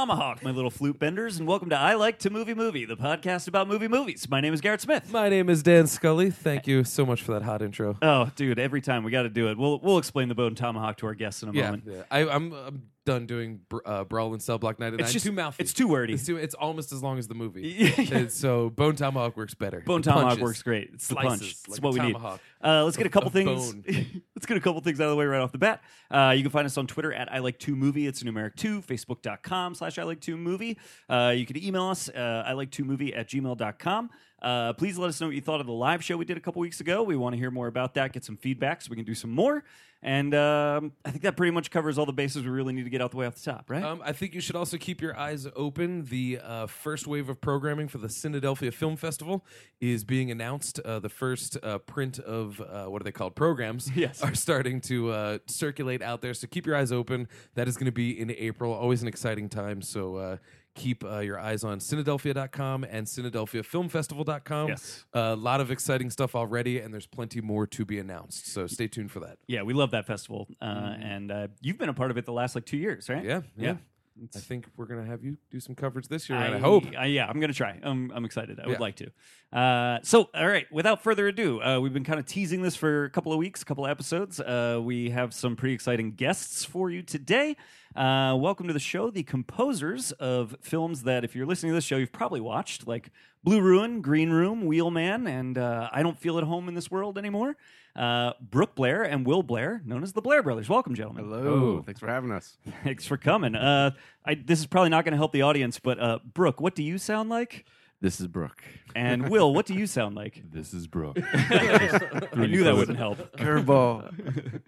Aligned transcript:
Tomahawk, 0.00 0.42
my 0.42 0.50
little 0.50 0.70
flute 0.70 0.98
benders, 0.98 1.38
and 1.38 1.46
welcome 1.46 1.68
to 1.68 1.76
I 1.76 1.92
Like 1.92 2.20
to 2.20 2.30
Movie 2.30 2.54
Movie, 2.54 2.86
the 2.86 2.96
podcast 2.96 3.48
about 3.48 3.68
movie 3.68 3.86
movies. 3.86 4.26
My 4.30 4.40
name 4.40 4.54
is 4.54 4.62
Garrett 4.62 4.80
Smith. 4.80 5.12
My 5.12 5.28
name 5.28 5.50
is 5.50 5.62
Dan 5.62 5.86
Scully. 5.86 6.30
Thank 6.30 6.66
you 6.66 6.84
so 6.84 7.04
much 7.04 7.22
for 7.22 7.32
that 7.32 7.42
hot 7.42 7.60
intro. 7.60 7.98
Oh, 8.00 8.30
dude, 8.34 8.58
every 8.58 8.80
time 8.80 9.04
we 9.04 9.10
got 9.10 9.24
to 9.24 9.28
do 9.28 9.50
it. 9.50 9.58
We'll 9.58 9.78
we'll 9.80 9.98
explain 9.98 10.30
the 10.30 10.34
Bone 10.34 10.54
Tomahawk 10.54 10.96
to 10.98 11.06
our 11.06 11.12
guests 11.14 11.42
in 11.42 11.50
a 11.50 11.52
Yeah, 11.52 11.64
moment. 11.66 11.82
yeah. 11.86 12.02
I, 12.10 12.20
I'm, 12.26 12.50
I'm 12.54 12.82
done 13.10 13.26
doing 13.26 13.60
br- 13.68 13.78
uh, 13.84 14.04
Brawl 14.04 14.32
in 14.34 14.40
Cell 14.40 14.58
Block 14.58 14.78
99. 14.78 15.00
It's 15.04 15.12
just 15.12 15.26
too 15.26 15.32
mouthy. 15.32 15.62
It's 15.62 15.72
too 15.72 15.88
wordy. 15.88 16.14
It's, 16.14 16.24
too, 16.24 16.36
it's 16.36 16.54
almost 16.54 16.92
as 16.92 17.02
long 17.02 17.18
as 17.18 17.26
the 17.28 17.34
movie. 17.34 17.60
Yeah. 17.80 18.18
And 18.18 18.32
so 18.32 18.70
Bone 18.70 18.94
Tomahawk 18.94 19.36
works 19.36 19.54
better. 19.54 19.80
Bone 19.80 20.02
Tomahawk 20.02 20.28
punches. 20.30 20.42
works 20.42 20.62
great. 20.62 20.90
It's 20.94 21.08
the 21.08 21.14
Slices 21.14 21.28
punch. 21.40 21.50
It's 21.52 21.68
like 21.68 21.82
what 21.82 21.98
a 21.98 22.02
we 22.02 22.06
need. 22.06 22.16
Uh, 22.62 22.84
let's 22.84 22.96
get 22.96 23.06
a 23.06 23.10
couple 23.14 23.28
of 23.28 23.32
things. 23.32 23.72
bone. 23.72 23.84
let's 24.36 24.46
get 24.46 24.56
a 24.56 24.60
couple 24.60 24.80
things 24.80 25.00
out 25.00 25.04
of 25.04 25.10
the 25.10 25.16
way 25.16 25.24
right 25.26 25.40
off 25.40 25.52
the 25.52 25.58
bat. 25.58 25.82
Uh, 26.10 26.32
you 26.36 26.42
can 26.42 26.50
find 26.50 26.66
us 26.66 26.76
on 26.76 26.86
Twitter 26.86 27.12
at 27.12 27.32
I 27.32 27.38
Like 27.38 27.58
Two 27.58 27.74
Movie. 27.76 28.06
It's 28.06 28.22
numeric 28.22 28.56
two. 28.56 28.80
Facebook.com 28.82 29.74
slash 29.74 29.98
I 29.98 30.04
Like 30.04 30.20
Two 30.20 30.36
Movie. 30.36 30.78
Uh, 31.08 31.32
you 31.36 31.46
can 31.46 31.62
email 31.62 31.84
us 31.84 32.08
uh, 32.08 32.44
I 32.46 32.52
Like 32.52 32.70
Two 32.70 32.84
Movie 32.84 33.14
at 33.14 33.28
gmail.com. 33.28 34.10
Uh, 34.42 34.72
please 34.72 34.96
let 34.96 35.08
us 35.08 35.20
know 35.20 35.26
what 35.26 35.34
you 35.34 35.40
thought 35.42 35.60
of 35.60 35.66
the 35.66 35.72
live 35.72 36.02
show 36.02 36.16
we 36.16 36.24
did 36.24 36.36
a 36.36 36.40
couple 36.40 36.60
weeks 36.60 36.80
ago. 36.80 37.02
We 37.02 37.16
want 37.16 37.34
to 37.34 37.38
hear 37.38 37.50
more 37.50 37.66
about 37.66 37.94
that, 37.94 38.12
get 38.12 38.24
some 38.24 38.36
feedback 38.38 38.80
so 38.82 38.88
we 38.90 38.96
can 38.96 39.04
do 39.04 39.14
some 39.14 39.30
more. 39.30 39.64
And 40.02 40.34
um, 40.34 40.92
I 41.04 41.10
think 41.10 41.22
that 41.24 41.36
pretty 41.36 41.50
much 41.50 41.70
covers 41.70 41.98
all 41.98 42.06
the 42.06 42.12
bases 42.12 42.42
we 42.42 42.48
really 42.48 42.72
need 42.72 42.84
to 42.84 42.90
get 42.90 43.02
out 43.02 43.10
the 43.10 43.18
way 43.18 43.26
off 43.26 43.34
the 43.34 43.50
top, 43.52 43.68
right? 43.68 43.82
Um, 43.82 44.00
I 44.02 44.12
think 44.12 44.34
you 44.34 44.40
should 44.40 44.56
also 44.56 44.78
keep 44.78 45.02
your 45.02 45.14
eyes 45.14 45.46
open. 45.54 46.04
The 46.06 46.40
uh, 46.42 46.66
first 46.68 47.06
wave 47.06 47.28
of 47.28 47.40
programming 47.42 47.86
for 47.86 47.98
the 47.98 48.08
Philadelphia 48.08 48.72
Film 48.72 48.96
Festival 48.96 49.44
is 49.78 50.04
being 50.04 50.30
announced. 50.30 50.80
Uh, 50.80 51.00
the 51.00 51.10
first 51.10 51.58
uh, 51.62 51.76
print 51.78 52.18
of 52.18 52.62
uh, 52.62 52.86
what 52.86 53.02
are 53.02 53.04
they 53.04 53.12
called? 53.12 53.36
Programs 53.36 53.90
Yes. 53.94 54.22
are 54.22 54.34
starting 54.34 54.80
to 54.82 55.10
uh, 55.10 55.38
circulate 55.46 56.00
out 56.00 56.22
there. 56.22 56.32
So 56.32 56.46
keep 56.46 56.64
your 56.66 56.76
eyes 56.76 56.92
open. 56.92 57.28
That 57.54 57.68
is 57.68 57.76
going 57.76 57.84
to 57.86 57.92
be 57.92 58.18
in 58.18 58.30
April. 58.30 58.72
Always 58.72 59.02
an 59.02 59.08
exciting 59.08 59.50
time. 59.50 59.82
So 59.82 60.16
uh, 60.16 60.36
keep 60.74 61.04
uh, 61.04 61.18
your 61.18 61.38
eyes 61.38 61.64
on 61.64 61.78
Cinedelphia.com 61.80 62.84
and 62.84 63.06
CinedelphiaFilmFestival.com. 63.06 64.68
Yes. 64.68 65.04
A 65.12 65.34
lot 65.36 65.60
of 65.60 65.70
exciting 65.70 66.10
stuff 66.10 66.34
already, 66.34 66.78
and 66.80 66.92
there's 66.92 67.06
plenty 67.06 67.40
more 67.40 67.66
to 67.68 67.84
be 67.84 67.98
announced. 67.98 68.46
So 68.52 68.66
stay 68.66 68.88
tuned 68.88 69.10
for 69.10 69.20
that. 69.20 69.38
yeah, 69.46 69.62
we 69.62 69.72
love 69.74 69.90
that 69.92 70.06
festival. 70.06 70.48
Uh, 70.60 70.94
And 71.00 71.30
uh, 71.30 71.48
you've 71.60 71.78
been 71.78 71.88
a 71.88 71.94
part 71.94 72.10
of 72.10 72.18
it 72.18 72.24
the 72.26 72.32
last 72.32 72.54
like 72.54 72.66
two 72.66 72.76
years, 72.76 73.08
right? 73.08 73.18
Mm-hmm. 73.24 73.28
Yeah, 73.62 73.72
yeah. 73.72 73.76
Yeah. 74.16 74.26
I 74.36 74.38
think 74.40 74.66
we're 74.76 74.86
gonna 74.86 75.04
have 75.06 75.24
you 75.24 75.36
do 75.50 75.60
some 75.60 75.74
coverage 75.74 76.08
this 76.08 76.28
year. 76.28 76.38
I, 76.38 76.46
and 76.46 76.54
I 76.56 76.58
hope. 76.58 76.84
I- 76.98 77.06
yeah, 77.06 77.26
I'm 77.26 77.40
going 77.40 77.50
to 77.50 77.56
try. 77.56 77.78
I'm, 77.82 78.10
I'm 78.14 78.24
excited. 78.24 78.60
I 78.62 78.66
would 78.68 78.80
like 78.80 78.96
to. 78.96 79.10
Uh, 79.52 79.98
so, 80.02 80.28
all 80.34 80.46
right, 80.46 80.66
without 80.70 81.02
further 81.02 81.26
ado, 81.28 81.60
uh, 81.62 81.80
we've 81.80 81.92
been 81.92 82.04
kind 82.04 82.20
of 82.20 82.26
teasing 82.26 82.62
this 82.62 82.76
for 82.76 83.04
a 83.04 83.10
couple 83.10 83.32
of 83.32 83.38
weeks, 83.38 83.62
a 83.62 83.64
couple 83.64 83.84
of 83.86 83.90
episodes. 83.90 84.38
Uh, 84.40 84.78
we 84.82 85.10
have 85.10 85.32
some 85.34 85.56
pretty 85.56 85.74
exciting 85.74 86.12
guests 86.12 86.64
for 86.64 86.90
you 86.90 87.02
today. 87.02 87.56
Uh, 87.96 88.36
welcome 88.38 88.66
to 88.68 88.72
the 88.72 88.78
show, 88.78 89.10
the 89.10 89.22
composers 89.24 90.12
of 90.12 90.54
films 90.60 91.02
that, 91.02 91.24
if 91.24 91.34
you're 91.34 91.46
listening 91.46 91.70
to 91.72 91.74
this 91.74 91.84
show, 91.84 91.96
you've 91.96 92.12
probably 92.12 92.40
watched, 92.40 92.86
like 92.86 93.10
Blue 93.42 93.60
Ruin, 93.60 94.00
Green 94.02 94.30
Room, 94.30 94.64
Wheelman, 94.66 95.26
and 95.26 95.58
uh, 95.58 95.88
I 95.92 96.02
Don't 96.04 96.18
Feel 96.18 96.38
at 96.38 96.44
Home 96.44 96.68
in 96.68 96.74
This 96.74 96.90
World 96.90 97.18
Anymore. 97.18 97.56
Uh, 97.96 98.32
Brooke 98.40 98.74
Blair 98.74 99.02
and 99.02 99.26
Will 99.26 99.42
Blair, 99.42 99.82
known 99.84 100.02
as 100.02 100.12
the 100.12 100.22
Blair 100.22 100.42
Brothers. 100.42 100.68
Welcome, 100.68 100.94
gentlemen. 100.94 101.24
Hello. 101.24 101.82
Thanks 101.84 102.00
for 102.00 102.06
having 102.08 102.30
us. 102.30 102.56
Thanks 102.84 103.04
for 103.04 103.16
coming. 103.16 103.54
Uh, 103.54 103.90
I, 104.24 104.34
this 104.34 104.60
is 104.60 104.66
probably 104.66 104.90
not 104.90 105.04
going 105.04 105.12
to 105.12 105.18
help 105.18 105.32
the 105.32 105.42
audience, 105.42 105.78
but 105.80 105.98
uh, 106.00 106.18
Brooke, 106.32 106.60
what 106.60 106.74
do 106.74 106.82
you 106.82 106.98
sound 106.98 107.28
like? 107.30 107.64
This 108.00 108.20
is 108.20 108.28
Brooke. 108.28 108.62
And 108.94 109.28
Will, 109.28 109.52
what 109.52 109.66
do 109.66 109.74
you 109.74 109.86
sound 109.86 110.14
like? 110.16 110.42
This 110.50 110.72
is 110.72 110.86
Brooke. 110.86 111.18
I 111.34 112.46
knew 112.46 112.64
that 112.64 112.74
wouldn't 112.74 112.96
help. 112.96 113.18
Curveball. 113.36 114.60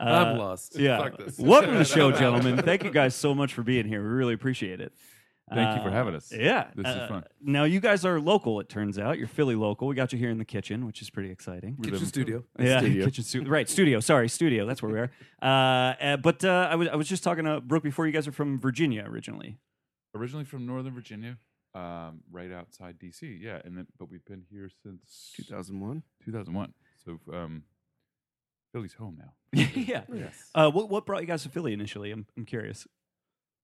I'm 0.00 0.38
lost. 0.38 0.76
Uh, 0.76 0.82
Yeah. 0.82 0.98
Fuck 0.98 1.18
this. 1.18 1.38
Welcome 1.38 1.72
to 1.72 1.78
the 1.78 1.84
show, 1.84 2.10
gentlemen. 2.10 2.56
Thank 2.58 2.82
you 2.82 2.90
guys 2.90 3.14
so 3.14 3.34
much 3.34 3.52
for 3.54 3.62
being 3.62 3.86
here. 3.86 4.02
We 4.02 4.08
really 4.08 4.34
appreciate 4.34 4.80
it. 4.80 4.92
Thank 5.52 5.76
you 5.76 5.82
for 5.82 5.88
Uh, 5.88 5.92
having 5.92 6.14
us. 6.14 6.32
Yeah. 6.32 6.70
This 6.74 6.86
is 6.86 6.94
Uh, 6.96 7.08
fun. 7.08 7.24
Now, 7.40 7.64
you 7.64 7.80
guys 7.80 8.04
are 8.04 8.20
local, 8.20 8.60
it 8.60 8.68
turns 8.68 8.98
out. 8.98 9.18
You're 9.18 9.26
Philly 9.28 9.54
local. 9.56 9.88
We 9.88 9.94
got 9.94 10.12
you 10.12 10.18
here 10.18 10.30
in 10.30 10.38
the 10.38 10.44
kitchen, 10.44 10.86
which 10.86 11.02
is 11.02 11.10
pretty 11.10 11.30
exciting. 11.30 11.76
Kitchen 11.82 12.06
studio. 12.06 12.44
Yeah, 12.58 12.78
Studio. 12.80 13.04
kitchen 13.06 13.24
studio. 13.24 13.50
Right, 13.50 13.68
studio. 13.68 14.00
Sorry, 14.00 14.28
studio. 14.28 14.66
That's 14.66 14.82
where 14.82 14.92
we 14.92 14.98
are. 14.98 15.10
Uh, 15.42 15.94
uh, 16.02 16.16
but 16.18 16.44
uh, 16.44 16.68
I 16.70 16.74
was 16.74 16.88
I 16.88 16.96
was 16.96 17.08
just 17.08 17.24
talking 17.24 17.44
to 17.46 17.62
Brooke 17.62 17.82
before. 17.82 18.06
You 18.06 18.12
guys 18.12 18.28
are 18.28 18.32
from 18.32 18.58
Virginia 18.60 19.04
originally. 19.08 19.56
Originally 20.14 20.44
from 20.44 20.66
Northern 20.66 20.92
Virginia, 20.92 21.38
um, 21.74 22.20
right 22.30 22.52
outside 22.52 22.98
DC. 22.98 23.40
Yeah, 23.40 23.58
and 23.64 23.74
then 23.74 23.86
but 23.98 24.10
we've 24.10 24.24
been 24.26 24.44
here 24.50 24.68
since 24.82 25.32
2001. 25.36 26.02
2001. 26.22 26.74
So 27.02 27.20
um, 27.32 27.62
Philly's 28.72 28.92
home 28.92 29.16
now. 29.18 29.32
yeah. 29.74 30.02
Yes. 30.12 30.50
Uh, 30.54 30.70
what 30.70 30.90
what 30.90 31.06
brought 31.06 31.22
you 31.22 31.26
guys 31.26 31.42
to 31.44 31.48
Philly 31.48 31.72
initially? 31.72 32.10
I'm 32.12 32.26
I'm 32.36 32.44
curious. 32.44 32.86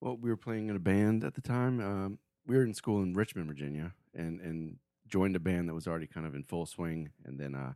Well, 0.01 0.17
we 0.17 0.31
were 0.31 0.37
playing 0.37 0.69
in 0.69 0.77
a 0.77 0.81
band 0.81 1.25
at 1.25 1.34
the 1.34 1.41
time. 1.41 1.81
Um, 1.81 2.19
we 2.47 2.57
were 2.57 2.62
in 2.62 2.75
school 2.75 3.03
in 3.03 3.15
Richmond, 3.15 3.49
Virginia, 3.49 3.93
and 4.15 4.41
and 4.41 4.77
joined 5.09 5.37
a 5.37 5.41
band 5.41 5.69
that 5.69 5.75
was 5.75 5.87
already 5.87 6.07
kind 6.07 6.27
of 6.27 6.34
in 6.34 6.45
full 6.45 6.67
swing, 6.67 7.11
and 7.25 7.39
then 7.41 7.55
uh, 7.55 7.73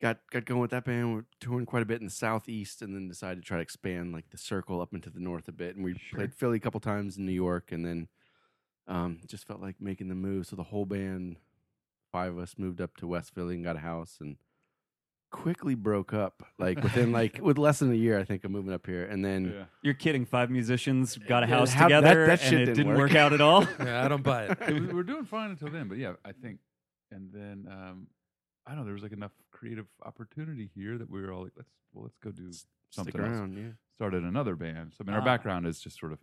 got 0.00 0.18
got 0.30 0.44
going 0.44 0.60
with 0.60 0.70
that 0.70 0.84
band. 0.84 1.14
We're 1.14 1.24
touring 1.40 1.66
quite 1.66 1.82
a 1.82 1.86
bit 1.86 2.00
in 2.00 2.06
the 2.06 2.12
southeast, 2.12 2.82
and 2.82 2.94
then 2.94 3.08
decided 3.08 3.42
to 3.42 3.46
try 3.46 3.58
to 3.58 3.62
expand 3.62 4.12
like 4.12 4.30
the 4.30 4.38
circle 4.38 4.80
up 4.80 4.94
into 4.94 5.10
the 5.10 5.20
north 5.20 5.48
a 5.48 5.52
bit. 5.52 5.76
And 5.76 5.84
we 5.84 5.94
played 6.12 6.34
Philly 6.34 6.56
a 6.56 6.60
couple 6.60 6.80
times 6.80 7.16
in 7.16 7.26
New 7.26 7.32
York, 7.32 7.70
and 7.70 7.84
then 7.84 8.08
um, 8.88 9.20
just 9.26 9.46
felt 9.46 9.60
like 9.60 9.76
making 9.80 10.08
the 10.08 10.14
move. 10.14 10.46
So 10.46 10.56
the 10.56 10.62
whole 10.64 10.86
band, 10.86 11.36
five 12.12 12.32
of 12.32 12.38
us, 12.38 12.54
moved 12.56 12.80
up 12.80 12.96
to 12.98 13.06
West 13.06 13.34
Philly 13.34 13.56
and 13.56 13.64
got 13.64 13.76
a 13.76 13.80
house 13.80 14.18
and. 14.20 14.36
Quickly 15.42 15.74
broke 15.74 16.14
up, 16.14 16.42
like 16.58 16.80
within 16.82 17.10
like 17.12 17.40
with 17.42 17.58
less 17.58 17.80
than 17.80 17.90
a 17.90 17.94
year, 17.96 18.18
I 18.18 18.24
think, 18.24 18.44
of 18.44 18.50
moving 18.50 18.72
up 18.72 18.86
here, 18.86 19.04
and 19.04 19.24
then 19.24 19.52
Yeah. 19.54 19.64
You're 19.82 19.94
kidding. 19.94 20.24
Five 20.24 20.48
musicians 20.50 21.16
got 21.18 21.42
a 21.42 21.46
Yeah, 21.46 21.54
house 21.56 21.72
how- 21.72 21.88
that- 21.88 22.00
together, 22.00 22.26
that 22.26 22.40
shit 22.40 22.52
and 22.52 22.62
it 22.62 22.64
didn't 22.66 22.76
didn't 22.76 22.92
work. 22.92 23.10
work 23.10 23.14
out 23.16 23.32
at 23.32 23.40
all. 23.40 23.66
Yeah, 23.80 24.04
I 24.04 24.08
don't 24.08 24.22
buy 24.22 24.44
it. 24.44 24.58
It 24.68 24.72
was- 24.74 24.82
we 24.88 24.94
were 24.94 25.02
doing 25.02 25.24
fine 25.24 25.50
until 25.50 25.68
then, 25.68 25.88
but 25.88 25.98
yeah, 25.98 26.14
I 26.24 26.32
think, 26.32 26.60
and 27.10 27.30
then 27.32 27.66
um, 27.70 28.06
I 28.66 28.70
don't 28.70 28.78
know. 28.80 28.84
There 28.84 28.94
was 28.94 29.02
like 29.02 29.12
enough 29.12 29.32
creative 29.50 29.86
opportunity 30.04 30.70
here 30.74 30.96
that 30.98 31.10
we 31.10 31.20
were 31.20 31.32
all 31.32 31.42
like, 31.42 31.52
let's 31.56 31.68
well, 31.92 32.04
let's 32.04 32.16
go 32.22 32.30
do 32.30 32.50
stick 32.52 32.68
something 32.90 33.20
else. 33.20 33.28
around. 33.30 33.56
Yeah. 33.58 33.70
Started 33.96 34.22
another 34.24 34.54
band. 34.56 34.92
So 34.96 35.02
I 35.04 35.06
mean, 35.06 35.14
our 35.14 35.20
Ah. 35.20 35.24
background 35.24 35.66
is 35.66 35.80
just 35.80 35.98
sort 35.98 36.12
of 36.12 36.18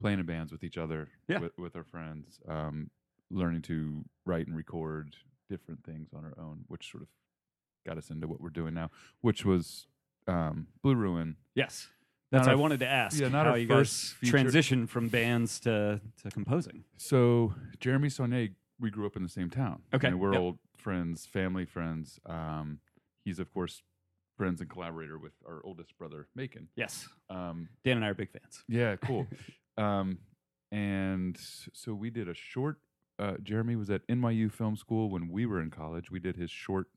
playing 0.00 0.20
in 0.20 0.26
bands 0.26 0.52
with 0.52 0.62
each 0.64 0.78
other, 0.78 1.08
Yeah. 1.28 1.40
with, 1.40 1.58
with 1.58 1.76
our 1.76 1.84
friends, 1.84 2.38
um, 2.48 2.90
learning 3.30 3.62
to 3.62 4.04
write 4.24 4.46
and 4.46 4.56
record 4.56 5.16
different 5.50 5.84
things 5.84 6.08
on 6.14 6.24
our 6.24 6.34
own, 6.38 6.64
which 6.68 6.90
sort 6.90 7.02
of 7.02 7.08
got 7.86 7.96
us 7.98 8.10
into 8.10 8.26
what 8.26 8.40
we're 8.40 8.50
doing 8.50 8.74
now, 8.74 8.90
which 9.20 9.44
was 9.44 9.86
um, 10.26 10.66
Blue 10.82 10.94
Ruin. 10.96 11.36
yes, 11.54 11.88
that's 12.32 12.46
Not 12.46 12.52
what 12.52 12.58
I 12.58 12.60
wanted 12.60 12.80
to 12.80 12.88
ask. 12.88 13.18
yeah, 13.20 13.28
not 13.28 13.46
how 13.46 13.54
you 13.54 13.68
first 13.68 14.16
guys 14.20 14.30
feature- 14.30 14.38
transitioned 14.38 14.88
from 14.88 15.08
bands 15.08 15.60
to 15.60 16.00
to 16.22 16.30
composing. 16.30 16.84
So 16.96 17.54
Jeremy 17.80 18.08
Saulnier, 18.10 18.48
we 18.80 18.90
grew 18.90 19.06
up 19.06 19.16
in 19.16 19.22
the 19.22 19.28
same 19.28 19.48
town. 19.48 19.82
Okay, 19.94 20.08
and 20.08 20.18
we're 20.20 20.32
yep. 20.32 20.40
old 20.40 20.58
friends, 20.76 21.24
family 21.26 21.64
friends. 21.64 22.18
Um, 22.26 22.80
he's 23.24 23.38
of 23.38 23.52
course 23.54 23.82
friends 24.36 24.60
and 24.60 24.68
collaborator 24.68 25.16
with 25.18 25.32
our 25.48 25.62
oldest 25.64 25.96
brother, 25.96 26.26
Macon. 26.34 26.68
Yes, 26.76 27.08
Um, 27.30 27.68
Dan 27.84 27.96
and 27.96 28.04
I 28.04 28.08
are 28.08 28.14
big 28.14 28.30
fans. 28.30 28.64
yeah, 28.68 28.96
cool. 28.96 29.26
um, 29.78 30.18
and 30.72 31.38
so 31.72 31.94
we 31.94 32.10
did 32.10 32.28
a 32.28 32.34
short. 32.34 32.78
Uh, 33.18 33.34
Jeremy 33.42 33.76
was 33.76 33.88
at 33.88 34.06
NYU 34.08 34.52
Film 34.52 34.76
School 34.76 35.08
when 35.08 35.28
we 35.30 35.46
were 35.46 35.62
in 35.62 35.70
college. 35.70 36.10
We 36.10 36.18
did 36.20 36.36
his 36.36 36.50
short, 36.50 36.88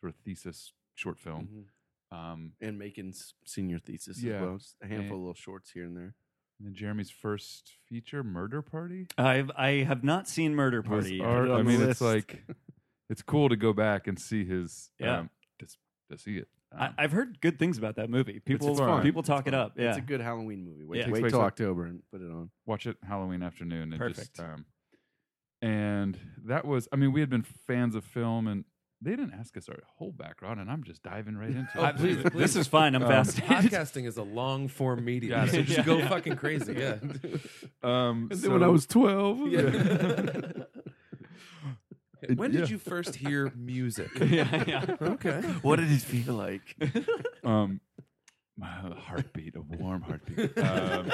sort 0.00 0.10
of 0.14 0.16
thesis 0.20 0.72
short 0.94 1.18
film. 1.18 1.66
Mhm. 2.12 2.16
Um, 2.16 2.52
And 2.60 2.78
Macon's 2.78 3.34
senior 3.46 3.78
thesis 3.78 4.22
Yeah. 4.22 4.34
as 4.36 4.40
well. 4.42 4.58
Just 4.58 4.76
a 4.82 4.86
handful 4.86 5.02
And- 5.04 5.12
of 5.12 5.18
little 5.20 5.34
shorts 5.34 5.70
here 5.70 5.84
and 5.84 5.96
there. 5.96 6.14
and 6.58 6.66
then 6.66 6.74
Jeremy's 6.74 7.10
first 7.10 7.76
feature, 7.88 8.22
Murder 8.24 8.60
Party. 8.62 9.06
I've 9.16 9.50
I 9.56 9.82
have 9.84 10.02
not 10.04 10.28
seen 10.28 10.54
Murder 10.54 10.82
Party. 10.82 11.16
yet. 11.16 11.26
our- 11.26 11.46
it 11.46 11.50
I 11.50 11.58
on 11.60 11.64
the 11.64 11.78
mean, 11.78 11.88
it's 11.88 12.00
like 12.00 12.44
it's 13.08 13.22
cool 13.22 13.48
to 13.48 13.56
go 13.56 13.72
back 13.72 14.06
and 14.06 14.18
see 14.20 14.44
his 14.44 14.90
Yeah. 14.98 15.20
um, 15.20 15.30
to, 15.58 15.66
to 16.10 16.18
see 16.18 16.36
it. 16.38 16.48
I, 16.72 16.86
Um, 16.88 16.94
I've 16.98 17.12
heard 17.12 17.40
good 17.40 17.58
things 17.58 17.78
about 17.78 17.96
that 17.96 18.10
movie. 18.10 18.38
People 18.40 18.76
fun. 18.76 19.02
people 19.02 19.22
talk 19.24 19.46
it 19.48 19.54
up. 19.54 19.76
Yeah, 19.78 19.88
It's 19.90 19.98
a 19.98 20.02
good 20.02 20.20
Halloween 20.20 20.64
movie. 20.64 20.84
Wait, 20.84 20.98
Yeah. 21.06 21.10
Wait 21.10 21.28
till 21.30 21.40
October 21.40 21.86
and 21.86 22.02
put 22.10 22.20
it 22.20 22.30
on. 22.30 22.50
watch 22.66 22.86
it 22.86 22.96
Halloween 23.02 23.42
afternoon 23.42 23.92
and 23.92 23.98
Perfect. 23.98 24.36
just 24.36 24.40
um 24.40 24.66
and 25.62 26.18
that 26.44 26.64
was 26.64 26.88
I 26.92 26.96
mean 26.96 27.12
we 27.12 27.20
had 27.20 27.30
been 27.30 27.42
fans 27.42 27.94
of 27.94 28.04
film 28.04 28.46
and 28.46 28.64
they 29.02 29.10
didn't 29.12 29.32
ask 29.32 29.56
us 29.56 29.68
our 29.68 29.78
whole 29.96 30.12
background 30.12 30.60
and 30.60 30.70
I'm 30.70 30.84
just 30.84 31.02
diving 31.02 31.36
right 31.36 31.48
into 31.50 31.68
Oh, 31.76 31.84
it. 31.86 31.96
please, 31.96 32.22
this 32.34 32.54
is 32.56 32.66
fine. 32.66 32.94
I'm 32.94 33.02
Um, 33.02 33.08
fascinated. 33.08 33.48
Podcasting 33.72 34.06
is 34.06 34.16
a 34.18 34.22
long 34.22 34.68
form 34.68 35.04
medium, 35.04 35.40
Got 35.40 35.50
so 35.50 35.62
just 35.62 35.78
Yeah, 35.78 35.84
go 35.84 36.06
fucking 36.06 36.36
crazy. 36.36 36.74
Yeah. 36.74 36.96
um 37.82 38.28
And 38.30 38.38
so- 38.38 38.42
then 38.48 38.52
when 38.52 38.62
I 38.62 38.68
was 38.68 38.86
12. 38.86 39.48
yeah. 39.48 40.52
When 42.36 42.52
Yeah. 42.52 42.60
did 42.60 42.70
you 42.70 42.78
first 42.78 43.14
hear 43.16 43.50
music? 43.56 44.10
yeah, 44.20 44.64
yeah. 44.66 44.96
Okay. 45.00 45.40
What 45.62 45.76
did 45.76 45.90
it 45.90 46.02
feel 46.02 46.34
like? 46.34 46.76
um, 47.44 47.80
my 48.58 48.68
heartbeat, 48.68 49.56
a 49.56 49.62
warm 49.62 50.02
heartbeat. 50.02 50.56
Um, 50.58 51.10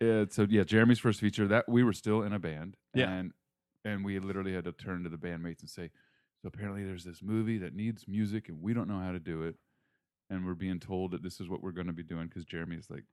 yeah, 0.00 0.24
so 0.30 0.46
yeah, 0.48 0.62
Jeremy's 0.62 1.00
first 1.00 1.18
feature 1.20 1.48
that 1.48 1.68
we 1.68 1.82
were 1.82 1.92
still 1.92 2.22
in 2.22 2.32
a 2.32 2.38
band, 2.38 2.76
Yeah. 2.94 3.10
and 3.10 3.32
and 3.84 4.04
we 4.04 4.18
literally 4.20 4.52
had 4.54 4.64
to 4.64 4.72
turn 4.72 5.02
to 5.02 5.08
the 5.08 5.16
bandmates 5.16 5.60
and 5.60 5.68
say, 5.70 5.90
so 6.42 6.48
apparently 6.48 6.84
there's 6.84 7.04
this 7.04 7.22
movie 7.22 7.58
that 7.58 7.74
needs 7.74 8.06
music 8.08 8.48
and 8.48 8.60
we 8.62 8.74
don't 8.74 8.88
know 8.88 9.00
how 9.00 9.12
to 9.12 9.18
do 9.18 9.42
it, 9.42 9.56
and 10.30 10.44
we're 10.46 10.54
being 10.54 10.78
told 10.80 11.12
that 11.12 11.22
this 11.22 11.40
is 11.40 11.48
what 11.48 11.62
we're 11.62 11.72
going 11.72 11.86
to 11.86 11.92
be 11.92 12.02
doing 12.02 12.26
because 12.28 12.44
Jeremy's 12.44 12.88
like, 12.90 13.04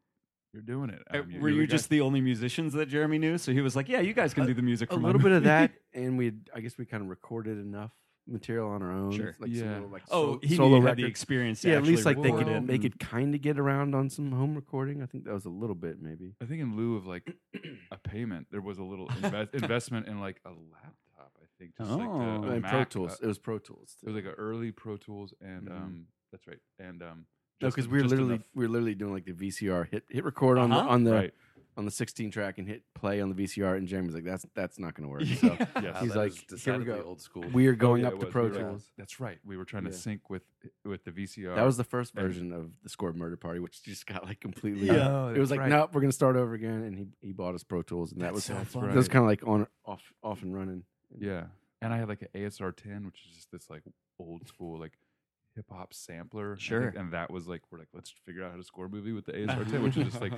you're 0.54 0.62
doing 0.62 0.90
it. 0.92 1.02
Uh, 1.12 1.20
Um, 1.20 1.28
Were 1.42 1.50
you're 1.50 1.50
you 1.50 1.62
the 1.62 1.68
guy- 1.68 1.72
just 1.72 1.90
the 1.90 2.02
only 2.02 2.22
musicians 2.22 2.74
that 2.74 2.88
Jeremy 2.88 3.18
knew? 3.18 3.38
So 3.40 3.52
he 3.52 3.62
was 3.62 3.76
like, 3.76 3.90
"Yeah, 3.90 4.02
you 4.02 4.14
guys 4.14 4.34
can 4.36 4.44
A- 4.44 4.48
do 4.48 4.54
the 4.54 4.62
music 4.62 4.92
a 4.92 4.96
for 4.96 5.00
my 5.00 5.08
little 5.08 5.22
bit 5.22 5.32
of 5.32 5.38
movie." 5.44 5.46
that, 5.50 5.72
and 5.94 6.18
we 6.18 6.34
I 6.54 6.60
guess 6.62 6.78
we 6.78 6.86
kind 6.86 7.02
of 7.02 7.10
recorded 7.10 7.58
enough 7.58 7.92
material 8.28 8.70
on 8.70 8.82
our 8.84 8.92
own. 8.92 9.12
Sure. 9.14 9.36
like 9.40 9.50
some 9.54 9.66
Yeah. 9.68 9.74
little, 9.74 9.90
like 9.90 10.04
oh, 10.12 10.34
so- 10.34 10.40
he 10.48 10.56
solo 10.56 10.70
knew 10.80 10.86
had 10.86 10.98
the 10.98 11.04
records. 11.04 11.10
experience. 11.10 11.62
To 11.62 11.68
Yeah, 11.70 11.74
at 11.74 11.78
actually 11.80 11.92
least 11.96 12.06
like 12.06 12.18
they 12.22 12.30
record 12.32 12.46
could 12.46 12.56
it 12.56 12.62
make 12.62 12.84
and- 12.84 12.94
it 12.94 13.00
kind 13.00 13.34
of 13.34 13.42
get 13.42 13.58
around 13.60 13.96
on 13.96 14.10
some 14.12 14.32
home 14.32 14.54
recording. 14.56 15.02
I 15.02 15.08
think 15.08 15.24
that 15.26 15.34
was 15.34 15.46
a 15.46 15.50
little 15.50 15.76
bit 15.76 16.00
maybe. 16.02 16.36
I 16.40 16.46
think 16.46 16.62
in 16.62 16.76
lieu 16.78 16.98
of 16.98 17.08
like 17.08 17.28
a 17.92 17.98
payment, 17.98 18.46
there 18.52 18.62
was 18.62 18.78
a 18.78 18.84
little 18.84 19.08
invest- 19.24 19.56
investment 19.56 20.08
in 20.08 20.20
like 20.20 20.40
a 20.46 20.50
laptop. 20.50 20.94
I 21.64 21.66
think 21.66 21.78
just 21.78 21.92
like 22.00 22.10
Oh. 22.10 22.42
the, 22.42 22.48
a 22.50 22.52
and 22.56 22.64
Pro 22.66 22.84
Tools. 22.84 23.12
uh, 23.14 23.18
it 23.24 23.28
was 23.28 23.38
Pro 23.40 23.60
Tools. 23.60 23.98
It 24.04 24.06
was 24.08 24.16
like 24.16 24.26
an 24.26 24.32
early 24.38 24.72
Pro 24.72 24.98
Tools, 24.98 25.34
and 25.42 25.68
Mhm. 25.70 25.72
um, 25.72 26.06
that's 26.32 26.46
right, 26.48 26.60
and 26.80 27.02
um, 27.02 27.26
no, 27.62 27.70
because 27.70 27.88
we 27.88 27.98
were 27.98 28.04
just 28.04 28.12
literally 28.12 28.36
enough- 28.36 28.48
we 28.54 28.66
were 28.66 28.70
literally 28.72 28.96
doing 28.96 29.14
like 29.14 29.26
the 29.26 29.34
VCR 29.34 29.86
hit 29.86 30.04
hit 30.10 30.24
record 30.26 30.58
on 30.58 30.70
the 30.70 30.76
Uh-huh. 30.76 30.90
on 30.90 31.04
the 31.04 31.14
right. 31.14 31.34
on 31.76 31.86
the 31.86 31.92
16 31.92 32.30
track 32.30 32.60
and 32.60 32.68
hit 32.68 32.84
play 32.94 33.20
on 33.20 33.30
the 33.30 33.36
VCR, 33.36 33.76
and 33.76 33.88
Jeremy 33.88 34.06
was 34.08 34.14
like, 34.16 34.24
"That's 34.26 34.46
that's 34.54 34.78
not 34.78 34.94
going 34.94 35.08
to 35.08 35.12
work." 35.12 35.22
So 35.42 35.82
Yes. 35.82 36.02
He's 36.02 36.16
like, 36.16 36.34
"Here 36.60 36.78
we 36.78 36.86
go, 36.86 37.02
old 37.02 37.20
school. 37.20 37.46
We 37.52 37.66
are 37.66 37.74
going 37.74 38.06
Oh, 38.06 38.10
yeah, 38.10 38.16
up 38.16 38.22
it 38.22 38.26
to. 38.28 38.32
Pro 38.32 38.44
We 38.44 38.50
were- 38.52 38.60
Tools. 38.60 38.92
That's 38.96 39.20
right. 39.20 39.40
We 39.44 39.58
were 39.58 39.66
trying 39.66 39.86
to 39.86 39.92
sync 39.94 40.30
with 40.30 40.44
with 40.86 41.04
the 41.04 41.12
VCR. 41.12 41.56
That 41.56 41.64
was 41.66 41.78
the 41.78 41.84
first 41.84 42.14
And- 42.16 42.22
version 42.28 42.52
of 42.54 42.80
the 42.84 42.90
Scored 42.90 43.16
Murder 43.16 43.38
Party, 43.38 43.60
which 43.60 43.82
just 43.84 44.06
got 44.06 44.24
like 44.26 44.40
completely. 44.40 44.86
Yeah. 44.88 45.10
Oh, 45.10 45.34
it 45.34 45.40
was 45.40 45.50
like, 45.50 45.62
right. 45.62 45.70
nope, 45.70 45.94
we're 45.96 46.02
gonna 46.02 46.12
start 46.12 46.36
over 46.36 46.54
again, 46.54 46.84
and 46.84 46.96
he 46.96 47.08
he 47.22 47.32
bought 47.34 47.56
us 47.56 47.64
Pro 47.64 47.82
Tools, 47.82 48.12
and 48.12 48.22
that 48.22 48.34
That's 48.36 48.50
was 48.50 48.72
so 48.74 48.82
that 48.82 48.96
was 48.96 49.08
kind 49.08 49.24
of 49.24 49.30
like 49.30 49.48
on 49.48 49.66
off 49.86 50.04
off 50.22 50.44
and 50.44 50.54
running. 50.54 50.84
Yeah, 51.20 51.44
and 51.82 51.94
I 51.94 51.98
had 51.98 52.08
like 52.08 52.22
an 52.22 52.30
ASR 52.36 52.76
10, 52.76 53.06
which 53.06 53.22
is 53.26 53.36
just 53.36 53.52
this 53.52 53.70
like 53.70 53.84
old 54.20 54.48
school 54.48 54.80
like 54.80 54.94
hip 55.56 55.66
hop 55.72 55.94
sampler. 55.94 56.58
Sure. 56.58 56.84
think, 56.84 56.96
and 56.96 57.14
that 57.14 57.32
was 57.32 57.48
like 57.48 57.62
we're 57.72 57.80
like 57.80 57.90
let's 57.94 58.14
figure 58.26 58.44
out 58.44 58.52
how 58.52 58.58
to 58.58 58.64
score 58.64 58.86
a 58.86 58.90
movie 58.90 59.14
with 59.14 59.26
the 59.26 59.32
ASR 59.34 59.70
10, 59.70 59.84
which 59.84 59.98
is 59.98 60.06
just 60.06 60.22
like 60.22 60.34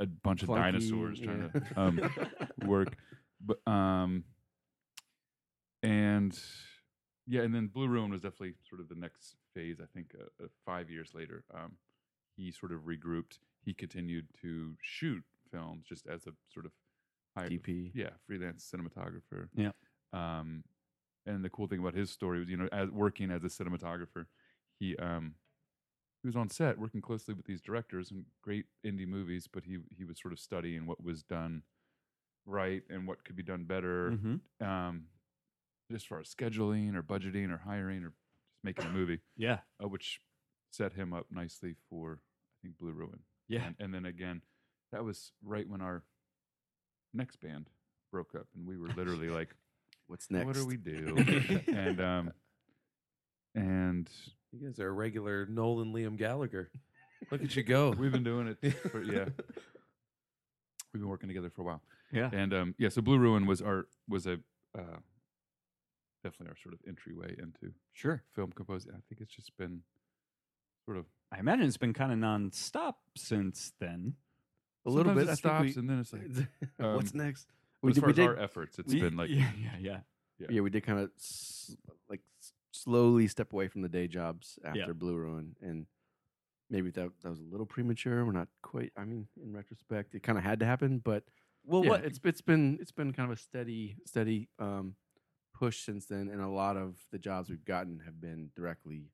a 0.00 0.06
bunch 0.06 0.42
of 0.42 0.48
dinosaurs 0.48 1.20
trying 1.20 1.50
yeah. 1.54 1.60
to 1.60 1.80
um, 1.80 2.10
work. 2.66 2.96
But 3.44 3.58
um, 3.70 4.24
and 5.82 6.38
yeah, 7.26 7.42
and 7.42 7.54
then 7.54 7.68
Blue 7.68 7.88
Ruin 7.88 8.10
was 8.10 8.22
definitely 8.22 8.54
sort 8.68 8.80
of 8.80 8.88
the 8.88 8.94
next 8.94 9.36
phase. 9.54 9.78
I 9.80 9.86
think 9.94 10.14
uh, 10.18 10.44
uh, 10.44 10.48
five 10.64 10.90
years 10.90 11.10
later, 11.14 11.44
um, 11.54 11.72
he 12.36 12.50
sort 12.50 12.72
of 12.72 12.80
regrouped. 12.80 13.38
He 13.64 13.74
continued 13.74 14.26
to 14.40 14.74
shoot 14.80 15.22
films 15.52 15.86
just 15.86 16.06
as 16.06 16.26
a 16.26 16.30
sort 16.52 16.66
of 16.66 16.72
high, 17.36 17.48
DP. 17.48 17.92
yeah, 17.94 18.10
freelance 18.26 18.70
cinematographer. 18.70 19.48
Yeah. 19.54 19.72
Um, 20.12 20.64
and 21.26 21.44
the 21.44 21.50
cool 21.50 21.66
thing 21.66 21.80
about 21.80 21.94
his 21.94 22.10
story 22.10 22.38
was, 22.40 22.48
you 22.48 22.56
know, 22.56 22.68
as 22.72 22.90
working 22.90 23.30
as 23.30 23.44
a 23.44 23.48
cinematographer, 23.48 24.26
he 24.80 24.96
um, 24.96 25.34
he 26.22 26.28
was 26.28 26.36
on 26.36 26.48
set 26.48 26.78
working 26.78 27.00
closely 27.02 27.34
with 27.34 27.46
these 27.46 27.60
directors 27.60 28.10
and 28.10 28.24
great 28.42 28.66
indie 28.84 29.06
movies, 29.06 29.46
but 29.52 29.64
he 29.64 29.78
he 29.90 30.04
was 30.04 30.18
sort 30.20 30.32
of 30.32 30.38
studying 30.40 30.86
what 30.86 31.02
was 31.02 31.22
done 31.22 31.62
right 32.46 32.82
and 32.88 33.06
what 33.06 33.24
could 33.24 33.36
be 33.36 33.42
done 33.42 33.64
better, 33.64 34.12
Mhm. 34.12 34.40
um, 34.66 35.08
as 35.94 36.04
far 36.04 36.20
as 36.20 36.34
scheduling 36.34 36.94
or 36.96 37.02
budgeting 37.02 37.50
or 37.52 37.58
hiring 37.58 38.02
or 38.04 38.10
just 38.50 38.64
making 38.64 38.86
a 38.86 38.90
movie, 38.90 39.20
Yeah, 39.36 39.60
uh, 39.82 39.88
which 39.88 40.20
set 40.72 40.94
him 40.94 41.12
up 41.12 41.26
nicely 41.30 41.74
for 41.88 42.20
I 42.22 42.56
think 42.62 42.78
Blue 42.78 42.92
Ruin. 42.92 43.20
yeah. 43.48 43.64
And, 43.66 43.76
and 43.78 43.94
then 43.94 44.04
again, 44.06 44.42
that 44.92 45.04
was 45.04 45.32
right 45.42 45.68
when 45.68 45.80
our 45.82 46.04
next 47.14 47.40
band 47.40 47.68
broke 48.12 48.34
up, 48.34 48.46
and 48.56 48.66
we 48.66 48.76
were 48.78 48.88
literally 48.88 49.28
like, 49.38 49.54
What's 50.06 50.30
next? 50.30 50.46
"What 50.46 50.54
do 50.56 50.66
we 50.66 50.76
do?" 50.76 51.16
and 51.68 52.00
um, 52.00 52.32
and 53.54 54.08
You 54.52 54.66
guys 54.68 54.78
are 54.80 54.88
a 54.88 54.92
regular 54.92 55.46
Noel 55.46 55.80
and 55.80 55.94
Liam 55.94 56.16
Gallagher. 56.16 56.70
Look 57.30 57.42
at 57.42 57.54
you 57.56 57.62
go. 57.62 57.90
we've 57.98 58.12
been 58.12 58.24
doing 58.24 58.48
it 58.60 58.72
for 58.90 59.02
yeah. 59.02 59.26
We've 60.92 61.00
been 61.02 61.08
working 61.08 61.28
together 61.28 61.50
for 61.50 61.62
a 61.62 61.64
while, 61.64 61.82
Yeah. 62.12 62.30
and 62.32 62.54
um, 62.54 62.74
yeah. 62.78 62.88
So 62.88 63.02
Blue 63.02 63.18
Ruin 63.18 63.46
was 63.46 63.60
our 63.60 63.86
was 64.08 64.26
a 64.26 64.34
uh, 64.78 64.96
definitely 66.24 66.48
our 66.48 66.56
sort 66.62 66.74
of 66.74 66.80
entryway 66.88 67.34
into 67.38 67.74
Sure. 67.92 68.22
film 68.34 68.52
composing. 68.52 68.92
I 68.92 69.00
think 69.08 69.20
it's 69.20 69.34
just 69.34 69.54
been 69.58 69.82
sort 70.86 70.96
of 70.96 71.04
I 71.30 71.38
imagine 71.38 71.66
it's 71.66 71.76
been 71.76 71.92
kind 71.92 72.12
of 72.12 72.18
nonstop 72.18 72.94
since 73.16 73.72
then. 73.78 74.14
A 74.88 74.90
little 74.90 75.10
sometimes 75.14 75.26
bit. 75.26 75.32
It 75.32 75.36
stops, 75.38 75.74
we, 75.76 75.80
and 75.80 75.90
then 75.90 75.98
it's 76.00 76.12
like 76.12 76.22
What's 76.94 77.12
um, 77.12 77.18
next? 77.18 77.46
as 77.86 77.94
did- 77.94 78.00
far 78.00 78.10
as 78.10 78.16
did, 78.16 78.26
our 78.26 78.38
efforts, 78.38 78.78
it's 78.78 78.92
Y- 78.92 79.00
been 79.00 79.16
like 79.16 79.30
yeah, 79.30 79.50
yeah, 79.62 79.70
yeah. 79.80 80.00
Yeah. 80.40 80.46
yeah, 80.50 80.60
we 80.60 80.70
did 80.70 80.84
kind 80.84 80.98
of 81.00 81.10
s- 81.18 81.76
like 82.08 82.20
s- 82.40 82.52
slowly 82.72 83.26
step 83.28 83.52
away 83.52 83.66
from 83.68 83.82
the 83.82 83.88
day 83.88 84.06
jobs 84.08 84.58
after 84.64 84.78
Yeah. 84.78 84.92
Blue 84.92 85.16
Ruin, 85.16 85.56
and 85.60 85.86
maybe 86.70 86.90
that 86.90 87.10
that 87.22 87.28
was 87.30 87.40
a 87.40 87.44
little 87.44 87.66
premature. 87.66 88.24
We're 88.24 88.32
not 88.32 88.48
quite. 88.62 88.92
I 88.96 89.04
mean, 89.04 89.26
in 89.42 89.52
retrospect, 89.52 90.14
it 90.14 90.22
kind 90.22 90.38
of 90.38 90.44
had 90.44 90.60
to 90.60 90.66
happen, 90.66 90.98
but 90.98 91.24
Well, 91.64 91.82
yeah, 91.84 91.90
what? 91.90 92.04
it's 92.04 92.20
it's 92.24 92.40
been 92.40 92.78
it's 92.80 92.92
been 92.92 93.12
kind 93.12 93.30
of 93.30 93.36
a 93.36 93.40
steady 93.40 93.96
steady 94.06 94.48
um, 94.60 94.94
push 95.54 95.80
since 95.80 96.06
then, 96.06 96.28
and 96.28 96.40
a 96.40 96.48
lot 96.48 96.76
of 96.76 96.96
the 97.10 97.18
jobs 97.18 97.50
we've 97.50 97.64
gotten 97.64 98.00
have 98.04 98.20
been 98.20 98.50
directly 98.54 99.10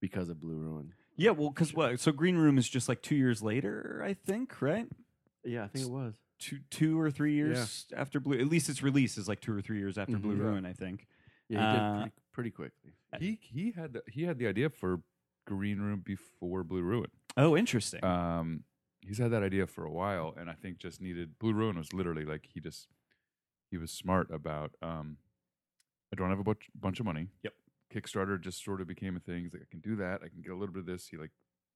because 0.00 0.28
of 0.28 0.40
Blue 0.40 0.56
Ruin. 0.58 0.92
Yeah, 1.20 1.30
well, 1.32 1.50
because 1.50 1.74
what? 1.74 2.00
So 2.00 2.12
Green 2.12 2.36
Room 2.36 2.56
is 2.58 2.68
just 2.68 2.88
like 2.88 3.02
two 3.02 3.14
years 3.14 3.42
later, 3.42 4.02
I 4.04 4.14
think, 4.14 4.60
right? 4.62 4.86
Yeah, 5.44 5.64
I 5.64 5.68
think 5.68 5.84
it 5.86 5.90
was. 5.90 6.14
Two, 6.38 6.58
two 6.70 6.98
or 6.98 7.10
three 7.10 7.34
years 7.34 7.86
after 7.94 8.18
Blue. 8.20 8.38
At 8.38 8.46
least 8.48 8.68
its 8.70 8.82
release 8.82 9.18
is 9.18 9.28
like 9.28 9.40
two 9.40 9.52
or 9.54 9.60
three 9.60 9.78
years 9.78 9.98
after 9.98 10.16
Mhm. 10.16 10.22
Blue 10.22 10.36
Yeah. 10.36 10.42
Ruin, 10.44 10.64
I 10.66 10.72
think. 10.72 11.06
Yeah, 11.48 11.58
he 11.58 11.64
Uh, 11.66 11.72
did 11.72 12.00
pretty, 12.00 12.12
pretty 12.32 12.50
quickly. 12.50 12.92
he 13.18 13.38
he 13.42 13.70
had 13.72 13.92
the, 13.92 14.02
he 14.06 14.22
had 14.22 14.38
the 14.38 14.46
idea 14.46 14.70
for 14.70 15.02
Green 15.46 15.80
Room 15.80 16.00
before 16.00 16.64
Blue 16.64 16.82
Ruin. 16.82 17.10
Oh, 17.36 17.56
interesting. 17.56 18.02
Um, 18.04 18.64
he's 19.02 19.18
had 19.18 19.30
that 19.32 19.42
idea 19.42 19.66
for 19.66 19.84
a 19.84 19.90
while, 19.92 20.34
and 20.38 20.48
I 20.48 20.54
think 20.54 20.78
just 20.78 21.00
needed 21.02 21.38
Blue 21.38 21.52
Ruin 21.52 21.76
was 21.76 21.92
literally 21.92 22.24
like 22.24 22.46
he 22.54 22.60
just 22.60 22.88
he 23.70 23.76
was 23.76 23.90
smart 23.90 24.30
about. 24.30 24.74
Um, 24.80 25.18
I 26.12 26.16
don't 26.16 26.30
have 26.30 26.38
a 26.40 26.44
bunch 26.44 26.70
bunch 26.74 27.00
of 27.00 27.06
money. 27.06 27.28
Yep. 27.42 27.54
Kickstarter 27.94 28.40
just 28.40 28.64
sort 28.64 28.80
of 28.80 28.86
became 28.86 29.16
a 29.16 29.20
thing. 29.20 29.42
He's 29.44 29.52
like, 29.52 29.62
I 29.62 29.70
can 29.70 29.80
do 29.80 29.96
that. 29.96 30.20
I 30.24 30.28
can 30.28 30.40
get 30.42 30.52
a 30.52 30.56
little 30.56 30.72
bit 30.72 30.80
of 30.80 30.86
this. 30.86 31.08
He 31.08 31.16
like 31.16 31.30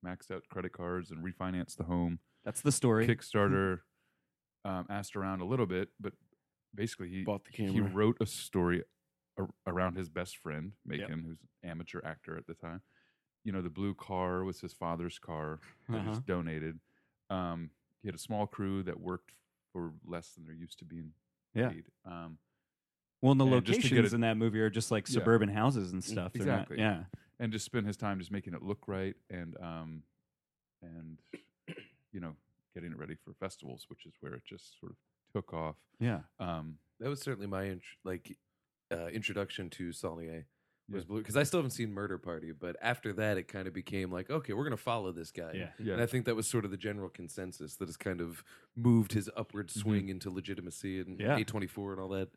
maxed 0.04 0.30
out 0.30 0.42
credit 0.50 0.72
cards 0.72 1.10
and 1.10 1.24
refinanced 1.24 1.76
the 1.76 1.84
home. 1.84 2.18
That's 2.44 2.60
the 2.60 2.72
story. 2.72 3.06
Kickstarter 3.08 3.78
um, 4.64 4.86
asked 4.88 5.16
around 5.16 5.40
a 5.40 5.44
little 5.46 5.66
bit, 5.66 5.88
but 6.00 6.12
basically 6.74 7.08
he 7.08 7.24
Bought 7.24 7.44
the 7.44 7.50
he 7.52 7.66
camera. 7.72 7.90
wrote 7.92 8.16
a 8.20 8.26
story 8.26 8.82
ar- 9.38 9.50
around 9.66 9.96
his 9.96 10.08
best 10.08 10.36
friend. 10.38 10.72
Macon, 10.86 11.22
who's 11.26 11.38
an 11.62 11.70
amateur 11.70 12.00
actor 12.04 12.36
at 12.36 12.46
the 12.46 12.54
time. 12.54 12.80
You 13.44 13.52
know, 13.52 13.60
the 13.62 13.70
blue 13.70 13.94
car 13.94 14.44
was 14.44 14.60
his 14.60 14.72
father's 14.72 15.18
car 15.18 15.60
that 15.88 15.98
Uh-huh. 15.98 16.10
was 16.10 16.20
donated. 16.20 16.78
Um, 17.30 17.70
he 18.02 18.08
had 18.08 18.14
a 18.14 18.18
small 18.18 18.46
crew 18.46 18.82
that 18.84 19.00
worked 19.00 19.32
for 19.72 19.92
less 20.06 20.32
than 20.34 20.44
they're 20.44 20.54
used 20.54 20.78
to 20.78 20.84
being 20.84 21.12
Yeah. 21.54 21.68
paid. 21.70 21.84
Um, 22.06 22.38
Well, 23.24 23.32
and 23.32 23.40
the 23.40 23.46
and 23.46 23.64
just 23.64 23.80
to 23.80 23.88
get 23.88 23.92
locations 23.96 24.12
it- 24.12 24.16
in 24.16 24.20
that 24.20 24.36
movie 24.36 24.60
are 24.60 24.68
just 24.70 24.90
like 24.90 25.08
Yeah. 25.08 25.14
suburban 25.14 25.48
houses 25.48 25.92
and 25.92 26.04
stuff. 26.04 26.32
They're 26.34 26.44
not- 26.46 26.52
exactly. 26.70 26.78
yeah. 26.78 27.04
and 27.40 27.50
just 27.52 27.64
spend 27.64 27.84
his 27.86 27.96
time 27.96 28.18
just 28.20 28.30
making 28.30 28.54
it 28.54 28.62
look 28.62 28.86
right 28.86 29.16
and 29.28 29.56
um, 29.60 30.02
and 30.82 31.18
you 32.12 32.20
know 32.20 32.36
getting 32.74 32.92
it 32.92 32.98
ready 32.98 33.14
for 33.24 33.32
festivals, 33.34 33.86
which 33.88 34.04
is 34.06 34.12
where 34.20 34.34
it 34.34 34.42
just 34.44 34.78
sort 34.78 34.92
of 34.92 34.98
took 35.34 35.52
off. 35.54 35.76
Yeah. 35.98 36.20
Um, 36.38 36.78
That 37.00 37.08
was 37.08 37.20
certainly 37.20 37.46
my 37.48 37.64
int- 37.64 37.82
like 38.04 38.36
uh, 38.92 39.06
introduction 39.08 39.70
to 39.70 39.90
Saulnier. 39.92 40.46
Was 40.90 41.02
Yeah. 41.02 41.06
blue 41.08 41.18
because 41.20 41.36
I 41.36 41.42
still 41.44 41.58
haven't 41.60 41.70
seen 41.70 41.90
Murder 41.92 42.18
Party, 42.18 42.52
but 42.52 42.76
after 42.82 43.12
that, 43.14 43.38
it 43.38 43.44
kind 43.48 43.66
of 43.66 43.72
became 43.74 44.12
like, 44.12 44.28
okay, 44.30 44.52
we're 44.52 44.64
gonna 44.64 44.76
follow 44.76 45.10
this 45.12 45.30
guy. 45.32 45.52
Yeah. 45.54 45.72
yeah, 45.78 45.94
And 45.94 46.02
I 46.02 46.06
think 46.06 46.26
that 46.26 46.36
was 46.36 46.46
sort 46.46 46.64
of 46.66 46.70
the 46.70 46.76
general 46.76 47.08
consensus 47.08 47.74
that 47.76 47.88
has 47.88 47.96
kind 47.96 48.20
of 48.20 48.44
moved 48.76 49.12
his 49.12 49.30
upward 49.34 49.68
Mm-hmm. 49.68 49.80
swing 49.80 50.08
into 50.10 50.30
legitimacy 50.30 51.00
and 51.00 51.18
A24 51.18 51.92
and 51.92 52.00
all 52.00 52.08
that. 52.10 52.28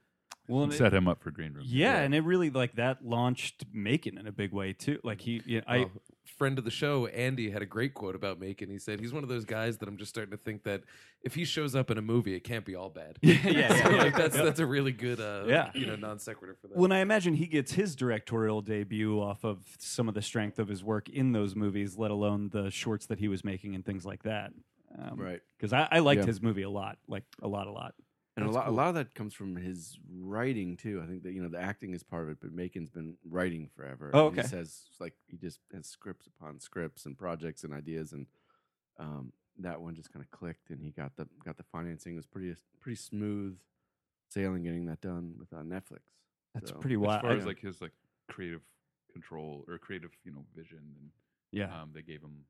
Well, 0.48 0.64
and 0.64 0.74
it- 0.74 0.78
set 0.78 0.94
him 0.94 1.08
up 1.08 1.22
for 1.22 1.32
Green 1.32 1.54
Room. 1.54 1.64
yeah, 1.68 1.98
and 2.00 2.16
it 2.16 2.24
really 2.24 2.50
like 2.50 2.76
that 2.76 3.06
launched 3.06 3.66
Macon 3.74 4.18
in 4.18 4.28
a 4.28 4.32
big 4.32 4.52
way 4.54 4.74
too. 4.74 5.00
Like 5.04 5.22
he, 5.22 5.42
yeah, 5.46 5.62
I, 5.68 5.80
Well, 5.80 5.92
friend 6.38 6.58
of 6.58 6.64
the 6.66 6.72
show, 6.72 7.08
Andy, 7.08 7.50
had 7.50 7.62
a 7.62 7.66
great 7.66 7.94
quote 7.94 8.16
about 8.16 8.40
Macon. 8.40 8.70
He 8.70 8.78
said 8.80 9.00
he's 9.00 9.12
one 9.14 9.24
of 9.24 9.30
those 9.30 9.44
guys 9.46 9.78
that 9.80 9.90
I'm 9.90 9.98
just 9.98 10.10
starting 10.10 10.32
to 10.32 10.38
think 10.38 10.64
that 10.64 10.84
if 11.22 11.36
he 11.36 11.44
shows 11.46 11.76
up 11.76 11.90
in 11.92 11.98
a 11.98 12.02
movie, 12.02 12.34
it 12.36 12.42
can't 12.44 12.64
be 12.64 12.76
all 12.76 12.90
bad. 12.90 13.18
yeah, 13.22 13.40
yeah, 13.50 13.84
So, 13.84 13.90
yeah, 13.90 13.98
like 14.04 14.16
that's 14.16 14.38
yeah. 14.38 14.44
that's 14.44 14.60
a 14.60 14.66
really 14.66 14.92
good 14.92 15.20
uh, 15.20 15.44
Yeah. 15.48 15.72
you 15.74 15.86
know 15.86 15.96
non 15.96 16.20
sequitur 16.20 16.56
for 16.62 16.68
that. 16.68 16.78
When 16.78 16.92
I 16.92 17.00
imagine 17.00 17.34
he 17.34 17.48
gets 17.48 17.72
his 17.74 17.96
directorial 17.96 18.62
debut 18.62 19.20
off 19.22 19.44
of 19.44 19.60
some 19.80 20.08
of 20.08 20.14
the 20.16 20.22
strength 20.22 20.60
of 20.60 20.68
his 20.68 20.84
work 20.84 21.10
in 21.10 21.32
those 21.34 21.56
movies, 21.56 21.98
let 21.98 22.12
alone 22.12 22.50
the 22.50 22.70
shorts 22.72 23.06
that 23.08 23.20
he 23.20 23.28
was 23.28 23.44
making 23.44 23.76
and 23.76 23.86
things 23.86 24.06
like 24.06 24.24
that. 24.24 24.52
Um, 24.98 25.18
Right. 25.20 25.42
Because 25.58 25.74
I, 25.74 25.88
I 25.92 26.00
liked 26.00 26.22
Yeah. 26.22 26.28
his 26.28 26.42
movie 26.42 26.62
a 26.62 26.70
lot, 26.70 26.98
like 27.08 27.24
a 27.42 27.48
lot, 27.48 27.68
a 27.68 27.72
lot. 27.72 27.96
And 28.38 28.46
a 28.46 28.52
lot, 28.52 28.66
cool. 28.66 28.74
a 28.74 28.76
lot 28.76 28.88
of 28.90 28.96
that 28.96 29.16
comes 29.16 29.34
from 29.34 29.56
his 29.56 29.98
writing 30.22 30.78
too. 30.78 31.02
I 31.04 31.08
think 31.08 31.24
that 31.24 31.34
you 31.34 31.42
know 31.42 31.50
the 31.50 31.60
acting 31.60 31.94
is 31.94 32.04
part 32.04 32.24
of 32.24 32.30
it, 32.30 32.38
but 32.40 32.52
Macon's 32.54 32.92
been 32.92 33.16
writing 33.28 33.68
forever. 33.76 34.12
Oh, 34.14 34.28
and 34.28 34.36
He 34.36 34.40
okay. 34.42 34.48
says 34.48 34.86
like 35.00 35.14
he 35.26 35.38
just 35.38 35.60
has 35.74 35.88
scripts 35.88 36.28
upon 36.28 36.60
scripts 36.60 37.06
and 37.06 37.18
projects 37.18 37.64
and 37.64 37.74
ideas, 37.74 38.14
and 38.14 38.28
um, 39.00 39.34
that 39.60 39.82
one 39.82 39.96
just 39.96 40.14
kind 40.14 40.24
of 40.24 40.30
clicked, 40.32 40.70
and 40.70 40.82
he 40.82 40.92
got 40.92 41.16
the 41.16 41.28
got 41.44 41.58
the 41.58 41.64
financing. 41.64 42.14
It 42.14 42.18
was 42.18 42.28
pretty 42.28 42.54
pretty 42.80 42.96
smooth 42.98 43.58
sailing 44.30 44.64
getting 44.64 44.86
that 44.86 45.02
done 45.02 45.34
with 45.40 45.52
uh, 45.52 45.64
Netflix. 45.64 46.02
That's 46.54 46.70
So- 46.70 46.78
pretty 46.78 46.96
as 46.96 47.02
wild. 47.02 47.22
far 47.22 47.32
as 47.32 47.46
like 47.46 47.60
his 47.60 47.82
like 47.82 47.94
creative 48.30 48.62
control 49.12 49.66
or 49.68 49.78
creative 49.80 50.12
you 50.26 50.32
know 50.32 50.46
vision 50.56 50.78
and 50.80 51.10
yeah. 51.52 51.82
um, 51.82 51.90
they 51.94 52.02
gave 52.04 52.22
him 52.22 52.36
a 52.38 52.44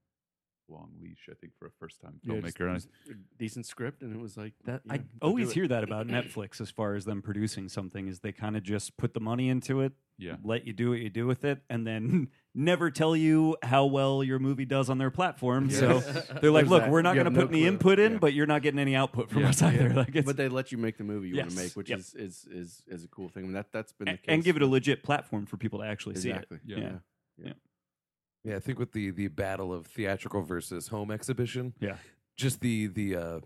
long 0.69 0.91
leash 1.01 1.27
I 1.31 1.33
think 1.35 1.53
for 1.57 1.65
a 1.67 1.71
first 1.79 2.01
time 2.01 2.19
Yeah, 2.23 2.39
just- 2.41 2.57
filmmaker 2.57 2.67
and 2.73 2.85
I- 3.09 3.11
a 3.11 3.15
decent 3.37 3.65
script, 3.65 4.01
and 4.03 4.13
it 4.15 4.19
was 4.19 4.37
like 4.37 4.53
That 4.65 4.81
yeah, 4.85 4.93
I 4.93 4.97
go 4.97 5.03
do 5.03 5.09
always 5.21 5.49
it. 5.51 5.53
hear 5.53 5.67
that 5.69 5.83
about 5.83 6.07
Netflix 6.07 6.59
as 6.61 6.69
far 6.69 6.95
as 6.95 7.05
them 7.05 7.21
producing 7.21 7.69
something 7.69 8.07
is 8.07 8.19
they 8.19 8.31
kind 8.31 8.57
of 8.57 8.63
just 8.63 8.97
put 8.97 9.13
the 9.13 9.19
money 9.19 9.49
into 9.49 9.81
it, 9.81 9.93
yeah 10.17 10.37
let 10.43 10.65
you 10.65 10.73
do 10.73 10.89
what 10.89 10.99
you 10.99 11.09
do 11.09 11.25
with 11.27 11.45
it, 11.45 11.61
and 11.69 11.85
then 11.85 12.27
never 12.55 12.89
tell 12.89 13.15
you 13.15 13.55
how 13.63 13.85
well 13.85 14.23
your 14.23 14.39
movie 14.39 14.65
does 14.65 14.89
on 14.89 14.97
their 14.97 15.11
platform. 15.11 15.69
So 15.69 15.99
they're 16.41 16.51
like, 16.51 16.63
There's 16.65 16.69
"Look, 16.69 16.81
that. 16.83 16.91
we're 16.91 17.01
not 17.03 17.15
You 17.15 17.23
going 17.23 17.33
to 17.33 17.39
have 17.39 17.47
put 17.49 17.51
no 17.51 17.57
any 17.57 17.65
clue. 17.65 17.73
input 17.73 17.99
in, 17.99 18.11
Yeah. 18.13 18.17
but 18.19 18.33
you're 18.33 18.47
not 18.47 18.61
getting 18.63 18.79
any 18.79 18.95
output 18.95 19.29
from 19.29 19.43
Yeah. 19.43 19.49
us 19.49 19.61
either." 19.61 19.89
Yeah. 19.89 19.95
Like 19.95 20.15
it's, 20.15 20.25
but 20.25 20.37
they 20.37 20.49
let 20.49 20.71
you 20.71 20.77
make 20.79 20.97
the 20.97 21.03
movie 21.03 21.29
you 21.29 21.35
want 21.37 21.51
Yes. 21.51 21.55
to 21.57 21.63
make, 21.63 21.73
which 21.75 21.89
Yep. 21.91 21.99
is, 21.99 22.15
is 22.15 22.47
is 22.51 22.83
is 22.87 23.03
a 23.03 23.07
cool 23.07 23.29
thing. 23.29 23.43
I 23.43 23.45
mean, 23.47 23.53
that 23.53 23.71
that's 23.71 23.93
been 23.93 24.07
a- 24.07 24.11
the 24.13 24.17
case 24.17 24.25
and 24.27 24.43
give 24.43 24.55
it 24.55 24.61
a 24.63 24.67
legit 24.67 25.03
platform 25.03 25.45
for 25.45 25.57
people 25.57 25.79
to 25.79 25.85
actually 25.85 26.15
see. 26.15 26.29
exactly. 26.29 26.59
Yeah. 26.65 26.77
Yeah. 26.79 26.97
Yeah, 27.39 27.53
I 28.55 28.59
think 28.59 28.79
with 28.79 28.91
the 28.93 29.11
the 29.11 29.27
battle 29.27 29.73
of 29.73 29.85
theatrical 29.87 30.41
versus 30.41 30.87
home 30.87 31.11
exhibition. 31.11 31.73
Yeah. 31.79 31.97
just 32.35 32.61
the 32.61 32.87
the 32.87 33.15
uh 33.15 33.39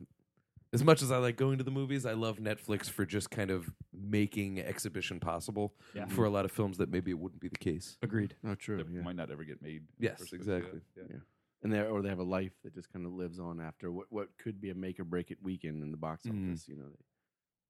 as 0.74 0.84
much 0.86 1.02
as 1.02 1.12
I 1.12 1.18
like 1.18 1.36
going 1.36 1.58
to 1.58 1.66
the 1.66 1.72
movies, 1.72 2.06
I 2.06 2.14
love 2.14 2.38
Netflix 2.38 2.90
for 2.90 3.06
just 3.06 3.30
kind 3.30 3.52
of 3.52 3.70
making 3.94 4.60
exhibition 4.62 5.20
possible 5.20 5.74
Yeah. 5.94 6.06
for 6.06 6.24
a 6.24 6.30
lot 6.30 6.46
of 6.46 6.52
films 6.52 6.78
that 6.78 6.90
maybe 6.90 7.12
it 7.12 7.20
wouldn't 7.20 7.42
be 7.42 7.50
the 7.50 7.58
case. 7.58 7.98
Agreed. 8.02 8.36
Oh, 8.46 8.56
true. 8.56 8.78
that 8.78 8.88
yeah. 8.90 9.02
might 9.02 9.18
not 9.18 9.32
ever 9.32 9.44
get 9.44 9.62
made 9.62 9.84
Yes, 10.00 10.22
Or 10.22 10.28
something, 10.28 10.40
exactly. 10.40 10.80
yeah, 10.96 11.04
yeah. 11.10 11.16
Yeah. 11.16 11.20
and 11.64 11.74
they 11.74 11.82
or 11.82 12.02
they 12.02 12.08
have 12.10 12.20
a 12.20 12.24
life 12.24 12.54
that 12.64 12.74
just 12.74 12.90
kind 12.94 13.06
of 13.06 13.12
lives 13.12 13.38
on 13.40 13.60
after 13.60 13.92
what 13.92 14.08
what 14.12 14.30
could 14.38 14.62
be 14.62 14.70
a 14.70 14.76
make 14.76 14.98
or 15.00 15.04
break 15.04 15.30
it 15.30 15.40
weekend 15.44 15.84
in 15.84 15.92
the 15.92 15.98
box 15.98 16.24
Mhm. 16.26 16.52
office. 16.52 16.68
You 16.70 16.78
know, 16.78 16.90
they 16.90 17.04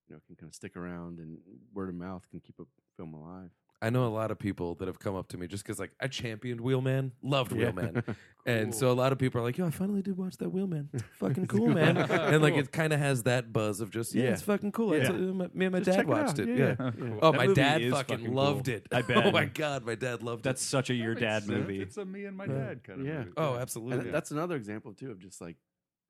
you 0.10 0.16
know 0.16 0.22
can 0.28 0.36
kind 0.36 0.50
of 0.50 0.56
stick 0.56 0.76
around, 0.78 1.20
and 1.20 1.40
word 1.74 1.90
of 1.90 1.96
mouth 1.96 2.28
can 2.30 2.40
keep 2.40 2.60
a 2.60 2.66
film 2.98 3.14
alive. 3.16 3.52
I 3.84 3.90
know 3.90 4.06
a 4.06 4.14
lot 4.14 4.30
of 4.30 4.38
people 4.38 4.76
that 4.76 4.88
have 4.88 5.00
come 5.00 5.16
up 5.16 5.28
to 5.30 5.38
me 5.38 5.48
just 5.48 5.64
because 5.64 5.80
like 5.80 5.92
I 6.00 6.08
championed 6.08 6.62
Wheelman, 6.62 7.14
loved 7.24 7.52
Wheelman, 7.52 8.04
and 8.46 8.76
so 8.76 8.92
a 8.92 8.94
lot 8.94 9.12
of 9.12 9.18
people 9.18 9.42
are 9.42 9.44
like, 9.44 9.58
"Yo, 9.58 9.66
I 9.66 9.72
finally 9.72 10.04
did 10.04 10.18
watch 10.18 10.38
that 10.38 10.50
Wheelman, 10.52 10.90
fucking 11.20 11.48
cool, 11.54 11.68
man." 11.70 11.98
and 11.98 12.42
like 12.44 12.54
it 12.56 12.72
kind 12.72 12.94
of 12.94 13.00
has 13.00 13.24
that 13.24 13.52
buzz 13.52 13.82
of 13.82 13.90
just 13.90 14.14
yeah, 14.14 14.26
Yeah. 14.26 14.30
it's 14.34 14.44
fucking 14.44 14.72
cool. 14.72 14.94
I 14.94 14.98
Yeah. 14.98 15.04
told- 15.08 15.36
my- 15.36 15.50
me 15.54 15.66
and 15.66 15.72
my 15.74 15.80
Just 15.80 15.86
dad 15.88 15.96
check 15.96 16.06
it 16.06 16.10
watched 16.10 16.30
out. 16.34 16.40
it. 16.40 16.48
Yeah, 16.50 16.56
Yeah. 16.58 16.76
yeah. 16.80 16.92
Cool. 16.92 17.20
Oh, 17.24 17.32
That 17.32 17.38
my 17.38 17.48
movie 17.48 17.62
dad 17.62 17.82
is 17.82 17.94
fucking, 17.94 18.18
fucking 18.20 18.34
loved 18.36 18.68
it. 18.68 18.88
I 18.92 19.02
bet. 19.08 19.26
Oh 19.26 19.32
my 19.32 19.46
god, 19.46 19.84
my 19.86 19.96
dad 19.96 20.22
loved 20.22 20.42
it. 20.42 20.44
That's 20.44 20.62
such 20.62 20.90
a 20.90 20.94
your 20.94 21.16
dad 21.16 21.44
sense. 21.44 21.52
movie. 21.52 21.82
It's 21.82 21.98
a 21.98 22.06
me 22.06 22.26
and 22.26 22.38
my 22.38 22.46
Yeah. 22.46 22.54
dad 22.54 22.84
kind 22.84 23.02
of 23.02 23.08
Yeah. 23.08 23.18
movie. 23.20 23.32
Oh, 23.38 23.54
And 23.54 23.62
absolutely. 23.62 24.12
that's 24.12 24.30
another 24.32 24.56
example 24.56 24.94
too 24.94 25.10
of 25.12 25.18
just 25.20 25.42
like 25.42 25.58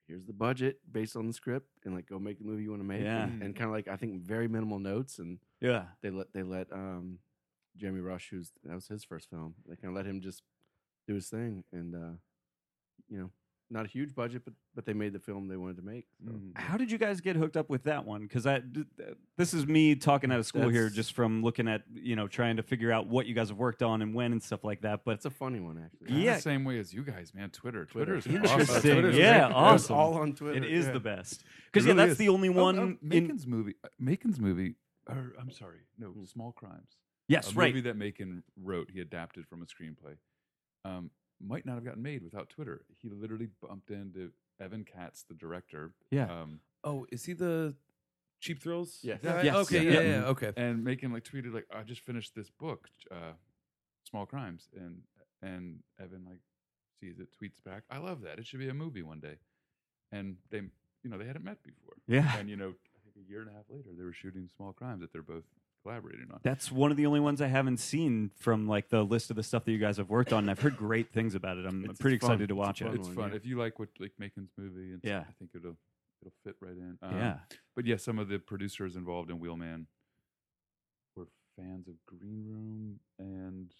here's 0.07 0.25
the 0.25 0.33
budget 0.33 0.79
based 0.91 1.15
on 1.15 1.25
the 1.25 1.31
script, 1.31 1.69
and 1.85 1.95
like 1.95 2.05
go 2.05 2.19
make 2.19 2.37
the 2.37 2.43
movie 2.43 2.63
you 2.63 2.69
want 2.71 2.81
to 2.81 2.87
make. 2.87 3.01
Yeah. 3.01 3.23
and, 3.23 3.55
kind 3.55 3.63
of 3.65 3.71
like 3.71 3.87
I 3.87 3.95
think 3.95 4.21
very 4.23 4.49
minimal 4.49 4.77
notes, 4.79 5.19
and 5.19 5.37
Yeah. 5.61 5.85
they 6.01 6.09
let 6.09 6.33
they 6.33 6.43
let 6.43 6.69
um 6.73 7.19
Jeremy 7.77 8.01
Rush, 8.01 8.29
who's 8.31 8.51
that 8.63 8.75
was 8.75 8.87
his 8.87 9.03
first 9.03 9.29
film, 9.29 9.55
they 9.67 9.75
kind 9.75 9.89
of 9.89 9.95
let 9.95 10.05
him 10.05 10.21
just 10.21 10.43
do 11.07 11.15
his 11.15 11.29
thing, 11.29 11.63
and 11.71 11.95
uh 11.95 12.11
you 13.09 13.17
know, 13.17 13.29
not 13.69 13.85
a 13.85 13.87
huge 13.89 14.13
budget, 14.13 14.43
but 14.45 14.53
but 14.75 14.85
they 14.85 14.93
made 14.93 15.11
the 15.13 15.19
film 15.19 15.47
they 15.47 15.57
wanted 15.57 15.77
to 15.77 15.81
make. 15.81 16.05
So. 16.25 16.31
Mm. 16.31 16.51
How 16.57 16.77
did 16.77 16.91
you 16.91 16.97
guys 16.97 17.19
get 17.21 17.35
hooked 17.35 17.57
up 17.57 17.69
with 17.69 17.83
that 17.83 18.05
one? 18.05 18.21
Because 18.21 18.45
I, 18.45 18.59
d- 18.59 18.85
th- 18.97 19.15
this 19.37 19.53
is 19.53 19.65
me 19.65 19.95
talking 19.95 20.31
out 20.31 20.39
of 20.39 20.45
school 20.45 20.69
here, 20.69 20.89
just 20.89 21.13
from 21.13 21.41
looking 21.43 21.67
at 21.67 21.83
you 21.93 22.15
know 22.15 22.27
trying 22.27 22.57
to 22.57 22.63
figure 22.63 22.91
out 22.91 23.07
what 23.07 23.25
you 23.25 23.33
guys 23.33 23.49
have 23.49 23.57
worked 23.57 23.81
on 23.81 24.01
and 24.01 24.13
when 24.13 24.31
and 24.33 24.43
stuff 24.43 24.63
like 24.63 24.81
that. 24.81 25.01
But 25.05 25.15
It's 25.15 25.25
a 25.25 25.29
funny 25.29 25.59
one, 25.59 25.81
actually. 25.83 26.07
Kinda 26.07 26.21
Yeah. 26.23 26.35
the 26.35 26.41
same 26.41 26.63
way 26.65 26.79
as 26.79 26.93
you 26.93 27.03
guys, 27.03 27.33
man. 27.33 27.49
Twitter, 27.49 27.85
Twitter. 27.85 28.19
Twitter's 28.21 28.45
awesome. 28.45 28.59
Interesting. 28.61 28.91
Twitter's 28.93 29.17
Yeah, 29.17 29.45
great. 29.47 29.55
awesome. 29.55 29.75
It's 29.75 29.89
all 29.91 30.13
on 30.15 30.33
Twitter. 30.35 30.57
it 30.57 30.65
is 30.71 30.85
yeah. 30.87 30.91
the 30.91 30.99
best 30.99 31.43
because 31.71 31.85
It 31.85 31.89
yeah, 31.89 31.93
really 31.95 32.07
that's 32.07 32.11
is. 32.13 32.17
the 32.17 32.29
only 32.29 32.49
Oh, 32.49 32.63
one. 32.63 32.79
oh, 32.79 32.83
in, 32.83 32.97
Macon's 33.01 33.47
movie. 33.47 33.75
uh, 33.83 33.87
Macon's 33.99 34.39
movie. 34.39 34.75
Or 35.07 35.33
I'm 35.39 35.49
sorry, 35.51 35.79
no, 35.97 36.13
Small 36.25 36.51
Crimes. 36.51 36.97
Yes, 37.31 37.51
a 37.51 37.55
right. 37.55 37.73
movie 37.73 37.81
that 37.87 37.95
Macon 37.97 38.43
wrote, 38.61 38.89
he 38.91 38.99
adapted 38.99 39.47
from 39.47 39.61
a 39.61 39.65
screenplay, 39.65 40.15
um, 40.85 41.09
might 41.39 41.65
not 41.65 41.75
have 41.75 41.85
gotten 41.85 42.01
made 42.03 42.23
without 42.23 42.49
Twitter. 42.49 42.81
He 43.01 43.09
literally 43.09 43.47
bumped 43.61 43.89
into 43.91 44.31
Evan 44.59 44.83
Katz, 44.85 45.23
the 45.23 45.33
director. 45.35 45.93
Yeah. 46.11 46.25
Um, 46.31 46.59
Oh, 46.83 47.05
is 47.11 47.25
he 47.25 47.33
the 47.33 47.75
Cheap 48.39 48.59
Thrills? 48.61 48.99
Yes. 49.03 49.19
guy? 49.21 49.43
Yes. 49.43 49.55
Okay. 49.55 49.83
Yeah. 49.85 49.91
Yeah. 49.91 49.99
Yeah. 50.01 50.07
yeah, 50.21 50.25
Okay. 50.25 50.51
and 50.57 50.83
Macon 50.83 51.13
like 51.13 51.23
tweeted 51.23 51.53
like, 51.53 51.67
"I 51.71 51.83
just 51.83 52.01
finished 52.01 52.33
this 52.33 52.49
book, 52.49 52.89
uh, 53.11 53.33
Small 54.09 54.25
Crimes," 54.25 54.67
and 54.75 55.03
and 55.43 55.83
Evan 55.99 56.25
like 56.25 56.39
sees 56.99 57.19
it, 57.19 57.27
tweets 57.39 57.63
back, 57.63 57.83
"I 57.91 57.99
love 57.99 58.21
that. 58.21 58.39
It 58.39 58.47
should 58.47 58.59
be 58.59 58.69
a 58.69 58.73
movie 58.73 59.03
one 59.03 59.19
day." 59.19 59.37
And 60.11 60.37
they, 60.49 60.57
you 61.03 61.09
know, 61.09 61.19
they 61.19 61.25
hadn't 61.25 61.45
met 61.45 61.61
before. 61.63 61.93
Yeah. 62.07 62.35
And 62.35 62.49
you 62.49 62.55
know, 62.55 62.69
I 62.95 62.97
think 63.03 63.15
a 63.23 63.29
year 63.29 63.41
and 63.41 63.49
a 63.49 63.53
half 63.53 63.69
later, 63.69 63.89
they 63.95 64.03
were 64.03 64.11
shooting 64.13 64.49
Small 64.57 64.73
Crimes 64.73 65.01
that 65.01 65.13
they're 65.13 65.21
both 65.21 65.45
collaborating 65.83 66.27
on. 66.31 66.39
That's 66.43 66.71
one 66.71 66.91
of 66.91 66.97
the 66.97 67.05
only 67.05 67.19
ones 67.19 67.41
I 67.41 67.47
haven't 67.47 67.77
seen 67.77 68.31
from 68.37 68.67
like 68.67 68.89
the 68.89 69.03
list 69.03 69.29
of 69.29 69.35
the 69.35 69.43
stuff 69.43 69.65
that 69.65 69.71
you 69.71 69.77
guys 69.77 69.97
have 69.97 70.09
worked 70.09 70.31
on. 70.33 70.39
And 70.43 70.51
I've 70.51 70.59
heard 70.59 70.77
great 70.77 71.11
things 71.11 71.35
about 71.35 71.57
it. 71.57 71.65
I'm 71.65 71.83
It's- 71.83 71.97
pretty 71.99 72.15
it's 72.17 72.25
fun. 72.25 72.33
excited 72.33 72.47
to 72.49 72.53
It's 72.53 72.57
a 72.57 72.67
watch 72.67 72.79
fun 72.79 72.87
it. 72.89 72.95
it's 72.95 73.07
one, 73.07 73.15
fun 73.15 73.29
yeah. 73.31 73.35
if 73.35 73.45
you 73.45 73.57
like 73.57 73.79
what 73.79 73.89
like 73.99 74.11
Macon's 74.19 74.51
movie. 74.57 74.91
And 74.93 75.01
Yeah. 75.03 75.21
I 75.27 75.31
think 75.39 75.51
it'll 75.55 75.77
it'll 76.21 76.33
fit 76.43 76.55
right 76.61 76.77
in. 76.77 76.97
Um, 77.01 77.15
yeah. 77.15 77.39
but 77.75 77.85
yeah, 77.85 77.97
some 77.97 78.19
of 78.19 78.27
the 78.27 78.37
producers 78.39 78.95
involved 78.95 79.31
in 79.31 79.39
Wheelman 79.39 79.87
were 81.15 81.27
fans 81.57 81.87
of 81.87 81.95
Green 82.05 82.45
Room 82.45 82.99
and 83.17 83.73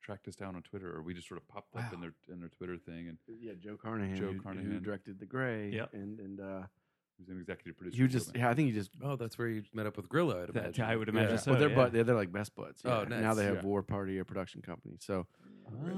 tracked 0.00 0.28
us 0.28 0.34
down 0.36 0.54
on 0.56 0.62
Twitter, 0.62 0.94
or 0.96 1.02
we 1.02 1.12
just 1.12 1.28
sort 1.28 1.40
of 1.40 1.46
popped 1.48 1.74
up 1.76 1.92
in 1.92 2.00
Wow. 2.00 2.06
their 2.28 2.34
in 2.34 2.40
their 2.40 2.48
Twitter 2.50 2.78
thing, 2.78 3.08
and 3.08 3.18
Yeah, 3.26 3.52
Joe 3.58 3.76
Carnahan, 3.76 4.16
Joe 4.16 4.28
who, 4.28 4.32
who 4.34 4.40
Carnahan. 4.40 4.82
directed 4.82 5.18
The 5.18 5.26
Grey, 5.26 5.70
Yep. 5.72 5.92
and 5.94 6.20
and 6.20 6.40
uh, 6.40 6.62
he 7.20 7.22
was 7.22 7.28
an 7.36 7.40
executive 7.40 7.76
producer. 7.76 7.98
you 7.98 8.04
of 8.06 8.10
just 8.10 8.26
Wheelman. 8.28 8.40
yeah, 8.40 8.50
I 8.50 8.54
think 8.54 8.68
you 8.68 8.74
just 8.74 8.90
Oh, 9.02 9.16
that's 9.16 9.36
where 9.38 9.48
you 9.48 9.62
met 9.74 9.86
up 9.86 9.96
with 9.96 10.08
Grillo. 10.08 10.42
I'd 10.42 10.54
That- 10.54 10.62
imagine. 10.64 10.84
I 10.84 10.96
would 10.96 11.08
imagine 11.08 11.30
Yeah. 11.32 11.36
so. 11.36 11.50
well, 11.52 11.60
they're 11.60 11.68
yeah. 11.70 11.74
bud, 11.76 11.92
they're, 11.92 12.04
they're 12.04 12.14
like 12.16 12.32
best 12.32 12.54
buds. 12.56 12.80
Oh, 12.84 13.02
yeah. 13.02 13.08
nice. 13.08 13.22
Now 13.22 13.34
they 13.34 13.44
have 13.44 13.56
Yeah. 13.56 13.62
War 13.62 13.82
Party, 13.82 14.18
a 14.18 14.24
production 14.24 14.62
company. 14.62 14.96
So 15.00 15.26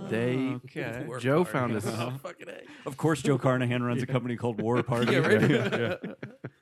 They- 0.08 0.58
okay. 0.64 1.04
War 1.06 1.18
Joe 1.20 1.44
Party. 1.44 1.52
found 1.52 1.76
us- 1.76 1.86
Oh, 1.88 2.10
fucking 2.22 2.48
A. 2.48 2.88
Of 2.88 2.96
course, 2.96 3.22
Joe 3.22 3.38
Carnahan 3.38 3.82
runs 3.82 4.02
a 4.02 4.06
company 4.06 4.36
called 4.36 4.60
War 4.60 4.82
Party. 4.82 5.12
Yeah, 5.12 5.18
right. 5.18 5.50
Yeah. 5.50 5.96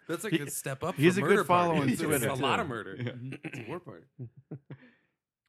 That's 0.09 0.25
like 0.25 0.35
He- 0.35 0.41
a 0.41 0.51
step 0.51 0.85
up. 0.85 0.95
he's 0.97 1.15
from 1.15 1.25
a 1.25 1.27
good 1.29 1.35
Murder 1.37 1.45
follow 1.45 1.69
Party. 1.75 1.83
on 1.83 1.89
It's 1.91 2.03
Twitter, 2.03 2.29
a 2.31 2.37
too. 2.37 2.43
lot 2.43 2.61
of 2.61 2.69
murder. 2.69 2.97
Yeah. 2.99 3.39
It's 3.45 3.59
a 3.61 3.65
war 3.69 3.81
party. 3.81 4.05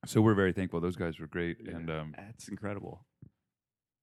so 0.06 0.22
we're 0.22 0.34
very 0.36 0.54
thankful. 0.54 0.80
Those 0.82 0.96
guys 0.96 1.20
were 1.20 1.28
great, 1.28 1.58
Yeah. 1.64 1.76
and 1.78 1.90
um, 1.90 2.14
That's 2.18 2.48
incredible. 2.48 3.06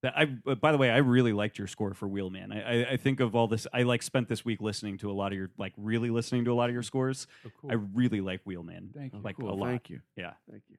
That 0.03 0.17
I, 0.17 0.29
uh, 0.47 0.55
by 0.55 0.73
the 0.73 0.79
way, 0.79 0.91
I 0.91 0.99
really 0.99 1.33
liked 1.33 1.59
your 1.59 1.67
score 1.67 1.93
for 1.93 2.09
Wheelman. 2.09 2.53
I, 2.53 2.61
I, 2.61 2.91
I 2.93 2.97
think 2.97 3.21
of 3.21 3.35
all 3.35 3.49
this. 3.49 3.67
I 3.73 3.83
like 3.83 4.03
spent 4.03 4.29
this 4.29 4.45
week 4.45 4.61
listening 4.61 4.99
to 4.99 5.11
a 5.11 5.13
lot 5.13 5.33
of 5.33 5.39
your, 5.39 5.51
like, 5.59 5.73
really 5.77 6.11
listening 6.11 6.45
to 6.45 6.53
a 6.53 6.55
lot 6.55 6.69
of 6.69 6.75
your 6.75 6.85
scores. 6.85 7.27
oh, 7.45 7.51
cool. 7.61 7.71
I 7.71 7.75
really 7.75 8.21
like 8.21 8.41
Wheelman. 8.45 8.91
Thank 8.95 9.15
you. 9.15 9.21
like 9.23 9.37
cool. 9.37 9.51
a 9.51 9.55
lot. 9.55 9.69
Thank 9.69 9.91
you. 9.91 10.01
Yeah. 10.17 10.33
Thank 10.49 10.63
you. 10.69 10.77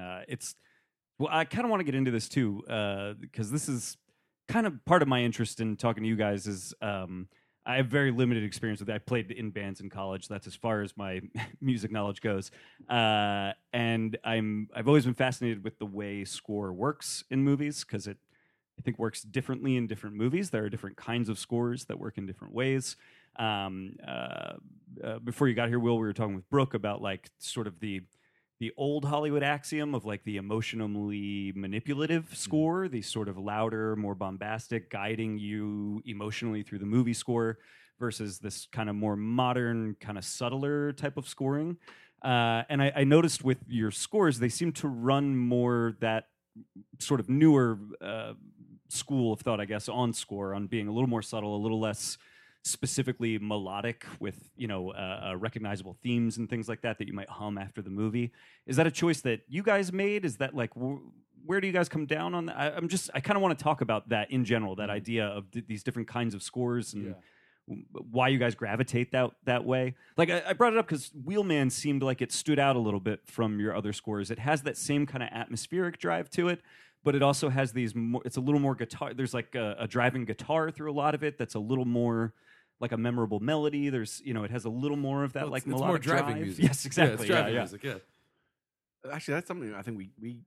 Uh, 0.00 0.22
it's 0.28 0.54
well, 1.18 1.28
I 1.30 1.44
kind 1.44 1.64
of 1.64 1.70
want 1.70 1.80
to 1.80 1.84
get 1.84 1.94
into 1.94 2.10
this 2.10 2.28
too 2.28 2.62
because 3.20 3.50
this 3.50 3.68
is 3.68 3.96
kind 4.48 4.66
of 4.66 4.84
part 4.84 5.02
of 5.02 5.08
my 5.08 5.20
interest 5.22 5.60
in 5.60 5.76
talking 5.76 6.02
to 6.02 6.08
you 6.08 6.16
guys. 6.16 6.46
Is 6.46 6.74
um, 6.82 7.28
I 7.64 7.76
have 7.76 7.86
very 7.86 8.10
limited 8.10 8.44
experience 8.44 8.80
with 8.80 8.88
it. 8.88 8.94
I 8.94 8.98
played 8.98 9.30
in 9.30 9.50
bands 9.50 9.80
in 9.80 9.90
college. 9.90 10.28
That's 10.28 10.46
as 10.46 10.54
far 10.54 10.82
as 10.82 10.96
my 10.96 11.20
music 11.60 11.90
knowledge 11.90 12.20
goes. 12.20 12.50
Uh, 12.88 13.52
and 13.72 14.16
I'm 14.24 14.68
I've 14.74 14.88
always 14.88 15.04
been 15.04 15.14
fascinated 15.14 15.64
with 15.64 15.78
the 15.78 15.86
way 15.86 16.24
score 16.24 16.72
works 16.72 17.24
in 17.30 17.42
movies 17.42 17.84
because 17.84 18.06
it 18.06 18.18
I 18.78 18.82
think 18.82 18.98
works 18.98 19.22
differently 19.22 19.76
in 19.76 19.86
different 19.86 20.16
movies. 20.16 20.50
There 20.50 20.64
are 20.64 20.68
different 20.68 20.96
kinds 20.96 21.28
of 21.28 21.38
scores 21.38 21.86
that 21.86 21.98
work 21.98 22.18
in 22.18 22.26
different 22.26 22.54
ways. 22.54 22.96
Um, 23.36 23.96
uh, 24.06 24.54
uh, 25.02 25.18
before 25.20 25.48
you 25.48 25.54
got 25.54 25.68
here, 25.68 25.78
Will, 25.78 25.96
we 25.96 26.06
were 26.06 26.12
talking 26.12 26.34
with 26.34 26.48
Brooke 26.50 26.74
about 26.74 27.02
like 27.02 27.30
sort 27.38 27.66
of 27.66 27.80
the 27.80 28.02
the 28.58 28.72
old 28.78 29.04
Hollywood 29.04 29.42
axiom 29.42 29.94
of 29.94 30.06
like 30.06 30.24
the 30.24 30.38
emotionally 30.38 31.52
manipulative 31.54 32.34
score, 32.34 32.88
the 32.88 33.02
sort 33.02 33.28
of 33.28 33.36
louder, 33.36 33.96
more 33.96 34.14
bombastic, 34.14 34.88
guiding 34.88 35.38
you 35.38 36.02
emotionally 36.06 36.62
through 36.62 36.78
the 36.78 36.86
movie 36.86 37.12
score, 37.12 37.58
versus 37.98 38.38
this 38.38 38.66
kind 38.72 38.88
of 38.88 38.96
more 38.96 39.14
modern, 39.14 39.94
kind 40.00 40.16
of 40.16 40.24
subtler 40.24 40.92
type 40.92 41.18
of 41.18 41.28
scoring. 41.28 41.76
Uh, 42.22 42.62
and 42.70 42.82
I, 42.82 42.92
I 42.96 43.04
noticed 43.04 43.44
with 43.44 43.58
your 43.68 43.90
scores, 43.90 44.38
they 44.38 44.48
seem 44.48 44.72
to 44.72 44.88
run 44.88 45.36
more 45.36 45.96
that 46.00 46.28
sort 46.98 47.20
of 47.20 47.28
newer 47.28 47.78
uh, 48.00 48.32
school 48.88 49.32
of 49.32 49.40
thought, 49.40 49.60
I 49.60 49.64
guess, 49.64 49.88
on 49.88 50.12
score, 50.12 50.54
on 50.54 50.66
being 50.66 50.88
a 50.88 50.92
little 50.92 51.08
more 51.08 51.22
subtle, 51.22 51.56
a 51.56 51.62
little 51.62 51.80
less 51.80 52.18
specifically 52.62 53.38
melodic 53.38 54.04
with 54.18 54.50
you 54.56 54.66
know 54.66 54.90
uh, 54.90 55.28
uh, 55.30 55.36
recognizable 55.36 55.96
themes 56.02 56.36
and 56.36 56.50
things 56.50 56.68
like 56.68 56.82
that 56.82 56.98
that 56.98 57.06
you 57.06 57.14
might 57.14 57.28
hum 57.28 57.58
after 57.58 57.80
the 57.80 57.90
movie. 57.90 58.32
Is 58.66 58.76
that 58.76 58.86
a 58.86 58.90
choice 58.90 59.20
that 59.20 59.42
you 59.48 59.62
guys 59.62 59.92
made? 59.92 60.24
Is 60.24 60.38
that 60.38 60.54
like 60.54 60.72
wh- 60.74 60.98
where 61.44 61.60
do 61.60 61.68
you 61.68 61.72
guys 61.72 61.88
come 61.88 62.06
down 62.06 62.34
on 62.34 62.46
that? 62.46 62.56
I, 62.58 62.70
I'm 62.70 62.88
just 62.88 63.08
I 63.14 63.20
kind 63.20 63.36
of 63.36 63.42
want 63.42 63.56
to 63.56 63.62
talk 63.62 63.80
about 63.82 64.08
that 64.08 64.30
in 64.32 64.44
general, 64.44 64.74
that 64.76 64.90
idea 64.90 65.26
of 65.26 65.48
th- 65.52 65.66
these 65.68 65.84
different 65.84 66.08
kinds 66.08 66.34
of 66.34 66.42
scores 66.42 66.92
and 66.94 67.14
Yeah. 67.68 67.76
why 68.10 68.28
you 68.28 68.38
guys 68.38 68.56
gravitate 68.56 69.12
that 69.12 69.30
that 69.44 69.64
way. 69.64 69.94
Like 70.16 70.30
I, 70.30 70.42
I 70.48 70.52
brought 70.52 70.72
it 70.72 70.78
up 70.80 70.86
because 70.88 71.10
Wheelman 71.24 71.70
seemed 71.70 72.02
like 72.02 72.20
it 72.20 72.32
stood 72.32 72.58
out 72.58 72.74
a 72.74 72.80
little 72.80 73.00
bit 73.00 73.20
from 73.26 73.60
your 73.60 73.76
other 73.76 73.92
scores. 73.92 74.30
It 74.32 74.40
has 74.40 74.62
that 74.62 74.76
same 74.76 75.06
kind 75.06 75.22
of 75.22 75.28
atmospheric 75.30 75.98
drive 75.98 76.30
to 76.30 76.48
it, 76.48 76.62
but 77.06 77.14
it 77.14 77.22
also 77.22 77.48
has 77.48 77.70
these. 77.72 77.94
More, 77.94 78.20
it's 78.24 78.36
a 78.36 78.40
little 78.40 78.58
more 78.60 78.74
guitar. 78.74 79.14
There's 79.14 79.32
like 79.32 79.54
a, 79.54 79.76
a 79.78 79.86
driving 79.86 80.24
guitar 80.24 80.72
through 80.72 80.90
a 80.90 80.92
lot 80.92 81.14
of 81.14 81.22
it. 81.22 81.38
That's 81.38 81.54
a 81.54 81.60
little 81.60 81.84
more 81.84 82.34
like 82.80 82.90
a 82.90 82.96
memorable 82.96 83.38
melody. 83.38 83.90
There's 83.90 84.20
you 84.24 84.34
know 84.34 84.42
it 84.42 84.50
has 84.50 84.64
a 84.64 84.68
little 84.68 84.96
more 84.96 85.22
of 85.22 85.32
that 85.34 85.44
Well, 85.44 85.52
like 85.52 85.62
it's, 85.62 85.70
it's 85.70 85.80
more 85.80 85.98
driving 86.00 86.34
drive. 86.34 86.42
music. 86.42 86.64
Yes, 86.68 86.84
exactly. 86.84 87.12
Yeah, 87.14 87.20
it's 87.22 87.30
Yeah, 87.30 87.36
driving 87.36 87.54
yeah. 87.54 87.60
music. 87.60 87.84
Yeah. 87.84 89.12
Actually, 89.14 89.34
that's 89.34 89.46
something 89.46 89.72
I 89.72 89.82
think 89.82 89.98
we 89.98 90.10
we 90.20 90.40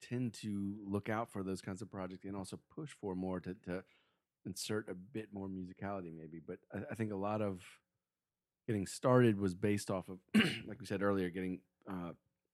tend 0.00 0.34
to 0.34 0.76
look 0.86 1.08
out 1.08 1.32
for 1.32 1.42
those 1.42 1.60
kinds 1.60 1.82
of 1.82 1.90
projects 1.90 2.24
and 2.24 2.36
also 2.36 2.60
push 2.72 2.92
for 3.00 3.16
more 3.16 3.40
to 3.40 3.54
to 3.66 3.82
insert 4.46 4.88
a 4.88 4.94
bit 4.94 5.30
more 5.32 5.48
musicality, 5.48 6.16
maybe. 6.16 6.40
But 6.46 6.58
I, 6.72 6.92
I 6.92 6.94
think 6.94 7.10
a 7.10 7.16
lot 7.16 7.42
of 7.42 7.60
getting 8.68 8.86
started 8.86 9.36
was 9.36 9.52
based 9.52 9.90
off 9.90 10.08
of, 10.08 10.18
like 10.68 10.78
we 10.78 10.86
said 10.86 11.02
earlier, 11.02 11.28
getting 11.28 11.58
uh, 11.90 12.10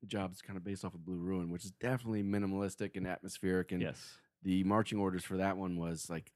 jobs 0.07 0.41
kind 0.43 0.57
of 0.57 0.65
based 0.65 0.85
off 0.85 0.95
of 0.95 1.05
Blue 1.05 1.19
Ruin, 1.19 1.51
which 1.51 1.65
is 1.65 1.71
definitely 1.73 2.23
minimalistic 2.23 2.97
and 2.97 3.07
atmospheric. 3.07 3.73
And 3.73 3.83
Yes. 3.83 4.19
the 4.43 4.65
marching 4.65 4.99
orders 4.99 5.25
for 5.25 5.37
that 5.37 5.57
one 5.57 5.77
was 5.77 6.09
like 6.11 6.33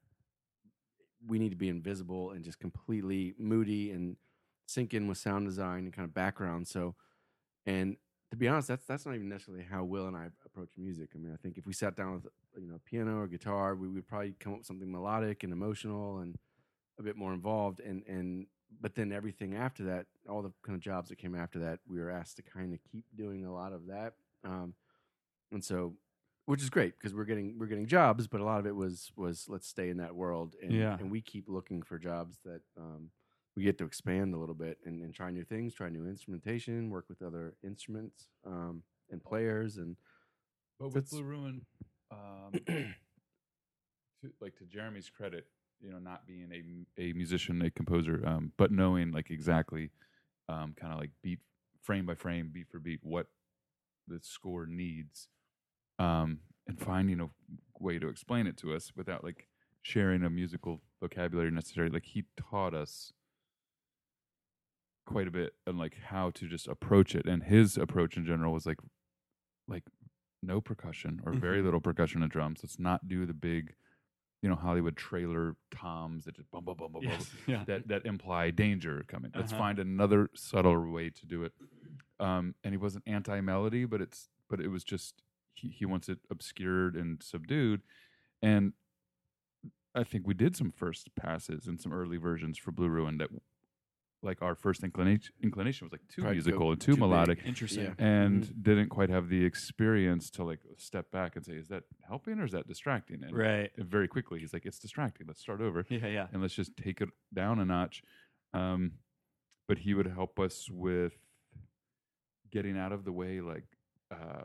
we 1.27 1.39
need 1.39 1.51
to 1.51 1.57
be 1.57 1.69
invisible 1.69 2.33
and 2.33 2.45
just 2.45 2.59
completely 2.59 3.35
moody 3.39 3.91
and 3.91 4.17
sync 4.67 4.93
in 4.95 5.07
with 5.09 5.19
sound 5.19 5.47
design 5.47 5.85
and 5.85 5.93
kind 5.93 6.07
of 6.07 6.13
background. 6.15 6.69
So, 6.69 6.95
and 7.67 7.97
to 8.31 8.37
be 8.37 8.49
honest, 8.49 8.69
that's 8.69 8.85
that's 8.85 9.07
not 9.07 9.15
even 9.15 9.29
necessarily 9.29 9.65
how 9.65 9.85
Will 9.85 10.07
and 10.07 10.17
I 10.17 10.29
approach 10.45 10.71
music. 10.77 11.11
I 11.15 11.19
mean, 11.19 11.33
I 11.33 11.37
think 11.37 11.57
if 11.57 11.67
we 11.67 11.73
sat 11.73 11.97
down 11.97 12.15
with 12.15 12.27
you 12.61 12.69
know 12.69 12.81
piano 12.85 13.19
or 13.21 13.27
guitar, 13.27 13.75
we 13.75 13.89
would 13.89 14.07
probably 14.07 14.35
come 14.39 14.53
up 14.53 14.59
with 14.61 14.67
something 14.67 14.91
melodic 14.91 15.45
and 15.45 15.53
emotional 15.53 16.19
and 16.19 16.37
a 16.99 17.03
bit 17.03 17.17
more 17.17 17.33
involved. 17.33 17.81
And 17.81 18.03
and 18.07 18.47
but 18.81 18.95
then 18.95 19.13
everything 19.13 19.55
after 19.55 19.85
that, 19.85 20.07
all 20.29 20.43
the 20.43 20.53
kind 20.65 20.75
of 20.77 20.81
jobs 20.83 21.09
that 21.11 21.17
came 21.19 21.35
after 21.35 21.59
that, 21.61 21.81
we 21.89 21.99
were 21.99 22.11
asked 22.11 22.37
to 22.37 22.43
kind 22.43 22.73
of 22.73 22.81
keep 22.91 23.05
doing 23.17 23.45
a 23.45 23.53
lot 23.53 23.73
of 23.73 23.87
that. 23.87 24.15
Um, 24.45 24.75
and 25.53 25.65
so 25.65 25.95
which 26.47 26.63
is 26.63 26.69
great 26.69 26.95
because 26.99 27.15
we're 27.15 27.25
getting 27.25 27.57
we're 27.59 27.67
getting 27.67 27.87
jobs, 27.87 28.27
but 28.27 28.41
a 28.41 28.45
lot 28.45 28.61
of 28.61 28.67
it 28.67 28.77
was 28.77 29.11
was 29.17 29.47
let's 29.49 29.67
stay 29.67 29.89
in 29.89 29.97
that 29.99 30.15
world, 30.15 30.55
and 30.63 30.73
Yeah. 30.73 30.97
and 31.01 31.11
we 31.11 31.21
keep 31.23 31.49
looking 31.49 31.81
for 31.83 31.99
jobs 31.99 32.39
that 32.45 32.61
um, 32.79 33.09
we 33.57 33.63
get 33.63 33.79
to 33.79 33.85
expand 33.85 34.35
a 34.35 34.39
little 34.39 34.55
bit 34.55 34.79
and, 34.85 35.01
and 35.03 35.15
try 35.15 35.31
new 35.31 35.45
things, 35.45 35.73
try 35.75 35.89
new 35.89 36.07
instrumentation, 36.07 36.91
work 36.91 37.07
with 37.09 37.23
other 37.23 37.55
instruments 37.63 38.27
um, 38.47 38.83
and 39.11 39.23
players, 39.25 39.79
and 39.79 39.97
But 40.79 40.87
with 40.89 40.95
That's- 40.95 41.11
Blue 41.13 41.23
Ruin, 41.23 41.65
um, 42.11 42.53
to, 44.21 44.33
like 44.41 44.57
to 44.59 44.65
Jeremy's 44.65 45.09
credit, 45.11 45.47
you 45.81 45.91
know, 45.91 45.99
not 45.99 46.27
being 46.27 46.87
a, 46.99 47.03
a 47.03 47.13
musician, 47.13 47.63
a 47.63 47.71
composer, 47.71 48.23
um, 48.27 48.53
but 48.57 48.71
knowing 48.71 49.13
like 49.13 49.31
exactly, 49.31 49.91
um, 50.49 50.75
kind 50.79 50.93
of 50.93 50.99
like 50.99 51.11
beat 51.23 51.41
frame 51.83 52.07
by 52.07 52.15
frame, 52.15 52.51
beat 52.53 52.69
for 52.71 52.79
beat, 52.79 53.01
what 53.03 53.27
the 54.09 54.19
score 54.23 54.67
needs, 54.67 55.29
um, 55.99 56.41
and 56.67 56.81
finding 56.81 57.21
a 57.21 57.29
way 57.79 57.99
to 57.99 58.09
explain 58.09 58.47
it 58.47 58.57
to 58.59 58.75
us 58.75 58.93
without 58.97 59.23
like 59.25 59.49
sharing 59.83 60.25
a 60.25 60.31
musical 60.31 60.81
vocabulary 61.01 61.51
necessarily. 61.51 61.93
Like 61.93 62.07
he 62.07 62.25
taught 62.37 62.75
us 62.75 63.13
quite 65.07 65.29
a 65.29 65.31
bit 65.31 65.53
on 65.67 65.77
like 65.77 65.97
how 66.07 66.31
to 66.31 66.49
just 66.49 66.67
approach 66.69 67.15
it, 67.15 67.27
and 67.27 67.43
his 67.45 67.77
approach 67.77 68.17
in 68.17 68.25
general 68.25 68.53
was 68.53 68.67
like 68.67 68.79
like 69.69 69.85
no 70.43 70.61
percussion 70.61 71.21
or 71.25 71.33
very 71.33 71.63
little 71.63 71.81
percussion 71.81 72.23
and 72.23 72.31
drums. 72.31 72.61
Let's 72.63 72.79
not 72.79 73.09
do 73.09 73.27
the 73.27 73.35
big, 73.35 73.75
you 74.45 74.51
know, 74.51 74.57
Hollywood 74.57 74.95
trailer 74.95 75.57
toms 75.75 76.27
that 76.27 76.37
just 76.37 76.51
bum 76.51 76.67
bum 76.67 76.77
bum 76.77 76.93
bum, 76.93 77.03
bum 77.03 77.13
Yes. 77.13 77.31
Yeah. 77.47 77.65
that 77.67 77.89
that 77.89 78.05
imply 78.05 78.51
danger 78.51 79.03
coming. 79.09 79.33
Let's 79.35 79.53
Uh-huh. 79.53 79.63
find 79.63 79.79
another 79.79 80.29
subtler 80.35 80.87
way 80.91 81.09
to 81.09 81.25
do 81.27 81.45
it. 81.45 81.53
Um, 82.21 82.55
and 82.63 82.75
he 82.75 82.77
wasn't 82.77 83.05
anti 83.07 83.41
melody, 83.41 83.87
but 83.87 84.03
it's 84.03 84.29
but 84.51 84.61
it 84.61 84.69
was 84.69 84.85
just 84.85 85.23
he, 85.55 85.69
he 85.71 85.87
wants 85.87 86.11
it 86.11 86.19
obscured 86.31 86.95
and 86.95 87.23
subdued. 87.23 87.81
And 88.43 88.75
I 89.95 90.05
think 90.05 90.27
we 90.27 90.35
did 90.35 90.57
some 90.57 90.71
first 90.73 91.09
passes 91.17 91.67
and 91.67 91.81
some 91.81 91.95
early 91.95 92.19
versions 92.19 92.59
for 92.59 92.71
Blue 92.71 92.89
Ruin 92.91 93.17
that 93.19 93.31
like 94.25 94.43
our 94.43 94.55
first 94.55 94.83
inclination 94.83 95.33
inclination 95.43 95.85
was 95.87 95.93
like 95.93 96.01
too 96.09 96.23
Probably 96.23 96.39
go 96.41 96.45
musical 96.45 96.73
and 96.73 96.81
too, 96.81 96.87
too 96.87 96.93
big. 96.93 97.01
melodic 97.01 97.39
Interesting. 97.45 97.85
Yeah. 97.85 97.95
and 98.05 98.63
didn't 98.63 98.89
quite 98.89 99.11
have 99.11 99.29
the 99.29 99.45
experience 99.45 100.31
to 100.31 100.45
like 100.45 100.61
step 100.79 101.11
back 101.11 101.37
and 101.37 101.45
say, 101.45 101.53
is 101.53 101.69
that 101.69 101.85
helping 102.07 102.39
or 102.41 102.45
is 102.45 102.53
that 102.53 102.67
distracting? 102.67 103.23
And 103.23 103.37
Right. 103.37 103.71
very 103.79 104.09
quickly, 104.09 104.41
he's 104.41 104.53
like, 104.53 104.65
it's 104.67 104.79
distracting. 104.79 105.27
Let's 105.27 105.41
start 105.41 105.61
over 105.61 105.85
Yeah. 105.89 106.07
Yeah. 106.07 106.27
and 106.33 106.41
let's 106.43 106.55
just 106.55 106.77
take 106.77 107.01
it 107.01 107.11
down 107.33 107.59
a 107.61 107.65
notch. 107.65 108.03
Um, 108.55 108.93
but 109.69 109.79
he 109.79 109.95
would 109.95 110.07
help 110.07 110.39
us 110.41 110.69
with 110.71 111.13
getting 112.51 112.79
out 112.79 112.93
of 112.93 113.05
the 113.05 113.13
way, 113.13 113.41
like 113.41 113.65
uh, 114.11 114.43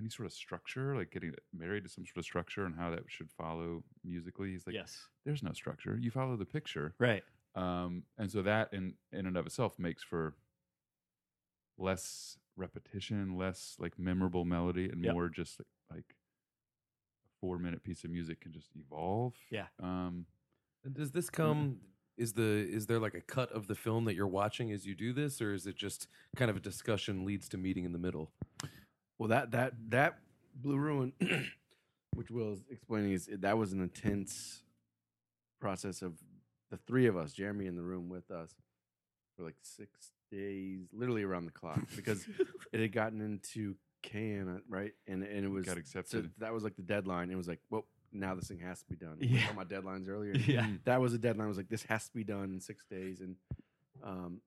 any 0.00 0.08
sort 0.08 0.26
of 0.26 0.32
structure, 0.32 0.94
like 0.96 1.10
getting 1.10 1.32
married 1.52 1.82
to 1.84 1.88
some 1.90 2.04
sort 2.06 2.18
of 2.18 2.24
structure 2.24 2.64
and 2.64 2.74
how 2.76 2.90
that 2.90 3.00
should 3.08 3.30
follow 3.30 3.82
musically. 4.04 4.52
He's 4.52 4.66
like, 4.66 4.74
yes. 4.74 5.08
there's 5.24 5.42
no 5.42 5.52
structure. 5.52 5.98
You 6.00 6.10
follow 6.10 6.36
the 6.36 6.44
picture. 6.44 6.94
Right. 6.98 7.22
Um, 7.58 8.04
and 8.18 8.30
so 8.30 8.42
that 8.42 8.72
in 8.72 8.94
in 9.12 9.26
and 9.26 9.36
of 9.36 9.46
itself 9.46 9.78
makes 9.78 10.02
for 10.02 10.34
less 11.76 12.38
repetition, 12.56 13.36
less 13.36 13.76
like 13.78 13.98
memorable 13.98 14.44
melody, 14.44 14.88
and 14.88 15.02
Yep. 15.02 15.12
more 15.14 15.28
just 15.28 15.58
like, 15.58 15.66
like 15.98 16.04
a 17.26 17.30
four 17.40 17.58
minute 17.58 17.82
piece 17.82 18.04
of 18.04 18.10
music 18.10 18.40
can 18.40 18.52
just 18.52 18.70
evolve. 18.76 19.34
Yeah. 19.50 19.66
Um, 19.82 20.26
And 20.84 20.94
does 20.94 21.10
this 21.12 21.30
come? 21.30 21.80
Is 22.16 22.32
the 22.32 22.42
is 22.42 22.86
there 22.86 22.98
like 22.98 23.14
a 23.14 23.20
cut 23.20 23.52
of 23.52 23.68
the 23.68 23.76
film 23.76 24.04
that 24.06 24.14
you're 24.14 24.26
watching 24.26 24.72
as 24.72 24.84
you 24.86 24.94
do 24.94 25.12
this, 25.12 25.40
or 25.40 25.54
is 25.54 25.66
it 25.66 25.76
just 25.76 26.08
kind 26.36 26.50
of 26.50 26.56
a 26.56 26.60
discussion 26.60 27.24
leads 27.24 27.48
to 27.50 27.56
meeting 27.56 27.84
in 27.84 27.92
the 27.92 27.98
middle? 27.98 28.32
well, 29.18 29.28
that 29.28 29.50
that 29.52 29.72
that 29.88 30.18
Blue 30.54 30.76
Ruin, 30.78 31.12
which 32.14 32.30
Will 32.30 32.52
is 32.52 32.64
explaining, 32.70 33.12
is 33.12 33.28
that 33.32 33.56
was 33.56 33.72
an 33.72 33.80
intense 33.80 34.62
process 35.60 36.02
of 36.02 36.14
the 36.70 36.76
three 36.76 37.06
of 37.06 37.16
us, 37.16 37.32
Jeremy 37.32 37.66
in 37.66 37.76
the 37.76 37.82
room 37.82 38.08
with 38.08 38.30
us, 38.30 38.54
for 39.36 39.44
like 39.44 39.56
six 39.62 40.10
days, 40.30 40.88
literally 40.92 41.22
around 41.22 41.46
the 41.46 41.52
clock, 41.52 41.80
because 41.96 42.26
it 42.72 42.80
had 42.80 42.92
gotten 42.92 43.20
into 43.20 43.76
Cannes, 44.02 44.62
right? 44.68 44.92
And 45.06 45.22
and 45.22 45.44
it 45.44 45.48
was 45.48 45.66
got 45.66 45.78
accepted. 45.78 46.10
so 46.24 46.28
that 46.38 46.52
was 46.52 46.64
like 46.64 46.76
the 46.76 46.82
deadline. 46.82 47.30
It 47.30 47.36
was 47.36 47.48
like, 47.48 47.60
well, 47.70 47.86
now 48.12 48.34
this 48.34 48.48
thing 48.48 48.60
has 48.60 48.80
to 48.82 48.86
be 48.88 48.96
done. 48.96 49.16
Yeah. 49.20 49.40
Yeah. 49.40 49.52
my 49.54 49.64
deadlines 49.64 50.08
earlier. 50.08 50.34
Yeah. 50.46 50.66
that 50.84 51.00
was 51.00 51.12
a 51.14 51.18
deadline. 51.18 51.46
I 51.46 51.48
was 51.48 51.56
like, 51.56 51.68
this 51.68 51.82
has 51.84 52.08
to 52.08 52.14
be 52.14 52.24
done 52.24 52.44
in 52.44 52.60
six 52.60 52.84
days, 52.90 53.20
and 53.20 53.36
um, 54.02 54.40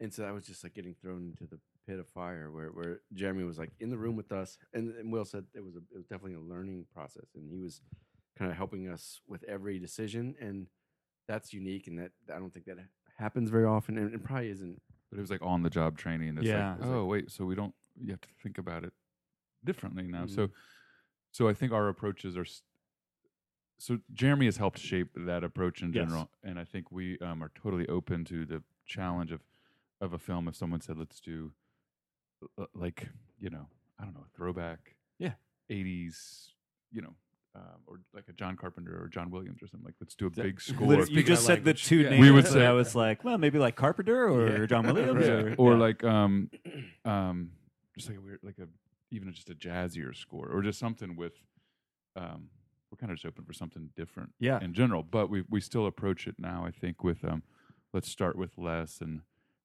and 0.00 0.12
so 0.12 0.22
that 0.22 0.34
was 0.34 0.44
just 0.46 0.64
like 0.64 0.74
getting 0.74 0.94
thrown 1.00 1.32
into 1.32 1.46
the 1.50 1.58
pit 1.86 1.98
of 1.98 2.08
fire, 2.08 2.50
where 2.50 2.68
where 2.68 3.00
Jeremy 3.12 3.44
was 3.44 3.58
like 3.58 3.72
in 3.80 3.90
the 3.90 3.98
room 3.98 4.16
with 4.16 4.32
us, 4.32 4.58
and, 4.72 4.94
and 4.96 5.12
Will 5.12 5.24
said 5.24 5.44
it 5.54 5.64
was 5.64 5.76
a, 5.76 5.80
it 5.92 5.96
was 5.96 6.06
definitely 6.06 6.34
a 6.34 6.40
learning 6.40 6.86
process, 6.92 7.26
and 7.34 7.50
he 7.50 7.58
was 7.58 7.80
kind 8.38 8.50
of 8.50 8.56
helping 8.56 8.88
us 8.88 9.20
with 9.28 9.44
every 9.44 9.78
decision, 9.78 10.34
and 10.40 10.66
that's 11.26 11.52
unique, 11.52 11.86
and 11.86 11.98
that 11.98 12.12
I 12.34 12.38
don't 12.38 12.52
think 12.52 12.66
that 12.66 12.76
happens 13.18 13.50
very 13.50 13.64
often, 13.64 13.96
and 13.98 14.14
it 14.14 14.22
probably 14.24 14.50
isn't. 14.50 14.80
but 15.10 15.18
it 15.18 15.20
was 15.20 15.30
like 15.30 15.42
on 15.42 15.62
the 15.62 15.70
job 15.70 15.96
training. 15.98 16.36
It's 16.38 16.46
Yeah. 16.46 16.76
Like, 16.78 16.88
oh 16.88 17.04
wait, 17.06 17.30
so 17.30 17.44
we 17.44 17.54
don't. 17.54 17.74
You 18.00 18.10
have 18.12 18.20
to 18.22 18.28
think 18.42 18.58
about 18.58 18.84
it 18.84 18.92
differently 19.64 20.04
now. 20.06 20.24
Mm-hmm. 20.24 20.34
So, 20.34 20.48
so 21.32 21.48
I 21.48 21.54
think 21.54 21.72
our 21.72 21.88
approaches 21.88 22.36
are. 22.36 22.46
So 23.78 23.98
Jeremy 24.12 24.46
has 24.46 24.56
helped 24.56 24.78
shape 24.78 25.08
that 25.16 25.44
approach 25.44 25.82
in 25.82 25.92
Yes. 25.92 26.04
general, 26.04 26.30
and 26.42 26.58
I 26.58 26.64
think 26.64 26.90
we 26.90 27.18
um, 27.18 27.42
are 27.42 27.50
totally 27.54 27.86
open 27.88 28.24
to 28.26 28.44
the 28.46 28.62
challenge 28.86 29.32
of 29.32 29.40
of 30.00 30.12
a 30.12 30.18
film. 30.18 30.48
If 30.48 30.56
someone 30.56 30.80
said, 30.80 30.96
"Let's 30.98 31.20
do," 31.20 31.52
uh, 32.58 32.66
like 32.74 33.08
you 33.40 33.50
know, 33.50 33.66
I 33.98 34.04
don't 34.04 34.14
know, 34.14 34.26
throwback, 34.36 34.96
Yeah. 35.18 35.34
'80s, 35.70 36.50
you 36.92 37.02
know. 37.02 37.14
Um, 37.56 37.62
or 37.86 38.00
like 38.12 38.24
a 38.28 38.32
John 38.32 38.56
Carpenter 38.56 39.00
or 39.00 39.06
John 39.06 39.30
Williams 39.30 39.62
or 39.62 39.68
something 39.68 39.84
like 39.84 39.94
let's 40.00 40.16
do 40.16 40.26
a 40.26 40.30
big 40.30 40.60
score 40.60 40.88
Literally, 40.88 41.12
you 41.12 41.22
just 41.22 41.48
our 41.48 41.54
said 41.54 41.64
the 41.64 41.72
two 41.72 41.98
Yeah. 41.98 42.10
names. 42.10 42.20
We 42.20 42.30
would 42.32 42.48
say- 42.48 42.66
I 42.66 42.72
was 42.72 42.96
like, 42.96 43.22
well, 43.22 43.38
maybe 43.38 43.60
like 43.60 43.76
Carpenter 43.76 44.28
or 44.28 44.58
Yeah. 44.60 44.66
John 44.66 44.86
Williams, 44.92 45.28
Right. 45.28 45.54
or, 45.56 45.56
or 45.58 45.72
yeah. 45.74 45.78
like 45.78 46.02
um 46.02 46.50
um 47.04 47.50
just 47.96 48.08
like 48.08 48.18
a 48.18 48.20
weird 48.20 48.40
like 48.42 48.58
a 48.58 48.66
even 49.12 49.32
just 49.32 49.50
a 49.50 49.54
jazzier 49.54 50.14
score 50.16 50.48
or 50.48 50.62
just 50.62 50.80
something 50.80 51.14
with 51.14 51.34
um 52.16 52.48
we're 52.90 52.96
kind 52.98 53.12
of 53.12 53.18
just 53.18 53.26
open 53.26 53.44
for 53.44 53.52
something 53.52 53.90
different 53.96 54.32
Yeah. 54.40 54.58
in 54.60 54.74
general 54.74 55.04
but 55.04 55.30
we 55.30 55.44
we 55.48 55.60
still 55.60 55.86
approach 55.86 56.26
it 56.26 56.34
now 56.38 56.64
i 56.66 56.72
think 56.72 57.04
with 57.04 57.24
um 57.24 57.44
let's 57.92 58.08
start 58.10 58.34
with 58.36 58.58
less 58.58 59.00
and 59.00 59.20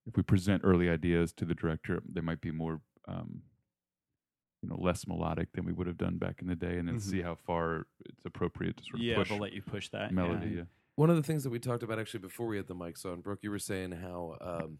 if 0.05 0.15
we 0.15 0.21
present 0.21 0.61
early 0.63 0.89
ideas 0.89 1.33
to 1.33 1.45
the 1.45 1.55
director 1.55 2.01
they 2.07 2.21
might 2.21 2.41
be 2.41 2.51
more 2.51 2.81
um 3.07 3.41
you 4.61 4.69
know 4.69 4.77
less 4.79 5.07
melodic 5.07 5.51
than 5.53 5.65
we 5.65 5.71
would 5.71 5.87
have 5.87 5.97
done 5.97 6.17
back 6.17 6.41
in 6.41 6.47
the 6.47 6.55
day 6.55 6.77
and 6.77 6.87
then 6.87 6.95
Mhm. 6.95 7.01
see 7.01 7.21
how 7.21 7.35
far 7.35 7.87
it's 8.05 8.25
appropriate 8.25 8.77
to 8.77 8.83
sort 8.83 8.95
of 8.95 9.01
yeah, 9.01 9.15
push 9.15 9.29
they'll 9.29 9.37
let 9.39 9.53
you 9.53 9.61
push 9.61 9.89
that 9.89 10.11
melody 10.13 10.47
Yeah. 10.49 10.55
yeah. 10.57 10.63
One 10.95 11.09
of 11.09 11.15
the 11.15 11.23
things 11.23 11.43
that 11.43 11.49
we 11.49 11.59
talked 11.59 11.81
about 11.81 11.97
actually 11.97 12.19
before 12.19 12.47
we 12.47 12.57
had 12.57 12.67
the 12.67 12.75
mics 12.75 13.05
on, 13.05 13.21
Brooke, 13.21 13.39
you 13.41 13.51
were 13.51 13.59
saying 13.59 13.93
how 13.93 14.37
um, 14.41 14.79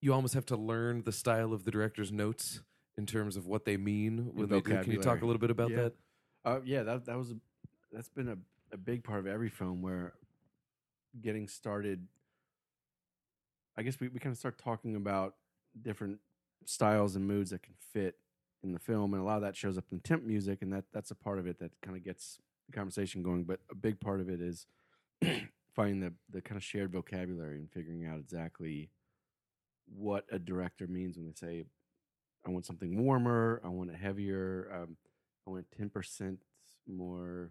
you 0.00 0.12
almost 0.14 0.34
have 0.34 0.46
to 0.46 0.56
learn 0.56 1.02
the 1.02 1.10
style 1.10 1.52
of 1.52 1.64
the 1.64 1.72
director's 1.72 2.12
notes 2.12 2.60
in 2.96 3.04
terms 3.04 3.36
of 3.36 3.44
what 3.48 3.64
they 3.64 3.76
mean 3.76 4.30
when 4.34 4.48
they 4.48 4.60
do. 4.60 4.76
Can 4.82 4.92
you 4.92 4.98
talk 5.02 5.22
a 5.22 5.26
little 5.26 5.40
bit 5.40 5.50
about 5.50 5.70
Yeah. 5.70 5.76
that? 5.82 5.92
Uh, 6.44 6.60
yeah, 6.64 6.84
that 6.84 7.06
that 7.06 7.16
was 7.18 7.32
a, 7.32 7.36
that's 7.90 8.08
been 8.08 8.28
a, 8.28 8.38
a 8.70 8.76
big 8.76 9.02
part 9.02 9.18
of 9.18 9.26
every 9.26 9.48
film 9.48 9.82
where 9.82 10.14
getting 11.20 11.48
started, 11.48 12.06
I 13.76 13.82
guess 13.82 13.98
we, 13.98 14.06
we 14.08 14.20
kind 14.20 14.32
of 14.32 14.38
start 14.38 14.58
talking 14.58 14.94
about 14.94 15.34
different 15.82 16.20
styles 16.66 17.16
and 17.16 17.26
moods 17.26 17.50
that 17.50 17.62
can 17.64 17.74
fit 17.92 18.16
in 18.64 18.72
the 18.72 18.78
film, 18.78 19.14
and 19.14 19.22
a 19.22 19.24
lot 19.26 19.36
of 19.36 19.42
that 19.42 19.56
shows 19.56 19.78
up 19.78 19.84
in 19.92 20.00
temp 20.00 20.24
music, 20.24 20.62
and 20.62 20.72
that 20.72 20.84
that's 20.92 21.10
a 21.10 21.14
part 21.14 21.38
of 21.38 21.46
it 21.46 21.58
that 21.60 21.72
kind 21.82 21.96
of 21.96 22.04
gets 22.04 22.38
the 22.66 22.72
conversation 22.72 23.22
going. 23.22 23.44
But 23.44 23.60
a 23.70 23.74
big 23.74 24.00
part 24.00 24.20
of 24.20 24.28
it 24.28 24.40
is 24.40 24.66
finding 25.74 26.00
the 26.00 26.12
the 26.30 26.40
kind 26.42 26.56
of 26.56 26.64
shared 26.64 26.92
vocabulary 26.92 27.58
and 27.58 27.70
figuring 27.70 28.06
out 28.06 28.18
exactly 28.18 28.90
what 29.94 30.24
a 30.32 30.38
director 30.38 30.86
means 30.86 31.16
when 31.16 31.26
they 31.26 31.34
say, 31.34 31.64
"I 32.46 32.50
want 32.50 32.66
something 32.66 33.04
warmer, 33.04 33.60
I 33.64 33.68
want 33.68 33.90
it 33.90 33.96
heavier, 33.96 34.70
um, 34.72 34.96
I 35.46 35.50
want 35.50 35.66
ten 35.76 35.90
percent 35.90 36.40
more." 36.86 37.50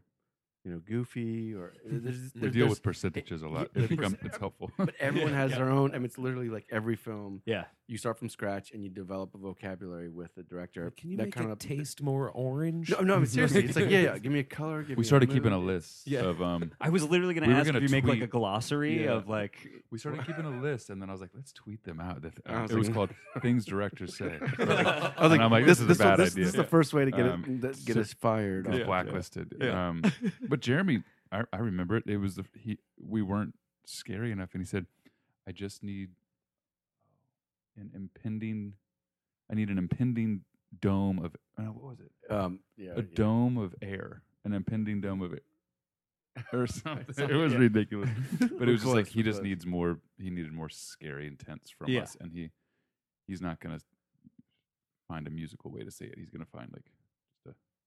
You 0.65 0.71
know, 0.71 0.79
goofy 0.87 1.53
or 1.53 1.73
there's, 1.85 2.33
We 2.35 2.39
deal 2.41 2.51
there's- 2.51 2.69
with 2.69 2.83
percentages 2.83 3.41
a 3.41 3.49
lot. 3.49 3.73
the 3.73 3.83
It 3.83 3.89
become, 3.89 4.13
percent- 4.13 4.19
it's 4.23 4.37
helpful. 4.37 4.71
but 4.77 4.93
everyone 4.99 5.33
has 5.43 5.51
their 5.51 5.69
own. 5.69 5.91
I 5.91 5.95
mean, 5.95 6.05
it's 6.05 6.17
literally 6.17 6.47
like 6.49 6.65
every 6.71 6.95
film. 6.95 7.41
Yeah. 7.45 7.65
You 7.85 7.97
start 7.97 8.17
from 8.17 8.29
scratch 8.29 8.71
and 8.71 8.81
you 8.81 8.89
develop 8.89 9.35
a 9.35 9.37
vocabulary 9.37 10.07
with 10.07 10.33
the 10.35 10.43
director. 10.43 10.89
Can 10.97 11.11
you 11.11 11.17
that 11.17 11.25
make 11.25 11.33
kind 11.35 11.49
it 11.49 11.51
of 11.51 11.59
taste 11.59 12.01
more 12.01 12.29
orange? 12.31 12.89
No, 12.91 13.01
no. 13.01 13.25
Seriously, 13.25 13.65
it's 13.65 13.75
like 13.75 13.89
yeah, 13.89 13.99
yeah. 13.99 14.17
Give 14.17 14.31
me 14.31 14.39
a 14.39 14.43
color. 14.45 14.83
Give 14.83 14.95
we 14.97 15.01
me 15.01 15.05
started 15.05 15.29
a 15.29 15.33
keeping 15.33 15.51
a 15.51 15.59
list 15.59 16.07
Yeah. 16.07 16.21
of 16.21 16.41
um. 16.41 16.71
I 16.79 16.89
was 16.89 17.03
literally 17.03 17.33
going 17.33 17.43
to 17.43 17.49
We 17.53 17.55
ask 17.59 17.65
gonna 17.65 17.79
if 17.79 17.83
you 17.83 17.89
make 17.89 18.05
like 18.05 18.21
a 18.21 18.27
glossary 18.27 19.03
Yeah. 19.03 19.11
of 19.15 19.27
like. 19.27 19.57
We 19.91 19.99
started 19.99 20.25
keeping 20.25 20.45
a 20.45 20.61
list, 20.61 20.89
and 20.91 21.01
then 21.01 21.09
I 21.09 21.11
was 21.11 21.19
like, 21.19 21.31
"Let's 21.35 21.51
tweet 21.51 21.83
them 21.83 21.99
out." 21.99 22.21
The 22.21 22.29
th- 22.29 22.41
I 22.45 22.61
was 22.61 22.71
it 22.71 22.77
was 22.77 22.87
called 22.89 23.09
"Things 23.41 23.65
Directors 23.65 24.17
Say." 24.17 24.39
I 24.59 25.13
was 25.21 25.29
like, 25.29 25.41
I'm 25.41 25.51
like, 25.51 25.65
this, 25.65 25.79
this 25.79 25.79
is 25.79 25.83
a 25.83 25.87
this, 25.89 25.97
bad 25.97 26.19
this, 26.19 26.31
idea. 26.31 26.45
This 26.45 26.53
is 26.53 26.57
the 26.57 26.63
first 26.63 26.93
way 26.93 27.03
to 27.05 27.11
get 27.11 27.25
Um, 27.27 27.43
it, 27.47 27.61
that- 27.61 27.85
get 27.85 27.97
us 27.97 28.13
fired. 28.13 28.67
It's 28.67 28.79
off. 28.79 28.85
blacklisted. 28.85 29.61
But 30.53 30.59
Jeremy, 30.59 31.01
I, 31.31 31.45
I 31.51 31.57
remember 31.57 31.97
it. 31.97 32.03
It 32.05 32.17
was 32.17 32.35
the 32.35 32.45
he. 32.55 32.77
We 33.03 33.23
weren't 33.23 33.55
scary 33.87 34.31
enough, 34.31 34.49
and 34.53 34.61
he 34.61 34.67
said, 34.67 34.85
"I 35.47 35.51
just 35.51 35.81
need 35.81 36.11
an 37.75 37.89
impending. 37.95 38.73
I 39.51 39.55
need 39.55 39.69
an 39.69 39.79
impending 39.79 40.41
dome 40.79 41.17
of 41.17 41.35
uh, 41.57 41.71
what 41.71 41.83
was 41.83 41.99
it? 42.01 42.31
Um, 42.31 42.59
yeah, 42.77 42.91
A 42.91 42.97
yeah. 42.97 43.01
dome 43.15 43.57
of 43.57 43.73
air, 43.81 44.21
an 44.45 44.53
impending 44.53 45.01
dome 45.01 45.23
of 45.23 45.33
air, 45.33 45.39
or 46.53 46.67
something. 46.67 47.07
It 47.17 47.33
was 47.33 47.53
yeah. 47.53 47.57
ridiculous, 47.57 48.11
but 48.39 48.69
it 48.69 48.71
was 48.71 48.81
just 48.83 48.93
like 48.93 49.07
he 49.07 49.23
just 49.23 49.41
needs 49.41 49.65
more. 49.65 49.97
He 50.19 50.29
needed 50.29 50.53
more 50.53 50.69
scary 50.69 51.25
intense 51.25 51.71
from 51.75 51.89
Yeah. 51.89 52.01
us, 52.01 52.15
and 52.21 52.31
he 52.31 52.51
he's 53.25 53.41
not 53.41 53.59
gonna 53.59 53.79
find 55.07 55.25
a 55.25 55.31
musical 55.31 55.71
way 55.71 55.81
to 55.83 55.89
say 55.89 56.05
it. 56.05 56.13
He's 56.15 56.29
gonna 56.29 56.45
find 56.45 56.69
like 56.71 56.85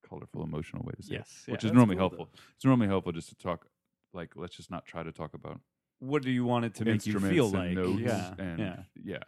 colorful, 0.08 0.42
emotional 0.44 0.82
way 0.84 0.92
to 0.96 1.02
say 1.02 1.14
Yes. 1.14 1.44
it, 1.46 1.52
which 1.52 1.64
is 1.64 1.72
normally 1.72 1.96
helpful. 1.96 2.28
It's 2.56 2.64
normally 2.64 2.88
helpful 2.88 3.12
just 3.12 3.28
to 3.30 3.36
talk. 3.36 3.66
Like, 4.12 4.30
let's 4.36 4.56
just 4.56 4.70
not 4.70 4.86
try 4.86 5.02
to 5.02 5.12
talk 5.12 5.34
about 5.34 5.60
What 5.98 6.22
do 6.22 6.30
you 6.30 6.44
want 6.44 6.64
it 6.64 6.74
to 6.76 6.84
make 6.84 7.06
you 7.06 7.14
instruments 7.14 7.34
feel 7.34 7.46
and 7.46 7.54
like? 7.54 7.72
notes 7.72 8.00
yeah. 8.00 8.34
and 8.38 8.58
yeah. 8.58 8.76
yeah. 9.04 9.18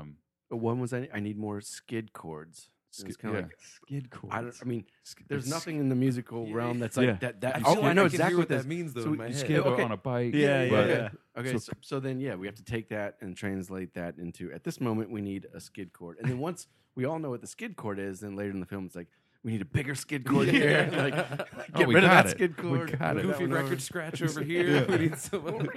Um, 0.00 0.16
Uh, 0.52 0.56
One 0.56 0.80
was 0.80 0.92
I, 0.92 1.08
I 1.14 1.20
need 1.20 1.38
more 1.38 1.60
skid 1.60 2.12
chords. 2.12 2.70
It 2.98 3.06
was 3.06 3.14
Skid- 3.14 3.18
kind 3.20 3.34
of 3.36 3.40
yeah. 3.40 3.46
like 3.46 3.56
Skid 3.60 4.10
chords. 4.10 4.60
I, 4.60 4.64
I 4.64 4.68
mean, 4.68 4.84
sk- 5.02 5.22
there's 5.28 5.44
it's- 5.46 5.50
nothing 5.58 5.78
in 5.80 5.88
the 5.88 5.94
musical 5.94 6.46
Yeah. 6.46 6.54
realm 6.56 6.78
that's 6.78 6.96
like 6.98 7.06
Yeah. 7.06 7.16
that. 7.24 7.40
That 7.40 7.56
I, 7.56 7.62
oh, 7.64 7.82
I 7.82 7.92
know 7.94 8.02
I 8.02 8.06
exactly 8.06 8.36
what 8.38 8.48
that 8.50 8.66
means, 8.66 8.92
though. 8.92 9.02
So 9.02 9.06
in 9.08 9.12
you 9.14 9.18
my 9.18 9.30
skip 9.30 9.48
head. 9.48 9.62
skid 9.62 9.72
okay. 9.72 9.82
on 9.82 9.92
a 9.92 9.96
bike. 9.96 10.34
Yeah, 10.34 10.62
yeah, 10.64 10.70
but- 10.70 10.88
yeah. 10.88 11.08
Okay, 11.40 11.52
So- 11.52 11.58
so, 11.58 11.72
so 11.80 12.00
then 12.00 12.20
yeah, 12.20 12.34
we 12.34 12.46
have 12.46 12.56
to 12.56 12.64
take 12.64 12.88
that 12.90 13.16
and 13.22 13.34
translate 13.36 13.94
that 13.94 14.18
into 14.18 14.52
at 14.52 14.62
this 14.64 14.78
moment 14.80 15.10
we 15.10 15.22
need 15.22 15.46
a 15.54 15.60
skid 15.60 15.92
chord, 15.94 16.18
and 16.18 16.28
then 16.28 16.38
once 16.38 16.66
we 16.94 17.06
all 17.06 17.18
know 17.18 17.30
what 17.30 17.40
the 17.40 17.46
skid 17.46 17.76
chord 17.76 17.98
is, 17.98 18.20
then 18.20 18.36
later 18.36 18.50
in 18.50 18.60
the 18.60 18.66
film 18.66 18.84
it's 18.84 18.94
like 18.96 19.08
we 19.44 19.52
need 19.52 19.62
a 19.62 19.64
bigger 19.66 19.94
skid 19.94 20.24
chord 20.28 20.48
here, 20.48 20.88
like 20.96 21.14
Oh, 21.14 21.78
get 21.78 21.88
we 21.88 21.94
rid 21.94 22.04
of 22.04 22.10
got 22.10 22.24
that 22.24 22.26
it. 22.26 22.30
skid 22.36 22.56
We 22.56 22.62
chord. 22.70 22.98
got 22.98 23.16
move 23.16 23.24
it. 23.24 23.26
that 23.28 23.32
Goofy 23.38 23.44
over. 23.44 23.54
record 23.62 23.82
scratch 23.82 24.22
over 24.28 24.42
here. 24.42 24.86
We 24.88 24.98
need 24.98 25.18
some 25.18 25.68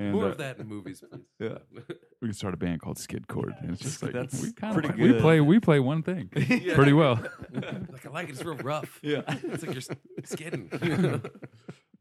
And, 0.00 0.12
more 0.12 0.24
uh, 0.24 0.28
of 0.30 0.38
that 0.38 0.58
in 0.58 0.66
movies, 0.66 1.04
please. 1.08 1.22
Yeah. 1.38 1.58
We 2.20 2.28
can 2.28 2.32
start 2.34 2.52
a 2.54 2.56
band 2.56 2.80
called 2.80 2.98
Skid 2.98 3.28
Chord, 3.28 3.54
and 3.60 3.70
it's 3.70 3.80
just 3.82 4.02
like 4.02 4.12
That's 4.12 4.42
we 4.42 4.52
kind 4.52 4.74
pretty 4.74 4.88
of 4.88 4.96
we 4.98 5.08
good. 5.08 5.20
play 5.20 5.40
we 5.40 5.60
play 5.60 5.78
one 5.78 6.02
thing 6.02 6.28
pretty 6.30 6.92
well. 6.92 7.20
like 7.52 8.04
I 8.04 8.10
like 8.10 8.28
it. 8.28 8.32
It's 8.32 8.44
real 8.44 8.56
rough. 8.56 8.98
Yeah. 9.02 9.20
It's 9.28 9.62
like 9.64 9.72
you're 9.72 9.76
s- 9.76 9.88
skidding. 10.24 10.68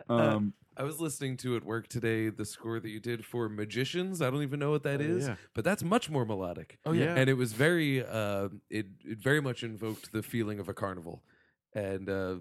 Um, 0.10 0.54
I 0.78 0.84
was 0.84 1.00
listening 1.00 1.38
to 1.38 1.56
at 1.56 1.64
work 1.64 1.88
today 1.88 2.30
the 2.30 2.46
score 2.46 2.80
that 2.80 2.90
you 2.90 3.00
did 3.00 3.26
for 3.26 3.48
Magicians. 3.50 4.22
I 4.22 4.30
don't 4.30 4.42
even 4.44 4.60
know 4.60 4.72
what 4.72 4.84
that 4.84 5.00
Oh, 5.02 5.04
is, 5.04 5.28
yeah. 5.28 5.36
but 5.54 5.64
that's 5.64 5.84
much 5.84 6.10
more 6.10 6.26
melodic. 6.26 6.80
Oh, 6.86 6.92
yeah. 6.94 7.16
and 7.16 7.30
it 7.30 7.36
was 7.36 7.54
very 7.54 8.06
uh, 8.06 8.50
it 8.70 8.88
it 9.06 9.20
very 9.20 9.42
much 9.42 9.64
invoked 9.64 10.12
the 10.12 10.24
feeling 10.24 10.60
of 10.60 10.70
a 10.70 10.74
carnival, 10.74 11.24
and 11.74 12.10
uh, 12.10 12.36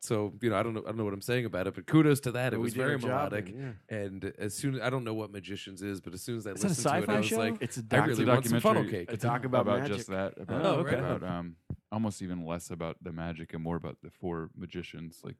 so 0.00 0.32
you 0.40 0.50
know 0.50 0.56
I 0.56 0.62
don't 0.62 0.74
know 0.74 0.82
I 0.82 0.88
don't 0.88 0.96
know 0.98 1.04
what 1.04 1.14
I'm 1.14 1.22
saying 1.22 1.44
about 1.44 1.66
it, 1.66 1.74
but 1.74 1.86
kudos 1.86 2.20
to 2.20 2.32
that. 2.32 2.48
It 2.48 2.56
But 2.56 2.60
we 2.60 2.64
was 2.64 2.74
very 2.74 2.98
job 2.98 3.08
melodic, 3.10 3.46
then, 3.46 3.78
and 3.88 4.32
as 4.38 4.54
soon 4.54 4.80
I 4.80 4.90
don't 4.90 5.04
know 5.04 5.14
what 5.14 5.32
Magicians 5.32 5.82
is, 5.82 6.00
but 6.00 6.14
as 6.14 6.22
soon 6.22 6.36
as 6.38 6.46
I 6.46 6.50
Is 6.52 6.64
a 6.64 6.68
listened 6.68 6.84
to 6.86 6.96
it, 6.96 7.00
sci-fi 7.02 7.12
I 7.14 7.16
was 7.18 7.26
show? 7.26 7.38
like, 7.38 7.56
It's 7.60 7.76
a 7.78 7.80
I 7.80 7.96
doc- 7.96 8.06
really 8.06 8.22
it's 8.22 8.28
a 8.30 8.32
want 8.32 8.46
some 8.46 8.60
funnel 8.60 8.82
documentary. 8.82 9.06
cake. 9.06 9.14
A 9.14 9.16
doc 9.16 9.44
about, 9.50 9.66
magic. 9.66 9.96
just 9.96 10.08
that 10.08 10.34
about, 10.38 10.64
Oh, 10.64 10.74
okay. 10.80 10.96
about 10.98 11.22
um 11.24 11.56
almost 11.90 12.20
even 12.22 12.44
less 12.44 12.70
about 12.70 12.96
the 13.02 13.12
magic 13.12 13.54
and 13.54 13.62
more 13.62 13.76
about 13.76 13.96
the 14.02 14.10
four 14.10 14.50
magicians 14.56 15.20
like 15.24 15.36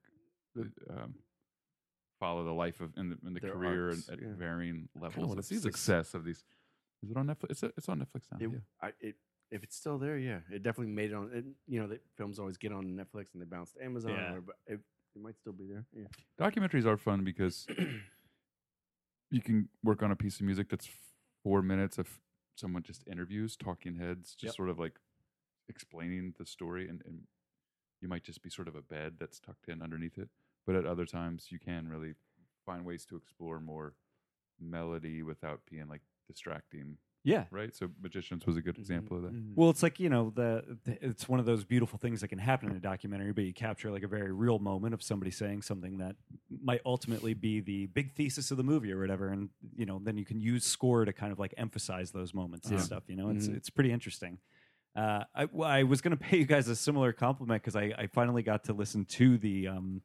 the, 0.54 0.62
um, 0.90 1.14
follow 2.18 2.44
the 2.44 2.52
life 2.52 2.80
of 2.80 2.92
in 2.96 3.10
the, 3.10 3.16
in 3.26 3.34
the 3.34 3.40
Their 3.40 3.52
career 3.52 3.88
arcs, 3.90 4.08
at 4.08 4.20
yeah. 4.20 4.28
varying 4.36 4.88
levels 5.00 5.36
of 5.36 5.44
success 5.44 6.14
of 6.14 6.24
these. 6.24 6.44
Is 7.02 7.10
it 7.10 7.16
on 7.16 7.26
Netflix? 7.26 7.50
It's, 7.50 7.62
it's 7.62 7.88
on 7.88 7.98
Netflix 8.00 8.22
now. 8.32 8.38
It, 8.40 8.50
yeah. 8.52 8.58
I, 8.82 8.88
it, 9.00 9.14
if 9.50 9.62
it's 9.62 9.76
still 9.76 9.98
there, 9.98 10.18
yeah, 10.18 10.40
it 10.50 10.62
definitely 10.62 10.92
made 10.92 11.10
it 11.10 11.14
on. 11.14 11.30
It, 11.32 11.44
you 11.66 11.80
know, 11.80 11.86
the 11.86 12.00
films 12.16 12.38
always 12.38 12.56
get 12.58 12.72
on 12.72 12.84
Netflix 12.96 13.32
and 13.32 13.40
they 13.40 13.46
bounce 13.46 13.72
to 13.72 13.84
Amazon, 13.84 14.10
Yeah. 14.12 14.34
or, 14.34 14.40
but 14.40 14.56
it, 14.66 14.80
it 15.14 15.22
might 15.22 15.38
still 15.38 15.52
be 15.52 15.66
there. 15.66 15.84
Yeah, 15.94 16.04
Documentaries 16.38 16.84
are 16.86 16.96
fun 16.96 17.24
because 17.24 17.66
you 19.30 19.40
can 19.40 19.68
work 19.84 20.02
on 20.02 20.10
a 20.10 20.16
piece 20.16 20.40
of 20.40 20.46
music 20.46 20.68
that's 20.70 20.88
four 21.42 21.62
minutes 21.62 21.98
of 21.98 22.08
someone 22.56 22.82
just 22.82 23.06
interviews, 23.06 23.56
talking 23.56 23.96
heads, 23.96 24.30
just 24.34 24.44
Yep. 24.44 24.54
sort 24.56 24.68
of 24.68 24.78
like 24.78 24.98
explaining 25.68 26.34
the 26.38 26.44
story, 26.46 26.88
and, 26.88 27.02
and 27.06 27.20
you 28.00 28.08
might 28.08 28.24
just 28.24 28.42
be 28.42 28.50
sort 28.50 28.68
of 28.68 28.74
a 28.74 28.82
bed 28.82 29.14
that's 29.18 29.38
tucked 29.38 29.68
in 29.68 29.82
underneath 29.82 30.18
it. 30.18 30.28
But 30.68 30.76
at 30.76 30.84
other 30.84 31.06
times, 31.06 31.46
you 31.48 31.58
can 31.58 31.88
really 31.88 32.12
find 32.66 32.84
ways 32.84 33.06
to 33.06 33.16
explore 33.16 33.58
more 33.58 33.94
melody 34.60 35.22
without 35.22 35.60
being 35.70 35.88
like 35.88 36.02
distracting, 36.26 36.98
Yeah. 37.24 37.46
right? 37.50 37.74
So 37.74 37.88
Magicians 38.02 38.44
was 38.44 38.58
a 38.58 38.60
good 38.60 38.74
Mhm. 38.74 38.80
example 38.80 39.16
of 39.16 39.22
that. 39.22 39.32
Well, 39.56 39.70
it's 39.70 39.82
like 39.82 39.98
you 39.98 40.10
know 40.10 40.28
the, 40.28 40.78
the 40.84 41.02
it's 41.02 41.26
one 41.26 41.40
of 41.40 41.46
those 41.46 41.64
beautiful 41.64 41.98
things 41.98 42.20
that 42.20 42.28
can 42.28 42.38
happen 42.38 42.68
in 42.68 42.76
a 42.76 42.80
documentary, 42.80 43.32
but 43.32 43.44
you 43.44 43.54
capture 43.54 43.90
like 43.90 44.02
a 44.02 44.08
very 44.08 44.30
real 44.30 44.58
moment 44.58 44.92
of 44.92 45.02
somebody 45.02 45.30
saying 45.30 45.62
something 45.62 45.96
that 45.98 46.16
might 46.62 46.82
ultimately 46.84 47.32
be 47.32 47.60
the 47.60 47.86
big 47.86 48.12
thesis 48.12 48.50
of 48.50 48.58
the 48.58 48.62
movie 48.62 48.92
or 48.92 49.00
whatever, 49.00 49.28
and 49.28 49.48
you 49.74 49.86
know 49.86 49.98
then 50.04 50.18
you 50.18 50.26
can 50.26 50.38
use 50.38 50.66
score 50.66 51.06
to 51.06 51.14
kind 51.14 51.32
of 51.32 51.38
like 51.38 51.54
emphasize 51.56 52.10
those 52.10 52.34
moments 52.34 52.68
and 52.68 52.76
Yeah. 52.76 52.84
stuff. 52.84 53.04
You 53.06 53.16
know, 53.16 53.30
it's 53.30 53.48
Mhm. 53.48 53.56
it's 53.56 53.70
pretty 53.70 53.90
interesting. 53.90 54.38
Uh, 54.94 55.24
I, 55.34 55.44
well, 55.46 55.66
I 55.70 55.84
was 55.84 56.02
going 56.02 56.10
to 56.18 56.22
pay 56.22 56.36
you 56.36 56.44
guys 56.44 56.68
a 56.68 56.76
similar 56.76 57.14
compliment 57.14 57.62
because 57.62 57.74
I, 57.76 57.94
I 57.96 58.06
finally 58.08 58.42
got 58.42 58.64
to 58.64 58.74
listen 58.74 59.06
to 59.06 59.38
the 59.38 59.68
um, 59.68 60.02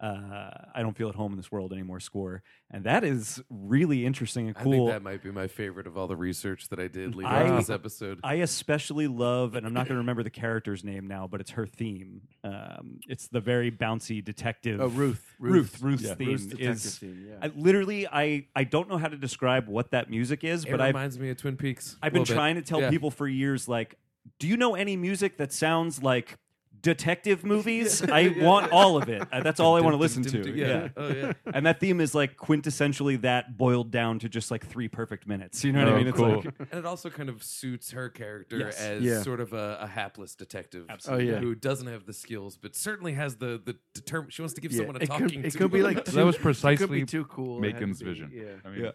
uh, 0.00 0.50
I 0.74 0.82
don't 0.82 0.96
feel 0.96 1.08
at 1.08 1.14
home 1.16 1.32
in 1.32 1.36
this 1.36 1.50
world 1.50 1.72
anymore 1.72 1.98
score, 2.00 2.42
and 2.70 2.84
that 2.84 3.02
is 3.02 3.42
really 3.50 4.06
interesting 4.06 4.46
and 4.48 4.56
I 4.56 4.62
cool. 4.62 4.72
think 4.72 4.88
that 4.90 5.02
might 5.02 5.22
be 5.22 5.30
my 5.32 5.48
favorite 5.48 5.86
of 5.86 5.96
all 5.98 6.06
the 6.06 6.16
research 6.16 6.68
that 6.68 6.78
I 6.78 6.86
did 6.86 7.16
leading 7.16 7.32
up 7.32 7.46
to 7.48 7.54
this 7.56 7.70
episode. 7.70 8.20
I 8.22 8.34
especially 8.34 9.08
love, 9.08 9.54
and 9.56 9.66
I'm 9.66 9.72
not 9.74 9.86
going 9.86 9.96
to 9.96 10.00
remember 10.00 10.22
the 10.22 10.30
character's 10.30 10.84
name 10.84 11.08
now, 11.08 11.26
but 11.26 11.40
it's 11.40 11.50
her 11.50 11.66
theme. 11.66 12.22
Um, 12.44 13.00
it's 13.08 13.26
the 13.28 13.40
very 13.40 13.70
bouncy 13.72 14.24
detective. 14.24 14.80
Oh, 14.80 14.86
Ruth, 14.86 15.34
Ruth, 15.40 15.82
Ruth's 15.82 16.04
yeah. 16.04 16.14
theme 16.14 16.28
Ruth's 16.28 16.54
is. 16.86 16.98
theme, 16.98 17.26
yeah. 17.28 17.38
I, 17.42 17.52
literally, 17.56 18.06
I 18.06 18.46
I 18.54 18.64
don't 18.64 18.88
know 18.88 18.98
how 18.98 19.08
to 19.08 19.16
describe 19.16 19.66
what 19.66 19.90
that 19.90 20.08
music 20.10 20.44
is, 20.44 20.64
it 20.64 20.70
but 20.70 20.80
I've 20.80 20.94
reminds 20.94 21.18
me 21.18 21.30
of 21.30 21.36
Twin 21.38 21.56
Peaks. 21.56 21.96
I've 22.02 22.12
been 22.12 22.20
a 22.20 22.22
little 22.22 22.34
bit. 22.34 22.38
trying 22.38 22.54
to 22.54 22.62
tell 22.62 22.80
Yeah. 22.80 22.90
people 22.90 23.10
for 23.10 23.26
years, 23.26 23.66
like, 23.66 23.96
do 24.38 24.46
you 24.46 24.56
know 24.56 24.74
any 24.76 24.96
music 24.96 25.38
that 25.38 25.52
sounds 25.52 26.02
like 26.02 26.38
detective 26.82 27.44
movies? 27.44 28.02
I 28.08 28.34
want 28.38 28.72
all 28.72 28.96
of 28.96 29.08
it. 29.08 29.22
Uh, 29.32 29.40
That's 29.42 29.60
all 29.60 29.76
I 29.76 29.80
want 29.80 29.94
to 29.94 29.98
listen 29.98 30.22
to. 30.24 30.50
Yeah. 30.54 30.88
Oh 30.96 31.08
yeah. 31.08 31.32
And 31.54 31.66
that 31.66 31.80
theme 31.80 32.00
is 32.00 32.14
like 32.14 32.36
quintessentially 32.36 33.20
that 33.22 33.56
boiled 33.56 33.90
down 33.90 34.18
to 34.20 34.28
just 34.28 34.50
like 34.50 34.66
three 34.66 34.88
perfect 34.88 35.26
minutes. 35.26 35.64
You 35.64 35.72
know 35.72 35.80
what 35.84 35.88
Oh, 35.88 35.94
I 35.94 35.98
mean? 35.98 36.06
It's 36.08 36.16
cool. 36.16 36.36
like 36.36 36.44
and 36.70 36.78
it 36.80 36.86
also 36.86 37.10
kind 37.10 37.28
of 37.28 37.42
suits 37.42 37.90
her 37.92 38.08
character 38.08 38.58
Yes. 38.58 38.80
as 38.80 39.02
Yeah. 39.02 39.22
sort 39.22 39.40
of 39.40 39.52
a, 39.52 39.78
a 39.80 39.86
hapless 39.86 40.34
detective, 40.34 40.86
Absolutely. 40.88 41.30
Oh, 41.30 41.32
yeah. 41.34 41.40
who 41.40 41.54
doesn't 41.54 41.86
have 41.86 42.06
the 42.06 42.12
skills, 42.12 42.56
but 42.56 42.74
certainly 42.76 43.12
has 43.14 43.36
the 43.36 43.60
the 43.64 43.76
determ- 44.00 44.30
She 44.30 44.42
wants 44.42 44.54
to 44.54 44.60
give 44.60 44.72
Yeah, 44.72 44.78
someone 44.78 44.96
a 44.96 45.00
it 45.00 45.06
talking. 45.06 45.28
could, 45.28 45.44
it 45.46 45.50
to. 45.52 45.58
could 45.58 45.70
be 45.72 45.82
like 45.82 46.04
That 46.04 46.12
too- 46.14 46.24
was 46.26 46.36
precisely 46.36 47.04
too 47.04 47.24
cool. 47.24 47.62
It 47.64 47.72
had 47.72 47.74
Macon's 47.80 47.98
be- 48.00 48.04
vision. 48.06 48.30
Yeah. 48.34 48.44
I 48.64 48.68
mean, 48.70 48.84
Yeah. 48.84 48.90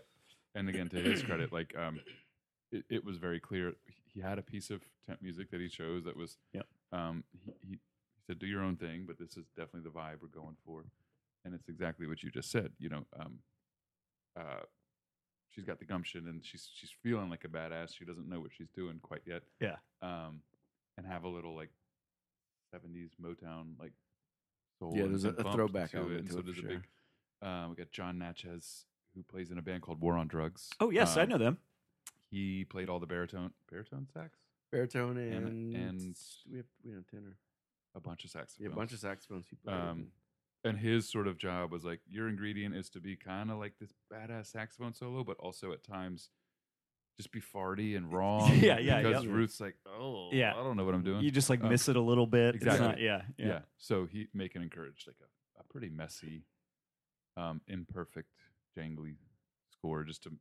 and 0.56 0.69
again, 0.69 0.89
to 0.89 0.98
his 0.98 1.24
credit, 1.24 1.52
like 1.52 1.74
um, 1.78 2.00
it, 2.72 2.84
it 2.89 3.06
was 3.06 3.17
very 3.17 3.39
clear. 3.39 3.74
He 4.13 4.22
had 4.22 4.38
a 4.38 4.43
piece 4.43 4.69
of 4.69 4.82
temp 5.08 5.22
music 5.22 5.50
that 5.52 5.60
he 5.60 5.67
chose 5.67 6.04
that 6.06 6.15
was. 6.15 6.38
Yep. 6.54 6.67
Um, 6.94 7.24
he, 7.62 7.72
he 7.72 8.22
said, 8.28 8.40
"Do 8.40 8.46
your 8.48 8.62
own 8.62 8.76
thing," 8.78 9.06
but 9.08 9.18
this 9.18 9.36
is 9.38 9.46
definitely 9.58 9.82
the 9.90 9.90
vibe 9.98 10.22
we're 10.22 10.28
going 10.30 10.56
for, 10.66 10.86
and 11.44 11.54
it's 11.54 11.68
exactly 11.70 12.08
what 12.08 12.22
you 12.24 12.30
just 12.30 12.52
said. 12.52 12.72
You 12.78 12.90
know, 12.90 13.06
um, 13.20 13.40
uh, 14.40 14.64
she's 15.50 15.66
got 15.66 15.80
the 15.80 15.86
gumption 15.86 16.28
and 16.28 16.44
she's 16.46 16.70
she's 16.74 16.92
feeling 17.02 17.30
like 17.30 17.44
a 17.46 17.48
badass. 17.48 17.96
She 17.98 18.06
doesn't 18.06 18.30
know 18.30 18.40
what 18.40 18.52
she's 18.56 18.70
doing 18.76 19.00
quite 19.02 19.22
yet. 19.26 19.44
Yeah. 19.60 19.76
Um, 20.02 20.42
and 20.98 21.08
have 21.08 21.24
a 21.24 21.28
little 21.30 21.56
like 21.56 21.70
'70s 22.74 23.10
Motown 23.22 23.80
like 23.80 23.94
soul. 24.80 24.94
Yeah, 24.96 25.08
there's 25.08 25.26
a- 25.26 25.30
a 25.30 25.52
throwback 25.52 25.92
to 25.92 26.12
it. 26.12 26.20
and 26.22 26.32
so 26.32 26.40
it 26.40 26.46
there's 26.46 26.60
a 26.60 26.64
big. 26.64 26.88
Um, 27.42 27.72
we 27.72 27.76
got 27.76 27.92
Jon 27.92 28.18
Natchez, 28.20 28.86
who 29.16 29.24
plays 29.24 29.52
in 29.52 29.58
a 29.58 29.62
band 29.62 29.82
called 29.82 30.00
War 30.00 30.16
on 30.18 30.28
Drugs. 30.28 30.70
Oh 30.80 30.90
yes, 30.92 31.18
I 31.18 31.24
Um, 31.24 31.30
know 31.30 31.38
them. 31.38 31.58
He 32.30 32.66
played 32.66 32.90
all 32.90 33.00
the 33.00 33.06
baritone 33.08 33.52
baritone 33.70 34.08
sax, 34.14 34.38
baritone 34.78 35.18
And- 35.18 35.48
and 35.76 35.76
and- 35.76 36.18
we 36.50 36.58
have 36.58 36.66
we 36.84 36.92
have 36.94 37.06
tenor. 37.08 37.38
a 37.96 38.00
bunch 38.00 38.26
of 38.26 38.30
Yeah, 38.34 38.42
saxophones. 38.42 38.72
a 38.74 38.76
bunch 38.76 38.94
of 38.94 39.00
saxophones. 39.00 39.48
He 39.48 39.56
played. 39.56 39.76
Um, 39.76 40.12
and 40.64 40.78
his 40.80 41.08
sort 41.10 41.28
of 41.28 41.38
job 41.38 41.72
was 41.72 41.84
like 41.84 42.02
your 42.08 42.28
ingredient 42.28 42.76
is 42.76 42.90
to 42.92 43.00
be 43.00 43.16
kind 43.16 43.52
of 43.52 43.58
like 43.60 43.78
this 43.80 43.94
badass 44.12 44.48
saxophone 44.48 44.94
solo, 44.94 45.24
but 45.24 45.38
also 45.38 45.72
at 45.74 45.84
times 45.84 46.30
just 47.18 47.32
be 47.32 47.40
farty 47.42 47.96
and 47.96 48.12
wrong. 48.14 48.50
Yeah, 48.58 48.80
yeah, 48.80 49.02
Because 49.02 49.24
yep. 49.24 49.32
Ruth's 49.34 49.60
like, 49.60 49.76
oh, 49.86 50.30
Yeah. 50.32 50.54
I 50.54 50.64
don't 50.64 50.76
know 50.78 50.86
what 50.86 50.96
I'm 50.96 51.04
doing. 51.04 51.24
You 51.24 51.30
just 51.32 51.50
like 51.50 51.62
Um, 51.62 51.70
miss 51.70 51.88
it 51.88 51.96
a 51.96 52.02
little 52.02 52.26
bit. 52.26 52.56
Exactly. 52.56 52.88
not- 52.88 53.00
yeah, 53.00 53.26
yeah. 53.38 53.48
yeah. 53.48 53.62
So 53.78 54.06
he 54.06 54.28
make 54.34 54.56
and 54.56 54.64
encourage 54.64 55.06
like 55.06 55.18
a, 55.22 55.60
a 55.60 55.64
pretty 55.66 55.90
messy, 55.90 56.46
um, 57.38 57.62
imperfect, 57.68 58.30
jangly 58.76 59.18
score, 59.70 60.04
just 60.04 60.24
to, 60.24 60.32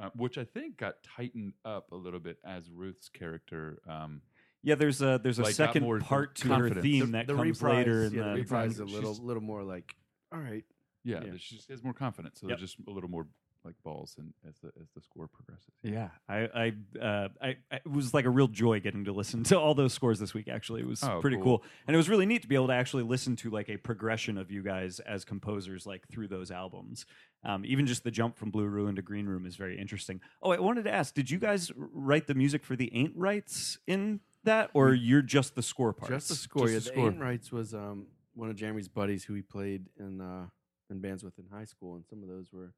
uh, 0.00 0.10
which 0.14 0.38
I 0.38 0.44
think 0.44 0.76
got 0.76 1.02
tightened 1.02 1.54
up 1.64 1.90
a 1.92 1.96
little 1.96 2.20
bit 2.20 2.38
as 2.44 2.70
Ruth's 2.70 3.08
character. 3.08 3.80
Um, 3.88 4.22
Yeah, 4.62 4.74
there's 4.74 5.00
a 5.00 5.20
there's 5.22 5.38
a 5.38 5.44
Like, 5.44 5.54
second 5.54 5.82
more 5.84 6.00
part 6.00 6.34
to 6.36 6.48
her 6.48 6.54
confidence. 6.54 6.82
theme 6.82 7.12
that 7.12 7.28
comes 7.28 7.40
reprise, 7.40 7.76
later 7.76 8.02
in 8.04 8.12
yeah, 8.14 8.22
the 8.24 8.28
the 8.30 8.34
reprise 8.42 8.72
is 8.72 8.80
a 8.80 8.86
She's- 8.86 8.94
little 8.94 9.14
little 9.24 9.42
more 9.42 9.62
like, 9.62 9.94
all 10.32 10.40
right, 10.40 10.64
yeah, 11.04 11.22
Yeah. 11.24 11.32
she 11.38 11.60
has 11.70 11.82
more 11.84 11.94
confidence, 11.94 12.40
so 12.40 12.48
Yep. 12.48 12.58
they're 12.58 12.66
just 12.66 12.78
a 12.86 12.90
little 12.90 13.08
more 13.10 13.28
like 13.66 13.74
balls, 13.84 14.14
and 14.18 14.32
as 14.48 14.54
the 14.62 14.68
as 14.80 14.88
the 14.94 15.00
score 15.02 15.28
progresses. 15.28 15.74
Yeah, 15.82 16.08
I 16.28 16.72
I, 16.94 16.98
uh, 17.04 17.28
I 17.42 17.56
I- 17.70 17.76
it 17.76 17.90
was 17.90 18.14
like 18.14 18.24
a 18.24 18.30
real 18.30 18.48
joy 18.48 18.80
getting 18.80 19.04
to 19.04 19.12
listen 19.12 19.42
to 19.44 19.58
all 19.58 19.74
those 19.74 19.92
scores 19.92 20.18
this 20.18 20.32
week. 20.32 20.48
Actually, 20.48 20.80
it 20.82 20.86
was 20.86 21.02
Oh, 21.04 21.20
pretty 21.20 21.36
cool. 21.36 21.58
cool. 21.58 21.64
and 21.86 21.94
it 21.94 21.98
was 21.98 22.08
really 22.08 22.24
neat 22.26 22.42
to 22.42 22.48
be 22.48 22.54
able 22.54 22.68
to 22.68 22.72
actually 22.74 23.02
listen 23.02 23.36
to 23.36 23.50
like 23.50 23.68
a 23.68 23.76
progression 23.76 24.38
of 24.38 24.50
you 24.50 24.62
guys 24.62 25.00
as 25.00 25.24
composers, 25.24 25.84
like 25.86 26.06
through 26.08 26.28
those 26.28 26.50
albums. 26.50 27.04
Um, 27.44 27.64
even 27.66 27.86
just 27.86 28.02
the 28.04 28.10
jump 28.10 28.36
from 28.38 28.50
Blue 28.50 28.66
Ruin 28.66 28.96
to 28.96 29.02
Green 29.02 29.26
Room 29.26 29.44
is 29.46 29.56
very 29.56 29.78
interesting. 29.78 30.20
Oh, 30.42 30.52
I 30.52 30.58
wanted 30.60 30.84
to 30.84 30.92
ask: 30.92 31.14
Did 31.14 31.30
you 31.30 31.38
guys 31.38 31.70
write 31.76 32.26
the 32.26 32.34
music 32.34 32.64
for 32.64 32.76
the 32.76 32.90
Ain't 32.94 33.16
Rights 33.16 33.78
in 33.86 34.20
that, 34.44 34.70
or 34.74 34.94
you're 34.94 35.22
just 35.22 35.54
the 35.54 35.62
score 35.62 35.92
parts? 35.92 36.10
just 36.10 36.28
the 36.28 36.34
score. 36.34 36.68
just 36.68 36.72
yeah, 36.72 36.78
the 36.78 36.84
the 36.84 36.94
score. 37.00 37.10
Ain't 37.10 37.20
Rights 37.20 37.52
was 37.52 37.74
um 37.74 38.06
one 38.34 38.50
of 38.50 38.56
Jeremy's 38.56 38.88
buddies 38.88 39.24
who 39.24 39.34
he 39.34 39.42
played 39.42 39.86
in 39.98 40.20
uh 40.20 40.46
in 40.90 41.00
bands 41.00 41.22
with 41.24 41.38
in 41.38 41.44
high 41.52 41.64
school, 41.64 41.94
and 41.96 42.04
some 42.06 42.22
of 42.22 42.28
those 42.28 42.52
were 42.52 42.72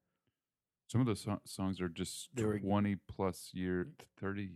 Some 0.88 1.00
of 1.00 1.06
those 1.06 1.20
so- 1.20 1.40
songs 1.44 1.80
are 1.80 1.88
just 1.88 2.28
They 2.34 2.44
were- 2.44 2.58
twenty 2.58 2.96
plus 2.96 3.50
year, 3.54 3.88
thirty, 4.18 4.50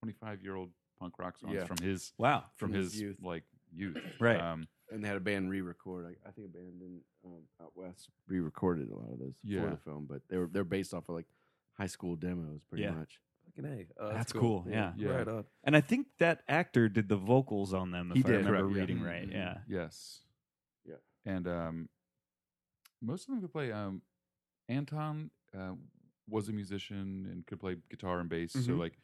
twenty 0.00 0.12
five 0.20 0.42
year 0.42 0.54
old 0.54 0.70
punk 0.98 1.18
rock 1.18 1.38
songs 1.38 1.54
Yeah. 1.54 1.64
from 1.64 1.78
his 1.78 2.12
Wow. 2.18 2.44
from, 2.56 2.70
From 2.70 2.74
his 2.78 2.92
his, 2.92 3.00
youth. 3.02 3.16
like 3.22 3.44
youth, 3.72 3.96
Right. 4.20 4.40
Um, 4.40 4.68
and 4.90 5.02
they 5.02 5.08
had 5.08 5.16
a 5.16 5.20
band 5.20 5.48
re-record. 5.50 6.04
I, 6.06 6.28
I 6.28 6.32
think 6.32 6.48
a 6.48 6.50
band 6.50 6.82
in 6.82 7.00
um, 7.24 7.42
out 7.62 7.72
west 7.74 8.10
re-recorded 8.28 8.90
a 8.90 8.94
lot 8.94 9.10
of 9.12 9.18
those 9.18 9.34
Yeah. 9.42 9.62
for 9.64 9.70
the 9.70 9.76
film, 9.78 10.06
but 10.06 10.20
they 10.28 10.36
were 10.36 10.46
they're 10.46 10.64
based 10.64 10.92
off 10.92 11.08
of 11.08 11.14
like 11.14 11.26
high 11.74 11.86
school 11.86 12.14
demos, 12.16 12.60
pretty 12.68 12.84
Yeah. 12.84 12.90
much. 12.92 13.18
Fucking 13.46 13.64
A. 13.64 13.86
Oh, 13.98 14.12
That's 14.12 14.32
cool, 14.32 14.66
yeah. 14.68 14.92
Yeah. 14.96 15.08
Right 15.10 15.28
on. 15.28 15.44
And 15.64 15.74
I 15.76 15.80
think 15.80 16.06
that 16.18 16.42
actor 16.48 16.88
did 16.88 17.08
the 17.08 17.16
vocals 17.16 17.72
on 17.74 17.90
them, 17.90 18.10
if 18.10 18.18
He 18.18 18.22
I 18.24 18.26
did. 18.26 18.36
remember 18.44 18.58
Correct, 18.60 18.74
yeah. 18.74 18.80
reading 18.80 19.02
right. 19.02 19.28
mhm. 19.28 19.32
Yeah. 19.32 19.58
Yes. 19.66 20.20
Yeah. 20.84 20.96
And 21.24 21.48
um, 21.48 21.88
most 23.00 23.22
of 23.22 23.28
them 23.34 23.40
could 23.40 23.52
play. 23.52 23.72
Um, 23.72 24.02
Anton 24.72 25.30
uh, 25.56 25.72
was 26.28 26.48
a 26.48 26.52
musician 26.52 27.28
and 27.30 27.46
could 27.46 27.60
play 27.60 27.76
guitar 27.90 28.20
and 28.20 28.28
bass, 28.28 28.52
so 28.52 28.60
Mhm. 28.60 28.78
like 28.78 28.98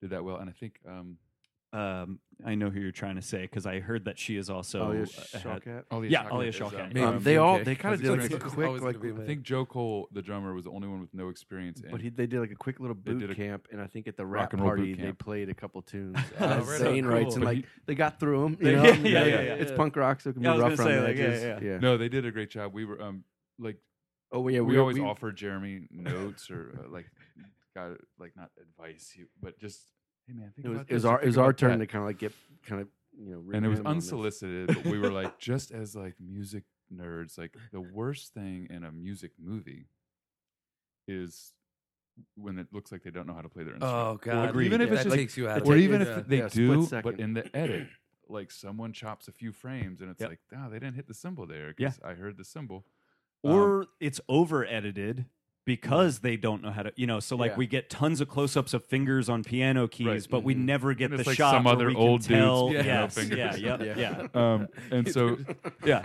did 0.00 0.10
that 0.10 0.24
well. 0.24 0.36
And 0.36 0.50
I 0.50 0.52
think 0.52 0.80
um, 0.86 1.18
Um, 1.72 2.20
I 2.44 2.54
know 2.54 2.70
who 2.70 2.78
you're 2.78 2.92
trying 2.92 3.16
to 3.16 3.22
say 3.22 3.42
because 3.42 3.66
I 3.66 3.80
heard 3.80 4.04
that 4.04 4.16
she 4.16 4.36
is 4.36 4.48
also. 4.48 4.78
oh, 4.80 4.92
yeah, 4.92 5.00
uh, 5.02 5.38
had- 5.38 5.42
Shawkat. 5.62 5.84
Alia 5.92 6.10
Yeah, 6.10 6.22
Shawkat 6.24 6.32
Alia 6.34 6.48
is, 6.50 6.56
Shawkat. 6.60 6.80
um, 6.82 6.88
Maybe 6.94 7.00
Um, 7.02 7.22
they 7.24 7.36
all 7.36 7.64
they 7.64 7.74
kind 7.74 7.94
of 7.96 8.00
did 8.00 8.10
like 8.20 8.30
a 8.32 8.38
quick 8.38 8.66
always 8.68 8.82
like, 8.82 9.04
I 9.04 9.26
think 9.26 9.42
Joe 9.42 9.64
Cole, 9.66 10.06
the 10.12 10.22
drummer, 10.22 10.54
was 10.54 10.66
the 10.66 10.70
only 10.70 10.86
one 10.86 11.00
with 11.00 11.12
no 11.12 11.30
experience. 11.30 11.82
but 11.90 12.00
he 12.00 12.10
they 12.10 12.28
did 12.28 12.38
like 12.38 12.52
a 12.52 12.54
quick 12.54 12.78
little 12.78 12.94
They 12.94 13.10
boot 13.14 13.20
did 13.22 13.30
a- 13.30 13.34
camp, 13.34 13.66
and 13.72 13.80
I 13.80 13.88
think 13.88 14.06
at 14.06 14.16
the 14.16 14.24
Rock 14.24 14.42
rap 14.42 14.52
and 14.52 14.62
roll 14.62 14.70
boot 14.70 14.76
party 14.76 14.94
they 14.94 15.02
camp. 15.02 15.18
played 15.18 15.48
a 15.48 15.54
couple 15.54 15.82
tunes 15.92 16.16
Oh, 16.38 16.44
as 16.46 16.66
right 16.68 16.92
Ain't 16.92 17.06
Rights, 17.08 17.24
cool. 17.24 17.34
and 17.34 17.42
But 17.42 17.46
like 17.48 17.56
he- 17.58 17.64
they 17.86 17.94
got 17.96 18.20
through 18.20 18.42
them. 18.42 18.56
Yeah, 18.60 18.68
You 18.70 18.76
know? 18.76 18.82
yeah, 18.84 18.92
And, 18.94 19.06
yeah, 19.06 19.20
uh, 19.20 19.24
yeah, 19.26 19.54
It's 19.54 19.70
yeah. 19.72 19.76
punk 19.76 19.96
rock, 19.96 20.20
so 20.20 20.30
it 20.30 20.34
can 20.34 20.42
Yeah, 20.44 20.50
I 20.52 20.56
be 20.56 20.62
was 20.62 20.70
rough 20.70 20.78
gonna 20.78 20.90
on 20.90 20.94
say, 20.94 21.00
the 21.00 21.08
like, 21.08 21.16
yeah, 21.16 21.24
edges. 21.50 21.62
yeah. 21.64 21.78
no, 21.78 21.96
they 21.96 22.08
did 22.08 22.24
a 22.24 22.30
great 22.30 22.50
job. 22.50 22.72
We 22.72 22.84
were 22.84 23.02
um 23.02 23.24
like 23.58 23.78
Oh 24.34 24.48
yeah, 24.48 24.60
we, 24.60 24.74
we, 24.74 24.78
always 24.78 24.98
we, 24.98 25.02
offer 25.04 25.30
Jeremy 25.32 25.86
notes 25.90 26.50
or 26.50 26.78
uh, 26.84 26.90
like 26.90 27.06
got 27.74 27.92
like 28.18 28.32
not 28.36 28.50
advice, 28.60 29.10
he, 29.14 29.22
but 29.40 29.58
just 29.58 29.80
hey 30.26 30.34
man, 30.34 30.50
think 30.54 30.66
It 30.66 30.68
was, 30.70 30.76
about 30.80 30.90
it 30.90 30.94
was 30.94 31.02
this, 31.04 31.08
our 31.08 31.16
think 31.18 31.24
it 31.24 31.26
was 31.28 31.38
our 31.38 31.44
about 31.46 31.58
turn 31.58 31.78
that. 31.78 31.86
to 31.86 31.92
kind 31.92 32.02
of 32.02 32.06
like 32.08 32.18
get 32.18 32.32
kind 32.66 32.80
of 32.82 32.88
you 33.16 33.30
know. 33.32 33.56
and 33.56 33.64
it 33.64 33.68
was 33.68 33.78
rip 33.78 33.86
him 33.86 33.90
on 33.92 33.96
this. 33.96 34.04
unsolicited 34.06 34.66
but 34.68 34.84
we 34.86 34.98
were 34.98 35.10
like 35.12 35.38
just 35.50 35.70
as 35.70 35.94
like 35.94 36.14
music 36.20 36.64
nerds 36.92 37.38
like 37.38 37.56
the 37.72 37.80
worst 37.80 38.34
thing 38.34 38.66
in 38.70 38.82
a 38.84 38.90
music 38.92 39.30
movie 39.40 39.86
is 41.06 41.52
when 42.36 42.58
it 42.58 42.66
looks 42.72 42.92
like 42.92 43.02
they 43.02 43.10
don't 43.10 43.26
know 43.26 43.34
how 43.34 43.40
to 43.42 43.48
play 43.48 43.64
their 43.64 43.74
instrument 43.74 43.98
Oh 43.98 44.18
god. 44.22 44.50
Agreed. 44.50 44.66
even 44.66 44.80
if 44.80 44.88
that 44.90 44.94
it's 44.96 45.04
just 45.04 45.16
takes 45.16 45.36
you 45.36 45.48
out 45.48 45.62
of 45.62 45.68
or 45.68 45.76
it. 45.76 45.80
even 45.80 46.00
Yeah. 46.00 46.18
if 46.18 46.26
they 46.26 46.38
yeah, 46.38 46.48
split 46.48 46.66
do 46.66 46.78
but 46.80 46.88
second. 46.88 47.20
in 47.20 47.34
the 47.34 47.56
edit 47.56 47.86
like 48.28 48.50
someone 48.50 48.92
chops 48.92 49.28
a 49.28 49.32
few 49.32 49.52
frames 49.52 50.00
and 50.00 50.10
it's 50.10 50.20
Yep. 50.20 50.30
like 50.30 50.40
oh 50.56 50.70
they 50.70 50.78
didn't 50.78 50.94
hit 50.94 51.06
the 51.06 51.14
cymbal 51.14 51.46
there 51.46 51.68
Yeah. 51.78 51.88
because 51.90 52.00
i 52.04 52.14
heard 52.14 52.36
the 52.36 52.44
cymbal 52.44 52.84
Um, 53.44 53.50
Or 53.52 53.86
it's 54.00 54.20
over 54.28 54.64
edited 54.66 55.26
because 55.66 56.18
they 56.18 56.36
don't 56.36 56.62
know 56.62 56.70
how 56.70 56.82
to, 56.82 56.92
you 56.94 57.06
know. 57.06 57.20
So 57.20 57.36
like 57.36 57.52
Yeah. 57.52 57.56
we 57.56 57.66
get 57.66 57.88
tons 57.88 58.20
of 58.20 58.28
close 58.28 58.54
ups 58.54 58.74
of 58.74 58.84
fingers 58.84 59.30
on 59.30 59.42
piano 59.42 59.88
keys, 59.88 60.06
Right. 60.06 60.26
but 60.30 60.42
we 60.44 60.54
Mhm. 60.54 60.58
never 60.64 60.92
get 60.92 61.10
the 61.10 61.24
like 61.26 61.36
shot 61.38 61.52
some 61.54 61.64
where 61.64 61.72
other 61.72 61.88
we 61.88 61.94
old 61.94 62.20
can 62.22 62.32
dude's 62.36 62.44
tell. 62.44 62.70
yes, 62.72 63.14
fingers. 63.14 63.58
yeah, 63.58 63.82
Yeah. 63.82 63.94
yeah. 63.96 64.26
um 64.34 64.68
and 64.90 65.10
so 65.10 65.38
Yeah. 65.86 66.02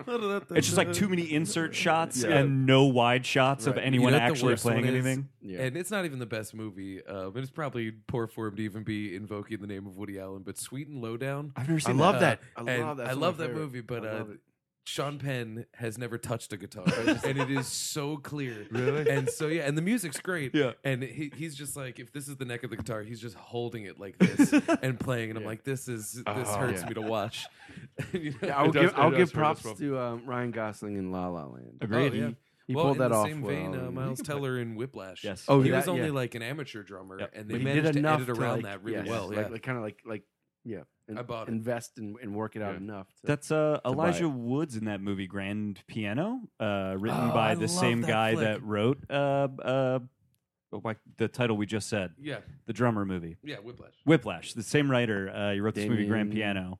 It's 0.52 0.66
just 0.68 0.78
like 0.78 0.94
too 0.94 1.10
many 1.10 1.24
insert 1.24 1.76
shots 1.76 2.24
Yeah. 2.24 2.38
and 2.38 2.66
no 2.66 2.86
wide 2.86 3.26
shots 3.26 3.68
of 3.68 3.76
Right. 3.76 3.82
You 3.84 3.88
anyone 3.88 4.14
know 4.14 4.20
actually 4.20 4.56
playing 4.56 4.86
anything. 4.86 5.28
Yeah. 5.42 5.64
And 5.64 5.76
it's 5.76 5.92
not 5.92 6.06
even 6.06 6.20
the 6.20 6.26
best 6.26 6.54
movie, 6.56 7.02
uh, 7.06 7.30
but 7.30 7.42
it's 7.44 7.52
probably 7.52 7.92
poor 7.92 8.28
form 8.28 8.56
to 8.56 8.62
even 8.64 8.84
be 8.84 9.14
invoking 9.14 9.60
the 9.60 9.68
name 9.68 9.86
of 9.88 9.98
Woody 9.98 10.20
Allen. 10.20 10.44
But 10.44 10.58
Sweet 10.58 10.88
and 10.88 11.02
Lowdown, 11.02 11.52
I've 11.58 11.68
never 11.68 11.76
I 11.76 11.80
seen 11.80 11.98
love 11.98 12.16
Uh, 12.16 12.20
that. 12.20 12.40
I 12.56 12.62
love 12.78 12.98
that. 12.98 13.08
I 13.10 13.12
love 13.14 13.38
that 13.40 13.48
favorite. 13.48 13.62
movie, 13.62 13.82
but 13.82 14.06
I 14.06 14.10
uh, 14.10 14.24
it. 14.24 14.40
Sean 14.86 15.20
Penn 15.20 15.66
has 15.76 15.98
never 16.00 16.18
touched 16.18 16.52
a 16.52 16.58
guitar, 16.58 16.84
and 17.24 17.38
it 17.38 17.52
is 17.52 17.68
so 17.68 18.18
clear. 18.18 18.66
Really? 18.72 19.08
And 19.10 19.30
so 19.30 19.48
yeah, 19.48 19.68
and 19.68 19.78
the 19.78 19.82
music's 19.84 20.20
great. 20.20 20.56
Yeah. 20.56 20.72
And 20.84 21.04
he, 21.04 21.32
he's 21.36 21.54
just 21.56 21.76
like, 21.78 22.00
if 22.00 22.12
this 22.12 22.28
is 22.28 22.38
the 22.38 22.46
neck 22.46 22.64
of 22.64 22.70
the 22.72 22.76
guitar, 22.78 23.04
he's 23.04 23.20
just 23.22 23.36
holding 23.36 23.84
it 23.84 24.00
like 24.00 24.18
this 24.18 24.52
and 24.82 25.00
playing, 25.00 25.30
and 25.30 25.38
I'm 25.38 25.46
like, 25.46 25.64
this 25.64 25.88
is 25.88 26.14
this 26.14 26.24
Oh, 26.26 26.34
hurts 26.58 26.82
yeah. 26.82 26.88
me 26.88 26.94
to 26.96 27.02
watch. 27.02 27.46
You 28.14 28.32
know? 28.32 28.38
Yeah, 28.42 28.58
I'll 28.60 28.70
It 28.70 28.74
does- 28.74 28.82
give 28.82 28.92
it 28.92 28.98
I'll 28.98 29.10
does 29.12 29.18
give 29.18 29.32
hurt 29.32 29.36
props 29.40 29.64
well. 29.66 29.76
to 29.76 30.00
um, 30.00 30.26
Ryan 30.26 30.52
Gosling 30.52 30.96
in 30.98 31.12
La 31.12 31.28
La 31.28 31.46
Land. 31.46 31.78
Agreed. 31.82 32.12
Oh, 32.14 32.16
yeah. 32.16 32.28
He, 32.28 32.36
he 32.68 32.76
well, 32.76 32.86
pulled 32.86 32.98
in 32.98 33.02
that 33.04 33.10
the 33.10 33.16
off 33.16 33.28
same 33.28 33.42
well. 33.42 33.56
vein, 33.56 33.76
uh, 33.76 33.80
and- 33.86 33.94
Miles 33.96 34.22
Teller 34.22 34.58
in 34.60 34.76
Whiplash. 34.76 35.24
Yes. 35.24 35.44
Oh, 35.48 35.62
he 35.62 35.70
that- 35.70 35.78
was 35.78 35.88
only 35.88 36.08
yeah. 36.08 36.12
like 36.14 36.34
an 36.36 36.42
amateur 36.42 36.82
drummer, 36.84 37.20
Yep. 37.20 37.32
and 37.36 37.48
they 37.50 37.54
But 37.54 37.60
he 37.60 37.66
managed 37.66 37.86
did 37.86 37.94
to 37.94 38.00
enough 38.00 38.22
edit 38.22 38.36
to, 38.36 38.42
around 38.42 38.54
like, 38.56 38.64
that 38.64 38.84
really 38.84 38.98
yes, 39.00 39.08
well. 39.08 39.28
Like, 39.28 39.38
yeah. 39.38 39.48
like 39.50 39.62
kind 39.64 39.78
of 39.78 39.84
like 39.84 40.00
like 40.06 40.24
yeah, 40.64 40.82
in- 41.08 41.18
I 41.18 41.22
bought 41.24 41.48
it. 41.48 41.52
invest 41.52 41.98
and, 41.98 42.16
and 42.22 42.36
work 42.36 42.56
it 42.56 42.62
out 42.62 42.72
Yeah. 42.74 42.78
enough. 42.78 43.08
To, 43.08 43.28
That's 43.28 43.52
uh, 43.52 43.80
buy 43.84 43.90
Elijah 43.92 44.26
it. 44.26 44.32
Woods 44.32 44.76
in 44.76 44.86
that 44.86 45.02
movie 45.02 45.28
Grand 45.28 45.82
Piano, 45.88 46.42
uh, 46.60 46.96
written 46.98 47.30
Oh, 47.30 47.34
by 47.34 47.52
I 47.52 47.56
the 47.56 47.62
love 47.62 47.70
same 47.72 48.02
that 48.02 48.08
guy 48.08 48.34
flick. 48.34 48.46
that 48.46 48.64
wrote 48.64 49.04
uh, 49.10 49.14
uh, 49.64 50.00
oh, 50.74 50.82
like 50.84 50.98
the 51.18 51.28
title 51.28 51.58
we 51.58 51.66
just 51.66 51.90
said, 51.90 52.12
yeah, 52.20 52.40
the 52.68 52.74
drummer 52.74 53.06
movie. 53.06 53.38
yeah, 53.44 53.58
Whiplash. 53.58 53.94
Whiplash, 54.06 54.54
the 54.54 54.64
same 54.64 54.90
writer. 54.92 55.30
Uh, 55.34 55.54
he 55.54 55.60
wrote 55.62 55.76
this 55.76 55.90
movie 55.90 56.06
Grand 56.06 56.32
Piano. 56.32 56.80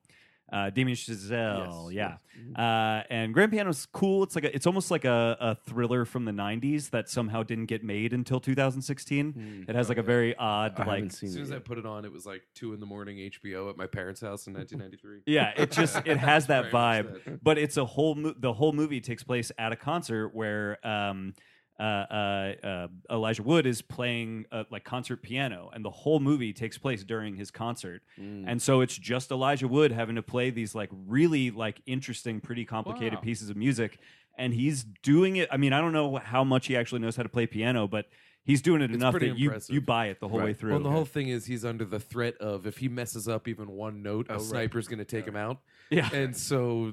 Uh, 0.52 0.70
Damien 0.70 0.96
Chazelle, 0.96 1.92
Yes, 1.92 1.94
yeah. 1.94 2.16
yes. 2.48 2.56
Uh, 2.58 3.02
and 3.10 3.32
Grand 3.34 3.52
Piano's 3.52 3.86
cool. 3.92 4.22
It's 4.24 4.34
like 4.34 4.44
a, 4.44 4.54
it's 4.54 4.66
almost 4.66 4.90
like 4.90 5.04
a, 5.04 5.36
a 5.40 5.54
thriller 5.54 6.04
from 6.04 6.24
the 6.24 6.32
'90s 6.32 6.90
that 6.90 7.08
somehow 7.08 7.42
didn't 7.42 7.66
get 7.66 7.84
made 7.84 8.12
until 8.12 8.40
2016. 8.40 9.32
Mm. 9.32 9.68
It 9.68 9.74
has 9.76 9.88
like 9.88 9.98
a 9.98 10.02
very 10.02 10.34
odd, 10.36 10.72
I 10.76 10.84
like 10.84 10.88
haven't 10.96 11.10
seen 11.10 11.28
As 11.28 11.32
soon 11.34 11.42
it 11.42 11.46
as 11.46 11.52
I 11.52 11.58
put 11.58 11.78
it 11.78 11.86
on, 11.86 12.04
it 12.04 12.12
was 12.12 12.26
like 12.26 12.42
two 12.54 12.72
in 12.74 12.80
the 12.80 12.86
morning 12.86 13.18
HBO 13.18 13.70
at 13.70 13.76
my 13.76 13.86
parents' 13.86 14.20
house 14.20 14.46
in 14.46 14.54
1993. 14.54 15.20
yeah. 15.32 15.52
It 15.56 15.70
just 15.70 15.96
it 16.06 16.16
has 16.30 16.46
that 16.46 16.70
vibe. 16.72 17.24
that. 17.24 17.44
but 17.44 17.58
it's 17.58 17.76
a 17.76 17.84
whole 17.84 18.14
mo- 18.14 18.34
the 18.38 18.52
whole 18.52 18.72
movie 18.72 19.00
takes 19.00 19.22
place 19.22 19.52
at 19.58 19.72
a 19.72 19.76
concert 19.76 20.34
where 20.34 20.84
um 20.86 21.34
uh, 21.80 21.82
uh, 21.82 22.66
uh, 22.66 22.88
Elijah 23.10 23.42
Wood 23.42 23.64
is 23.66 23.80
playing 23.80 24.44
uh, 24.52 24.64
like 24.70 24.84
concert 24.84 25.22
piano, 25.22 25.70
and 25.72 25.82
the 25.84 25.90
whole 25.90 26.20
movie 26.20 26.52
takes 26.52 26.76
place 26.78 27.02
during 27.04 27.36
his 27.36 27.50
concert. 27.50 28.02
Mm. 28.20 28.44
And 28.46 28.60
so 28.62 28.82
it's 28.82 28.96
just 28.98 29.30
Elijah 29.30 29.66
Wood 29.66 29.90
having 29.90 30.16
to 30.16 30.22
play 30.22 30.50
these 30.50 30.74
like 30.74 30.90
really 30.92 31.50
like 31.50 31.80
interesting, 31.86 32.40
pretty 32.40 32.64
complicated 32.64 33.14
Wow. 33.14 33.20
pieces 33.20 33.48
of 33.50 33.56
music, 33.56 33.98
and 34.36 34.52
he's 34.52 34.84
doing 35.02 35.36
it. 35.36 35.48
I 35.50 35.56
mean, 35.56 35.72
I 35.72 35.80
don't 35.80 35.92
know 35.94 36.16
how 36.16 36.44
much 36.44 36.66
he 36.66 36.76
actually 36.76 37.00
knows 37.00 37.16
how 37.16 37.22
to 37.22 37.28
play 37.30 37.46
piano, 37.46 37.88
but 37.88 38.06
he's 38.44 38.60
doing 38.62 38.82
it 38.82 38.90
It's 38.90 38.96
enough 38.96 39.14
that 39.14 39.36
you 39.36 39.46
impressive. 39.48 39.74
you 39.74 39.80
buy 39.80 40.06
it 40.08 40.20
the 40.20 40.28
whole 40.28 40.40
way 40.40 40.52
through. 40.52 40.70
Well, 40.70 40.76
and 40.78 40.84
the 40.84 40.90
whole 40.90 41.04
thing 41.06 41.28
is 41.28 41.46
he's 41.46 41.64
under 41.64 41.84
the 41.84 42.00
threat 42.00 42.36
of 42.38 42.66
if 42.66 42.78
he 42.78 42.88
messes 42.88 43.26
up 43.28 43.48
even 43.48 43.70
one 43.70 44.02
note, 44.02 44.26
Oh, 44.28 44.34
a 44.34 44.36
right. 44.36 44.44
sniper's 44.46 44.86
going 44.88 44.98
to 44.98 45.04
take 45.04 45.26
him 45.26 45.36
out. 45.36 45.60
yeah, 45.90 46.08
And 46.12 46.36
so 46.36 46.92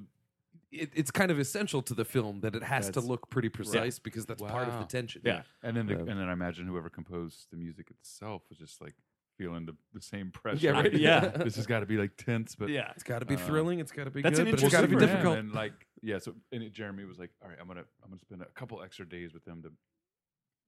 it, 0.71 0.91
it's 0.95 1.11
kind 1.11 1.31
of 1.31 1.39
essential 1.39 1.81
to 1.83 1.93
the 1.93 2.03
film 2.05 2.41
that 2.41 2.55
it 2.55 2.63
has 2.63 2.89
to 2.91 2.99
look 3.01 3.29
pretty 3.29 3.49
precise 3.49 3.99
because 3.99 4.25
that's 4.25 4.41
part 4.41 4.67
of 4.67 4.79
the 4.79 4.85
tension. 4.85 5.21
Yeah. 5.25 5.43
and 5.63 5.75
then 5.77 5.85
the, 5.87 5.93
Yeah. 5.93 5.99
and 5.99 6.09
then 6.19 6.27
i 6.29 6.33
imagine 6.33 6.67
whoever 6.67 6.89
composed 6.89 7.47
the 7.51 7.57
music 7.57 7.89
itself 7.89 8.43
was 8.49 8.57
just 8.57 8.81
like 8.81 8.93
feeling 9.37 9.65
the, 9.67 9.75
the 9.93 10.01
same 10.01 10.31
pressure 10.31 10.57
Yeah, 10.65 10.71
right. 10.71 10.93
Yeah. 11.09 11.19
this 11.45 11.55
has 11.57 11.67
got 11.67 11.81
to 11.81 11.85
be 11.85 11.97
like 11.97 12.17
tense 12.17 12.55
but 12.55 12.69
yeah. 12.69 12.91
It's 12.95 13.03
got 13.03 13.19
to 13.19 13.25
be 13.25 13.35
Uh, 13.35 13.39
thrilling. 13.39 13.79
It's 13.79 13.91
got 13.91 14.05
to 14.05 14.11
be 14.11 14.21
That's 14.21 14.39
good, 14.39 14.47
an 14.47 14.53
but 14.55 14.63
it's 14.63 14.71
got 14.73 14.81
to 14.81 14.87
be 14.87 14.93
interesting- 14.93 15.15
difficult. 15.17 15.37
and 15.39 15.53
like 15.53 15.73
yeah. 16.01 16.17
So 16.19 16.33
and 16.51 16.63
it, 16.63 16.73
Jeremy 16.73 17.05
was 17.05 17.17
like, 17.19 17.31
"All 17.41 17.49
right, 17.49 17.57
I'm 17.61 17.67
gonna 17.67 17.85
I'm 18.03 18.09
gonna 18.09 18.19
spend 18.19 18.41
a 18.41 18.45
couple 18.53 18.81
extra 18.83 19.07
days 19.07 19.33
with 19.33 19.45
them 19.45 19.61
to 19.63 19.71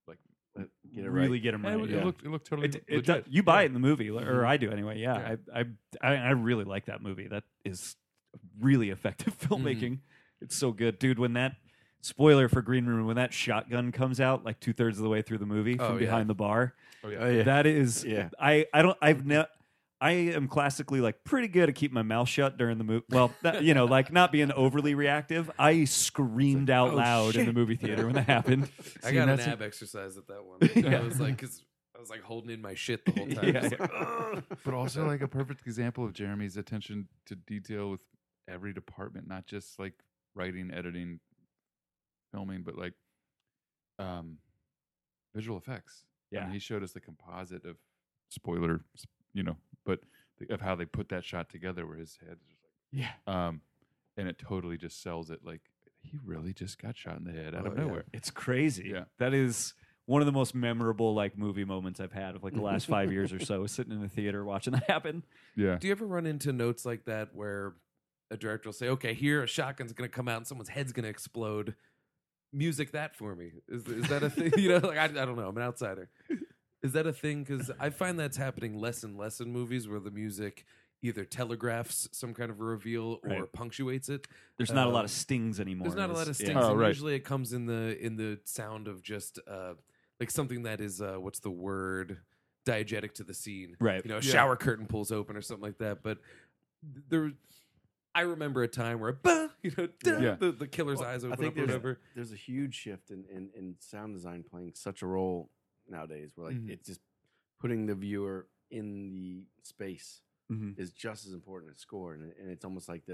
like 0.08 0.18
Get 0.96 1.06
it 1.06 1.10
really 1.12 1.34
right. 1.38 1.44
get 1.44 1.54
him 1.54 1.64
And 1.66 1.82
right. 1.82 1.90
it, 1.90 1.94
yeah. 1.94 2.02
it 2.02 2.06
looked 2.06 2.24
it 2.24 2.30
looked 2.30 2.48
totally 2.48 2.70
It, 2.70 2.76
it 2.88 2.96
legit. 2.98 3.06
does- 3.06 3.24
you 3.34 3.44
buy 3.44 3.62
Yeah. 3.62 3.64
it 3.64 3.66
in 3.68 3.74
the 3.74 3.80
movie, 3.80 4.10
or 4.10 4.22
Mhm. 4.22 4.46
I 4.48 4.58
do 4.58 4.72
anyway. 4.72 5.00
Yeah, 5.00 5.18
Yeah. 5.18 5.36
I, 5.54 5.60
I, 5.60 5.66
I, 6.02 6.16
I 6.16 6.30
really 6.32 6.64
like 6.64 6.86
that 6.86 7.02
movie. 7.02 7.28
That 7.28 7.44
is 7.66 7.96
really 8.60 8.90
effective 8.90 9.38
mm-hmm. 9.40 9.54
filmmaking. 9.54 10.00
It's 10.42 10.56
so 10.56 10.72
good, 10.72 11.00
dude. 11.00 11.20
When 11.20 11.34
that 11.34 11.56
spoiler 12.02 12.48
for 12.48 12.62
Green 12.62 12.86
Room, 12.86 13.06
when 13.08 13.18
that 13.18 13.34
shotgun 13.34 13.92
comes 13.92 14.22
out, 14.22 14.46
like 14.46 14.60
two 14.60 14.74
thirds 14.74 14.98
of 14.98 15.04
the 15.04 15.10
way 15.10 15.22
through 15.22 15.40
the 15.40 15.46
movie 15.46 15.78
Oh, 15.80 15.88
from 15.88 15.96
yeah. 15.96 16.00
behind 16.00 16.30
the 16.30 16.36
bar, 16.36 16.74
Oh 17.04 17.10
yeah. 17.10 17.18
Oh, 17.20 17.30
yeah. 17.30 17.44
that 17.44 17.66
is. 17.66 18.04
Yeah. 18.04 18.30
I, 18.40 18.66
I 18.74 18.82
don't. 18.82 18.98
I've 19.02 19.26
never. 19.26 19.48
I 20.02 20.12
am 20.12 20.48
classically 20.48 21.02
like 21.02 21.26
pretty 21.26 21.50
good 21.50 21.68
at 21.68 21.76
keeping 21.76 21.94
my 21.94 22.04
mouth 22.04 22.30
shut 22.30 22.58
during 22.58 22.78
the 22.78 22.86
movie. 22.86 23.04
Well, 23.10 23.34
that, 23.42 23.64
you 23.64 23.74
know, 23.74 23.84
like 23.84 24.14
not 24.14 24.32
being 24.32 24.50
overly 24.54 24.96
reactive. 24.96 25.52
I 25.60 25.84
screamed 25.84 26.70
out 26.70 26.94
oh, 26.94 26.96
loud 26.96 27.36
in 27.36 27.46
the 27.46 27.52
movie 27.52 27.76
theater 27.76 28.06
when 28.06 28.16
that 28.16 28.26
happened. 28.26 28.70
I 29.04 29.10
See, 29.10 29.14
got 29.14 29.28
an 29.28 29.36
that's 29.36 29.48
a- 29.48 29.52
ab 29.52 29.62
exercise 29.62 30.18
at 30.18 30.28
that 30.28 30.42
one. 30.46 30.86
I 30.94 31.02
was 31.02 31.20
like, 31.20 31.36
because 31.36 31.62
I 31.98 32.00
was 32.00 32.10
like 32.10 32.22
holding 32.22 32.52
in 32.52 32.62
my 32.62 32.76
shit 32.76 33.04
the 33.04 33.12
whole 33.12 33.28
time. 33.28 33.54
Yeah. 33.54 33.60
Just 33.68 33.80
like, 33.80 34.44
but 34.64 34.74
also 34.74 35.06
like 35.06 35.22
a 35.22 35.28
perfect 35.28 35.68
example 35.68 36.06
of 36.06 36.14
Jeremy's 36.14 36.56
attention 36.56 37.10
to 37.26 37.36
detail 37.36 37.92
with 37.92 38.06
every 38.52 38.74
department, 38.74 39.28
not 39.28 39.46
just 39.46 39.80
like 39.80 39.94
writing, 40.36 40.72
editing, 40.74 41.20
filming, 42.32 42.62
but 42.64 42.78
like 42.78 42.94
um 43.98 44.38
visual 45.36 45.58
effects. 45.58 46.04
I 46.34 46.36
mean, 46.40 46.48
Yeah. 46.48 46.54
he 46.54 46.60
showed 46.60 46.84
us 46.84 46.92
the 46.92 47.00
composite 47.00 47.66
of 47.66 47.78
spoiler, 48.30 48.82
you 49.34 49.44
know, 49.44 49.58
but 49.86 50.02
the, 50.40 50.54
of 50.54 50.62
how 50.62 50.76
they 50.76 50.86
put 50.86 51.10
that 51.10 51.24
shot 51.24 51.50
together, 51.50 51.86
where 51.86 51.98
his 51.98 52.18
head 52.18 52.38
is 52.50 52.56
just 52.62 52.74
Yeah. 52.92 53.12
um, 53.28 53.62
and 54.18 54.28
it 54.28 54.38
totally 54.38 54.78
just 54.78 55.02
sells 55.02 55.30
it. 55.30 55.40
Like 55.44 55.62
he 56.02 56.18
really 56.24 56.54
just 56.54 56.80
got 56.82 56.98
shot 56.98 57.18
in 57.18 57.26
the 57.26 57.32
head 57.32 57.54
out 57.56 57.66
Oh, 57.68 57.72
of 57.72 57.78
yeah. 57.78 57.84
nowhere. 57.84 58.06
It's 58.14 58.32
crazy. 58.32 58.90
Yeah. 58.94 59.06
That 59.18 59.34
is 59.34 59.74
one 60.06 60.22
of 60.22 60.26
the 60.26 60.32
most 60.32 60.56
memorable 60.56 61.14
like 61.14 61.38
movie 61.38 61.66
moments 61.66 62.00
I've 62.00 62.12
had 62.14 62.36
of 62.36 62.44
like 62.44 62.54
the 62.54 62.62
last 62.62 62.88
five 62.88 63.12
years 63.12 63.32
or 63.34 63.40
so, 63.46 63.66
sitting 63.68 63.94
in 63.94 64.02
the 64.02 64.08
theater 64.10 64.44
watching 64.44 64.74
that 64.74 64.90
happen. 64.90 65.24
Yeah, 65.56 65.78
Do 65.78 65.88
you 65.88 65.92
ever 65.92 66.06
run 66.08 66.26
into 66.26 66.52
notes 66.54 66.86
like 66.86 67.06
that 67.06 67.36
where 67.36 67.74
a 68.32 68.38
director 68.38 68.70
will 68.70 68.74
say, 68.74 68.90
"Okay, 68.90 69.14
here 69.14 69.44
a 69.44 69.48
shotgun's 69.48 69.94
going 69.94 70.10
to 70.10 70.16
come 70.16 70.28
out 70.28 70.38
and 70.38 70.48
someone's 70.48 70.70
head's 70.70 70.92
going 70.94 71.04
to 71.04 71.10
explode"? 71.10 71.76
Music 72.52 72.92
that 72.94 73.16
for 73.16 73.36
me 73.36 73.52
is 73.68 73.86
is 73.88 74.08
that 74.10 74.24
a 74.24 74.30
thing? 74.30 74.52
you 74.58 74.70
know, 74.70 74.78
like 74.88 74.98
I, 74.98 75.06
I 75.06 75.08
don't 75.08 75.36
know. 75.36 75.48
I'm 75.48 75.56
an 75.58 75.62
outsider. 75.64 76.10
Is 76.82 76.94
that 76.94 77.06
a 77.06 77.14
thing? 77.14 77.44
Because 77.44 77.70
I 77.80 77.90
find 77.92 78.18
that's 78.20 78.38
happening 78.38 78.74
less 78.80 79.04
and 79.04 79.18
less 79.18 79.40
in 79.40 79.52
movies 79.52 79.88
where 79.88 80.00
the 80.00 80.10
music 80.10 80.66
either 81.04 81.26
telegraphs 81.26 82.10
some 82.12 82.34
kind 82.34 82.50
of 82.50 82.60
a 82.60 82.64
reveal 82.64 83.20
or 83.24 83.30
Right. 83.30 83.54
punctuates 83.54 84.10
it. 84.10 84.28
There's 84.58 84.72
not 84.72 84.88
a 84.88 84.90
lot 84.90 85.00
Um, 85.00 85.06
of 85.06 85.12
stings 85.12 85.60
anymore. 85.60 85.88
There's 85.88 85.96
not 85.96 86.10
a 86.10 86.14
lot 86.14 86.24
of 86.24 86.28
this- 86.30 86.38
stings. 86.38 86.52
yeah. 86.56 86.62
Oh, 86.64 86.72
and 86.72 86.80
right. 86.80 86.88
Usually 86.90 87.14
it 87.16 87.24
comes 87.24 87.54
in 87.54 87.68
the 87.68 87.98
in 88.04 88.16
the 88.18 88.40
sound 88.46 88.88
of 88.88 89.04
just 89.04 89.40
uh 89.48 89.76
like 90.20 90.32
something 90.32 90.64
that 90.64 90.82
is 90.82 91.02
uh 91.02 91.18
what's 91.20 91.40
the 91.40 91.52
word 91.52 92.18
diegetic 92.66 93.14
to 93.14 93.24
the 93.24 93.34
scene. 93.36 93.78
Right. 93.80 94.04
You 94.04 94.10
know, 94.10 94.18
a 94.18 94.22
Yeah. 94.22 94.32
shower 94.32 94.56
curtain 94.56 94.88
pulls 94.88 95.12
open 95.12 95.38
or 95.38 95.42
something 95.42 95.64
like 95.64 95.78
that. 95.78 96.02
But 96.02 96.18
there 97.10 97.32
I 98.20 98.24
remember 98.24 98.64
a 98.64 98.68
time 98.68 99.00
where 99.00 99.14
bah, 99.14 99.48
you 99.64 99.72
know, 99.78 99.88
duh, 100.04 100.20
Yeah. 100.20 100.36
the, 100.38 100.52
the 100.52 100.68
killer's 100.68 101.00
Well, 101.00 101.08
eyes 101.10 101.24
I 101.24 101.28
open 101.30 101.40
think 101.40 101.54
up 101.54 101.54
or 101.54 101.56
there's, 101.60 101.70
whatever. 101.70 102.00
there's 102.16 102.32
a 102.34 102.36
huge 102.36 102.76
shift 102.76 103.12
in, 103.12 103.24
in, 103.34 103.50
in 103.58 103.76
sound 103.80 104.14
design 104.14 104.44
playing 104.44 104.74
such 104.76 105.02
a 105.02 105.06
role 105.06 105.50
nowadays 105.88 106.32
where 106.36 106.48
like 106.48 106.58
Mhm. 106.58 106.70
it's 106.70 106.88
just 106.88 107.00
putting 107.62 107.86
the 107.86 107.96
viewer 107.96 108.48
in 108.70 109.10
the 109.10 109.46
space 109.64 110.22
Mhm. 110.52 110.78
is 110.78 110.92
just 110.92 111.26
as 111.26 111.32
important 111.34 111.72
as 111.72 111.80
score 111.80 112.14
and, 112.14 112.34
and 112.40 112.52
it's 112.52 112.66
almost 112.66 112.90
like 112.90 113.06
the 113.06 113.14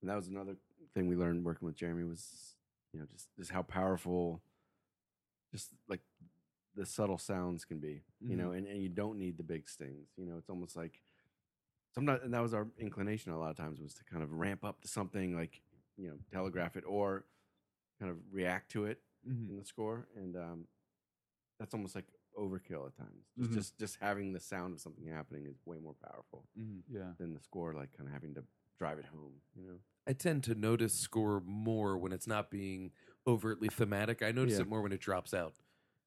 and 0.00 0.10
that 0.10 0.16
was 0.16 0.26
another 0.28 0.56
thing 0.94 1.06
we 1.06 1.14
learned 1.16 1.44
working 1.44 1.64
with 1.66 1.76
Jeremy 1.76 2.02
was 2.04 2.56
you 2.92 2.98
know 3.00 3.06
just 3.06 3.28
just 3.38 3.52
how 3.52 3.62
powerful 3.62 4.42
just 5.52 5.70
like 5.88 6.00
the 6.74 6.84
subtle 6.84 7.18
sounds 7.18 7.64
can 7.64 7.78
be 7.78 8.02
you 8.20 8.36
know 8.36 8.50
and, 8.50 8.66
and 8.66 8.82
you 8.82 8.88
don't 8.88 9.16
need 9.18 9.36
the 9.38 9.42
big 9.44 9.68
stings 9.68 10.08
you 10.16 10.26
know 10.26 10.36
it's 10.38 10.50
almost 10.50 10.74
like 10.76 11.00
sometimes 11.94 12.20
and 12.24 12.34
that 12.34 12.42
was 12.42 12.54
our 12.54 12.66
inclination 12.78 13.32
a 13.32 13.38
lot 13.38 13.50
of 13.50 13.56
times 13.56 13.80
was 13.80 13.94
to 13.94 14.04
kind 14.04 14.22
of 14.22 14.32
ramp 14.32 14.64
up 14.64 14.80
to 14.82 14.88
something 14.88 15.36
like 15.36 15.60
you 15.96 16.08
know 16.08 16.16
telegraph 16.32 16.76
it 16.76 16.84
or 16.86 17.24
kind 18.00 18.10
of 18.10 18.18
react 18.32 18.70
to 18.72 18.84
it 18.86 19.00
Mhm. 19.26 19.48
in 19.50 19.56
the 19.56 19.64
score 19.64 20.06
and 20.16 20.36
um 20.36 20.66
that's 21.58 21.72
almost 21.74 21.94
like 21.94 22.06
overkill 22.38 22.86
at 22.88 22.96
times 22.96 23.26
just 23.38 23.50
Mhm. 23.50 23.54
just 23.54 23.78
just 23.78 23.96
having 24.00 24.32
the 24.32 24.40
sound 24.40 24.74
of 24.74 24.80
something 24.80 25.06
happening 25.06 25.46
is 25.46 25.56
way 25.64 25.78
more 25.78 25.94
powerful 25.94 26.48
yeah. 26.88 27.12
than 27.18 27.32
the 27.32 27.40
score 27.40 27.72
like 27.74 27.92
kind 27.96 28.08
of 28.08 28.12
having 28.12 28.34
to 28.34 28.44
drive 28.78 28.98
it 28.98 29.04
home 29.06 29.40
you 29.54 29.62
know 29.66 29.78
I 30.06 30.12
tend 30.12 30.44
to 30.44 30.54
notice 30.54 30.92
score 30.92 31.40
more 31.46 31.96
when 31.96 32.12
it's 32.12 32.26
not 32.26 32.50
being 32.50 32.92
overtly 33.26 33.68
thematic. 33.68 34.22
I 34.22 34.32
notice 34.32 34.56
Yeah. 34.56 34.60
it 34.62 34.68
more 34.68 34.82
when 34.82 34.92
it 34.92 35.00
drops 35.00 35.32
out. 35.32 35.54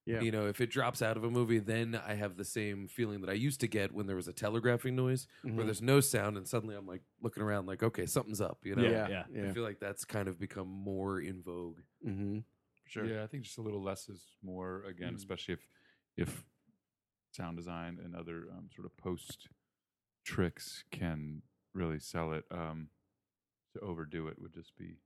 Yeah 0.08 0.22
You 0.22 0.32
know, 0.32 0.48
if 0.48 0.62
it 0.62 0.72
drops 0.72 1.02
out 1.02 1.18
of 1.18 1.24
a 1.24 1.30
movie, 1.30 1.60
then 1.60 1.96
I 1.96 2.14
have 2.16 2.38
the 2.38 2.46
same 2.46 2.88
feeling 2.88 3.22
that 3.22 3.30
I 3.30 3.34
used 3.34 3.60
to 3.60 3.68
get 3.68 3.92
when 3.92 4.08
there 4.08 4.16
was 4.16 4.28
a 4.28 4.34
telegraphing 4.34 4.96
noise, 4.96 5.28
where 5.44 5.54
Mhm. 5.54 5.66
there's 5.66 5.82
no 5.82 6.00
sound, 6.00 6.38
and 6.38 6.48
suddenly 6.48 6.76
I'm 6.76 6.88
like 6.88 7.04
looking 7.22 7.44
around, 7.44 7.66
like, 7.68 7.84
okay, 7.84 8.06
something's 8.06 8.42
up. 8.42 8.66
You 8.66 8.76
know, 8.76 8.84
Yeah. 8.84 9.26
yeah 9.30 9.50
I 9.50 9.54
feel 9.54 9.64
like 9.64 9.80
that's 9.80 10.06
kind 10.06 10.28
of 10.28 10.40
become 10.40 10.68
more 10.70 11.20
in 11.22 11.42
vogue. 11.44 11.82
mm-hmm. 12.06 12.40
sure 12.86 13.06
Yeah, 13.06 13.24
I 13.24 13.28
think 13.28 13.44
just 13.44 13.58
a 13.58 13.62
little 13.62 13.84
less 13.84 14.08
is 14.10 14.38
more 14.42 14.84
again, 14.84 15.14
Mm. 15.14 15.18
especially 15.18 15.54
if 15.56 15.68
if 16.16 16.44
sound 17.32 17.58
design 17.58 18.00
and 18.04 18.16
other 18.16 18.50
um, 18.52 18.70
sort 18.74 18.86
of 18.86 18.96
post 18.98 19.50
tricks 20.24 20.84
can 20.92 21.44
really 21.74 22.00
sell 22.00 22.32
it. 22.34 22.46
Um, 22.50 22.90
to 23.74 23.80
overdo 23.82 24.28
it 24.30 24.40
would 24.40 24.54
just 24.54 24.76
be 24.78 24.98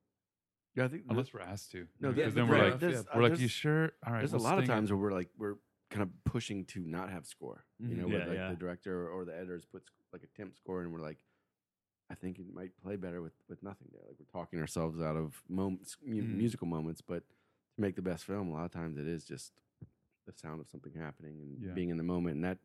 yeah 0.76 0.86
i 0.86 0.88
think 0.88 1.04
unless 1.10 1.34
we're 1.34 1.42
asked 1.42 1.72
to. 1.72 1.88
no 2.00 2.12
because 2.12 2.34
the- 2.34 2.42
then 2.42 2.48
the- 2.50 2.54
we're 2.56 2.70
like 2.72 2.84
uh, 2.84 3.04
we're 3.16 3.24
like, 3.30 3.40
you 3.40 3.48
sure? 3.48 3.92
All 4.06 4.14
right. 4.14 4.20
there's 4.20 4.32
we'll 4.32 4.42
a 4.42 4.44
lot 4.44 4.58
of 4.58 4.64
sting 4.66 4.72
it." 4.72 4.76
times 4.76 4.92
where 4.92 4.98
we're 4.98 5.12
like 5.12 5.30
we're 5.38 5.56
kind 5.90 6.04
of 6.04 6.10
pushing 6.24 6.64
to 6.66 6.80
not 6.80 7.10
have 7.10 7.26
score 7.26 7.66
you 7.80 7.96
know 7.96 8.06
Mhm. 8.08 8.12
where 8.12 8.28
like 8.28 8.38
yeah. 8.38 8.50
the 8.50 8.56
director 8.56 9.10
or 9.10 9.26
the 9.26 9.36
editors 9.36 9.66
puts 9.66 9.90
like 10.14 10.24
a 10.24 10.28
temp 10.38 10.56
score 10.56 10.82
and 10.82 10.94
we're 10.94 11.02
like 11.02 11.18
i 12.10 12.16
think 12.16 12.40
it 12.40 12.46
might 12.54 12.72
play 12.82 12.96
better 12.96 13.22
with 13.22 13.34
with 13.50 13.62
nothing 13.62 13.88
there 13.92 14.02
like 14.08 14.16
we're 14.20 14.26
talking 14.42 14.60
ourselves 14.60 15.02
out 15.02 15.18
of 15.18 15.44
moments 15.50 15.98
Mhm. 16.08 16.36
musical 16.38 16.68
moments 16.68 17.02
but 17.02 17.24
to 17.76 17.82
make 17.82 17.96
the 17.96 18.02
best 18.02 18.24
film 18.26 18.50
a 18.50 18.54
lot 18.54 18.66
of 18.66 18.72
times 18.72 18.98
it 18.98 19.08
is 19.08 19.26
just 19.26 19.52
the 20.26 20.32
sound 20.34 20.62
of 20.62 20.68
something 20.70 20.94
happening 20.94 21.40
and 21.42 21.62
Yeah. 21.62 21.74
being 21.74 21.90
in 21.90 21.98
the 21.98 22.04
moment 22.04 22.36
and 22.36 22.46
that 22.46 22.60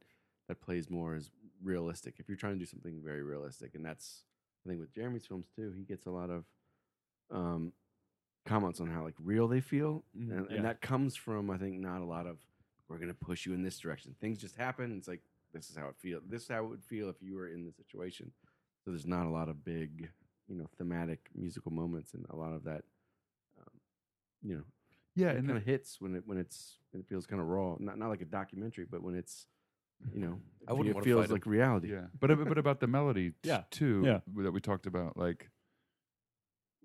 that 0.49 0.61
plays 0.61 0.89
more 0.89 1.15
as 1.17 1.31
realistic 1.63 2.21
if 2.21 2.29
you're 2.29 2.37
trying 2.37 2.53
to 2.55 2.59
do 2.61 2.67
something 2.67 3.01
very 3.03 3.23
realistic 3.23 3.75
and 3.75 3.85
that's 3.85 4.25
i 4.65 4.69
think 4.69 4.79
with 4.79 4.93
jeremy's 4.93 5.27
films 5.27 5.49
too 5.57 5.73
he 5.73 5.83
gets 5.85 6.07
a 6.07 6.11
lot 6.11 6.31
of 6.31 6.45
um 7.31 7.73
comments 8.47 8.81
on 8.81 8.87
how 8.89 9.03
like 9.03 9.15
real 9.19 9.49
they 9.49 9.61
feel 9.61 10.05
Mhm. 10.17 10.31
and, 10.39 10.47
Yeah. 10.51 10.57
and 10.57 10.65
that 10.65 10.81
comes 10.81 11.17
from 11.17 11.51
i 11.51 11.59
think 11.59 11.79
not 11.81 12.01
a 12.01 12.05
lot 12.05 12.27
of 12.27 12.39
we're 12.89 12.99
going 12.99 13.09
to 13.09 13.15
push 13.15 13.45
you 13.47 13.53
in 13.55 13.63
this 13.63 13.79
direction 13.79 14.15
things 14.21 14.39
just 14.39 14.57
happen 14.57 14.97
it's 14.97 15.09
like 15.09 15.23
this 15.53 15.69
is 15.71 15.77
how 15.77 15.89
it 15.89 15.97
feels 15.99 16.23
this 16.29 16.43
is 16.43 16.49
how 16.49 16.65
it 16.65 16.69
would 16.69 16.83
feel 16.85 17.09
if 17.09 17.21
you 17.21 17.35
were 17.35 17.49
in 17.49 17.65
the 17.65 17.73
situation 17.73 18.33
so 18.85 18.91
there's 18.93 19.07
not 19.07 19.27
a 19.27 19.31
lot 19.31 19.49
of 19.49 19.65
big 19.65 20.09
you 20.49 20.55
know 20.57 20.67
thematic 20.79 21.29
musical 21.35 21.73
moments 21.73 22.15
and 22.15 22.25
a 22.31 22.37
lot 22.37 22.53
of 22.53 22.63
that 22.65 22.85
um, 23.59 23.81
you 24.43 24.55
know 24.57 24.65
Yeah, 25.15 25.31
it 25.31 25.39
and 25.39 25.47
kind 25.47 25.59
of 25.59 25.65
hits 25.65 26.01
when 26.01 26.15
it 26.15 26.23
when 26.27 26.39
it's 26.39 26.79
when 26.93 27.01
it 27.01 27.09
feels 27.09 27.27
kind 27.27 27.41
of 27.43 27.49
raw 27.49 27.77
not 27.81 27.99
not 27.99 28.09
like 28.11 28.21
a 28.23 28.27
documentary 28.27 28.87
but 28.89 29.03
when 29.03 29.15
it's 29.17 29.47
you 30.13 30.21
know 30.21 30.39
I 30.69 30.73
wouldn't 30.75 30.95
it 30.97 31.03
feels 31.05 31.23
fight 31.25 31.31
'em. 31.31 31.35
like 31.37 31.47
reality 31.47 31.91
yeah, 31.91 32.07
but 32.21 32.31
ab- 32.31 32.47
but 32.47 32.59
about 32.59 32.81
the 32.81 32.87
melody 32.87 33.31
t- 33.31 33.37
Yeah. 33.49 33.65
too 33.71 34.03
Yeah. 34.05 34.21
that 34.45 34.53
we 34.53 34.61
talked 34.61 34.87
about, 34.87 35.17
like 35.17 35.51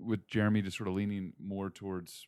with 0.01 0.27
Jeremy 0.27 0.61
just 0.61 0.77
sort 0.77 0.87
of 0.89 0.95
leaning 0.95 1.33
more 1.39 1.69
towards 1.69 2.27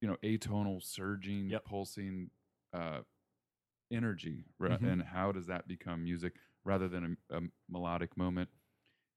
you 0.00 0.08
know 0.08 0.16
atonal, 0.22 0.82
surging, 0.82 1.48
Yep. 1.48 1.64
pulsing 1.64 2.30
uh, 2.72 3.00
energy, 3.90 4.44
right? 4.58 4.80
Mhm. 4.80 4.92
and 4.92 5.02
how 5.02 5.32
does 5.32 5.46
that 5.46 5.66
become 5.66 6.04
music 6.04 6.34
rather 6.64 6.88
than 6.88 7.16
a, 7.30 7.38
a 7.38 7.40
melodic 7.68 8.16
moment? 8.16 8.48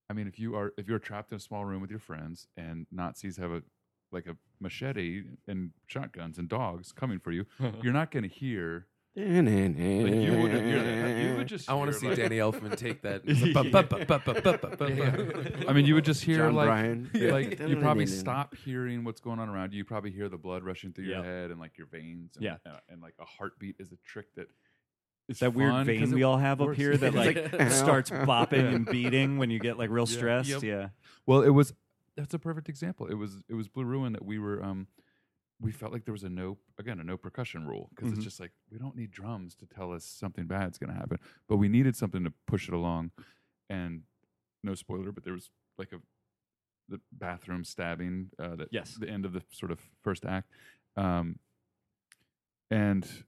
I 0.09 0.13
mean, 0.13 0.27
if 0.27 0.39
you 0.39 0.55
are 0.55 0.73
if 0.77 0.87
you're 0.87 0.99
trapped 0.99 1.31
in 1.31 1.37
a 1.37 1.39
small 1.39 1.65
room 1.65 1.81
with 1.81 1.89
your 1.89 1.99
friends 1.99 2.47
and 2.57 2.87
Nazis 2.91 3.37
have 3.37 3.51
a 3.51 3.63
like 4.11 4.27
a 4.27 4.35
machete 4.59 5.23
and 5.47 5.71
shotguns 5.87 6.37
and 6.37 6.49
dogs 6.49 6.91
coming 6.91 7.19
for 7.19 7.31
you, 7.31 7.45
you're 7.81 7.93
not 7.93 8.11
going 8.11 8.23
to 8.23 8.29
hear. 8.29 8.87
Like 9.13 9.25
you 9.25 10.37
wouldn't 10.41 10.65
hear 10.65 10.81
that. 10.83 11.23
You 11.23 11.35
would 11.37 11.47
just. 11.47 11.69
I 11.69 11.73
want 11.73 11.91
to 11.91 11.99
hear, 11.99 11.99
see 11.99 12.07
like- 12.07 12.29
Danny 12.29 12.37
Elfman 12.37 12.77
take 12.77 13.01
that. 13.01 13.23
I 15.67 15.73
mean, 15.73 15.85
you 15.85 15.95
would 15.95 16.05
just 16.05 16.23
hear 16.23 16.37
Jon 16.45 16.53
like, 16.55 16.67
Brion. 16.67 17.09
like 17.13 17.59
you 17.59 17.77
probably 17.77 18.05
stop 18.05 18.55
hearing 18.55 19.03
what's 19.03 19.19
going 19.21 19.39
on 19.39 19.49
around 19.49 19.73
you. 19.73 19.79
You 19.79 19.85
probably 19.85 20.11
hear 20.11 20.29
the 20.29 20.37
blood 20.37 20.63
rushing 20.63 20.93
through 20.93 21.05
Yeah. 21.05 21.15
your 21.17 21.23
head 21.25 21.51
and 21.51 21.59
like 21.59 21.77
your 21.77 21.87
veins. 21.87 22.35
And, 22.37 22.45
Yeah. 22.45 22.57
uh, 22.65 22.77
and 22.89 23.01
like 23.01 23.15
a 23.19 23.25
heartbeat 23.25 23.75
is 23.79 23.91
a 23.91 23.97
trick 24.05 24.27
that 24.35 24.47
is 25.27 25.39
that 25.39 25.53
weird 25.53 25.71
fun 25.71 25.79
'cause 25.85 25.87
vein 25.87 26.03
it 26.03 26.15
we 26.15 26.23
all 26.23 26.37
have 26.37 26.61
up 26.61 26.67
works. 26.67 26.77
here 26.77 26.95
that 26.97 27.07
It's 27.07 27.15
like, 27.51 27.53
like, 27.59 27.71
starts 27.71 28.11
ow. 28.11 28.25
bopping 28.25 28.63
Yeah. 28.63 28.75
and 28.75 28.85
beating 28.85 29.37
when 29.37 29.49
you 29.49 29.59
get 29.59 29.77
like 29.77 29.89
real 29.89 30.05
Yeah. 30.07 30.15
stressed. 30.17 30.49
Yep. 30.49 30.63
Yeah. 30.63 30.89
Well, 31.25 31.41
it 31.41 31.49
was 31.49 31.73
that's 32.15 32.33
a 32.33 32.39
perfect 32.39 32.69
example. 32.69 33.07
It 33.07 33.15
was 33.15 33.43
it 33.49 33.55
was 33.55 33.67
Blue 33.67 33.83
Ruin 33.85 34.13
that 34.13 34.23
we 34.25 34.39
were 34.39 34.63
um 34.63 34.87
we 35.61 35.71
felt 35.71 35.93
like 35.93 36.05
there 36.05 36.11
was 36.11 36.23
a 36.23 36.29
no 36.29 36.57
again 36.79 36.99
a 36.99 37.03
no 37.03 37.15
percussion 37.17 37.67
rule 37.67 37.89
because 37.95 38.09
Mhm. 38.11 38.15
it's 38.15 38.23
just 38.23 38.39
like 38.39 38.51
we 38.71 38.77
don't 38.79 38.95
need 38.95 39.11
drums 39.11 39.55
to 39.55 39.65
tell 39.67 39.93
us 39.93 40.03
something 40.03 40.47
bad's 40.47 40.77
going 40.77 40.89
to 40.91 40.95
happen, 40.95 41.19
but 41.47 41.57
we 41.57 41.67
needed 41.69 41.95
something 41.95 42.23
to 42.23 42.31
push 42.47 42.67
it 42.67 42.73
along. 42.73 43.11
And 43.69 44.03
no 44.63 44.73
spoiler, 44.75 45.11
but 45.11 45.23
there 45.23 45.33
was 45.33 45.49
like 45.77 45.91
a 45.93 46.01
the 46.89 46.99
bathroom 47.11 47.63
stabbing. 47.63 48.31
Uh, 48.39 48.55
that 48.57 48.67
Yes. 48.71 48.95
the 48.95 49.07
end 49.07 49.25
of 49.25 49.33
the 49.33 49.43
sort 49.51 49.71
of 49.71 49.79
first 50.01 50.25
act. 50.25 50.49
Um, 50.97 51.39
and 52.69 53.25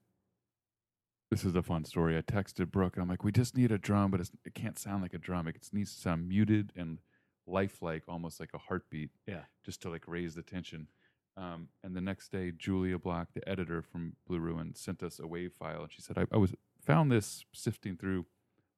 this 1.29 1.45
is 1.45 1.55
a 1.55 1.63
fun 1.63 1.85
story. 1.85 2.17
I 2.17 2.21
texted 2.21 2.71
Brooke 2.71 2.95
and 2.95 3.03
I'm 3.03 3.09
like, 3.09 3.23
we 3.23 3.31
just 3.31 3.55
need 3.55 3.71
a 3.71 3.77
drum, 3.77 4.11
but 4.11 4.19
it's, 4.19 4.31
it 4.45 4.53
can't 4.53 4.77
sound 4.77 5.01
like 5.01 5.13
a 5.13 5.17
drum. 5.17 5.47
It 5.47 5.69
needs 5.71 5.95
to 5.95 6.01
sound 6.01 6.27
muted 6.27 6.71
and 6.75 6.99
lifelike, 7.47 8.03
almost 8.07 8.39
like 8.39 8.51
a 8.53 8.57
heartbeat. 8.57 9.11
Yeah. 9.27 9.45
Just 9.63 9.81
to 9.83 9.89
like 9.89 10.07
raise 10.07 10.35
the 10.35 10.43
tension. 10.43 10.87
Um, 11.35 11.69
and 11.83 11.95
the 11.95 12.01
next 12.01 12.31
day, 12.31 12.51
Julia 12.55 12.99
Bloch, 12.99 13.27
the 13.33 13.47
editor 13.49 13.81
from 13.81 14.15
Blue 14.27 14.39
Ruin, 14.39 14.75
sent 14.75 15.01
us 15.01 15.19
a 15.19 15.27
wave 15.27 15.53
file, 15.57 15.81
and 15.83 15.91
she 15.91 16.01
said, 16.01 16.17
"I, 16.17 16.25
I 16.31 16.37
was 16.37 16.53
found 16.85 17.11
this 17.11 17.43
sifting 17.53 17.97
through 17.97 18.25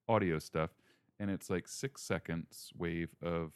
audio 0.07 0.39
stuff, 0.39 0.69
and 1.19 1.29
it's 1.29 1.49
like 1.49 1.67
six 1.67 2.01
seconds 2.01 2.71
wave 2.77 3.09
of 3.21 3.51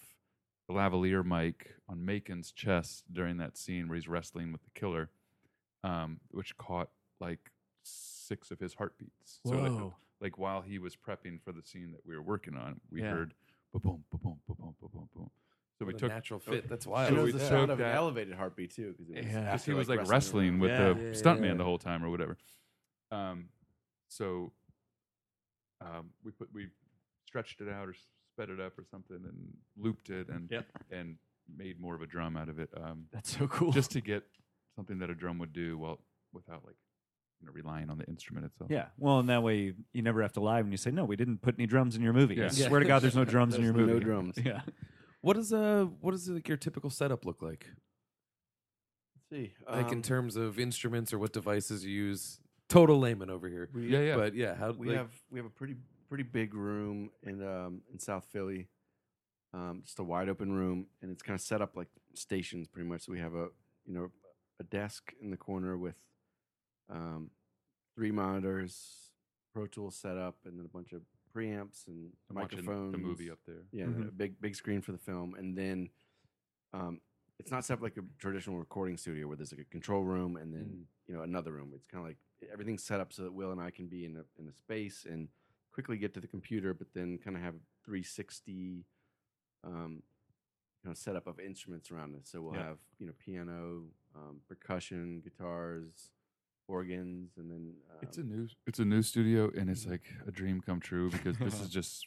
the 0.67 0.73
lavalier 0.73 1.23
mic 1.23 1.75
on 1.87 2.03
Macon's 2.05 2.51
chest 2.51 3.05
during 3.11 3.37
that 3.37 3.57
scene 3.57 3.87
where 3.87 3.95
he's 3.95 4.07
wrestling 4.07 4.51
with 4.51 4.63
the 4.63 4.69
killer, 4.79 5.09
um, 5.83 6.19
which 6.31 6.57
caught 6.57 6.89
like 7.21 7.51
six 7.83 8.51
of 8.51 8.59
his 8.59 8.73
heartbeats. 8.73 9.39
So 9.45 9.55
like, 9.55 9.91
like 10.21 10.37
while 10.37 10.61
he 10.61 10.77
was 10.77 10.95
prepping 10.95 11.41
for 11.41 11.53
the 11.53 11.63
scene 11.63 11.91
that 11.93 12.01
we 12.05 12.15
were 12.15 12.21
working 12.21 12.55
on, 12.55 12.81
we 12.91 13.01
Yeah. 13.01 13.11
heard 13.11 13.33
ba 13.73 13.79
boom, 13.79 14.03
ba 14.11 14.17
boom, 14.17 14.39
ba 14.47 14.53
boom, 14.55 14.75
ba 14.81 14.87
boom, 14.89 15.09
boom. 15.15 15.29
So 15.79 15.85
we 15.85 15.93
What 15.93 15.95
a 15.95 15.99
took 15.99 16.11
natural 16.11 16.39
fit. 16.41 16.67
That's 16.67 16.85
And 16.85 16.91
wild. 16.91 17.13
it 17.13 17.15
So 17.15 17.21
was 17.21 17.25
we 17.25 17.31
the 17.31 17.39
took 17.39 17.47
sound 17.47 17.71
of 17.71 17.79
an 17.79 17.85
that- 17.85 17.95
elevated 17.95 18.33
heartbeat 18.35 18.71
too, 18.71 18.91
because 18.91 19.09
it 19.09 19.15
was 19.15 19.25
Yeah. 19.25 19.31
'Cause 19.31 19.31
because 19.41 19.53
after, 19.61 19.71
he 19.71 19.77
was 19.77 19.87
like 19.89 19.99
wrestling 19.99 20.11
wrestling 20.11 20.59
with 20.59 20.71
Yeah. 20.71 20.77
the 20.93 20.99
Yeah, 20.99 21.05
yeah, 21.07 21.11
stuntman 21.13 21.45
yeah. 21.45 21.53
the 21.53 21.63
whole 21.63 21.77
time 21.79 22.03
or 22.03 22.09
whatever. 22.09 22.37
Um, 23.11 23.49
so 24.09 24.51
um, 25.79 26.09
we 26.23 26.31
put 26.31 26.51
we 26.53 26.67
stretched 27.25 27.61
it 27.61 27.69
out 27.69 27.87
or 27.87 27.93
sped 28.33 28.49
it 28.49 28.59
up 28.59 28.77
or 28.77 28.83
something 28.83 29.15
and 29.23 29.57
looped 29.77 30.09
it 30.09 30.27
and 30.27 30.51
Yep. 30.51 30.65
and 30.91 31.17
made 31.47 31.79
more 31.79 31.95
of 31.95 32.01
a 32.01 32.05
drum 32.07 32.35
out 32.35 32.49
of 32.49 32.59
it. 32.59 32.69
Um, 32.75 33.07
That's 33.11 33.37
so 33.37 33.47
cool. 33.47 33.71
just 33.71 33.91
to 33.91 34.01
get 34.01 34.23
something 34.75 34.99
that 34.99 35.09
a 35.09 35.15
drum 35.15 35.39
would 35.39 35.53
do 35.53 35.77
well 35.77 36.01
without 36.33 36.65
like 36.65 36.75
you 37.39 37.47
know 37.47 37.53
relying 37.53 37.89
on 37.89 37.97
the 37.97 38.03
instrument 38.07 38.45
itself. 38.45 38.69
yeah. 38.69 38.89
Well, 38.97 39.19
and 39.19 39.29
that 39.29 39.41
way 39.43 39.59
you, 39.59 39.75
you 39.93 40.01
never 40.01 40.21
have 40.21 40.33
to 40.33 40.41
lie 40.41 40.61
when 40.61 40.71
you 40.71 40.77
say, 40.77 40.91
no, 40.91 41.05
we 41.05 41.15
didn't 41.15 41.37
put 41.41 41.55
any 41.57 41.67
drums 41.67 41.95
in 41.95 42.01
your 42.01 42.11
movie. 42.11 42.35
I 42.35 42.47
Yeah. 42.47 42.51
Yeah. 42.53 42.67
swear 42.67 42.81
to 42.81 42.85
God, 42.85 43.01
there's 43.01 43.15
no 43.15 43.23
drums 43.33 43.55
in 43.55 43.61
There's 43.63 43.73
your 43.77 43.85
no 43.87 43.93
movie. 43.93 44.03
drums. 44.03 44.37
Yeah. 44.45 44.61
What 45.21 45.37
is 45.37 45.51
uh 45.51 45.87
what 45.99 46.11
does 46.11 46.29
like 46.29 46.47
your 46.47 46.57
typical 46.57 46.89
setup 46.89 47.25
look 47.25 47.41
like? 47.41 47.67
Let's 49.15 49.29
see, 49.29 49.53
Like 49.69 49.91
in 49.91 49.97
um, 49.97 50.01
terms 50.01 50.35
of 50.35 50.59
instruments 50.59 51.13
or 51.13 51.19
what 51.19 51.33
devices 51.33 51.85
you 51.85 51.91
use? 51.91 52.39
Total 52.69 52.97
layman 52.97 53.29
over 53.29 53.49
here. 53.49 53.69
we, 53.73 53.87
yeah, 53.87 53.99
yeah. 53.99 54.15
But 54.15 54.35
yeah, 54.35 54.55
how 54.55 54.71
we 54.71 54.87
like, 54.87 54.97
have 54.97 55.11
we 55.29 55.39
have 55.39 55.45
a 55.45 55.51
pretty 55.51 55.75
pretty 56.07 56.23
big 56.23 56.53
room 56.53 57.11
in 57.23 57.43
um 57.43 57.81
in 57.91 57.99
South 57.99 58.25
Philly, 58.31 58.67
um, 59.53 59.81
just 59.85 59.99
a 59.99 60.03
wide 60.03 60.29
open 60.29 60.53
room, 60.53 60.87
and 61.01 61.11
it's 61.11 61.23
kind 61.23 61.35
of 61.35 61.41
set 61.41 61.61
up 61.61 61.75
like 61.75 61.87
stations 62.13 62.67
pretty 62.67 62.87
much. 62.87 63.01
So 63.05 63.11
we 63.11 63.19
have 63.19 63.33
a 63.33 63.47
you 63.85 63.93
know 63.93 64.11
a 64.59 64.63
desk 64.63 65.13
in 65.21 65.31
the 65.31 65.37
corner 65.37 65.77
with 65.77 65.95
um, 66.89 67.31
three 67.95 68.11
monitors, 68.11 69.11
Pro 69.53 69.67
Tools 69.67 69.95
set 69.95 70.17
up, 70.17 70.35
and 70.45 70.57
then 70.57 70.65
a 70.65 70.69
bunch 70.69 70.91
of 70.91 71.01
preamps 71.35 71.87
and 71.87 72.11
I'm 72.29 72.35
microphones. 72.35 72.91
the 72.91 72.97
movie 72.97 73.29
up 73.31 73.39
there. 73.45 73.63
Yeah, 73.71 73.85
Mhm. 73.87 74.07
a 74.07 74.11
big 74.11 74.39
big 74.41 74.55
screen 74.55 74.81
for 74.81 74.91
the 74.91 74.97
film, 74.97 75.35
and 75.35 75.57
then 75.57 75.89
um, 76.73 77.01
it's 77.39 77.51
not 77.51 77.65
set 77.65 77.75
up 77.75 77.81
like 77.81 77.97
a 77.97 78.01
traditional 78.19 78.57
recording 78.59 78.97
studio 78.97 79.27
where 79.27 79.35
there's 79.37 79.51
like 79.51 79.61
a 79.61 79.65
control 79.65 80.03
room 80.03 80.35
and 80.37 80.53
then 80.53 80.87
you 81.07 81.13
know 81.15 81.21
another 81.23 81.51
room. 81.51 81.71
It's 81.73 81.85
kind 81.87 82.03
of 82.03 82.07
like 82.09 82.17
everything's 82.51 82.83
set 82.83 82.99
up 82.99 83.11
so 83.13 83.23
that 83.23 83.33
Will 83.33 83.51
and 83.51 83.61
I 83.61 83.71
can 83.71 83.87
be 83.87 84.05
in 84.05 84.17
a 84.17 84.25
in 84.39 84.47
a 84.47 84.53
space 84.53 85.05
and 85.09 85.29
quickly 85.71 85.97
get 85.97 86.13
to 86.15 86.19
the 86.19 86.27
computer, 86.27 86.73
but 86.73 86.87
then 86.93 87.17
kind 87.17 87.35
of 87.37 87.41
have 87.43 87.55
360 87.85 88.85
um, 89.63 90.03
you 90.83 90.89
know 90.89 90.93
setup 90.93 91.27
of 91.27 91.39
instruments 91.39 91.91
around 91.91 92.15
us. 92.15 92.29
So 92.29 92.41
we'll 92.41 92.53
Yeah. 92.55 92.63
have 92.65 92.79
you 92.99 93.05
know 93.07 93.13
piano, 93.19 93.85
um, 94.15 94.41
percussion, 94.47 95.21
guitars, 95.21 96.11
organs, 96.69 97.31
and 97.37 97.49
then 97.51 97.73
um, 97.91 97.97
It's 98.01 98.17
a 98.17 98.23
new 98.23 98.47
it's 98.67 98.79
a 98.79 98.85
new 98.85 99.01
studio 99.01 99.51
and 99.57 99.69
it's 99.69 99.85
like 99.85 100.03
a 100.27 100.31
dream 100.31 100.61
come 100.61 100.79
true 100.79 101.09
because 101.09 101.37
this 101.37 101.59
is 101.59 101.69
just 101.79 102.05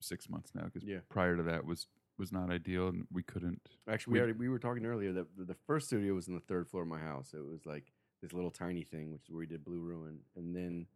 six 0.00 0.28
months 0.28 0.50
now 0.54 0.64
because 0.64 0.84
Yeah. 0.86 0.98
prior 1.08 1.36
to 1.36 1.42
that 1.44 1.64
was 1.64 1.86
was 2.18 2.30
not 2.30 2.50
ideal 2.50 2.88
and 2.88 3.06
we 3.10 3.22
couldn't 3.24 3.60
Actually, 3.88 4.12
we, 4.12 4.14
We- 4.18 4.20
already 4.22 4.38
we 4.38 4.48
were 4.48 4.58
talking 4.60 4.86
earlier 4.86 5.12
that 5.14 5.36
the- 5.36 5.44
the 5.44 5.56
first 5.66 5.86
studio 5.88 6.14
was 6.14 6.28
in 6.28 6.34
the 6.34 6.40
third 6.40 6.68
floor 6.68 6.82
of 6.82 6.88
my 6.88 7.00
house. 7.00 7.34
It 7.34 7.44
was 7.44 7.66
like 7.66 7.92
this 8.22 8.32
little 8.32 8.50
tiny 8.52 8.84
thing, 8.84 9.10
which 9.12 9.22
is 9.24 9.30
where 9.30 9.40
we 9.40 9.46
did 9.46 9.64
Blue 9.64 9.80
Ruin, 9.80 10.20
and 10.36 10.54
then 10.54 10.86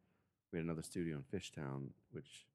we 0.53 0.59
had 0.59 0.65
another 0.65 0.83
studio 0.83 1.17
in 1.17 1.25
Fishtown, 1.39 1.89
which 2.13 2.47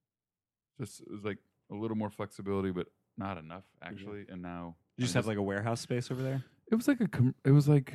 just 0.79 1.01
it 1.01 1.11
was 1.11 1.23
like 1.23 1.39
a 1.71 1.75
little 1.75 1.97
more 1.97 2.09
flexibility 2.09 2.71
but 2.71 2.87
not 3.17 3.37
enough 3.37 3.63
actually 3.81 4.25
and 4.29 4.41
now 4.41 4.75
You 4.97 5.03
just 5.03 5.15
I'm 5.15 5.19
have 5.19 5.27
like 5.27 5.37
a 5.37 5.41
warehouse 5.43 5.81
space 5.81 6.09
over 6.11 6.21
there? 6.23 6.43
it 6.71 6.75
was 6.75 6.87
like 6.87 6.99
a 7.01 7.07
com- 7.07 7.35
it 7.45 7.51
was 7.51 7.67
like 7.67 7.93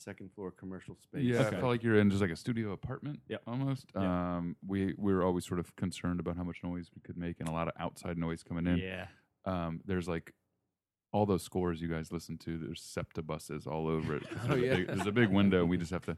second 0.00 0.32
floor 0.32 0.50
commercial 0.50 0.96
space. 0.96 1.22
yeah, 1.24 1.38
I 1.40 1.46
Okay. 1.46 1.50
felt 1.56 1.64
like 1.70 1.82
you're 1.82 1.96
in 1.98 2.10
just 2.10 2.22
like 2.22 2.30
a 2.30 2.36
studio 2.36 2.72
apartment 2.72 3.20
Yep. 3.28 3.42
almost. 3.46 3.92
Yeah. 3.94 4.36
Um, 4.38 4.56
we 4.66 4.94
we 4.96 5.12
were 5.12 5.22
always 5.22 5.46
sort 5.46 5.60
of 5.60 5.74
concerned 5.76 6.20
about 6.20 6.36
how 6.36 6.44
much 6.44 6.62
noise 6.64 6.90
we 6.94 7.00
could 7.02 7.16
make 7.16 7.38
and 7.40 7.48
a 7.48 7.52
lot 7.52 7.68
of 7.68 7.74
outside 7.78 8.16
noise 8.18 8.42
coming 8.42 8.66
in. 8.66 8.78
Yeah. 8.78 9.06
Um, 9.44 9.80
there's 9.84 10.08
like 10.08 10.32
all 11.12 11.26
those 11.26 11.42
scores 11.42 11.80
you 11.80 11.88
guys 11.88 12.12
listen 12.12 12.38
to. 12.38 12.56
There's 12.58 12.80
SEPTA 12.82 13.22
buses 13.22 13.66
all 13.66 13.88
over 13.88 14.16
it. 14.16 14.22
'cause 14.30 14.38
Oh, 14.44 14.48
there's, 14.48 14.62
a 14.62 14.66
yeah. 14.66 14.76
big, 14.76 14.86
there's 14.86 15.06
a 15.06 15.12
big 15.12 15.28
window. 15.30 15.64
We 15.64 15.76
just 15.76 15.90
have 15.90 16.04
to 16.06 16.16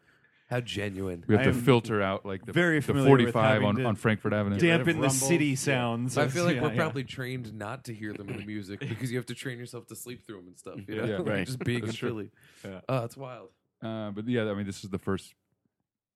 how 0.50 0.60
genuine. 0.60 1.24
we 1.26 1.34
have 1.34 1.40
I 1.40 1.44
to 1.44 1.56
am 1.56 1.62
filter 1.62 2.02
out 2.02 2.26
like 2.26 2.44
the, 2.44 2.52
very 2.52 2.78
the 2.80 2.86
familiar 2.88 3.10
with 3.12 3.32
45 3.32 3.42
having 3.54 3.68
on, 3.68 3.74
to 3.76 3.84
on 3.84 3.94
Frankford 3.96 4.34
Avenue. 4.34 4.56
Rid 4.56 4.64
of 4.64 4.68
Dampen 4.68 4.96
the 4.96 5.02
rumble. 5.08 5.10
city 5.14 5.46
Yeah. 5.46 5.54
sounds. 5.54 6.18
I 6.18 6.28
feel 6.28 6.44
like 6.44 6.56
Yeah, 6.56 6.62
we're 6.62 6.68
yeah. 6.72 6.76
probably 6.76 7.04
trained 7.04 7.54
not 7.54 7.84
to 7.86 7.94
hear 7.94 8.12
them 8.12 8.28
in 8.28 8.36
the 8.36 8.44
music 8.44 8.80
because 8.86 9.10
you 9.10 9.16
have 9.16 9.24
to 9.26 9.34
train 9.34 9.58
yourself 9.58 9.86
to 9.86 9.96
sleep 9.96 10.26
through 10.26 10.36
them 10.38 10.48
and 10.48 10.58
stuff. 10.58 10.78
You 10.86 10.96
know, 10.96 11.04
Yeah, 11.06 11.16
right. 11.24 11.46
just 11.46 11.58
being 11.60 11.78
in 11.80 11.86
That's 11.86 11.96
true. 11.96 12.10
Philly. 12.10 12.30
Yeah. 12.66 12.80
Oh, 12.86 13.04
it's 13.04 13.16
wild. 13.16 13.48
Uh, 13.82 14.10
but 14.10 14.26
yeah, 14.28 14.48
I 14.50 14.54
mean, 14.54 14.66
this 14.66 14.84
is 14.84 14.90
the 14.90 14.98
first 14.98 15.34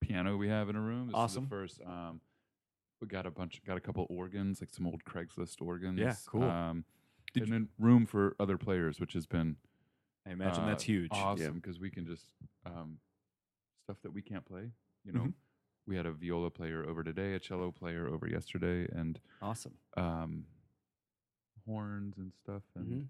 piano 0.01 0.37
we 0.37 0.49
have 0.49 0.69
in 0.69 0.77
a 0.77 0.81
room. 0.81 1.09
This 1.09 1.15
Awesome. 1.17 1.45
Is 1.45 1.49
the 1.49 1.55
first. 1.55 1.81
Um, 1.85 2.21
we 3.01 3.09
got 3.09 3.27
a 3.27 3.31
bunch, 3.31 3.61
got 3.67 3.77
a 3.77 3.81
couple 3.81 4.07
organs, 4.09 4.61
like 4.61 4.73
some 4.73 4.87
old 4.87 5.05
Craigslist 5.05 5.61
organs. 5.61 5.99
Yeah, 5.99 6.15
cool. 6.27 6.45
Um, 6.49 6.85
and 7.35 7.49
then 7.53 7.69
room 7.79 8.07
for 8.07 8.35
other 8.41 8.57
players, 8.57 8.99
which 9.01 9.13
has 9.13 9.27
been 9.27 9.57
I 10.27 10.31
imagine 10.31 10.65
uh, 10.65 10.67
that's 10.69 10.85
huge. 10.85 11.11
awesome 11.13 11.55
because 11.55 11.79
we 11.79 11.91
can 11.91 12.07
just 12.07 12.25
um, 12.65 12.99
stuff 13.85 13.99
that 14.03 14.13
we 14.13 14.23
can't 14.23 14.45
play. 14.45 14.71
You 15.05 15.13
know, 15.13 15.21
Mhm. 15.21 15.35
we 15.87 15.95
had 15.97 16.07
a 16.07 16.13
viola 16.13 16.51
player 16.51 16.85
over 16.89 17.03
today, 17.05 17.35
a 17.35 17.39
cello 17.39 17.71
player 17.71 18.09
over 18.09 18.27
yesterday, 18.27 18.89
and 18.91 19.21
Awesome. 19.43 19.75
um, 19.97 20.47
horns 21.67 22.17
and 22.17 22.33
stuff. 22.33 22.63
And 22.75 22.87
Mhm. 23.03 23.09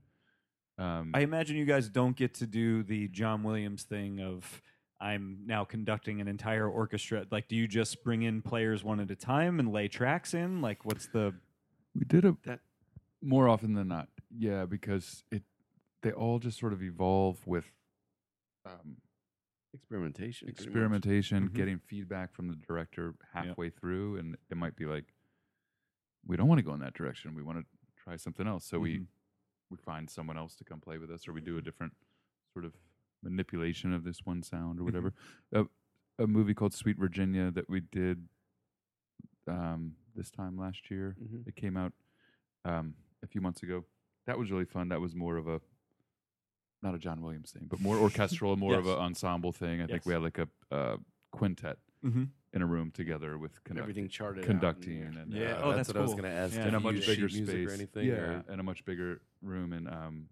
Um, 0.79 1.13
I 1.15 1.21
imagine 1.21 1.57
you 1.57 1.65
guys 1.65 1.89
don't 1.89 2.17
get 2.17 2.35
to 2.35 2.47
do 2.47 2.83
the 2.83 3.09
John 3.09 3.43
Williams 3.43 3.83
thing 3.85 4.21
of 4.21 4.63
I'm 5.01 5.41
now 5.47 5.65
conducting 5.65 6.21
an 6.21 6.29
entire 6.29 6.69
orchestra. 6.69 7.27
Like, 7.31 7.49
do 7.49 7.57
you 7.57 7.69
just 7.69 8.03
bring 8.03 8.23
in 8.23 8.41
players 8.43 8.83
one 8.85 8.99
at 9.01 9.11
a 9.11 9.17
time 9.17 9.59
and 9.61 9.73
lay 9.73 9.89
tracks 9.89 10.33
in? 10.35 10.61
Like, 10.63 10.85
what's 10.85 11.07
the 11.09 11.35
We 11.95 12.05
did 12.05 12.25
a 12.25 12.37
That- 12.45 12.61
more 13.23 13.49
often 13.49 13.73
than 13.75 13.89
not. 13.89 14.09
Yeah, 14.31 14.67
because 14.67 15.25
it 15.31 15.43
they 16.03 16.13
all 16.13 16.39
just 16.39 16.59
sort 16.59 16.73
of 16.73 16.83
evolve 16.83 17.45
with 17.47 17.65
um, 18.67 18.97
experimentation. 19.73 20.47
pretty 20.47 20.59
much. 20.61 20.67
experimentation, 20.67 21.49
Mhm. 21.49 21.53
getting 21.55 21.79
feedback 21.79 22.33
from 22.35 22.49
the 22.49 22.55
director 22.57 23.15
halfway 23.33 23.71
through, 23.71 24.17
and 24.19 24.37
it 24.51 24.57
might 24.57 24.77
be 24.77 24.85
like, 24.87 25.13
we 26.27 26.37
don't 26.37 26.49
want 26.49 26.59
to 26.59 26.63
go 26.63 26.75
in 26.75 26.81
that 26.81 26.95
direction. 26.95 27.35
We 27.35 27.43
want 27.43 27.59
to 27.61 27.67
try 27.97 28.17
something 28.17 28.47
else. 28.47 28.65
So 28.67 28.79
we 28.79 28.99
Mhm. 29.01 29.07
We 29.71 29.77
find 29.77 30.09
someone 30.09 30.37
else 30.39 30.55
to 30.57 30.65
come 30.65 30.81
play 30.81 30.99
with 30.99 31.11
us, 31.11 31.27
or 31.29 31.33
we 31.33 31.41
do 31.41 31.59
a 31.59 31.63
different 31.63 31.93
sort 32.53 32.65
of 32.65 32.73
manipulation 33.23 33.93
of 33.93 34.05
this 34.05 34.21
one 34.25 34.43
sound 34.43 34.79
or 34.81 34.85
whatever. 34.85 35.13
a, 35.53 35.65
a 36.19 36.27
movie 36.27 36.55
called 36.55 36.73
Sweet 36.75 36.99
Virginia 36.99 37.51
that 37.51 37.69
we 37.69 37.81
did 37.81 38.29
um, 39.49 39.93
this 40.15 40.31
time 40.31 40.57
last 40.59 40.91
year. 40.91 41.17
Mhm. 41.23 41.47
It 41.47 41.57
came 41.57 41.77
out 41.77 41.93
um, 42.65 42.95
a 43.23 43.27
few 43.27 43.41
months 43.41 43.63
ago. 43.63 43.85
That 44.27 44.39
was 44.39 44.51
really 44.51 44.65
fun. 44.65 44.89
That 44.89 45.01
was 45.01 45.15
more 45.15 45.37
of 45.37 45.47
a 45.49 45.61
not 46.83 46.95
a 46.95 46.99
John 46.99 47.23
Williams 47.23 47.51
thing, 47.53 47.67
but 47.69 47.81
more 47.81 47.97
orchestral, 47.97 48.57
more 48.67 48.75
of 48.79 48.87
an 48.87 48.99
ensemble 48.99 49.53
thing. 49.53 49.81
I 49.83 49.87
think 49.87 50.05
we 50.07 50.13
had 50.13 50.23
like 50.23 50.39
a 50.39 50.49
uh, 50.71 50.97
quintet 51.33 51.79
Mhm. 52.05 52.29
In 52.57 52.63
a 52.63 52.67
room 52.67 52.91
together 52.91 53.37
with 53.37 53.63
conduct- 53.65 53.83
Everything 53.85 54.09
charted 54.09 54.43
out 54.43 54.47
conducting 54.47 55.03
and, 55.03 55.17
and 55.19 55.33
Yeah. 55.33 55.53
uh, 55.59 55.61
Oh, 55.63 55.73
that's, 55.73 55.89
that's 55.89 55.89
what 55.89 55.97
I 55.99 56.01
was 56.01 56.11
cool. 56.13 56.23
going 56.23 56.33
to 56.33 56.39
ask. 56.39 56.57
Yeah. 56.57 56.69
in 56.69 56.75
a 56.75 56.81
much 56.81 56.95
use 56.97 57.07
bigger 57.07 57.29
sheet 57.29 57.37
music 57.47 57.55
space, 57.55 57.69
or 57.71 57.75
anything. 57.75 58.07
yeah, 58.09 58.15
or- 58.15 58.45
in 58.53 58.59
a 58.61 58.63
much 58.63 58.85
bigger 58.87 59.21
room 59.43 59.75
in 59.75 59.87
um, 59.87 60.29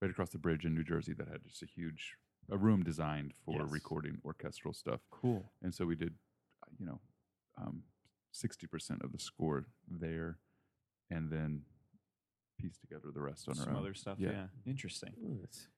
right 0.00 0.10
across 0.10 0.30
the 0.30 0.38
bridge 0.38 0.64
in 0.64 0.74
New 0.74 0.82
Jersey 0.82 1.12
that 1.12 1.28
had 1.28 1.44
just 1.44 1.62
a 1.62 1.66
huge 1.66 2.16
a 2.50 2.56
room 2.56 2.82
designed 2.82 3.34
for 3.44 3.60
Yes. 3.60 3.70
recording 3.70 4.18
orchestral 4.24 4.72
stuff. 4.74 5.00
Cool. 5.10 5.44
and 5.62 5.72
so 5.74 5.84
we 5.84 5.94
did 5.94 6.14
uh, 6.62 6.70
you 6.78 6.86
know 6.86 7.00
um, 7.58 7.82
60% 8.34 9.04
of 9.04 9.12
the 9.12 9.18
score 9.18 9.66
there 9.86 10.38
and 11.10 11.30
then 11.30 11.62
piece 12.58 12.78
together 12.78 13.08
the 13.12 13.20
rest 13.20 13.46
on 13.48 13.58
our 13.58 13.64
Some 13.66 13.74
own 13.76 13.80
other 13.82 13.92
stuff. 13.94 14.16
Yeah. 14.18 14.30
Yeah. 14.30 14.46
Interesting. 14.66 15.12
Nice. 15.20 15.68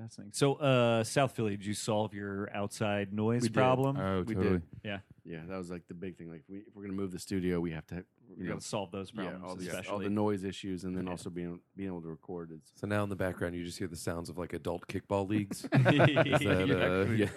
Fascinating. 0.00 0.32
So, 0.32 0.54
uh, 0.54 1.04
South 1.04 1.32
Philly, 1.32 1.56
did 1.56 1.66
you 1.66 1.74
solve 1.74 2.14
your 2.14 2.48
outside 2.54 3.12
noise 3.12 3.42
We 3.42 3.48
did. 3.48 3.54
problem? 3.54 3.96
Oh, 3.98 4.22
we 4.22 4.34
totally. 4.34 4.52
did. 4.54 4.62
Yeah. 4.84 4.98
Yeah, 5.24 5.40
that 5.48 5.58
was 5.58 5.70
like 5.70 5.86
the 5.86 5.94
big 5.94 6.16
thing. 6.16 6.30
Like, 6.30 6.42
we, 6.48 6.58
if 6.58 6.74
we're 6.74 6.82
gonna 6.82 6.94
move 6.94 7.12
the 7.12 7.18
studio, 7.18 7.60
we 7.60 7.70
have 7.72 7.86
to, 7.88 8.04
We 8.36 8.44
you 8.44 8.48
got 8.48 8.54
know, 8.54 8.58
to 8.60 8.64
solve 8.66 8.90
those 8.90 9.12
yeah, 9.14 9.22
problems, 9.24 9.44
all, 9.46 9.54
the, 9.56 9.68
especially. 9.68 9.90
all 9.92 9.98
the 9.98 10.08
noise 10.10 10.44
issues, 10.44 10.84
and 10.84 10.96
then 10.96 11.04
Yeah. 11.04 11.10
also 11.10 11.30
being 11.30 11.60
being 11.76 11.88
able 11.90 12.00
to 12.02 12.08
record. 12.08 12.50
It's 12.52 12.72
So 12.80 12.86
now 12.86 13.02
in 13.04 13.10
the 13.10 13.16
background, 13.16 13.54
you 13.54 13.64
just 13.64 13.78
hear 13.78 13.88
the 13.88 13.96
sounds 13.96 14.28
of 14.30 14.38
like 14.38 14.54
adult 14.54 14.86
kickball 14.88 15.28
leagues. 15.28 15.64
Is 15.72 16.40
yeah, 16.42 16.64
that, 16.64 17.06
uh, 17.08 17.12
yeah. 17.12 17.28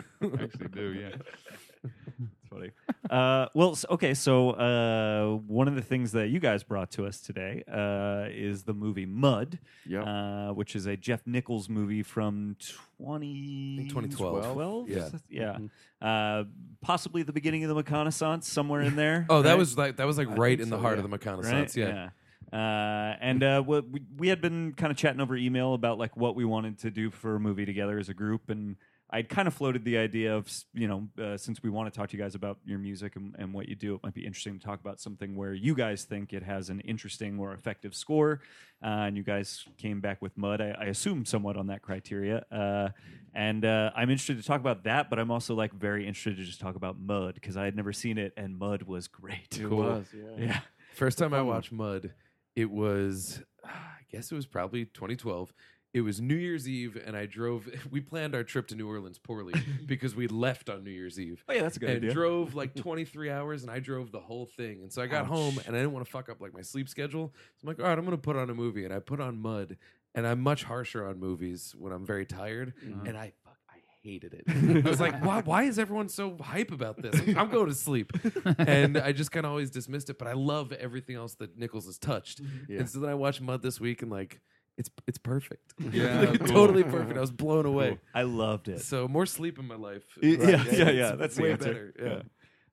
Actually, 0.42 0.68
do 0.70 0.94
yeah. 0.94 1.10
It's 1.84 2.50
funny. 2.50 2.72
Uh, 3.10 3.48
well, 3.54 3.72
s- 3.72 3.86
okay. 3.90 4.14
So 4.14 4.52
uh, 4.52 5.38
one 5.48 5.68
of 5.68 5.76
the 5.76 5.82
things 5.82 6.12
that 6.14 6.30
you 6.30 6.40
guys 6.40 6.64
brought 6.64 6.92
to 6.92 7.06
us 7.06 7.20
today 7.20 7.64
uh, 7.72 8.28
is 8.30 8.64
the 8.64 8.74
movie 8.74 9.06
Mud, 9.06 9.60
yeah. 9.88 10.04
uh, 10.50 10.54
which 10.54 10.76
is 10.76 10.86
a 10.86 10.96
Jeff 10.96 11.22
Nichols 11.26 11.70
movie 11.70 12.04
from 12.04 12.56
20... 13.02 13.88
2012. 13.90 14.54
12? 14.54 14.90
Yeah. 14.90 15.10
yeah. 15.30 15.58
Mhm. 15.58 15.70
Uh, 16.02 16.44
possibly 16.82 17.24
the 17.24 17.34
beginning 17.34 17.64
of 17.64 17.76
the 17.76 17.84
McConaissance, 17.84 18.44
somewhere 18.44 18.82
in 18.82 18.96
there. 18.96 19.26
Oh, 19.30 19.42
that 19.42 19.52
right? 19.52 19.58
was 19.58 19.78
like 19.78 19.98
that 19.98 20.06
was 20.06 20.18
like 20.18 20.28
right 20.38 20.60
in 20.60 20.70
the 20.70 20.78
so, 20.78 20.82
heart 20.82 20.98
yeah. 20.98 21.04
of 21.04 21.10
the 21.10 21.18
right. 21.18 21.22
McConaissance. 21.22 21.76
Yeah. 21.76 22.10
Uh, 22.52 23.16
and 23.20 23.42
uh, 23.42 23.62
what 23.62 23.90
we, 23.90 24.02
we 24.18 24.28
had 24.28 24.40
been 24.40 24.74
kind 24.74 24.92
of 24.92 24.98
chatting 24.98 25.20
over 25.22 25.36
email 25.36 25.74
about 25.74 25.98
like 25.98 26.16
what 26.16 26.36
we 26.36 26.46
wanted 26.46 26.78
to 26.80 26.92
do 26.92 27.10
for 27.10 27.36
a 27.36 27.40
movie 27.40 27.66
together 27.66 27.98
as 27.98 28.10
a 28.10 28.14
group, 28.14 28.50
and 28.50 28.76
I'd 29.14 29.30
kind 29.30 29.48
of 29.48 29.54
floated 29.54 29.86
the 29.86 29.98
idea 29.98 30.36
of 30.36 30.52
you 30.74 30.88
know 30.88 31.08
uh, 31.24 31.38
since 31.38 31.62
we 31.62 31.70
want 31.70 31.94
to 31.94 31.98
talk 31.98 32.10
to 32.10 32.18
you 32.18 32.24
guys 32.24 32.34
about 32.34 32.58
your 32.66 32.80
music 32.80 33.16
and, 33.16 33.36
and 33.38 33.54
what 33.54 33.70
you 33.70 33.76
do, 33.76 33.96
it 33.96 34.02
might 34.04 34.16
be 34.16 34.26
interesting 34.26 34.58
to 34.58 34.66
talk 34.66 34.80
about 34.80 35.00
something 35.00 35.36
where 35.36 35.54
you 35.54 35.76
guys 35.76 36.04
think 36.04 36.34
it 36.34 36.42
has 36.42 36.70
an 36.70 36.80
interesting 36.80 37.40
or 37.40 37.54
effective 37.54 37.94
score, 37.94 38.42
uh, 38.84 38.88
and 38.88 39.16
you 39.16 39.22
guys 39.22 39.66
came 39.78 40.02
back 40.02 40.20
with 40.22 40.36
Mud. 40.36 40.62
I, 40.62 40.76
I 40.80 40.86
assume 40.86 41.26
somewhat 41.26 41.58
on 41.58 41.68
that 41.68 41.84
criteria, 41.84 42.44
uh, 42.52 42.90
and 43.36 43.64
uh, 43.64 43.92
I'm 43.96 44.10
interested 44.10 44.38
to 44.38 44.44
talk 44.44 44.60
about 44.60 44.84
that, 44.86 45.12
but 45.12 45.20
I'm 45.20 45.30
also 45.30 45.54
like 45.54 45.74
very 45.74 46.08
interested 46.08 46.38
to 46.38 46.44
just 46.44 46.60
talk 46.60 46.76
about 46.76 47.00
Mud 47.00 47.36
because 47.36 47.56
I 47.56 47.66
had 47.66 47.76
never 47.76 47.94
seen 47.94 48.18
it, 48.18 48.34
and 48.36 48.58
Mud 48.58 48.82
was 48.82 49.08
great. 49.08 49.60
it 49.60 49.70
cool. 49.70 49.78
was. 49.78 50.08
Yeah. 50.12 50.46
Yeah. 50.46 50.60
First 50.96 51.20
time 51.20 51.36
I 51.36 51.42
watched 51.44 51.72
Mud, 51.72 52.14
it 52.56 52.70
was, 52.70 53.44
I 53.64 54.02
guess 54.12 54.32
it 54.32 54.36
was 54.36 54.46
probably 54.46 54.86
2012. 54.86 55.54
It 55.94 56.02
was 56.02 56.20
New 56.20 56.36
Year's 56.36 56.68
Eve, 56.68 57.00
and 57.06 57.16
I 57.16 57.28
drove. 57.28 57.70
We 57.92 58.02
planned 58.02 58.34
our 58.34 58.44
trip 58.44 58.68
to 58.70 58.76
New 58.76 58.88
Orleans 58.88 59.20
poorly 59.20 59.54
because 59.86 60.16
we 60.16 60.28
left 60.28 60.70
on 60.70 60.84
New 60.84 60.90
Year's 60.90 61.20
Eve. 61.20 61.44
Oh 61.48 61.54
yeah, 61.54 61.62
that's 61.62 61.78
a 61.78 61.80
good 61.80 61.90
and 61.90 61.98
idea. 61.98 62.14
drove 62.14 62.56
like 62.62 62.74
23 62.74 63.30
hours 63.30 63.62
and 63.62 63.72
I 63.72 63.80
drove 63.80 64.12
the 64.12 64.20
whole 64.20 64.48
thing. 64.48 64.82
And 64.82 64.92
so 64.92 65.02
I 65.04 65.08
got 65.08 65.28
home 65.28 65.60
and 65.68 65.76
I 65.76 65.80
didn't 65.80 65.94
want 65.94 66.06
to 66.06 66.12
fuck 66.12 66.30
up 66.30 66.42
like 66.42 66.54
my 66.54 66.62
sleep 66.62 66.90
schedule. 66.90 67.32
So 67.58 67.60
I'm 67.64 67.68
like, 67.68 67.80
all 67.80 67.86
right, 67.86 67.98
I'm 67.98 68.06
going 68.06 68.18
to 68.18 68.22
put 68.22 68.36
on 68.36 68.50
a 68.50 68.56
movie. 68.56 68.84
And 68.86 68.94
I 68.94 69.00
put 69.00 69.20
on 69.20 69.38
Mud. 69.38 69.78
And 70.16 70.26
I'm 70.26 70.42
much 70.42 70.64
harsher 70.64 71.06
on 71.06 71.20
movies 71.20 71.76
when 71.78 71.94
I'm 71.94 72.06
very 72.06 72.26
tired. 72.26 72.74
Mm-hmm. 72.84 73.08
And 73.08 73.18
I 73.18 73.34
fuck, 73.44 73.58
I 73.70 73.78
hated 74.02 74.34
it. 74.34 74.86
I 74.86 74.90
was 74.90 75.00
like, 75.00 75.24
why, 75.24 75.42
why 75.42 75.64
is 75.64 75.78
everyone 75.78 76.10
so 76.10 76.38
hype 76.40 76.72
about 76.72 77.02
this? 77.02 77.20
I'm 77.36 77.50
going 77.50 77.68
to 77.68 77.76
sleep. 77.76 78.12
And 78.58 78.98
I 78.98 79.12
just 79.12 79.32
kind 79.32 79.46
of 79.46 79.52
always 79.52 79.70
dismissed 79.70 80.10
it. 80.10 80.18
But 80.18 80.28
I 80.28 80.34
love 80.34 80.72
everything 80.72 81.16
else 81.16 81.36
that 81.36 81.58
Nichols 81.58 81.86
has 81.86 81.98
touched. 81.98 82.42
Yeah. 82.68 82.80
And 82.80 82.90
so 82.90 83.00
then 83.00 83.10
I 83.10 83.16
watched 83.16 83.42
Mud 83.42 83.62
this 83.62 83.80
week 83.80 84.02
and 84.02 84.12
like, 84.12 84.40
it's 84.78 84.90
it's 85.08 85.18
perfect. 85.18 85.74
Yeah, 85.92 86.22
Like, 86.22 86.40
cool. 86.40 86.48
totally 86.48 86.84
perfect. 86.96 87.18
I 87.18 87.22
was 87.22 87.32
blown 87.32 87.66
away. 87.66 88.00
I 88.14 88.24
loved 88.24 88.68
it. 88.70 88.82
So 88.82 89.08
more 89.08 89.26
sleep 89.26 89.60
in 89.60 89.68
my 89.68 89.76
life. 89.76 90.04
Y- 90.22 90.38
Right. 90.40 90.40
yeah, 90.40 90.48
yeah, 90.50 90.88
It's 90.88 90.94
yeah, 90.96 91.12
that's 91.16 91.36
the 91.36 91.44
way 91.44 91.52
answer. 91.52 91.66
better. 91.66 91.94
Yeah. 92.00 92.16
Yeah. 92.16 92.24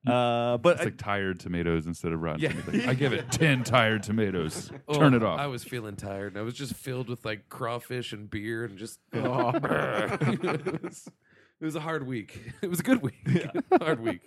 Uh, 0.03 0.57
but 0.57 0.71
It's 0.77 0.81
I- 0.81 0.85
like 0.85 0.97
tired 0.97 1.39
tomatoes 1.39 1.85
instead 1.85 2.11
of 2.11 2.19
rotten 2.21 2.41
Yeah. 2.41 2.49
tomatoes. 2.53 2.87
I 2.87 2.93
give 2.95 3.13
it 3.13 3.31
ten 3.31 3.63
tired 3.63 4.01
tomatoes. 4.01 4.71
Oh, 4.87 4.97
Turn 4.97 5.13
it 5.13 5.21
off. 5.21 5.39
I 5.39 5.45
was 5.45 5.63
feeling 5.63 5.95
tired, 5.95 6.33
and 6.33 6.37
I 6.39 6.41
was 6.41 6.55
just 6.55 6.73
filled 6.75 7.07
with 7.07 7.23
like 7.23 7.49
crawfish 7.49 8.11
and 8.11 8.27
beer, 8.29 8.65
and 8.65 8.79
just 8.79 8.99
Oh. 9.13 9.51
it, 9.53 10.81
was, 10.83 11.07
it 11.59 11.65
was 11.65 11.75
a 11.75 11.79
hard 11.81 12.07
week. 12.07 12.39
It 12.63 12.69
was 12.69 12.79
a 12.79 12.83
good 12.83 13.03
week, 13.03 13.27
hard 13.79 13.99
week. 13.99 14.21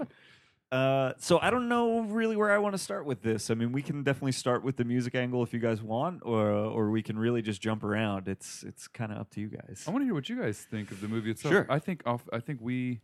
Uh, 0.73 1.13
so 1.19 1.39
I 1.41 1.51
don't 1.51 1.69
know 1.69 2.01
really 2.01 2.37
where 2.37 2.51
I 2.51 2.59
want 2.59 2.75
to 2.75 2.79
start 2.79 3.07
with 3.07 3.23
this. 3.23 3.51
I 3.51 3.55
mean, 3.55 3.73
we 3.73 3.83
can 3.83 4.03
definitely 4.03 4.33
start 4.33 4.65
with 4.65 4.77
the 4.77 4.85
music 4.85 5.15
angle 5.15 5.43
if 5.43 5.53
you 5.53 5.61
guys 5.61 5.81
want, 5.81 6.23
or 6.25 6.51
or 6.51 6.91
we 6.91 7.03
can 7.03 7.19
really 7.19 7.43
just 7.43 7.61
jump 7.61 7.85
around. 7.85 8.29
It's 8.29 8.63
it's 8.65 8.89
kind 8.89 9.13
of 9.13 9.19
up 9.19 9.31
to 9.31 9.41
you 9.41 9.49
guys. 9.49 9.85
I 9.87 9.91
want 9.91 10.03
to 10.03 10.07
hear 10.07 10.15
what 10.15 10.29
you 10.29 10.41
guys 10.41 10.67
think 10.71 10.91
of 10.91 11.01
the 11.01 11.09
movie 11.09 11.31
itself. 11.31 11.53
Sure. 11.53 11.67
I 11.69 11.79
think 11.79 12.03
off. 12.07 12.29
I 12.33 12.41
think 12.41 12.61
we 12.61 13.01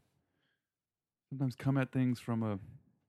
sometimes 1.29 1.55
come 1.55 1.79
at 1.79 1.93
things 1.93 2.19
from 2.19 2.43
a, 2.43 2.59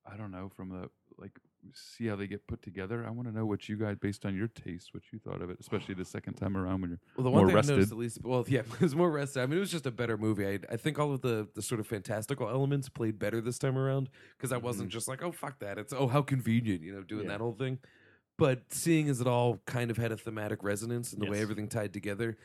I 0.05 0.15
don't 0.15 0.31
know, 0.31 0.49
from 0.55 0.71
a 0.71 0.89
like 1.17 1.31
see 1.74 2.07
how 2.07 2.16
they 2.16 2.28
get 2.28 2.45
put 2.47 2.62
together. 2.62 3.05
I 3.05 3.09
want 3.12 3.28
to 3.28 3.34
know 3.34 3.45
what 3.45 3.70
you 3.70 3.78
guys, 3.78 3.97
based 3.99 4.26
on 4.26 4.36
your 4.36 4.47
taste, 4.47 4.93
what 4.93 5.03
you 5.12 5.20
thought 5.20 5.41
of 5.41 5.49
it, 5.49 5.57
especially 5.59 5.93
the 5.95 6.05
second 6.05 6.34
time 6.36 6.57
around 6.57 6.82
when 6.82 6.89
you're 6.91 6.99
Well, 7.16 7.24
the 7.26 7.30
more 7.30 7.39
one 7.41 7.47
thing 7.47 7.55
rested. 7.55 7.74
I 7.74 7.76
noticed 7.76 7.91
at 7.91 7.97
least, 7.97 8.20
well, 8.24 8.45
yeah, 8.49 8.59
it 8.62 8.82
was 8.82 8.95
more 8.95 9.12
rested. 9.12 9.41
I 9.43 9.45
mean, 9.45 9.57
it 9.57 9.62
was 9.62 9.72
just 9.72 9.86
a 9.86 9.91
better 9.91 10.18
movie. 10.18 10.47
I, 10.47 10.59
I 10.72 10.78
think 10.78 10.99
all 10.99 11.14
of 11.14 11.22
the 11.22 11.47
the 11.55 11.62
sort 11.62 11.80
of 11.80 11.88
fantastical 11.88 12.49
elements 12.49 12.89
played 12.89 13.20
better 13.20 13.41
this 13.41 13.59
time 13.59 13.78
around 13.78 14.09
because 14.38 14.51
I 14.51 14.57
wasn't 14.57 14.89
just 14.89 15.07
like, 15.07 15.22
oh 15.24 15.32
fuck 15.32 15.59
that. 15.59 15.78
It's 15.78 15.93
oh 15.93 16.07
how 16.07 16.22
convenient, 16.22 16.82
you 16.82 16.93
know, 16.93 17.03
doing 17.03 17.24
Yeah. 17.26 17.32
that 17.34 17.41
whole 17.41 17.53
thing. 17.53 17.80
But 18.38 18.74
seeing 18.74 19.07
as 19.07 19.22
it 19.22 19.28
all 19.28 19.62
kind 19.66 19.91
of 19.91 19.97
had 19.97 20.12
a 20.12 20.18
thematic 20.18 20.64
resonance 20.64 21.14
and 21.14 21.22
the 21.22 21.30
way 21.30 21.41
everything 21.41 21.68
tied 21.68 21.93
together, 21.93 22.38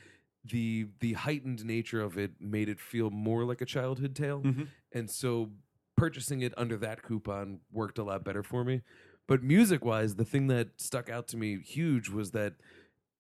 the 0.44 0.88
the 1.00 1.14
heightened 1.14 1.64
nature 1.64 2.00
of 2.02 2.18
it 2.18 2.32
made 2.40 2.68
it 2.68 2.78
feel 2.80 3.10
more 3.10 3.44
like 3.44 3.60
a 3.62 3.64
childhood 3.66 4.14
tale. 4.14 4.42
Mhm. 4.42 4.68
And 4.92 5.10
so 5.10 5.50
purchasing 5.96 6.42
it 6.42 6.52
under 6.56 6.76
that 6.76 7.02
coupon 7.02 7.60
worked 7.72 7.98
a 7.98 8.04
lot 8.04 8.24
better 8.24 8.42
for 8.42 8.64
me. 8.64 8.82
But 9.26 9.42
music 9.42 9.84
wise, 9.84 10.14
the 10.14 10.24
thing 10.24 10.46
that 10.48 10.68
stuck 10.76 11.10
out 11.10 11.26
to 11.28 11.36
me 11.36 11.58
huge 11.60 12.08
was 12.08 12.30
that 12.30 12.54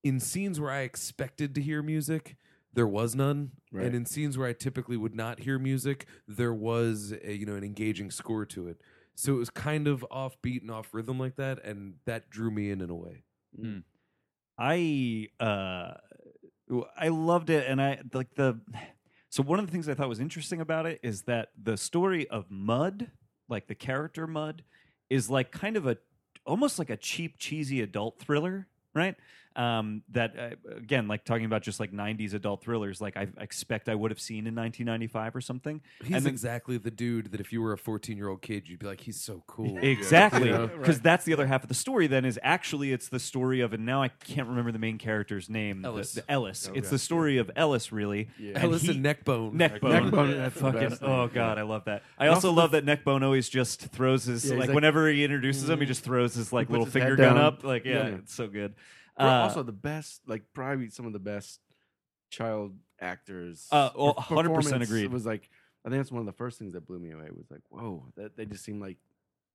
in 0.04 0.20
scenes 0.20 0.60
where 0.60 0.70
I 0.70 0.80
expected 0.80 1.54
to 1.56 1.60
hear 1.60 1.82
music, 1.82 2.36
there 2.72 2.86
was 2.86 3.14
none. 3.14 3.52
Right. 3.72 3.86
And 3.86 3.96
in 3.96 4.06
scenes 4.06 4.38
where 4.38 4.48
I 4.48 4.52
typically 4.52 4.96
would 4.96 5.14
not 5.14 5.40
hear 5.40 5.58
music, 5.58 6.06
there 6.28 6.54
was 6.54 7.12
a, 7.24 7.32
you 7.32 7.46
know 7.46 7.56
an 7.56 7.64
engaging 7.64 8.10
score 8.10 8.44
to 8.46 8.68
it. 8.68 8.80
So 9.16 9.34
it 9.34 9.38
was 9.38 9.50
kind 9.50 9.88
of 9.88 10.04
offbeat 10.12 10.60
and 10.60 10.70
off 10.70 10.92
rhythm 10.92 11.18
like 11.18 11.36
that, 11.36 11.64
and 11.64 11.94
that 12.04 12.30
drew 12.30 12.50
me 12.50 12.70
in 12.70 12.80
in 12.82 12.90
a 12.90 12.94
way. 12.94 13.24
I 14.58 15.28
uh, 15.40 15.94
I 16.96 17.08
loved 17.08 17.50
it, 17.50 17.66
and 17.66 17.80
I 17.80 18.00
like 18.12 18.34
the. 18.34 18.60
So 19.36 19.42
one 19.42 19.58
of 19.58 19.66
the 19.66 19.70
things 19.70 19.86
I 19.86 19.92
thought 19.92 20.08
was 20.08 20.18
interesting 20.18 20.62
about 20.62 20.86
it 20.86 20.98
is 21.02 21.24
that 21.24 21.50
the 21.62 21.76
story 21.76 22.26
of 22.30 22.50
Mud, 22.50 23.10
like 23.50 23.66
the 23.66 23.74
character 23.74 24.26
Mud, 24.26 24.62
is 25.10 25.28
like 25.28 25.52
kind 25.52 25.76
of 25.76 25.86
a 25.86 25.98
almost 26.46 26.78
like 26.78 26.88
a 26.88 26.96
cheap, 26.96 27.36
cheesy 27.36 27.82
adult 27.82 28.18
thriller, 28.18 28.66
right? 28.94 29.14
Um, 29.56 30.02
that 30.10 30.34
uh, 30.38 30.76
again, 30.76 31.08
like 31.08 31.24
talking 31.24 31.46
about 31.46 31.62
just 31.62 31.80
like 31.80 31.90
'90s 31.90 32.34
adult 32.34 32.62
thrillers, 32.62 33.00
like 33.00 33.16
I 33.16 33.26
expect 33.38 33.88
I 33.88 33.94
would 33.94 34.10
have 34.10 34.20
seen 34.20 34.46
in 34.46 34.54
1995 34.54 35.34
or 35.34 35.40
something. 35.40 35.80
He's 36.04 36.14
And 36.14 36.26
then- 36.26 36.32
exactly 36.32 36.76
the 36.76 36.90
dude 36.90 37.32
that 37.32 37.40
if 37.40 37.52
you 37.54 37.62
were 37.62 37.72
a 37.72 37.78
14 37.78 38.16
year 38.18 38.28
old 38.28 38.42
kid, 38.42 38.68
you'd 38.68 38.78
be 38.80 38.86
like, 38.86 39.00
he's 39.00 39.18
so 39.20 39.42
cool. 39.46 39.78
Exactly, 39.78 40.48
You 40.48 40.52
know? 40.52 40.66
because 40.66 41.00
that's 41.00 41.24
the 41.24 41.32
other 41.32 41.46
half 41.46 41.62
of 41.62 41.68
the 41.68 41.74
story. 41.74 42.06
Then 42.06 42.24
is 42.26 42.38
actually 42.42 42.92
it's 42.92 43.08
the 43.08 43.18
story 43.18 43.60
of, 43.62 43.72
and 43.72 43.86
now 43.86 44.02
I 44.02 44.08
can't 44.08 44.46
remember 44.48 44.72
the 44.72 44.78
main 44.78 44.98
character's 44.98 45.48
name. 45.48 45.84
Ellis. 45.84 46.12
the 46.12 46.30
Ellis. 46.30 46.66
It's 46.66 46.68
Okay. 46.68 46.80
the 46.88 46.98
story 46.98 47.38
of 47.38 47.50
Ellis, 47.56 47.90
really. 47.92 48.28
Yeah. 48.38 48.60
Ellis 48.62 48.82
he- 48.82 48.90
and 48.90 49.02
Neckbone. 49.02 49.54
Neckbone. 49.56 50.10
Neckbone, 50.10 50.36
that's 50.36 50.60
Fucking, 50.60 50.98
oh 51.02 51.28
god. 51.28 51.58
I 51.58 51.62
love 51.62 51.84
that. 51.86 52.02
I 52.18 52.26
also, 52.26 52.48
also 52.48 52.52
love 52.52 52.72
that 52.72 52.84
Neckbone 52.84 53.22
always 53.22 53.48
just 53.48 53.80
throws 53.80 54.24
his 54.24 54.44
Yeah, 54.50 54.56
like, 54.58 54.68
like- 54.68 54.74
whenever 54.74 55.08
he 55.08 55.24
introduces 55.24 55.68
him, 55.70 55.80
he 55.80 55.86
just 55.86 56.04
throws 56.04 56.34
his 56.34 56.52
like 56.52 56.68
little 56.68 56.84
his 56.84 56.92
finger 56.92 57.16
gun 57.16 57.38
up. 57.38 57.64
Like 57.64 57.84
yeah, 57.86 58.08
Yeah. 58.08 58.14
it's 58.16 58.34
so 58.34 58.46
good. 58.48 58.74
Well, 59.18 59.28
Uh, 59.28 59.42
also 59.44 59.62
the 59.62 59.72
best, 59.72 60.22
like 60.26 60.42
probably 60.52 60.90
some 60.90 61.06
of 61.06 61.12
the 61.12 61.18
best 61.18 61.60
child 62.30 62.76
actors. 63.00 63.66
Uh, 63.70 63.90
well, 63.96 64.14
100% 64.14 64.54
performance 64.54 64.90
It 64.92 65.10
Was 65.10 65.26
like 65.26 65.48
I 65.84 65.88
think 65.88 66.00
that's 66.00 66.10
one 66.10 66.20
of 66.20 66.26
the 66.26 66.32
first 66.32 66.58
things 66.58 66.72
that 66.72 66.86
blew 66.86 66.98
me 66.98 67.12
away. 67.12 67.28
Was 67.34 67.50
like, 67.50 67.60
whoa, 67.70 68.06
that 68.16 68.36
they 68.36 68.44
just 68.44 68.64
seemed 68.64 68.80
like 68.82 68.96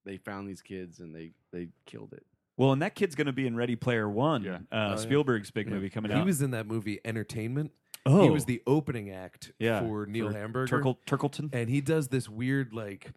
they 0.04 0.16
found 0.16 0.48
these 0.48 0.62
kids 0.62 0.98
and 1.00 1.14
they 1.14 1.32
they 1.52 1.68
killed 1.86 2.12
it. 2.12 2.24
well, 2.56 2.72
and 2.72 2.82
that 2.82 2.94
kid's 2.94 3.14
going 3.14 3.26
to 3.26 3.32
be 3.32 3.46
in 3.46 3.54
Ready 3.56 3.76
Player 3.76 4.08
One, 4.08 4.42
Yeah. 4.42 4.54
uh, 4.54 4.58
Oh, 4.72 4.90
yeah. 4.90 4.96
Spielberg's 4.96 5.50
big 5.50 5.66
Yeah. 5.68 5.74
movie 5.74 5.90
coming 5.90 6.10
He 6.10 6.16
out. 6.16 6.20
He 6.20 6.26
was 6.26 6.40
in 6.42 6.50
that 6.52 6.66
movie 6.66 7.00
Entertainment. 7.04 7.72
oh, 8.06 8.22
He 8.24 8.30
was 8.30 8.44
the 8.46 8.62
opening 8.66 9.10
act 9.10 9.52
Yeah, 9.58 9.80
for 9.80 10.06
Neil 10.06 10.30
for 10.32 10.38
Hamburger. 10.38 10.66
Turkle, 10.68 10.98
Turkleton. 11.06 11.50
and 11.54 11.68
he 11.70 11.80
does 11.80 12.08
this 12.08 12.28
weird 12.28 12.72
like 12.72 13.12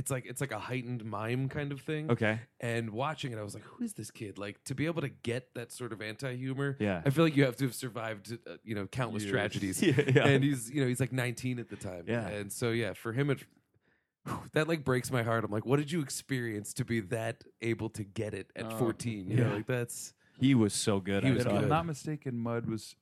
it's 0.00 0.10
like 0.10 0.24
it's 0.26 0.40
like 0.40 0.50
a 0.52 0.58
heightened 0.58 1.04
mime 1.04 1.48
kind 1.48 1.70
of 1.72 1.80
thing. 1.82 2.10
Okay, 2.10 2.40
And 2.58 2.90
watching 2.90 3.32
it, 3.32 3.38
I 3.38 3.42
was 3.42 3.54
like, 3.54 3.62
"Who 3.64 3.84
is 3.84 3.92
this 3.92 4.10
kid?" 4.10 4.38
Like 4.38 4.62
to 4.64 4.74
be 4.74 4.86
able 4.86 5.02
to 5.02 5.08
get 5.10 5.54
that 5.54 5.70
sort 5.72 5.92
of 5.92 6.00
anti-humor. 6.00 6.76
yeah, 6.80 7.02
I 7.04 7.10
feel 7.10 7.24
like 7.24 7.36
you 7.36 7.44
have 7.44 7.56
to 7.56 7.64
have 7.64 7.74
survived, 7.74 8.32
uh, 8.46 8.56
you 8.64 8.74
know, 8.74 8.86
countless 8.86 9.22
Years. 9.24 9.32
tragedies. 9.32 9.82
yeah, 9.82 9.94
yeah. 10.16 10.26
And 10.26 10.42
he's, 10.42 10.70
you 10.70 10.80
know, 10.80 10.88
he's 10.88 11.00
like 11.00 11.12
19 11.12 11.58
at 11.58 11.68
the 11.68 11.76
time. 11.76 12.04
Yeah. 12.08 12.26
And 12.26 12.50
so, 12.52 12.70
yeah, 12.70 12.94
for 12.94 13.12
him, 13.12 13.30
it 13.30 13.38
that 14.52 14.68
like 14.68 14.84
breaks 14.84 15.10
my 15.10 15.22
heart. 15.22 15.44
I'm 15.44 15.50
like, 15.50 15.66
what 15.66 15.78
did 15.78 15.90
you 15.92 16.00
experience 16.00 16.72
to 16.74 16.84
be 16.84 17.00
that 17.00 17.44
able 17.62 17.88
to 17.90 18.04
get 18.04 18.34
it 18.34 18.50
at 18.56 18.66
Oh, 18.72 18.76
14? 18.78 19.28
You 19.30 19.36
know, 19.36 19.48
yeah. 19.48 19.54
like 19.54 19.66
that's 19.66 20.14
he 20.38 20.54
was 20.54 20.72
so 20.74 21.00
good. 21.00 21.22
He 21.24 21.30
I 21.30 21.32
was 21.32 21.44
if 21.44 21.50
thought. 21.52 21.62
I'm 21.62 21.68
not 21.68 21.86
mistaken, 21.86 22.38
Mud 22.38 22.66
was 22.66 22.96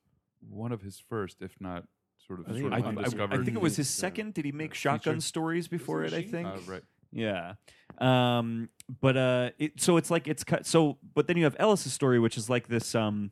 one 0.49 0.71
of 0.71 0.81
his 0.81 0.99
first, 0.99 1.41
if 1.41 1.55
not 1.59 1.85
sort 2.29 2.39
of, 2.41 2.45
I 2.47 2.51
think 2.51 2.61
sort 2.61 2.73
I, 2.73 2.77
of 2.77 2.83
I- 2.85 2.89
I- 2.89 3.37
I 3.37 3.41
I- 3.41 3.43
think 3.43 3.57
it 3.57 3.61
was 3.61 3.75
his 3.75 3.89
second. 3.89 4.33
Did 4.35 4.45
he 4.45 4.51
make 4.51 4.71
Uh, 4.71 4.75
Shotgun 4.75 5.15
feature. 5.15 5.21
Stories 5.21 5.67
before 5.67 6.03
it? 6.03 6.13
I 6.13 6.21
think. 6.21 6.47
Uh, 6.47 6.57
right. 6.67 6.83
Yeah. 7.11 7.55
Um, 7.97 8.69
but 9.01 9.17
uh, 9.17 9.49
it, 9.57 9.81
so 9.81 9.97
it's 9.97 10.11
like 10.11 10.27
it's 10.27 10.43
cut. 10.43 10.65
So, 10.65 10.99
but 11.15 11.27
then 11.27 11.37
you 11.37 11.43
have 11.43 11.55
Ellis's 11.59 11.91
story, 11.91 12.19
which 12.19 12.37
is 12.37 12.49
like 12.49 12.67
this. 12.67 12.93
Um, 12.95 13.31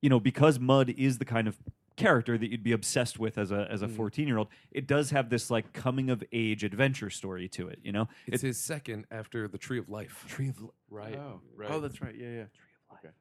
you 0.00 0.08
know, 0.08 0.18
because 0.18 0.58
Mud 0.58 0.90
is 0.96 1.18
the 1.18 1.24
kind 1.24 1.46
of 1.46 1.58
character 1.96 2.38
that 2.38 2.48
you'd 2.50 2.62
be 2.62 2.72
obsessed 2.72 3.18
with 3.18 3.36
as 3.36 3.50
a 3.50 3.66
as 3.70 3.82
a 3.82 3.88
Mm. 3.88 3.96
14 3.96 4.26
year 4.28 4.38
old. 4.38 4.48
It 4.70 4.86
does 4.86 5.10
have 5.10 5.28
this 5.28 5.50
like 5.50 5.72
coming 5.74 6.08
of 6.10 6.24
age 6.32 6.64
adventure 6.64 7.10
story 7.10 7.48
to 7.50 7.68
it. 7.68 7.80
You 7.82 7.92
know, 7.92 8.08
It's 8.26 8.42
his 8.42 8.58
second 8.58 9.04
after 9.10 9.46
the 9.46 9.58
Tree 9.58 9.78
of 9.78 9.88
Life. 9.90 10.24
Tree 10.28 10.48
of 10.48 10.56
Right. 10.88 11.14
Oh, 11.16 11.42
right. 11.54 11.70
oh, 11.70 11.80
that's 11.80 12.00
right. 12.00 12.14
Yeah, 12.14 12.28
yeah. 12.28 12.44
Tree 12.44 12.70
of 12.90 13.04
Life. 13.04 13.14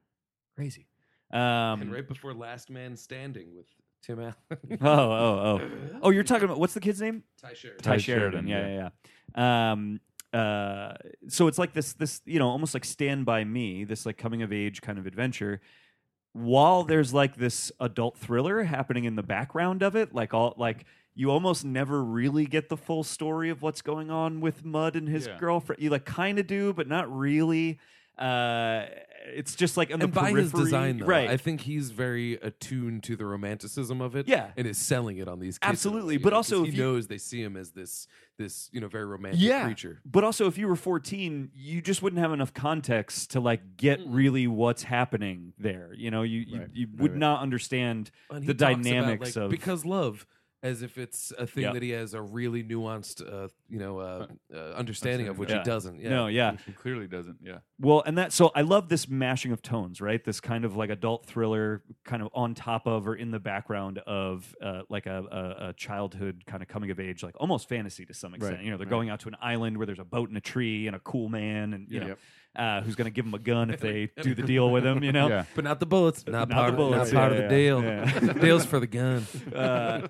crazy. 0.55 0.87
Um, 1.31 1.81
and 1.81 1.91
right 1.91 2.07
before 2.07 2.33
Last 2.33 2.69
Man 2.69 2.95
Standing 2.95 3.53
with 3.55 3.67
Tim 4.03 4.19
Allen. 4.19 4.35
oh, 4.51 4.77
oh, 4.81 5.59
oh, 5.61 5.69
oh! 6.03 6.09
You're 6.11 6.23
talking 6.23 6.45
about 6.45 6.59
what's 6.59 6.73
the 6.73 6.79
kid's 6.79 7.01
name? 7.01 7.23
Tye 7.41 7.53
Sheridan. 7.53 7.83
Ty 7.83 7.91
Tye 7.91 7.97
Sheridan. 7.97 8.47
Sheridan, 8.47 8.47
Yeah, 8.47 8.67
yeah. 8.67 8.75
yeah, 8.75 8.89
yeah. 9.37 9.71
Um, 9.71 9.99
uh, 10.33 10.93
so 11.29 11.47
it's 11.47 11.57
like 11.57 11.73
this, 11.73 11.93
this, 11.93 12.21
you 12.25 12.37
know, 12.39 12.47
almost 12.49 12.73
like 12.73 12.85
Stand 12.85 13.25
by 13.25 13.43
Me, 13.43 13.83
this 13.85 14.05
like 14.05 14.17
coming 14.17 14.41
of 14.41 14.51
age 14.53 14.81
kind 14.81 14.97
of 14.99 15.05
adventure. 15.07 15.61
While 16.33 16.83
there's 16.83 17.13
like 17.13 17.35
this 17.37 17.71
adult 17.79 18.17
thriller 18.17 18.63
happening 18.63 19.05
in 19.05 19.15
the 19.15 19.23
background 19.23 19.81
of 19.81 19.95
it, 19.95 20.13
like 20.13 20.33
all 20.33 20.53
like 20.57 20.85
you 21.15 21.31
almost 21.31 21.65
never 21.65 22.03
really 22.03 22.45
get 22.45 22.69
the 22.69 22.77
full 22.77 23.03
story 23.03 23.49
of 23.49 23.61
what's 23.63 23.81
going 23.81 24.11
on 24.11 24.39
with 24.39 24.63
Mud 24.63 24.95
and 24.95 25.07
his 25.09 25.25
Yeah. 25.27 25.37
girlfriend. 25.39 25.81
You 25.81 25.89
like 25.89 26.05
kind 26.05 26.37
of 26.37 26.45
do, 26.45 26.73
but 26.73 26.87
not 26.87 27.11
really. 27.11 27.79
Uh, 28.19 28.85
it's 29.35 29.55
just 29.55 29.77
like 29.77 29.91
on 29.93 29.99
the 29.99 30.05
and 30.05 30.13
by 30.13 30.29
his 30.31 30.51
periphery- 30.51 30.63
design, 30.65 30.97
though, 30.99 31.05
right? 31.05 31.29
I 31.29 31.37
think 31.37 31.61
he's 31.61 31.91
very 31.91 32.33
attuned 32.35 33.03
to 33.03 33.15
the 33.15 33.25
romanticism 33.25 34.01
of 34.01 34.15
it. 34.15 34.27
Yeah. 34.27 34.51
and 34.57 34.65
is 34.67 34.77
selling 34.77 35.17
it 35.17 35.27
on 35.27 35.39
these 35.39 35.57
kids. 35.57 35.69
Absolutely, 35.69 36.17
way, 36.17 36.23
but 36.23 36.29
you 36.29 36.31
know, 36.31 36.37
'cause 36.37 36.51
also 36.53 36.63
he 36.63 36.69
if 36.69 36.75
you- 36.75 36.83
knows 36.83 37.07
they 37.07 37.17
see 37.17 37.41
him 37.41 37.55
as 37.57 37.71
this 37.71 38.07
this 38.37 38.69
you 38.71 38.79
know 38.79 38.87
very 38.87 39.05
romantic 39.05 39.41
yeah. 39.41 39.65
creature. 39.65 39.99
But 40.05 40.23
also, 40.23 40.45
if 40.47 40.57
you 40.59 40.67
were 40.67 40.75
14, 40.75 41.49
you 41.55 41.81
just 41.81 42.01
wouldn't 42.03 42.19
have 42.21 42.31
enough 42.31 42.53
context 42.53 43.31
to 43.31 43.39
like 43.39 43.77
get 43.77 43.99
really 44.05 44.45
what's 44.47 44.83
happening 44.83 45.53
there. 45.57 45.91
You 45.95 46.11
know, 46.11 46.21
you 46.23 46.41
you, 46.41 46.59
Right. 46.59 46.69
you 46.73 46.87
Right, 46.87 47.01
would 47.01 47.11
right. 47.11 47.19
not 47.19 47.41
understand 47.41 48.11
And 48.29 48.43
he 48.43 48.47
the 48.47 48.53
talks 48.53 48.73
about, 48.75 48.83
dynamics 48.83 49.35
like, 49.35 49.43
of 49.45 49.49
because 49.51 49.85
love. 49.85 50.25
As 50.63 50.81
if 50.81 50.97
it's 50.97 51.31
a 51.37 51.45
thing 51.45 51.65
Yeah. 51.65 51.73
that 51.73 51.83
he 51.83 51.91
has 51.91 52.15
a 52.15 52.21
really 52.21 52.63
nuanced, 52.63 53.21
uh, 53.21 53.47
you 53.69 53.77
know, 53.77 53.99
uh, 53.99 54.25
uh, 54.51 54.57
understanding 54.73 55.27
of, 55.27 55.37
which 55.37 55.49
Yeah. 55.51 55.59
he 55.59 55.63
doesn't. 55.63 55.99
Yeah. 56.01 56.09
no, 56.09 56.27
yeah. 56.27 56.57
He 56.65 56.71
clearly 56.71 57.05
doesn't. 57.07 57.37
Yeah. 57.43 57.59
Well, 57.79 58.01
and 58.07 58.17
that 58.17 58.33
so 58.33 58.51
I 58.55 58.61
love 58.61 58.89
this 58.89 59.07
mashing 59.07 59.51
of 59.51 59.61
tones, 59.61 60.01
right? 60.01 60.23
This 60.23 60.39
kind 60.41 60.65
of 60.65 60.75
like 60.75 60.89
adult 60.89 61.27
thriller, 61.27 61.83
kind 62.05 62.23
of 62.23 62.29
on 62.33 62.55
top 62.55 62.87
of 62.87 63.07
or 63.07 63.15
in 63.15 63.29
the 63.29 63.39
background 63.39 63.99
of 64.07 64.55
uh, 64.59 64.81
like 64.89 65.05
a, 65.05 65.23
a, 65.31 65.67
a 65.69 65.73
childhood 65.73 66.41
kind 66.47 66.63
of 66.63 66.67
coming 66.67 66.89
of 66.89 66.99
age, 66.99 67.21
like 67.21 67.35
almost 67.39 67.69
fantasy 67.69 68.03
to 68.07 68.13
some 68.15 68.33
extent. 68.33 68.55
Right, 68.55 68.65
You 68.65 68.71
know, 68.71 68.77
they're 68.77 68.85
right. 68.87 68.91
going 68.91 69.09
out 69.11 69.19
to 69.21 69.27
an 69.27 69.37
island 69.39 69.77
where 69.77 69.85
there's 69.85 69.99
a 69.99 70.03
boat 70.05 70.29
and 70.29 70.37
a 70.39 70.41
tree 70.41 70.87
and 70.87 70.95
a 70.95 70.99
cool 70.99 71.29
man, 71.29 71.73
and 71.73 71.87
you 71.87 71.99
Yeah. 71.99 72.07
know, 72.07 72.15
uh, 72.57 72.81
who's 72.81 72.95
going 72.95 73.05
to 73.05 73.11
give 73.11 73.25
him 73.25 73.33
a 73.33 73.39
gun 73.39 73.69
if 73.69 73.79
they 73.79 74.09
do 74.21 74.33
the 74.35 74.41
deal 74.53 74.69
with 74.71 74.85
him. 74.85 75.03
You 75.03 75.11
know, 75.11 75.29
Yeah. 75.29 75.45
but 75.55 75.63
not 75.63 75.79
the 75.79 75.85
bullets. 75.85 76.25
Not, 76.25 76.49
Not 76.49 76.55
part, 76.55 76.71
the 76.71 76.77
bullets, 76.77 77.09
Of, 77.09 77.13
not 77.13 77.19
part 77.21 77.31
yeah, 77.33 77.37
of 77.39 77.49
the 77.49 77.55
deal. 77.55 77.83
yeah. 77.83 78.19
the 78.33 78.39
deal's 78.39 78.65
for 78.65 78.79
the 78.79 78.87
gun. 78.87 79.25
Uh, 79.55 80.07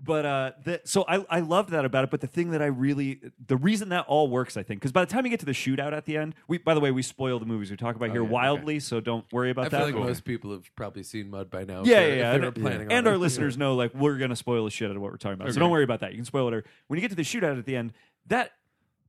but 0.00 0.24
uh, 0.24 0.52
the, 0.64 0.80
so 0.84 1.04
I 1.08 1.24
I 1.28 1.40
loved 1.40 1.70
that 1.70 1.84
about 1.84 2.04
it. 2.04 2.10
But 2.10 2.20
the 2.20 2.26
thing 2.26 2.52
that 2.52 2.62
I 2.62 2.66
really 2.66 3.20
the 3.46 3.56
reason 3.56 3.88
that 3.90 4.06
all 4.06 4.28
works, 4.28 4.56
I 4.56 4.62
think, 4.62 4.80
because 4.80 4.92
by 4.92 5.04
the 5.04 5.10
time 5.10 5.24
you 5.26 5.30
get 5.30 5.40
to 5.40 5.46
the 5.46 5.52
shootout 5.52 5.92
at 5.92 6.04
the 6.04 6.16
end, 6.16 6.34
we 6.46 6.58
by 6.58 6.74
the 6.74 6.80
way 6.80 6.90
we 6.90 7.02
spoil 7.02 7.38
the 7.38 7.46
movies 7.46 7.70
we 7.70 7.76
talk 7.76 7.96
about 7.96 8.10
Oh, 8.10 8.12
here 8.12 8.20
yeah, 8.22 8.26
okay. 8.28 8.32
wildly, 8.32 8.80
so 8.80 9.00
don't 9.00 9.24
worry 9.32 9.50
about 9.50 9.66
I 9.66 9.68
that. 9.70 9.76
feel 9.78 9.86
like 9.86 9.94
Cool. 9.96 10.04
most 10.04 10.24
people 10.24 10.52
have 10.52 10.70
probably 10.76 11.02
seen 11.02 11.28
Mud 11.30 11.50
by 11.50 11.64
now. 11.64 11.80
if 11.82 11.88
Yeah, 11.88 12.00
yeah, 12.00 12.06
if 12.06 12.18
yeah. 12.18 12.32
they 12.32 12.38
were 12.38 12.46
And- 12.46 12.54
planning 12.54 12.86
on 12.86 12.92
and 12.92 13.06
it. 13.06 13.10
our 13.10 13.18
listeners 13.18 13.58
know 13.58 13.74
like 13.74 13.92
we're 13.94 14.16
gonna 14.18 14.36
spoil 14.36 14.64
the 14.64 14.70
shit 14.70 14.88
out 14.88 14.96
of 14.96 15.02
what 15.02 15.10
we're 15.10 15.18
talking 15.18 15.40
about. 15.40 15.52
So 15.52 15.60
don't 15.60 15.70
worry 15.70 15.84
about 15.84 16.00
that. 16.00 16.12
You 16.12 16.18
can 16.18 16.24
spoil 16.24 16.48
it. 16.48 16.54
Or 16.54 16.64
When 16.86 16.96
you 16.98 17.00
get 17.00 17.10
to 17.10 17.16
the 17.16 17.22
shootout 17.22 17.58
at 17.58 17.66
the 17.66 17.76
end, 17.76 17.92
that 18.28 18.52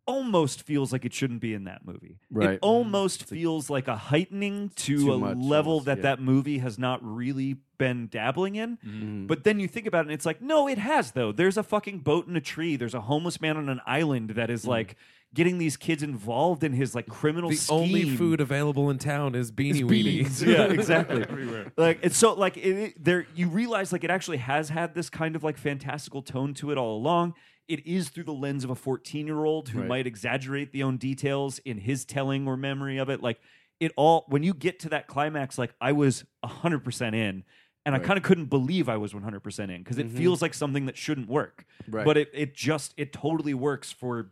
almost 0.09 0.63
feels 0.63 0.91
like 0.91 1.05
it 1.05 1.13
shouldn't 1.13 1.39
be 1.41 1.53
in 1.53 1.63
that 1.65 1.85
movie. 1.85 2.17
It 2.31 2.35
Right. 2.37 2.59
almost 2.61 3.23
feels 3.25 3.69
like 3.69 3.87
a 3.87 3.95
heightening 3.95 4.71
to 4.77 5.13
a 5.13 5.17
much 5.17 5.37
level 5.37 5.71
almost, 5.73 5.85
that 5.85 5.97
yeah. 5.97 6.03
that 6.03 6.21
movie 6.21 6.57
has 6.59 6.77
not 6.79 6.99
really 7.03 7.57
been 7.77 8.07
dabbling 8.07 8.55
in. 8.55 8.77
Mhm. 8.85 9.27
But 9.27 9.43
then 9.43 9.59
you 9.59 9.67
think 9.67 9.87
about 9.87 9.99
it 9.99 10.07
and 10.09 10.11
it's 10.11 10.25
like, 10.25 10.41
no, 10.41 10.67
it 10.67 10.77
has 10.77 11.11
though. 11.11 11.31
There's 11.31 11.57
a 11.57 11.63
fucking 11.63 11.99
boat 11.99 12.27
in 12.27 12.35
a 12.35 12.41
tree. 12.41 12.75
There's 12.75 12.93
a 12.93 13.01
homeless 13.01 13.39
man 13.39 13.55
on 13.57 13.69
an 13.69 13.79
island 13.85 14.31
that 14.31 14.49
is 14.49 14.65
like 14.67 14.95
getting 15.33 15.59
these 15.59 15.77
kids 15.77 16.01
involved 16.01 16.63
in 16.63 16.73
his 16.73 16.95
like 16.95 17.05
criminal 17.07 17.51
the 17.51 17.55
scheme. 17.55 17.77
only 17.77 18.09
food 18.17 18.41
available 18.41 18.89
in 18.89 18.97
town 18.97 19.35
is 19.35 19.51
beanie 19.51 19.69
It's 19.69 19.79
weenie. 19.81 20.03
beans. 20.03 20.43
yeah, 20.55 20.63
exactly. 20.79 21.21
Everywhere. 21.21 21.71
Like 21.77 21.99
it's 22.01 22.17
so 22.17 22.33
like 22.33 22.57
it, 22.57 22.77
it- 22.77 23.03
there 23.03 23.27
you 23.35 23.47
realize 23.47 23.91
like 23.93 24.03
it 24.03 24.09
actually 24.09 24.37
has 24.37 24.69
had 24.69 24.95
this 24.95 25.09
kind 25.09 25.35
of 25.35 25.43
like 25.43 25.57
fantastical 25.57 26.21
tone 26.21 26.53
to 26.55 26.71
it 26.71 26.77
all 26.77 26.97
along. 26.97 27.35
It 27.69 27.85
is 27.85 28.09
through 28.09 28.23
the 28.23 28.33
lens 28.33 28.63
of 28.63 28.71
a 28.71 28.75
14 28.75 29.27
year 29.27 29.45
old 29.45 29.69
who 29.69 29.79
Right. 29.79 29.87
might 29.87 30.07
exaggerate 30.07 30.71
the 30.73 30.81
own 30.83 30.97
details 30.97 31.59
in 31.59 31.77
his 31.77 32.03
telling 32.03 32.47
or 32.47 32.57
memory 32.57 32.97
of 32.97 33.09
it. 33.09 33.21
Like 33.21 33.39
it 33.79 33.93
all 33.95 34.25
when 34.27 34.41
you 34.43 34.53
get 34.55 34.79
to 34.79 34.89
that 34.89 35.07
climax, 35.07 35.57
like 35.57 35.73
I 35.79 35.91
was 35.93 36.25
100% 36.43 37.13
in. 37.15 37.45
And 37.85 37.95
I 37.95 37.99
kind 37.99 38.17
of 38.17 38.23
couldn't 38.23 38.47
believe 38.47 38.89
I 38.89 38.97
was 38.97 39.13
100% 39.13 39.71
in 39.71 39.81
because 39.81 39.97
it 39.97 40.07
Mhm. 40.09 40.17
feels 40.17 40.41
like 40.41 40.53
something 40.53 40.85
that 40.87 40.97
shouldn't 40.97 41.27
work. 41.29 41.65
Right. 41.87 42.05
But 42.05 42.17
it, 42.17 42.29
it 42.33 42.53
just, 42.53 42.93
it 42.97 43.13
totally 43.13 43.53
works 43.53 43.91
for 43.91 44.31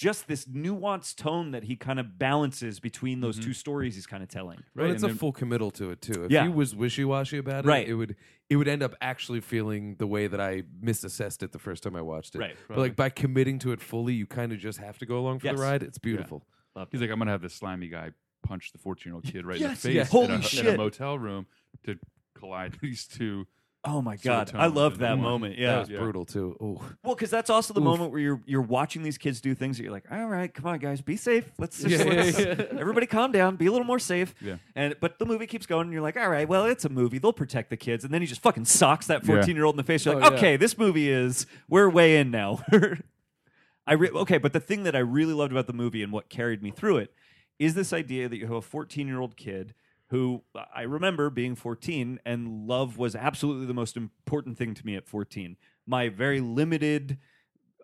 just 0.00 0.26
this 0.28 0.46
nuanced 0.46 1.16
tone 1.16 1.50
that 1.50 1.64
he 1.64 1.76
kind 1.76 2.00
of 2.00 2.18
balances 2.18 2.80
between 2.80 3.20
those 3.20 3.38
Mhm. 3.38 3.42
two 3.44 3.52
stories 3.52 3.96
he's 3.96 4.06
kind 4.06 4.22
of 4.22 4.30
telling. 4.30 4.56
Right, 4.74 4.84
Right, 4.84 4.90
it's 4.94 5.02
and 5.02 5.10
a 5.10 5.12
then- 5.12 5.18
full 5.18 5.32
committal 5.32 5.70
to 5.72 5.90
it 5.90 6.00
too. 6.00 6.24
If 6.24 6.30
Yeah. 6.30 6.44
he 6.44 6.48
was 6.48 6.74
wishy 6.74 7.04
washy 7.04 7.36
about 7.36 7.66
it, 7.66 7.68
Right. 7.68 7.86
it 7.86 7.92
would 7.94 8.16
it 8.48 8.56
would 8.56 8.66
end 8.66 8.82
up 8.82 8.94
actually 9.00 9.40
feeling 9.40 9.94
the 9.96 10.06
way 10.08 10.26
that 10.26 10.40
I 10.40 10.62
misassessed 10.82 11.42
it 11.44 11.52
the 11.52 11.58
first 11.60 11.82
time 11.84 11.94
I 11.94 12.00
watched 12.00 12.34
it. 12.34 12.38
Right. 12.40 12.56
But 12.66 12.78
like 12.78 12.96
by 12.96 13.08
committing 13.10 13.58
to 13.60 13.70
it 13.72 13.80
fully, 13.82 14.14
you 14.14 14.26
kind 14.26 14.50
of 14.52 14.58
just 14.58 14.78
have 14.78 14.98
to 14.98 15.06
go 15.06 15.18
along 15.20 15.40
for 15.40 15.46
Yes. 15.48 15.56
the 15.56 15.62
ride. 15.62 15.82
It's 15.84 15.98
beautiful. 15.98 16.46
He's 16.90 17.00
like, 17.02 17.10
I'm 17.10 17.18
gonna 17.18 17.30
have 17.30 17.42
this 17.42 17.54
slimy 17.54 17.88
guy 17.88 18.10
punch 18.42 18.72
the 18.72 18.78
14 18.78 19.10
year 19.10 19.14
old 19.16 19.24
kid 19.24 19.44
right 19.44 19.60
Yes, 19.60 19.84
in 19.84 19.92
the 19.92 19.98
face 20.00 20.08
Holy 20.10 20.24
in, 20.34 20.42
a, 20.42 20.60
in 20.60 20.74
a 20.74 20.76
motel 20.78 21.18
room 21.18 21.46
to 21.84 21.98
collide 22.34 22.72
these 22.82 23.06
two. 23.06 23.46
Oh 23.82 24.02
my 24.02 24.16
Sort 24.16 24.24
god, 24.24 24.48
of 24.50 24.54
I 24.56 24.64
tones 24.64 24.74
love 24.76 24.98
that 24.98 25.10
one. 25.12 25.18
Mm. 25.20 25.22
moment. 25.22 25.56
That 25.56 25.62
Yeah. 25.62 25.78
was 25.80 25.88
Yeah. 25.88 25.98
brutal 26.00 26.26
too. 26.26 26.54
Oh, 26.60 26.82
Well, 27.02 27.14
because 27.14 27.30
that's 27.30 27.48
also 27.48 27.72
the 27.72 27.80
Oof. 27.80 27.84
moment 27.86 28.10
where 28.10 28.20
you're 28.20 28.42
you're 28.44 28.60
watching 28.60 29.02
these 29.02 29.16
kids 29.16 29.40
do 29.40 29.54
things 29.54 29.78
that 29.78 29.84
you're 29.84 29.92
like, 29.92 30.04
all 30.12 30.26
right, 30.28 30.52
come 30.52 30.66
on, 30.66 30.78
guys, 30.80 31.00
be 31.00 31.16
safe. 31.16 31.50
Let's 31.58 31.82
just 31.82 31.90
Yeah, 32.04 32.12
yeah, 32.12 32.22
let's- 32.22 32.38
yeah. 32.38 32.64
everybody 32.78 33.06
calm 33.06 33.32
down, 33.32 33.56
be 33.56 33.64
a 33.66 33.72
little 33.72 33.86
more 33.86 33.98
safe. 33.98 34.34
Yeah. 34.42 34.56
And 34.76 34.96
but 35.00 35.18
the 35.18 35.24
movie 35.24 35.46
keeps 35.46 35.64
going, 35.64 35.84
and 35.84 35.92
you're 35.94 36.02
like, 36.02 36.18
all 36.18 36.28
right, 36.28 36.46
well, 36.46 36.66
it's 36.66 36.84
a 36.84 36.90
movie. 36.90 37.18
They'll 37.18 37.32
protect 37.32 37.70
the 37.70 37.76
kids, 37.78 38.04
and 38.04 38.12
then 38.12 38.20
he 38.20 38.26
just 38.26 38.42
fucking 38.42 38.66
socks 38.66 39.06
that 39.06 39.24
14 39.24 39.56
year 39.56 39.64
old 39.64 39.74
in 39.74 39.78
the 39.78 39.84
face. 39.84 40.04
You're 40.04 40.16
Oh, 40.16 40.18
like, 40.18 40.30
yeah. 40.32 40.36
okay, 40.36 40.56
this 40.58 40.76
movie 40.76 41.08
is 41.10 41.46
we're 41.68 41.88
way 41.88 42.18
in 42.18 42.30
now. 42.30 42.62
I 43.86 43.94
re- 43.94 44.10
okay, 44.10 44.38
but 44.38 44.52
the 44.52 44.60
thing 44.60 44.82
that 44.84 44.94
I 44.94 45.00
really 45.00 45.32
loved 45.32 45.52
about 45.52 45.66
the 45.66 45.72
movie 45.72 46.02
and 46.02 46.12
what 46.12 46.28
carried 46.28 46.62
me 46.62 46.70
through 46.70 46.98
it 46.98 47.12
is 47.58 47.74
this 47.74 47.92
idea 47.92 48.28
that 48.28 48.36
you 48.36 48.46
have 48.46 48.56
a 48.56 48.62
14 48.62 49.06
year 49.08 49.20
old 49.20 49.36
kid 49.36 49.74
who 50.10 50.42
I 50.74 50.82
remember 50.82 51.30
being 51.30 51.54
14 51.54 52.18
and 52.24 52.66
love 52.66 52.98
was 52.98 53.14
absolutely 53.14 53.66
the 53.66 53.74
most 53.74 53.96
important 53.96 54.58
thing 54.58 54.74
to 54.74 54.84
me 54.84 54.96
at 54.96 55.06
14. 55.06 55.56
My 55.86 56.08
very 56.08 56.40
limited 56.40 57.18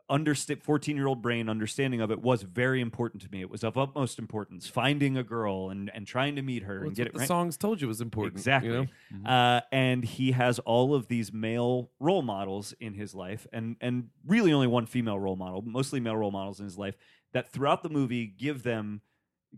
understand 0.09 0.63
14 0.63 0.97
year 0.97 1.07
old 1.07 1.23
brain 1.23 1.49
understanding 1.49 2.01
of 2.01 2.11
it 2.11 2.21
was 2.21 2.43
very 2.43 2.81
important 2.81 3.23
to 3.23 3.31
me. 3.31 3.41
It 3.41 3.51
was 3.51 3.63
of 3.63 3.77
utmost 3.77 4.19
importance. 4.19 4.69
Finding 4.69 5.17
a 5.17 5.23
girl 5.23 5.71
and, 5.71 5.91
and 5.95 6.05
trying 6.07 6.37
to 6.37 6.43
meet 6.43 6.65
her 6.65 6.81
Well, 6.81 6.89
and 6.89 6.97
get 6.97 7.05
what 7.05 7.09
it 7.09 7.13
the 7.13 7.19
right. 7.21 7.29
songs 7.29 7.57
told 7.57 7.81
you 7.81 7.89
was 7.89 8.01
important. 8.01 8.37
Exactly. 8.37 8.73
You 8.73 8.89
know? 9.23 9.29
Uh, 9.29 9.61
and 9.71 10.05
he 10.05 10.33
has 10.33 10.59
all 10.61 10.95
of 10.95 11.07
these 11.09 11.33
male 11.33 11.91
role 12.01 12.23
models 12.23 12.75
in 12.81 12.95
his 12.95 13.15
life, 13.15 13.47
and 13.53 13.77
and 13.81 14.09
really 14.27 14.53
only 14.53 14.67
one 14.67 14.87
female 14.87 15.19
role 15.19 15.37
model, 15.37 15.63
mostly 15.63 16.01
male 16.01 16.17
role 16.17 16.31
models 16.31 16.59
in 16.59 16.65
his 16.65 16.79
life. 16.79 16.97
That 17.33 17.53
throughout 17.53 17.83
the 17.83 17.89
movie 17.89 18.27
give 18.27 18.63
them, 18.63 19.01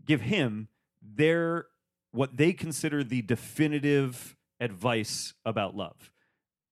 give 0.05 0.23
him 0.23 0.69
their 1.03 1.67
what 2.13 2.37
they 2.37 2.53
consider 2.53 3.05
the 3.05 3.23
definitive 3.23 4.37
advice 4.61 5.35
about 5.45 5.77
love, 5.77 6.11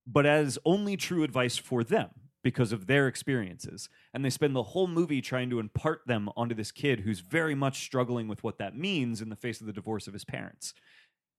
but 0.07 0.27
as 0.27 0.59
only 0.65 0.97
true 0.97 1.23
advice 1.23 1.57
for 1.57 1.85
them 1.85 2.11
because 2.43 2.73
of 2.73 2.87
their 2.87 3.09
experiences. 3.09 3.89
And 4.15 4.25
they 4.25 4.31
spend 4.31 4.55
the 4.55 4.63
whole 4.63 4.87
movie 4.87 5.21
trying 5.21 5.51
to 5.51 5.59
impart 5.59 6.03
them 6.07 6.29
onto 6.37 6.55
this 6.55 6.71
kid 6.71 7.01
who's 7.01 7.21
very 7.21 7.55
much 7.57 7.83
struggling 7.85 8.29
with 8.29 8.45
what 8.45 8.59
that 8.59 8.77
means 8.77 9.21
in 9.21 9.29
the 9.31 9.37
face 9.37 9.61
of 9.61 9.67
the 9.67 9.73
divorce 9.73 10.07
of 10.07 10.13
his 10.13 10.25
parents 10.25 10.73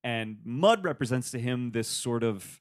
and 0.04 0.36
mud 0.44 0.84
represents 0.84 1.30
to 1.32 1.38
him 1.40 1.72
this 1.72 1.88
sort 1.88 2.22
of 2.22 2.60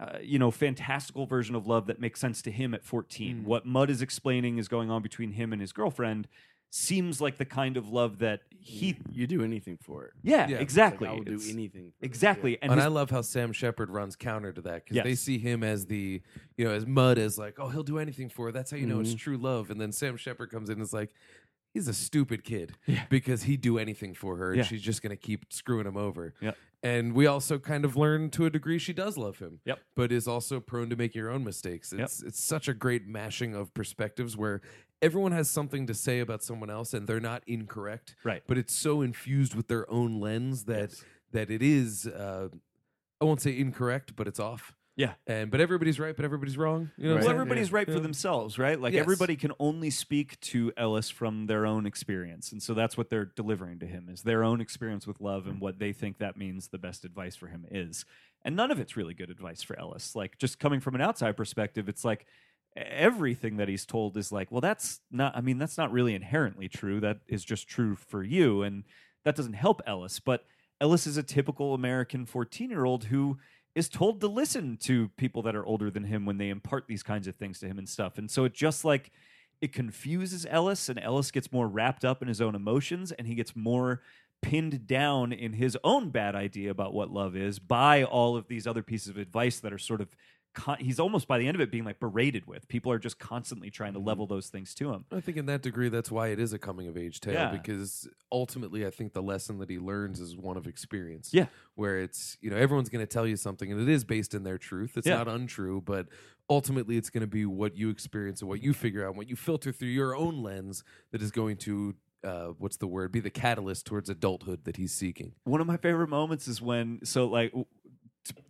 uh, 0.00 0.18
you 0.20 0.38
know 0.38 0.50
fantastical 0.50 1.26
version 1.26 1.54
of 1.54 1.66
love 1.66 1.86
that 1.86 2.00
makes 2.00 2.18
sense 2.18 2.42
to 2.42 2.50
him 2.50 2.74
at 2.74 2.84
14 2.84 3.36
Mm. 3.36 3.44
what 3.44 3.66
mud 3.66 3.88
is 3.90 4.02
explaining 4.02 4.58
is 4.58 4.66
going 4.66 4.90
on 4.90 5.00
between 5.02 5.32
him 5.32 5.52
and 5.52 5.60
his 5.60 5.72
girlfriend 5.72 6.26
seems 6.70 7.20
like 7.20 7.36
the 7.36 7.44
kind 7.44 7.76
of 7.76 7.88
love 7.88 8.18
that 8.20 8.40
he 8.62 8.96
you 9.10 9.26
do 9.26 9.42
anything 9.42 9.76
for 9.76 10.04
it. 10.04 10.12
yeah, 10.22 10.36
Yeah. 10.36 10.42
It's 10.44 10.52
like, 10.52 10.60
exactly 10.60 11.08
I 11.08 11.12
will 11.12 11.22
do 11.24 11.32
It's- 11.34 11.50
anything. 11.50 11.90
for 11.92 11.96
this, 12.00 12.06
exactly 12.06 12.58
and, 12.62 12.70
And, 12.72 12.80
his- 12.80 12.84
I 12.86 12.88
love 12.88 13.10
how 13.10 13.22
Sam 13.22 13.52
Shepard 13.52 13.90
runs 13.90 14.16
counter 14.16 14.52
to 14.52 14.60
that 14.62 14.84
because 14.84 15.02
they 15.02 15.10
Yes. 15.10 15.20
see 15.20 15.38
him 15.38 15.64
as 15.64 15.86
the, 15.86 16.22
you 16.56 16.64
know, 16.64 16.70
as 16.72 16.86
mud 16.86 17.18
as 17.18 17.38
like, 17.38 17.58
oh, 17.58 17.68
he'll 17.68 17.82
do 17.82 17.98
anything 17.98 18.28
for 18.28 18.46
her. 18.46 18.52
That's 18.52 18.70
how 18.70 18.76
you 18.76 18.86
know 18.86 19.00
it's 19.00 19.14
Mhm. 19.14 19.18
true 19.18 19.36
love. 19.38 19.70
And 19.70 19.80
then 19.80 19.92
Sam 19.92 20.16
Shepard 20.16 20.50
comes 20.50 20.68
in 20.68 20.74
and 20.74 20.82
is 20.82 20.92
like, 20.92 21.12
he's 21.72 21.88
a 21.88 21.94
stupid 21.94 22.44
kid 22.44 22.74
Yeah. 22.86 23.04
because 23.08 23.44
he'd 23.44 23.62
do 23.62 23.78
anything 23.78 24.12
for 24.14 24.36
her 24.36 24.48
and 24.50 24.58
Yeah. 24.58 24.62
she's 24.64 24.82
just 24.82 25.02
going 25.02 25.10
to 25.10 25.16
keep 25.16 25.52
screwing 25.52 25.86
him 25.86 25.96
over. 25.96 26.34
Yep. 26.40 26.56
And 26.82 27.14
we 27.14 27.26
also 27.26 27.58
kind 27.58 27.84
of 27.84 27.96
learn 27.96 28.30
to 28.30 28.44
a 28.46 28.50
degree 28.50 28.78
she 28.78 28.92
does 28.92 29.16
love 29.18 29.38
him. 29.38 29.60
Yep. 29.64 29.80
But 29.96 30.12
is 30.12 30.26
also 30.28 30.60
prone 30.60 30.88
to 30.90 30.96
make 30.96 31.14
your 31.14 31.30
own 31.30 31.44
mistakes. 31.44 31.92
It's 31.92 32.22
it's 32.22 32.40
such 32.42 32.68
a 32.68 32.74
great 32.74 33.06
mashing 33.06 33.54
of 33.54 33.72
perspectives 33.74 34.36
where 34.36 34.60
everyone 35.02 35.32
has 35.32 35.48
something 35.50 35.86
to 35.86 35.94
say 35.94 36.20
about 36.20 36.42
someone 36.42 36.70
else 36.70 36.92
and 36.94 37.06
they're 37.06 37.20
not 37.20 37.42
incorrect. 37.46 38.16
right 38.24 38.42
But 38.46 38.58
it's 38.58 38.74
so 38.74 39.02
infused 39.02 39.54
with 39.54 39.68
their 39.68 39.90
own 39.90 40.20
lens 40.20 40.64
that 40.64 40.90
Yes. 40.90 41.04
that 41.32 41.50
it 41.50 41.62
is 41.62 42.06
uh, 42.06 42.48
I 43.20 43.24
won't 43.24 43.40
say 43.40 43.56
incorrect, 43.58 44.16
but 44.16 44.26
it's 44.26 44.40
off. 44.40 44.74
Yeah. 44.96 45.14
And 45.26 45.50
but 45.50 45.60
everybody's 45.60 45.98
right, 46.00 46.14
but 46.14 46.24
everybody's 46.24 46.58
wrong. 46.58 46.90
You 46.98 47.04
know, 47.04 47.10
what 47.10 47.12
I'm 47.12 47.14
Well, 47.20 47.22
saying? 47.28 47.40
everybody's 47.40 47.72
right 47.72 47.86
for 47.90 48.00
themselves, 48.00 48.58
right? 48.58 48.78
Like 48.78 48.92
Yes. 48.92 49.00
everybody 49.02 49.36
can 49.36 49.52
only 49.58 49.88
speak 49.88 50.38
to 50.40 50.72
Ellis 50.76 51.08
from 51.08 51.46
their 51.46 51.64
own 51.64 51.86
experience, 51.86 52.52
and 52.52 52.62
so 52.62 52.74
that's 52.74 52.96
what 52.98 53.08
they're 53.08 53.24
delivering 53.24 53.78
to 53.78 53.86
him 53.86 54.08
is 54.10 54.22
their 54.22 54.42
own 54.44 54.60
experience 54.60 55.06
with 55.06 55.20
love 55.20 55.46
and 55.46 55.60
what 55.60 55.78
they 55.78 55.92
think 55.92 56.18
that 56.18 56.36
means 56.36 56.68
the 56.68 56.78
best 56.78 57.04
advice 57.04 57.36
for 57.36 57.46
him 57.46 57.64
is. 57.70 58.04
And 58.42 58.56
none 58.56 58.70
of 58.70 58.80
it's 58.80 58.96
really 58.96 59.14
good 59.14 59.30
advice 59.30 59.62
for 59.62 59.78
Ellis. 59.78 60.14
Like 60.16 60.36
just 60.38 60.58
coming 60.58 60.80
from 60.80 60.94
an 60.94 61.00
outside 61.00 61.36
perspective, 61.36 61.88
it's 61.88 62.04
like 62.04 62.26
everything 62.76 63.56
that 63.56 63.68
he's 63.68 63.84
told 63.84 64.16
is 64.16 64.30
like, 64.32 64.50
well, 64.50 64.60
that's 64.60 65.00
not. 65.10 65.36
I 65.36 65.40
mean, 65.40 65.58
that's 65.58 65.78
not 65.78 65.92
really 65.92 66.14
inherently 66.14 66.68
true. 66.68 67.00
That 67.00 67.18
is 67.28 67.44
just 67.44 67.68
true 67.68 67.96
for 67.96 68.22
you, 68.22 68.62
and 68.62 68.84
that 69.24 69.36
doesn't 69.36 69.54
help 69.54 69.82
Ellis. 69.86 70.20
But 70.20 70.44
Ellis 70.80 71.06
is 71.06 71.16
a 71.16 71.22
typical 71.22 71.74
American 71.74 72.26
fourteen-year-old 72.26 73.04
who 73.04 73.38
is 73.74 73.88
told 73.88 74.20
to 74.20 74.28
listen 74.28 74.76
to 74.76 75.08
people 75.16 75.42
that 75.42 75.54
are 75.54 75.64
older 75.64 75.90
than 75.90 76.04
him 76.04 76.26
when 76.26 76.38
they 76.38 76.48
impart 76.48 76.86
these 76.88 77.02
kinds 77.02 77.28
of 77.28 77.36
things 77.36 77.60
to 77.60 77.66
him 77.66 77.78
and 77.78 77.88
stuff. 77.88 78.18
And 78.18 78.30
so 78.30 78.44
it 78.44 78.52
just 78.52 78.84
like 78.84 79.12
it 79.60 79.72
confuses 79.72 80.46
Ellis 80.48 80.88
and 80.88 80.98
Ellis 80.98 81.30
gets 81.30 81.52
more 81.52 81.68
wrapped 81.68 82.04
up 82.04 82.22
in 82.22 82.28
his 82.28 82.40
own 82.40 82.54
emotions 82.54 83.12
and 83.12 83.26
he 83.26 83.34
gets 83.34 83.54
more 83.54 84.00
pinned 84.42 84.86
down 84.86 85.32
in 85.32 85.52
his 85.52 85.76
own 85.84 86.08
bad 86.08 86.34
idea 86.34 86.70
about 86.70 86.94
what 86.94 87.12
love 87.12 87.36
is 87.36 87.58
by 87.58 88.02
all 88.02 88.36
of 88.36 88.48
these 88.48 88.66
other 88.66 88.82
pieces 88.82 89.10
of 89.10 89.18
advice 89.18 89.60
that 89.60 89.72
are 89.72 89.78
sort 89.78 90.00
of 90.00 90.08
con- 90.54 90.78
he's 90.80 90.98
almost 91.00 91.28
by 91.28 91.38
the 91.38 91.46
end 91.46 91.54
of 91.54 91.60
it 91.60 91.70
being 91.70 91.84
like 91.84 92.00
berated 92.00 92.46
with 92.46 92.66
people 92.68 92.90
are 92.92 92.98
just 92.98 93.18
constantly 93.18 93.70
trying 93.70 93.92
to 93.92 93.98
level 93.98 94.26
those 94.26 94.48
things 94.48 94.74
to 94.74 94.92
him 94.92 95.04
I 95.12 95.20
think 95.20 95.36
in 95.36 95.46
that 95.46 95.62
degree, 95.62 95.88
that's 95.88 96.10
why 96.10 96.28
it 96.28 96.38
is 96.40 96.52
a 96.52 96.58
coming 96.58 96.88
of 96.88 96.96
age 96.96 97.20
tale 97.20 97.34
Yeah. 97.34 97.50
because 97.52 98.08
ultimately, 98.32 98.86
I 98.86 98.90
think 98.90 99.12
the 99.12 99.22
lesson 99.22 99.58
that 99.58 99.70
he 99.70 99.78
learns 99.78 100.20
is 100.20 100.36
one 100.36 100.56
of 100.56 100.66
experience. 100.66 101.30
Yeah. 101.32 101.46
where 101.74 101.98
it's 102.00 102.36
you 102.40 102.50
know 102.50 102.56
everyone's 102.56 102.88
going 102.90 103.02
to 103.04 103.10
tell 103.12 103.26
you 103.26 103.36
something, 103.36 103.70
and 103.72 103.80
it 103.80 103.88
is 103.88 104.04
based 104.04 104.34
in 104.34 104.42
their 104.42 104.58
truth. 104.58 104.96
It's 104.96 105.06
Yeah. 105.06 105.16
not 105.16 105.28
untrue, 105.28 105.80
but 105.80 106.08
ultimately, 106.48 106.96
it's 106.96 107.10
going 107.10 107.22
to 107.22 107.26
be 107.26 107.46
what 107.46 107.76
you 107.76 107.88
experience 107.90 108.40
and 108.42 108.48
what 108.48 108.62
you 108.62 108.72
figure 108.74 109.04
out, 109.04 109.08
and 109.10 109.16
what 109.16 109.28
you 109.28 109.36
filter 109.36 109.72
through 109.72 109.88
your 109.88 110.14
own 110.16 110.42
lens 110.42 110.84
that 111.12 111.22
is 111.22 111.30
going 111.30 111.56
to. 111.58 111.94
Uh, 112.22 112.48
what's 112.58 112.76
the 112.76 112.86
word? 112.86 113.10
Be 113.12 113.20
the 113.20 113.30
catalyst 113.30 113.86
towards 113.86 114.10
adulthood 114.10 114.64
that 114.64 114.76
he's 114.76 114.92
seeking. 114.92 115.32
one 115.44 115.62
of 115.62 115.66
my 115.66 115.78
favorite 115.78 116.08
moments 116.08 116.46
is 116.48 116.60
when 116.60 117.00
so 117.02 117.26
like 117.26 117.50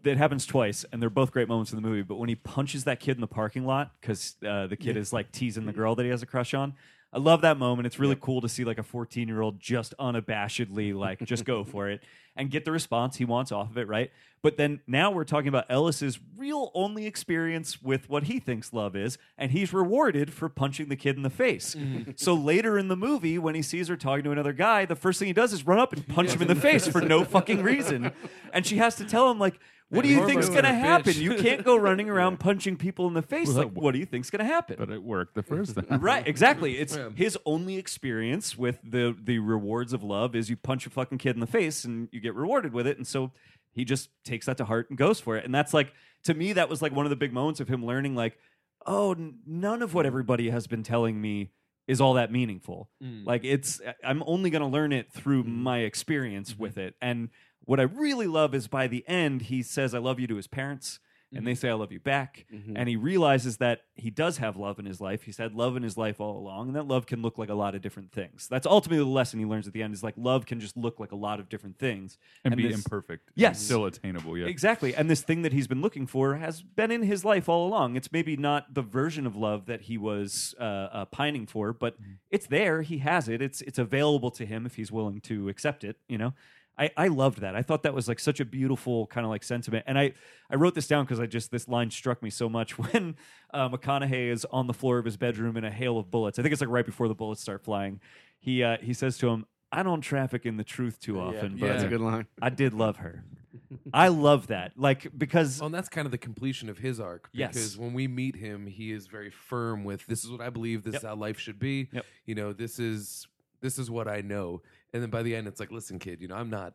it 0.04 0.16
happens 0.16 0.46
twice 0.46 0.84
and 0.92 1.00
they're 1.00 1.10
both 1.10 1.30
great 1.30 1.48
moments 1.48 1.72
in 1.72 1.76
the 1.76 1.86
movie 1.86 2.02
but 2.02 2.16
when 2.16 2.28
he 2.28 2.34
punches 2.34 2.84
that 2.84 3.00
kid 3.00 3.16
in 3.16 3.20
the 3.20 3.26
parking 3.26 3.64
lot 3.64 3.92
because 4.00 4.36
uh, 4.46 4.66
the 4.66 4.76
kid 4.76 4.96
is 4.96 5.12
like 5.12 5.30
teasing 5.32 5.66
the 5.66 5.72
girl 5.72 5.94
that 5.94 6.04
he 6.04 6.10
has 6.10 6.22
a 6.22 6.26
crush 6.26 6.54
on 6.54 6.74
i 7.12 7.18
love 7.18 7.40
that 7.42 7.58
moment. 7.58 7.86
It's 7.86 7.98
really 7.98 8.16
cool 8.20 8.40
to 8.40 8.48
see 8.48 8.64
like 8.64 8.78
a 8.78 8.82
14 8.82 9.28
year 9.28 9.40
old 9.40 9.61
just 9.61 9.94
unabashedly 9.98 10.94
like 10.94 11.24
just 11.24 11.44
go 11.44 11.64
for 11.64 11.88
it 11.88 12.02
and 12.36 12.50
get 12.50 12.64
the 12.64 12.72
response 12.72 13.16
he 13.16 13.24
wants 13.24 13.52
off 13.52 13.70
of 13.70 13.78
it 13.78 13.88
right? 13.88 14.11
But 14.42 14.56
then 14.56 14.80
now 14.86 15.11
we're 15.11 15.24
talking 15.24 15.48
about 15.48 15.66
ellis's 15.68 16.18
real 16.36 16.70
only 16.74 17.06
experience 17.06 17.82
with 17.82 18.08
what 18.08 18.24
he 18.24 18.38
thinks 18.38 18.72
love 18.72 18.96
is 18.96 19.18
and 19.36 19.52
he's 19.52 19.72
rewarded 19.72 20.32
for 20.32 20.48
punching 20.48 20.88
the 20.88 20.96
kid 20.96 21.16
in 21.16 21.22
the 21.22 21.30
face. 21.30 21.74
Mm. 21.74 22.18
So 22.18 22.34
later 22.34 22.78
in 22.78 22.88
the 22.88 22.96
movie 22.96 23.38
when 23.38 23.54
he 23.54 23.62
sees 23.62 23.88
her 23.88 23.96
talking 23.96 24.24
to 24.24 24.30
another 24.30 24.52
guy 24.52 24.84
the 24.84 24.96
first 24.96 25.18
thing 25.18 25.26
he 25.26 25.34
does 25.34 25.52
is 25.52 25.66
run 25.66 25.78
up 25.78 25.92
and 25.92 26.06
punch 26.06 26.32
him 26.32 26.42
in 26.42 26.48
the 26.48 26.54
face 26.54 26.86
for 26.86 27.00
no 27.00 27.24
fucking 27.24 27.62
reason. 27.62 28.12
And 28.52 28.66
she 28.66 28.76
has 28.78 28.96
to 28.96 29.04
tell 29.04 29.30
him 29.30 29.38
like 29.38 29.58
what 29.91 30.03
do 30.03 30.09
you 30.09 30.20
That 30.20 30.26
think's 30.26 30.49
gonna 30.49 30.62
gonna 30.62 30.74
happen? 30.74 31.14
You 31.16 31.34
can't 31.34 31.64
go 31.64 31.76
running 31.76 32.09
around 32.14 32.38
punching 32.38 32.76
people 32.76 33.09
in 33.09 33.14
the 33.14 33.22
face. 33.22 33.49
Well, 33.49 33.64
Like, 33.64 33.72
what 33.72 33.93
do 33.93 33.99
you 33.99 34.07
think's 34.07 34.30
gonna 34.30 34.45
happen? 34.45 34.76
But 34.78 34.91
it 34.91 35.03
worked 35.03 35.34
the 35.34 35.43
first 35.43 35.74
time. 35.88 36.01
Right, 36.01 36.26
exactly. 36.26 36.78
It's 36.78 36.97
his 37.14 37.36
only 37.45 37.76
experience 37.76 38.57
with 38.57 38.78
the 38.84 39.16
the 39.20 39.41
rewards 39.41 39.93
of 39.93 40.03
love 40.03 40.36
is 40.36 40.49
you 40.49 40.57
punch 40.57 40.86
a 40.86 40.91
fucking 40.91 41.18
kid 41.18 41.34
in 41.34 41.41
the 41.41 41.47
face 41.47 41.84
and 41.84 42.09
you 42.12 42.20
get 42.20 42.34
rewarded 42.34 42.72
with 42.72 42.86
it, 42.86 42.97
and 42.97 43.07
so 43.07 43.32
he 43.72 43.84
just 43.84 44.11
takes 44.24 44.47
that 44.47 44.57
to 44.59 44.64
heart 44.64 44.91
and 44.91 44.99
goes 44.99 45.20
for 45.20 45.36
it. 45.36 45.45
And 45.45 45.55
that's 45.55 45.74
like 45.74 45.93
to 46.24 46.34
me, 46.34 46.53
that 46.53 46.68
was 46.68 46.82
like 46.82 46.93
one 46.93 47.07
of 47.07 47.11
the 47.11 47.16
big 47.16 47.32
moments 47.32 47.61
of 47.61 47.68
him 47.68 47.84
learning, 47.84 48.14
like, 48.14 48.38
oh, 48.86 49.12
n- 49.12 49.38
none 49.47 49.82
of 49.82 49.95
what 49.95 50.07
everybody 50.07 50.51
has 50.51 50.66
been 50.66 50.82
telling 50.82 51.20
me 51.20 51.51
is 51.86 52.01
all 52.01 52.14
that 52.14 52.30
meaningful. 52.30 52.88
Mm. 53.03 53.26
Like 53.26 53.45
it's 53.45 53.80
I'm 54.05 54.22
only 54.26 54.51
going 54.51 54.62
to 54.62 54.68
learn 54.68 54.93
it 54.93 55.12
through 55.12 55.45
mm. 55.45 55.49
my 55.49 55.78
experience 55.78 56.53
mm-hmm. 56.53 56.62
with 56.62 56.78
it. 56.78 56.95
And 57.03 57.30
what 57.70 57.78
I 57.78 57.84
really 57.84 58.26
love 58.26 58.52
is 58.54 58.66
by 58.68 58.86
the 58.88 59.04
end 59.06 59.42
he 59.42 59.62
says 59.62 59.94
I 59.94 59.98
love 59.98 60.18
you 60.18 60.26
to 60.26 60.36
his 60.36 60.48
parents 60.48 60.98
and 61.32 61.46
they 61.46 61.54
say 61.54 61.68
I 61.68 61.74
love 61.74 61.92
you 61.92 62.00
back 62.00 62.44
and 62.74 62.88
he 62.88 62.96
realizes 62.96 63.58
that 63.58 63.82
he 63.94 64.10
does 64.10 64.38
have 64.38 64.56
love 64.56 64.80
in 64.80 64.84
his 64.84 65.00
life. 65.00 65.22
He's 65.22 65.36
had 65.36 65.54
love 65.54 65.76
in 65.76 65.84
his 65.84 65.96
life 65.96 66.20
all 66.20 66.36
along 66.36 66.66
and 66.66 66.74
that 66.76 66.88
love 66.88 67.06
can 67.06 67.22
look 67.22 67.38
like 67.38 67.48
a 67.48 67.54
lot 67.54 67.76
of 67.76 67.80
different 67.82 68.10
things. 68.10 68.48
That's 68.48 68.66
ultimately 68.66 69.04
the 69.04 69.10
lesson 69.20 69.38
he 69.38 69.46
learns 69.46 69.68
at 69.68 69.72
the 69.72 69.80
end 69.84 69.94
is 69.94 70.02
like 70.02 70.14
love 70.16 70.44
can 70.44 70.58
just 70.58 70.76
look 70.76 70.98
like 70.98 71.12
a 71.12 71.16
lot 71.16 71.38
of 71.38 71.48
different 71.48 71.78
things 71.78 72.18
and, 72.44 72.56
be 72.56 72.66
this- 72.66 72.74
imperfect. 72.84 73.28
and 73.28 73.34
Yes. 73.36 73.60
still 73.62 73.84
attainable. 73.86 74.36
Yeah, 74.36 74.46
Exactly. 74.46 74.92
And 74.92 75.08
this 75.08 75.22
thing 75.22 75.42
that 75.42 75.52
he's 75.52 75.68
been 75.68 75.80
looking 75.82 76.08
for 76.08 76.34
has 76.34 76.62
been 76.62 76.90
in 76.90 77.04
his 77.04 77.24
life 77.24 77.48
all 77.48 77.68
along. 77.68 77.94
It's 77.94 78.10
maybe 78.10 78.36
not 78.36 78.74
the 78.74 78.82
version 78.82 79.24
of 79.24 79.36
love 79.36 79.66
that 79.66 79.82
he 79.82 79.96
was 79.96 80.56
uh, 80.58 80.64
uh, 80.64 81.04
pining 81.04 81.46
for, 81.46 81.72
but 81.72 81.94
it's 82.30 82.48
there. 82.48 82.82
He 82.82 82.98
has 82.98 83.28
it. 83.28 83.40
It's 83.40 83.60
it's 83.62 83.78
available 83.78 84.32
to 84.32 84.44
him 84.44 84.66
if 84.66 84.74
he's 84.74 84.90
willing 84.90 85.20
to 85.30 85.48
accept 85.48 85.84
it, 85.84 85.96
you 86.08 86.18
know? 86.18 86.34
I, 86.78 86.90
I 86.96 87.08
loved 87.08 87.40
that. 87.42 87.54
I 87.54 87.62
thought 87.62 87.82
that 87.82 87.92
was 87.92 88.08
like 88.08 88.18
such 88.18 88.40
a 88.40 88.44
beautiful 88.44 89.06
kind 89.08 89.24
of 89.26 89.30
like 89.30 89.42
sentiment. 89.44 89.84
And 89.86 89.98
I, 89.98 90.14
I 90.50 90.56
wrote 90.56 90.74
this 90.74 90.86
down 90.86 91.04
because 91.04 91.20
I 91.20 91.26
just, 91.26 91.50
this 91.50 91.68
line 91.68 91.90
struck 91.90 92.22
me 92.22 92.30
so 92.30 92.48
much 92.48 92.78
when 92.78 93.16
uh, 93.52 93.68
McConaughey 93.68 94.30
is 94.30 94.46
on 94.50 94.66
the 94.66 94.72
floor 94.74 94.98
of 94.98 95.04
his 95.04 95.16
bedroom 95.16 95.56
in 95.56 95.64
a 95.64 95.70
hail 95.70 95.98
of 95.98 96.10
bullets. 96.10 96.38
I 96.38 96.42
think 96.42 96.52
it's 96.52 96.60
like 96.60 96.70
right 96.70 96.86
before 96.86 97.08
the 97.08 97.14
bullets 97.14 97.42
start 97.42 97.62
flying. 97.62 98.00
He, 98.38 98.62
uh, 98.62 98.78
he 98.80 98.94
says 98.94 99.18
to 99.18 99.28
him, 99.28 99.44
I 99.72 99.82
don't 99.82 100.00
traffic 100.00 100.46
in 100.46 100.56
the 100.56 100.64
truth 100.64 100.98
too 100.98 101.20
often, 101.20 101.52
yeah, 101.52 101.60
but 101.60 101.66
that's 101.68 101.82
a 101.84 101.88
good 101.88 102.00
line. 102.00 102.26
I 102.42 102.48
did 102.48 102.72
love 102.74 102.96
her. 102.96 103.24
I 103.94 104.08
love 104.08 104.48
that. 104.48 104.72
Like 104.76 105.06
because 105.16 105.60
Well, 105.60 105.66
and 105.66 105.74
that's 105.74 105.88
kind 105.88 106.06
of 106.06 106.12
the 106.12 106.18
completion 106.18 106.68
of 106.68 106.78
his 106.78 106.98
arc. 106.98 107.28
Yes. 107.32 107.54
Because 107.54 107.78
when 107.78 107.92
we 107.92 108.08
meet 108.08 108.36
him, 108.36 108.66
he 108.66 108.90
is 108.90 109.06
very 109.06 109.30
firm 109.30 109.84
with 109.84 110.06
this 110.06 110.24
is 110.24 110.30
what 110.30 110.40
I 110.40 110.50
believe, 110.50 110.82
this 110.82 110.94
Yep. 110.94 111.02
is 111.02 111.06
how 111.08 111.14
life 111.14 111.38
should 111.38 111.58
be. 111.58 111.88
Yep. 111.92 112.04
You 112.26 112.34
know, 112.34 112.52
this 112.52 112.78
is 112.78 113.28
this 113.60 113.78
is 113.78 113.90
what 113.90 114.08
I 114.08 114.22
know. 114.22 114.62
And 114.93 115.03
then 115.03 115.11
by 115.11 115.22
the 115.22 115.34
end 115.36 115.47
it's 115.47 115.61
like, 115.61 115.70
listen, 115.70 115.99
kid, 115.99 116.20
you 116.20 116.28
know, 116.28 116.34
I'm 116.36 116.51
not 116.51 116.74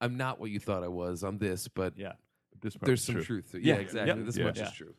I'm 0.00 0.16
not 0.16 0.40
what 0.40 0.50
you 0.50 0.58
thought 0.58 0.82
I 0.82 0.88
was. 0.88 1.22
I'm 1.22 1.38
this, 1.38 1.68
but 1.68 1.94
yeah. 1.96 2.12
this 2.60 2.74
part 2.76 2.86
there's 2.86 3.00
is 3.00 3.06
some 3.06 3.14
true. 3.16 3.24
truth 3.24 3.52
to. 3.52 3.58
Yeah. 3.64 3.74
Yeah, 3.74 3.80
exactly. 3.80 4.16
Yep. 4.16 4.26
This 4.26 4.36
Yeah. 4.36 4.44
much 4.44 4.58
Yeah. 4.58 4.66
is 4.68 4.72
true. 4.72 4.94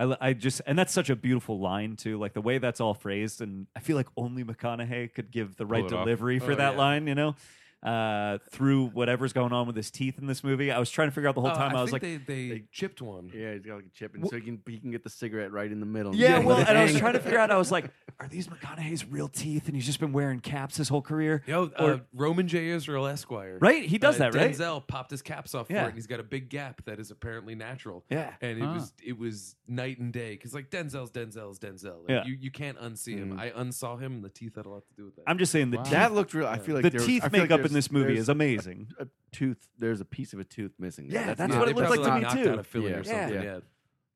I, 0.00 0.16
I 0.20 0.32
just 0.32 0.60
and 0.66 0.78
that's 0.78 0.92
such 0.92 1.10
a 1.10 1.16
beautiful 1.16 1.58
line 1.58 1.96
too 1.96 2.18
like 2.18 2.32
the 2.32 2.40
way 2.40 2.58
that's 2.58 2.80
all 2.80 2.94
phrased 2.94 3.40
and 3.40 3.66
i 3.74 3.80
feel 3.80 3.96
like 3.96 4.06
only 4.16 4.44
mcconaughey 4.44 5.12
could 5.12 5.32
give 5.32 5.56
the 5.56 5.66
right 5.66 5.80
it 5.84 5.92
off. 5.92 6.04
delivery 6.04 6.38
for 6.38 6.52
Oh, 6.52 6.54
that 6.54 6.74
yeah. 6.74 6.78
line 6.78 7.08
you 7.08 7.16
know 7.16 7.34
uh, 7.82 8.38
through 8.50 8.86
whatever's 8.88 9.32
going 9.32 9.52
on 9.52 9.66
with 9.66 9.76
his 9.76 9.90
teeth 9.90 10.18
in 10.18 10.26
this 10.26 10.42
movie 10.42 10.72
i 10.72 10.78
was 10.80 10.90
trying 10.90 11.06
to 11.08 11.12
figure 11.12 11.28
out 11.28 11.34
the 11.36 11.40
whole 11.40 11.50
Uh, 11.50 11.54
time 11.54 11.76
i, 11.76 11.80
was 11.80 11.90
think 11.92 12.02
like 12.02 12.26
they, 12.26 12.48
they, 12.48 12.62
chipped 12.72 13.00
one. 13.00 13.30
Yeah, 13.34 13.52
he's 13.54 13.62
got 13.64 13.76
like 13.76 13.86
a 13.86 13.90
chip, 13.90 14.14
and 14.14 14.24
Wh- 14.24 14.28
so 14.30 14.36
he 14.36 14.42
can 14.42 14.60
he 14.66 14.78
can 14.78 14.90
get 14.90 15.04
the 15.04 15.10
cigarette 15.10 15.52
right 15.52 15.70
in 15.70 15.78
the 15.80 15.86
middle. 15.86 16.14
yeah, 16.14 16.36
Let 16.38 16.44
well, 16.44 16.56
and 16.58 16.76
I 16.76 16.82
was 16.84 16.96
trying 16.98 17.12
to 17.14 17.20
figure 17.20 17.38
out. 17.38 17.50
I 17.50 17.56
was 17.56 17.70
like, 17.70 17.90
"Are 18.20 18.26
these 18.28 18.48
McConaughey's 18.48 19.04
real 19.06 19.28
teeth?" 19.28 19.66
And 19.66 19.74
he's 19.76 19.86
just 19.86 20.00
been 20.00 20.12
wearing 20.12 20.40
caps 20.40 20.76
his 20.76 20.88
whole 20.88 21.02
career, 21.02 21.42
Yo, 21.46 21.70
uh, 21.76 21.98
Roman 22.12 22.48
J. 22.48 22.68
Israel 22.68 23.06
Esquire. 23.06 23.58
right? 23.60 23.84
He 23.84 23.98
does 23.98 24.16
Uh, 24.16 24.30
that, 24.30 24.34
right? 24.34 24.52
Denzel 24.54 24.86
popped 24.86 25.10
his 25.12 25.22
caps 25.22 25.54
off 25.54 25.68
Yeah. 25.70 25.82
for 25.82 25.84
it, 25.84 25.88
and 25.90 25.94
he's 25.94 26.06
got 26.08 26.20
a 26.20 26.24
big 26.24 26.48
gap 26.48 26.84
that 26.86 26.98
is 26.98 27.10
apparently 27.10 27.54
natural. 27.54 28.04
Yeah. 28.10 28.32
and 28.40 28.58
it 28.58 28.64
Ah. 28.64 28.74
was 28.74 28.92
it 29.04 29.16
was 29.18 29.54
night 29.68 29.98
and 29.98 30.12
day 30.12 30.32
because 30.32 30.52
like 30.54 30.70
Denzel's 30.70 31.10
Denzel's 31.12 31.58
Denzel. 31.58 32.00
Like, 32.00 32.08
Yeah. 32.10 32.24
you 32.26 32.36
you 32.40 32.50
can't 32.50 32.78
unsee 32.78 33.16
him. 33.18 33.34
Mm. 33.36 33.40
I 33.40 33.50
unsaw 33.50 34.00
him, 34.00 34.12
and 34.16 34.24
the 34.24 34.28
teeth 34.30 34.56
had 34.56 34.66
a 34.66 34.68
lot 34.68 34.84
to 34.88 34.94
do 34.94 35.04
with 35.06 35.16
that. 35.16 35.22
I'm 35.26 35.38
just 35.38 35.52
saying 35.52 35.70
the 35.70 35.76
Wow. 35.78 35.82
teeth, 35.84 35.92
That 35.92 36.12
looked 36.12 36.34
real. 36.34 36.46
I 36.46 36.58
feel 36.58 36.74
like 36.74 36.82
the 36.82 36.90
there 36.90 36.98
was- 37.00 37.06
teeth 37.06 37.24
I 37.24 37.28
feel 37.28 37.40
like 37.40 37.50
makeup 37.50 37.64
in 37.68 37.74
this 37.74 37.90
movie 37.92 38.16
is 38.16 38.28
amazing. 38.28 38.88
A 38.98 39.06
tooth. 39.32 39.68
There's 39.78 40.00
a 40.00 40.04
piece 40.04 40.32
of 40.32 40.40
a 40.40 40.44
tooth 40.44 40.72
missing. 40.78 41.06
Yeah, 41.10 41.34
that's 41.34 41.52
Yeah, 41.52 41.58
what 41.58 41.64
they 41.66 41.70
it 41.72 41.76
looks 41.76 41.90
like 41.90 42.02
to 42.02 42.14
me, 42.14 42.20
knocked 42.20 42.36
too. 42.42 42.50
Out 42.50 42.58
a 42.58 42.62
filling 42.64 42.92
Yeah. 42.92 42.98
or 42.98 43.04
something. 43.04 43.34
Yeah. 43.34 43.42
Yeah. 43.42 43.58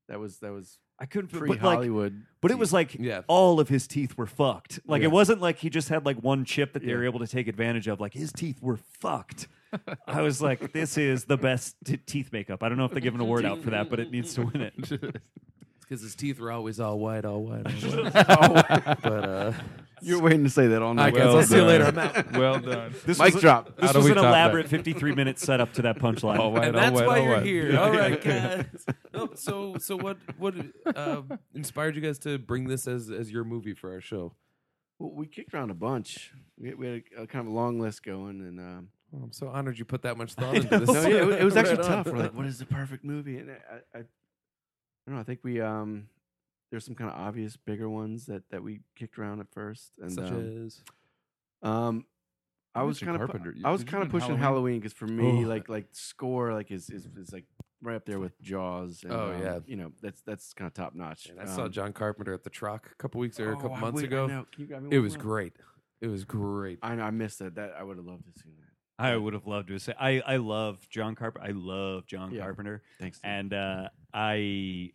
That 0.09 0.19
was 0.21 0.39
that 0.39 0.53
was 0.53 0.79
I 0.99 1.07
couldn't, 1.07 1.29
pre 1.29 1.41
but 1.41 1.49
like, 1.49 1.61
Hollywood. 1.61 2.23
But 2.41 2.51
it 2.51 2.59
was 2.59 2.73
like 2.73 2.95
Yeah. 2.95 3.23
all 3.27 3.59
of 3.61 3.69
his 3.69 3.87
teeth 3.87 4.17
were 4.17 4.27
fucked. 4.27 4.81
Like 4.87 5.01
Yeah. 5.03 5.09
it 5.09 5.13
wasn't 5.13 5.41
like 5.41 5.59
he 5.59 5.71
just 5.71 5.89
had 5.89 6.05
like 6.07 6.17
one 6.23 6.45
chip 6.45 6.73
that 6.75 6.85
they 6.85 6.95
were 6.95 7.05
able 7.05 7.19
to 7.21 7.27
take 7.27 7.49
advantage 7.49 7.89
of. 7.89 8.01
Like 8.01 8.13
his 8.15 8.33
teeth 8.33 8.61
were 8.63 8.77
fucked. 8.77 9.49
I 10.07 10.21
was 10.21 10.43
like, 10.43 10.73
this 10.73 10.99
is 10.99 11.25
the 11.25 11.39
best 11.39 11.77
t- 11.85 11.97
teeth 11.97 12.31
makeup. 12.33 12.63
I 12.63 12.69
don't 12.69 12.77
know 12.79 12.85
if 12.85 12.93
they 12.93 13.01
give 13.01 13.15
an 13.15 13.21
award 13.21 13.45
out 13.47 13.63
for 13.63 13.71
that, 13.71 13.89
but 13.89 14.01
it 14.01 14.11
needs 14.11 14.35
to 14.35 14.43
win 14.43 14.61
it. 14.61 14.75
because 15.81 16.03
his 16.03 16.15
teeth 16.15 16.39
were 16.39 16.53
always 16.53 16.79
all 16.79 16.99
white, 16.99 17.25
all 17.25 17.43
white. 17.43 17.67
All 18.29 18.53
white. 18.55 18.85
but 19.03 19.25
uh, 19.29 19.53
You're 20.03 20.21
waiting 20.21 20.45
to 20.45 20.51
say 20.51 20.67
that 20.69 20.83
all 20.83 20.91
I 20.91 20.95
night. 20.95 21.15
guess 21.15 21.25
Well 21.25 21.37
I'll 21.39 21.43
see 21.45 21.57
you 21.57 21.63
later. 21.65 21.85
I'm 21.85 21.99
out. 21.99 22.33
well 22.33 22.59
done. 22.61 22.95
This 23.07 23.19
Mic 23.19 23.35
was 23.35 23.37
a- 23.37 23.41
drop. 23.41 23.77
This 23.77 23.87
How 23.87 23.93
do 23.93 23.99
was 23.99 24.05
we 24.07 24.11
an 24.11 24.17
top 24.17 24.25
that? 24.25 24.29
elaborate 24.31 24.69
53 24.69 25.15
minute 25.15 25.39
setup 25.39 25.73
to 25.75 25.83
that 25.83 25.99
punchline. 25.99 26.39
All 26.39 26.53
white, 26.53 26.65
and 26.69 26.77
all 26.77 26.83
that's 26.83 26.95
white, 26.95 27.07
why 27.07 27.19
all 27.21 27.25
you're 27.25 27.37
white. 27.37 27.47
here. 27.47 27.73
Yeah. 27.73 27.81
All 27.81 27.93
right, 27.93 28.21
guys. 28.25 28.67
No, 29.15 29.29
so, 29.35 29.77
so 29.79 29.97
what? 29.97 30.17
What 30.39 30.55
uh, 30.97 31.23
inspired 31.55 31.95
you 31.97 32.01
guys 32.03 32.19
to 32.21 32.39
bring 32.39 32.67
this 32.69 32.89
as 32.89 33.11
as 33.11 33.31
your 33.31 33.45
movie 33.45 33.75
for 33.75 33.93
our 33.93 34.01
show? 34.01 34.35
Well, 34.99 35.13
we 35.15 35.27
kicked 35.27 35.53
around 35.53 35.71
a 35.71 35.75
bunch. 35.75 36.33
We, 36.59 36.73
we 36.75 36.87
had 36.87 37.03
a, 37.19 37.23
a 37.23 37.27
kind 37.27 37.47
of 37.47 37.53
a 37.53 37.55
long 37.55 37.79
list 37.79 38.03
going, 38.05 38.41
and 38.41 38.59
um, 38.59 38.89
Oh, 39.15 39.21
I'm 39.25 39.33
so 39.33 39.49
honored 39.49 39.79
you 39.79 39.85
put 39.85 40.01
that 40.03 40.17
much 40.17 40.33
thought 40.33 40.55
into 40.57 40.79
this. 40.79 40.89
no, 40.89 41.03
yeah, 41.07 41.17
it, 41.27 41.41
it 41.43 41.45
was 41.45 41.55
actually 41.59 41.77
Right 41.77 41.85
on. 41.85 42.05
tough. 42.05 42.07
We're 42.15 42.21
like, 42.23 42.35
what 42.35 42.47
is 42.47 42.59
the 42.59 42.65
perfect 42.65 43.05
movie? 43.05 43.37
And 43.37 43.51
I, 43.51 43.55
I, 43.55 43.99
I 43.99 44.03
don't 45.07 45.17
know. 45.17 45.21
I 45.21 45.25
think 45.25 45.41
we 45.43 45.61
um, 45.61 46.09
there's 46.73 46.85
some 46.85 46.97
kind 46.97 47.09
of 47.11 47.17
obvious 47.17 47.57
bigger 47.57 47.89
ones 47.89 48.27
that 48.27 48.43
that 48.51 48.65
we 48.65 48.81
kicked 48.97 49.17
around 49.21 49.39
at 49.39 49.47
first, 49.53 49.93
and 50.01 50.11
Such 50.11 50.31
um, 50.33 50.65
as 50.67 50.81
um, 51.63 52.05
I 52.75 52.83
was 52.83 52.99
kind 52.99 53.13
of 53.15 53.19
Carpenter. 53.19 53.53
You- 53.57 53.63
I 53.65 53.71
was 53.71 53.85
kind 53.85 54.03
of 54.03 54.09
pushing 54.09 54.31
Halloween? 54.39 54.41
Halloween 54.43 54.81
because 54.81 54.93
for 54.95 55.07
me, 55.07 55.45
Oh. 55.45 55.49
like 55.49 55.69
like 55.69 55.87
score 55.93 56.53
like 56.55 56.71
is 56.73 56.91
is, 56.91 57.07
is 57.17 57.33
like 57.33 57.45
right 57.83 57.97
up 57.97 58.05
there 58.07 58.19
with 58.19 58.41
Jaws. 58.41 59.03
And, 59.05 59.13
Oh, 59.13 59.33
um, 59.35 59.41
yeah. 59.43 59.59
you 59.67 59.77
know 59.77 59.93
that's 60.01 60.23
that's 60.23 60.55
kind 60.55 60.67
of 60.67 60.73
top 60.75 60.95
notch. 60.95 61.27
And 61.27 61.39
I 61.39 61.45
saw 61.45 61.65
Um, 61.67 61.71
John 61.73 61.93
Carpenter 61.93 62.33
at 62.33 62.43
the 62.43 62.51
Troc 62.51 62.89
a 62.91 62.95
couple 62.97 63.21
weeks 63.21 63.39
or 63.39 63.53
a 63.53 63.57
oh, 63.57 63.61
couple 63.61 63.77
I 63.77 63.81
months 63.81 63.97
would- 63.97 64.05
ago. 64.05 64.27
know. 64.27 64.47
Can 64.51 64.63
you 64.63 64.67
grab 64.69 64.83
me 64.83 64.97
It 64.97 65.01
was 65.01 65.15
more? 65.17 65.23
great. 65.25 65.53
It 66.01 66.09
was 66.09 66.25
great. 66.25 66.79
I 66.83 66.95
know. 66.97 67.05
I 67.05 67.11
missed 67.11 67.41
it. 67.43 67.55
That 67.57 67.75
I 67.79 67.83
would 67.85 67.97
have 67.99 68.07
loved 68.07 68.25
to 68.25 68.41
see 68.41 68.49
that. 68.59 68.69
I 68.99 69.17
would 69.17 69.35
have 69.35 69.47
loved 69.47 69.69
to 69.69 69.79
say 69.79 69.95
I 70.01 70.21
I 70.21 70.37
love 70.37 70.89
John 70.89 71.15
Carpenter. 71.15 71.47
I 71.47 71.53
love 71.53 72.07
John 72.07 72.33
Yeah. 72.33 72.41
Carpenter, 72.43 72.83
Thanks. 72.99 73.19
Steve. 73.19 73.31
and 73.31 73.53
uh, 73.55 73.89
I. 74.15 74.93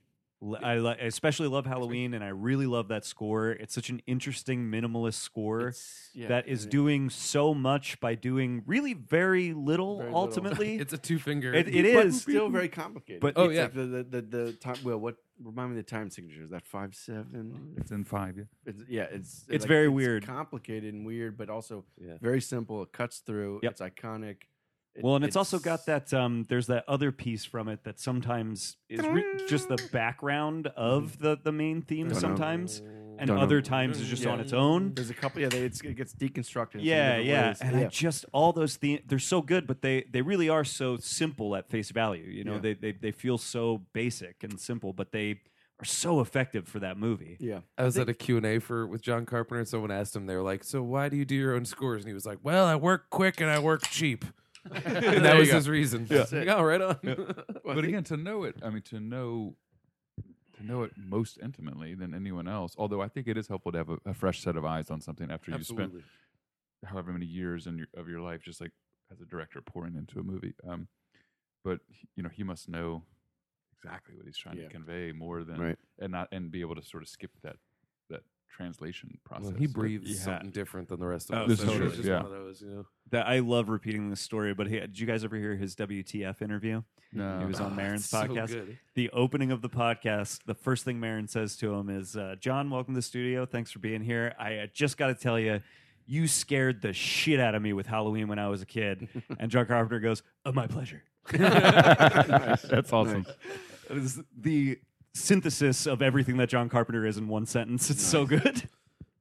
I 0.64 0.78
li- 0.78 0.96
especially 1.02 1.48
love 1.48 1.66
Halloween, 1.66 2.14
and 2.14 2.24
I 2.24 2.28
really 2.28 2.68
love 2.68 2.90
that 2.90 3.06
score. 3.06 3.50
It's 3.52 3.74
such 3.74 3.90
an 3.90 4.02
interesting 4.06 4.70
minimalist 4.70 5.16
score 5.16 5.62
It's- 5.70 6.10
yeah, 6.14 6.28
that 6.28 6.48
is 6.48 6.64
and 6.64 6.72
it- 6.74 6.78
doing 6.78 7.10
so 7.10 7.54
much 7.56 8.00
by 8.00 8.14
doing 8.16 8.64
really 8.68 8.94
very 8.94 9.54
little. 9.54 9.98
Very 9.98 10.10
little. 10.10 10.20
ultimately, 10.22 10.76
It's 10.78 10.94
a 10.94 10.98
two 10.98 11.18
finger. 11.18 11.54
It- 11.54 11.68
it 11.68 11.94
but 11.96 12.06
is. 12.08 12.22
still 12.22 12.50
very 12.50 12.70
complicated. 12.70 13.22
But- 13.22 13.34
Oh, 13.36 13.46
It's 13.46 13.56
yeah. 13.56 13.64
like 13.64 13.74
the, 13.74 13.86
the 13.86 14.04
the 14.04 14.22
the 14.22 14.54
time. 14.54 14.76
Well, 14.84 15.00
what 15.00 15.16
remind 15.44 15.72
me 15.74 15.80
of 15.80 15.86
the 15.86 15.90
time 15.90 16.10
signature? 16.10 16.42
Is 16.44 16.50
that 16.52 16.66
five 16.66 16.94
seven? 16.96 17.74
It's 17.78 17.92
in 17.92 18.04
five. 18.04 18.38
Yeah. 18.38 18.44
It's, 18.66 18.84
yeah, 18.88 19.04
it's 19.12 19.46
It's 19.50 19.66
very 19.66 19.88
weird. 19.90 20.26
complicated 20.26 20.94
and 20.94 21.06
weird, 21.06 21.36
but 21.38 21.50
also 21.50 21.84
Yeah. 22.00 22.18
very 22.22 22.42
simple. 22.42 22.84
It 22.84 22.92
cuts 22.92 23.20
through. 23.20 23.62
Yep. 23.64 23.72
It's 23.72 23.82
iconic. 23.82 24.38
It- 24.98 25.04
Well, 25.04 25.16
and 25.16 25.24
it's, 25.24 25.36
also 25.36 25.60
got 25.60 25.86
that. 25.86 26.14
Um, 26.14 26.46
there's 26.50 26.68
that 26.68 26.84
other 26.88 27.12
piece 27.12 27.46
from 27.46 27.68
it 27.70 27.84
that 27.84 28.00
sometimes 28.00 28.78
is 28.90 29.06
re- 29.06 29.24
just 29.48 29.70
the 29.70 29.78
background 29.94 30.68
of 30.76 31.20
the 31.20 31.38
the 31.42 31.52
main 31.52 31.82
theme. 31.82 32.08
Don't 32.08 32.14
know. 32.16 32.20
Sometimes, 32.20 32.80
and 33.20 33.28
Don't 33.28 33.38
know. 33.38 33.44
other 33.44 33.62
times 33.62 34.00
is 34.00 34.08
just 34.08 34.24
Yeah. 34.24 34.32
on 34.32 34.40
its 34.40 34.54
own. 34.54 34.94
There's 34.96 35.10
a 35.10 35.14
couple. 35.14 35.42
Yeah, 35.42 35.50
they, 35.50 35.62
it's, 35.62 35.82
it 35.82 35.96
gets 35.96 36.14
deconstructed. 36.14 36.80
Yeah, 36.84 37.18
yeah, 37.18 37.48
ways. 37.50 37.62
and 37.62 37.76
I 37.78 37.86
just 37.86 38.26
all 38.32 38.54
those 38.54 38.76
themes 38.76 39.02
they're 39.08 39.20
so 39.20 39.42
good, 39.42 39.68
but 39.68 39.82
they 39.82 40.06
they 40.12 40.22
really 40.22 40.50
are 40.50 40.64
so 40.64 40.98
simple 40.98 41.56
at 41.56 41.70
face 41.70 41.92
value. 41.92 42.24
You 42.26 42.44
know, 42.44 42.54
Yeah. 42.56 42.60
they, 42.60 42.74
they 42.74 42.92
they 42.94 43.12
feel 43.12 43.38
so 43.38 43.84
basic 43.94 44.44
and 44.44 44.60
simple, 44.60 44.94
but 44.94 45.12
they 45.12 45.42
are 45.80 45.86
so 45.86 46.22
effective 46.22 46.68
for 46.68 46.80
that 46.80 46.98
movie. 46.98 47.38
yeah. 47.40 47.60
I 47.78 47.84
was 47.84 48.00
at 48.00 48.10
a 48.10 48.14
Q&A 48.16 48.58
for 48.58 48.88
with 48.88 49.04
John 49.04 49.28
Carpenter 49.28 49.60
and 49.60 49.68
someone 49.68 49.92
asked 49.92 50.16
him 50.16 50.26
they 50.26 50.36
were 50.36 50.42
like, 50.42 50.64
"So 50.64 50.82
why 50.82 51.08
do 51.08 51.16
you 51.18 51.24
do 51.26 51.36
your 51.36 51.54
own 51.54 51.66
scores?" 51.66 52.02
And 52.02 52.08
he 52.08 52.16
was 52.16 52.26
like, 52.26 52.40
"Well, 52.42 52.66
I 52.66 52.76
work 52.76 53.12
quick 53.12 53.40
and 53.42 53.50
I 53.52 53.60
work 53.60 53.84
cheap." 53.84 54.26
and 54.86 55.26
that 55.26 55.38
was 55.38 55.50
his 55.52 55.68
reason. 55.70 56.08
Yeah. 56.10 56.26
Like, 56.32 56.48
oh, 56.48 56.62
right 56.64 56.82
on. 56.82 56.98
Well, 57.04 57.28
but 57.76 57.84
again, 57.84 58.04
to 58.06 58.18
know 58.18 58.44
it, 58.44 58.56
I 58.64 58.70
mean, 58.70 58.82
to 58.84 59.00
know 59.00 59.56
to 60.58 60.66
know 60.66 60.84
it 60.84 60.92
most 60.98 61.38
intimately 61.44 61.94
than 61.94 62.14
anyone 62.16 62.48
else. 62.48 62.74
Although 62.78 63.02
I 63.02 63.08
think 63.10 63.28
it 63.28 63.38
is 63.38 63.48
helpful 63.48 63.72
to 63.74 63.78
have 63.78 63.90
a, 63.90 63.98
a 64.06 64.14
fresh 64.14 64.42
set 64.42 64.58
of 64.58 64.66
eyes 64.66 64.90
on 64.90 65.02
something 65.02 65.30
after 65.30 65.52
you 65.52 65.64
spent 65.64 65.94
however 66.86 67.12
many 67.12 67.26
years 67.28 67.68
in 67.68 67.78
your, 67.78 67.88
of 67.96 68.08
your 68.10 68.22
life, 68.22 68.42
just 68.44 68.60
like 68.62 68.72
as 69.12 69.22
a 69.22 69.26
director 69.26 69.62
pouring 69.62 69.96
into 69.96 70.20
a 70.20 70.24
movie. 70.24 70.54
Um, 70.68 70.88
but 71.64 71.80
you 72.16 72.24
know, 72.24 72.30
he 72.30 72.44
must 72.44 72.70
know 72.70 73.04
exactly 73.74 74.16
what 74.16 74.26
he's 74.26 74.38
trying 74.38 74.58
Yeah. 74.58 74.64
to 74.64 74.70
convey 74.70 75.12
more 75.12 75.44
than 75.44 75.60
Right. 75.60 75.78
and 76.00 76.12
not 76.12 76.28
and 76.32 76.50
be 76.52 76.62
able 76.62 76.76
to 76.76 76.82
sort 76.84 77.04
of 77.04 77.10
skip 77.10 77.32
that 77.44 77.58
translation 78.50 79.18
process. 79.24 79.46
Well, 79.52 79.56
he 79.58 79.68
breathes 79.68 80.10
Yeah. 80.10 80.16
something 80.26 80.52
different 80.52 80.88
than 80.90 81.00
the 81.00 81.08
rest 81.08 81.30
of 81.30 81.38
Oh, 81.38 81.42
us. 81.44 81.50
This 81.50 81.60
so 81.62 81.70
is 81.72 81.78
true, 81.78 81.90
just 81.92 82.04
yeah. 82.04 82.16
one 82.24 82.26
of 82.26 82.32
those, 82.32 82.62
you 82.62 82.70
know. 82.70 82.86
That 83.12 83.28
I 83.28 83.40
love 83.40 83.70
repeating 83.70 84.10
this 84.10 84.20
story, 84.22 84.54
but 84.54 84.68
he, 84.68 84.80
did 84.80 85.00
you 85.00 85.08
guys 85.08 85.24
ever 85.24 85.36
hear 85.38 85.56
his 85.56 85.76
WTF 85.76 86.42
interview? 86.42 86.82
no, 87.14 87.40
He 87.40 87.46
was 87.46 87.60
on 87.62 87.72
Ah, 87.72 87.76
Marin's 87.76 88.02
it's 88.02 88.10
so 88.10 88.24
podcast. 88.24 88.48
good. 88.50 88.78
the 88.96 89.10
opening 89.12 89.52
of 89.52 89.62
the 89.62 89.70
podcast, 89.70 90.44
the 90.46 90.54
first 90.56 90.84
thing 90.84 91.00
Marin 91.00 91.28
says 91.28 91.56
to 91.58 91.74
him 91.74 91.90
is, 91.90 92.18
uh, 92.18 92.36
"John, 92.40 92.70
welcome 92.70 92.94
to 92.96 92.98
the 92.98 93.02
studio. 93.02 93.46
Thanks 93.46 93.72
for 93.72 93.80
being 93.80 94.02
here. 94.02 94.34
I 94.38 94.58
uh, 94.58 94.68
just 94.74 94.98
got 94.98 95.08
to 95.08 95.16
tell 95.16 95.40
you." 95.40 95.62
You 96.10 96.26
scared 96.30 96.82
the 96.82 96.94
shit 96.94 97.38
out 97.38 97.54
of 97.54 97.62
me 97.62 97.74
with 97.74 97.86
Halloween 97.86 98.30
when 98.30 98.40
I 98.40 98.48
was 98.48 98.62
a 98.62 98.66
kid. 98.66 99.10
And 99.40 99.52
John 99.52 99.66
Carpenter 99.66 100.00
goes, 100.00 100.24
oh, 100.46 100.54
my 100.54 100.66
pleasure. 100.66 101.04
Nice. 101.34 102.62
That's 102.70 102.94
awesome. 102.94 103.24
Nice. 103.24 103.36
It 103.90 103.98
is 103.98 104.22
the 104.38 104.80
synthesis 105.18 105.86
of 105.88 106.02
everything 106.02 106.38
that 106.38 106.50
John 106.50 106.70
Carpenter 106.70 107.06
is 107.06 107.18
in 107.18 107.28
one 107.28 107.46
sentence. 107.46 107.90
It's 107.90 108.04
so 108.04 108.26
good. 108.26 108.68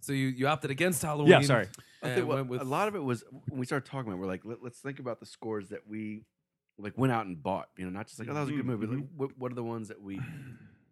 So 0.00 0.12
you, 0.12 0.28
you 0.28 0.46
opted 0.46 0.70
against 0.70 1.02
Halloween. 1.02 1.30
Yeah, 1.32 1.40
sorry. 1.40 1.66
I 2.02 2.14
think 2.14 2.28
what- 2.28 2.46
with 2.46 2.60
a 2.60 2.64
lot 2.64 2.86
of 2.88 2.94
it 2.94 3.02
was 3.02 3.24
when 3.48 3.58
we 3.58 3.66
started 3.66 3.90
talking 3.90 4.12
about. 4.12 4.18
it, 4.18 4.20
We're 4.20 4.26
like, 4.28 4.44
Let, 4.44 4.62
us 4.64 4.76
think 4.78 5.00
about 5.00 5.18
the 5.18 5.26
scores 5.26 5.70
that 5.70 5.80
we 5.88 6.22
like 6.78 6.96
went 6.96 7.12
out 7.12 7.26
and 7.26 7.42
bought. 7.42 7.68
You 7.76 7.86
know, 7.86 7.90
not 7.90 8.06
just 8.06 8.18
like, 8.20 8.28
oh, 8.28 8.34
that 8.34 8.40
was 8.40 8.50
a 8.50 8.52
good 8.52 8.64
Mhm, 8.64 8.66
movie. 8.66 8.86
Like, 8.86 9.04
what, 9.16 9.30
what 9.38 9.50
are 9.52 9.56
the 9.56 9.64
ones 9.64 9.88
that 9.88 10.00
we, 10.00 10.20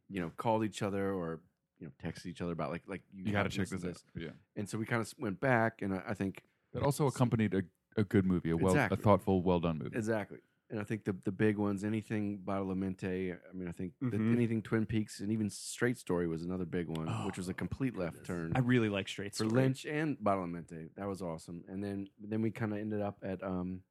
you 0.09 0.21
know, 0.21 0.33
called 0.37 0.65
each 0.65 0.83
other 0.83 1.13
or 1.13 1.41
you 1.79 1.87
know 1.87 1.93
texted 2.03 2.27
each 2.27 2.41
other 2.41 2.53
about? 2.53 2.71
Like, 2.71 2.83
like 2.89 3.03
You 3.13 3.31
got 3.33 3.45
to 3.45 3.49
check 3.51 3.71
listen 3.71 3.81
this 3.87 4.03
to 4.15 4.21
out. 4.21 4.23
Yeah, 4.25 4.31
And 4.57 4.69
so 4.69 4.79
we 4.79 4.87
kind 4.87 5.01
of 5.03 5.13
went 5.19 5.39
back, 5.41 5.83
and 5.83 5.95
I, 5.95 6.03
I 6.09 6.15
think 6.15 6.43
that 6.73 6.83
also 6.83 7.07
accompanied 7.07 7.55
a, 7.55 7.63
a 7.97 8.03
good 8.05 8.25
movie, 8.27 8.51
a 8.51 8.57
well, 8.57 8.73
Exactly. 8.73 8.99
a 8.99 9.01
thoughtful, 9.03 9.43
well 9.43 9.61
done 9.61 9.79
movie. 9.79 9.97
exactly. 9.97 10.39
And 10.75 10.81
I 10.81 10.85
think 10.85 11.05
the 11.05 11.15
the 11.23 11.31
big 11.31 11.57
ones, 11.57 11.85
anything 11.85 12.41
Badalamenti. 12.45 13.33
I 13.33 13.53
mean, 13.53 13.69
I 13.69 13.71
think 13.71 13.93
that 14.01 14.11
Mhm. 14.21 14.33
anything 14.35 14.61
Twin 14.61 14.85
Peaks 14.87 15.21
and 15.21 15.31
even 15.31 15.49
Straight 15.49 15.97
Story 15.99 16.27
was 16.27 16.43
another 16.43 16.65
big 16.65 16.89
one, 16.89 17.07
which 17.27 17.37
was 17.37 17.49
a 17.49 17.55
complete 17.55 17.97
left 17.97 18.25
turn. 18.27 18.51
I 18.57 18.59
really 18.59 18.89
like 18.89 19.07
Straight 19.07 19.37
for 19.37 19.45
Lynch 19.45 19.87
and 19.87 20.19
Badalamenti. 20.19 20.93
That 20.97 21.07
was 21.07 21.23
awesome. 21.23 21.63
And 21.69 21.81
then 21.85 22.09
then 22.19 22.43
we 22.43 22.51
kind 22.51 22.73
of 22.73 22.79
ended 22.81 23.01
up 23.01 23.19
at 23.23 23.41
um, 23.45 23.85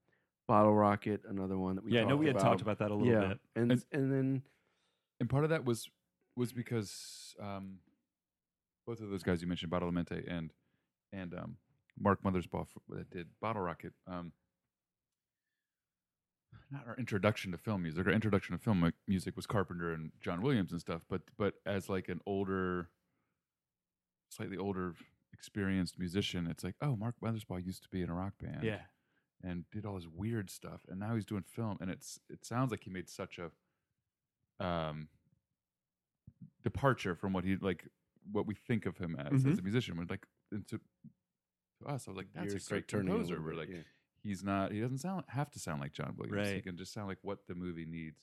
Bottle 0.45 0.73
Rocket, 0.75 1.23
another 1.23 1.57
one 1.57 1.75
that 1.75 1.86
we 1.86 1.93
yeah, 1.93 2.01
no, 2.01 2.09
talked 2.09 2.19
we 2.19 2.27
had 2.27 2.39
talked 2.39 2.61
about 2.61 2.79
that 2.79 2.91
a 2.91 2.95
little 2.95 3.13
yeah. 3.13 3.27
bit. 3.29 3.39
And, 3.55 3.71
And- 3.71 3.86
and 3.93 4.11
then 4.11 4.43
and 5.21 5.29
part 5.29 5.45
of 5.45 5.51
that 5.51 5.63
was 5.63 5.89
was 6.36 6.51
because 6.51 7.34
um, 7.39 7.79
both 8.86 8.99
of 8.99 9.09
those 9.09 9.23
guys 9.23 9.41
you 9.41 9.47
mentioned, 9.47 9.71
Badalamenti 9.71 10.25
and 10.27 10.51
and 11.13 11.34
um, 11.34 11.55
Mark 11.97 12.21
Mothersbaugh 12.23 12.67
that 12.89 13.09
did 13.09 13.29
Bottle 13.39 13.61
Rocket. 13.61 13.93
Um, 14.05 14.34
not 16.72 16.88
our 16.88 16.95
introduction 16.97 17.51
to 17.51 17.58
film 17.58 17.84
music. 17.84 18.06
Our 18.08 18.14
introduction 18.14 18.58
to 18.58 18.64
film 18.64 18.91
music 19.08 19.36
was 19.36 19.45
Carpenter 19.45 19.93
and 19.93 20.12
John 20.22 20.41
Williams 20.41 20.72
and 20.72 20.82
stuff. 20.82 21.01
But 21.10 21.22
but 21.38 21.56
as 21.66 21.89
like 21.89 22.10
an 22.10 22.20
older, 22.26 22.89
slightly 24.30 24.58
older, 24.58 24.93
experienced 25.32 25.99
musician, 25.99 26.47
it's 26.47 26.64
like, 26.64 26.76
oh, 26.82 26.95
Mark 26.95 27.16
Mothersbaugh 27.22 27.66
used 27.66 27.84
to 27.84 27.89
be 27.89 28.01
in 28.01 28.10
a 28.10 28.14
rock 28.14 28.34
band 28.41 28.64
Yeah. 28.64 28.82
and 29.43 29.66
did 29.72 29.86
all 29.86 29.95
this 29.95 30.08
weird 30.08 30.49
stuff 30.49 30.82
and 30.89 30.99
now 30.99 31.16
he's 31.16 31.26
doing 31.26 31.43
film 31.43 31.78
and 31.82 31.89
it's 31.91 32.20
it 32.30 32.45
sounds 32.45 32.72
like 32.72 32.84
he 32.84 32.89
made 32.89 33.10
such 33.10 33.39
a 33.39 33.51
um 34.66 35.10
departure 36.64 37.16
from 37.16 37.34
what 37.34 37.43
he 37.43 37.56
like 37.58 37.86
what 38.32 38.45
we 38.47 38.56
think 38.56 38.86
of 38.86 38.97
him 38.97 39.16
as 39.20 39.45
as 39.45 39.60
a 39.60 39.62
musician 39.62 39.97
when 39.97 40.08
like 40.08 40.26
and 40.51 40.66
to, 40.68 40.78
to 40.78 41.88
us 41.88 42.08
I 42.08 42.12
was 42.12 42.18
like 42.18 42.28
that's 42.34 42.54
gears 42.54 42.68
a 42.68 42.70
great 42.70 42.88
composer 42.88 43.41
we're 43.41 43.54
like 43.56 43.70
yeah. 43.70 43.80
He's 44.24 44.43
not 44.43 44.71
he 44.71 44.80
doesn't 44.80 44.99
sound 44.99 45.24
have 45.28 45.51
to 45.51 45.59
sound 45.59 45.82
like 45.82 45.93
John 45.93 46.13
Williams 46.17 46.49
he 46.49 46.61
can 46.61 46.78
just 46.78 46.93
sound 46.93 47.07
like 47.07 47.19
what 47.21 47.39
the 47.47 47.55
movie 47.55 47.86
needs 47.86 48.17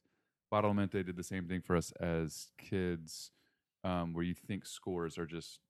Badalamenti 0.52 1.04
did 1.06 1.16
the 1.16 1.22
same 1.22 1.46
thing 1.46 1.60
for 1.60 1.76
us 1.76 1.92
as 2.00 2.48
kids 2.58 3.30
um 3.84 4.12
where 4.12 4.24
you 4.24 4.34
think 4.34 4.66
scores 4.66 5.16
are 5.18 5.26
just 5.26 5.60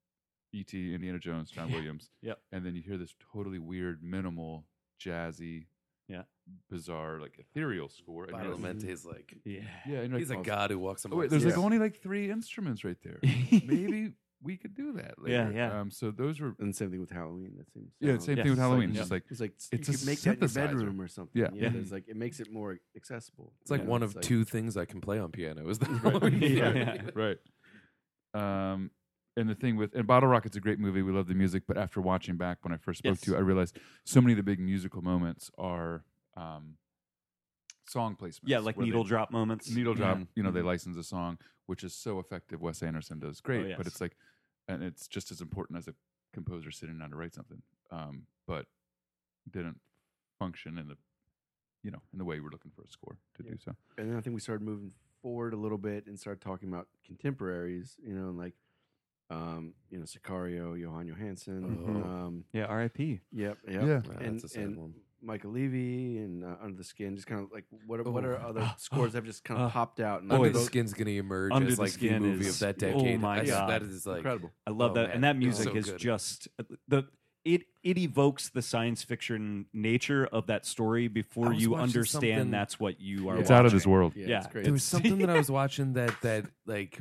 E.T. 0.52 0.94
Indiana 0.94 1.18
Jones 1.18 1.50
John 1.50 1.70
Williams 1.70 2.10
Yep. 2.22 2.38
and 2.52 2.64
then 2.64 2.74
you 2.74 2.82
hear 2.82 2.96
this 2.96 3.14
totally 3.32 3.58
weird 3.58 4.02
minimal 4.02 4.64
jazzy 5.00 5.66
Yeah. 6.08 6.22
bizarre 6.68 7.20
like 7.20 7.38
ethereal 7.38 7.88
score 7.88 8.24
and 8.24 8.42
you're 8.42 8.54
Badalamenti 8.56 8.88
is 8.88 9.04
like 9.04 9.36
Yeah. 9.44 9.60
yeah 9.86 9.98
and 10.00 10.10
you're 10.10 10.18
he's 10.18 10.30
a 10.30 10.36
like, 10.36 10.44
god 10.44 10.70
who 10.70 10.78
walks 10.78 11.06
oh, 11.10 11.14
wait, 11.14 11.30
there's 11.30 11.44
us. 11.46 11.52
like 11.56 11.64
only 11.64 11.78
like 11.78 12.02
three 12.02 12.30
instruments 12.30 12.82
right 12.84 12.96
there 13.02 13.18
maybe 13.64 14.12
we 14.42 14.56
could 14.56 14.74
do 14.74 14.92
that 14.94 15.14
Yeah, 15.26 15.44
later. 15.48 15.52
yeah. 15.54 15.80
um 15.80 15.90
so 15.90 16.10
those 16.10 16.40
were 16.40 16.54
and 16.58 16.74
same 16.74 16.90
thing 16.90 17.00
with 17.00 17.10
Halloween. 17.10 17.52
That 17.58 17.70
seems 17.72 17.92
yeah 18.00 18.12
sound- 18.12 18.22
same 18.22 18.36
Yes, 18.38 18.44
thing 18.44 18.50
with 18.52 18.58
like, 18.58 18.66
Halloween 18.68 18.88
yeah. 18.90 19.00
just 19.00 19.10
like 19.10 19.24
It's 19.30 19.40
like 19.40 19.52
It's 19.72 19.88
you 19.88 19.94
a 19.94 19.96
could 19.98 20.06
make 20.06 20.20
that 20.20 20.34
in 20.34 20.40
your 20.40 20.48
bedroom 20.48 21.00
or 21.00 21.08
something. 21.08 21.40
Yeah. 21.42 21.48
yeah. 21.52 21.62
Yeah. 21.64 21.68
There's 21.70 21.92
like 21.92 22.08
it 22.08 22.16
makes 22.16 22.40
it 22.40 22.50
more 22.52 22.78
accessible. 22.96 23.52
It's 23.60 23.70
like 23.70 23.84
know, 23.84 23.90
one 23.90 24.02
it's 24.02 24.12
of 24.12 24.16
like- 24.16 24.24
two 24.24 24.44
things 24.44 24.76
I 24.76 24.84
can 24.86 25.00
play 25.00 25.18
on 25.18 25.30
piano. 25.30 25.68
Is 25.68 25.78
the 25.78 25.86
Right. 26.20 26.32
Yeah, 26.32 26.72
yeah. 26.72 27.10
right 27.14 27.38
um 28.34 28.90
and 29.36 29.48
the 29.48 29.54
thing 29.54 29.76
with 29.76 29.94
and 29.94 30.06
Bottle 30.06 30.28
Rocket's 30.28 30.56
a 30.56 30.60
great 30.60 30.78
movie. 30.78 31.02
We 31.02 31.12
love 31.12 31.26
the 31.28 31.34
music, 31.34 31.62
but 31.66 31.76
after 31.78 32.00
watching 32.00 32.36
back 32.36 32.58
when 32.62 32.72
I 32.72 32.76
first 32.78 32.98
spoke 32.98 33.12
Yes. 33.12 33.20
to 33.22 33.30
you, 33.32 33.36
I 33.36 33.40
realized 33.40 33.78
so 34.04 34.20
many 34.20 34.32
of 34.32 34.36
the 34.38 34.42
big 34.42 34.58
musical 34.58 35.02
moments 35.02 35.50
are 35.56 36.04
um, 36.36 36.74
song 37.88 38.16
placements. 38.20 38.40
Yeah, 38.44 38.58
like 38.58 38.76
where 38.76 38.84
they- 38.84 38.90
needle 38.90 39.04
drop 39.04 39.30
moments. 39.30 39.70
needle 39.70 39.94
drop. 39.94 40.18
Mhm. 40.18 40.26
You 40.34 40.42
know, 40.42 40.50
they 40.50 40.60
Mhm. 40.60 40.64
license 40.66 40.96
a 40.96 41.02
song, 41.04 41.38
which 41.70 41.84
is 41.84 41.94
so 41.94 42.18
effective. 42.18 42.60
Wes 42.60 42.82
Anderson 42.82 43.20
does 43.20 43.40
great, 43.40 43.68
yes. 43.68 43.76
but 43.78 43.86
it's 43.86 44.00
like, 44.00 44.16
and 44.66 44.82
it's 44.82 45.06
just 45.06 45.30
as 45.30 45.40
important 45.40 45.78
as 45.78 45.86
a 45.86 45.94
composer 46.34 46.72
sitting 46.72 46.98
down 46.98 47.10
to 47.10 47.16
write 47.16 47.32
something. 47.32 47.62
Um, 47.92 48.26
but 48.44 48.66
didn't 49.48 49.78
function 50.36 50.78
in 50.78 50.88
the, 50.88 50.96
you 51.84 51.92
know, 51.92 52.02
in 52.12 52.18
the 52.18 52.24
way 52.24 52.40
we're 52.40 52.50
looking 52.50 52.72
for 52.74 52.82
a 52.82 52.88
score 52.90 53.18
to 53.36 53.44
Yeah. 53.44 53.52
do 53.52 53.58
so. 53.58 53.76
and 53.98 54.10
then 54.10 54.16
I 54.18 54.20
think 54.20 54.34
we 54.34 54.40
started 54.40 54.64
moving 54.64 54.90
forward 55.22 55.54
a 55.54 55.56
little 55.56 55.78
bit 55.78 56.06
and 56.08 56.18
started 56.18 56.40
talking 56.40 56.68
about 56.68 56.88
contemporaries. 57.06 57.96
You 58.02 58.14
know, 58.16 58.30
and 58.30 58.36
like 58.36 58.54
um, 59.30 59.74
you 59.90 59.98
know, 59.98 60.06
Sicario, 60.06 60.76
Jóhann 60.76 61.06
Jóhannsson. 61.08 61.62
Mhm. 61.62 62.04
Um, 62.04 62.44
Yeah, 62.52 62.64
R.I.P. 62.64 63.20
yep, 63.30 63.58
yep. 63.64 63.82
Yeah. 63.84 64.00
Wow, 64.00 64.16
and 64.18 64.34
that's 64.34 64.42
a 64.44 64.48
sad 64.48 64.64
and 64.64 64.76
one. 64.76 64.94
Mica 65.22 65.48
Levi 65.48 66.18
and 66.22 66.44
uh, 66.44 66.56
Under 66.62 66.76
the 66.76 66.84
Skin, 66.84 67.14
just 67.16 67.26
kind 67.26 67.42
of 67.42 67.52
like 67.52 67.64
what 67.86 68.00
are, 68.00 68.04
what 68.04 68.24
Oh. 68.24 68.28
are 68.28 68.38
other 68.40 68.74
scores 68.78 69.12
that 69.12 69.18
have 69.18 69.24
just 69.26 69.44
kind 69.44 69.60
of 69.60 69.66
Uh, 69.68 69.70
popped 69.70 70.00
out 70.00 70.22
and 70.22 70.32
Oh, 70.32 70.36
Under 70.36 70.50
the 70.50 70.60
Skin's 70.60 70.92
going 70.94 71.06
to 71.06 71.16
emerge 71.16 71.52
Under 71.52 71.68
as 71.68 71.76
the 71.76 71.82
like 71.82 71.92
the 71.92 71.98
Skin 71.98 72.22
movie 72.22 72.46
is- 72.46 72.60
of 72.62 72.76
that 72.78 72.82
oh 72.88 72.98
decade. 72.98 73.20
my 73.20 73.40
I- 73.40 73.44
God. 73.46 73.70
that 73.70 73.82
is 73.82 74.06
like 74.06 74.16
incredible. 74.18 74.50
I 74.66 74.70
love 74.70 74.92
Oh, 74.92 74.94
that, 74.94 75.06
man. 75.08 75.10
and 75.16 75.24
that 75.24 75.36
It 75.36 75.38
music 75.40 75.64
so 75.68 75.74
is 75.76 75.86
good. 75.90 75.98
just 75.98 76.48
the 76.88 77.04
it 77.44 77.62
it 77.82 77.96
evokes 77.96 78.50
the 78.50 78.60
science 78.60 79.02
fiction 79.02 79.64
nature 79.72 80.26
of 80.26 80.46
that 80.48 80.66
story 80.66 81.06
I 81.06 81.08
before 81.08 81.48
was 81.48 81.62
you 81.62 81.70
watching 81.70 81.82
understand 81.84 82.52
that's 82.52 82.78
what 82.78 83.00
you 83.00 83.30
are. 83.30 83.36
Yeah. 83.36 83.40
It's 83.40 83.50
out 83.50 83.64
of 83.64 83.72
this 83.72 83.80
watching. 83.86 83.92
world. 83.92 84.12
Yeah, 84.16 84.26
Yeah. 84.26 84.38
it's 84.38 84.46
great. 84.48 84.64
There 84.64 84.72
was 84.74 84.82
something 84.94 85.16
that 85.18 85.30
I 85.30 85.38
was 85.38 85.50
watching 85.50 85.94
that 85.94 86.14
that 86.20 86.44
like 86.66 87.00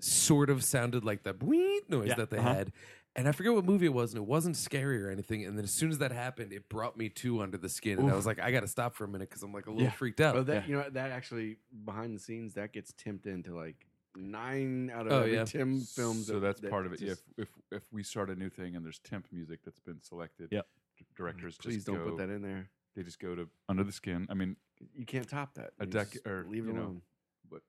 sort 0.00 0.48
of 0.48 0.62
sounded 0.64 1.04
like 1.04 1.24
the 1.24 1.34
bleep 1.44 1.88
noise 1.88 2.08
Yeah, 2.08 2.14
that 2.14 2.30
they 2.30 2.38
uh-huh. 2.38 2.54
had. 2.54 2.72
And 3.16 3.26
I 3.26 3.32
forget 3.32 3.52
what 3.52 3.64
movie 3.64 3.86
it 3.86 3.92
was, 3.92 4.12
and 4.14 4.22
it 4.22 4.26
wasn't 4.28 4.56
scary 4.56 5.02
or 5.02 5.10
anything. 5.10 5.44
And 5.44 5.56
then 5.58 5.64
as 5.64 5.72
soon 5.72 5.90
as 5.90 5.98
that 5.98 6.12
happened, 6.12 6.52
it 6.52 6.68
brought 6.68 6.96
me 6.96 7.08
to 7.08 7.42
under 7.42 7.58
the 7.58 7.68
skin, 7.68 7.98
and 7.98 8.08
I 8.10 8.14
was 8.14 8.24
like, 8.24 8.38
I 8.38 8.52
got 8.52 8.60
to 8.60 8.68
stop 8.68 8.94
for 8.94 9.04
a 9.04 9.08
minute 9.08 9.28
because 9.28 9.42
I'm 9.42 9.52
like 9.52 9.66
a 9.66 9.70
little 9.70 9.84
Yeah. 9.84 9.90
freaked 9.90 10.20
out. 10.20 10.34
Well, 10.36 10.44
that 10.44 10.62
Yeah. 10.62 10.68
you 10.68 10.76
know 10.76 10.90
that 10.90 11.10
actually 11.10 11.56
behind 11.84 12.14
the 12.14 12.20
scenes 12.20 12.54
that 12.54 12.72
gets 12.72 12.92
tipped 12.92 13.26
into 13.26 13.54
like 13.54 13.84
nine 14.16 14.90
out 14.90 15.06
of 15.06 15.12
Oh, 15.12 15.18
every 15.20 15.34
yeah. 15.34 15.44
Tim 15.44 15.80
films. 15.80 16.26
So 16.28 16.34
that- 16.34 16.40
that's 16.40 16.60
that 16.60 16.70
part 16.70 16.86
of 16.86 16.92
it. 16.92 17.00
Yeah, 17.00 17.08
just- 17.10 17.24
if, 17.36 17.48
if 17.48 17.78
if 17.78 17.92
we 17.92 18.02
start 18.04 18.30
a 18.30 18.34
new 18.36 18.48
thing 18.48 18.76
and 18.76 18.84
there's 18.84 18.98
temp 19.00 19.26
music 19.32 19.60
that's 19.64 19.80
been 19.80 20.00
selected, 20.02 20.48
Yep. 20.52 20.66
d- 20.98 21.04
directors 21.16 21.56
please 21.58 21.76
just 21.76 21.86
don't 21.88 21.96
go, 21.98 22.10
put 22.10 22.18
that 22.18 22.30
in 22.30 22.42
there. 22.42 22.70
They 22.94 23.02
just 23.02 23.18
go 23.20 23.34
to 23.34 23.48
under 23.68 23.82
the 23.84 23.92
skin. 23.92 24.26
I 24.30 24.34
mean, 24.34 24.56
You 24.94 25.04
can't 25.04 25.28
top 25.28 25.54
that. 25.54 25.72
A 25.78 25.84
You 25.84 25.90
dec- 25.90 26.12
just 26.12 26.26
or, 26.26 26.44
leave 26.48 26.64
it 26.64 26.68
you 26.68 26.72
know, 26.74 26.80
alone. 26.82 27.02
what 27.48 27.62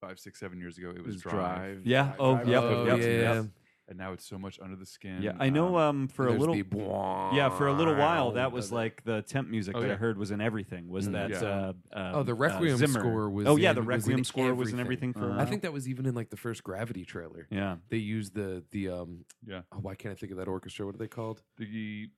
five, 0.00 0.18
six, 0.18 0.40
seven 0.40 0.58
years 0.58 0.76
ago, 0.78 0.90
it 0.90 0.96
It 0.96 1.04
was, 1.04 1.14
was 1.16 1.22
Drive, 1.22 1.32
drive. 1.32 1.86
Yeah. 1.86 2.02
Drive- 2.04 2.16
Oh, 2.18 2.34
Drive- 2.34 2.48
yep, 2.48 2.62
oh, 2.62 2.84
yep, 2.86 2.98
yeah, 2.98 3.04
yep. 3.42 3.46
Yeah. 3.88 3.90
and 3.90 3.98
now 3.98 4.12
it's 4.12 4.24
so 4.26 4.38
much 4.38 4.58
under 4.60 4.76
the 4.76 4.86
skin. 4.86 5.22
Yeah, 5.22 5.32
I 5.38 5.48
know. 5.50 5.78
Um, 5.78 6.08
for 6.08 6.26
a 6.26 6.28
There's 6.30 6.40
little, 6.40 6.54
the 6.54 6.62
bwah 6.62 7.34
yeah, 7.34 7.48
for 7.50 7.66
a 7.68 7.72
little 7.72 7.94
while, 7.94 8.32
that 8.32 8.52
was 8.52 8.70
like 8.70 9.02
the 9.04 9.22
temp 9.22 9.48
music 9.48 9.74
Oh, 9.76 9.80
that 9.80 9.86
I 9.86 9.90
yeah. 9.90 9.96
heard 9.96 10.18
was 10.18 10.30
in 10.30 10.40
everything. 10.40 10.88
Was 10.88 11.08
Mm. 11.08 11.12
that? 11.12 11.30
Yeah. 11.30 11.38
Uh, 11.42 11.72
uh, 11.92 12.12
Oh, 12.16 12.22
the 12.22 12.32
uh, 12.32 12.36
Requiem 12.36 12.76
Zimmer. 12.76 13.00
score 13.00 13.30
was 13.30 13.46
Oh 13.46 13.56
yeah, 13.56 13.70
in- 13.70 13.76
the 13.76 13.82
was 13.82 14.04
in 14.06 14.10
Requiem 14.12 14.24
score 14.24 14.54
was 14.54 14.72
in 14.72 14.80
everything. 14.80 15.10
everything 15.10 15.12
for. 15.14 15.20
a 15.20 15.22
Uh-huh. 15.24 15.34
I 15.34 15.36
while. 15.38 15.46
think 15.46 15.62
that 15.62 15.72
was 15.72 15.88
even 15.88 16.06
in 16.06 16.14
like 16.14 16.30
the 16.30 16.36
first 16.36 16.62
Gravity 16.64 17.04
trailer. 17.04 17.46
Yeah. 17.50 17.76
They 17.88 17.98
used 17.98 18.34
the 18.34 18.64
the 18.70 18.88
um. 18.90 19.24
Yeah. 19.46 19.62
Oh, 19.72 19.78
why 19.78 19.94
can't 19.94 20.12
I 20.12 20.16
think 20.16 20.32
of 20.32 20.38
that 20.38 20.48
orchestra? 20.48 20.86
What 20.86 20.94
are 20.94 20.98
they 20.98 21.08
called? 21.08 21.42
the 21.56 22.10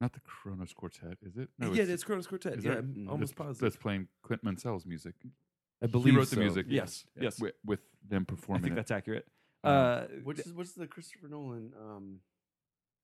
not 0.00 0.12
the 0.12 0.20
Kronos 0.20 0.72
Quartet, 0.74 1.18
is 1.22 1.36
it? 1.36 1.48
yeah, 1.58 1.68
it's- 1.68 1.88
it's 1.88 2.04
Kronos 2.04 2.26
Quartet. 2.26 2.58
is 2.58 2.64
Yeah, 2.64 2.72
that- 2.72 2.78
I'm 2.80 3.08
almost 3.08 3.36
that's, 3.36 3.46
positive. 3.46 3.60
that's 3.60 3.76
playing 3.76 4.08
Clint 4.22 4.42
Mansell's 4.42 4.84
music. 4.84 5.14
I 5.82 5.86
believe 5.86 6.14
he 6.14 6.18
wrote 6.18 6.28
the 6.30 6.36
music. 6.40 6.66
Yes, 6.68 7.06
yes. 7.18 7.40
With, 7.40 7.54
with 7.64 7.80
them 8.06 8.22
I 8.28 8.30
performing 8.32 8.62
think 8.62 8.72
it. 8.72 8.76
that's 8.76 8.90
accurate. 8.90 9.26
Um, 9.64 9.72
Uh, 9.74 10.00
Which 10.24 10.38
is 10.40 10.52
what's 10.52 10.72
the 10.72 10.86
Christopher 10.86 11.28
Nolan? 11.28 11.72
Um, 11.80 12.20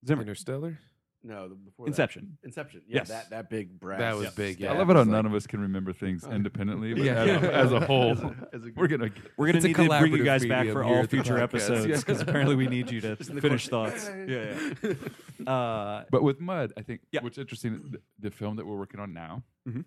Zimmer. 0.05 0.21
Interstellar. 0.21 0.79
no, 1.23 1.47
the, 1.49 1.53
before 1.55 1.85
Inception. 1.87 2.37
That. 2.41 2.47
Inception. 2.47 2.81
Yeah, 2.87 2.97
Yes. 2.99 3.09
that 3.09 3.29
that 3.29 3.49
big 3.49 3.79
brass. 3.79 3.99
That 3.99 4.15
was 4.15 4.25
Yeah. 4.25 4.31
big. 4.35 4.59
Yeah. 4.59 4.73
I 4.73 4.77
love 4.77 4.89
it 4.89 4.93
how 4.93 4.99
was 4.99 5.07
none 5.07 5.25
of 5.27 5.33
us 5.35 5.45
can 5.45 5.59
remember 5.61 5.93
things 5.93 6.25
independently, 6.25 6.93
but 6.95 7.03
Yeah. 7.03 7.13
as, 7.23 7.43
a, 7.43 7.53
as 7.65 7.71
a 7.73 7.79
whole, 7.85 8.11
As 8.13 8.19
a- 8.21 8.49
as 8.53 8.63
a 8.65 8.71
we're 8.75 8.87
gonna. 8.87 9.09
We're 9.37 9.45
gonna 9.47 9.57
It's 9.57 9.65
a 9.65 9.67
need 9.67 9.75
to 9.75 9.87
bring 9.87 10.11
you 10.13 10.17
collaborative 10.19 10.25
guys 10.25 10.45
back 10.47 10.59
medium 10.65 10.73
for 10.75 10.83
here 10.83 10.93
all 10.93 10.99
at 11.03 11.09
the 11.09 11.15
future 11.15 11.35
podcast. 11.35 11.41
episodes 11.43 11.85
Yeah. 11.85 11.97
because 11.97 12.21
apparently 12.21 12.55
we 12.55 12.67
need 12.67 12.89
you 12.89 13.01
to 13.01 13.15
Just 13.17 13.29
in 13.29 13.35
the 13.35 13.41
finish 13.41 13.67
thoughts. 13.67 14.09
Yeah, 14.09 14.59
yeah. 14.83 14.93
Uh, 15.47 16.05
But 16.11 16.21
with 16.23 16.39
Mud, 16.39 16.73
I 16.77 16.81
think 16.81 17.01
Yeah. 17.11 17.21
what's 17.23 17.37
interesting, 17.37 17.91
the, 17.91 18.01
the 18.19 18.31
film 18.31 18.55
that 18.57 18.65
we're 18.65 18.77
working 18.77 18.99
on 18.99 19.13
now, 19.13 19.43
Mhm. 19.67 19.85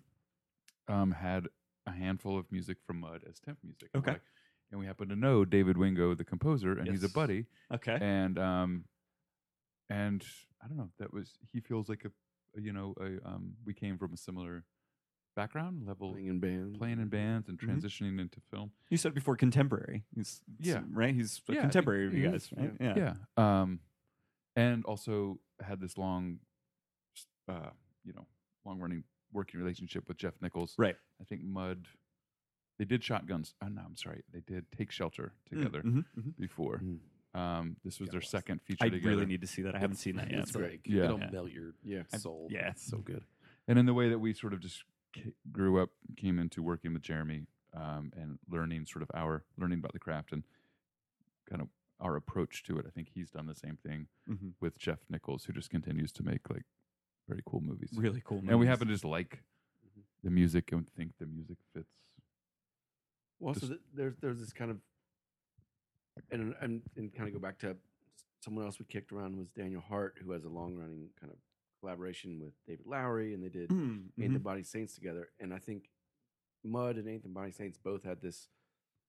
um, 0.87 1.11
had 1.11 1.47
a 1.85 1.91
handful 1.91 2.37
of 2.37 2.49
music 2.51 2.77
from 2.87 2.99
Mud 3.01 3.23
as 3.29 3.39
temp 3.39 3.59
music. 3.63 3.89
And 3.93 4.03
we're 4.03 4.11
Okay. 4.11 4.19
like- 4.19 4.21
and 4.71 4.79
we 4.79 4.85
happen 4.85 5.09
to 5.09 5.15
know 5.15 5.45
David 5.45 5.77
Wingo, 5.77 6.13
the 6.15 6.23
composer, 6.25 6.73
and 6.77 6.87
he's 6.87 7.03
a 7.03 7.07
Yes. 7.07 7.13
buddy. 7.13 7.45
okay. 7.73 7.97
And 8.01 8.37
um, 8.39 8.85
and 9.89 10.25
I 10.63 10.67
don't 10.67 10.77
know. 10.77 10.89
That 10.99 11.13
was 11.13 11.31
he 11.51 11.59
feels 11.59 11.89
like 11.89 12.05
a, 12.05 12.11
a, 12.57 12.61
you 12.61 12.73
know 12.73 12.93
a 12.99 13.27
um 13.27 13.53
we 13.65 13.73
came 13.73 13.97
from 13.97 14.13
a 14.13 14.17
similar 14.17 14.63
background 15.35 15.83
level 15.85 16.11
playing 16.13 16.27
in 16.27 16.39
bands. 16.39 16.77
playing 16.77 16.99
in 16.99 17.09
bands 17.09 17.49
and 17.49 17.59
Mhm. 17.59 17.67
transitioning 17.77 18.19
into 18.19 18.39
film. 18.51 18.71
You 18.89 18.97
said 18.97 19.13
before 19.13 19.35
contemporary. 19.35 20.05
He's 20.15 20.41
Yeah. 20.59 20.81
right. 20.91 21.13
He's 21.13 21.41
a 21.49 21.51
Yeah, 21.51 21.59
I 21.59 21.61
think- 21.61 21.61
contemporary 21.73 22.07
of 22.07 22.13
you 22.13 22.29
guys, 22.31 22.49
right? 22.55 22.73
Yeah. 22.79 23.15
Um, 23.35 23.81
and 24.55 24.85
also 24.85 25.39
had 25.61 25.81
this 25.81 25.97
long, 25.97 26.39
s- 27.17 27.27
uh, 27.49 27.71
you 28.05 28.13
know, 28.13 28.25
long 28.63 28.79
running 28.79 29.03
working 29.33 29.59
relationship 29.59 30.07
with 30.07 30.15
Jeff 30.15 30.41
Nichols. 30.41 30.73
Right. 30.77 30.95
I 31.19 31.25
think 31.25 31.43
Mud. 31.43 31.89
They 32.77 32.85
did 32.85 33.03
shotguns. 33.03 33.53
Oh 33.61 33.67
no, 33.67 33.81
I'm 33.85 33.95
sorry. 33.95 34.23
They 34.33 34.41
did 34.41 34.65
take 34.75 34.91
shelter 34.91 35.33
Mm, 35.51 35.57
together 35.57 35.81
mhm, 35.83 36.05
mhm. 36.17 36.37
before. 36.37 36.79
Mm. 36.79 36.99
Um, 37.33 37.75
this 37.83 37.99
was 37.99 38.07
Gotta 38.07 38.11
their 38.11 38.19
watch 38.19 38.29
second 38.29 38.61
feature 38.61 38.85
I 38.85 38.89
together. 38.89 39.09
really 39.09 39.25
need 39.25 39.41
to 39.41 39.47
see 39.47 39.61
that. 39.63 39.75
I 39.75 39.79
haven't 39.79 39.97
seen 39.97 40.15
that 40.17 40.29
yet. 40.31 40.39
It's 40.41 40.51
but- 40.51 40.61
like 40.63 40.81
Yeah. 40.85 41.05
it'll 41.05 41.19
Yeah. 41.19 41.29
melt 41.31 41.51
your 41.51 41.73
Yeah. 41.83 42.03
soul. 42.17 42.47
yeah. 42.51 42.69
it's 42.71 42.85
so 42.85 42.97
good. 42.99 43.23
and 43.67 43.79
in 43.79 43.85
the 43.87 43.93
way 43.93 44.09
that 44.09 44.19
we 44.19 44.31
sort 44.33 44.53
of 44.53 44.59
just 44.59 44.83
ca- 45.15 45.33
grew 45.51 45.79
up, 45.81 45.89
came 46.17 46.37
into 46.37 46.61
working 46.61 46.93
with 46.93 47.01
Jeremy 47.01 47.47
um, 47.73 48.13
and 48.15 48.39
learning 48.47 48.85
sort 48.85 49.01
of 49.03 49.09
our 49.13 49.43
learning 49.57 49.79
about 49.79 49.91
the 49.93 49.99
craft 49.99 50.31
and 50.31 50.43
kind 51.49 51.61
of 51.61 51.69
our 51.99 52.15
approach 52.15 52.63
to 52.63 52.77
it. 52.77 52.85
I 52.85 52.89
think 52.89 53.09
he's 53.09 53.29
done 53.31 53.47
the 53.47 53.55
same 53.55 53.75
thing 53.77 54.07
Mhm. 54.29 54.53
with 54.61 54.77
Jeff 54.77 54.99
Nichols, 55.09 55.45
who 55.45 55.53
just 55.53 55.69
continues 55.69 56.11
to 56.13 56.23
make 56.23 56.49
like 56.49 56.65
very 57.27 57.41
cool 57.45 57.59
movies. 57.61 57.91
Really 57.97 58.21
cool. 58.23 58.37
Movies. 58.37 58.49
And 58.51 58.59
we 58.59 58.67
happen 58.67 58.87
to 58.87 58.93
just 58.93 59.03
like 59.03 59.43
Mhm. 59.85 60.03
the 60.23 60.29
music 60.29 60.71
and 60.71 60.87
think 60.89 61.17
the 61.17 61.25
music 61.25 61.57
fits. 61.73 61.89
Well, 63.45 63.53
th- 63.53 63.79
there's 63.93 64.15
there's 64.21 64.39
this 64.39 64.51
kind 64.51 64.71
of, 64.71 64.77
and 66.31 66.55
and 66.61 66.81
and 66.97 67.13
kind 67.13 67.27
of 67.27 67.33
go 67.33 67.39
back 67.39 67.59
to 67.59 67.75
someone 68.43 68.65
else 68.65 68.79
we 68.79 68.85
kicked 68.85 69.11
around 69.11 69.37
was 69.37 69.49
Daniel 69.49 69.81
Hart, 69.87 70.15
who 70.23 70.31
has 70.31 70.45
a 70.45 70.49
long 70.49 70.75
running 70.75 71.09
kind 71.19 71.31
of 71.31 71.37
collaboration 71.79 72.39
with 72.41 72.53
David 72.67 72.87
Lowery, 72.87 73.35
and 73.35 73.43
they 73.43 73.49
did 73.49 73.69
Mm, 73.69 74.05
Ain't 74.19 74.33
the 74.33 74.39
mhm. 74.39 74.43
Body 74.43 74.63
Saints 74.63 74.95
together. 74.95 75.29
And 75.39 75.53
I 75.53 75.59
think 75.59 75.89
Mud 76.63 76.95
and 76.97 77.07
Ain't 77.07 77.21
Them 77.21 77.33
Bodies 77.33 77.55
Saints 77.55 77.77
both 77.77 78.03
had 78.03 78.19
this 78.19 78.49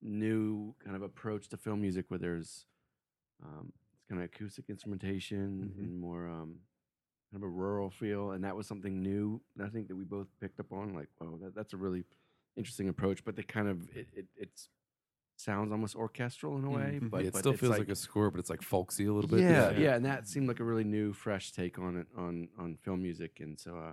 new 0.02 0.74
kind 0.84 0.94
of 0.96 1.00
approach 1.02 1.48
to 1.48 1.56
film 1.56 1.80
music 1.80 2.04
where 2.08 2.18
there's 2.18 2.66
um, 3.42 3.72
it's 3.94 4.04
kind 4.10 4.20
of 4.20 4.26
acoustic 4.26 4.66
instrumentation 4.68 5.72
Mhm. 5.74 5.82
and 5.84 5.98
more 5.98 6.28
um, 6.28 6.56
kind 7.30 7.36
of 7.36 7.42
a 7.42 7.48
rural 7.48 7.88
feel. 7.88 8.32
And 8.32 8.44
that 8.44 8.54
was 8.54 8.66
something 8.66 9.02
new. 9.02 9.40
And 9.56 9.66
I 9.66 9.70
think 9.70 9.88
that 9.88 9.96
we 9.96 10.04
both 10.04 10.28
picked 10.40 10.60
up 10.60 10.72
on 10.72 10.92
like, 10.92 11.08
oh, 11.22 11.38
that, 11.42 11.54
that's 11.54 11.72
a 11.72 11.78
really 11.78 12.04
interesting 12.56 12.88
approach. 12.88 13.24
But 13.24 13.36
they 13.36 13.42
kind 13.42 13.68
of, 13.68 13.88
it, 13.96 14.08
it 14.12 14.26
it's 14.36 14.68
sounds 15.36 15.70
almost 15.72 15.94
orchestral 15.96 16.56
in 16.56 16.64
a 16.64 16.70
way. 16.70 16.98
Mhm. 17.02 17.10
But 17.10 17.22
Yeah, 17.22 17.28
it 17.28 17.32
but 17.34 17.38
still 17.40 17.52
feels 17.56 17.78
like, 17.78 17.88
a 17.88 17.94
score, 17.96 18.30
but 18.30 18.40
it's 18.40 18.50
like 18.50 18.62
folksy 18.62 19.04
a 19.06 19.12
little 19.12 19.28
bit. 19.28 19.40
yeah, 19.40 19.70
yeah, 19.72 19.94
and 19.96 20.04
that 20.04 20.26
seemed 20.28 20.48
like 20.48 20.60
a 20.60 20.64
really 20.64 20.84
new, 20.84 21.12
fresh 21.12 21.52
take 21.52 21.78
on 21.78 21.96
it 21.96 22.06
on 22.16 22.48
on 22.58 22.76
film 22.76 23.02
music, 23.02 23.40
and 23.40 23.58
so 23.60 23.76
uh, 23.76 23.92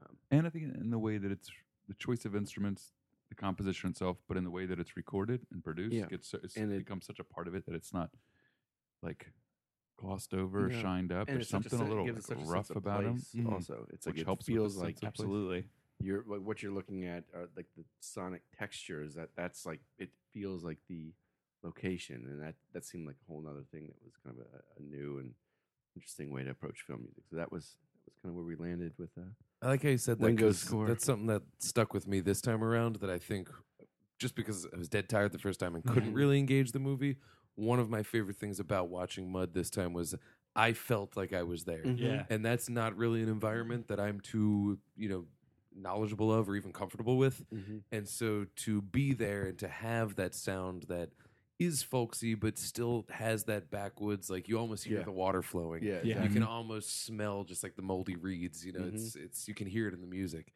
um, 0.00 0.16
And 0.30 0.46
I 0.46 0.50
think 0.50 0.74
in 0.74 0.90
the 0.90 0.98
way 0.98 1.18
that 1.18 1.30
it's 1.32 1.50
the 1.88 1.94
choice 1.94 2.24
of 2.24 2.36
instruments, 2.36 2.92
the 3.28 3.34
composition 3.34 3.90
itself, 3.90 4.18
but 4.28 4.36
in 4.36 4.44
the 4.44 4.50
way 4.50 4.66
that 4.66 4.78
it's 4.78 4.96
recorded 4.96 5.46
and 5.50 5.64
produced, 5.64 5.94
Yeah. 5.94 6.06
gets 6.06 6.28
so, 6.28 6.38
it's 6.42 6.56
And 6.56 6.72
it- 6.72 6.78
becomes 6.78 7.06
such 7.06 7.18
a 7.18 7.24
part 7.24 7.48
of 7.48 7.54
it 7.54 7.64
that 7.66 7.74
it's 7.74 7.92
not 7.92 8.10
like 9.02 9.32
glossed 9.96 10.32
over, 10.34 10.66
or 10.66 10.70
Yeah. 10.70 10.80
shined 10.82 11.10
up. 11.12 11.26
and 11.28 11.36
There's 11.38 11.48
something 11.48 11.72
a, 11.72 11.76
sen- 11.78 11.86
it 11.86 11.88
little 11.88 12.04
like, 12.38 12.48
rough 12.54 12.70
about 12.70 13.02
them. 13.04 13.16
Mhm. 13.18 13.50
Also, 13.52 13.86
it's 13.90 14.06
like 14.06 14.14
Which 14.14 14.22
it 14.22 14.26
helps 14.26 14.46
with 14.46 14.54
feels 14.56 14.76
like 14.76 15.02
absolutely. 15.02 15.62
place. 15.62 15.72
Absolutely. 16.00 16.28
you're 16.30 16.40
what 16.40 16.62
you're 16.62 16.72
looking 16.72 17.04
at 17.06 17.24
are 17.34 17.48
like 17.56 17.66
the 17.76 17.84
sonic 18.00 18.42
textures. 18.56 19.14
That 19.14 19.30
that's 19.36 19.66
like 19.66 19.80
it 19.98 20.10
feels 20.32 20.62
like 20.64 20.78
the 20.88 21.12
location, 21.62 22.26
and 22.28 22.40
that 22.42 22.54
that 22.72 22.84
seemed 22.84 23.06
like 23.06 23.16
a 23.22 23.32
whole 23.32 23.44
other 23.48 23.64
thing 23.72 23.86
that 23.86 23.96
was 24.04 24.12
kind 24.24 24.36
of 24.38 24.44
a, 24.46 24.80
a 24.80 24.82
new 24.82 25.18
and 25.18 25.32
interesting 25.94 26.30
way 26.30 26.42
to 26.44 26.50
approach 26.50 26.82
film 26.86 27.00
music. 27.02 27.24
So 27.30 27.36
that 27.36 27.50
was 27.50 27.76
that 28.04 28.12
was 28.12 28.14
kind 28.22 28.30
of 28.30 28.36
where 28.36 28.44
we 28.44 28.56
landed 28.56 28.92
with 28.98 29.10
uh, 29.18 29.22
I 29.62 29.68
like 29.70 29.82
how 29.82 29.88
you 29.88 29.98
said 29.98 30.18
that. 30.20 30.54
Score. 30.54 30.86
That's 30.86 31.04
something 31.04 31.26
that 31.28 31.42
stuck 31.58 31.94
with 31.94 32.06
me 32.06 32.20
this 32.20 32.40
time 32.40 32.62
around. 32.62 32.96
That 32.96 33.10
I 33.10 33.18
think, 33.18 33.48
just 34.18 34.34
because 34.34 34.66
I 34.72 34.76
was 34.78 34.88
dead 34.88 35.08
tired 35.08 35.32
the 35.32 35.38
first 35.38 35.60
time 35.60 35.74
and 35.74 35.84
couldn't 35.84 36.12
Mhm. 36.12 36.14
really 36.14 36.38
engage 36.38 36.72
the 36.72 36.78
movie, 36.78 37.16
one 37.54 37.80
of 37.80 37.88
my 37.88 38.02
favorite 38.02 38.36
things 38.36 38.60
about 38.60 38.88
watching 38.90 39.30
Mud 39.32 39.54
this 39.54 39.70
time 39.70 39.92
was 39.94 40.14
I 40.54 40.72
felt 40.72 41.16
like 41.16 41.32
I 41.32 41.42
was 41.42 41.64
there, 41.64 41.84
Mhm. 41.84 41.98
Yeah. 41.98 42.24
and 42.30 42.44
that's 42.44 42.68
not 42.68 42.96
really 42.96 43.22
an 43.22 43.28
environment 43.28 43.88
that 43.88 44.00
I'm 44.00 44.20
too, 44.20 44.78
you 44.96 45.08
know, 45.08 45.26
knowledgeable 45.76 46.32
of 46.32 46.48
or 46.48 46.56
even 46.56 46.72
comfortable 46.72 47.16
with. 47.18 47.44
Mhm. 47.52 47.82
And 47.92 48.08
so 48.08 48.46
to 48.56 48.82
be 48.82 49.12
there 49.12 49.44
and 49.46 49.58
to 49.58 49.68
have 49.68 50.16
that 50.16 50.34
sound 50.34 50.84
that 50.84 51.10
is 51.58 51.82
folksy 51.82 52.34
but 52.34 52.58
still 52.58 53.06
has 53.10 53.44
that 53.44 53.70
backwoods, 53.70 54.28
like 54.28 54.48
you 54.48 54.58
almost 54.58 54.84
hear 54.84 54.98
Yeah. 54.98 55.04
the 55.04 55.12
water 55.12 55.42
flowing. 55.42 55.82
yeah, 55.82 56.00
Yeah. 56.02 56.22
You 56.24 56.28
can 56.30 56.42
almost 56.42 57.04
smell 57.04 57.44
just 57.44 57.62
like 57.62 57.76
the 57.76 57.82
moldy 57.82 58.16
reeds. 58.16 58.64
You 58.64 58.72
know, 58.72 58.80
Mhm. 58.80 58.94
it's 58.94 59.16
it's 59.16 59.48
you 59.48 59.54
can 59.54 59.66
hear 59.66 59.88
it 59.88 59.94
in 59.94 60.00
the 60.00 60.06
music. 60.06 60.52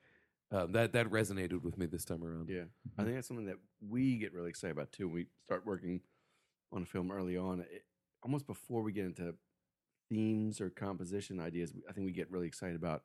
Um, 0.53 0.73
that 0.73 0.93
that 0.93 1.07
resonated 1.09 1.62
with 1.62 1.79
me 1.79 1.87
this 1.87 2.05
time 2.05 2.25
around. 2.25 2.49
Yeah, 2.51 2.64
I 2.99 3.05
think 3.05 3.14
that's 3.14 3.29
something 3.29 3.47
that 3.47 3.59
we 3.81 4.18
get 4.18 4.33
really 4.33 4.51
excited 4.51 4.73
about 4.73 4.91
too. 4.93 5.07
When 5.07 5.14
we 5.14 5.27
start 5.45 5.64
working 5.64 6.03
on 6.73 6.83
a 6.83 6.87
film 6.87 7.11
early 7.12 7.37
on, 7.37 7.61
it, 7.61 7.87
almost 8.23 8.47
before 8.47 8.83
we 8.83 8.93
get 8.93 9.07
into 9.07 9.37
themes 10.09 10.61
or 10.61 10.68
composition 10.71 11.39
ideas. 11.41 11.73
I 11.89 11.93
think 11.93 12.05
we 12.05 12.12
get 12.12 12.31
really 12.31 12.49
excited 12.49 12.75
about 12.77 13.05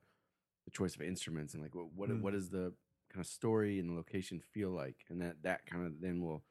the 0.66 0.72
choice 0.72 0.96
of 0.96 1.02
instruments 1.02 1.54
and 1.54 1.64
like 1.64 1.74
what 1.76 1.92
what, 1.94 2.10
Mm. 2.10 2.22
what 2.22 2.34
does 2.34 2.50
the 2.50 2.74
kind 3.12 3.24
of 3.24 3.28
story 3.28 3.80
and 3.80 3.90
the 3.90 3.94
location 3.94 4.40
feel 4.40 4.72
like, 4.72 5.06
and 5.10 5.22
that 5.22 5.44
that 5.44 5.66
kind 5.66 5.86
of 5.86 6.02
then 6.02 6.22
will 6.22 6.44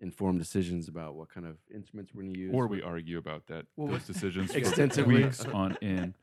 inform 0.00 0.38
decisions 0.38 0.88
about 0.88 1.14
what 1.14 1.28
kind 1.28 1.46
of 1.46 1.58
instruments 1.74 2.12
we're 2.14 2.22
going 2.22 2.32
to 2.34 2.40
use. 2.40 2.54
Or 2.54 2.66
we 2.66 2.80
argue 2.82 3.18
about 3.18 3.46
that 3.48 3.66
Well, 3.76 3.88
those 3.88 4.06
decisions 4.14 4.52
for 4.52 4.58
extensively. 4.58 5.24
weeks 5.24 5.44
on 5.44 5.76
end. 5.82 6.14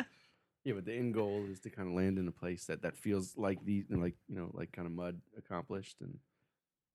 Yeah, 0.66 0.74
but 0.74 0.86
the 0.86 0.94
end 0.96 1.14
goal 1.14 1.46
is 1.50 1.60
to 1.62 1.70
kind 1.70 1.88
of 1.88 1.94
land 1.94 2.18
in 2.20 2.28
a 2.28 2.32
place 2.32 2.66
that 2.66 2.82
that 2.82 2.98
feels 2.98 3.38
like 3.38 3.64
the 3.64 3.86
like 3.90 4.16
you 4.28 4.36
know 4.36 4.52
like 4.54 4.72
kind 4.74 4.86
of 4.86 4.92
mud 4.92 5.22
accomplished 5.38 6.02
and 6.02 6.20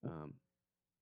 um 0.04 0.34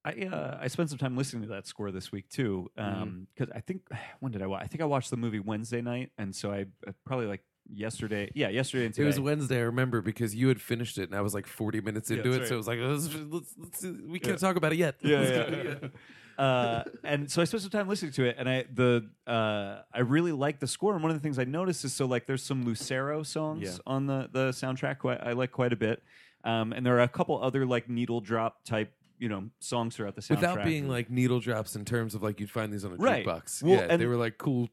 I 0.03 0.12
uh, 0.24 0.57
I 0.59 0.68
spent 0.68 0.88
some 0.88 0.96
time 0.98 1.14
listening 1.14 1.42
to 1.42 1.48
that 1.48 1.66
score 1.66 1.90
this 1.90 2.11
week 2.11 2.30
too, 2.30 2.70
because 2.74 3.51
I 3.55 3.61
think 3.61 3.82
when 4.20 4.32
did 4.32 4.40
I 4.40 4.46
watch? 4.46 4.62
I 4.62 4.66
think 4.66 4.80
I 4.80 4.86
watched 4.86 5.11
the 5.11 5.18
movie 5.18 5.40
Wednesday 5.40 5.82
night, 5.82 6.11
and 6.16 6.34
so 6.34 6.51
I 6.51 6.64
uh, 6.86 6.92
probably 7.05 7.26
like 7.26 7.42
yesterday. 7.72 8.30
Yeah, 8.34 8.48
yesterday 8.48 8.86
and 8.86 8.98
It 8.98 9.04
was 9.04 9.18
Wednesday, 9.20 9.58
I 9.58 9.62
remember, 9.62 10.00
because 10.02 10.34
you 10.34 10.48
had 10.48 10.60
finished 10.60 10.98
it, 10.98 11.04
and 11.08 11.14
I 11.16 11.20
was 11.20 11.34
like 11.34 11.46
40 11.46 11.80
minutes 11.80 12.10
Yeah, 12.10 12.18
into 12.18 12.32
it. 12.32 12.38
that's 12.38 12.48
So 12.48 12.54
it 12.54 12.58
was 12.58 12.66
like, 12.66 12.78
let's, 12.80 13.08
let's, 13.14 13.54
let's, 13.58 13.82
we 14.08 14.18
can't 14.18 14.32
Yeah. 14.32 14.36
talk 14.48 14.56
about 14.56 14.72
it 14.72 14.78
yet. 14.78 14.96
yeah, 15.02 15.22
yeah, 15.22 15.62
yeah. 15.82 15.88
Uh, 16.38 16.84
and 17.04 17.30
so 17.30 17.42
I 17.42 17.44
spent 17.44 17.60
some 17.62 17.70
time 17.70 17.86
listening 17.86 18.12
to 18.12 18.24
it, 18.24 18.36
and 18.38 18.48
I 18.48 18.64
the 18.72 19.10
uh, 19.26 19.82
I 19.92 20.00
really 20.00 20.32
like 20.32 20.58
the 20.58 20.66
score. 20.66 20.94
And 20.94 21.02
one 21.02 21.10
of 21.10 21.16
the 21.18 21.22
things 21.22 21.38
I 21.38 21.44
noticed 21.44 21.84
is 21.84 21.92
so 21.92 22.06
like 22.06 22.26
there's 22.26 22.42
some 22.42 22.64
Lucero 22.64 23.22
songs 23.22 23.62
Yeah. 23.62 23.76
on 23.86 24.06
the 24.06 24.30
the 24.32 24.48
soundtrack 24.52 25.00
quite, 25.00 25.20
I 25.22 25.32
like 25.32 25.52
quite 25.52 25.74
a 25.74 25.76
bit, 25.76 26.02
um, 26.44 26.72
and 26.72 26.86
there 26.86 26.96
are 26.96 27.02
a 27.02 27.08
couple 27.08 27.42
other 27.42 27.66
like 27.66 27.90
needle 27.90 28.22
drop 28.22 28.64
type 28.64 28.90
you 29.18 29.28
know 29.28 29.50
songs 29.58 29.96
throughout 29.96 30.14
the 30.14 30.22
soundtrack 30.22 30.30
Without 30.36 30.64
being 30.64 30.88
like 30.88 31.10
needle 31.10 31.40
drops 31.40 31.76
in 31.76 31.84
terms 31.84 32.14
of 32.14 32.22
like 32.22 32.40
you'd 32.40 32.50
find 32.50 32.72
these 32.72 32.86
on 32.86 32.92
a 32.92 32.96
Right. 32.96 33.26
jukebox. 33.26 33.62
Well, 33.62 33.72
yeah, 33.74 33.96
they 33.98 34.06
were 34.06 34.16
like 34.16 34.38
cool. 34.38 34.70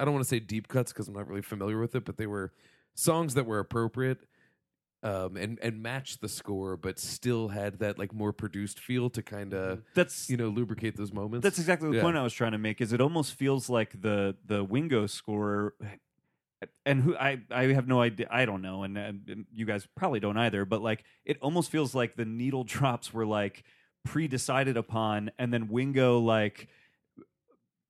I 0.00 0.04
don't 0.04 0.14
want 0.14 0.24
to 0.24 0.28
say 0.28 0.40
deep 0.40 0.68
cuts 0.68 0.92
because 0.92 1.08
I'm 1.08 1.14
not 1.14 1.28
really 1.28 1.42
familiar 1.42 1.78
with 1.78 1.94
it, 1.94 2.04
but 2.04 2.16
they 2.16 2.26
were 2.26 2.52
songs 2.94 3.34
that 3.34 3.46
were 3.46 3.58
appropriate 3.58 4.18
um, 5.02 5.36
and 5.36 5.58
and 5.62 5.82
matched 5.82 6.20
the 6.20 6.28
score, 6.28 6.76
but 6.76 6.98
still 6.98 7.48
had 7.48 7.78
that 7.78 7.98
like 7.98 8.12
more 8.12 8.32
produced 8.32 8.78
feel 8.80 9.08
to 9.10 9.22
kind 9.22 9.54
of 9.54 9.82
that's 9.94 10.28
you 10.28 10.36
know 10.36 10.48
lubricate 10.48 10.96
those 10.96 11.12
moments. 11.12 11.42
That's 11.42 11.58
exactly 11.58 11.88
the 11.90 11.96
Yeah. 11.96 12.02
point 12.02 12.16
I 12.16 12.22
was 12.22 12.32
trying 12.32 12.52
to 12.52 12.58
make. 12.58 12.80
Is 12.80 12.92
it 12.92 13.00
almost 13.00 13.34
feels 13.34 13.68
like 13.70 14.00
the 14.02 14.36
the 14.44 14.62
Wingo 14.62 15.06
score, 15.06 15.74
and 16.84 17.02
who 17.02 17.16
I 17.16 17.40
I 17.50 17.72
have 17.72 17.88
no 17.88 18.00
idea. 18.02 18.26
I 18.30 18.44
don't 18.44 18.60
know, 18.62 18.82
and, 18.82 18.98
and 18.98 19.46
you 19.52 19.64
guys 19.64 19.88
probably 19.96 20.20
don't 20.20 20.36
either. 20.36 20.64
But 20.66 20.82
like, 20.82 21.04
it 21.24 21.38
almost 21.40 21.70
feels 21.70 21.94
like 21.94 22.16
the 22.16 22.26
needle 22.26 22.64
drops 22.64 23.12
were 23.14 23.26
like 23.26 23.64
pre-decided 24.04 24.76
upon, 24.76 25.30
and 25.38 25.52
then 25.52 25.68
Wingo 25.68 26.18
like 26.18 26.68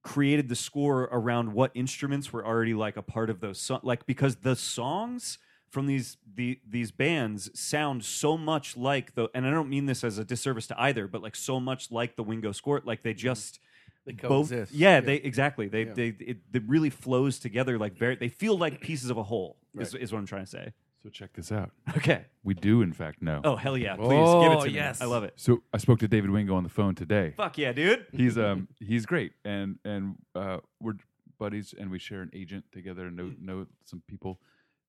created 0.03 0.48
the 0.48 0.57
score 0.57 1.03
around 1.12 1.53
what 1.53 1.70
instruments 1.74 2.32
were 2.32 2.44
already 2.46 2.74
like 2.74 2.96
a 2.96 3.03
part 3.03 3.30
of 3.30 3.40
those 3.40 3.61
songs. 3.61 3.82
Like 3.84 4.07
because 4.07 4.36
the 4.36 4.57
songs 4.57 5.38
from 5.68 5.86
these 5.86 6.16
the, 6.34 6.59
these 6.68 6.90
bands 6.90 7.51
sound 7.59 8.05
so 8.05 8.36
much 8.36 8.76
like 8.76 9.14
the 9.14 9.28
and 9.34 9.46
I 9.46 9.51
don't 9.51 9.68
mean 9.68 9.86
this 9.86 10.03
as 10.03 10.18
a 10.18 10.24
disservice 10.24 10.66
to 10.68 10.80
either, 10.80 11.07
but 11.07 11.22
like 11.22 11.36
so 11.36 11.61
much 11.61 11.90
like 11.90 12.16
the 12.16 12.22
Wingo 12.22 12.53
score. 12.53 12.80
Like 12.84 13.03
they 13.03 13.12
mm-hmm. 13.12 13.18
just 13.18 13.61
They 14.07 14.12
both 14.12 14.51
coexist. 14.51 14.72
yeah, 14.72 15.01
they 15.01 15.16
exactly 15.16 15.68
they 15.68 15.84
Yeah. 15.84 15.92
they 15.94 16.09
it, 16.09 16.38
it 16.53 16.62
really 16.66 16.90
flows 16.90 17.38
together 17.38 17.78
like 17.78 17.96
very 17.96 18.16
they 18.16 18.28
feel 18.28 18.57
like 18.57 18.80
pieces 18.80 19.11
of 19.11 19.16
a 19.16 19.22
whole 19.22 19.59
is, 19.78 19.92
Right. 19.94 20.03
is 20.03 20.12
what 20.12 20.18
i'm 20.18 20.26
trying 20.26 20.44
to 20.44 20.51
say 20.51 20.72
So 21.03 21.09
check 21.09 21.32
this 21.32 21.51
out. 21.51 21.70
okay 21.96 22.26
We 22.44 22.55
do, 22.55 22.82
in 22.82 22.92
fact, 22.92 23.22
know. 23.22 23.40
oh 23.44 23.57
hell 23.57 23.76
yeah 23.76 23.96
please 23.96 24.09
Oh, 24.12 24.42
give 24.42 24.53
it 24.53 24.62
to 24.64 24.70
yes. 24.70 25.01
me 25.01 25.07
i 25.07 25.09
love 25.09 25.24
it 25.24 25.32
So 25.36 25.62
I 25.72 25.78
spoke 25.78 25.98
to 26.01 26.09
David 26.09 26.30
Wingo 26.30 26.55
on 26.55 26.62
the 26.62 26.68
phone 26.68 26.94
today. 26.94 27.34
fuck 27.36 27.57
yeah 27.59 27.72
dude 27.72 28.07
He's 28.12 28.36
um 28.38 28.68
he's 28.80 29.07
great, 29.07 29.32
and 29.44 29.78
and 29.84 30.16
uh, 30.34 30.59
we're 30.80 30.94
buddies, 31.38 31.74
and 31.78 31.90
we 31.90 31.98
share 31.98 32.20
an 32.20 32.30
agent 32.34 32.64
together, 32.72 33.07
and 33.07 33.16
know 33.16 33.32
know 33.40 33.66
some 33.84 34.03
people 34.07 34.40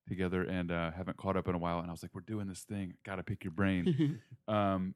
together, 0.08 0.44
and 0.44 0.70
uh, 0.72 0.92
haven't 0.92 1.16
caught 1.16 1.38
up 1.38 1.48
in 1.48 1.56
a 1.56 1.58
while. 1.58 1.80
And 1.80 1.88
I 1.88 1.92
was 1.92 2.04
like, 2.04 2.12
we're 2.14 2.22
doing 2.22 2.48
this 2.48 2.62
thing. 2.64 2.96
Got 3.06 3.16
to 3.18 3.24
pick 3.24 3.44
your 3.46 3.52
brain. 3.54 4.20
um, 4.50 4.94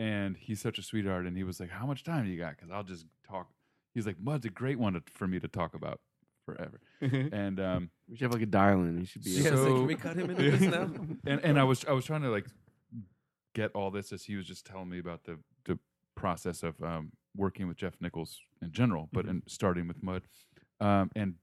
and 0.00 0.36
he's 0.36 0.60
such 0.60 0.78
a 0.78 0.82
sweetheart, 0.82 1.26
and 1.26 1.36
he 1.36 1.44
was 1.44 1.60
like, 1.60 1.70
how 1.70 1.86
much 1.86 2.02
time 2.02 2.24
do 2.24 2.30
you 2.32 2.38
got? 2.38 2.56
Because 2.56 2.70
I'll 2.72 2.82
just 2.82 3.06
talk. 3.28 3.48
He's 3.94 4.06
like, 4.06 4.16
Mud's 4.20 4.46
a 4.46 4.50
great 4.50 4.78
one 4.80 4.94
to, 4.94 5.02
for 5.12 5.28
me 5.28 5.38
to 5.38 5.46
talk 5.46 5.74
about 5.74 6.00
forever. 6.54 6.80
and 7.32 7.60
um, 7.60 7.90
We 8.08 8.16
should 8.16 8.24
have 8.24 8.32
like 8.32 8.42
a 8.42 8.46
dial-in. 8.46 8.98
He 8.98 9.06
should 9.06 9.24
be. 9.24 9.30
yeah, 9.30 9.50
so, 9.50 9.56
So- 9.56 9.76
can 9.76 9.86
we 9.86 9.94
cut 9.94 10.16
him 10.16 10.30
into 10.30 10.50
this 10.50 10.60
now? 10.62 10.90
and 11.26 11.40
and 11.44 11.58
I 11.58 11.64
was 11.64 11.84
I 11.84 11.92
was 11.92 12.04
trying 12.04 12.22
to 12.22 12.30
like 12.30 12.46
get 13.54 13.70
all 13.74 13.90
this 13.90 14.12
as 14.12 14.24
he 14.24 14.36
was 14.36 14.46
just 14.46 14.64
telling 14.66 14.88
me 14.88 14.98
about 14.98 15.24
the 15.24 15.38
the 15.64 15.78
process 16.14 16.62
of 16.62 16.80
um, 16.82 17.12
working 17.36 17.68
with 17.68 17.76
Jeff 17.76 17.94
Nichols 18.00 18.40
in 18.60 18.72
general, 18.72 19.08
but 19.12 19.26
in 19.26 19.42
starting 19.46 19.88
with 19.88 20.02
Mud, 20.02 20.22
um, 20.80 21.10
and 21.16 21.34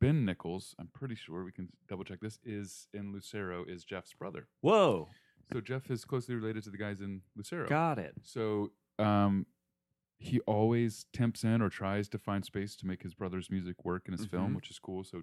Ben 0.00 0.24
Nichols, 0.24 0.74
I'm 0.78 0.88
pretty 0.92 1.14
sure 1.14 1.44
we 1.44 1.52
can 1.52 1.68
double 1.88 2.04
check 2.04 2.20
this 2.20 2.38
is 2.44 2.88
in 2.92 3.12
Lucero 3.12 3.64
is 3.64 3.84
Jeff's 3.84 4.12
brother. 4.12 4.48
whoa 4.60 5.08
So 5.52 5.60
Jeff 5.60 5.90
is 5.90 6.04
closely 6.04 6.34
related 6.34 6.64
to 6.64 6.70
the 6.70 6.76
guys 6.78 7.00
in 7.00 7.22
Lucero. 7.36 7.68
got 7.68 7.98
it 7.98 8.14
So 8.22 8.72
um, 8.98 9.46
he 10.24 10.40
always 10.40 11.04
tempts 11.12 11.44
in 11.44 11.60
or 11.60 11.68
tries 11.68 12.08
to 12.08 12.18
find 12.18 12.44
space 12.44 12.74
to 12.76 12.86
make 12.86 13.02
his 13.02 13.14
brother's 13.14 13.50
music 13.50 13.84
work 13.84 14.06
in 14.08 14.12
his 14.12 14.24
film, 14.26 14.52
Mhm. 14.52 14.56
which 14.56 14.70
is 14.70 14.78
cool. 14.78 15.04
So, 15.04 15.22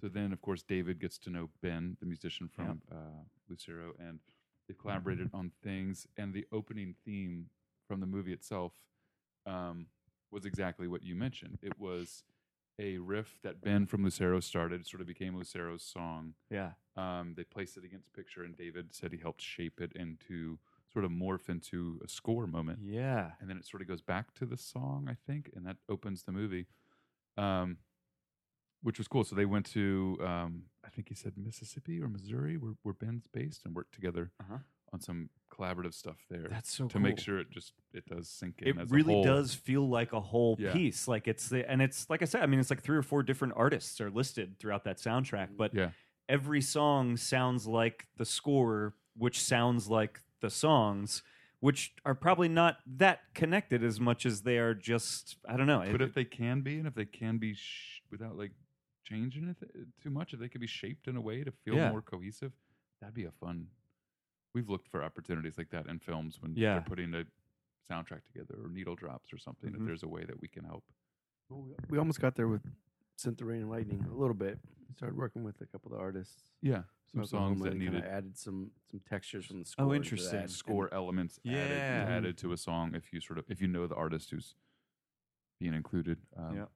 so 0.00 0.08
then 0.08 0.32
of 0.32 0.40
course 0.42 0.62
David 0.62 0.98
gets 1.00 1.18
to 1.18 1.30
know 1.30 1.50
Ben, 1.62 1.96
the 2.00 2.06
musician 2.06 2.48
from 2.48 2.82
uh, 2.90 3.24
Lucero, 3.48 3.94
and 3.98 4.20
they 4.68 4.74
collaborated 4.74 5.30
on 5.32 5.50
things. 5.62 6.06
And 6.16 6.34
the 6.34 6.46
opening 6.52 6.94
theme 7.04 7.48
from 7.88 8.00
the 8.00 8.06
movie 8.06 8.32
itself 8.32 8.74
um, 9.46 9.86
was 10.30 10.44
exactly 10.44 10.88
what 10.88 11.02
you 11.02 11.14
mentioned. 11.14 11.58
It 11.62 11.78
was 11.78 12.24
a 12.78 12.98
riff 12.98 13.38
that 13.42 13.60
Ben 13.60 13.86
from 13.86 14.02
Lucero 14.02 14.40
started. 14.40 14.80
It 14.82 14.86
sort 14.86 15.00
of 15.00 15.06
became 15.06 15.36
Lucero's 15.36 15.82
song. 15.82 16.34
yeah 16.50 16.72
Um, 16.96 17.34
they 17.34 17.44
placed 17.44 17.76
it 17.76 17.84
against 17.84 18.12
picture, 18.12 18.42
and 18.42 18.56
David 18.56 18.92
said 18.94 19.12
he 19.12 19.18
helped 19.18 19.40
shape 19.42 19.80
it 19.80 19.92
into 19.94 20.58
sort 20.94 21.04
of 21.04 21.10
morph 21.10 21.48
into 21.50 22.00
a 22.04 22.08
score 22.08 22.46
moment. 22.46 22.78
yeah 22.82 23.32
And 23.40 23.50
then 23.50 23.58
it 23.58 23.66
sort 23.66 23.82
of 23.82 23.88
goes 23.88 24.00
back 24.00 24.32
to 24.34 24.46
the 24.46 24.56
song, 24.56 25.08
I 25.10 25.16
think, 25.26 25.50
and 25.54 25.66
that 25.66 25.76
opens 25.88 26.22
the 26.22 26.32
movie, 26.32 26.66
um, 27.36 27.78
which 28.82 28.98
was 28.98 29.08
cool. 29.08 29.24
So 29.24 29.34
they 29.34 29.44
went 29.44 29.66
to, 29.66 30.16
um, 30.22 30.62
I 30.84 30.90
think 30.90 31.08
he 31.08 31.14
said 31.14 31.32
Mississippi 31.36 32.00
or 32.00 32.08
Missouri, 32.08 32.56
where, 32.56 32.74
where 32.82 32.94
Ben's 32.94 33.26
based, 33.26 33.64
and 33.64 33.74
worked 33.74 33.92
together 33.92 34.30
Uh-huh. 34.40 34.58
on 34.92 35.00
some 35.00 35.30
collaborative 35.52 35.94
stuff 35.94 36.18
there 36.28 36.48
that's 36.50 36.70
so 36.76 36.88
to 36.88 36.98
make 36.98 37.16
sure 37.18 37.38
it 37.38 37.48
just 37.48 37.74
it 37.92 38.04
does 38.06 38.28
sink 38.28 38.60
in. 38.62 38.68
it 38.70 38.80
as 38.80 38.90
a 38.90 38.94
really 38.94 39.22
does 39.22 39.54
feel 39.54 39.88
like 39.88 40.12
a 40.12 40.20
whole 40.20 40.56
Yeah. 40.56 40.72
piece 40.72 41.06
like 41.06 41.28
it's 41.28 41.48
the 41.48 41.68
and 41.70 41.80
it's 41.80 42.10
like 42.10 42.22
i 42.22 42.24
said 42.24 42.42
i 42.42 42.46
mean 42.46 42.58
it's 42.58 42.70
like 42.70 42.82
three 42.82 42.96
or 42.96 43.02
four 43.02 43.22
different 43.22 43.54
artists 43.56 44.00
are 44.00 44.10
listed 44.10 44.58
throughout 44.58 44.82
that 44.82 44.98
soundtrack 44.98 45.50
but 45.56 45.72
Yeah. 45.72 45.90
every 46.28 46.60
song 46.60 47.16
sounds 47.16 47.68
like 47.68 48.08
the 48.16 48.24
score 48.24 48.94
which 49.16 49.40
sounds 49.40 49.88
like 49.88 50.20
the 50.44 50.50
songs 50.50 51.22
which 51.60 51.94
are 52.04 52.14
probably 52.14 52.48
not 52.48 52.76
that 52.86 53.20
connected 53.32 53.82
as 53.82 53.98
much 53.98 54.26
as 54.26 54.42
they 54.42 54.58
are 54.58 54.74
just 54.74 55.36
i 55.48 55.56
don't 55.56 55.66
know 55.66 55.80
But 55.90 56.02
It- 56.02 56.08
if 56.08 56.14
they 56.14 56.26
can 56.26 56.60
be, 56.60 56.76
and 56.78 56.86
if 56.86 56.94
they 56.94 57.06
can 57.06 57.38
be 57.38 57.54
sh- 57.54 58.02
without 58.10 58.36
like 58.36 58.52
changing 59.04 59.48
it 59.48 59.56
too 60.02 60.10
much, 60.10 60.32
if 60.34 60.40
they 60.40 60.48
could 60.48 60.60
be 60.60 60.66
shaped 60.66 61.08
in 61.08 61.16
a 61.16 61.20
way 61.20 61.42
to 61.44 61.50
feel 61.50 61.76
Yeah. 61.76 61.90
more 61.90 62.02
cohesive, 62.02 62.52
that'd 63.00 63.14
be 63.14 63.24
a 63.24 63.30
fun. 63.32 63.68
We've 64.54 64.68
looked 64.68 64.88
for 64.88 65.02
opportunities 65.02 65.56
like 65.58 65.70
that 65.70 65.86
in 65.86 65.98
films 65.98 66.40
when 66.40 66.54
Yeah. 66.54 66.74
they're 66.74 66.82
putting 66.92 67.14
a 67.14 67.24
soundtrack 67.90 68.24
together 68.24 68.56
or 68.62 68.68
needle 68.68 68.94
drops 68.94 69.32
or 69.32 69.38
something. 69.38 69.72
Mhm. 69.72 69.80
If 69.80 69.86
there's 69.86 70.02
a 70.02 70.08
way 70.08 70.24
that 70.24 70.40
we 70.40 70.48
can 70.48 70.64
help. 70.64 70.84
We 71.90 71.98
almost 71.98 72.20
got 72.20 72.34
there 72.36 72.48
with 72.48 72.64
"Sent 73.16 73.38
the 73.38 73.44
Rain 73.44 73.62
and 73.62 73.70
Lightning" 73.70 74.04
a 74.10 74.14
little 74.14 74.34
bit. 74.34 74.58
Started 74.96 75.16
working 75.18 75.42
with 75.42 75.60
a 75.60 75.66
couple 75.66 75.90
of 75.92 75.98
the 75.98 76.02
artists. 76.02 76.50
Yeah, 76.62 76.82
some 77.06 77.20
from 77.20 77.26
songs 77.26 77.62
that 77.62 77.72
and 77.72 77.80
kinda 77.82 77.98
needed 77.98 78.08
added 78.10 78.36
some 78.38 78.70
some 78.90 79.00
textures 79.08 79.46
from 79.46 79.60
the 79.60 79.64
score. 79.64 79.86
Oh, 79.86 79.92
interesting. 79.94 80.40
that. 80.42 80.50
score 80.50 80.92
elements 80.94 81.40
Yeah. 81.42 81.56
added, 81.58 82.08
added 82.08 82.38
to 82.38 82.52
a 82.52 82.56
song. 82.56 82.94
If 82.94 83.12
you 83.12 83.20
sort 83.20 83.38
of 83.38 83.44
if 83.50 83.60
you 83.60 83.66
know 83.68 83.86
the 83.86 83.96
artist 83.96 84.30
who's 84.30 84.54
being 85.58 85.74
included, 85.74 86.18
um, 86.36 86.54
Yeah. 86.56 86.66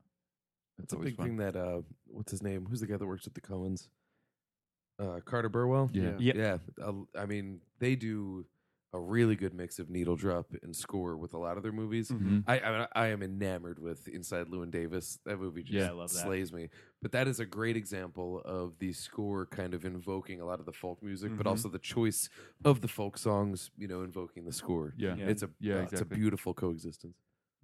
that's 0.77 0.85
It's 0.85 0.93
a 0.93 0.97
always 0.97 1.11
big 1.11 1.17
fun. 1.17 1.27
thing 1.27 1.37
that 1.37 1.55
uh, 1.57 1.83
what's 2.07 2.31
his 2.33 2.43
name? 2.43 2.67
Who's 2.67 2.81
the 2.81 2.87
guy 2.87 2.97
that 2.97 3.07
works 3.07 3.25
with 3.25 3.35
the 3.35 3.41
Coens? 3.41 3.89
Uh, 4.99 5.21
Carter 5.25 5.49
Burwell. 5.49 5.91
Yeah. 5.93 6.17
Yeah. 6.19 6.33
yeah. 6.35 6.59
uh, 6.85 7.05
I 7.17 7.27
mean, 7.27 7.61
they 7.79 7.95
do 7.95 8.47
a 8.95 9.01
really 9.01 9.37
good 9.37 9.53
mix 9.55 9.79
of 9.79 9.91
needle 9.91 10.17
drop 10.17 10.47
and 10.63 10.75
score 10.75 11.17
with 11.17 11.35
a 11.35 11.39
lot 11.39 11.57
of 11.57 11.63
their 11.63 11.73
movies. 11.73 12.11
Mhm. 12.11 12.43
I, 12.47 12.59
I 12.59 12.89
I 12.95 13.07
am 13.09 13.23
enamored 13.23 13.79
with 13.79 14.09
Inside 14.09 14.47
Llewyn 14.49 14.71
Davis. 14.71 15.19
That 15.27 15.39
movie 15.39 15.63
just 15.63 15.73
Yeah, 15.75 15.93
that. 15.95 16.09
slays 16.09 16.53
me. 16.53 16.71
But 17.03 17.13
that 17.13 17.29
is 17.29 17.39
a 17.41 17.47
great 17.47 17.77
example 17.77 18.41
of 18.45 18.79
the 18.79 18.93
score 18.95 19.47
kind 19.47 19.75
of 19.75 19.85
invoking 19.85 20.41
a 20.41 20.47
lot 20.47 20.59
of 20.61 20.67
the 20.67 20.73
folk 20.73 21.03
music, 21.03 21.33
but 21.37 21.47
Mhm. 21.47 21.51
also 21.51 21.69
the 21.69 21.79
choice 21.79 22.29
of 22.65 22.81
the 22.81 22.89
folk 22.89 23.19
songs, 23.19 23.71
you 23.77 23.87
know, 23.89 24.03
invoking 24.03 24.45
the 24.47 24.53
score. 24.53 24.95
Yeah, 24.97 25.17
Yeah. 25.17 25.29
It's 25.29 25.43
a 25.43 25.51
Yeah, 25.61 25.77
uh, 25.81 25.83
it's 25.83 26.01
a 26.01 26.05
beautiful 26.07 26.55
coexistence. 26.55 27.17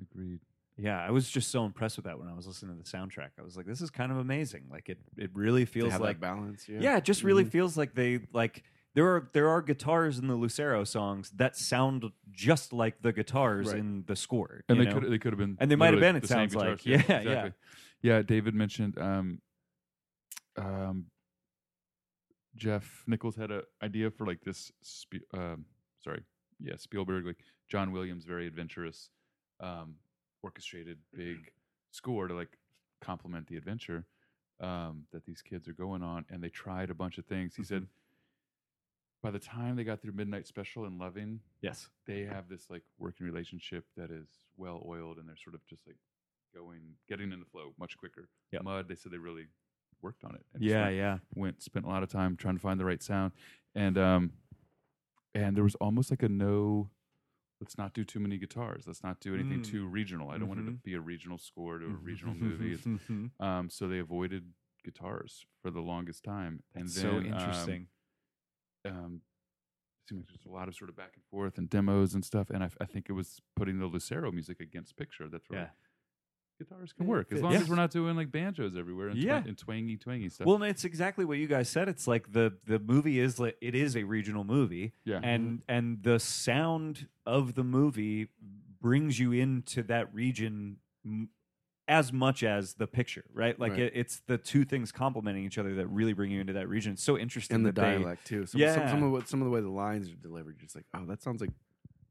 agreed. 0.03 0.41
yeah 0.77 1.01
i 1.07 1.11
was 1.11 1.31
just 1.31 1.53
so 1.53 1.65
impressed 1.65 1.97
with 1.97 2.05
that 2.05 2.19
when 2.19 2.27
i 2.29 2.35
was 2.35 2.49
listening 2.49 2.77
to 2.77 2.83
the 2.83 2.89
soundtrack 2.99 3.31
i 3.39 3.43
was 3.43 3.57
like 3.57 3.65
this 3.65 3.81
is 3.81 3.91
kind 3.91 4.11
of 4.11 4.19
amazing 4.19 4.65
like 4.69 4.89
it 4.89 4.99
it 5.17 5.31
really 5.33 5.65
To 5.65 5.71
feels 5.71 5.93
have 5.93 6.01
like 6.01 6.17
that 6.17 6.21
balance. 6.21 6.69
Yeah, 6.69 6.81
yeah, 6.81 6.97
it 6.97 7.05
just 7.05 7.23
really 7.23 7.45
Mhm. 7.45 7.51
feels 7.51 7.77
like 7.77 7.95
they 7.95 8.27
like 8.33 8.65
there 8.95 9.07
are 9.07 9.29
there 9.33 9.49
are 9.49 9.61
guitars 9.63 10.19
in 10.19 10.29
the 10.29 10.35
Lucero 10.35 10.85
songs 10.85 11.31
that 11.37 11.57
sound 11.57 12.05
just 12.31 12.73
like 12.73 13.03
the 13.03 13.13
guitars 13.13 13.69
Right. 13.69 13.79
in 13.79 14.05
the 14.07 14.17
score. 14.17 14.65
and 14.69 14.81
they 14.81 14.85
know? 14.85 15.01
could 15.01 15.11
they 15.11 15.19
could 15.19 15.33
have 15.33 15.39
been 15.39 15.57
And 15.61 15.71
they 15.71 15.77
might 15.77 15.93
have 15.93 16.01
been, 16.01 16.17
it 16.17 16.27
sounds 16.27 16.55
like. 16.55 16.83
guitars. 16.83 17.09
Yeah, 17.09 17.21
yeah. 17.23 17.49
yeah 18.03 18.23
David 18.23 18.55
mentioned 18.55 18.99
um, 18.99 19.41
um, 20.57 21.07
Jeff 22.57 23.03
Nichols 23.07 23.37
had 23.37 23.51
an 23.51 23.63
idea 23.83 24.11
for 24.11 24.27
like 24.27 24.41
this 24.43 24.71
Spe- 24.83 25.27
um, 25.35 25.65
sorry 26.03 26.23
yeah 26.61 26.77
Spielberg 26.77 27.27
like 27.27 27.39
John 27.69 27.93
Williams 27.93 28.25
very 28.25 28.47
adventurous 28.47 29.11
um, 29.61 29.97
orchestrated 30.43 30.99
big 31.13 31.51
score 31.91 32.29
to 32.29 32.35
like 32.35 32.57
complement 33.01 33.47
the 33.49 33.57
adventure 33.57 34.07
um, 34.61 35.03
that 35.13 35.25
these 35.27 35.43
kids 35.43 35.67
are 35.69 35.73
going 35.73 36.03
on 36.03 36.25
and 36.31 36.43
they 36.43 36.49
tried 36.49 36.91
a 36.91 36.95
bunch 36.95 37.19
of 37.19 37.25
things 37.27 37.55
he 37.57 37.65
said 37.65 37.87
by 39.25 39.31
the 39.31 39.39
time 39.39 39.75
they 39.75 39.85
got 39.85 40.03
through 40.03 40.13
Midnight 40.13 40.47
Special 40.47 40.85
and 40.85 40.99
Loving, 40.99 41.41
Yes. 41.63 41.89
they 42.07 42.25
have 42.27 42.47
this 42.47 42.69
like 42.69 42.83
working 42.99 43.25
relationship 43.27 43.87
that 43.97 44.11
is 44.11 44.29
well 44.59 44.85
oiled, 44.87 45.17
and 45.19 45.27
they're 45.27 45.35
sort 45.43 45.55
of 45.55 45.67
just 45.67 45.87
like 45.87 45.97
going, 46.55 46.83
getting 47.09 47.33
in 47.33 47.41
the 47.41 47.47
flow 47.47 47.73
much 47.79 47.97
quicker. 47.97 48.29
Yep. 48.53 48.63
Mud, 48.65 48.87
they 48.87 48.95
said 48.95 49.11
they 49.13 49.17
really 49.19 49.47
worked 50.03 50.25
on 50.25 50.35
it. 50.35 50.45
and 50.53 50.63
Yeah, 50.63 50.83
went- 50.85 50.97
yeah. 50.97 51.19
went 51.35 51.63
spent 51.63 51.87
a 51.87 51.89
lot 51.89 52.03
of 52.03 52.11
time 52.11 52.37
trying 52.37 52.57
to 52.57 52.61
find 52.61 52.79
the 52.79 52.85
right 52.85 53.03
sound 53.03 53.33
and 53.75 53.97
um 53.97 54.33
and 55.35 55.57
there 55.57 55.65
was 55.65 55.75
almost 55.77 56.11
like 56.11 56.23
a 56.23 56.29
no 56.29 56.91
let's 57.61 57.79
not 57.79 57.95
do 57.95 58.05
too 58.05 58.21
many 58.21 58.37
guitars 58.37 58.87
let's 58.87 59.03
not 59.03 59.19
do 59.21 59.33
anything 59.35 59.61
Mm. 59.61 59.65
too 59.65 59.87
regional 59.87 60.29
i 60.29 60.37
don't 60.37 60.49
want 60.49 60.61
it 60.61 60.65
to 60.65 60.73
Mhm. 60.73 60.83
be 60.83 60.93
a 60.93 61.01
regional 61.01 61.39
score 61.39 61.79
to 61.79 61.87
a 61.87 61.89
regional 61.89 62.35
movie 62.47 62.77
Mhm. 62.77 63.31
um 63.41 63.71
so 63.71 63.89
they 63.89 63.99
avoided 63.99 64.53
guitars 64.85 65.47
for 65.63 65.71
the 65.71 65.81
longest 65.81 66.23
time 66.23 66.63
and 66.75 66.85
then 66.87 66.89
so 66.89 67.17
um, 67.17 67.27
um 68.85 69.21
seemed 70.09 70.21
like 70.21 70.29
there's 70.29 70.45
a 70.47 70.55
lot 70.55 70.69
of 70.69 70.75
sort 70.75 70.91
of 70.91 70.97
back 70.97 71.13
and 71.15 71.25
forth 71.31 71.57
and 71.59 71.71
demos 71.71 72.15
and 72.15 72.25
stuff 72.25 72.51
and 72.51 72.63
I 72.63 72.85
think 72.85 73.07
it 73.09 73.13
was 73.13 73.41
putting 73.57 73.79
the 73.79 73.87
lucero 73.87 74.31
music 74.31 74.61
against 74.61 74.97
picture 74.97 75.29
that's 75.29 75.49
right. 75.51 75.61
Yeah. 75.61 75.69
guitars 76.59 76.93
can 76.93 77.07
work 77.07 77.33
as 77.33 77.41
long 77.43 77.53
Yeah. 77.53 77.61
as 77.61 77.69
we're 77.69 77.75
not 77.77 77.91
doing 77.91 78.15
like 78.15 78.31
banjos 78.31 78.77
everywhere 78.77 79.09
and, 79.09 79.19
Yeah. 79.19 79.41
twa- 79.41 79.49
and 79.49 79.59
twangy 79.59 79.97
twangy 79.97 80.29
stuff 80.29 80.47
Well, 80.47 80.57
and 80.57 80.65
it's 80.67 80.85
exactly 80.85 81.25
what 81.25 81.39
you 81.39 81.47
guys 81.47 81.69
said. 81.71 81.89
It's 81.89 82.07
like 82.07 82.33
the 82.33 82.59
the 82.67 82.79
movie 82.79 83.19
is 83.19 83.41
like 83.41 83.57
it 83.63 83.75
is 83.75 83.97
a 83.97 84.05
regional 84.05 84.45
movie, 84.45 84.93
yeah 85.05 85.21
and 85.23 85.63
and 85.69 86.03
the 86.03 86.19
sound 86.21 87.09
of 87.27 87.55
the 87.55 87.65
movie 87.65 88.29
brings 88.81 89.19
you 89.19 89.33
into 89.33 89.83
that 89.85 90.15
region 90.15 90.77
as 91.87 92.13
much 92.13 92.43
as 92.43 92.75
the 92.75 92.87
picture, 92.87 93.25
right? 93.35 93.59
Like 93.61 93.73
Right. 93.73 93.81
It, 93.83 93.93
it's 93.95 94.23
the 94.27 94.39
two 94.39 94.65
things 94.65 94.91
complementing 94.91 95.45
each 95.45 95.59
other 95.59 95.75
that 95.75 95.87
really 95.89 96.13
bring 96.15 96.31
you 96.31 96.41
into 96.41 96.55
that 96.55 96.69
region. 96.69 96.93
It's 96.95 97.03
so 97.03 97.19
interesting. 97.19 97.57
and 97.57 97.67
the 97.67 97.73
that 97.73 97.81
they- 97.81 97.99
dialect 97.99 98.27
too. 98.27 98.47
Some, 98.47 98.61
Yeah. 98.61 98.75
some, 98.75 98.89
some 98.89 99.03
of 99.03 99.13
what 99.13 99.29
some 99.29 99.41
of 99.43 99.45
the 99.47 99.51
way 99.51 99.61
the 99.61 99.69
lines 99.69 100.09
are 100.11 100.15
delivered, 100.17 100.57
you're 100.59 100.65
just 100.65 100.75
like 100.77 100.87
oh, 100.95 101.05
that 101.07 101.23
sounds 101.23 101.41
like 101.43 101.51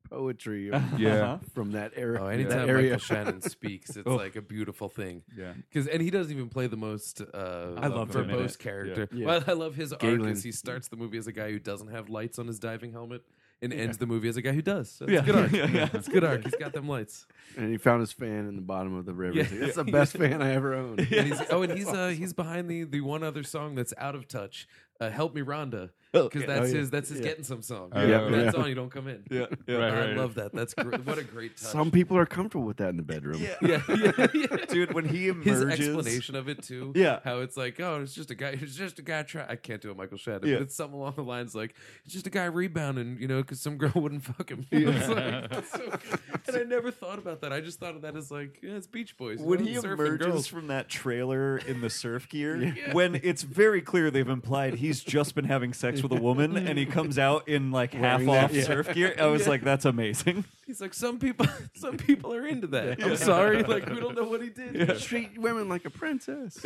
poetry 0.10 0.70
Yeah. 0.98 1.40
from 1.56 1.72
that 1.72 1.94
era. 1.96 2.20
Oh, 2.22 2.28
that 2.28 2.34
anytime 2.34 2.70
area. 2.70 2.92
Michael 2.92 3.00
Shannon 3.16 3.42
speaks, 3.42 3.96
it's 3.96 4.06
Oh. 4.08 4.16
like 4.16 4.36
a 4.36 4.42
beautiful 4.42 4.90
thing. 4.90 5.24
yeah 5.36 5.54
Because 5.70 5.88
and 5.88 6.02
he 6.02 6.10
doesn't 6.12 6.32
even 6.32 6.50
play 6.50 6.68
the 6.68 6.78
most 6.78 7.22
uh, 7.22 7.74
I 7.78 7.88
love 7.88 8.14
him 8.16 8.30
in 8.30 8.36
verbose 8.36 8.54
it. 8.56 8.60
character. 8.60 9.10
Yeah. 9.12 9.26
Well, 9.26 9.44
I 9.48 9.54
love 9.54 9.76
his 9.76 9.92
arc 9.94 10.02
Galen. 10.02 10.28
as 10.30 10.44
he 10.44 10.52
starts 10.52 10.88
the 10.88 10.98
movie 10.98 11.18
as 11.18 11.28
a 11.28 11.32
guy 11.32 11.52
who 11.52 11.58
doesn't 11.60 11.88
have 11.90 12.10
lights 12.10 12.38
on 12.38 12.46
his 12.48 12.60
diving 12.60 12.92
helmet, 12.92 13.24
and 13.64 13.74
Yeah. 13.74 13.80
ends 13.80 13.98
the 13.98 14.06
movie 14.06 14.28
as 14.30 14.38
a 14.38 14.42
guy 14.42 14.52
who 14.52 14.62
does. 14.62 14.92
So 14.92 15.06
it's 15.06 15.14
Yeah. 15.14 15.20
a 15.22 15.24
good 15.24 15.36
arc. 15.36 15.52
Yeah, 15.54 15.68
yeah. 15.72 15.90
It's 15.94 16.08
a 16.08 16.12
good 16.12 16.24
arc. 16.24 16.44
He's 16.44 16.56
got 16.56 16.74
them 16.74 16.88
lights. 16.88 17.26
and 17.58 17.70
he 17.72 17.78
found 17.78 18.02
his 18.02 18.12
fan 18.12 18.48
in 18.48 18.56
the 18.56 18.62
bottom 18.62 18.94
of 18.96 19.06
the 19.06 19.14
river. 19.14 19.38
Yeah. 19.38 19.44
He's 19.44 19.52
like, 19.52 19.60
That's 19.62 19.76
the 19.76 19.84
best 19.86 20.14
fan 20.18 20.42
I 20.42 20.54
ever 20.54 20.74
owned. 20.76 21.00
And 21.00 21.08
he's, 21.28 21.42
oh, 21.50 21.64
and 21.64 21.74
he's 21.78 21.88
uh, 21.88 22.10
he's 22.10 22.34
behind 22.34 22.70
the 22.70 22.84
the 22.84 23.02
one 23.02 23.24
other 23.24 23.44
song 23.44 23.76
that's 23.76 23.94
out 23.98 24.16
of 24.16 24.28
touch. 24.28 24.68
Uh, 25.00 25.10
Help 25.10 25.34
me, 25.34 25.42
Rhonda, 25.42 25.90
because 26.24 26.42
yeah. 26.42 26.48
that's 26.48 26.60
oh, 26.62 26.66
yeah. 26.66 26.78
his 26.80 26.90
that's 26.92 27.10
his 27.10 27.20
Yeah. 27.20 27.26
getting 27.26 27.44
some 27.44 27.62
song. 27.64 27.90
Oh, 27.92 28.02
If 28.02 28.10
yeah, 28.10 28.30
that's 28.30 28.56
yeah. 28.56 28.64
on, 28.64 28.70
you 28.70 28.76
don't 28.76 28.92
come 28.92 29.08
in. 29.08 29.24
yeah, 29.32 29.48
yeah. 29.68 29.76
Right, 29.78 29.94
I 29.94 30.00
right. 30.08 30.18
love 30.18 30.36
that. 30.36 30.54
That's 30.54 30.74
great. 30.76 31.04
What 31.06 31.18
a 31.18 31.24
great 31.24 31.58
touch. 31.58 31.72
Some 31.72 31.90
people 31.92 32.18
are 32.18 32.26
comfortable 32.28 32.66
with 32.66 32.78
that 32.78 32.90
in 32.90 32.98
the 32.98 33.04
bedroom. 33.04 33.42
Yeah. 33.42 33.56
yeah, 33.62 33.82
yeah, 33.90 34.28
yeah. 34.34 34.48
dude. 34.70 34.94
When 34.94 35.06
he 35.10 35.30
emerges, 35.30 35.62
his 35.62 35.80
explanation 35.80 36.36
of 36.36 36.48
it 36.50 36.62
too. 36.62 36.94
Yeah. 36.96 37.20
how 37.24 37.40
it's 37.40 37.58
like, 37.58 37.80
oh, 37.80 38.02
it's 38.02 38.14
just 38.14 38.30
a 38.32 38.36
guy. 38.36 38.58
It's 38.62 38.76
just 38.76 39.00
a 39.00 39.02
guy. 39.02 39.24
Try. 39.24 39.46
I 39.50 39.56
can't 39.56 39.82
do 39.82 39.90
a 39.92 39.96
Michael 39.96 40.18
Shannon, 40.18 40.48
Yeah. 40.48 40.56
but 40.56 40.62
it's 40.64 40.76
something 40.76 41.00
along 41.00 41.14
the 41.16 41.24
lines 41.24 41.56
like, 41.56 41.74
it's 42.06 42.14
just 42.14 42.28
a 42.28 42.30
guy 42.30 42.46
rebounding, 42.46 43.18
you 43.20 43.28
know, 43.28 43.42
because 43.42 43.60
some 43.60 43.78
girl 43.78 43.92
wouldn't 43.96 44.24
fuck 44.24 44.50
him. 44.50 44.68
It's 44.72 45.08
like, 45.08 45.50
that's 45.50 45.72
so 45.72 45.90
good. 45.90 46.20
And 46.48 46.58
I 46.58 46.64
never 46.64 46.92
thought 46.92 47.18
about 47.20 47.42
that. 47.42 47.52
I 47.52 47.62
just 47.62 47.80
thought 47.80 47.96
of 47.96 48.04
that 48.04 48.16
as 48.16 48.30
like, 48.30 48.60
yeah, 48.62 48.74
it's 48.74 48.86
Beach 48.88 49.18
Boys. 49.18 49.40
when 49.40 49.60
know, 49.60 49.66
he 49.66 49.76
surfing 49.78 49.94
emerges 49.94 50.28
girls. 50.28 50.48
from 50.48 50.68
that 50.68 50.90
trailer 50.90 51.58
in 51.58 51.82
the 51.82 51.90
surf 51.90 52.30
gear, 52.30 52.56
Yeah. 52.58 52.94
when 52.94 53.16
it's 53.16 53.42
very 53.44 53.82
clear 53.82 54.12
they've 54.12 54.28
implied 54.28 54.76
he's 54.76 55.04
just 55.04 55.34
been 55.36 55.46
having 55.46 55.74
sex 55.74 56.03
with 56.04 56.12
a 56.12 56.22
woman 56.22 56.56
and 56.58 56.78
he 56.78 56.86
comes 56.86 57.18
out 57.18 57.48
in 57.48 57.72
like 57.72 57.94
half 57.94 58.20
Wearing 58.20 58.26
that, 58.28 58.44
off 58.46 58.54
yeah. 58.54 58.64
surf 58.64 58.94
gear, 58.94 59.16
I 59.20 59.26
was 59.28 59.44
Yeah. 59.44 59.50
like, 59.50 59.64
that's 59.64 59.86
amazing. 59.86 60.46
he's 60.68 60.80
like, 60.82 60.94
some 60.94 61.18
people, 61.20 61.48
some 61.76 61.98
people 61.98 62.34
are 62.34 62.46
into 62.46 62.68
that. 62.68 63.00
Yeah. 63.00 63.06
I'm 63.08 63.16
sorry, 63.18 63.64
like 63.64 63.88
we 63.90 64.00
don't 64.00 64.16
know 64.16 64.26
what 64.26 64.42
he 64.42 64.50
did. 64.50 65.00
Treat 65.00 65.38
women 65.38 65.70
like 65.70 65.86
a 65.86 65.90
princess. 65.90 66.64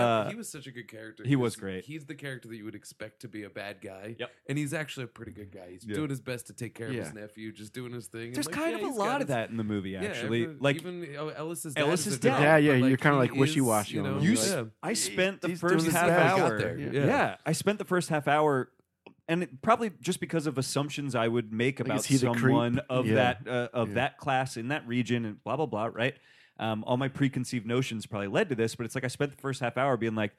Uh, 0.00 0.28
he 0.30 0.34
was 0.34 0.48
such 0.48 0.66
a 0.66 0.70
good 0.70 0.88
character. 0.88 1.22
he 1.26 1.36
was 1.36 1.56
great. 1.56 1.84
He's 1.84 2.04
the 2.06 2.14
character 2.14 2.48
that 2.48 2.56
you 2.56 2.64
would 2.64 2.74
expect 2.74 3.20
to 3.22 3.28
be 3.28 3.44
a 3.44 3.50
bad 3.50 3.80
guy. 3.80 4.16
Yep. 4.18 4.30
And 4.48 4.58
he's 4.58 4.72
actually 4.74 5.04
a 5.04 5.08
pretty 5.08 5.32
good 5.32 5.50
guy. 5.52 5.70
He's 5.70 5.84
Yeah. 5.86 5.94
doing 5.96 6.10
his 6.10 6.20
best 6.20 6.46
to 6.48 6.52
take 6.52 6.74
care 6.74 6.88
of 6.88 6.94
his 6.94 7.12
nephew, 7.14 7.52
just 7.52 7.72
doing 7.72 7.92
his 7.92 8.06
thing. 8.06 8.26
and, 8.28 8.34
There's 8.34 8.46
like, 8.46 8.54
kind 8.54 8.70
yeah, 8.72 8.76
of 8.78 8.82
a 8.82 8.86
he's 8.88 8.96
got 8.96 9.04
lot 9.06 9.14
of 9.22 9.28
his- 9.28 9.34
that 9.34 9.50
in 9.50 9.56
the 9.56 9.64
movie, 9.64 9.90
Yeah, 9.90 10.02
actually. 10.04 10.42
every- 10.44 10.56
like 10.60 10.76
even 10.76 11.06
oh, 11.18 11.28
Ellis's 11.28 11.74
dad 11.74 11.82
Ellis's 11.82 12.06
is 12.14 12.14
a 12.18 12.20
dad. 12.20 12.30
dog, 12.30 12.42
Yeah, 12.42 12.56
yeah, 12.56 12.80
but, 12.80 12.86
you're 12.88 12.96
kinda 12.96 13.16
he 13.16 13.20
like 13.20 13.32
is, 13.32 13.38
wishy-washy 13.38 13.94
You 13.94 14.00
on 14.00 14.06
know, 14.10 14.16
him. 14.18 14.24
You 14.24 14.34
Like- 14.34 14.46
yeah. 14.48 14.64
I 14.82 14.92
spent 14.94 15.40
the 15.42 15.48
he's 15.48 15.60
doing 15.60 15.72
first 15.72 15.84
his 15.86 15.94
half 15.94 16.06
best. 16.08 16.36
Got 16.36 16.50
hour. 16.52 16.58
there, 16.58 16.78
Yeah. 16.78 16.90
yeah. 16.92 17.06
Yeah. 17.06 17.36
I 17.46 17.52
spent 17.52 17.78
the 17.78 17.84
first 17.84 18.08
half 18.08 18.26
hour, 18.28 18.70
and 19.28 19.44
it, 19.44 19.62
probably 19.62 19.90
just 20.00 20.18
because 20.20 20.46
of 20.46 20.58
assumptions 20.58 21.14
I 21.14 21.28
would 21.28 21.52
make 21.52 21.78
about 21.80 21.98
is 22.00 22.06
he 22.06 22.16
the 22.16 22.30
creep? 22.32 22.40
someone 22.42 22.78
of 22.90 23.06
Yeah. 23.06 23.14
that 23.14 23.48
uh, 23.48 23.68
of 23.72 23.88
Yeah. 23.90 23.94
that 23.94 24.18
class 24.18 24.56
in 24.56 24.68
that 24.68 24.86
region 24.86 25.24
and 25.24 25.42
blah 25.44 25.56
blah 25.56 25.66
blah. 25.66 25.86
Right. 25.86 26.16
Um, 26.60 26.84
all 26.86 26.96
my 26.96 27.08
preconceived 27.08 27.66
notions 27.66 28.06
probably 28.06 28.28
led 28.28 28.48
to 28.50 28.54
this, 28.54 28.74
but 28.76 28.84
it's 28.86 28.94
like 28.94 29.02
I 29.04 29.08
spent 29.08 29.32
the 29.34 29.40
first 29.40 29.60
half 29.60 29.76
hour 29.76 29.96
being 29.96 30.14
like, 30.14 30.32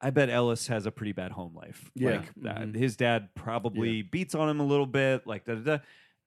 I 0.00 0.10
bet 0.10 0.28
Ellis 0.30 0.66
has 0.66 0.86
a 0.86 0.90
pretty 0.90 1.12
bad 1.12 1.30
home 1.32 1.54
life. 1.54 1.90
Yeah. 1.94 2.10
Like 2.10 2.28
uh, 2.44 2.60
Mhm. 2.62 2.74
his 2.76 2.96
dad 2.96 3.28
probably 3.34 4.02
beats 4.02 4.34
on 4.34 4.48
him 4.48 4.58
a 4.60 4.64
little 4.66 4.86
bit, 4.86 5.26
like 5.26 5.44
da 5.44 5.54
da 5.54 5.60
da. 5.76 5.78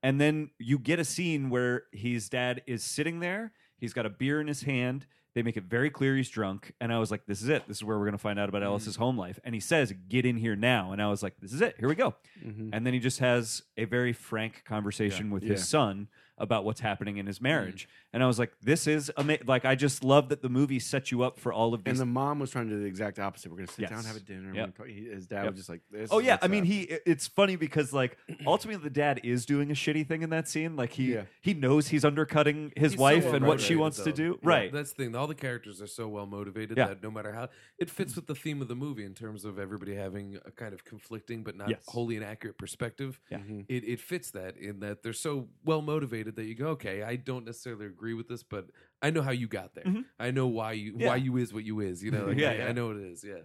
And 0.02 0.22
then 0.22 0.52
you 0.60 0.80
get 0.80 1.00
a 1.00 1.04
scene 1.06 1.50
where 1.50 1.84
his 1.92 2.30
dad 2.30 2.62
is 2.68 2.84
sitting 2.84 3.20
there. 3.20 3.52
He's 3.78 3.92
got 3.94 4.06
a 4.06 4.10
beer 4.10 4.40
in 4.40 4.48
his 4.48 4.62
hand. 4.64 5.06
They 5.36 5.44
make 5.44 5.58
it 5.58 5.66
very 5.66 5.90
clear 5.90 6.16
he's 6.16 6.30
drunk. 6.30 6.74
And 6.82 6.92
I 6.94 6.98
was 7.00 7.12
like, 7.12 7.26
this 7.28 7.42
is 7.42 7.50
it. 7.50 7.68
This 7.68 7.78
is 7.78 7.84
where 7.84 7.98
we're 7.98 8.06
going 8.06 8.14
to 8.14 8.18
find 8.18 8.40
out 8.40 8.50
about 8.50 8.64
Ellis's 8.64 8.96
home 8.96 9.18
life. 9.18 9.40
And 9.44 9.54
he 9.54 9.62
says, 9.62 9.94
get 10.10 10.26
in 10.26 10.38
here 10.38 10.56
now. 10.56 10.92
And 10.92 11.02
I 11.02 11.08
was 11.08 11.22
like, 11.22 11.36
this 11.40 11.54
is 11.54 11.62
it. 11.62 11.76
Here 11.80 11.88
we 11.88 11.96
go. 11.96 12.16
Mhm. 12.44 12.70
And 12.74 12.86
then 12.86 12.94
he 12.94 13.00
just 13.00 13.20
has 13.20 13.62
a 13.78 13.86
very 13.86 14.14
frank 14.14 14.64
conversation 14.66 15.30
with 15.32 15.44
his 15.44 15.68
son 15.68 16.08
about 16.40 16.64
what's 16.66 16.80
happening 16.80 17.18
in 17.18 17.26
his 17.28 17.40
marriage. 17.42 17.88
And 18.14 18.24
I 18.24 18.28
was 18.28 18.40
like, 18.40 18.52
this 18.62 18.88
is 18.88 19.12
ama- 19.18 19.38
like 19.46 19.66
I 19.66 19.76
just 19.76 20.04
love 20.04 20.30
that 20.30 20.42
the 20.42 20.50
movie 20.50 20.80
sets 20.80 21.12
you 21.12 21.22
up 21.22 21.40
for 21.40 21.54
all 21.54 21.74
of 21.74 21.84
this. 21.84 21.92
And 21.92 22.00
the 22.00 22.06
mom 22.06 22.40
was 22.40 22.50
trying 22.52 22.68
to 22.70 22.76
do 22.76 22.80
the 22.82 22.88
exact 22.88 23.20
opposite. 23.20 23.52
We're 23.52 23.58
going 23.58 23.68
to 23.68 23.74
sit 23.74 23.90
down, 23.90 24.00
Yes. 24.00 24.08
have 24.08 24.16
a 24.16 24.20
dinner. 24.20 24.48
Yep. 24.48 24.54
we're 24.54 24.60
gonna 24.62 24.72
talk- 24.72 24.88
he- 24.88 25.10
His 25.10 25.28
dad 25.28 25.44
Yep. 25.44 25.52
was 25.52 25.58
just 25.60 25.70
like, 25.70 25.82
this 25.92 26.10
oh 26.12 26.20
yeah, 26.20 26.38
I 26.42 26.48
mean 26.48 26.64
up. 26.64 26.68
he 26.68 26.82
it's 27.06 27.28
funny 27.28 27.56
because 27.56 27.94
like 27.94 28.18
ultimately 28.48 28.82
the 28.84 28.90
dad 28.90 29.22
is 29.24 29.46
doing 29.46 29.70
a 29.72 29.74
shitty 29.74 30.08
thing 30.08 30.22
in 30.24 30.30
that 30.32 30.48
scene. 30.48 30.76
Like 30.76 30.94
he 30.94 31.14
Yeah. 31.14 31.24
he 31.42 31.54
knows 31.54 31.90
he's 31.90 32.04
undercutting 32.06 32.72
his 32.76 32.94
He's 32.94 32.98
so 32.98 33.02
wife 33.04 33.26
well 33.26 33.36
and 33.36 33.46
what 33.46 33.60
she 33.60 33.76
motivated, 33.76 33.80
wants 33.82 34.00
to 34.04 34.12
do. 34.12 34.40
Yeah, 34.42 34.50
Right. 34.50 34.72
That's 34.74 34.94
the 34.94 35.04
thing. 35.06 35.16
All 35.16 35.28
the 35.28 35.36
characters 35.36 35.82
are 35.82 35.88
so 35.88 36.08
well 36.08 36.26
motivated 36.26 36.78
Yeah. 36.78 36.88
that 36.88 37.04
no 37.04 37.12
matter 37.12 37.34
how 37.34 37.50
it 37.78 37.90
fits 37.90 38.16
with 38.16 38.28
the 38.28 38.36
theme 38.36 38.62
of 38.62 38.68
the 38.68 38.76
movie 38.76 39.06
in 39.06 39.14
terms 39.14 39.46
of 39.46 39.60
everybody 39.60 39.96
having 39.96 40.38
a 40.46 40.52
kind 40.52 40.74
of 40.74 40.84
conflicting 40.86 41.44
but 41.44 41.56
not 41.56 41.70
Yes. 41.70 41.84
wholly 41.88 42.16
inaccurate 42.16 42.58
perspective. 42.58 43.20
Yeah. 43.30 43.40
Mhm. 43.40 43.66
It, 43.68 43.84
it 43.84 44.00
fits 44.00 44.32
that 44.32 44.58
in 44.58 44.80
that 44.80 45.04
they're 45.04 45.14
so 45.14 45.50
well 45.64 45.82
motivated 45.82 46.29
that 46.36 46.46
you 46.46 46.56
go, 46.56 46.70
okay, 46.70 47.04
I 47.04 47.16
don't 47.16 47.46
necessarily 47.46 47.86
agree 47.86 48.14
with 48.14 48.28
this, 48.28 48.44
but 48.44 48.68
I 49.02 49.10
know 49.10 49.22
how 49.22 49.32
you 49.32 49.48
got 49.48 49.76
there. 49.76 49.86
Mhm. 49.86 50.06
I 50.20 50.32
know 50.32 50.48
why 50.48 50.74
you 50.74 50.96
Yeah. 50.98 51.08
why 51.08 51.16
you 51.18 51.38
is 51.38 51.54
what 51.54 51.64
you 51.64 51.80
is. 51.80 52.04
You 52.04 52.12
know, 52.12 52.26
like, 52.28 52.38
Yeah, 52.38 52.50
I, 52.52 52.54
yeah. 52.56 52.68
I 52.68 52.72
know 52.72 52.88
what 52.88 52.98
it 52.98 53.04
is. 53.12 53.24
Yeah. 53.24 53.42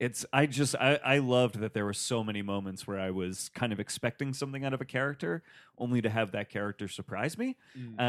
it's 0.00 0.26
I 0.32 0.46
just 0.46 0.74
I, 0.74 0.96
I 1.04 1.18
loved 1.18 1.60
that 1.60 1.72
there 1.72 1.84
were 1.84 1.92
so 1.94 2.24
many 2.24 2.42
moments 2.42 2.84
where 2.84 2.98
I 2.98 3.10
was 3.12 3.48
kind 3.54 3.72
of 3.72 3.78
expecting 3.78 4.34
something 4.34 4.64
out 4.64 4.74
of 4.74 4.80
a 4.80 4.84
character, 4.84 5.44
only 5.78 6.02
to 6.02 6.10
have 6.10 6.32
that 6.32 6.50
character 6.50 6.88
surprise 6.88 7.38
me. 7.38 7.56
Uh, 7.96 8.02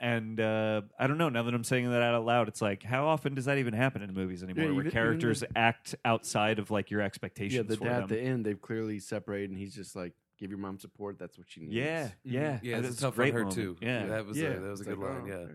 and 0.00 0.38
uh, 0.38 0.82
I 1.00 1.08
don't 1.08 1.18
know. 1.18 1.28
Now 1.28 1.42
that 1.42 1.52
I'm 1.52 1.64
saying 1.64 1.90
that 1.90 2.00
out 2.00 2.24
loud, 2.24 2.46
it's 2.46 2.62
like 2.62 2.84
how 2.84 3.06
often 3.06 3.34
does 3.34 3.46
that 3.46 3.58
even 3.58 3.74
happen 3.74 4.02
in 4.02 4.14
movies 4.14 4.42
anymore, 4.44 4.64
where 4.66 4.72
even- 4.72 4.80
even 4.86 4.92
characters 4.92 5.42
act 5.56 5.96
outside 6.04 6.60
of 6.60 6.70
like 6.70 6.90
your 6.92 7.00
expectations 7.00 7.56
Yeah, 7.56 7.62
the 7.62 7.76
for 7.76 7.84
dad 7.86 7.94
them? 7.94 8.02
at 8.04 8.08
the 8.10 8.20
end, 8.20 8.46
they've 8.46 8.60
clearly 8.62 9.00
separated, 9.00 9.50
and 9.50 9.58
he's 9.58 9.74
just 9.74 9.96
like, 9.96 10.12
give 10.42 10.50
your 10.50 10.58
mom 10.58 10.78
support. 10.78 11.18
That's 11.18 11.38
what 11.38 11.46
she 11.48 11.60
needs. 11.60 11.72
yeah, 11.72 12.08
yeah, 12.24 12.58
yeah. 12.62 12.76
That's 12.80 12.94
It's 12.94 12.98
a 12.98 13.02
tough 13.02 13.12
on 13.12 13.16
great 13.16 13.32
her 13.34 13.40
moment. 13.40 13.54
too. 13.54 13.76
Yeah, 13.80 14.06
that 14.06 14.26
was 14.26 14.36
yeah. 14.36 14.48
a, 14.48 14.60
that 14.60 14.70
was 14.70 14.80
a 14.80 14.84
good 14.84 14.98
like, 14.98 15.08
line. 15.10 15.22
oh, 15.32 15.38
Yeah. 15.40 15.46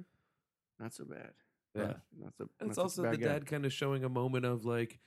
Not 0.79 0.93
so 0.93 1.03
bad. 1.05 1.31
Yeah. 1.75 1.81
Not, 1.83 1.99
not 2.19 2.33
so. 2.37 2.49
Not 2.61 2.67
it's 2.69 2.75
such 2.75 2.77
a 2.77 2.81
also 2.81 3.01
the 3.11 3.17
guy. 3.17 3.27
dad 3.27 3.45
kind 3.45 3.65
of 3.65 3.73
showing 3.73 4.03
a 4.03 4.09
moment 4.09 4.45
of 4.45 4.63
like, 4.65 4.99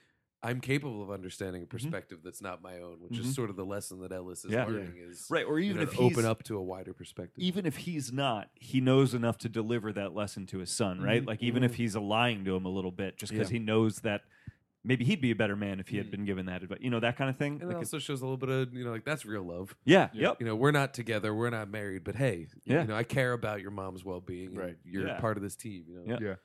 I'm 0.42 0.60
capable 0.60 1.02
of 1.02 1.10
understanding 1.10 1.62
a 1.62 1.64
Mm-hmm. 1.66 1.70
perspective 1.76 2.18
that's 2.24 2.42
not 2.42 2.62
my 2.62 2.78
own, 2.78 2.96
which 3.00 3.12
Mhm. 3.18 3.24
is 3.26 3.34
sort 3.34 3.50
of 3.50 3.56
the 3.56 3.64
lesson 3.64 4.00
that 4.00 4.12
Ellis 4.12 4.44
is 4.44 4.52
Yeah. 4.52 4.64
learning 4.66 4.94
is 4.96 5.26
right. 5.30 5.44
Or 5.46 5.58
you 5.58 5.66
even 5.70 5.76
know, 5.78 5.82
if 5.84 5.90
to 5.90 5.96
he's 6.02 6.12
open 6.12 6.24
up 6.28 6.42
to 6.44 6.56
a 6.56 6.62
wider 6.62 6.92
perspective. 6.94 7.42
even 7.42 7.64
if 7.66 7.76
he's 7.78 8.12
not, 8.12 8.50
he 8.54 8.80
knows 8.80 9.14
enough 9.14 9.38
to 9.38 9.48
deliver 9.48 9.92
that 9.92 10.14
lesson 10.14 10.46
to 10.46 10.58
his 10.58 10.70
son, 10.70 11.00
right? 11.00 11.22
Mhm. 11.22 11.26
Like 11.26 11.42
even 11.42 11.62
if 11.62 11.74
he's 11.76 11.94
lying 11.96 12.44
to 12.44 12.54
him 12.56 12.64
a 12.66 12.70
little 12.70 12.90
bit, 12.92 13.16
just 13.18 13.32
because 13.32 13.50
Yeah. 13.50 13.58
he 13.58 13.64
knows 13.64 13.96
that 14.00 14.22
maybe 14.84 15.04
he'd 15.04 15.20
be 15.20 15.30
a 15.30 15.34
better 15.34 15.56
man 15.56 15.78
if 15.80 15.88
he 15.88 15.96
had 15.98 16.06
Mhm. 16.06 16.10
been 16.10 16.24
given 16.24 16.46
that 16.46 16.62
advice, 16.62 16.78
you 16.80 16.88
know, 16.90 17.00
that 17.00 17.16
kind 17.16 17.28
of 17.28 17.36
thing. 17.36 17.54
and 17.54 17.62
it 17.62 17.66
Like 17.66 17.72
it's- 17.76 17.88
also 17.94 17.98
shows 17.98 18.20
a 18.22 18.24
little 18.24 18.36
bit 18.38 18.48
of 18.48 18.72
you 18.74 18.84
know 18.84 18.90
like 18.90 19.04
that's 19.04 19.24
real 19.26 19.42
love. 19.42 19.74
yeah, 19.84 20.08
Yeah. 20.12 20.28
yep, 20.28 20.40
You 20.40 20.46
know, 20.46 20.56
we're 20.56 20.70
not 20.70 20.94
together, 20.94 21.34
we're 21.34 21.50
not 21.50 21.68
married, 21.70 22.02
but 22.04 22.14
hey, 22.16 22.48
Yeah. 22.64 22.82
you 22.82 22.88
know, 22.88 22.96
I 22.96 23.02
care 23.04 23.32
about 23.32 23.60
your 23.60 23.70
mom's 23.72 24.04
well 24.04 24.20
being. 24.20 24.54
Right. 24.54 24.76
You're 24.84 25.06
Yeah. 25.06 25.20
part 25.20 25.36
of 25.36 25.42
this 25.42 25.56
team. 25.56 25.84
You 25.88 25.96
know, 25.96 26.04
Yeah. 26.06 26.18
Yeah. 26.20 26.36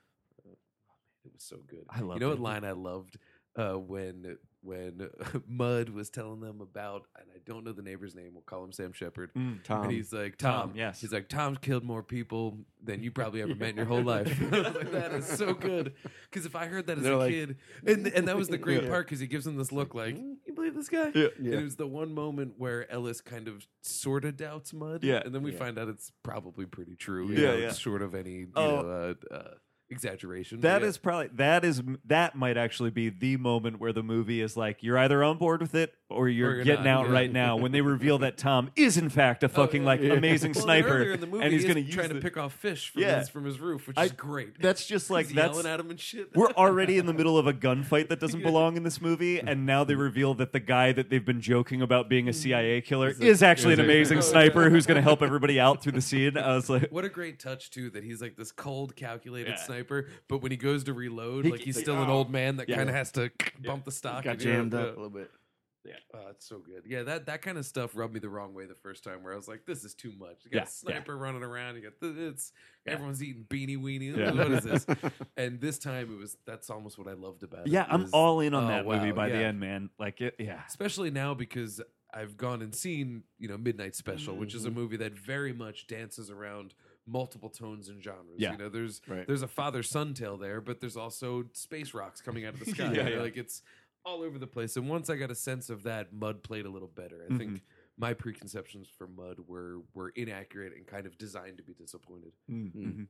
it 1.23 1.33
was 1.33 1.43
so 1.43 1.57
good. 1.65 1.85
I 1.89 2.01
love 2.01 2.17
You 2.17 2.19
know 2.21 2.27
it. 2.27 2.39
what 2.39 2.39
line 2.41 2.63
I 2.65 2.71
loved 2.73 3.17
uh, 3.55 3.73
when 3.79 4.37
when 4.65 5.09
Mud 5.47 5.89
was 5.89 6.09
telling 6.09 6.39
them 6.41 6.59
about, 6.61 7.05
and 7.15 7.25
I 7.33 7.39
don't 7.45 7.63
know 7.63 7.71
the 7.71 7.81
neighbor's 7.81 8.15
name. 8.15 8.31
We'll 8.33 8.41
call 8.43 8.63
him 8.63 8.71
Sam 8.71 8.91
Shepard. 8.93 9.31
Mm. 9.35 9.63
Tom. 9.63 9.83
And 9.83 9.91
he's 9.91 10.11
like, 10.11 10.37
Tom, 10.37 10.69
Tom, 10.69 10.71
yes. 10.75 11.01
He's 11.01 11.11
like, 11.13 11.29
Tom's 11.29 11.59
killed 11.59 11.83
more 11.83 12.01
people 12.03 12.57
than 12.83 13.03
you 13.03 13.11
probably 13.11 13.41
ever 13.41 13.55
met 13.55 13.69
in 13.69 13.77
your 13.77 13.85
whole 13.85 14.03
life. 14.03 14.25
Like, 14.51 14.91
that 14.91 15.11
is 15.13 15.25
so 15.27 15.53
good. 15.53 15.93
Because 16.29 16.45
if 16.45 16.55
I 16.55 16.65
heard 16.67 16.87
that 16.87 16.97
as 16.97 17.03
They're 17.03 17.13
a 17.13 17.17
like- 17.17 17.31
kid, 17.31 17.57
and 17.85 18.07
and 18.07 18.27
that 18.27 18.35
was 18.37 18.47
the 18.47 18.57
great 18.57 18.83
Yeah. 18.83 18.89
part 18.89 19.05
because 19.05 19.19
he 19.19 19.27
gives 19.27 19.45
him 19.45 19.55
this 19.57 19.71
look 19.71 19.93
like, 19.93 20.15
"Mm, 20.15 20.35
you 20.47 20.53
believe 20.53 20.73
this 20.75 20.89
guy? 20.89 21.11
Yeah. 21.13 21.27
And 21.37 21.47
it 21.53 21.63
was 21.63 21.75
the 21.75 21.87
one 21.87 22.13
moment 22.13 22.55
where 22.57 22.89
Ellis 22.91 23.21
kind 23.21 23.47
of 23.47 23.65
sort 23.81 24.25
of 24.25 24.35
doubts 24.37 24.73
Mud. 24.73 25.03
Yeah. 25.03 25.21
And 25.23 25.33
then 25.35 25.43
we 25.43 25.51
Yeah. 25.51 25.57
find 25.59 25.77
out 25.77 25.87
it's 25.87 26.11
probably 26.23 26.65
pretty 26.65 26.95
true. 26.95 27.27
Yeah, 27.29 27.39
know, 27.51 27.55
yeah. 27.57 27.73
Short 27.73 28.01
of 28.01 28.15
any, 28.15 28.31
you 28.31 28.47
Oh. 28.55 28.81
know, 28.81 29.15
uh, 29.31 29.33
uh, 29.35 29.53
exaggeration. 29.89 30.61
That 30.61 30.79
But 30.81 30.87
is 30.87 30.97
probably 30.97 31.29
that 31.33 31.63
is 31.63 31.81
that 32.05 32.35
might 32.35 32.57
actually 32.57 32.89
be 32.89 33.09
the 33.09 33.37
moment 33.37 33.79
where 33.79 33.93
the 33.93 34.03
movie 34.03 34.41
is 34.41 34.57
like 34.57 34.81
you're 34.81 34.97
either 34.97 35.23
on 35.23 35.37
board 35.37 35.61
with 35.61 35.75
it 35.75 35.93
or 36.09 36.29
you're, 36.29 36.55
you're 36.55 36.63
getting 36.63 36.85
not, 36.85 37.01
out 37.01 37.07
yeah. 37.07 37.13
right 37.13 37.31
now 37.31 37.55
when 37.55 37.71
they 37.71 37.81
reveal 37.81 38.19
that 38.19 38.37
Tom 38.37 38.69
is 38.75 38.97
in 38.97 39.09
fact 39.09 39.43
a 39.43 39.47
oh, 39.47 39.49
fucking 39.49 39.81
yeah. 39.81 39.87
like 39.87 40.01
Yeah. 40.01 40.13
amazing 40.13 40.53
Well, 40.53 40.63
sniper 40.63 41.17
the 41.17 41.25
movie, 41.25 41.43
and 41.43 41.53
he's 41.53 41.63
he 41.63 41.67
going 41.67 41.83
to 41.83 41.85
use 41.85 41.95
trying 41.95 42.09
to 42.09 42.21
pick 42.21 42.37
off 42.37 42.53
fish 42.53 42.89
from, 42.89 43.01
Yeah. 43.01 43.19
his, 43.19 43.29
from 43.29 43.45
his 43.45 43.59
roof, 43.59 43.87
which 43.87 43.97
I- 43.97 44.05
is 44.05 44.11
great. 44.11 44.61
That's 44.61 44.85
just 44.85 45.09
like 45.09 45.27
He's 45.27 45.35
that's 45.35 45.53
yelling 45.53 45.67
at 45.67 45.79
him 45.79 45.89
and 45.89 45.99
shit. 45.99 46.35
we're 46.35 46.51
already 46.51 46.97
in 46.97 47.05
the 47.05 47.13
middle 47.19 47.37
of 47.37 47.47
a 47.47 47.53
gunfight 47.53 48.09
that 48.09 48.19
doesn't 48.19 48.43
belong 48.43 48.77
in 48.77 48.83
this 48.83 49.01
movie, 49.01 49.39
and 49.39 49.65
now 49.65 49.83
they 49.83 49.93
mm-hmm. 49.93 50.01
reveal 50.03 50.33
that 50.35 50.53
the 50.53 50.59
guy 50.59 50.91
that 50.91 51.09
they've 51.09 51.25
been 51.25 51.41
joking 51.41 51.81
about 51.81 52.09
being 52.09 52.27
a 52.27 52.31
mm-hmm. 52.31 52.39
CIA 52.39 52.81
killer 52.81 53.09
is 53.19 53.41
actually 53.41 53.73
an 53.73 53.79
is 53.79 53.85
a- 53.85 53.89
amazing 53.89 54.17
Oh, 54.19 54.21
sniper 54.21 54.63
yeah. 54.63 54.69
who's 54.69 54.85
going 54.85 54.97
to 54.97 55.01
help 55.01 55.21
everybody 55.23 55.59
out 55.59 55.81
through 55.81 55.93
the 55.93 56.01
scene. 56.01 56.37
I 56.37 56.55
was 56.55 56.69
like, 56.69 56.91
What 56.91 57.05
a 57.05 57.09
great 57.09 57.39
touch 57.39 57.71
too 57.71 57.89
that 57.91 58.03
he's 58.03 58.21
like 58.21 58.35
this 58.35 58.51
cold, 58.51 58.95
calculated 58.95 59.55
Yeah. 59.57 59.63
Sniper, 59.75 60.07
but 60.27 60.39
when 60.41 60.51
he 60.51 60.57
goes 60.57 60.83
to 60.85 60.93
reload, 60.93 61.45
He- 61.45 61.51
like 61.51 61.61
he's 61.61 61.75
like, 61.75 61.83
still 61.85 62.01
an 62.01 62.09
oh. 62.09 62.13
old 62.13 62.31
man 62.31 62.57
that 62.57 62.69
Yeah. 62.69 62.77
kind 62.77 62.89
of 62.89 62.95
has 62.95 63.11
to 63.13 63.31
bump 63.63 63.85
the 63.85 63.91
stock. 63.91 64.23
got 64.23 64.33
and, 64.33 64.41
you 64.43 64.49
know, 64.51 64.55
jammed 64.57 64.73
up 64.73 64.85
a 64.87 64.89
little 64.89 65.09
bit. 65.09 65.31
Yeah. 65.83 65.93
Oh, 66.15 66.29
it's 66.31 66.47
so 66.49 66.57
good. 66.57 66.81
Yeah, 66.87 67.03
that 67.03 67.27
that 67.27 67.43
kind 67.43 67.59
of 67.59 67.65
stuff 67.65 67.91
rubbed 67.95 68.11
me 68.11 68.19
the 68.19 68.27
wrong 68.29 68.55
way 68.55 68.65
the 68.65 68.73
first 68.73 69.03
time, 69.03 69.21
where 69.21 69.33
I 69.33 69.35
was 69.35 69.47
like, 69.47 69.67
"This 69.67 69.83
is 69.83 69.93
too 69.93 70.11
much." 70.17 70.37
You 70.43 70.49
got 70.49 70.57
Yeah, 70.57 70.63
a 70.63 70.67
sniper 70.67 71.15
running 71.15 71.43
around. 71.43 71.75
You 71.75 71.83
got 71.83 71.99
the, 71.99 72.29
it's 72.29 72.51
Yeah. 72.87 72.93
everyone's 72.93 73.21
eating 73.21 73.45
beanie 73.47 73.77
weenie. 73.77 74.17
Yeah. 74.17 74.31
What 74.31 74.51
is 74.51 74.63
this? 74.63 74.87
and 75.37 75.61
this 75.61 75.77
time 75.77 76.11
it 76.11 76.17
was. 76.17 76.37
That's 76.47 76.71
almost 76.71 76.97
what 76.97 77.07
I 77.07 77.13
loved 77.13 77.43
about 77.43 77.67
it. 77.67 77.71
yeah, 77.71 77.85
I'm 77.87 78.01
was- 78.01 78.11
all 78.13 78.39
in 78.39 78.55
on 78.55 78.63
oh, 78.63 78.67
that 78.69 78.85
movie 78.87 79.11
wow, 79.11 79.15
by 79.15 79.29
the 79.29 79.37
yeah. 79.41 79.47
end, 79.49 79.59
man. 79.59 79.91
Like, 79.99 80.21
it, 80.21 80.33
yeah, 80.39 80.59
especially 80.67 81.11
now 81.11 81.35
because 81.35 81.79
I've 82.11 82.35
gone 82.35 82.63
and 82.63 82.73
seen 82.73 83.21
you 83.37 83.47
know 83.47 83.57
Midnight 83.59 83.93
Special, 83.95 84.35
which 84.35 84.55
is 84.55 84.65
a 84.65 84.69
Mm-hmm. 84.69 84.79
movie 84.79 84.97
that 84.97 85.13
very 85.13 85.53
much 85.53 85.85
dances 85.85 86.31
around 86.31 86.73
multiple 87.07 87.49
tones 87.49 87.89
and 87.89 88.01
genres. 88.03 88.35
Yeah. 88.37 88.53
You 88.53 88.57
know, 88.57 88.69
there's 88.69 89.01
Right. 89.07 89.25
there's 89.27 89.41
a 89.43 89.47
father 89.47 89.83
son 89.83 90.13
tale 90.13 90.37
there, 90.37 90.61
but 90.61 90.79
there's 90.79 90.97
also 90.97 91.45
space 91.53 91.93
rocks 91.93 92.21
coming 92.21 92.45
out 92.45 92.53
of 92.55 92.59
the 92.61 92.65
sky. 92.71 92.85
Yeah, 92.85 92.89
You 92.91 93.03
know, 93.03 93.09
yeah. 93.17 93.21
Like 93.21 93.37
it's 93.37 93.61
all 94.03 94.21
over 94.21 94.37
the 94.37 94.47
place. 94.47 94.75
And 94.77 94.87
once 94.89 95.09
I 95.09 95.15
got 95.15 95.31
a 95.31 95.35
sense 95.35 95.69
of 95.69 95.83
that, 95.83 96.13
Mud 96.13 96.43
played 96.43 96.65
a 96.65 96.69
little 96.69 96.87
better. 96.87 97.25
I 97.29 97.37
think 97.37 97.51
Mm-hmm. 97.51 97.63
my 97.97 98.13
preconceptions 98.13 98.87
for 98.97 99.07
Mud 99.07 99.37
were 99.47 99.81
were 99.93 100.09
inaccurate 100.09 100.73
and 100.75 100.85
kind 100.87 101.05
of 101.05 101.17
designed 101.17 101.57
to 101.57 101.63
be 101.63 101.73
disappointed. 101.73 102.33
Mhm. 102.49 103.07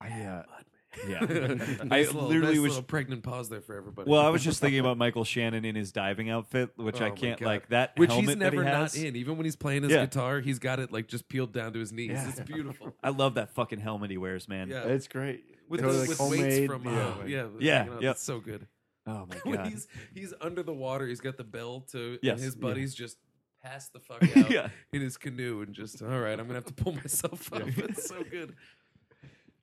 I 0.00 0.08
uh, 0.24 0.42
Mud, 0.50 0.64
yeah. 1.08 1.20
man. 1.24 1.88
I 1.90 1.98
little- 2.02 2.22
literally 2.22 2.54
nice 2.54 2.60
was- 2.62 2.70
little 2.72 2.82
pregnant 2.82 3.22
pause 3.22 3.48
there 3.48 3.60
for 3.60 3.76
everybody. 3.76 4.10
Well, 4.10 4.20
I 4.20 4.28
was 4.28 4.42
just 4.44 4.60
thinking 4.60 4.80
about 4.80 4.96
Michael 4.98 5.24
Shannon 5.24 5.64
in 5.64 5.74
his 5.74 5.92
diving 5.92 6.30
outfit, 6.30 6.70
which 6.76 7.00
Oh 7.00 7.06
I 7.06 7.08
my 7.10 7.14
can't 7.16 7.40
God. 7.40 7.46
like 7.46 7.68
that 7.70 7.92
which 7.96 8.10
helmet 8.10 8.28
he's 8.30 8.36
never 8.38 8.56
that 8.56 8.66
he 8.66 8.70
not 8.72 8.80
has. 8.82 8.94
in. 8.96 9.16
Even 9.16 9.36
when 9.36 9.44
he's 9.44 9.56
playing 9.56 9.82
his 9.84 9.92
Yeah. 9.92 10.04
guitar, 10.04 10.40
he's 10.40 10.58
got 10.58 10.80
it 10.80 10.92
like 10.92 11.08
just 11.08 11.28
peeled 11.28 11.52
down 11.52 11.72
to 11.72 11.78
his 11.78 11.92
knees. 11.92 12.10
Yeah. 12.12 12.28
It's 12.28 12.40
beautiful. 12.46 12.94
I 13.02 13.10
love 13.10 13.34
that 13.34 13.50
fucking 13.54 13.80
helmet 13.80 14.10
he 14.10 14.18
wears, 14.18 14.48
man. 14.48 14.68
Yeah. 14.68 14.82
It's 14.84 15.08
great. 15.08 15.44
with, 15.68 15.80
Totally, 15.80 15.94
the, 15.94 16.00
like, 16.00 16.08
with 16.10 16.18
homemade, 16.18 16.40
weights 16.42 16.66
from 16.72 16.86
uh, 16.86 16.90
yeah, 16.90 17.14
yeah, 17.26 17.42
like- 17.44 17.52
Yeah, 17.60 17.78
hanging 17.78 17.92
out. 17.94 18.02
yep. 18.02 18.12
It's 18.16 18.22
so 18.24 18.40
good. 18.40 18.66
Oh 19.06 19.26
my 19.28 19.36
when 19.42 19.56
god. 19.56 19.66
he's 19.68 19.88
he's 20.14 20.32
under 20.40 20.62
the 20.62 20.72
water, 20.72 21.08
he's 21.08 21.20
got 21.20 21.36
the 21.36 21.42
bell 21.44 21.80
to, 21.90 22.18
Yes, 22.22 22.34
and 22.34 22.44
his 22.44 22.54
yeah. 22.54 22.60
buddies 22.60 22.94
just 22.94 23.16
pass 23.60 23.88
the 23.88 23.98
fuck 24.00 24.22
out 24.36 24.50
yeah. 24.50 24.68
in 24.92 25.00
his 25.00 25.16
canoe 25.16 25.62
and 25.62 25.72
just 25.74 26.02
all 26.02 26.20
right. 26.20 26.38
I'm 26.38 26.46
gonna 26.46 26.54
have 26.54 26.66
to 26.66 26.72
pull 26.72 26.92
myself 26.92 27.52
up. 27.52 27.62
It's 27.66 28.08
so 28.08 28.22
good. 28.30 28.54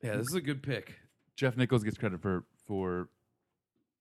Yeah, 0.03 0.15
this 0.17 0.27
is 0.27 0.35
a 0.35 0.41
good 0.41 0.61
pick. 0.63 0.95
Jeff 1.39 1.55
Nichols 1.55 1.83
gets 1.85 1.97
credit 1.97 2.21
for 2.21 2.43
for 2.67 3.07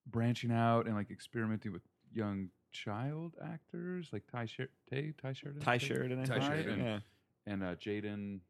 branching 0.07 0.51
out 0.51 0.87
and 0.87 0.97
like 0.97 1.09
experimenting 1.11 1.73
with 1.73 1.83
young 2.13 2.49
child 2.73 3.37
actors 3.43 4.09
like 4.13 4.25
Ty 4.27 4.47
Sher- 4.47 4.71
Tay 4.91 5.13
Tye 5.23 5.33
Sheridan 5.33 5.63
Tye 5.63 5.79
Sheridan, 5.79 6.19
I 6.21 6.25
Ty 6.25 6.39
think. 6.41 6.45
Sheridan. 6.53 6.79
Yeah. 6.85 7.01
and 7.47 7.63
uh, 7.63 7.75
Jaeden 7.77 8.41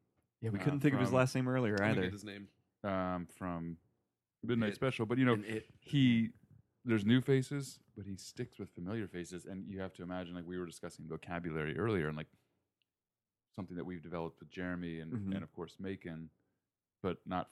Yeah, 0.40 0.50
we 0.50 0.58
Uh, 0.58 0.62
couldn't 0.64 0.80
think 0.80 0.94
of 0.94 1.00
his 1.00 1.10
from- 1.10 1.18
last 1.18 1.34
name 1.34 1.48
earlier 1.48 1.76
Let 1.78 1.84
me 1.84 1.90
either. 1.92 2.02
get 2.02 2.12
his 2.12 2.24
name. 2.24 2.48
um, 2.84 3.26
from 3.26 3.76
Midnight 4.42 4.70
It- 4.70 4.74
Special. 4.76 5.04
But 5.04 5.18
you 5.18 5.26
know, 5.26 5.34
And 5.34 5.44
it- 5.44 5.66
he 5.80 6.30
there's 6.84 7.04
new 7.04 7.20
faces, 7.20 7.80
but 7.94 8.06
he 8.06 8.16
sticks 8.16 8.58
with 8.58 8.70
familiar 8.70 9.06
faces, 9.06 9.44
and 9.44 9.68
you 9.68 9.80
have 9.80 9.92
to 9.94 10.02
imagine 10.02 10.34
like 10.34 10.46
we 10.46 10.58
were 10.58 10.64
discussing 10.66 11.06
vocabulary 11.06 11.76
earlier, 11.76 12.08
and 12.08 12.16
like 12.16 12.28
something 13.54 13.76
that 13.76 13.84
we've 13.84 14.02
developed 14.02 14.40
with 14.40 14.48
Jeremy 14.48 15.00
and 15.00 15.12
Mhm. 15.12 15.34
and 15.34 15.42
of 15.42 15.52
course 15.52 15.76
Macon, 15.78 16.30
but 17.02 17.18
not 17.26 17.50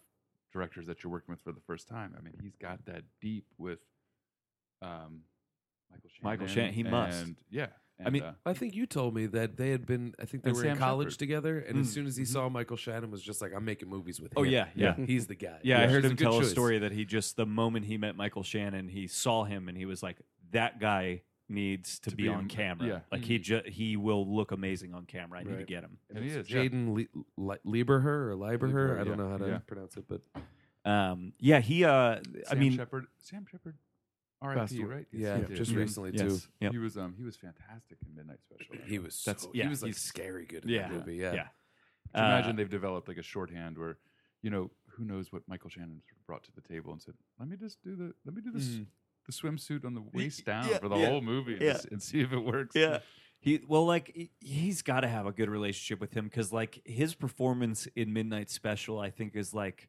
directors 0.57 0.87
that 0.87 1.03
you're 1.05 1.12
working 1.12 1.33
with 1.33 1.41
for 1.43 1.53
the 1.53 1.61
first 1.66 1.87
time. 1.89 2.15
I 2.19 2.23
mean, 2.23 2.35
he's 2.43 2.57
got 2.57 2.85
that 2.87 3.03
deep 3.20 3.45
with 3.59 3.78
um, 4.83 5.20
Michael 5.91 6.09
Shannon. 6.11 6.23
Michael 6.23 6.47
Shannon, 6.47 6.73
he 6.73 6.83
must. 6.83 7.23
and, 7.23 7.37
Yeah, 7.51 7.66
I 8.05 8.11
mean, 8.11 8.23
uh, 8.23 8.33
I 8.45 8.53
think 8.55 8.74
you 8.74 8.87
told 8.87 9.15
me 9.15 9.27
that 9.27 9.57
they 9.57 9.70
had 9.70 9.87
been. 9.87 10.15
I 10.20 10.24
think 10.24 10.43
they 10.45 10.53
were 10.53 10.62
Sam 10.62 10.73
in 10.73 10.78
college 10.78 11.09
Shepard. 11.12 11.19
together, 11.19 11.59
and 11.61 11.78
as 11.78 11.89
Mm, 11.89 11.95
soon 11.95 12.07
as 12.07 12.16
he 12.16 12.24
mhm. 12.24 12.28
saw 12.28 12.49
Michael 12.49 12.77
Shannon, 12.77 13.11
was 13.11 13.23
just 13.23 13.41
like, 13.43 13.53
"I'm 13.55 13.65
making 13.65 13.89
movies 13.89 14.20
with 14.20 14.33
him." 14.33 14.39
Oh 14.39 14.43
yeah, 14.43 14.69
yeah. 14.74 14.95
he's 14.97 15.27
the 15.27 15.35
guy. 15.35 15.59
Yeah, 15.62 15.78
I 15.78 15.83
Which 15.83 15.91
heard 15.93 16.05
him 16.05 16.11
good 16.16 16.19
tell 16.24 16.41
a 16.41 16.45
story 16.45 16.78
that 16.78 16.93
he 16.93 17.05
just 17.05 17.37
the 17.37 17.47
moment 17.47 17.87
he 17.87 17.97
met 17.99 18.16
Michael 18.16 18.43
Shannon, 18.43 18.89
he 18.89 19.07
saw 19.07 19.45
him 19.45 19.69
and 19.69 19.77
he 19.78 19.87
was 19.87 20.03
like, 20.03 20.19
"That 20.53 20.78
guy 20.81 21.23
needs 21.48 21.98
to, 22.01 22.10
To 22.10 22.16
be, 22.16 22.24
be 22.24 22.28
on 22.28 22.40
in- 22.43 22.48
camera. 22.48 22.86
yeah. 22.89 23.01
Like 23.12 23.24
he 23.24 23.39
ju- 23.39 23.62
he 23.66 23.97
will 23.97 24.27
look 24.35 24.52
amazing 24.52 24.94
on 24.94 25.06
camera. 25.06 25.40
I 25.40 25.43
need 25.44 25.59
to 25.59 25.64
get 25.64 25.85
him." 25.85 25.98
and 26.14 26.24
he 26.24 26.31
It's 26.31 26.48
is. 26.48 26.51
yeah. 26.55 26.62
Jaeden 26.64 26.94
Le- 26.94 27.23
Le- 27.36 27.59
Lieberher 27.66 28.05
or 28.31 28.35
Lieberher. 28.36 28.59
Lieberher, 28.73 29.01
I 29.01 29.05
don't 29.05 29.09
yeah, 29.18 29.24
know 29.24 29.31
how 29.31 29.39
to 29.39 29.47
yeah. 29.48 29.59
pronounce 29.59 29.97
it, 29.97 30.05
but 30.09 30.23
Um, 30.85 31.32
yeah, 31.40 31.60
he. 31.60 31.85
Uh, 31.85 31.90
I 32.20 32.20
Sam 32.51 32.59
mean, 32.59 32.73
Shepard. 32.77 33.06
Sam 33.18 33.47
Shepard. 33.51 33.77
Passed 34.43 34.74
R.I.P. 34.74 34.82
away. 34.82 34.94
Right? 34.94 35.06
yeah, 35.12 35.39
he 35.39 35.44
did. 35.47 35.56
just 35.56 35.73
Mhm. 35.73 35.77
recently 35.77 36.10
yes. 36.12 36.20
too. 36.44 36.48
Yep. 36.60 36.73
He 36.73 36.78
was 36.78 36.97
um 36.98 37.14
he 37.16 37.24
was 37.24 37.36
fantastic 37.36 37.98
in 38.06 38.14
Midnight 38.14 38.39
Special. 38.43 38.77
He 38.86 38.98
was 38.98 39.23
That's- 39.24 39.44
so, 39.44 39.51
yeah, 39.55 39.64
he 39.64 39.68
was 39.70 39.82
like 39.82 39.89
he's- 39.94 40.02
scary 40.02 40.44
good 40.44 40.64
in 40.64 40.70
yeah, 40.70 40.89
that 40.89 40.93
movie. 40.93 41.16
Yeah, 41.16 41.32
yeah. 41.35 41.48
Uh, 42.14 42.18
imagine 42.27 42.55
they've 42.56 42.68
developed 42.70 43.09
like 43.09 43.16
a 43.16 43.23
shorthand 43.23 43.78
where, 43.78 43.98
you 44.43 44.51
know, 44.51 44.70
who 44.90 45.05
knows 45.05 45.32
what 45.32 45.43
Michael 45.48 45.70
Shannon 45.70 46.02
brought 46.27 46.44
to 46.44 46.52
the 46.52 46.60
table 46.60 46.93
and 46.93 47.01
said, 47.02 47.14
"Let 47.40 47.48
me 47.48 47.56
just 47.56 47.82
do 47.82 47.97
the 47.97 48.14
let 48.27 48.35
me 48.36 48.43
do 48.43 48.52
this 48.52 48.68
Mhm. 48.68 48.86
The 49.27 49.32
swimsuit 49.32 49.85
on 49.85 49.94
the 49.94 50.03
waist 50.12 50.44
down 50.44 50.69
yeah, 50.69 50.78
for 50.78 50.89
the 50.89 50.97
yeah, 50.97 51.07
whole 51.09 51.20
movie 51.20 51.55
and, 51.55 51.62
yeah. 51.62 51.78
and 51.90 52.03
see 52.03 52.20
if 52.20 52.32
it 52.32 52.39
works." 52.39 52.74
Yeah. 52.77 53.01
He 53.40 53.61
well, 53.69 53.85
like 53.86 54.12
he- 54.15 54.31
he's 54.40 54.82
got 54.82 55.01
to 55.01 55.09
have 55.09 55.27
a 55.27 55.32
good 55.32 55.51
relationship 55.51 56.01
with 56.01 56.12
him 56.15 56.24
because, 56.24 56.53
like, 56.53 56.81
his 56.85 57.15
performance 57.15 57.86
in 57.94 58.12
Midnight 58.12 58.51
Special, 58.51 58.98
I 58.98 59.11
think, 59.11 59.36
is 59.36 59.53
like 59.55 59.89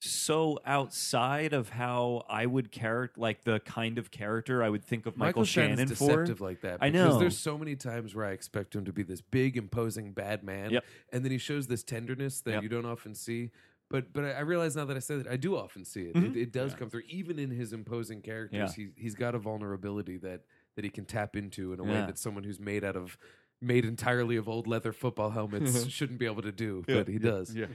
so 0.00 0.58
outside 0.64 1.52
of 1.52 1.70
how 1.70 2.24
I 2.28 2.46
would 2.46 2.70
character, 2.70 3.20
like 3.20 3.42
the 3.42 3.58
kind 3.60 3.98
of 3.98 4.10
character 4.12 4.62
I 4.62 4.68
would 4.68 4.84
think 4.84 5.06
of 5.06 5.16
Michael, 5.16 5.44
Shannon's 5.44 5.78
Shannon 5.80 5.88
for. 5.96 6.06
deceptive 6.24 6.40
like 6.40 6.60
that. 6.60 6.78
I 6.80 6.90
because 6.90 7.14
know. 7.14 7.18
There's 7.18 7.36
so 7.38 7.58
many 7.58 7.74
times 7.74 8.14
where 8.14 8.24
I 8.24 8.30
expect 8.30 8.74
him 8.76 8.84
to 8.84 8.92
be 8.92 9.02
this 9.02 9.20
big, 9.20 9.56
imposing 9.56 10.12
bad 10.12 10.44
man, 10.44 10.70
Yep. 10.70 10.84
and 11.12 11.24
then 11.24 11.32
he 11.32 11.38
shows 11.38 11.66
this 11.66 11.82
tenderness 11.82 12.40
that 12.42 12.52
Yep. 12.52 12.62
you 12.62 12.68
don't 12.68 12.86
often 12.86 13.14
see. 13.14 13.50
But 13.90 14.12
but 14.12 14.24
I 14.24 14.40
realize 14.40 14.76
now 14.76 14.84
that 14.84 14.96
I 14.96 15.00
said 15.00 15.20
it, 15.20 15.26
I 15.28 15.36
do 15.36 15.56
often 15.56 15.84
see 15.84 16.02
it. 16.02 16.14
Mhm. 16.14 16.30
It, 16.30 16.36
it 16.36 16.52
does 16.52 16.72
Yeah. 16.72 16.78
come 16.78 16.90
through, 16.90 17.02
even 17.08 17.38
in 17.38 17.50
his 17.50 17.72
imposing 17.72 18.20
characters. 18.22 18.76
Yeah. 18.78 18.84
He 18.84 18.90
he's 19.02 19.14
got 19.14 19.34
a 19.34 19.38
vulnerability 19.38 20.18
that 20.18 20.42
that 20.76 20.84
he 20.84 20.90
can 20.90 21.04
tap 21.06 21.34
into 21.36 21.72
in 21.72 21.80
a 21.80 21.84
way 21.84 21.92
Yeah. 21.94 22.06
that 22.06 22.18
someone 22.18 22.44
who's 22.44 22.60
made 22.60 22.84
out 22.84 22.96
of 22.96 23.16
made 23.60 23.84
entirely 23.84 24.36
of 24.36 24.48
old 24.48 24.66
leather 24.66 24.92
football 24.92 25.30
helmets 25.30 25.86
shouldn't 25.88 26.18
be 26.18 26.26
able 26.26 26.42
to 26.42 26.52
do. 26.52 26.84
Yeah. 26.86 26.94
But 26.96 27.08
he 27.08 27.18
does. 27.18 27.54
Yeah. 27.54 27.66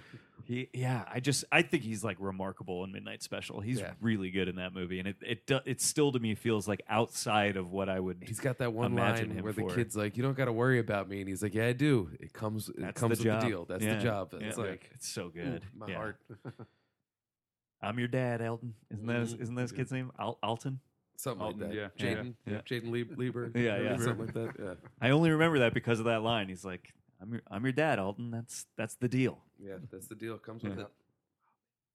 He, 0.46 0.68
yeah, 0.74 1.06
I 1.10 1.22
just 1.22 1.46
I 1.54 1.62
think 1.62 1.84
he's 1.84 2.04
like 2.04 2.18
remarkable 2.20 2.84
in 2.84 2.92
Midnight 2.92 3.24
Special. 3.24 3.62
He's 3.62 3.80
Yeah. 3.80 3.94
really 4.02 4.30
good 4.30 4.50
in 4.50 4.58
that 4.58 4.74
movie, 4.74 5.00
and 5.00 5.08
it 5.08 5.16
it 5.22 5.46
do, 5.48 5.60
it 5.66 5.80
still 5.80 6.12
to 6.12 6.20
me 6.20 6.36
feels 6.36 6.68
like 6.68 6.82
outside 6.90 7.56
of 7.56 7.72
what 7.72 7.88
I 7.88 7.98
would. 8.00 8.18
He's 8.26 8.42
got 8.42 8.58
that 8.58 8.74
one 8.74 8.94
line 8.94 9.32
him 9.32 9.42
where 9.44 9.54
the 9.54 9.62
for- 9.62 9.74
kid's 9.76 9.96
like, 9.96 10.18
"You 10.18 10.24
don't 10.24 10.36
got 10.36 10.46
to 10.46 10.52
worry 10.54 10.80
about 10.80 11.08
me," 11.08 11.22
and 11.22 11.30
he's 11.30 11.42
like, 11.42 11.54
"Yeah, 11.54 11.68
I 11.68 11.74
do. 11.74 12.10
It 12.20 12.34
comes. 12.34 12.68
It 12.68 12.76
That's 12.78 13.00
comes 13.00 13.20
the 13.20 13.24
with 13.24 13.34
job. 13.34 13.42
the 13.44 13.48
deal. 13.48 13.66
That's 13.66 13.86
Yeah. 13.86 13.96
the 13.96 14.04
job." 14.04 14.30
Yeah. 14.34 14.48
It's 14.48 14.58
like 14.58 14.90
it's 14.94 15.08
so 15.08 15.28
ooh, 15.28 15.32
good. 15.32 15.64
my 15.78 15.88
Yeah. 15.88 15.96
heart. 15.96 16.18
I'm 17.82 18.00
your 18.00 18.08
dad, 18.10 18.42
Elton. 18.42 18.74
Isn't 18.92 19.06
that 19.08 19.20
his, 19.22 19.36
Mhm. 19.36 19.42
isn't 19.42 19.56
that 19.56 19.62
his 19.62 19.72
kid's 19.72 19.92
name? 19.94 20.12
Al- 20.20 20.40
Alton. 20.44 20.80
Something 21.16 21.42
Alton, 21.46 21.60
like 21.62 21.70
that. 21.70 21.76
yeah. 21.76 21.88
Jaeden, 22.16 22.34
Yeah. 22.46 22.62
Jaeden 22.62 22.90
Lieb- 22.92 23.18
Lieber, 23.18 23.52
Yeah, 23.56 23.80
yeah. 23.80 23.98
something 23.98 24.26
like 24.26 24.34
that. 24.34 24.54
Yeah, 24.60 24.74
I 25.02 25.12
only 25.12 25.30
remember 25.32 25.60
that 25.60 25.74
because 25.74 26.00
of 26.00 26.06
that 26.06 26.22
line. 26.24 26.50
He's 26.50 26.66
like, 26.66 26.94
"I'm 27.22 27.32
your 27.34 27.42
I'm 27.50 27.64
your 27.64 27.72
dad, 27.72 28.00
Alton. 28.00 28.32
That's 28.32 28.66
that's 28.78 28.96
the 28.96 29.08
deal." 29.08 29.40
yeah, 29.60 29.76
that's 29.92 30.08
the 30.08 30.16
deal. 30.16 30.38
Comes 30.38 30.64
with 30.64 30.78
Yeah. 30.78 30.86
it. 30.86 30.92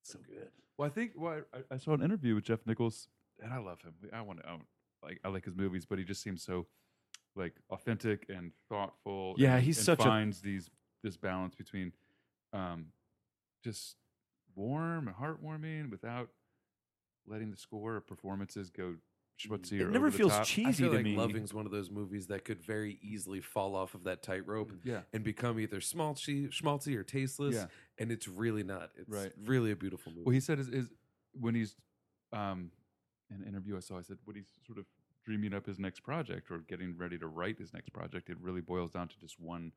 So 0.03 0.19
good. 0.27 0.49
Well, 0.77 0.87
I 0.87 0.91
think 0.91 1.13
well, 1.17 1.43
I, 1.53 1.75
I 1.75 1.77
saw 1.79 1.93
an 1.95 2.03
interview 2.03 2.35
with 2.37 2.45
Jeff 2.45 2.61
Nichols, 2.67 3.09
and 3.43 3.53
I 3.53 3.59
love 3.59 3.81
him. 3.83 3.95
I 4.13 4.23
want 4.23 4.41
to 4.43 4.49
I, 4.49 4.57
like 5.03 5.21
I 5.25 5.29
like 5.29 5.45
his 5.45 5.57
movies, 5.57 5.85
but 5.85 5.99
he 5.99 6.05
just 6.05 6.23
seems 6.23 6.43
so 6.43 6.67
like 7.35 7.55
authentic 7.71 8.27
and 8.29 8.53
thoughtful. 8.69 9.35
Yeah, 9.37 9.57
and, 9.57 9.65
he's 9.65 9.79
and 9.79 9.85
such 9.87 10.01
a- 10.01 10.05
finds 10.05 10.41
these 10.41 10.71
this 11.03 11.17
balance 11.17 11.55
between 11.57 11.93
um, 12.53 12.87
just 13.65 13.97
warm 14.55 15.09
and 15.09 15.17
heartwarming 15.17 15.91
without 15.91 16.29
letting 17.27 17.51
the 17.51 17.57
score 17.57 17.97
or 17.97 18.01
performances 18.01 18.71
go 18.71 18.95
schmutzy 19.39 19.81
It 19.81 19.91
never 19.91 20.07
over 20.07 20.11
the 20.11 20.17
feels 20.17 20.33
top. 20.33 20.45
cheesy 20.47 20.69
I 20.69 20.73
feel 20.73 20.91
to 20.91 20.97
like 20.97 21.05
me. 21.05 21.17
Loving's 21.17 21.55
one 21.55 21.67
of 21.67 21.73
those 21.73 21.91
movies 21.91 22.27
that 22.29 22.45
could 22.45 22.61
very 22.63 22.99
easily 23.03 23.41
fall 23.41 23.75
off 23.75 23.95
of 23.95 24.05
that 24.05 24.23
tightrope 24.23 24.73
Yeah, 24.85 25.03
and 25.13 25.23
become 25.23 25.59
either 25.61 25.79
schmaltzy, 25.81 26.49
schmaltzy 26.51 26.97
or 26.97 27.03
tasteless. 27.05 27.55
Yeah. 27.55 27.67
And 27.99 28.11
it's 28.11 28.29
really 28.29 28.63
not. 28.63 28.91
It's 28.97 29.09
Right. 29.09 29.33
really 29.45 29.71
a 29.71 29.77
beautiful 29.77 30.13
movie. 30.13 30.25
Well, 30.25 30.33
he 30.35 30.41
said 30.41 30.59
is, 30.59 30.69
is 30.69 30.91
when 31.33 31.55
he's 31.55 31.77
um, 32.33 32.71
in 33.31 33.43
an 33.43 33.49
interview 33.49 33.77
I 33.77 33.81
saw, 33.81 33.99
I 33.99 34.03
said 34.03 34.19
when 34.25 34.37
he's 34.37 34.51
sort 34.67 34.79
of 34.79 34.87
dreaming 35.25 35.53
up 35.55 35.67
his 35.67 35.79
next 35.79 36.01
project 36.01 36.51
or 36.51 36.59
getting 36.59 36.97
ready 36.97 37.19
to 37.19 37.27
write 37.27 37.59
his 37.59 37.73
next 37.73 37.93
project, 37.93 38.31
it 38.31 38.39
really 38.41 38.61
boils 38.61 38.93
down 38.93 39.09
to 39.09 39.19
just 39.19 39.39
one 39.39 39.73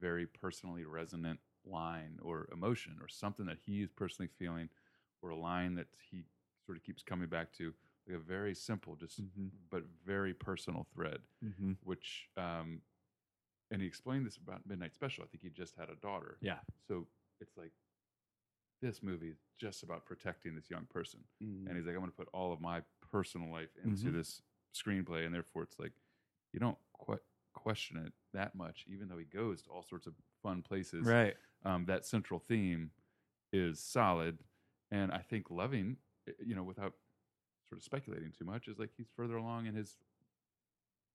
very 0.00 0.26
personally 0.26 0.84
resonant 0.84 1.38
line 1.66 2.18
or 2.22 2.48
emotion 2.52 2.96
or 3.00 3.08
something 3.08 3.46
that 3.46 3.58
he 3.64 3.82
is 3.82 3.90
personally 3.92 4.28
feeling 4.38 4.68
or 5.22 5.30
a 5.30 5.36
line 5.36 5.74
that 5.76 5.86
he 6.10 6.24
sort 6.66 6.76
of 6.76 6.82
keeps 6.84 7.02
coming 7.02 7.28
back 7.28 7.52
to. 7.52 7.72
Like 8.06 8.16
a 8.16 8.20
very 8.20 8.54
simple, 8.54 8.96
just 8.96 9.20
Mhm. 9.22 9.50
but 9.70 9.84
very 10.04 10.34
personal 10.34 10.84
thread, 10.84 11.22
Mm-hmm. 11.42 11.72
which 11.82 12.28
um, 12.36 12.82
and 13.70 13.80
he 13.80 13.88
explained 13.88 14.26
this 14.26 14.36
about 14.36 14.66
Midnight 14.66 14.94
Special. 14.94 15.24
I 15.24 15.26
think 15.26 15.42
he 15.42 15.48
just 15.50 15.74
had 15.74 15.88
a 15.88 15.96
daughter. 15.96 16.36
Yeah. 16.40 16.60
So 16.86 17.08
it's 17.40 17.56
like 17.56 17.72
this 18.82 19.02
movie 19.02 19.30
is 19.30 19.38
just 19.58 19.82
about 19.82 20.04
protecting 20.04 20.54
this 20.54 20.68
young 20.70 20.84
person. 20.86 21.24
Mhm. 21.42 21.66
And 21.66 21.76
he's 21.76 21.86
like, 21.86 21.94
I'm 21.94 22.00
going 22.02 22.10
to 22.10 22.16
put 22.16 22.28
all 22.34 22.52
of 22.52 22.60
my 22.60 22.82
personal 23.00 23.50
life 23.50 23.74
into 23.82 24.10
Mhm. 24.10 24.12
this 24.12 24.42
screenplay. 24.74 25.24
And 25.24 25.34
therefore, 25.34 25.62
it's 25.62 25.78
like, 25.78 25.94
you 26.52 26.60
don't 26.60 26.78
quite 26.92 27.22
question 27.54 27.96
it 27.96 28.12
that 28.32 28.54
much, 28.54 28.86
even 28.86 29.08
though 29.08 29.16
he 29.16 29.24
goes 29.24 29.62
to 29.62 29.70
all 29.70 29.82
sorts 29.82 30.06
of 30.06 30.14
fun 30.42 30.62
places. 30.62 31.06
Right. 31.06 31.36
Um, 31.62 31.86
that 31.86 32.04
central 32.04 32.38
theme 32.40 32.92
is 33.52 33.80
solid. 33.80 34.44
And 34.90 35.10
I 35.10 35.22
think 35.22 35.50
Loving, 35.50 35.96
eh, 36.26 36.32
you 36.40 36.54
know, 36.54 36.64
without 36.64 36.98
sort 37.74 37.78
of 37.78 37.84
speculating 37.84 38.32
too 38.38 38.44
much, 38.44 38.68
is 38.68 38.78
like 38.78 38.90
he's 38.96 39.08
further 39.16 39.36
along 39.36 39.66
in 39.66 39.74
his 39.74 39.96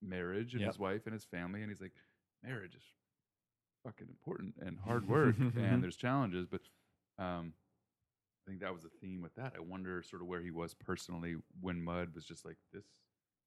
marriage 0.02 0.53
and 0.53 0.61
Yep. 0.61 0.69
his 0.69 0.80
wife 0.80 1.02
and 1.06 1.14
his 1.14 1.23
family. 1.26 1.61
And 1.61 1.69
he's 1.72 1.81
like, 1.81 1.94
marriage 2.44 2.76
is 2.76 2.84
fucking 3.84 4.07
important 4.10 4.56
and 4.60 4.77
hard 4.77 5.07
work 5.07 5.36
and 5.40 5.81
there's 5.84 5.95
challenges. 5.95 6.48
But 6.48 6.61
um, 7.18 7.53
I 8.45 8.49
think 8.52 8.61
that 8.61 8.73
was 8.73 8.84
the 8.84 8.90
theme 9.02 9.22
with 9.22 9.36
that. 9.36 9.53
I 9.56 9.61
wonder 9.61 10.03
sort 10.03 10.22
of 10.22 10.27
where 10.27 10.41
he 10.41 10.52
was 10.52 10.73
personally 10.73 11.36
when 11.61 11.81
Mud 11.81 12.10
was 12.14 12.26
just 12.26 12.44
like, 12.45 12.57
this 12.73 12.84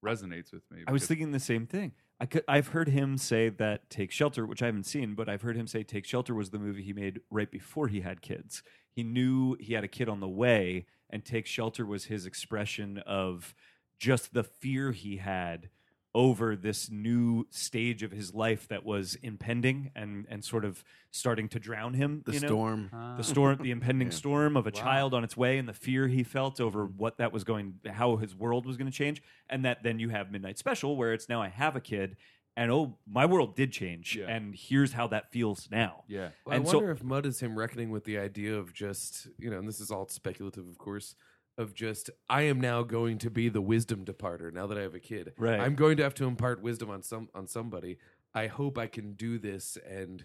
resonates 0.05 0.52
with 0.52 0.62
me. 0.70 0.82
I 0.86 0.93
was 0.93 1.06
thinking 1.06 1.32
the 1.32 1.39
same 1.40 1.66
thing. 1.66 1.93
I 2.20 2.26
could, 2.26 2.44
I've 2.48 2.68
heard 2.68 2.89
him 2.89 3.18
say 3.18 3.48
that 3.48 3.90
Take 3.90 4.10
Shelter, 4.10 4.47
which 4.47 4.62
I 4.62 4.66
haven't 4.66 4.84
seen, 4.86 5.14
but 5.14 5.28
I've 5.28 5.43
heard 5.43 5.56
him 5.56 5.66
say 5.66 5.82
Take 5.82 6.06
Shelter 6.06 6.34
was 6.34 6.51
the 6.51 6.59
movie 6.59 6.82
he 6.82 6.93
made 6.93 7.20
right 7.30 7.51
before 7.51 7.89
he 7.89 8.01
had 8.01 8.22
kids. 8.22 8.62
He 8.90 9.02
knew 9.02 9.56
he 9.59 9.74
had 9.74 9.84
a 9.84 9.89
kid 9.89 10.09
on 10.09 10.20
the 10.20 10.28
way, 10.28 10.86
and 11.12 11.24
Take 11.24 11.47
Shelter 11.47 11.84
was 11.84 12.06
his 12.06 12.26
expression 12.26 12.98
of 13.06 13.55
just 13.98 14.34
the 14.34 14.43
fear 14.43 14.93
he 14.93 15.18
had 15.18 15.68
over 16.14 16.55
this 16.56 16.90
new 16.90 17.47
stage 17.51 18.02
of 18.02 18.10
his 18.10 18.34
life 18.34 18.68
that 18.68 18.84
was 18.84 19.14
impending 19.22 19.90
and 19.97 20.26
and 20.28 20.44
sort 20.44 20.64
of 20.64 20.84
starting 21.10 21.48
to 21.48 21.59
drown 21.59 21.94
him. 21.94 22.22
The 22.26 22.32
you 22.32 22.40
know? 22.40 22.48
storm. 22.48 22.90
Ah. 22.93 23.14
the 23.16 23.24
storm, 23.24 23.59
the 23.62 23.70
impending 23.70 24.09
Yeah. 24.09 24.14
storm 24.14 24.56
of 24.56 24.66
a 24.66 24.70
Wow. 24.74 24.80
child 24.82 25.14
on 25.14 25.24
its 25.24 25.36
way, 25.36 25.56
and 25.59 25.66
the 25.68 25.72
fear 25.72 26.09
he 26.09 26.22
felt 26.22 26.60
over 26.60 26.84
mm-hmm. 26.86 26.98
what 26.98 27.16
that 27.18 27.32
was 27.32 27.44
going, 27.44 27.80
how 27.90 28.16
his 28.16 28.34
world 28.34 28.66
was 28.66 28.76
going 28.76 28.90
to 28.90 28.97
change, 28.97 29.22
and 29.48 29.64
that 29.64 29.82
then 29.82 29.98
you 29.98 30.10
have 30.10 30.30
Midnight 30.30 30.59
Special, 30.59 30.97
where 30.97 31.14
it's 31.14 31.28
now 31.28 31.40
I 31.40 31.48
have 31.48 31.76
a 31.76 31.80
kid, 31.80 32.16
and 32.57 32.70
oh, 32.70 32.99
my 33.07 33.24
world 33.27 33.57
did 33.57 33.73
change, 33.73 34.16
Yeah. 34.16 34.27
and 34.29 34.55
here's 34.55 34.93
how 34.93 35.07
that 35.09 35.33
feels 35.33 35.69
now. 35.70 36.05
Yeah. 36.09 36.31
Well, 36.45 36.57
And 36.57 36.66
I 36.66 36.70
so- 36.70 36.79
wonder 36.79 36.93
if 36.93 37.03
Mud 37.03 37.24
is 37.27 37.41
him 37.41 37.59
reckoning 37.59 37.91
with 37.91 38.05
the 38.05 38.19
idea 38.19 38.57
of 38.57 38.73
just, 38.74 39.29
you 39.39 39.51
know, 39.51 39.59
and 39.59 39.66
this 39.69 39.81
is 39.81 39.91
all 39.91 40.07
speculative, 40.09 40.66
of 40.69 40.77
course, 40.79 41.15
of 41.59 41.74
just, 41.74 42.11
I 42.29 42.43
am 42.43 42.61
now 42.61 42.83
going 42.83 43.19
to 43.19 43.31
be 43.31 43.49
the 43.49 43.61
wisdom 43.61 44.05
departer 44.05 44.51
now 44.51 44.66
that 44.66 44.79
I 44.79 44.83
have 44.83 44.95
a 44.95 45.01
kid. 45.01 45.33
Right. 45.39 45.61
I'm 45.61 45.74
going 45.74 45.97
to 45.99 46.03
have 46.03 46.15
to 46.15 46.24
impart 46.24 46.62
wisdom 46.62 46.89
on 46.91 47.03
some 47.03 47.29
on 47.35 47.47
somebody. 47.47 47.99
I 48.35 48.47
hope 48.47 48.79
I 48.79 48.87
can 48.87 49.12
do 49.12 49.39
this 49.39 49.77
and 49.87 50.24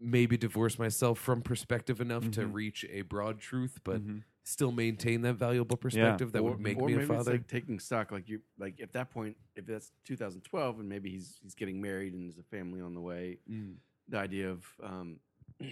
maybe 0.00 0.36
divorce 0.36 0.78
myself 0.78 1.18
from 1.18 1.42
perspective 1.42 2.00
enough 2.00 2.30
to 2.32 2.40
Mhm. 2.42 2.52
reach 2.54 2.84
a 2.90 3.02
broad 3.02 3.38
truth, 3.38 3.80
but 3.84 4.00
Mhm. 4.06 4.22
Still 4.46 4.70
maintain 4.70 5.22
that 5.22 5.34
valuable 5.34 5.76
perspective 5.76 6.30
that 6.30 6.38
or, 6.38 6.50
would 6.50 6.60
make 6.60 6.78
or 6.78 6.86
me 6.86 6.92
a 6.92 6.96
maybe 6.98 7.12
It's 7.12 7.18
father. 7.18 7.32
like 7.32 7.48
taking 7.48 7.80
stock, 7.80 8.12
like 8.12 8.28
you, 8.28 8.40
like 8.58 8.80
at 8.80 8.92
that 8.92 9.10
point, 9.10 9.36
if 9.56 9.66
that's 9.66 9.90
2012, 10.04 10.80
and 10.80 10.88
maybe 10.88 11.10
he's 11.10 11.38
he's 11.42 11.54
getting 11.54 11.82
married 11.82 12.14
and 12.14 12.28
there's 12.28 12.38
a 12.38 12.44
family 12.44 12.80
on 12.80 12.94
the 12.94 13.00
way. 13.00 13.38
Mm. 13.50 13.74
The 14.08 14.18
idea 14.18 14.50
of, 14.50 14.64
um, 14.82 15.18
I 15.60 15.66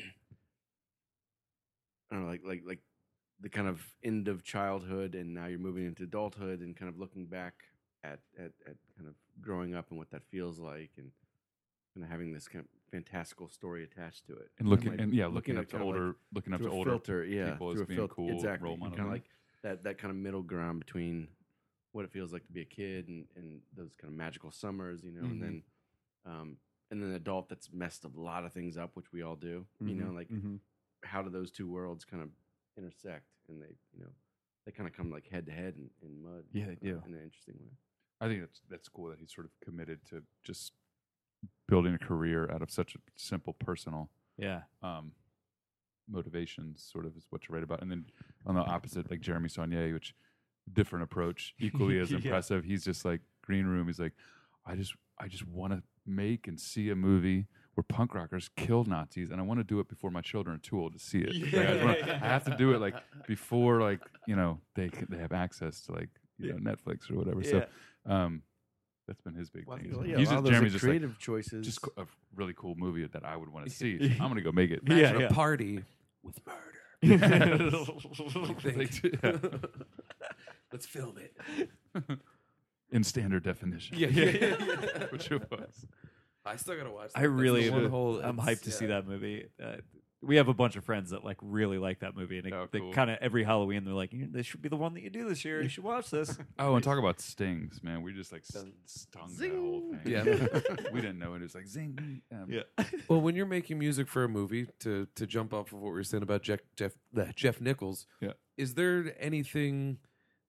don't 2.11 2.23
know, 2.23 2.29
like 2.29 2.43
like 2.45 2.63
like 2.67 2.81
the 3.41 3.49
kind 3.49 3.69
of 3.69 3.81
end 4.03 4.27
of 4.27 4.43
childhood, 4.43 5.15
and 5.15 5.33
now 5.33 5.47
you're 5.47 5.61
moving 5.61 5.87
into 5.87 6.03
adulthood, 6.03 6.61
and 6.61 6.77
kind 6.77 6.89
of 6.89 6.99
looking 6.99 7.27
back 7.27 7.55
at 8.03 8.19
at, 8.37 8.51
at 8.67 8.77
kind 8.97 9.09
of 9.09 9.15
growing 9.41 9.77
up 9.77 9.91
and 9.91 9.99
what 9.99 10.11
that 10.11 10.25
feels 10.25 10.59
like, 10.59 10.91
and 10.97 11.13
kind 11.95 12.05
of 12.05 12.11
having 12.11 12.33
this 12.33 12.49
kind 12.49 12.65
of 12.65 12.69
fantastical 12.95 13.49
story 13.49 13.83
attached 13.83 14.27
to 14.27 14.33
it, 14.35 14.51
And 14.59 14.69
looking 14.69 14.93
like, 14.93 15.01
and 15.01 15.13
yeah, 15.13 15.27
looking, 15.27 15.59
up 15.59 15.69
to 15.69 15.77
of 15.77 15.81
like 15.81 15.87
older, 15.87 16.17
looking 16.33 16.55
up 16.55 16.61
to 16.63 16.71
older 16.71 16.91
filter, 16.91 17.25
yeah, 17.25 17.51
people 17.53 17.71
as 17.73 17.83
being 17.83 17.99
filter, 17.99 18.15
cool 18.15 18.31
exactly. 18.31 18.69
role 18.69 18.77
models. 18.77 18.97
Kind 18.97 19.09
of 19.09 19.13
like 19.13 19.25
that 19.63 19.83
that 19.83 19.99
kind 19.99 20.11
of 20.11 20.17
middle 20.17 20.43
ground 20.43 20.79
between 20.79 21.27
what 21.93 22.05
it 22.05 22.11
feels 22.13 22.33
like 22.33 22.47
to 22.47 22.53
be 22.53 22.61
a 22.61 22.65
kid 22.65 23.09
and, 23.09 23.27
and 23.37 23.61
those 23.77 23.95
kind 24.01 24.13
of 24.13 24.17
magical 24.17 24.51
summers, 24.51 25.03
you 25.03 25.11
know, 25.13 25.23
Mhm. 25.27 25.31
and 25.33 25.43
then 25.43 25.63
um, 26.25 26.57
and 26.91 27.03
then 27.03 27.11
an 27.11 27.17
adult 27.17 27.49
that's 27.49 27.73
messed 27.73 28.05
a 28.05 28.09
lot 28.15 28.45
of 28.45 28.53
things 28.53 28.77
up, 28.77 28.91
which 28.95 29.13
we 29.13 29.23
all 29.23 29.37
do, 29.37 29.67
you 29.81 29.95
know, 29.95 30.11
Mhm. 30.11 30.15
like 30.15 30.29
Mhm. 30.29 30.61
how 31.03 31.21
do 31.23 31.31
those 31.31 31.51
two 31.51 31.69
worlds 31.69 32.05
kind 32.05 32.23
of 32.23 32.31
intersect 32.77 33.27
and 33.49 33.61
they, 33.61 33.75
you 33.93 34.01
know, 34.05 34.13
they 34.65 34.73
kind 34.73 34.89
of 34.89 34.95
come 34.95 35.11
like 35.11 35.27
head 35.27 35.47
to 35.47 35.53
head 35.53 35.75
in, 35.77 35.91
in 36.03 36.23
mud. 36.23 36.45
Yeah, 36.53 36.67
they 36.67 36.77
do. 36.77 37.03
in 37.07 37.15
an 37.15 37.23
interesting 37.23 37.57
way. 37.61 37.77
I 38.21 38.29
think 38.29 38.41
that's 38.41 38.61
that's 38.71 38.89
cool 38.89 39.09
that 39.11 39.19
he's 39.19 39.35
sort 39.35 39.47
of 39.47 39.53
committed 39.61 40.05
to 40.11 40.23
just 40.45 40.73
building 41.69 41.95
a 41.95 41.99
career 41.99 42.51
out 42.53 42.63
of 42.63 42.71
such 42.71 42.95
a 42.95 42.99
simple 43.17 43.53
personal 43.55 44.11
yeah, 44.37 44.63
um, 44.83 45.13
motivations, 46.09 46.87
sort 46.93 47.07
of 47.07 47.17
is 47.17 47.27
what 47.31 47.43
to 47.43 47.53
write 47.53 47.63
about. 47.63 47.83
And 47.83 47.91
then 47.91 48.05
on 48.47 48.55
the 48.55 48.61
opposite, 48.61 49.11
like 49.11 49.21
Jeremy 49.21 49.49
Saulnier, 49.49 49.93
which 49.93 50.15
different 50.73 51.03
approach, 51.05 51.55
equally 51.61 51.99
as 51.99 52.11
Yeah. 52.11 52.19
impressive. 52.19 52.65
He's 52.65 52.85
just 52.85 53.05
like 53.05 53.21
green 53.43 53.67
room. 53.67 53.87
He's 53.87 54.01
like, 54.01 54.13
I 54.67 54.75
just 54.77 54.95
I 55.19 55.29
just 55.29 55.47
want 55.47 55.73
to 55.73 55.83
make 56.07 56.49
and 56.49 56.59
see 56.61 56.91
a 56.91 56.97
movie 56.97 57.47
where 57.75 57.85
punk 57.89 58.15
rockers 58.15 58.51
kill 58.57 58.85
Nazis, 58.85 59.31
and 59.31 59.41
I 59.41 59.43
want 59.45 59.59
to 59.61 59.65
do 59.65 59.81
it 59.81 59.89
before 59.89 60.11
my 60.11 60.21
children 60.21 60.57
are 60.57 60.61
too 60.61 60.81
old 60.81 60.93
to 60.93 60.99
see 60.99 61.19
it. 61.21 61.53
Like, 61.53 61.67
I, 61.67 61.85
wanna- 61.85 62.21
I 62.23 62.27
have 62.27 62.45
to 62.45 62.57
do 62.57 62.73
it 62.73 62.81
like 62.81 62.95
before, 63.27 63.81
like 63.81 64.01
you 64.27 64.37
know, 64.37 64.61
they 64.75 64.89
can, 64.89 65.07
they 65.11 65.19
have 65.19 65.33
access 65.33 65.83
to 65.83 65.93
like 65.93 66.09
you 66.39 66.53
know 66.53 66.59
Netflix 66.59 67.11
or 67.11 67.17
whatever. 67.17 67.43
So 67.43 67.65
um, 68.07 68.43
that's 69.07 69.21
been 69.21 69.35
his 69.35 69.51
big 69.51 69.67
Well, 69.67 69.77
thing. 69.79 69.87
yeah, 70.07 70.17
he's 70.19 70.29
just, 70.29 70.33
of 70.39 70.45
those 70.45 70.53
Jeremy's 70.53 70.73
like, 70.73 70.73
just 70.73 70.85
like, 70.85 70.89
creative 70.91 71.19
choices. 71.19 71.65
just 71.67 71.79
a 71.97 72.07
really 72.35 72.55
cool 72.57 72.75
movie 72.77 73.07
that 73.07 73.25
I 73.25 73.37
would 73.37 73.51
want 73.53 73.67
to 73.67 73.71
see. 73.73 73.99
I'm 74.21 74.29
gonna 74.29 74.41
go 74.43 74.53
make 74.53 74.71
it. 74.71 74.81
Yeah, 74.87 74.97
Imagine 74.97 75.21
yeah. 75.21 75.27
a 75.27 75.33
party 75.33 75.83
with 76.23 76.39
murder. 76.47 76.61
Yeah. 79.23 79.39
Let's 80.73 80.87
film 80.87 81.19
it. 81.19 82.19
in 82.91 83.05
standard 83.05 83.43
definition. 83.45 83.99
Yeah, 83.99 84.09
yeah, 84.09 84.25
yeah, 84.25 84.57
yeah. 84.61 85.05
which 85.11 85.31
it 85.31 85.51
was. 85.51 85.87
I 86.45 86.57
still 86.57 86.77
gotta 86.77 86.91
watch. 86.91 87.13
That. 87.13 87.21
I 87.21 87.25
really, 87.25 87.71
one 87.71 87.89
whole- 87.91 88.21
I'm 88.21 88.37
hyped 88.39 88.63
to 88.63 88.71
see 88.71 88.87
that 88.87 89.07
movie. 89.07 89.47
Uh, 89.63 89.77
we 90.25 90.37
have 90.37 90.49
a 90.49 90.55
bunch 90.55 90.77
of 90.77 90.85
friends 90.85 91.11
that 91.11 91.25
like 91.25 91.37
really 91.43 91.79
like 91.79 92.01
that 92.01 92.17
movie, 92.17 92.39
and 92.39 92.47
they, 92.47 92.53
Oh, 92.53 92.69
they 92.71 92.81
kind 92.93 93.11
of 93.11 93.19
every 93.21 93.45
Halloween 93.45 93.85
they're 93.85 93.95
like, 93.95 94.13
"You- 94.13 94.29
"This 94.31 94.47
should 94.47 94.63
be 94.63 94.69
the 94.69 94.77
one 94.77 94.95
that 94.95 95.03
you 95.03 95.11
do 95.11 95.29
this 95.29 95.45
year. 95.45 95.63
You 95.63 95.69
should 95.69 95.85
watch 95.85 96.11
this." 96.11 96.39
Oh, 96.59 96.75
and 96.75 96.83
talk 96.85 96.99
about 96.99 97.21
stings, 97.21 97.83
man. 97.83 98.03
We 98.03 98.13
just 98.13 98.33
like 98.33 98.43
s- 98.43 98.53
Dun. 98.53 98.73
stung 98.87 99.35
that 99.39 99.51
whole 99.51 99.95
thing. 100.03 100.13
Yeah. 100.13 100.93
we 100.93 101.01
didn't 101.01 101.19
know 101.19 101.35
it. 101.35 101.39
It 101.39 101.43
was 101.43 101.55
like 101.55 101.67
zing. 101.67 102.23
Um, 102.33 102.63
Well, 103.09 103.21
when 103.21 103.35
you're 103.37 103.47
making 103.47 103.79
music 103.79 104.09
for 104.09 104.25
a 104.25 104.29
movie, 104.29 104.67
to 104.81 105.07
to 105.15 105.27
jump 105.27 105.53
off 105.53 105.69
of 105.73 105.81
what 105.81 105.89
we 105.89 105.95
were 105.95 106.05
saying 106.05 106.23
about 106.23 106.43
Jeff 106.43 106.61
Jeff 106.77 106.93
uh, 107.17 107.25
Jeff 107.37 107.61
Nichols, 107.61 108.07
Yeah. 108.21 108.33
is 108.57 108.75
there 108.75 109.15
anything 109.19 109.99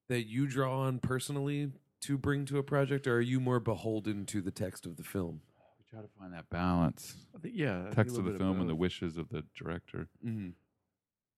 that 0.08 0.28
you 0.28 0.48
draw 0.48 0.82
on 0.82 1.00
personally 1.00 1.72
to 2.02 2.18
bring 2.18 2.46
to 2.46 2.58
a 2.60 2.64
project, 2.64 3.08
or 3.08 3.16
are 3.16 3.22
you 3.22 3.40
more 3.40 3.60
beholden 3.60 4.26
to 4.28 4.40
the 4.42 4.52
text 4.52 4.86
of 4.86 4.96
the 4.98 5.04
film? 5.04 5.42
Try 5.96 6.02
to 6.02 6.10
find 6.20 6.34
that 6.34 6.50
balance. 6.50 7.16
Think, 7.42 7.54
yeah, 7.58 7.78
I 7.78 7.82
think 7.84 7.92
a 7.94 7.96
Text 7.96 8.18
of 8.18 8.26
the 8.26 8.34
film 8.38 8.60
and 8.60 8.70
the 8.70 8.76
wishes 8.76 9.16
of 9.16 9.30
the 9.30 9.46
director. 9.58 10.10
Mm-hmm. 10.26 10.50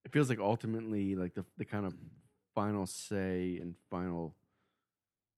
it 0.04 0.12
feels 0.12 0.30
like 0.30 0.40
ultimately 0.40 1.16
like 1.16 1.36
the 1.36 1.46
the 1.60 1.66
kind 1.66 1.86
of 1.86 1.94
final 2.56 2.88
say 2.88 3.60
and 3.62 3.76
final 3.92 4.34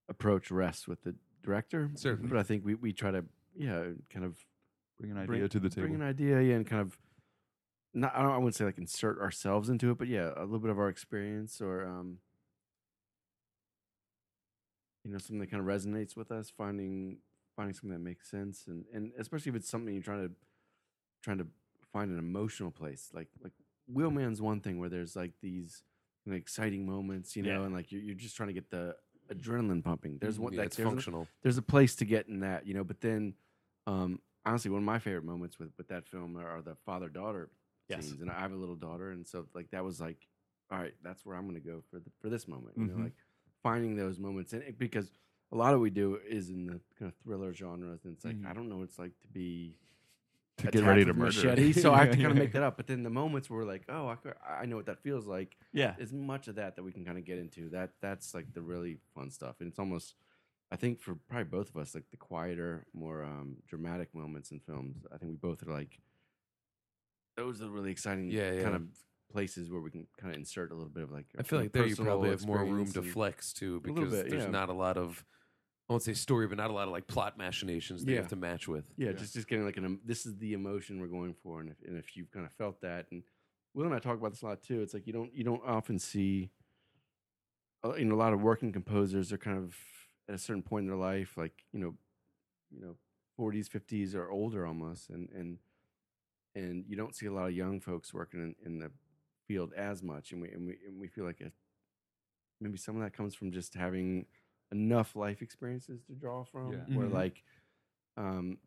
approach 0.07 0.51
rests 0.51 0.87
with 0.87 1.03
the 1.03 1.15
director. 1.43 1.91
Certainly. 1.95 2.29
but 2.29 2.39
I 2.39 2.43
think 2.43 2.63
we 2.65 2.75
we 2.75 2.93
try 2.93 3.11
to 3.11 3.25
yeah 3.57 3.87
kind 4.09 4.23
of 4.23 4.37
Bring 4.97 5.11
an 5.11 5.17
idea 5.17 5.27
bring, 5.27 5.49
to 5.49 5.59
the 5.59 5.69
table. 5.69 5.81
bring 5.81 5.95
an 5.95 6.01
idea 6.07 6.41
yeah 6.41 6.55
and 6.55 6.65
kind 6.65 6.81
of 6.81 6.97
not 7.93 8.15
I, 8.15 8.21
don't, 8.21 8.31
I 8.31 8.37
wouldn't 8.37 8.55
say 8.55 8.63
like 8.63 8.77
insert 8.77 9.19
ourselves 9.19 9.67
into 9.69 9.91
it, 9.91 9.97
but 9.97 10.07
yeah, 10.07 10.31
a 10.37 10.43
little 10.43 10.59
bit 10.59 10.71
of 10.71 10.79
our 10.79 10.87
experience 10.87 11.59
or 11.59 11.85
um 11.85 12.19
you 15.03 15.11
know 15.11 15.17
something 15.17 15.39
that 15.39 15.51
kind 15.51 15.59
of 15.61 15.67
resonates 15.67 16.15
with 16.15 16.31
us, 16.31 16.49
finding 16.55 17.17
finding 17.59 17.73
something 17.73 17.91
that 17.91 17.99
makes 17.99 18.29
sense 18.31 18.67
and 18.67 18.85
and 18.93 19.11
especially 19.19 19.49
if 19.49 19.55
it's 19.57 19.69
something 19.69 19.93
you're 19.93 20.01
trying 20.01 20.25
to 20.25 20.31
trying 21.21 21.37
to 21.37 21.47
find 21.91 22.09
an 22.09 22.17
emotional 22.17 22.71
place 22.71 23.09
like 23.13 23.27
like 23.43 23.51
Wheelman's 23.93 24.41
one 24.41 24.61
thing 24.61 24.79
where 24.79 24.87
there's 24.87 25.13
like 25.15 25.33
these 25.41 25.83
and 26.25 26.33
exciting 26.35 26.85
moments, 26.85 27.35
you 27.35 27.41
know, 27.43 27.59
Yeah. 27.59 27.65
and 27.65 27.73
like 27.73 27.91
you're, 27.91 28.01
you're 28.01 28.15
just 28.15 28.37
trying 28.37 28.47
to 28.47 28.53
get 28.53 28.69
the 28.69 28.95
adrenaline 29.33 29.83
pumping. 29.83 30.19
There's 30.21 30.37
one 30.39 30.53
yeah, 30.53 30.61
it's 30.63 30.75
there's 30.77 30.85
a- 30.87 30.89
functional. 30.91 31.27
there's 31.41 31.57
a 31.57 31.61
place 31.63 31.95
to 31.95 32.05
get 32.05 32.27
in 32.27 32.41
that, 32.41 32.67
you 32.67 32.73
know. 32.75 32.83
But 32.83 33.01
then, 33.01 33.33
um, 33.87 34.19
honestly, 34.45 34.69
one 34.69 34.79
of 34.79 34.85
my 34.85 34.99
favorite 34.99 35.23
moments 35.23 35.57
with 35.59 35.71
with 35.77 35.87
that 35.87 36.05
film 36.07 36.37
are, 36.37 36.61
the 36.61 36.75
father 36.85 37.09
daughter 37.09 37.49
Yes. 37.89 38.05
scenes, 38.05 38.21
and 38.21 38.29
I 38.29 38.39
have 38.41 38.51
a 38.51 38.55
little 38.55 38.75
daughter, 38.75 39.09
and 39.11 39.27
so 39.27 39.47
like 39.55 39.71
that 39.71 39.83
was 39.83 39.99
like, 39.99 40.27
all 40.69 40.77
right, 40.77 40.93
that's 41.01 41.25
where 41.25 41.35
I'm 41.35 41.45
going 41.49 41.59
to 41.59 41.67
go 41.67 41.81
for 41.89 41.97
the, 41.99 42.11
for 42.21 42.29
this 42.29 42.47
moment, 42.47 42.77
you 42.77 42.83
Mhm. 42.83 42.95
know, 42.95 43.03
like 43.05 43.15
finding 43.63 43.95
those 43.95 44.19
moments, 44.19 44.53
and 44.53 44.61
it, 44.61 44.77
because 44.77 45.09
a 45.51 45.55
lot 45.55 45.73
of 45.73 45.79
what 45.79 45.83
we 45.83 45.89
do 45.89 46.19
is 46.27 46.49
in 46.49 46.65
the 46.67 46.79
kind 46.97 47.11
of 47.11 47.13
thriller 47.23 47.53
genres, 47.53 48.05
and 48.05 48.13
it's 48.15 48.25
like 48.25 48.35
Mhm. 48.37 48.45
I 48.45 48.53
don't 48.53 48.69
know 48.69 48.77
what 48.77 48.83
it's 48.83 48.99
like 48.99 49.19
to 49.21 49.27
be 49.27 49.77
to 50.57 50.67
get 50.71 50.83
ready 50.83 51.05
to 51.05 51.13
murder. 51.13 51.25
machete, 51.27 51.71
so 51.71 51.93
I 51.93 51.99
have 52.05 52.11
to 52.11 52.17
kind 52.21 52.31
of 52.31 52.37
make 52.37 52.51
that 52.51 52.63
up. 52.63 52.75
But 52.75 52.87
then 52.87 53.03
the 53.03 53.09
moments 53.09 53.49
where 53.49 53.59
we're 53.59 53.65
like, 53.65 53.85
oh, 53.87 54.07
I, 54.09 54.61
I 54.61 54.65
know 54.65 54.75
what 54.75 54.87
that 54.87 55.01
feels 55.01 55.25
like 55.25 55.55
Yeah. 55.71 55.95
as 55.99 56.11
much 56.11 56.49
of 56.49 56.55
that 56.55 56.75
that 56.75 56.83
we 56.83 56.91
can 56.91 57.05
kind 57.05 57.17
of 57.17 57.23
get 57.23 57.37
into. 57.39 57.69
That 57.69 57.91
that's 58.01 58.33
like 58.33 58.53
the 58.53 58.61
really 58.61 58.97
fun 59.15 59.31
stuff, 59.31 59.55
and 59.61 59.69
it's 59.69 59.79
almost, 59.79 60.15
I 60.69 60.75
think 60.75 60.99
for 60.99 61.15
probably 61.15 61.45
both 61.45 61.69
of 61.69 61.77
us, 61.77 61.95
like 61.95 62.09
the 62.11 62.17
quieter, 62.17 62.85
more 62.93 63.23
um, 63.23 63.57
dramatic 63.67 64.13
moments 64.13 64.51
in 64.51 64.59
films. 64.59 65.05
I 65.13 65.17
think 65.17 65.31
we 65.31 65.37
both 65.37 65.65
are 65.65 65.71
like, 65.71 65.99
those 67.37 67.61
are 67.61 67.65
the 67.65 67.71
really 67.71 67.91
exciting, 67.91 68.29
Yeah, 68.29 68.51
yeah. 68.51 68.63
kind 68.63 68.75
of 68.75 68.83
places 69.31 69.69
where 69.71 69.79
we 69.79 69.91
can 69.91 70.07
kind 70.17 70.33
of 70.33 70.37
insert 70.39 70.71
a 70.71 70.73
little 70.75 70.89
bit 70.89 71.03
of 71.03 71.11
like. 71.11 71.27
I 71.37 71.43
feel 71.43 71.59
like 71.59 71.71
there 71.71 71.85
you 71.85 71.95
probably 71.95 72.31
have 72.31 72.45
more 72.45 72.65
room 72.65 72.91
to 72.91 73.01
flex 73.01 73.53
too, 73.53 73.79
because 73.79 74.11
bit, 74.11 74.29
there's 74.29 74.43
yeah. 74.43 74.49
not 74.49 74.67
a 74.69 74.73
lot 74.73 74.97
of 74.97 75.23
I 75.89 75.93
won't 75.93 76.03
say 76.03 76.13
story, 76.13 76.47
but 76.47 76.57
not 76.57 76.69
a 76.69 76.73
lot 76.73 76.87
of 76.87 76.91
like 76.91 77.07
plot 77.07 77.35
machinations 77.37 78.03
that 78.05 78.11
you 78.11 78.15
Yeah. 78.15 78.21
have 78.21 78.29
to 78.29 78.35
match 78.35 78.67
with. 78.67 78.85
Yeah, 78.95 79.11
just 79.11 79.33
just 79.33 79.47
getting 79.47 79.65
like 79.65 79.77
an 79.77 79.85
em- 79.85 80.01
this 80.05 80.25
is 80.25 80.37
the 80.37 80.53
emotion 80.53 80.99
we're 80.99 81.07
going 81.07 81.33
for, 81.33 81.61
and 81.61 81.69
if 81.69 81.81
and 81.83 81.97
if 81.97 82.15
you've 82.15 82.29
kind 82.31 82.45
of 82.45 82.51
felt 82.53 82.79
that, 82.81 83.07
and 83.11 83.23
Will 83.73 83.85
and 83.85 83.95
I 83.95 83.99
talk 83.99 84.17
about 84.17 84.31
this 84.31 84.41
a 84.43 84.45
lot 84.45 84.61
too. 84.61 84.81
It's 84.81 84.93
like 84.93 85.07
you 85.07 85.13
don't 85.13 85.33
you 85.33 85.43
don't 85.43 85.63
often 85.65 85.97
see, 85.97 86.51
uh, 87.83 87.95
you 87.95 88.05
know, 88.05 88.13
a 88.15 88.17
lot 88.17 88.33
of 88.33 88.41
working 88.41 88.71
composers 88.71 89.33
are 89.33 89.37
kind 89.39 89.57
of 89.57 89.75
at 90.27 90.35
a 90.35 90.37
certain 90.37 90.61
point 90.61 90.83
in 90.83 90.87
their 90.89 90.95
life, 90.97 91.37
like 91.37 91.63
you 91.73 91.79
know, 91.79 91.95
you 92.71 92.81
know, 92.81 92.95
forties, 93.35 93.67
fifties, 93.67 94.13
or 94.13 94.29
older 94.29 94.67
almost, 94.67 95.09
and 95.09 95.27
and 95.31 95.57
and 96.53 96.85
you 96.87 96.95
don't 96.95 97.15
see 97.15 97.25
a 97.25 97.31
lot 97.33 97.47
of 97.47 97.53
young 97.53 97.79
folks 97.79 98.13
working 98.13 98.41
in, 98.41 98.55
in 98.63 98.79
the 98.79 98.91
field 99.47 99.73
as 99.73 100.03
much, 100.03 100.33
and 100.33 100.41
we 100.41 100.49
and 100.49 100.67
we 100.67 100.77
and 100.87 100.99
we 100.99 101.07
feel 101.07 101.25
like 101.25 101.41
it, 101.41 101.53
maybe 102.61 102.77
some 102.77 102.95
of 102.95 103.01
that 103.01 103.13
comes 103.13 103.33
from 103.33 103.51
just 103.51 103.73
having 103.73 104.27
enough 104.71 105.15
life 105.15 105.41
experiences 105.41 106.01
to 106.07 106.13
draw 106.13 106.43
from, 106.43 106.73
Yeah. 106.73 106.97
where 106.97 107.07
Mhm. 107.07 107.13
like, 107.13 107.43
um, 108.17 108.57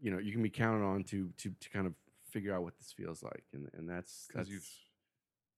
you 0.00 0.10
know, 0.10 0.18
you 0.18 0.32
can 0.32 0.42
be 0.42 0.50
counted 0.50 0.84
on 0.84 1.04
to 1.04 1.30
to 1.38 1.50
to 1.50 1.70
kind 1.70 1.86
of 1.86 1.94
figure 2.30 2.52
out 2.54 2.62
what 2.62 2.76
this 2.76 2.92
feels 2.92 3.22
like, 3.22 3.44
and 3.52 3.70
and 3.74 3.88
that's 3.88 4.26
because 4.28 4.48
you've 4.48 4.68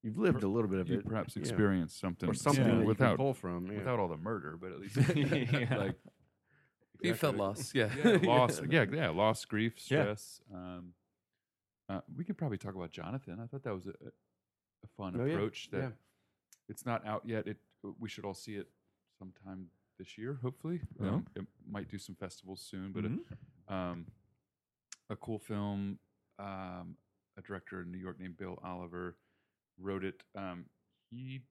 you've 0.03 0.19
lived 0.19 0.43
a 0.43 0.49
little 0.49 0.69
bit 0.69 0.79
of 0.81 0.89
you 0.89 0.99
it, 0.99 1.07
perhaps 1.07 1.35
yeah. 1.37 1.41
experienced 1.41 1.99
something 1.99 2.29
or 2.29 2.35
something 2.35 2.63
Yeah. 2.65 2.69
that 2.71 2.75
you 2.75 2.81
can 2.81 2.87
without 2.89 3.17
pull 3.17 3.35
from, 3.35 3.67
yeah. 3.67 3.79
without 3.79 3.99
all 3.99 4.09
the 4.09 4.17
murder, 4.19 4.57
but 4.57 4.71
at 4.73 4.79
least 4.79 4.97
Yeah. 5.17 5.77
like 5.79 5.99
You 7.03 7.15
felt 7.15 7.35
exactly. 7.35 7.39
loss, 7.39 7.75
yeah. 7.75 7.95
yeah, 7.97 8.19
loss, 8.23 8.61
yeah, 8.69 8.85
yeah, 8.93 9.09
loss, 9.11 9.45
grief, 9.47 9.75
Yeah. 9.91 10.03
stress. 10.15 10.41
Um, 10.53 10.95
uh, 11.89 12.01
we 12.15 12.25
could 12.25 12.37
probably 12.39 12.59
talk 12.59 12.75
about 12.75 12.91
Jonathan. 12.91 13.41
I 13.41 13.47
thought 13.47 13.63
that 13.65 13.75
was 13.75 13.87
a, 13.87 13.91
a 13.91 14.87
fun 14.97 15.19
Oh, 15.19 15.25
yeah. 15.25 15.33
approach. 15.33 15.71
That 15.71 15.79
Yeah. 15.83 15.91
it's 16.69 16.85
not 16.87 17.05
out 17.07 17.27
yet. 17.27 17.47
It 17.49 17.59
we 17.99 18.09
should 18.09 18.25
all 18.25 18.35
see 18.35 18.57
it 18.57 18.69
sometime 19.19 19.67
this 19.99 20.19
year, 20.19 20.39
hopefully. 20.43 20.81
Um, 21.01 21.27
it 21.35 21.45
might 21.69 21.89
do 21.89 21.99
some 21.99 22.15
festivals 22.15 22.61
soon, 22.61 22.93
but 22.93 23.05
Mhm. 23.05 23.25
a, 23.69 23.73
um, 23.75 24.07
a 25.09 25.17
cool 25.17 25.39
film. 25.39 25.99
Um, 26.39 26.97
a 27.39 27.43
director 27.43 27.83
in 27.83 27.91
New 27.91 27.99
York 27.99 28.19
named 28.19 28.37
Bill 28.37 28.59
Oliver 28.63 29.17
wrote 29.79 30.05
it. 30.05 30.23
Um, 30.35 30.71
he 31.11 31.43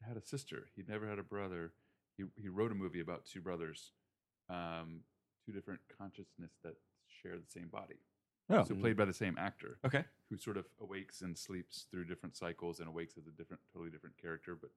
had 0.00 0.16
a 0.16 0.20
sister. 0.20 0.68
He'd 0.74 0.88
never 0.88 1.06
had 1.08 1.18
a 1.18 1.22
brother. 1.22 1.74
He 2.16 2.24
he 2.36 2.48
wrote 2.48 2.70
a 2.72 2.74
movie 2.74 3.00
about 3.00 3.24
two 3.26 3.40
brothers, 3.40 3.92
um, 4.48 5.04
two 5.44 5.52
different 5.52 5.80
consciousness 5.88 6.52
that 6.62 6.76
share 7.08 7.38
the 7.38 7.46
same 7.46 7.68
body. 7.68 7.98
Oh. 8.50 8.64
So 8.64 8.74
played 8.74 8.96
by 8.96 9.04
the 9.04 9.12
same 9.12 9.36
actor 9.38 9.78
Okay. 9.84 10.04
who 10.28 10.36
sort 10.36 10.56
of 10.56 10.66
awakes 10.80 11.22
and 11.22 11.36
sleeps 11.38 11.84
through 11.90 12.04
different 12.04 12.36
cycles 12.36 12.80
and 12.80 12.88
awakes 12.88 13.16
as 13.16 13.26
a 13.26 13.30
different, 13.30 13.62
totally 13.72 13.90
different 13.90 14.16
character, 14.18 14.54
but 14.54 14.70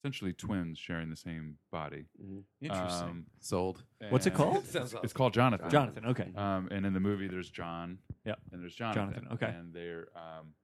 essentially 0.00 0.32
twins 0.32 0.78
sharing 0.78 1.10
the 1.10 1.16
same 1.16 1.56
body. 1.72 2.06
Mhm. 2.22 2.42
Interesting. 2.60 3.08
Um, 3.08 3.26
Sold. 3.40 3.82
What's 4.10 4.26
it 4.26 4.30
and 4.30 4.36
called? 4.36 4.66
Sounds 4.66 4.94
It's 5.02 5.12
called 5.12 5.32
Jonathan. 5.34 5.70
Jonathan. 5.70 6.06
Okay. 6.06 6.30
Um, 6.36 6.68
and 6.70 6.84
in 6.86 6.92
the 6.92 7.00
movie, 7.00 7.28
there's 7.28 7.50
John. 7.50 7.98
Yep. 8.24 8.38
And 8.52 8.62
there's 8.62 8.74
Jonathan. 8.74 9.12
Jonathan, 9.14 9.28
okay. 9.32 9.46
And 9.58 9.72
they're 9.72 10.08
um, 10.14 10.54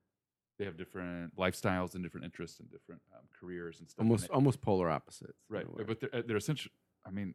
they 0.59 0.64
have 0.66 0.76
different 0.76 1.34
lifestyles 1.36 1.94
and 1.94 2.04
different 2.04 2.24
interests 2.26 2.60
and 2.60 2.70
different 2.70 3.00
um, 3.14 3.22
careers 3.40 3.80
and 3.80 3.88
stuff. 3.88 4.02
almost 4.04 4.24
And 4.24 4.30
they- 4.30 4.34
almost 4.34 4.60
polar 4.60 4.90
opposites, 4.90 5.38
in 5.50 5.56
right. 5.56 5.66
a 5.66 5.70
way. 5.70 5.84
But 5.86 6.00
they're, 6.00 6.22
they're 6.22 6.36
essentially. 6.36 6.72
I 7.04 7.10
mean, 7.10 7.34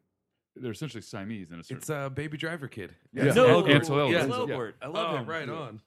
they're 0.56 0.72
essentially 0.72 1.02
Siamese 1.02 1.50
in 1.50 1.58
a 1.60 1.62
certain. 1.62 1.78
It's 1.78 1.90
a 1.90 2.10
baby 2.14 2.36
driver 2.38 2.68
kid. 2.68 2.94
Yeah. 3.12 3.24
It's 3.24 3.36
No, 3.36 3.62
Elgort. 3.62 3.74
Ansel 3.74 3.96
Elgort. 3.96 4.12
Yeah. 4.12 4.26
Yeah. 4.26 4.34
Elgort. 4.34 4.72
I 4.80 4.86
love 4.86 5.14
Oh, 5.14 5.16
him. 5.18 5.26
right 5.26 5.48
on. 5.48 5.80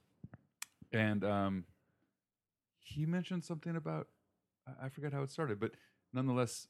and 0.92 1.24
um, 1.24 1.64
he 2.80 3.06
mentioned 3.06 3.44
something 3.44 3.76
about 3.76 4.08
I- 4.68 4.86
I 4.86 4.90
forget 4.90 5.12
how 5.14 5.24
it 5.24 5.32
started, 5.32 5.60
but 5.60 5.72
nonetheless, 6.14 6.68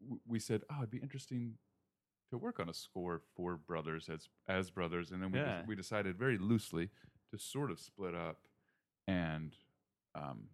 w- 0.00 0.20
we 0.26 0.38
said, 0.38 0.64
"Oh, 0.70 0.78
it'd 0.78 0.90
be 0.90 0.98
interesting 0.98 1.58
to 2.30 2.38
work 2.38 2.60
on 2.60 2.68
a 2.68 2.74
score 2.74 3.20
for 3.36 3.56
brothers 3.56 4.08
as 4.08 4.28
as 4.48 4.70
brothers," 4.70 5.12
and 5.12 5.22
then 5.22 5.32
we 5.32 5.38
Yeah. 5.38 5.62
we 5.66 5.76
decided 5.76 6.18
very 6.18 6.38
loosely 6.38 6.90
to 7.30 7.38
sort 7.38 7.70
of 7.70 7.80
split 7.80 8.14
up 8.14 8.48
and 9.08 9.56
um, 10.14 10.50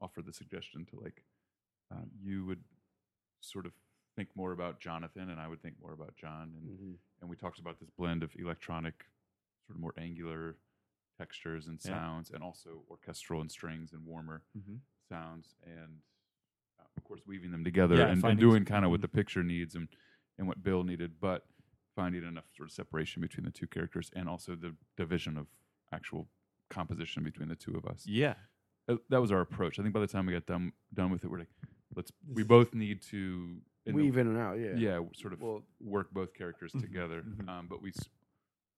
offer 0.00 0.22
the 0.22 0.32
suggestion 0.32 0.86
to 0.86 1.00
like 1.00 1.24
um, 1.90 2.10
you 2.20 2.46
would 2.46 2.64
sort 3.40 3.66
of 3.66 3.74
think 4.16 4.34
more 4.36 4.52
about 4.52 4.80
Jonathan, 4.80 5.30
and 5.30 5.40
I 5.40 5.48
would 5.48 5.62
think 5.62 5.80
more 5.80 5.92
about 5.92 6.16
John, 6.16 6.54
and 6.56 6.70
Mhm. 6.70 6.98
and 7.20 7.30
we 7.30 7.36
talked 7.36 7.58
about 7.60 7.78
this 7.80 7.90
blend 7.90 8.22
of 8.22 8.34
electronic, 8.36 9.06
sort 9.66 9.76
of 9.76 9.80
more 9.80 9.94
angular 9.98 10.58
textures 11.18 11.66
and 11.68 11.80
Yeah. 11.84 12.02
sounds, 12.02 12.30
and 12.30 12.42
also 12.42 12.84
orchestral 12.90 13.40
and 13.40 13.50
strings 13.50 13.92
and 13.92 14.04
warmer 14.06 14.44
Mhm. 14.54 14.78
sounds, 15.08 15.54
and 15.64 16.00
uh, 16.16 16.17
course 17.08 17.20
weaving 17.26 17.50
them 17.50 17.64
together 17.64 17.96
Yeah, 17.96 18.08
and, 18.08 18.22
and 18.22 18.38
doing 18.38 18.64
kind 18.64 18.84
of 18.84 18.90
what 18.90 19.00
the 19.00 19.08
picture 19.08 19.42
needs 19.42 19.74
and 19.74 19.88
and 20.38 20.46
what 20.46 20.62
Bill 20.62 20.84
needed, 20.84 21.12
but 21.20 21.46
finding 21.96 22.22
enough 22.22 22.44
sort 22.56 22.68
of 22.68 22.72
separation 22.72 23.20
between 23.22 23.44
the 23.44 23.50
two 23.50 23.66
characters 23.66 24.08
and 24.14 24.28
also 24.28 24.54
the 24.54 24.72
division 24.96 25.36
of 25.36 25.46
actual 25.92 26.28
composition 26.70 27.24
between 27.24 27.48
the 27.48 27.56
two 27.56 27.74
of 27.74 27.84
us. 27.86 28.04
Yeah. 28.06 28.34
Uh, 28.88 28.96
That 29.08 29.20
was 29.20 29.32
our 29.32 29.40
approach. 29.40 29.80
I 29.80 29.82
think 29.82 29.92
by 29.94 30.00
the 30.00 30.06
time 30.06 30.24
we 30.26 30.32
got 30.32 30.46
done 30.46 30.72
done 30.94 31.10
with 31.10 31.24
it, 31.24 31.30
we're 31.30 31.40
like, 31.40 31.50
let's. 31.96 32.12
We 32.32 32.44
both 32.44 32.72
need 32.74 33.02
to 33.10 33.56
in 33.86 33.94
the- 33.96 34.02
weave 34.02 34.16
in 34.16 34.28
and 34.28 34.38
out, 34.38 34.58
yeah. 34.60 34.74
yeah, 34.76 35.00
sort 35.14 35.32
of 35.32 35.40
Well, 35.40 35.62
work 35.80 36.12
both 36.12 36.34
characters 36.34 36.72
Mhm, 36.72 36.82
together. 36.82 37.22
mhm. 37.22 37.48
Um, 37.48 37.66
but 37.68 37.82
we 37.82 37.88
s- 37.90 38.08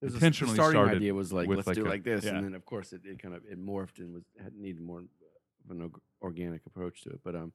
There's 0.00 0.12
a- 0.14 0.16
intentionally 0.16 0.52
the 0.52 0.62
starting 0.62 0.80
started 0.80 0.96
idea 0.96 1.12
was 1.12 1.30
like 1.32 1.46
let's 1.48 1.66
like 1.66 1.74
do 1.76 1.82
it 1.84 1.86
a- 1.88 1.90
like 1.90 2.04
this, 2.04 2.24
yeah. 2.24 2.36
and 2.36 2.44
then 2.46 2.54
of 2.54 2.64
course 2.64 2.92
it, 2.94 3.02
it 3.04 3.18
kind 3.20 3.34
of 3.34 3.44
it 3.44 3.58
morphed 3.58 3.98
and 3.98 4.14
was 4.14 4.24
had 4.42 4.54
needed 4.54 4.80
more 4.80 5.00
of 5.00 5.08
an 5.70 5.82
org- 5.82 6.00
organic 6.22 6.64
approach 6.64 7.02
to 7.02 7.10
it. 7.10 7.20
But 7.22 7.34
um, 7.36 7.52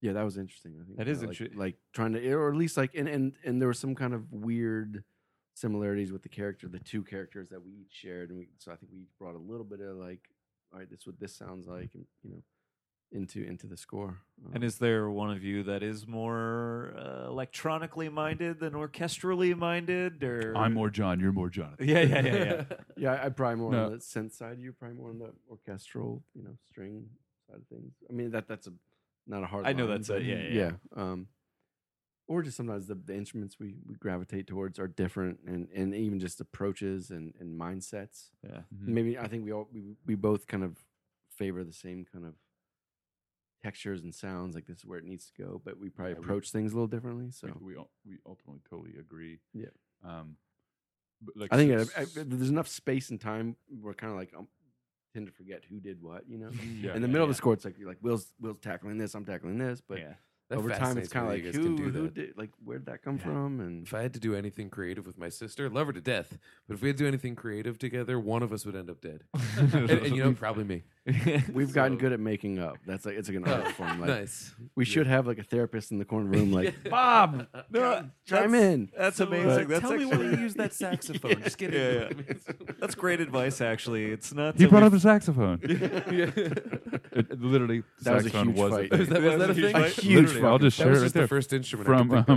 yeah, 0.00 0.12
that 0.12 0.22
was 0.24 0.38
interesting. 0.38 0.74
I 0.80 0.84
think 0.84 0.98
That 0.98 1.08
is 1.08 1.18
uh, 1.18 1.26
like, 1.26 1.40
interest- 1.40 1.56
Like 1.56 1.76
trying 1.92 2.12
to, 2.12 2.32
or 2.32 2.50
at 2.50 2.56
least 2.56 2.76
like, 2.76 2.94
and 2.94 3.08
and 3.08 3.32
and 3.44 3.60
there 3.60 3.68
were 3.68 3.74
some 3.74 3.94
kind 3.94 4.14
of 4.14 4.32
weird 4.32 5.04
similarities 5.54 6.12
with 6.12 6.22
the 6.22 6.28
character, 6.28 6.68
the 6.68 6.78
two 6.78 7.02
characters 7.02 7.48
that 7.48 7.62
we 7.64 7.72
each 7.72 7.92
shared, 7.92 8.30
and 8.30 8.38
we 8.38 8.48
so 8.58 8.72
I 8.72 8.76
think 8.76 8.92
we 8.92 9.00
each 9.00 9.18
brought 9.18 9.34
a 9.34 9.38
little 9.38 9.64
bit 9.64 9.80
of 9.80 9.96
like, 9.96 10.20
all 10.72 10.78
right, 10.78 10.88
this 10.90 11.00
is 11.00 11.06
what 11.06 11.18
this 11.18 11.34
sounds 11.34 11.66
like, 11.66 11.90
and 11.94 12.04
you 12.22 12.30
know, 12.30 12.42
into 13.10 13.42
into 13.42 13.66
the 13.66 13.76
score. 13.76 14.18
Um, 14.46 14.52
And 14.54 14.62
is 14.64 14.78
there 14.78 15.10
one 15.10 15.30
of 15.30 15.42
you 15.42 15.64
that 15.64 15.82
is 15.82 16.06
more 16.06 16.94
uh, 16.96 17.26
electronically 17.26 18.08
minded 18.08 18.60
than 18.60 18.74
orchestrally 18.74 19.56
minded, 19.56 20.22
or 20.22 20.56
I'm 20.56 20.74
more 20.74 20.90
John, 20.90 21.18
you're 21.18 21.32
more 21.32 21.48
Jonathan. 21.50 21.88
Yeah, 21.88 22.02
yeah, 22.02 22.20
yeah, 22.24 22.34
yeah. 22.44 22.64
Yeah, 22.96 23.12
I- 23.14 23.24
I'd 23.26 23.36
probably 23.36 23.56
more 23.56 23.72
No. 23.72 23.84
on 23.86 23.92
the 23.92 23.98
synth 23.98 24.32
side. 24.32 24.58
You're 24.60 24.74
probably 24.74 24.96
more 24.98 25.10
on 25.10 25.18
the 25.18 25.32
orchestral, 25.50 26.22
you 26.34 26.42
know, 26.44 26.54
string 26.70 27.08
side 27.48 27.56
of 27.56 27.66
things. 27.66 27.94
I 28.08 28.12
mean, 28.12 28.30
that 28.30 28.46
that's 28.46 28.66
a 28.68 28.72
not 29.28 29.42
a 29.42 29.46
hard. 29.46 29.66
I 29.66 29.72
know 29.72 29.84
line, 29.86 29.96
that's 29.96 30.08
a- 30.08 30.14
but 30.14 30.24
yeah, 30.24 30.48
yeah, 30.50 30.70
Um, 30.96 31.28
or 32.26 32.42
just 32.42 32.56
sometimes 32.56 32.86
the, 32.86 32.94
the 32.94 33.14
instruments 33.14 33.58
we, 33.58 33.74
we 33.86 33.94
gravitate 33.94 34.46
towards 34.46 34.78
are 34.78 34.88
different, 34.88 35.38
and, 35.46 35.68
and 35.74 35.94
even 35.94 36.18
just 36.20 36.40
approaches 36.40 37.10
and, 37.10 37.34
and 37.40 37.58
mindsets. 37.58 38.30
yeah. 38.44 38.60
Mhm. 38.74 38.88
Maybe 38.88 39.18
I 39.18 39.28
think 39.28 39.44
we 39.44 39.52
all 39.52 39.68
we, 39.72 39.82
we 40.06 40.14
both 40.14 40.46
kind 40.46 40.62
of 40.64 40.76
favor 41.30 41.62
the 41.64 41.72
same 41.72 42.04
kind 42.12 42.26
of 42.26 42.34
textures 43.62 44.02
and 44.02 44.14
sounds. 44.14 44.54
Like 44.54 44.66
this 44.66 44.78
is 44.78 44.84
where 44.84 44.98
it 44.98 45.04
needs 45.04 45.30
to 45.30 45.42
go, 45.42 45.60
but 45.64 45.78
we 45.78 45.88
probably 45.88 46.12
Yeah, 46.14 46.18
we- 46.20 46.24
approach 46.24 46.50
things 46.50 46.72
a 46.72 46.74
little 46.74 46.86
differently. 46.88 47.30
So 47.30 47.48
we, 47.60 47.76
we 47.76 47.82
we 48.06 48.18
ultimately 48.26 48.60
totally 48.68 48.96
agree. 48.98 49.40
Yeah. 49.54 49.66
Um, 50.04 50.36
but 51.22 51.36
like 51.36 51.52
I 51.52 51.56
think 51.56 51.72
s- 51.72 51.90
I, 51.96 52.02
I, 52.02 52.06
there's 52.14 52.50
enough 52.50 52.68
space 52.68 53.10
and 53.10 53.20
time. 53.20 53.56
We're 53.70 53.94
kind 53.94 54.12
of 54.12 54.18
like 54.18 54.32
um, 54.36 54.48
tend 55.18 55.26
to 55.26 55.32
forget 55.32 55.62
who 55.68 55.80
did 55.80 56.00
what, 56.02 56.22
you 56.28 56.38
know. 56.38 56.48
Mm, 56.48 56.82
yeah, 56.82 56.94
in 56.94 57.02
the 57.02 57.08
yeah, 57.08 57.12
middle 57.12 57.22
of 57.24 57.28
yeah. 57.28 57.32
the 57.32 57.34
score, 57.34 57.52
it's 57.52 57.64
like 57.64 57.78
you're 57.78 57.88
like 57.88 57.98
Will's 58.02 58.32
Will's 58.40 58.60
tackling 58.60 58.98
this, 58.98 59.14
I'm 59.14 59.24
tackling 59.24 59.58
this, 59.58 59.82
but 59.86 59.98
yeah. 59.98 60.14
That 60.48 60.56
over 60.56 60.70
time, 60.70 60.96
it's 60.96 61.10
kind 61.10 61.26
of 61.26 61.32
like 61.34 61.44
that 61.44 61.52
you 61.52 61.60
can 61.60 61.76
who 61.76 61.76
do 61.76 61.98
who 61.98 62.08
did 62.08 62.38
like 62.38 62.48
where'd 62.64 62.86
that 62.86 63.02
come 63.02 63.16
Yeah. 63.18 63.24
from? 63.24 63.60
And 63.60 63.86
If 63.86 63.92
I 63.92 64.00
had 64.00 64.14
to 64.14 64.20
do 64.20 64.34
anything 64.34 64.70
creative 64.70 65.06
with 65.06 65.18
my 65.18 65.28
sister, 65.28 65.68
love 65.68 65.88
her 65.88 65.92
to 65.92 66.00
death. 66.00 66.38
But 66.66 66.74
if 66.74 66.80
we 66.80 66.88
had 66.88 66.96
to 66.96 67.04
do 67.04 67.06
anything 67.08 67.36
creative 67.36 67.78
together, 67.78 68.18
one 68.18 68.42
of 68.42 68.50
us 68.50 68.64
would 68.64 68.74
end 68.74 68.88
up 68.88 69.02
dead. 69.02 69.24
and, 69.58 69.90
and, 69.90 70.16
you 70.16 70.24
know, 70.24 70.32
probably 70.32 70.64
me. 70.64 70.84
We've 71.52 71.72
gotten 71.72 71.96
So- 71.96 72.00
good 72.00 72.12
at 72.12 72.20
making 72.20 72.58
up. 72.58 72.76
That's 72.86 73.06
like 73.06 73.16
it's 73.16 73.28
like 73.28 73.38
an 73.38 73.44
art 73.48 73.68
form. 73.76 74.00
Like, 74.00 74.08
nice. 74.10 74.54
We 74.74 74.84
should 74.84 75.06
have 75.06 75.26
like 75.26 75.38
a 75.38 75.42
therapist 75.42 75.90
in 75.90 75.98
the 75.98 76.04
corner 76.04 76.26
room, 76.28 76.52
like 76.52 76.74
Bob, 76.90 77.46
No, 77.70 78.08
chime 78.26 78.52
that's- 78.52 78.74
in. 78.74 78.88
That's 78.96 79.16
So, 79.16 79.26
amazing. 79.26 79.68
That's 79.68 79.80
tell 79.80 79.92
me 79.96 80.04
actually, 80.04 80.16
why 80.26 80.32
you 80.36 80.38
use 80.42 80.54
that 80.54 80.74
saxophone. 80.74 81.42
Just 81.42 81.56
get 81.58 81.72
Yeah, 81.72 82.08
into 82.08 82.18
it. 82.30 82.80
That's 82.80 82.94
great 82.94 83.20
advice, 83.20 83.60
actually. 83.60 84.06
It's 84.06 84.32
not. 84.34 84.56
He 84.56 84.64
that 84.64 84.70
brought 84.70 84.82
we- 84.82 84.86
up 84.86 84.92
the 84.92 85.00
saxophone. 85.00 85.60
It, 85.62 87.40
literally, 87.40 87.82
That 88.02 88.14
was 88.16 88.26
a 88.26 88.30
saxophone 88.30 88.46
huge 88.48 88.58
was 88.58 88.72
fight. 88.72 88.90
thing. 88.90 88.98
Was 89.00 89.08
that, 89.08 89.22
was 89.22 89.38
that 89.38 89.50
a 89.50 89.54
huge 89.54 89.64
thing? 89.64 89.72
fight? 89.82 89.92
huge 89.92 90.14
Literally, 90.28 90.44
I'll 90.46 90.52
fucking- 90.54 90.66
just 90.66 90.78
That 90.78 90.84
share 90.84 90.90
was 90.92 90.98
it 90.98 91.00
right 91.00 91.04
just 91.06 91.14
there. 91.14 91.22
the 91.24 91.28
first 91.28 91.52
instrument 91.52 91.86
from 91.86 92.12
I 92.12 92.16
could 92.16 92.26
think 92.26 92.28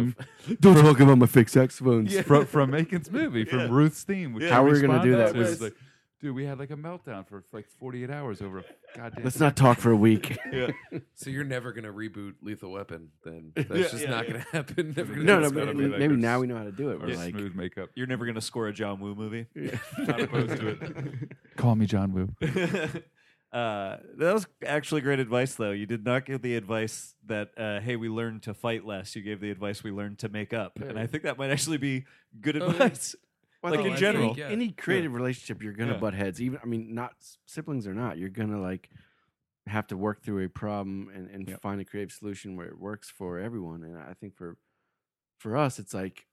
um, 0.49 0.55
Don't 0.59 0.75
talk 0.83 0.99
about 0.99 1.17
my 1.17 1.25
fake 1.25 1.49
saxophones. 1.49 2.13
Yeah. 2.13 2.21
from 2.21 2.45
from 2.45 2.71
Macon's 2.71 3.11
movie, 3.11 3.45
from 3.45 3.69
Ruth's 3.71 4.03
theme. 4.03 4.33
which 4.33 4.43
Yeah. 4.43 4.49
he 4.49 4.53
How 4.53 4.61
are 4.65 4.65
we 4.71 4.81
gonna 4.81 4.93
responded 4.93 5.11
do 5.11 5.17
that? 5.17 5.33
to. 5.33 5.41
It's 5.41 5.51
Nice. 5.51 5.61
like, 5.61 5.75
dude, 6.21 6.35
we 6.35 6.45
had 6.45 6.59
like 6.59 6.69
a 6.71 6.75
meltdown 6.75 7.27
for 7.27 7.43
like 7.51 7.67
48 7.79 8.09
hours 8.11 8.41
over 8.41 8.59
a 8.59 8.63
goddamn. 8.95 9.23
Let's 9.23 9.39
not 9.39 9.55
talk 9.55 9.79
for 9.79 9.91
a 9.91 9.95
week. 9.95 10.37
Yeah. 10.51 10.71
So 11.15 11.29
you're 11.29 11.43
never 11.45 11.71
gonna 11.71 11.91
reboot 11.93 12.33
Lethal 12.41 12.71
Weapon, 12.71 13.09
then? 13.23 13.51
That's 13.55 13.69
Yeah, 13.69 13.77
just 13.87 14.03
yeah, 14.03 14.09
not 14.09 14.25
yeah. 14.27 14.31
gonna 14.33 14.45
happen. 14.51 14.93
Never 14.97 15.13
gonna 15.13 15.25
no, 15.25 15.39
no, 15.39 15.47
it. 15.47 15.53
gotta 15.53 15.73
maybe, 15.73 15.89
like 15.89 15.99
maybe 15.99 16.13
a 16.15 16.17
now 16.17 16.39
we 16.39 16.47
know 16.47 16.57
how 16.57 16.63
to 16.65 16.71
do 16.71 16.89
it. 16.91 16.95
or 16.95 17.07
We're 17.07 17.15
like, 17.15 17.31
smooth 17.31 17.55
makeup. 17.55 17.89
You're 17.95 18.07
never 18.07 18.25
going 18.25 18.35
to 18.35 18.41
score 18.41 18.67
a 18.67 18.73
John 18.73 18.99
Woo 18.99 19.15
movie. 19.15 19.47
Not 19.97 20.19
opposed 20.21 20.57
to 20.59 20.67
it. 20.69 21.31
Call 21.57 21.75
me 21.75 21.85
John 21.85 22.13
Woo. 22.13 22.29
uh, 23.53 23.97
that 24.17 24.33
was 24.33 24.47
actually 24.65 25.01
great 25.01 25.19
advice, 25.19 25.55
though. 25.55 25.71
You 25.71 25.85
did 25.85 26.03
not 26.05 26.25
give 26.25 26.41
the 26.41 26.55
advice 26.55 27.13
that, 27.27 27.49
uh, 27.57 27.79
hey, 27.79 27.95
we 27.97 28.09
learned 28.09 28.43
to 28.43 28.53
fight 28.53 28.85
less. 28.85 29.15
You 29.15 29.21
gave 29.21 29.39
the 29.41 29.51
advice 29.51 29.83
we 29.83 29.91
learned 29.91 30.19
to 30.19 30.29
make 30.29 30.53
up. 30.53 30.79
And 30.79 30.97
I 30.97 31.05
think 31.07 31.23
that 31.23 31.37
might 31.37 31.51
actually 31.51 31.77
be 31.77 32.05
good 32.39 32.61
Oh, 32.61 32.65
yeah. 32.67 32.71
advice. 32.71 33.15
Well, 33.61 33.73
I 33.73 33.75
like 33.75 33.83
think 33.85 33.91
in 33.91 33.97
I 33.97 33.99
general. 33.99 34.25
think, 34.29 34.37
yeah. 34.37 34.47
any 34.49 34.71
creative 34.71 35.13
relationship, 35.13 35.61
you're 35.61 35.73
gonna 35.73 35.93
Yeah. 35.93 35.99
butt 35.99 36.13
heads. 36.13 36.41
Even 36.41 36.59
I 36.63 36.65
mean, 36.65 36.93
not 36.95 37.13
siblings 37.45 37.85
or 37.87 37.93
not, 37.93 38.17
you're 38.17 38.29
gonna 38.29 38.59
like 38.59 38.89
have 39.67 39.85
to 39.87 39.97
work 39.97 40.23
through 40.23 40.43
a 40.43 40.49
problem 40.49 41.09
and, 41.13 41.29
and 41.29 41.47
Yep. 41.47 41.61
find 41.61 41.79
a 41.79 41.85
creative 41.85 42.11
solution 42.11 42.55
where 42.55 42.67
it 42.67 42.79
works 42.79 43.09
for 43.09 43.37
everyone. 43.37 43.83
And 43.83 43.97
I 43.97 44.13
think 44.13 44.35
for 44.35 44.57
for 45.37 45.55
us, 45.55 45.77
it's 45.79 45.93
like 45.93 46.27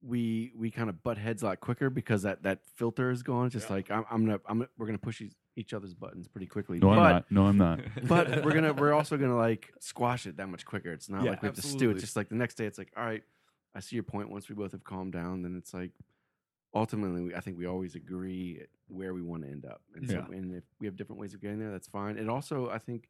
we 0.00 0.52
we 0.56 0.70
kind 0.70 0.88
of 0.88 1.02
butt 1.02 1.18
heads 1.18 1.42
a 1.42 1.46
lot 1.46 1.60
quicker 1.60 1.90
because 1.90 2.22
that 2.22 2.42
that 2.44 2.60
filter 2.76 3.10
is 3.10 3.22
gone. 3.22 3.46
It's 3.46 3.52
just 3.54 3.68
Yeah. 3.68 3.74
like 3.76 3.90
I'm, 3.90 4.04
I'm 4.10 4.24
gonna 4.26 4.40
I'm 4.46 4.58
gonna, 4.58 4.70
we're 4.78 4.86
gonna 4.86 4.98
push 4.98 5.20
each, 5.20 5.34
each 5.56 5.74
other's 5.74 5.92
buttons 5.92 6.28
pretty 6.28 6.46
quickly. 6.46 6.78
No, 6.78 6.90
I'm 6.90 6.96
not. 6.96 7.30
No, 7.30 7.46
I'm 7.46 7.56
not. 7.58 7.80
but 8.08 8.44
we're 8.44 8.54
gonna 8.54 8.72
we're 8.72 8.92
also 8.94 9.16
gonna 9.18 9.36
like 9.36 9.72
squash 9.80 10.26
it 10.26 10.36
that 10.36 10.48
much 10.48 10.64
quicker. 10.64 10.92
It's 10.92 11.08
not 11.10 11.24
Yeah, 11.24 11.30
like 11.32 11.42
we 11.42 11.46
have 11.46 11.56
to 11.56 11.62
stew. 11.62 11.90
It's 11.90 12.00
just 12.00 12.16
like 12.16 12.28
the 12.28 12.36
next 12.36 12.54
day. 12.54 12.64
It's 12.66 12.78
like 12.78 12.92
all 12.96 13.04
right, 13.04 13.22
I 13.74 13.80
see 13.80 13.96
your 13.96 14.04
point. 14.04 14.30
Once 14.30 14.48
we 14.48 14.54
both 14.54 14.72
have 14.72 14.84
calmed 14.84 15.12
down, 15.12 15.42
then 15.42 15.56
it's 15.56 15.74
like 15.74 15.90
ultimately 16.74 17.22
we, 17.22 17.34
I 17.34 17.40
think 17.40 17.58
we 17.58 17.66
always 17.66 17.94
agree 17.94 18.62
where 18.88 19.14
we 19.14 19.22
want 19.22 19.42
to 19.44 19.48
end 19.50 19.64
up. 19.64 19.82
And, 19.94 20.08
so, 20.08 20.24
and 20.32 20.54
if 20.54 20.64
we 20.80 20.86
have 20.86 20.96
different 20.96 21.20
ways 21.20 21.34
of 21.34 21.40
getting 21.40 21.58
there, 21.58 21.70
that's 21.70 21.88
fine. 21.88 22.18
And 22.18 22.30
also, 22.30 22.70
I 22.70 22.78
think 22.78 23.08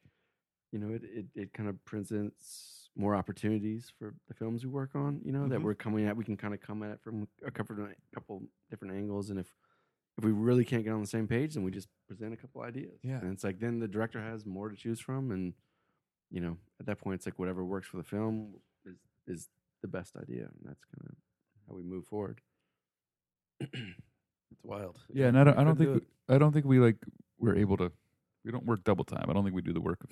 you 0.73 0.79
know 0.79 0.95
it 0.95 1.03
it, 1.05 1.27
it 1.35 1.53
kind 1.55 1.69
of 1.69 1.83
presents 1.85 2.91
more 2.97 3.15
opportunities 3.15 3.93
for 3.99 4.15
the 4.27 4.35
films 4.35 4.65
we 4.65 4.71
work 4.71 4.95
on. 4.95 5.21
You 5.25 5.33
know 5.33 5.47
that 5.49 5.61
Mhm. 5.61 5.63
we're 5.63 5.75
coming 5.75 6.07
at. 6.07 6.17
We 6.17 6.25
can 6.25 6.37
kind 6.37 6.53
of 6.55 6.61
come 6.61 6.83
at 6.83 6.91
it 6.93 7.01
from 7.01 7.29
a 7.45 7.51
couple 7.51 7.77
couple 8.15 8.43
different 8.71 8.95
angles, 8.95 9.31
and 9.31 9.39
if 9.39 9.53
if 10.19 10.25
we 10.25 10.33
really 10.33 10.65
can't 10.65 10.83
get 10.85 10.93
on 10.93 11.01
the 11.01 11.07
same 11.07 11.29
page, 11.29 11.55
then 11.55 11.63
we 11.63 11.71
just 11.71 11.89
present 12.09 12.33
a 12.35 12.37
couple 12.37 12.61
ideas. 12.63 12.99
Yeah. 13.05 13.21
And 13.21 13.33
it's 13.33 13.45
like 13.45 13.61
then 13.61 13.79
the 13.79 13.87
director 13.87 14.21
has 14.21 14.45
more 14.45 14.69
to 14.69 14.75
choose 14.77 14.99
from 15.01 15.31
and 15.31 15.55
you 16.31 16.41
know, 16.41 16.59
at 16.81 16.87
that 16.87 16.99
point 16.99 17.15
it's 17.15 17.25
like 17.27 17.39
whatever 17.39 17.65
works 17.65 17.87
for 17.87 17.97
the 17.99 18.03
film 18.05 18.55
is 18.85 18.99
is 19.29 19.49
the 19.81 19.87
best 19.89 20.17
idea. 20.17 20.43
And 20.47 20.59
that's 20.65 20.85
kind 20.85 21.09
of 21.09 21.15
how 21.69 21.75
we 21.77 21.83
move 21.85 22.05
forward. 22.07 22.41
It's 23.61 24.63
wild. 24.63 24.99
Yeah, 25.13 25.27
and 25.29 25.39
I 25.39 25.45
don't. 25.45 25.59
I 25.59 25.65
don't 25.65 25.77
think. 25.77 25.91
do 25.95 26.03
We, 26.29 26.35
I 26.35 26.39
don't 26.39 26.53
think 26.53 26.65
we 26.67 26.79
like. 26.79 26.97
We're 27.39 27.57
able 27.57 27.77
to. 27.79 27.93
We 28.45 28.53
don't 28.53 28.65
work 28.67 28.85
double 28.85 29.05
time. 29.05 29.27
I 29.29 29.33
don't 29.33 29.45
think 29.45 29.55
we 29.55 29.63
do 29.63 29.73
the 29.73 29.81
work 29.81 30.03
of 30.05 30.11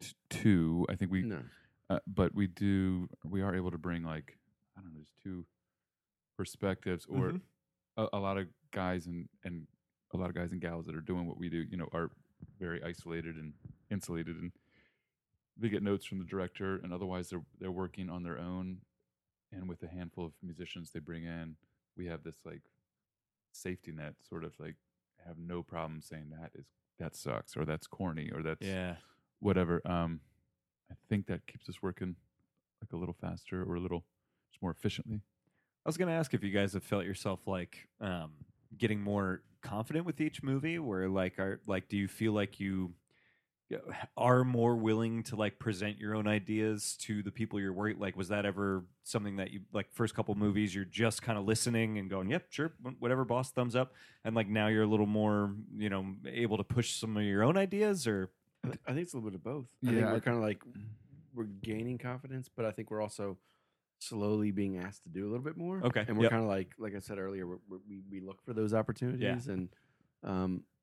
t- 0.00 0.14
two. 0.30 0.86
I 0.88 0.94
think 0.96 1.10
we. 1.10 1.22
no. 1.22 1.40
Uh, 1.88 2.00
but 2.06 2.34
we 2.34 2.48
do. 2.48 3.08
We 3.24 3.42
are 3.42 3.54
able 3.54 3.70
to 3.70 3.78
bring 3.78 4.02
like 4.02 4.36
I 4.76 4.80
don't 4.82 4.92
know, 4.92 5.00
just 5.00 5.12
two 5.22 5.46
perspectives, 6.36 7.06
or 7.06 7.30
Mhm. 7.30 7.40
a, 7.96 8.08
a 8.14 8.18
lot 8.18 8.36
of 8.38 8.48
guys 8.72 9.06
and 9.06 9.28
and 9.44 9.66
a 10.12 10.16
lot 10.16 10.28
of 10.28 10.34
guys 10.34 10.52
and 10.52 10.60
gals 10.60 10.86
that 10.86 10.94
are 10.94 11.00
doing 11.00 11.26
what 11.26 11.38
we 11.38 11.48
do. 11.48 11.58
You 11.70 11.76
know, 11.76 11.88
are 11.92 12.10
very 12.58 12.82
isolated 12.82 13.36
and 13.36 13.54
insulated, 13.90 14.36
and 14.36 14.52
they 15.56 15.68
get 15.68 15.82
notes 15.82 16.04
from 16.04 16.18
the 16.18 16.24
director, 16.24 16.76
and 16.76 16.92
otherwise 16.92 17.30
they're 17.30 17.44
they're 17.60 17.70
working 17.70 18.10
on 18.10 18.22
their 18.22 18.38
own. 18.38 18.78
And 19.52 19.68
with 19.68 19.80
a 19.84 19.88
handful 19.88 20.26
of 20.26 20.32
musicians 20.42 20.90
they 20.90 20.98
bring 20.98 21.22
in, 21.24 21.56
we 21.96 22.06
have 22.06 22.22
this 22.22 22.36
like 22.44 22.62
safety 23.52 23.92
net, 23.92 24.14
sort 24.28 24.44
of 24.44 24.52
like 24.58 24.76
have 25.26 25.38
no 25.38 25.62
problem 25.62 26.00
saying 26.00 26.30
that 26.30 26.50
is 26.54 26.66
that 26.98 27.14
sucks 27.14 27.56
or 27.56 27.64
that's 27.64 27.86
corny 27.86 28.30
or 28.34 28.42
that's 28.42 28.66
yeah. 28.66 28.96
whatever. 29.40 29.82
Um, 29.84 30.20
I 30.90 30.94
think 31.08 31.26
that 31.26 31.46
keeps 31.46 31.68
us 31.68 31.82
working 31.82 32.16
like 32.82 32.92
a 32.92 32.96
little 32.96 33.16
faster 33.20 33.62
or 33.62 33.76
a 33.76 33.80
little 33.80 34.04
just 34.50 34.62
more 34.62 34.70
efficiently. 34.70 35.22
I 35.84 35.88
was 35.88 35.96
going 35.96 36.08
to 36.08 36.14
ask 36.14 36.34
if 36.34 36.42
you 36.42 36.50
guys 36.50 36.72
have 36.72 36.82
felt 36.82 37.04
yourself 37.04 37.40
like 37.46 37.88
um, 38.00 38.32
getting 38.76 39.00
more 39.00 39.42
confident 39.62 40.06
with 40.06 40.20
each 40.20 40.42
movie, 40.42 40.78
where 40.78 41.08
like 41.08 41.38
are 41.38 41.60
like 41.66 41.88
do 41.88 41.96
you 41.96 42.08
feel 42.08 42.32
like 42.32 42.60
you 42.60 42.92
are 44.16 44.44
more 44.44 44.76
willing 44.76 45.24
to 45.24 45.34
like 45.34 45.58
present 45.58 45.98
your 45.98 46.14
own 46.14 46.28
ideas 46.28 46.96
to 47.00 47.22
the 47.22 47.32
people 47.32 47.58
you're 47.58 47.72
worried 47.72 47.98
like 47.98 48.16
was 48.16 48.28
that 48.28 48.46
ever 48.46 48.84
something 49.02 49.36
that 49.36 49.50
you 49.50 49.60
like 49.72 49.92
first 49.92 50.14
couple 50.14 50.32
movies 50.36 50.72
you're 50.72 50.84
just 50.84 51.20
kind 51.20 51.36
of 51.36 51.44
listening 51.44 51.98
and 51.98 52.08
going 52.08 52.30
yep 52.30 52.44
sure 52.48 52.72
whatever 53.00 53.24
boss 53.24 53.50
thumbs 53.50 53.74
up 53.74 53.92
and 54.24 54.36
like 54.36 54.48
now 54.48 54.68
you're 54.68 54.84
a 54.84 54.86
little 54.86 55.06
more 55.06 55.52
you 55.76 55.90
know 55.90 56.06
able 56.28 56.56
to 56.56 56.62
push 56.62 56.92
some 56.92 57.16
of 57.16 57.24
your 57.24 57.42
own 57.42 57.56
ideas 57.56 58.06
or 58.06 58.30
I, 58.66 58.68
th- 58.68 58.80
I 58.86 58.92
think 58.92 59.02
it's 59.02 59.14
a 59.14 59.16
little 59.16 59.30
bit 59.30 59.36
of 59.36 59.44
both. 59.44 59.66
I 59.84 59.86
think 59.90 60.00
Yeah, 60.00 60.12
we're 60.12 60.20
kind 60.20 60.36
of 60.36 60.42
like 60.42 60.62
we're 61.34 61.44
gaining 61.44 61.98
confidence, 61.98 62.48
but 62.54 62.64
I 62.64 62.70
think 62.70 62.90
we're 62.90 63.02
also 63.02 63.36
slowly 63.98 64.50
being 64.50 64.78
asked 64.78 65.04
to 65.04 65.08
do 65.08 65.24
a 65.24 65.28
little 65.28 65.44
bit 65.44 65.56
more. 65.56 65.80
Okay, 65.84 66.04
and 66.06 66.16
we're 66.16 66.24
yep. 66.24 66.32
kind 66.32 66.42
of 66.42 66.48
like 66.48 66.72
like 66.78 66.94
I 66.94 66.98
said 66.98 67.18
earlier, 67.18 67.46
we're, 67.46 67.58
we're, 67.68 67.78
we 67.88 68.02
we 68.10 68.20
look 68.20 68.42
for 68.42 68.52
those 68.52 68.74
opportunities, 68.74 69.48
and 69.48 69.68
um, 70.24 70.32
I 70.32 70.54
think 70.54 70.75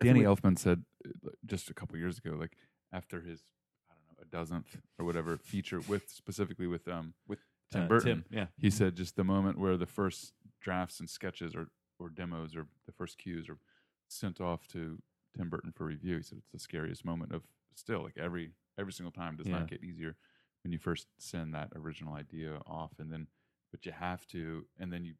Danny 0.00 0.20
we- 0.20 0.26
Elfman 0.26 0.58
said 0.58 0.84
uh, 1.06 1.30
just 1.46 1.70
a 1.70 1.74
couple 1.74 1.96
years 1.98 2.18
ago, 2.18 2.36
like 2.38 2.56
after 2.92 3.20
his 3.20 3.42
I 3.90 3.94
don't 3.94 4.06
know 4.06 4.22
a 4.22 4.26
dozenth 4.26 4.76
or 4.98 5.04
whatever 5.04 5.36
feature 5.38 5.80
with 5.80 6.08
specifically 6.10 6.66
with 6.66 6.86
um 6.88 7.14
with 7.26 7.38
Tim 7.70 7.82
uh, 7.84 7.88
Burton, 7.88 8.24
yeah 8.30 8.46
he 8.58 8.70
said 8.70 8.96
just 8.96 9.16
the 9.16 9.24
moment 9.24 9.58
where 9.58 9.76
the 9.76 9.86
first 9.86 10.32
drafts 10.60 11.00
and 11.00 11.08
sketches 11.08 11.54
or 11.54 11.68
or 11.98 12.08
demos 12.10 12.54
or 12.56 12.66
the 12.86 12.92
first 12.92 13.18
cues 13.18 13.48
are 13.48 13.58
sent 14.08 14.40
off 14.40 14.66
to 14.68 14.98
Tim 15.36 15.48
Burton 15.48 15.72
for 15.72 15.84
review. 15.86 16.16
He 16.18 16.22
said 16.22 16.38
it's 16.38 16.50
the 16.52 16.58
scariest 16.58 17.04
moment 17.04 17.32
of 17.32 17.42
still 17.74 18.02
like 18.02 18.18
every 18.18 18.50
every 18.78 18.92
single 18.92 19.12
time 19.12 19.36
does 19.36 19.46
Yeah. 19.46 19.58
not 19.58 19.68
get 19.70 19.82
easier 19.82 20.16
when 20.62 20.72
you 20.72 20.78
first 20.78 21.06
send 21.18 21.54
that 21.54 21.68
original 21.74 22.14
idea 22.14 22.58
off 22.66 22.92
and 22.98 23.10
then 23.10 23.26
but 23.70 23.84
you 23.86 23.92
have 23.92 24.26
to 24.28 24.66
and 24.78 24.92
then 24.92 25.04
you 25.04 25.14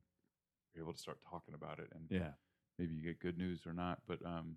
you're 0.75 0.85
able 0.85 0.93
to 0.93 0.99
start 0.99 1.19
talking 1.29 1.55
about 1.55 1.79
it 1.79 1.89
and 1.95 2.07
yeah 2.11 2.33
maybe 2.79 2.95
you 2.95 3.03
get 3.03 3.21
good 3.21 3.39
news 3.39 3.61
or 3.67 3.73
not, 3.73 4.01
but 4.07 4.19
um, 4.25 4.57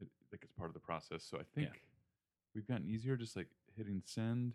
it, 0.00 0.08
like 0.32 0.42
it's 0.42 0.52
part 0.52 0.70
of 0.70 0.74
the 0.74 0.80
process. 0.80 1.24
So 1.28 1.38
I 1.38 1.42
think 1.54 1.68
Yeah. 1.72 1.80
we've 2.54 2.66
gotten 2.66 2.86
easier, 2.86 3.16
just 3.16 3.36
like 3.36 3.48
hitting 3.76 4.02
send. 4.04 4.54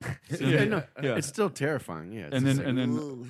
yeah, 0.40 0.64
no, 0.64 0.82
yeah. 1.02 1.16
it's 1.16 1.26
still 1.26 1.50
terrifying. 1.50 2.12
Yeah, 2.12 2.26
it's 2.26 2.34
And 2.36 2.46
then- 2.46 2.56
like, 2.56 2.66
and 2.66 2.78
then- 2.78 2.98
"Ugh." 2.98 3.28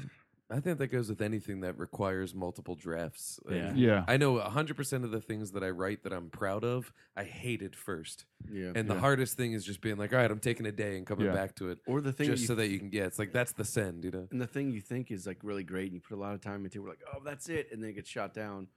I 0.50 0.58
think 0.60 0.78
that 0.78 0.88
goes 0.88 1.08
with 1.08 1.22
anything 1.22 1.60
that 1.60 1.78
requires 1.78 2.34
multiple 2.34 2.74
drafts. 2.74 3.38
Like, 3.44 3.54
Yeah. 3.56 3.72
Yeah, 3.74 4.04
I 4.08 4.16
know 4.16 4.38
100% 4.40 5.04
of 5.04 5.10
the 5.10 5.20
things 5.20 5.52
that 5.52 5.62
I 5.62 5.70
write 5.70 6.02
that 6.02 6.12
I'm 6.12 6.28
proud 6.30 6.64
of, 6.64 6.92
I 7.16 7.24
hated 7.24 7.76
first. 7.76 8.24
yeah, 8.50 8.72
And 8.74 8.88
the 8.90 8.94
Yeah. 8.94 9.00
hardest 9.00 9.36
thing 9.36 9.52
is 9.52 9.64
just 9.64 9.80
being 9.80 9.96
like, 9.96 10.12
all 10.12 10.18
right, 10.18 10.30
I'm 10.30 10.40
taking 10.40 10.66
a 10.66 10.72
day 10.72 10.96
and 10.98 11.06
coming 11.06 11.26
Yeah. 11.26 11.34
back 11.34 11.54
to 11.56 11.68
it 11.70 11.78
or 11.86 12.00
the 12.00 12.12
thing 12.12 12.26
just 12.26 12.42
you 12.42 12.46
so 12.48 12.54
that 12.56 12.68
you 12.68 12.78
can 12.78 12.88
get. 12.90 13.06
It's 13.06 13.18
like, 13.18 13.32
that's 13.32 13.52
the 13.52 13.64
send, 13.64 14.04
you 14.04 14.10
know? 14.10 14.26
And 14.30 14.40
the 14.40 14.46
thing 14.46 14.70
you 14.72 14.80
think 14.80 15.10
is 15.10 15.26
like 15.26 15.38
really 15.44 15.62
great, 15.64 15.84
and 15.86 15.94
you 15.94 16.00
put 16.00 16.14
a 16.14 16.20
lot 16.20 16.34
of 16.34 16.40
time 16.40 16.64
into, 16.64 16.78
it, 16.80 16.82
we're 16.82 16.88
like, 16.90 17.04
oh, 17.14 17.20
that's 17.24 17.48
it, 17.48 17.68
and 17.72 17.82
then 17.82 17.90
it 17.90 17.94
gets 17.94 18.08
shot 18.10 18.34
down. 18.34 18.68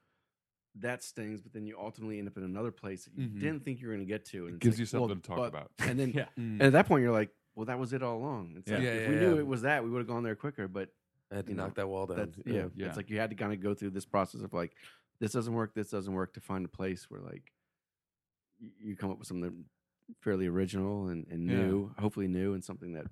That 0.76 1.04
stings, 1.04 1.42
but 1.42 1.54
then 1.54 1.66
you 1.68 1.78
ultimately 1.80 2.18
end 2.18 2.28
up 2.28 2.36
in 2.38 2.44
another 2.44 2.72
place 2.72 3.06
that 3.06 3.14
you 3.16 3.28
Mhm. 3.28 3.40
didn't 3.40 3.60
think 3.66 3.80
you 3.80 3.88
were 3.88 3.94
going 3.94 4.06
to 4.06 4.12
get 4.12 4.26
to. 4.26 4.46
And 4.48 4.50
it 4.50 4.56
it's 4.56 4.64
gives 4.64 4.76
like, 4.76 4.80
you 4.80 4.86
something 4.88 5.08
well, 5.08 5.16
to 5.16 5.22
talk 5.22 5.38
but- 5.38 5.48
about. 5.48 5.72
And 5.92 6.00
then, 6.00 6.10
Yeah. 6.16 6.26
and 6.36 6.62
at 6.62 6.72
that 6.74 6.88
point, 6.88 7.04
you're 7.04 7.12
like, 7.12 7.30
well, 7.56 7.66
that 7.68 7.78
was 7.78 7.94
it 7.94 8.02
all 8.02 8.18
along. 8.18 8.56
It's 8.58 8.70
Yeah. 8.70 8.78
like, 8.78 8.84
Yeah, 8.86 8.92
if 8.94 9.02
yeah, 9.04 9.10
we 9.10 9.16
knew 9.18 9.34
yeah. 9.36 9.40
it 9.42 9.48
was 9.48 9.62
that, 9.62 9.84
we 9.84 9.90
would 9.92 10.00
have 10.00 10.08
gone 10.08 10.24
there 10.24 10.36
quicker. 10.36 10.68
But 10.68 10.90
I 11.34 11.38
had 11.38 11.46
to 11.48 11.52
you 11.52 11.58
know, 11.58 11.64
knock 11.66 11.76
that 11.76 11.90
wall 11.90 12.06
down. 12.06 12.18
that's 12.18 12.38
yeah, 12.46 12.66
Yeah. 12.76 12.88
it's 12.88 12.98
like 12.98 13.10
you 13.10 13.20
had 13.20 13.32
to 13.32 13.36
kind 13.36 13.52
of 13.52 13.60
go 13.60 13.74
through 13.74 13.90
this 13.90 14.06
process 14.06 14.42
of 14.42 14.54
like, 14.54 14.74
this 15.20 15.32
doesn't 15.32 15.54
work, 15.54 15.74
this 15.74 15.90
doesn't 15.90 16.14
work, 16.14 16.34
to 16.36 16.40
find 16.40 16.64
a 16.64 16.70
place 16.70 17.10
where 17.10 17.22
like 17.22 17.52
you 18.80 18.96
come 18.96 19.10
up 19.12 19.20
with 19.20 19.28
something 19.28 19.66
fairly 20.22 20.48
original 20.48 21.08
and, 21.08 21.26
and 21.30 21.50
Yeah. 21.50 21.56
new, 21.58 21.92
hopefully 21.98 22.28
new, 22.28 22.54
and 22.54 22.64
something 22.64 22.94
that 22.94 23.08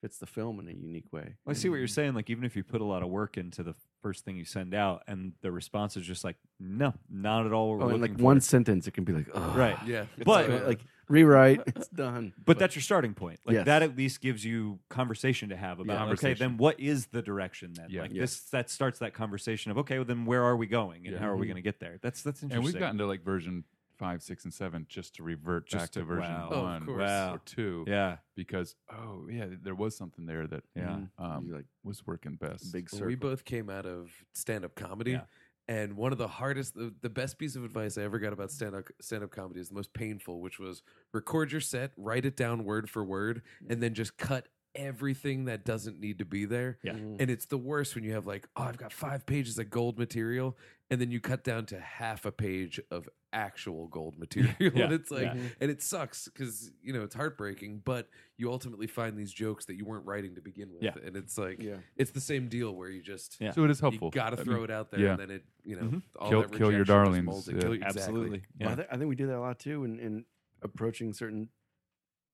fits 0.00 0.18
the 0.18 0.26
film 0.26 0.58
in 0.60 0.68
a 0.68 0.72
unique 0.72 1.12
way. 1.12 1.36
I 1.46 1.52
see 1.52 1.68
what 1.68 1.76
you're 1.76 1.86
saying. 1.86 2.14
Like, 2.14 2.28
even 2.30 2.44
if 2.44 2.56
you 2.56 2.64
put 2.64 2.80
a 2.80 2.84
lot 2.84 3.02
of 3.02 3.08
work 3.08 3.38
into 3.38 3.62
the 3.62 3.74
first 4.02 4.24
thing 4.24 4.36
you 4.36 4.44
send 4.44 4.74
out, 4.74 5.02
and 5.06 5.32
the 5.40 5.50
response 5.52 5.96
is 5.96 6.04
just 6.04 6.24
like, 6.24 6.36
"No, 6.60 6.92
not 7.08 7.46
at 7.46 7.52
all." 7.52 7.70
What 7.70 7.78
we're 7.78 7.84
Oh, 7.84 7.88
in 7.94 8.00
looking 8.00 8.14
like 8.14 8.18
for." 8.18 8.24
one 8.24 8.40
sentence, 8.40 8.86
it 8.86 8.90
can 8.94 9.04
be 9.04 9.12
like, 9.12 9.28
oh, 9.32 9.54
right? 9.56 9.78
Yeah. 9.86 10.06
But- 10.24 10.50
Uh, 10.50 10.66
like 10.66 10.80
rewrite. 11.08 11.60
It's 11.66 11.88
done. 11.88 12.32
But 12.44 12.58
that's 12.58 12.74
your 12.74 12.82
starting 12.82 13.14
point. 13.14 13.40
Like 13.44 13.54
Yes. 13.54 13.66
that 13.66 13.82
at 13.82 13.96
least 13.96 14.20
gives 14.20 14.44
you 14.44 14.78
conversation 14.88 15.48
to 15.50 15.56
have 15.56 15.78
about 15.80 15.94
okay, 15.94 15.98
Conversation. 16.04 16.38
then 16.38 16.56
what 16.56 16.80
is 16.80 17.06
the 17.06 17.22
direction 17.22 17.72
then? 17.74 17.86
Yeah. 17.90 18.02
Like 18.02 18.12
Yeah. 18.12 18.22
this 18.22 18.40
that 18.50 18.70
starts 18.70 18.98
that 19.00 19.12
conversation 19.14 19.70
of 19.70 19.78
okay, 19.78 19.98
well 19.98 20.04
then 20.04 20.24
where 20.24 20.42
are 20.42 20.56
we 20.56 20.66
going 20.66 21.06
and 21.06 21.14
Yeah. 21.14 21.18
how 21.20 21.28
are 21.28 21.36
we 21.36 21.46
Mhm. 21.46 21.50
going 21.50 21.56
to 21.56 21.62
get 21.62 21.80
there? 21.80 21.98
That's 22.02 22.22
that's 22.22 22.42
interesting. 22.42 22.56
and 22.56 22.64
we've 22.74 22.80
gotten 22.80 22.98
to 22.98 23.06
like 23.06 23.22
version 23.24 23.64
five, 24.02 24.22
six, 24.22 24.44
and 24.44 24.52
seven 24.52 24.84
just 24.88 25.14
to 25.14 25.22
revert 25.22 25.66
Just 25.68 25.80
back 25.84 25.90
to- 25.92 26.00
to, 26.00 26.04
version 26.04 26.32
wow. 26.34 26.48
Oh, 26.50 26.56
of 26.56 26.62
one 26.64 26.86
course. 26.86 26.98
Wow. 27.08 27.34
or 27.34 27.40
two 27.44 27.84
yeah. 27.86 28.16
because 28.34 28.74
oh 28.90 29.28
yeah, 29.30 29.46
there 29.62 29.74
was 29.76 29.96
something 29.96 30.26
there 30.26 30.46
that 30.48 30.64
Yeah. 30.74 30.98
Mhm. 30.98 31.08
um, 31.18 31.50
like 31.52 31.66
was 31.84 32.04
working 32.06 32.34
best. 32.34 32.72
big 32.72 32.88
Well, 32.90 32.98
circle. 32.98 33.06
we 33.08 33.14
both 33.14 33.44
came 33.44 33.70
out 33.70 33.86
of 33.86 34.10
stand 34.34 34.64
up 34.64 34.74
comedy. 34.74 35.12
Yeah. 35.12 35.24
And 35.68 35.96
one 35.96 36.10
of 36.10 36.18
the 36.18 36.26
hardest, 36.26 36.74
the, 36.74 36.92
the 37.02 37.08
best 37.08 37.38
piece 37.38 37.54
of 37.54 37.64
advice 37.64 37.96
I 37.96 38.02
ever 38.02 38.18
got 38.18 38.32
about 38.32 38.50
stand 38.50 38.74
up 38.74 38.86
stand 39.00 39.22
up 39.22 39.30
comedy 39.30 39.60
is 39.60 39.68
the 39.68 39.76
most 39.76 39.92
painful, 39.94 40.40
which 40.40 40.58
was 40.58 40.82
record 41.12 41.52
your 41.52 41.60
set, 41.60 41.92
write 41.96 42.24
it 42.24 42.36
down 42.36 42.64
word 42.64 42.90
for 42.90 43.04
word, 43.04 43.42
and 43.70 43.80
then 43.80 43.94
just 43.94 44.16
cut 44.18 44.48
everything 44.74 45.44
that 45.44 45.64
doesn't 45.64 46.00
need 46.00 46.18
to 46.18 46.24
be 46.24 46.44
there. 46.46 46.78
Yeah. 46.82 46.94
Mhm. 46.94 47.20
And 47.20 47.30
it's 47.30 47.46
the 47.46 47.58
worst 47.58 47.94
when 47.94 48.02
you 48.04 48.14
have 48.14 48.26
like, 48.26 48.48
oh, 48.56 48.62
I've 48.64 48.78
got 48.78 48.92
five 48.92 49.24
pages 49.26 49.58
of 49.58 49.70
gold 49.70 49.98
material, 49.98 50.56
and 50.90 51.00
then 51.00 51.10
you 51.12 51.20
cut 51.20 51.44
down 51.44 51.66
to 51.66 51.78
half 51.78 52.24
a 52.24 52.32
page 52.32 52.80
of 52.90 53.08
actual 53.32 53.86
gold 53.88 54.18
material. 54.18 54.54
Yeah. 54.60 54.84
And 54.84 54.92
it's 54.92 55.10
like, 55.10 55.22
Yeah. 55.24 55.36
and 55.60 55.70
it 55.70 55.82
sucks 55.82 56.26
because, 56.28 56.70
you 56.82 56.92
know, 56.92 57.02
it's 57.02 57.14
heartbreaking, 57.14 57.82
but 57.84 58.08
you 58.36 58.50
ultimately 58.50 58.86
find 58.86 59.16
these 59.16 59.32
jokes 59.32 59.64
that 59.66 59.74
you 59.76 59.84
weren't 59.84 60.04
writing 60.06 60.34
to 60.34 60.40
begin 60.40 60.72
with. 60.72 60.82
Yeah. 60.82 60.94
And 61.04 61.16
it's 61.16 61.38
like, 61.38 61.62
Yeah. 61.62 61.76
it's 61.96 62.10
the 62.10 62.20
same 62.20 62.48
deal 62.48 62.74
where 62.74 62.88
you 62.90 63.02
just, 63.02 63.40
Yeah. 63.40 63.52
So 63.52 63.64
it 63.64 63.70
is 63.70 63.80
helpful. 63.80 64.08
you 64.08 64.12
got 64.12 64.30
to 64.30 64.40
I 64.40 64.44
throw 64.44 64.54
mean, 64.56 64.64
it 64.64 64.70
out 64.70 64.90
there, 64.90 65.00
yeah. 65.00 65.10
and 65.12 65.18
then 65.20 65.30
it, 65.30 65.44
you 65.64 65.76
know, 65.76 65.82
Mhm. 65.82 66.02
all 66.18 66.28
Kill- 66.30 66.42
that 66.42 66.52
kill 66.52 66.72
your 66.72 66.84
darlings, 66.84 67.48
yeah. 67.48 67.58
Kill- 67.60 67.72
exactly. 67.72 68.00
Absolutely. 68.02 68.42
Well, 68.60 68.68
I, 68.70 68.74
th- 68.74 68.88
I 68.90 68.96
think 68.96 69.08
we 69.08 69.16
do 69.16 69.26
that 69.28 69.36
a 69.36 69.40
lot 69.40 69.58
too, 69.58 69.84
in, 69.84 69.98
in 69.98 70.24
approaching 70.62 71.12
certain 71.12 71.48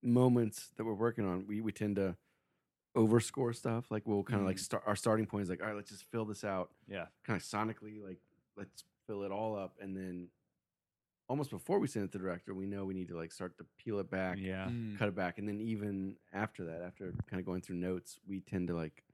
moments 0.03 0.71
that 0.77 0.85
we're 0.85 0.95
working 0.95 1.25
on. 1.27 1.47
We 1.47 1.61
we 1.61 1.73
tend 1.73 1.97
to 1.97 2.17
overscore 2.97 3.55
stuff. 3.55 3.91
Like 3.91 4.07
we'll 4.07 4.23
kind 4.23 4.41
of 4.41 4.47
like 4.47 4.59
start 4.59 4.83
our 4.87 4.97
starting 4.97 5.27
point 5.27 5.43
is 5.43 5.51
like, 5.51 5.61
all 5.61 5.67
right, 5.69 5.77
let's 5.77 5.91
just 5.91 6.05
fill 6.11 6.25
this 6.25 6.45
out, 6.45 6.71
yeah. 6.89 7.07
kind 7.25 7.37
of 7.37 7.43
sonically, 7.43 8.03
like 8.05 8.19
let's 8.57 8.85
fill 9.07 9.23
it 9.23 9.31
all 9.33 9.57
up, 9.57 9.75
and 9.81 9.97
then 9.97 10.29
almost 11.29 11.51
before 11.51 11.79
we 11.79 11.87
send 11.87 12.05
it 12.05 12.13
to 12.13 12.19
the 12.19 12.25
director, 12.25 12.55
we 12.55 12.67
know 12.67 12.85
we 12.85 12.95
need 12.95 13.09
to 13.09 13.17
like 13.17 13.33
start 13.33 13.57
to 13.59 13.65
peel 13.77 13.99
it 13.99 14.11
back, 14.11 14.39
Yeah. 14.41 14.69
Mm. 14.69 14.99
cut 14.99 15.09
it 15.09 15.15
back, 15.15 15.39
and 15.39 15.49
then 15.49 15.61
even 15.61 16.17
after 16.33 16.65
that, 16.65 16.83
after 16.83 17.13
kind 17.29 17.39
of 17.41 17.47
going 17.47 17.61
through 17.61 17.77
notes, 17.77 18.19
we 18.27 18.41
tend 18.41 18.69
to 18.69 18.75
like 18.75 19.05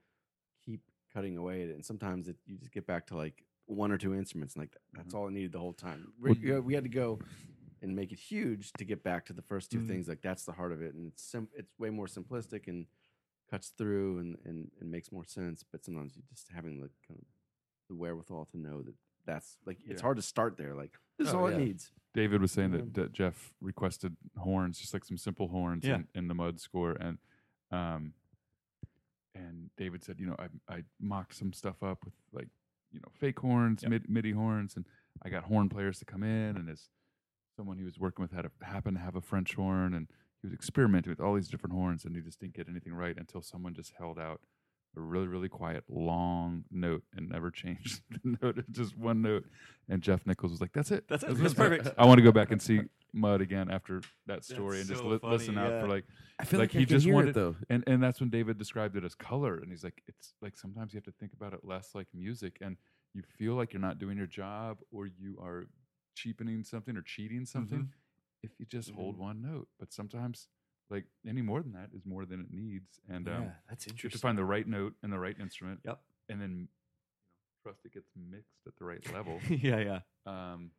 keep 0.65 0.81
cutting 1.13 1.37
away 1.37 1.63
at 1.63 1.69
it, 1.69 1.75
and 1.75 1.85
sometimes 1.85 2.27
it, 2.27 2.37
you 2.45 2.57
just 2.57 2.71
get 2.71 2.85
back 2.87 3.07
to 3.07 3.17
like 3.17 3.43
one 3.67 3.91
or 3.91 3.97
two 3.97 4.13
instruments, 4.13 4.53
and 4.55 4.61
like 4.63 4.71
that, 4.71 4.81
that's 4.93 5.13
all 5.13 5.27
it 5.27 5.31
needed 5.31 5.51
the 5.51 5.59
whole 5.59 5.73
time. 5.73 6.13
We, 6.19 6.29
Well- 6.31 6.37
you 6.39 6.53
know, 6.53 6.61
we 6.61 6.73
had 6.73 6.83
to 6.83 6.89
go 6.89 7.19
and 7.81 7.95
make 7.95 8.11
it 8.11 8.19
huge 8.19 8.71
to 8.73 8.85
get 8.85 9.03
back 9.03 9.25
to 9.25 9.33
the 9.33 9.41
first 9.41 9.69
2 9.71 9.79
Mhm. 9.79 9.87
things. 9.87 10.07
Like 10.07 10.21
that's 10.21 10.45
the 10.45 10.53
heart 10.53 10.71
of 10.71 10.81
it, 10.81 10.93
and 10.95 11.07
it's 11.11 11.21
sim- 11.23 11.49
it's 11.53 11.77
way 11.77 11.89
more 11.89 12.07
simplistic 12.07 12.67
and 12.67 12.87
cuts 13.51 13.69
through 13.69 14.19
and, 14.19 14.37
and 14.45 14.71
and 14.79 14.89
makes 14.89 15.11
more 15.11 15.25
sense. 15.25 15.63
But 15.69 15.83
sometimes 15.83 16.15
you 16.15 16.23
just 16.29 16.47
having 16.49 16.79
the 16.79 16.89
kind 17.07 17.19
of 17.19 17.25
the 17.89 17.95
wherewithal 17.95 18.45
to 18.51 18.57
know 18.57 18.81
that 18.81 18.95
that's 19.25 19.57
like 19.65 19.79
it's 19.85 20.01
hard 20.01 20.15
to 20.17 20.23
start 20.23 20.57
there. 20.57 20.73
Like 20.73 20.97
this 21.17 21.27
is 21.29 21.33
Oh, 21.33 21.39
all 21.41 21.49
yeah. 21.51 21.57
it 21.57 21.59
needs. 21.65 21.91
David 22.13 22.41
was 22.41 22.51
saying 22.51 22.71
that, 22.71 22.93
that 22.93 23.11
Jeff 23.13 23.53
requested 23.59 24.15
horns, 24.37 24.79
just 24.79 24.93
like 24.93 25.03
some 25.03 25.17
simple 25.17 25.49
horns 25.49 25.83
Yeah. 25.85 25.95
in, 25.95 26.07
in 26.15 26.27
the 26.27 26.33
mud 26.33 26.59
score, 26.61 26.93
and 26.93 27.17
um, 27.71 28.13
and 29.33 29.69
David 29.77 30.03
said, 30.03 30.19
you 30.19 30.27
know, 30.27 30.35
I 30.39 30.47
I 30.73 30.83
mocked 30.99 31.35
some 31.35 31.51
stuff 31.53 31.83
up 31.83 32.05
with 32.05 32.13
like 32.31 32.47
you 32.91 32.99
know 32.99 33.09
fake 33.13 33.39
horns, 33.39 33.83
Yep. 33.83 33.89
mid, 33.91 34.09
MIDI 34.09 34.31
horns, 34.31 34.75
and 34.75 34.85
I 35.23 35.29
got 35.29 35.43
horn 35.43 35.69
players 35.69 35.99
to 35.99 36.05
come 36.05 36.23
in, 36.23 36.55
and 36.57 36.69
as 36.69 36.89
someone 37.57 37.77
he 37.77 37.83
was 37.83 37.99
working 37.99 38.23
with 38.23 38.31
had 38.31 38.45
a, 38.45 38.65
happened 38.65 38.97
to 38.97 39.03
have 39.03 39.15
a 39.15 39.21
French 39.21 39.55
horn, 39.55 39.93
and 39.93 40.07
he 40.41 40.47
was 40.47 40.53
experimenting 40.53 41.09
with 41.09 41.19
all 41.19 41.33
these 41.35 41.47
different 41.49 41.73
horns, 41.75 42.05
and 42.05 42.15
he 42.15 42.21
just 42.21 42.39
didn't 42.39 42.53
get 42.53 42.69
anything 42.69 42.93
right 42.93 43.17
until 43.17 43.41
someone 43.41 43.73
just 43.73 43.93
held 43.97 44.17
out 44.19 44.41
a 44.97 45.01
really 45.01 45.27
really 45.27 45.49
quiet 45.49 45.83
long 45.89 46.63
note 46.71 47.03
and 47.15 47.29
never 47.29 47.51
changed 47.63 48.01
the 48.09 48.37
note, 48.41 48.63
just 48.71 48.97
one 48.97 49.21
note, 49.21 49.45
and 49.89 50.01
Jeff 50.01 50.25
Nichols 50.25 50.51
was 50.51 50.61
like, 50.61 50.73
"That's 50.73 50.91
it, 50.91 51.05
That's 51.07 51.23
it. 51.23 51.27
That's 51.27 51.39
That's 51.39 51.53
perfect. 51.53 51.89
I 51.97 52.05
want 52.05 52.17
to 52.17 52.23
go 52.23 52.31
back 52.31 52.51
and 52.51 52.61
see 52.61 52.81
Mud 53.13 53.41
again 53.41 53.69
after 53.71 54.01
that 54.27 54.43
story 54.43 54.79
and 54.79 54.87
just 54.87 55.01
so 55.01 55.07
li- 55.07 55.19
funny, 55.19 55.37
listen 55.37 55.57
out 55.57 55.81
for 55.81 55.87
like 55.87 56.03
I 56.37 56.43
feel 56.43 56.59
Like, 56.59 56.69
like, 56.69 56.71
he 56.73 56.79
I 56.79 56.85
can 56.85 56.99
just 56.99 57.09
wanted- 57.09 57.29
it 57.29 57.35
though. 57.35 57.55
and 57.69 57.83
and 57.87 58.03
that's 58.03 58.19
when 58.19 58.29
David 58.29 58.57
described 58.57 58.95
it 58.97 59.03
as 59.03 59.15
color 59.15 59.57
and 59.57 59.71
he's 59.71 59.83
like 59.83 60.03
it's 60.07 60.33
like 60.41 60.57
sometimes 60.57 60.93
you 60.93 60.97
have 60.97 61.05
to 61.05 61.13
think 61.19 61.33
about 61.33 61.53
it 61.53 61.61
less 61.63 61.95
like 61.95 62.07
music 62.13 62.57
and 62.61 62.77
you 63.13 63.23
feel 63.37 63.55
like 63.55 63.71
you're 63.71 63.81
not 63.81 63.97
doing 63.97 64.17
your 64.17 64.27
job 64.27 64.79
or 64.91 65.07
you 65.07 65.37
are 65.41 65.67
cheapening 66.15 66.63
something 66.63 66.97
or 66.97 67.01
cheating 67.01 67.45
something 67.45 67.79
mm-hmm. 67.79 68.43
if 68.43 68.51
you 68.59 68.65
just 68.65 68.91
hold 68.91 69.15
mm-hmm. 69.15 69.23
one 69.23 69.41
note. 69.41 69.67
But 69.79 69.93
sometimes 69.93 70.49
like 70.89 71.05
any 71.27 71.41
more 71.41 71.61
than 71.63 71.73
that 71.73 71.89
is 71.95 72.05
more 72.05 72.25
than 72.25 72.39
it 72.41 72.47
needs 72.51 72.99
and 73.09 73.27
um, 73.27 73.43
yeah. 73.43 73.49
That's 73.69 73.87
you 73.87 73.93
have 74.03 74.11
to 74.11 74.17
find 74.19 74.37
the 74.37 74.45
right 74.45 74.67
note 74.67 74.93
and 75.03 75.11
the 75.11 75.19
right 75.19 75.35
instrument 75.39 75.79
Yep. 75.83 75.99
and 76.29 76.41
then 76.41 76.51
you 76.51 76.57
know, 76.63 76.67
trust 77.63 77.79
it 77.85 77.93
gets 77.93 78.09
mixed 78.15 78.61
at 78.67 78.73
the 78.77 78.85
right 78.85 79.01
level 79.13 79.39
yeah, 79.49 79.79
yeah. 79.79 79.99
um, 80.25 80.71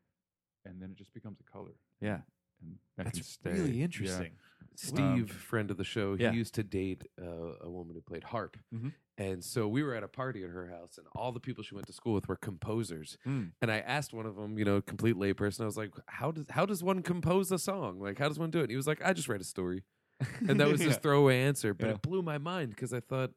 and 0.65 0.81
then 0.81 0.91
it 0.93 0.97
just 0.97 1.13
becomes 1.13 1.39
a 1.41 1.45
color 1.51 1.75
Yeah. 2.01 2.21
and 2.63 2.79
that 2.97 3.05
can 3.05 3.13
That's 3.17 3.29
stay 3.29 3.51
really 3.53 3.79
Yeah. 3.79 3.85
interesting. 3.85 4.33
Steve, 4.79 5.01
Um, 5.01 5.27
friend 5.27 5.71
of 5.71 5.79
the 5.79 5.85
show, 5.85 6.17
he 6.17 6.23
yeah. 6.25 6.33
used 6.33 6.55
to 6.55 6.63
date 6.63 7.03
uh, 7.21 7.55
a 7.63 7.71
woman 7.71 7.95
who 7.95 8.03
played 8.03 8.25
harp. 8.25 8.59
Mhm. 8.75 8.93
And 9.17 9.43
so 9.43 9.67
we 9.67 9.83
were 9.83 9.95
at 9.95 10.03
a 10.03 10.09
party 10.09 10.45
at 10.45 10.51
her 10.51 10.69
house, 10.69 10.99
and 10.99 11.07
all 11.15 11.33
the 11.33 11.41
people 11.41 11.65
she 11.65 11.75
went 11.75 11.87
to 11.87 11.95
school 11.95 12.13
with 12.13 12.29
were 12.29 12.37
composers. 12.37 13.17
Mm. 13.25 13.53
And 13.63 13.71
I 13.73 13.79
asked 13.79 14.13
one 14.13 14.27
of 14.27 14.37
them, 14.37 14.59
you 14.59 14.67
know, 14.67 14.83
complete 14.83 15.17
layperson, 15.17 15.63
I 15.63 15.65
was 15.65 15.79
like, 15.79 15.93
"How 16.09 16.31
does 16.31 16.45
how 16.51 16.67
does 16.67 16.83
one 16.83 17.03
compose 17.03 17.51
a 17.51 17.59
song? 17.59 17.99
Like, 18.01 18.19
how 18.19 18.29
does 18.29 18.39
one 18.39 18.51
do 18.51 18.59
it?" 18.59 18.65
And 18.65 18.71
he 18.71 18.77
was 18.77 18.87
like, 18.87 19.01
"I 19.03 19.15
just 19.15 19.29
write 19.31 19.41
a 19.41 19.45
story," 19.45 19.85
and 20.49 20.59
that 20.61 20.69
was 20.69 20.81
his 20.81 20.95
Yeah. 20.95 20.99
throwaway 21.01 21.41
answer. 21.41 21.75
But 21.75 21.87
Yeah. 21.87 21.93
it 21.95 22.03
blew 22.03 22.23
my 22.23 22.39
mind 22.39 22.71
because 22.71 22.93
I 22.93 23.01
thought, 23.01 23.33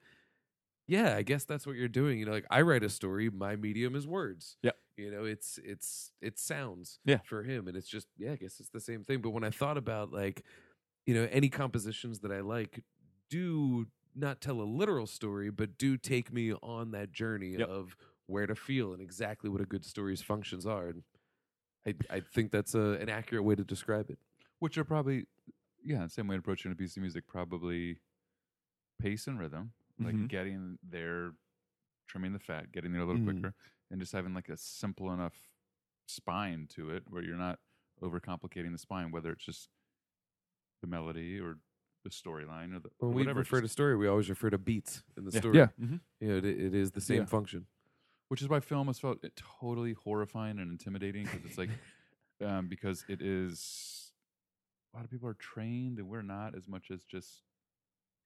yeah, 0.88 1.16
I 1.16 1.22
guess 1.24 1.44
that's 1.46 1.68
what 1.68 1.76
you're 1.76 1.88
doing. 1.88 2.20
You 2.20 2.26
know, 2.26 2.32
like 2.32 2.46
I 2.50 2.62
write 2.62 2.84
a 2.84 2.90
story, 2.90 3.30
my 3.30 3.56
medium 3.56 3.96
is 3.96 4.08
words. 4.08 4.58
Yeah. 4.64 4.72
You 4.98 5.12
know, 5.12 5.24
it's 5.26 5.60
it's 5.64 6.12
it 6.22 6.40
sounds 6.40 7.00
Yeah. 7.06 7.20
for 7.20 7.44
him, 7.44 7.68
and 7.68 7.78
it's 7.78 7.88
just 7.90 8.08
yeah, 8.18 8.32
I 8.34 8.36
guess 8.38 8.60
it's 8.60 8.70
the 8.70 8.80
same 8.82 9.04
thing. 9.04 9.22
But 9.22 9.30
when 9.32 9.44
I 9.44 9.50
thought 9.50 9.78
about 9.78 10.12
like, 10.12 10.44
you 11.06 11.14
know, 11.14 11.28
any 11.32 11.50
compositions 11.50 12.20
that 12.20 12.32
I 12.32 12.42
like 12.42 12.84
do 13.30 13.88
not 14.16 14.42
tell 14.42 14.60
a 14.62 14.64
literal 14.64 15.06
story, 15.06 15.50
but 15.52 15.78
do 15.78 15.96
take 15.96 16.34
me 16.34 16.52
on 16.54 16.92
that 16.92 17.12
journey 17.12 17.52
Yep. 17.58 17.70
of 17.70 17.96
where 18.26 18.48
to 18.48 18.56
feel 18.56 18.92
and 18.94 19.02
exactly 19.02 19.50
what 19.50 19.62
a 19.62 19.66
good 19.66 19.86
story's 19.86 20.22
functions 20.22 20.66
are. 20.66 20.88
And 20.90 21.04
I 21.86 21.94
I 22.10 22.20
think 22.20 22.52
that's 22.52 22.74
a, 22.76 22.94
an 23.00 23.10
accurate 23.10 23.44
way 23.44 23.56
to 23.56 23.64
describe 23.64 24.10
it. 24.10 24.18
which 24.60 24.78
are 24.78 24.84
probably 24.84 25.26
yeah 25.84 26.04
the 26.04 26.10
same 26.10 26.28
way 26.28 26.36
to 26.36 26.40
approaching 26.40 26.72
a 26.72 26.76
piece 26.76 26.96
of 26.98 27.02
music 27.02 27.28
probably 27.28 28.00
pace 29.00 29.28
and 29.28 29.40
rhythm 29.40 29.72
like 30.00 30.16
Mhm. 30.16 30.28
getting 30.30 30.78
there 30.84 31.32
trimming 32.08 32.34
the 32.34 32.40
fat 32.40 32.72
getting 32.72 32.92
there 32.92 33.02
a 33.02 33.06
little 33.06 33.22
Mhm. 33.22 33.26
quicker 33.42 33.56
and 33.92 34.00
just 34.00 34.12
having 34.14 34.34
like 34.34 34.50
a 34.50 34.58
simple 34.58 35.12
enough 35.12 35.36
spine 36.08 36.68
to 36.68 36.90
it 36.92 37.04
where 37.10 37.24
you're 37.24 37.38
not 37.38 37.60
overcomplicating 38.02 38.72
the 38.72 38.78
spine 38.78 39.12
whether 39.12 39.32
it's 39.32 39.46
just 39.46 39.70
the 40.82 40.88
melody 40.88 41.40
or 41.40 41.58
the 42.04 42.10
storyline 42.10 42.74
or 42.76 42.80
the 42.80 42.90
or 43.00 43.10
When 43.10 43.16
we 43.16 43.22
whatever 43.24 43.40
refer 43.42 43.60
to 43.62 43.68
story, 43.68 43.98
we 43.98 44.08
always 44.08 44.30
refer 44.30 44.50
to 44.50 44.58
beats 44.58 45.04
in 45.18 45.26
the 45.26 45.32
Yeah. 45.32 45.40
story. 45.40 45.58
Yeah. 45.58 45.68
Mhm. 45.80 46.00
You 46.22 46.28
know, 46.30 46.38
it, 46.38 46.46
it 46.46 46.74
is 46.74 46.92
the 46.92 47.02
same 47.02 47.20
Yeah. 47.22 47.26
function. 47.26 47.68
which 48.30 48.42
is 48.44 48.48
why 48.48 48.60
film 48.60 48.86
has 48.88 49.00
felt 49.00 49.24
it 49.24 49.36
totally 49.36 49.94
horrifying 49.94 50.60
and 50.60 50.70
intimidating 50.72 51.24
because 51.24 51.44
it's 51.46 51.58
like 51.58 51.70
um, 52.42 52.68
because 52.70 53.04
it 53.10 53.22
is 53.22 54.09
a 54.94 54.98
lot 54.98 55.06
of 55.06 55.12
people 55.12 55.28
are 55.30 55.36
trained 55.36 55.98
and 56.00 56.08
we're 56.08 56.22
not 56.22 56.56
as 56.56 56.68
much 56.68 56.92
as 56.92 57.04
just 57.04 57.44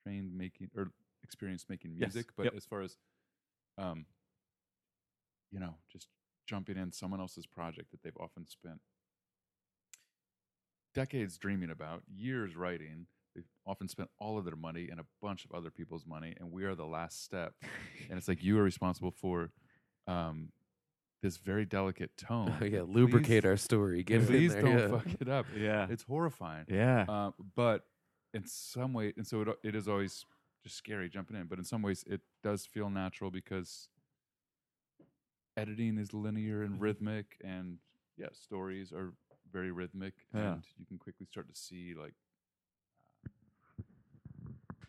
trained 0.03 0.35
making 0.35 0.69
or 0.75 0.91
experienced 1.23 1.69
making 1.69 1.91
Yes. 1.97 2.13
music 2.13 2.27
but 2.37 2.45
Yep. 2.45 2.53
as 2.55 2.65
far 2.65 2.81
as 2.81 2.97
um 3.77 4.05
you 5.51 5.59
know 5.59 5.75
just 5.91 6.07
jumping 6.47 6.77
in 6.77 6.91
someone 6.91 7.19
else's 7.19 7.45
project 7.45 7.91
that 7.91 8.01
they've 8.03 8.17
often 8.19 8.45
spent 8.45 8.79
decades 10.93 11.37
dreaming 11.37 11.69
about 11.71 12.03
years 12.13 12.55
writing 12.55 13.07
they've 13.35 13.47
often 13.65 13.87
spent 13.87 14.09
all 14.19 14.37
of 14.37 14.45
their 14.45 14.55
money 14.55 14.89
and 14.91 14.99
a 14.99 15.05
bunch 15.21 15.45
of 15.45 15.51
other 15.53 15.71
people's 15.71 16.05
money 16.05 16.35
and 16.39 16.51
we 16.51 16.65
are 16.65 16.75
the 16.75 16.85
last 16.85 17.23
step 17.23 17.53
and 18.09 18.17
it's 18.17 18.27
like 18.27 18.43
you 18.43 18.59
are 18.59 18.63
responsible 18.63 19.11
for 19.11 19.51
um, 20.07 20.49
this 21.23 21.37
very 21.37 21.65
delicate 21.65 22.15
tone. 22.17 22.53
Oh, 22.61 22.65
yeah, 22.65 22.81
lubricate 22.87 23.41
please- 23.43 23.49
our 23.49 23.57
story. 23.57 24.03
Get 24.03 24.21
it 24.21 24.27
Please 24.27 24.53
there, 24.53 24.61
don't 24.61 24.77
yeah. 24.77 24.87
fuck 24.89 25.07
it 25.19 25.27
up. 25.29 25.45
Yeah. 25.57 25.87
It's 25.89 26.03
horrifying. 26.03 26.65
Yeah. 26.67 27.05
Uh, 27.09 27.31
but 27.55 27.85
in 28.35 28.45
some 28.45 28.93
way, 28.93 29.13
and 29.17 29.25
so 29.25 29.41
it, 29.41 29.47
it 29.63 29.75
is 29.75 29.87
always 29.87 30.25
just 30.63 30.75
scary 30.77 31.09
jumping 31.09 31.37
in. 31.37 31.47
But 31.47 31.57
in 31.57 31.65
some 31.65 31.81
ways, 31.81 32.03
it 32.07 32.21
does 32.43 32.65
feel 32.65 32.89
natural 32.91 33.31
because 33.31 33.87
editing 35.57 35.97
is 35.97 36.13
linear 36.13 36.61
and 36.63 36.79
rhythmic, 36.79 37.37
and 37.43 37.77
yeah, 38.17 38.27
stories 38.33 38.91
are 38.91 39.13
very 39.51 39.71
rhythmic, 39.71 40.13
Yeah. 40.33 40.53
and 40.53 40.63
you 40.77 40.85
can 40.85 40.97
quickly 40.97 41.25
start 41.25 41.47
to 41.47 41.59
see 41.59 41.93
like 41.99 42.13
uh, 43.25 43.29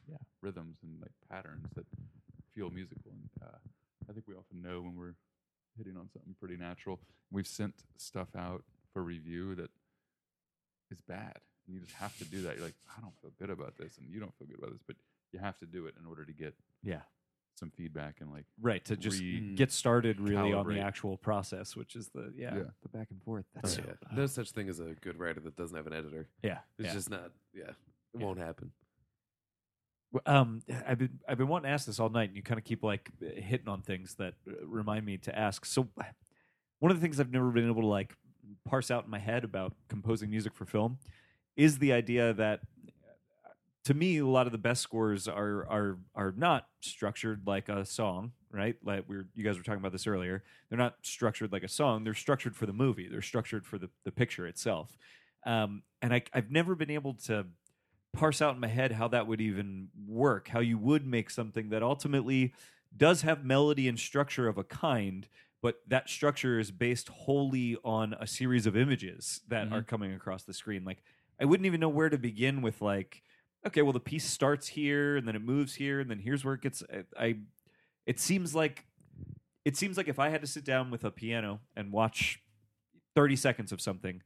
yeah 0.09 0.17
rhythms 0.43 0.79
and 0.83 1.01
like 1.01 1.13
patterns 1.31 1.67
that 1.75 1.87
feel 2.55 2.71
musical. 2.71 3.11
And 3.13 3.29
uh, 3.49 3.59
I 4.09 4.13
think 4.13 4.27
we 4.27 4.35
often 4.35 4.63
know 4.63 4.81
when 4.81 4.97
we're 4.97 5.15
hitting 5.77 5.97
on 5.97 6.09
something 6.13 6.35
pretty 6.39 6.57
natural. 6.57 7.01
We've 7.31 7.47
sent 7.47 7.75
stuff 7.97 8.29
out 8.37 8.65
for 8.93 9.03
review 9.03 9.55
that 9.57 9.71
is 10.91 11.01
bad, 11.09 11.39
and 11.67 11.75
you 11.75 11.81
just 11.81 11.95
have 11.95 12.17
to 12.19 12.25
do 12.25 12.43
that. 12.43 12.57
You're 12.57 12.67
like, 12.67 12.75
I 12.97 13.01
don't 13.01 13.15
feel 13.21 13.33
good 13.39 13.51
about 13.51 13.77
this, 13.77 13.97
and 13.99 14.09
you 14.09 14.21
don't 14.21 14.35
feel 14.39 14.47
good 14.47 14.59
about 14.59 14.71
this, 14.73 14.83
but 14.87 14.97
you 15.33 15.39
have 15.41 15.59
to 15.59 15.67
do 15.67 15.87
it 15.87 15.95
in 15.99 16.07
order 16.07 16.25
to 16.25 16.33
get 16.33 16.55
Yeah. 16.83 17.01
some 17.57 17.71
feedback 17.71 18.21
and 18.21 18.31
like 18.31 18.45
Right. 18.61 18.85
To 18.87 18.97
just 18.97 19.21
Re- 19.21 19.55
get 19.55 19.73
started 19.73 20.21
really 20.21 20.53
on 20.53 20.67
the 20.69 20.81
actual 20.81 21.17
process, 21.17 21.75
which 21.77 21.97
is 21.97 22.09
the 22.09 22.33
yeah, 22.37 22.55
Yeah. 22.57 22.63
the 22.83 22.89
back 22.89 23.11
and 23.11 23.23
forth. 23.23 23.47
That's 23.55 23.79
Oh, 23.79 23.83
so, 23.83 23.89
yeah. 23.89 24.17
No 24.17 24.27
such 24.27 24.51
thing 24.53 24.69
as 24.69 24.79
a 24.81 24.95
good 25.01 25.17
writer 25.19 25.41
that 25.41 25.57
doesn't 25.57 25.77
have 25.77 25.87
an 25.87 25.93
editor. 25.93 26.29
yeah. 26.43 26.61
It's 26.79 26.87
yeah. 26.87 26.93
just 26.93 27.11
not. 27.11 27.33
Yeah, 27.53 27.71
it 27.71 27.77
Yeah. 28.15 28.25
won't 28.25 28.39
happen. 28.39 28.73
Um, 30.27 30.63
I've 30.87 30.99
been 30.99 31.19
I've 31.29 31.39
been 31.39 31.49
wanting 31.49 31.65
to 31.65 31.71
ask 31.71 31.87
this 31.87 31.99
all 31.99 32.09
night, 32.09 32.29
and 32.29 32.37
you 32.37 32.43
kind 32.43 32.59
of 32.59 32.65
keep 32.65 32.83
like 32.83 33.11
hitting 33.21 33.69
on 33.69 33.83
things 33.83 34.15
that 34.17 34.35
uh, 34.49 34.67
remind 34.67 35.05
me 35.05 35.19
to 35.19 35.37
ask. 35.39 35.65
So, 35.65 35.89
one 36.79 36.91
of 36.91 36.99
the 36.99 37.03
things 37.03 37.21
I've 37.21 37.33
never 37.33 37.51
been 37.51 37.69
able 37.69 37.83
to 37.83 37.89
like 37.89 38.15
parse 38.65 38.91
out 38.91 39.05
in 39.05 39.11
my 39.11 39.19
head 39.19 39.45
about 39.45 39.73
composing 39.89 40.31
music 40.31 40.55
for 40.55 40.65
film 40.65 40.99
is 41.57 41.79
the 41.79 41.93
idea 41.93 42.33
that, 42.35 42.61
to 43.85 43.95
me, 43.95 44.19
a 44.19 44.27
lot 44.27 44.47
of 44.47 44.53
the 44.53 44.59
best 44.59 44.83
scores 44.83 45.29
are 45.29 45.67
are 45.69 45.99
are 46.15 46.33
not 46.37 46.69
structured 46.81 47.43
like 47.47 47.69
a 47.69 47.85
song, 47.85 48.33
right? 48.51 48.77
Like 48.85 49.05
we 49.09 49.17
are 49.17 49.27
you 49.35 49.45
guys 49.45 49.57
were 49.57 49.65
talking 49.65 49.81
about 49.81 49.93
this 49.93 50.07
earlier. 50.07 50.43
They're 50.69 50.79
not 50.79 50.97
structured 51.03 51.53
like 51.53 51.65
a 51.65 51.69
song. 51.69 52.05
They're 52.05 52.15
structured 52.15 52.57
for 52.57 52.67
the 52.67 52.73
movie. 52.73 53.09
They're 53.09 53.23
structured 53.23 53.67
for 53.67 53.79
the 53.79 53.91
the 54.05 54.13
picture 54.13 54.47
itself. 54.47 54.97
Um, 55.47 55.83
and 56.01 56.15
I, 56.15 56.23
I've 56.33 56.51
never 56.51 56.75
been 56.75 56.91
able 56.91 57.15
to 57.27 57.47
parse 58.15 58.41
out 58.41 58.55
in 58.55 58.61
my 58.61 58.69
head 58.69 58.93
how 58.93 59.09
that 59.09 59.27
would 59.27 59.41
even 59.41 59.89
work, 60.07 60.49
how 60.49 60.61
you 60.61 60.79
would 60.79 61.07
make 61.07 61.31
something 61.31 61.69
that 61.71 61.83
ultimately 61.83 62.55
does 62.97 63.23
have 63.23 63.45
melody 63.45 63.89
and 63.89 63.99
structure 63.99 64.49
of 64.49 64.57
a 64.57 64.65
kind, 64.65 65.29
but 65.61 65.81
that 65.89 66.09
structure 66.09 66.59
is 66.59 66.71
based 66.71 67.09
wholly 67.09 67.77
on 67.85 68.15
a 68.21 68.27
series 68.27 68.67
of 68.67 68.77
images 68.77 69.41
that 69.49 69.69
are 69.69 69.79
mm-hmm. 69.79 69.89
coming 69.89 70.15
across 70.15 70.45
the 70.45 70.55
screen. 70.55 70.85
Like 70.85 71.03
I 71.41 71.45
wouldn't 71.45 71.67
even 71.67 71.81
know 71.81 71.89
where 71.89 72.09
to 72.09 72.19
begin 72.19 72.63
with 72.63 72.81
like 72.81 73.23
okay, 73.67 73.83
well 73.83 73.93
the 73.93 74.01
piece 74.01 74.25
starts 74.25 74.69
here 74.69 75.17
and 75.17 75.27
then 75.27 75.35
it 75.35 75.43
moves 75.43 75.75
here 75.75 76.01
and 76.01 76.11
then 76.11 76.19
here's 76.19 76.45
where 76.45 76.55
it 76.55 76.61
gets 76.61 76.83
I, 76.93 77.25
I 77.25 77.37
it 78.07 78.21
seems 78.21 78.55
like 78.55 78.87
it 79.65 79.77
seems 79.77 79.97
like 79.97 80.09
if 80.09 80.19
I 80.19 80.29
had 80.29 80.43
to 80.43 80.47
sit 80.47 80.65
down 80.65 80.91
with 80.91 81.05
a 81.05 81.11
piano 81.11 81.61
and 81.75 81.91
watch 81.91 82.43
30 83.15 83.37
seconds 83.37 83.73
of 83.73 83.81
something 83.81 84.23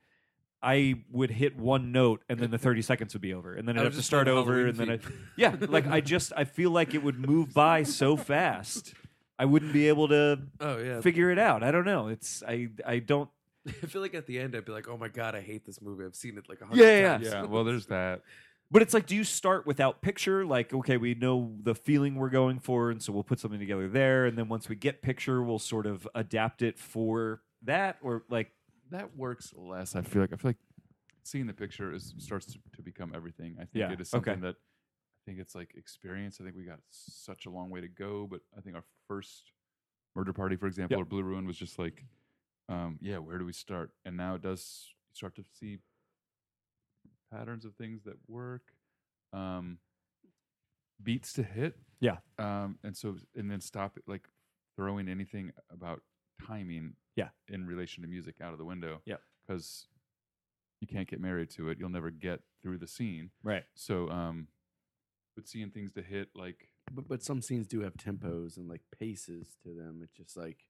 I 0.62 0.96
would 1.10 1.30
hit 1.30 1.56
one 1.56 1.92
note 1.92 2.22
and 2.28 2.38
then 2.40 2.50
the 2.50 2.58
30 2.58 2.82
seconds 2.82 3.14
would 3.14 3.22
be 3.22 3.32
over. 3.32 3.54
And 3.54 3.66
then 3.68 3.78
I'd 3.78 3.84
have 3.84 3.94
to 3.94 4.02
start 4.02 4.26
over 4.28 4.52
Halloween 4.54 4.68
and 4.68 4.78
then 4.78 4.90
I. 4.90 4.98
Yeah, 5.36 5.54
like 5.68 5.86
I 5.86 6.00
just 6.00 6.32
I 6.36 6.44
feel 6.44 6.70
like 6.70 6.94
it 6.94 7.02
would 7.02 7.18
move 7.18 7.54
by 7.54 7.84
so 7.84 8.16
fast. 8.16 8.92
I 9.38 9.44
wouldn't 9.44 9.72
be 9.72 9.86
able 9.88 10.08
to 10.08 10.40
Oh 10.60 10.78
yeah. 10.78 11.00
figure 11.00 11.30
it 11.30 11.38
out. 11.38 11.62
I 11.62 11.70
don't 11.70 11.84
know. 11.84 12.08
It's 12.08 12.42
I 12.46 12.68
I 12.84 12.98
don't 12.98 13.30
I 13.68 13.86
feel 13.86 14.00
like 14.02 14.14
at 14.14 14.26
the 14.26 14.38
end 14.40 14.56
I'd 14.56 14.64
be 14.64 14.72
like, 14.72 14.88
oh 14.88 14.96
my 14.96 15.08
god, 15.08 15.34
I 15.36 15.40
hate 15.42 15.64
this 15.64 15.80
movie. 15.80 16.04
I've 16.04 16.16
seen 16.16 16.36
it 16.38 16.48
like 16.48 16.60
a 16.60 16.66
hundred 16.66 16.82
Yeah, 16.82 16.98
yeah, 17.00 17.08
times. 17.12 17.26
yeah. 17.26 17.42
Well, 17.44 17.64
there's 17.64 17.86
that. 17.96 18.22
but 18.70 18.82
it's 18.82 18.92
like 18.94 19.06
do 19.06 19.14
you 19.14 19.22
start 19.24 19.64
without 19.66 20.02
picture 20.02 20.44
like 20.44 20.74
okay, 20.74 20.96
we 20.96 21.14
know 21.14 21.52
the 21.62 21.74
feeling 21.76 22.16
we're 22.16 22.30
going 22.30 22.58
for 22.58 22.90
and 22.90 23.00
so 23.00 23.12
we'll 23.12 23.22
put 23.22 23.38
something 23.38 23.60
together 23.60 23.86
there 23.88 24.26
and 24.26 24.36
then 24.36 24.48
once 24.48 24.68
we 24.68 24.74
get 24.74 25.02
picture 25.02 25.40
we'll 25.42 25.58
sort 25.60 25.86
of 25.86 26.08
adapt 26.16 26.62
it 26.62 26.78
for 26.80 27.42
that 27.62 27.96
or 28.02 28.24
like 28.28 28.50
that 28.90 29.16
works 29.16 29.52
less. 29.56 29.94
I 29.96 30.02
feel 30.02 30.22
like 30.22 30.32
I 30.32 30.36
feel 30.36 30.50
like 30.50 30.56
seeing 31.24 31.46
the 31.46 31.52
picture 31.52 31.92
is 31.92 32.14
starts 32.18 32.46
to, 32.46 32.58
to 32.76 32.82
become 32.82 33.12
everything. 33.14 33.56
I 33.58 33.64
think 33.64 33.74
Yeah, 33.74 33.92
it 33.92 34.00
is 34.00 34.12
okay. 34.14 34.30
something 34.32 34.40
that 34.42 34.54
I 34.56 35.20
think 35.26 35.38
it's 35.38 35.54
like 35.54 35.74
experience. 35.76 36.38
I 36.40 36.44
think 36.44 36.56
we 36.56 36.64
got 36.64 36.80
such 36.90 37.46
a 37.46 37.50
long 37.50 37.70
way 37.70 37.80
to 37.80 37.88
go, 37.88 38.26
but 38.30 38.40
I 38.56 38.60
think 38.60 38.76
our 38.76 38.84
first 39.06 39.52
murder 40.16 40.32
party, 40.32 40.56
for 40.56 40.66
example, 40.66 40.96
Yep. 40.96 41.02
or 41.02 41.04
Blue 41.06 41.22
Ruin 41.22 41.46
was 41.46 41.56
just 41.56 41.78
like, 41.78 42.04
um, 42.68 42.98
yeah, 43.02 43.18
where 43.18 43.38
do 43.38 43.44
we 43.44 43.52
start? 43.52 43.92
And 44.04 44.16
now 44.16 44.34
it 44.36 44.42
does 44.42 44.94
start 45.12 45.34
to 45.36 45.44
see 45.52 45.78
patterns 47.30 47.64
of 47.64 47.74
things 47.76 48.04
that 48.04 48.16
work, 48.26 48.72
um, 49.32 49.78
beats 51.02 51.32
to 51.34 51.42
hit, 51.42 51.78
Yeah. 52.00 52.16
um, 52.38 52.78
and 52.82 52.96
so 52.96 53.16
and 53.36 53.50
then 53.50 53.60
stop 53.60 53.98
like 54.06 54.28
throwing 54.76 55.08
anything 55.08 55.52
about 55.70 56.02
timing, 56.46 56.96
Yeah. 57.16 57.30
in 57.48 57.66
relation 57.66 58.02
to 58.02 58.08
music 58.08 58.40
out 58.40 58.52
of 58.52 58.58
the 58.58 58.64
window, 58.64 59.02
Yeah. 59.04 59.16
because 59.46 59.88
you 60.80 60.86
can't 60.86 61.08
get 61.08 61.20
married 61.20 61.50
to 61.50 61.68
it. 61.70 61.78
You'll 61.78 61.88
never 61.88 62.10
get 62.10 62.42
through 62.62 62.78
the 62.78 62.86
scene. 62.86 63.30
right. 63.42 63.64
So, 63.74 64.08
um, 64.10 64.48
but 65.34 65.46
seeing 65.48 65.70
things 65.70 65.92
to 65.92 66.02
hit 66.02 66.30
like 66.34 66.68
But 66.92 67.06
but 67.08 67.22
some 67.22 67.42
scenes 67.42 67.66
do 67.68 67.80
have 67.80 67.94
tempos 67.94 68.56
and 68.56 68.68
like 68.68 68.82
paces 68.90 69.56
to 69.62 69.74
them. 69.74 70.00
It's 70.02 70.12
just 70.16 70.36
like 70.36 70.66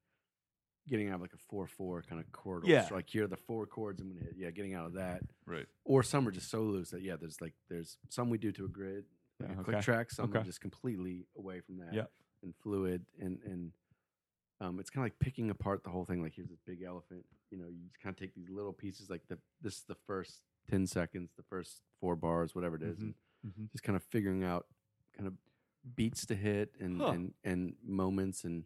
getting 0.87 1.09
out 1.11 1.17
of 1.17 1.21
like 1.21 1.33
a 1.35 1.39
four 1.39 1.67
four 1.67 2.03
kind 2.03 2.21
of 2.21 2.31
chord. 2.33 2.67
Yeah. 2.67 2.77
orchestra. 2.77 2.97
like 2.97 3.09
here 3.11 3.25
are 3.25 3.29
the 3.29 3.37
four 3.37 3.67
chords 3.67 4.01
I'm 4.01 4.09
gonna 4.09 4.25
hit. 4.25 4.35
Yeah, 4.37 4.51
getting 4.51 4.75
out 4.75 4.87
of 4.87 4.95
that. 4.95 5.23
right, 5.47 5.67
Or 5.85 6.03
some 6.03 6.27
are 6.27 6.31
just 6.31 6.51
so 6.51 6.63
loose 6.63 6.91
that 6.91 7.03
yeah, 7.03 7.17
there's 7.17 7.41
like 7.41 7.55
there's 7.69 7.99
some 8.09 8.31
we 8.31 8.39
do 8.39 8.51
to 8.53 8.65
a 8.65 8.69
grid, 8.69 9.05
like 9.41 9.51
Yeah, 9.51 9.61
a 9.61 9.65
click 9.65 9.77
okay. 9.77 9.85
track. 9.85 10.11
Some 10.11 10.33
are 10.35 10.39
Okay. 10.39 10.47
just 10.47 10.61
completely 10.61 11.27
away 11.37 11.61
from 11.61 11.77
that. 11.79 11.93
Yeah. 11.95 12.07
and 12.43 12.55
fluid 12.57 13.05
and 13.21 13.41
and 13.45 13.73
um, 14.61 14.81
it's 14.81 14.91
kind 14.91 15.05
of 15.05 15.07
like 15.07 15.19
picking 15.21 15.51
apart 15.51 15.85
the 15.85 15.91
whole 15.91 16.05
thing. 16.05 16.23
Like 16.23 16.35
here's 16.35 16.49
this 16.49 16.61
big 16.67 16.83
elephant. 16.83 17.25
You 17.51 17.59
know, 17.59 17.69
you 17.69 17.87
just 17.89 18.01
kind 18.01 18.13
of 18.13 18.19
take 18.19 18.35
these 18.35 18.51
little 18.51 18.73
pieces. 18.73 19.09
Like 19.11 19.23
the 19.29 19.39
this 19.61 19.75
is 19.79 19.85
the 19.85 19.95
first 20.07 20.43
ten 20.69 20.87
seconds, 20.87 21.31
the 21.37 21.43
first 21.45 21.83
four 22.01 22.17
bars, 22.17 22.55
whatever 22.55 22.77
it 22.77 22.83
is, 22.83 22.99
Mhm. 22.99 23.03
and 23.03 23.15
Mhm. 23.47 23.71
just 23.73 23.85
kind 23.85 23.97
of 23.97 24.03
figuring 24.03 24.43
out 24.45 24.67
kind 25.17 25.27
of 25.27 25.35
beats 25.95 26.27
to 26.27 26.35
hit 26.35 26.75
and 26.81 27.01
Huh. 27.01 27.11
and 27.13 27.35
and 27.45 27.77
moments 27.85 28.45
and 28.45 28.65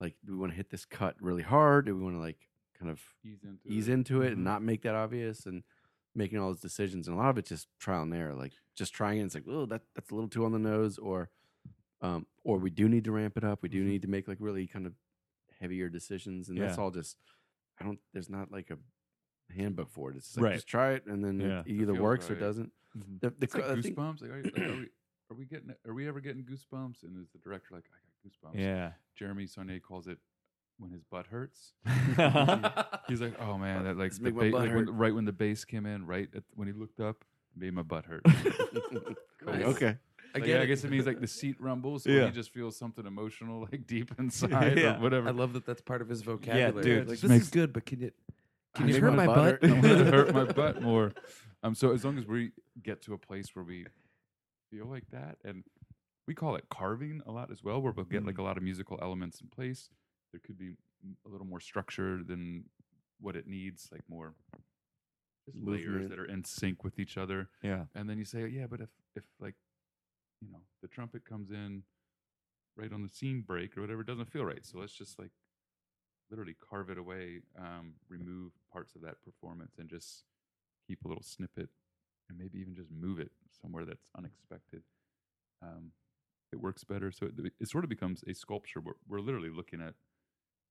like 0.00 0.16
do 0.24 0.32
we 0.32 0.38
want 0.38 0.52
to 0.52 0.56
hit 0.56 0.70
this 0.70 0.84
cut 0.84 1.16
really 1.20 1.42
hard? 1.42 1.86
Do 1.86 1.96
we 1.96 2.02
want 2.02 2.16
to 2.16 2.20
like 2.20 2.48
kind 2.78 2.90
of 2.90 3.00
ease 3.22 3.42
into 3.44 3.68
ease 3.68 3.88
it. 3.88 3.92
into 3.92 4.22
it 4.22 4.30
Mhm. 4.30 4.32
and 4.34 4.44
not 4.44 4.62
make 4.62 4.82
that 4.82 4.94
obvious 4.94 5.46
and 5.46 5.62
making 6.14 6.38
all 6.38 6.48
those 6.48 6.60
decisions 6.60 7.06
and 7.06 7.16
a 7.16 7.20
lot 7.20 7.30
of 7.30 7.38
it's 7.38 7.50
just 7.50 7.68
trial 7.78 8.02
and 8.02 8.12
error 8.12 8.34
like 8.34 8.52
just 8.74 8.92
trying 8.92 9.20
it 9.20 9.24
it's 9.24 9.34
like 9.34 9.46
oh 9.46 9.64
that 9.66 9.82
that's 9.94 10.10
a 10.10 10.14
little 10.14 10.28
too 10.30 10.44
on 10.44 10.50
the 10.50 10.58
nose 10.58 10.98
or 10.98 11.30
um 12.00 12.26
or 12.42 12.58
we 12.58 12.70
do 12.70 12.88
need 12.88 13.04
to 13.04 13.12
ramp 13.12 13.36
it 13.36 13.44
up 13.44 13.62
we 13.62 13.68
do 13.68 13.82
Mhm. 13.84 13.88
need 13.88 14.02
to 14.02 14.08
make 14.08 14.26
like 14.26 14.38
really 14.40 14.66
kind 14.66 14.86
of 14.86 14.94
heavier 15.60 15.88
decisions 15.88 16.48
and 16.48 16.60
that's 16.60 16.76
Yeah. 16.78 16.82
all 16.82 16.90
just 16.90 17.16
i 17.80 17.84
don't 17.84 17.98
there's 18.12 18.30
not 18.30 18.50
like 18.50 18.70
a 18.70 18.78
handbook 19.54 19.90
for 19.90 20.10
it 20.10 20.16
it's 20.16 20.26
just 20.26 20.36
like 20.38 20.44
Right. 20.44 20.54
just 20.54 20.66
try 20.68 20.92
it 20.92 21.06
and 21.06 21.24
then 21.24 21.40
Yeah. 21.40 21.60
it 21.60 21.68
either 21.68 21.86
feels 21.92 21.98
works 21.98 22.30
or 22.30 22.34
right. 22.34 22.40
doesn't 22.40 22.72
Mhm. 22.96 23.20
the, 23.20 23.30
the, 23.30 23.36
It's 23.44 23.54
like 23.54 23.64
co- 23.64 23.72
I 23.72 23.80
think- 23.80 23.96
goosebumps. 23.96 24.22
Like, 24.22 24.30
are, 24.30 24.38
you- 24.38 24.42
like, 24.44 24.58
are 24.58 24.76
we 24.76 24.88
are 25.30 25.36
we 25.36 25.44
getting 25.46 25.74
are 25.86 25.94
we 25.94 26.08
ever 26.08 26.20
getting 26.20 26.44
goosebumps? 26.44 27.04
And 27.04 27.16
is 27.22 27.30
the 27.30 27.38
director 27.38 27.68
like 27.74 27.84
I 27.86 27.98
got 28.02 28.52
goosebumps? 28.52 28.60
Yeah. 28.60 28.92
Jeremy 29.16 29.46
Saulnier 29.46 29.78
calls 29.80 30.08
it 30.08 30.18
when 30.78 30.90
his 30.90 31.02
butt 31.04 31.26
hurts. 31.26 31.72
He's 33.08 33.20
like, 33.20 33.38
oh 33.40 33.56
man, 33.58 33.84
that 33.84 33.96
like, 33.96 34.10
Just 34.10 34.22
the 34.22 34.30
make 34.32 34.34
my 34.34 34.44
ba- 34.46 34.50
butt 34.50 34.60
like 34.66 34.74
when, 34.74 34.86
hurt. 34.86 34.94
right 34.94 35.14
when 35.14 35.24
the 35.24 35.32
bass 35.32 35.64
came 35.64 35.86
in, 35.86 36.04
right 36.06 36.28
at, 36.34 36.42
when 36.54 36.66
he 36.66 36.74
looked 36.74 36.98
up, 37.00 37.24
made 37.54 37.72
my 37.74 37.82
butt 37.82 38.06
hurt. 38.06 38.22
Nice. 39.46 39.62
okay 39.64 39.96
I 40.34 40.38
Like, 40.38 40.48
yeah, 40.48 40.60
I 40.60 40.66
guess 40.66 40.84
it 40.84 40.90
means 40.90 41.06
like 41.06 41.20
the 41.20 41.26
seat 41.26 41.56
rumbles. 41.60 42.06
Yeah. 42.06 42.16
When 42.18 42.26
he 42.26 42.32
just 42.32 42.52
feels 42.52 42.76
something 42.76 43.06
emotional 43.06 43.60
like 43.72 43.86
deep 43.86 44.12
inside 44.18 44.78
Yeah. 44.78 44.96
or 44.98 45.00
whatever. 45.00 45.28
I 45.28 45.32
love 45.32 45.52
that 45.54 45.66
that's 45.66 45.82
part 45.82 46.02
of 46.02 46.08
his 46.08 46.22
vocabulary. 46.22 46.74
Yeah, 46.76 46.82
dude, 46.98 47.08
like 47.08 47.18
this 47.20 47.28
makes- 47.30 47.44
is 47.44 47.50
good, 47.50 47.72
but 47.72 47.86
can 47.86 48.00
you 48.00 48.10
can 48.74 48.86
I 48.86 48.88
you 48.92 49.00
hurt 49.00 49.14
my 49.14 49.26
my 49.26 49.34
butt 49.34 49.60
butt? 49.60 49.70
hurt. 49.70 49.70
I 49.70 49.72
want 49.72 49.82
to 49.82 50.04
hurt 50.04 50.32
my 50.34 50.44
butt 50.44 50.82
more. 50.82 51.12
Um, 51.62 51.74
so 51.74 51.92
as 51.92 52.04
long 52.04 52.16
as 52.18 52.26
we 52.26 52.52
get 52.82 53.02
to 53.02 53.14
a 53.14 53.18
place 53.18 53.48
where 53.54 53.64
we 53.64 53.84
feel 54.70 54.86
like 54.86 55.04
that, 55.10 55.36
and 55.44 55.64
we 56.28 56.34
call 56.34 56.54
it 56.54 56.64
carving 56.70 57.20
a 57.26 57.32
lot 57.32 57.50
as 57.50 57.64
well, 57.64 57.82
where 57.82 57.92
we'll 57.92 58.04
get 58.04 58.24
like 58.24 58.38
a 58.38 58.42
lot 58.42 58.56
of 58.56 58.62
musical 58.62 58.98
elements 59.02 59.40
in 59.40 59.48
place. 59.48 59.90
There 60.32 60.40
could 60.46 60.56
be 60.56 60.76
a 61.26 61.28
little 61.28 61.46
more 61.46 61.58
structure 61.58 62.22
than 62.24 62.64
what 63.20 63.34
it 63.34 63.48
needs, 63.48 63.88
like 63.90 64.02
more 64.08 64.34
layers 65.54 66.08
that 66.08 66.18
are 66.18 66.24
in 66.24 66.44
sync 66.44 66.84
with 66.84 66.98
each 67.00 67.16
other. 67.18 67.48
Yeah. 67.62 67.84
And 67.94 68.08
then 68.08 68.18
you 68.18 68.24
say, 68.24 68.46
yeah, 68.46 68.66
but 68.70 68.80
if 68.80 68.88
if 69.16 69.24
like 69.40 69.56
you 70.40 70.50
know 70.50 70.60
the 70.82 70.88
trumpet 70.88 71.24
comes 71.24 71.50
in 71.50 71.82
right 72.76 72.92
on 72.92 73.02
the 73.02 73.08
scene 73.08 73.42
break 73.46 73.76
or 73.76 73.80
whatever, 73.82 74.00
it 74.02 74.06
doesn't 74.06 74.30
feel 74.30 74.44
right. 74.44 74.64
So 74.64 74.78
let's 74.78 74.92
just 74.92 75.18
like 75.18 75.32
literally 76.30 76.54
carve 76.68 76.90
it 76.90 76.98
away, 76.98 77.40
um, 77.58 77.94
remove 78.08 78.52
parts 78.72 78.94
of 78.94 79.02
that 79.02 79.20
performance, 79.22 79.74
and 79.78 79.88
just 79.88 80.24
keep 80.86 81.04
a 81.04 81.08
little 81.08 81.22
snippet, 81.22 81.68
and 82.28 82.38
maybe 82.38 82.58
even 82.58 82.74
just 82.74 82.90
move 82.90 83.18
it 83.18 83.30
somewhere 83.60 83.84
that's 83.84 84.06
unexpected. 84.16 84.82
Um, 85.62 85.92
it 86.52 86.60
works 86.60 86.84
better, 86.84 87.12
so 87.12 87.26
it, 87.26 87.52
it 87.60 87.68
sort 87.68 87.84
of 87.84 87.90
becomes 87.90 88.24
a 88.26 88.34
sculpture. 88.34 88.80
We're, 88.80 88.94
we're 89.08 89.20
literally 89.20 89.50
looking 89.50 89.80
at 89.80 89.94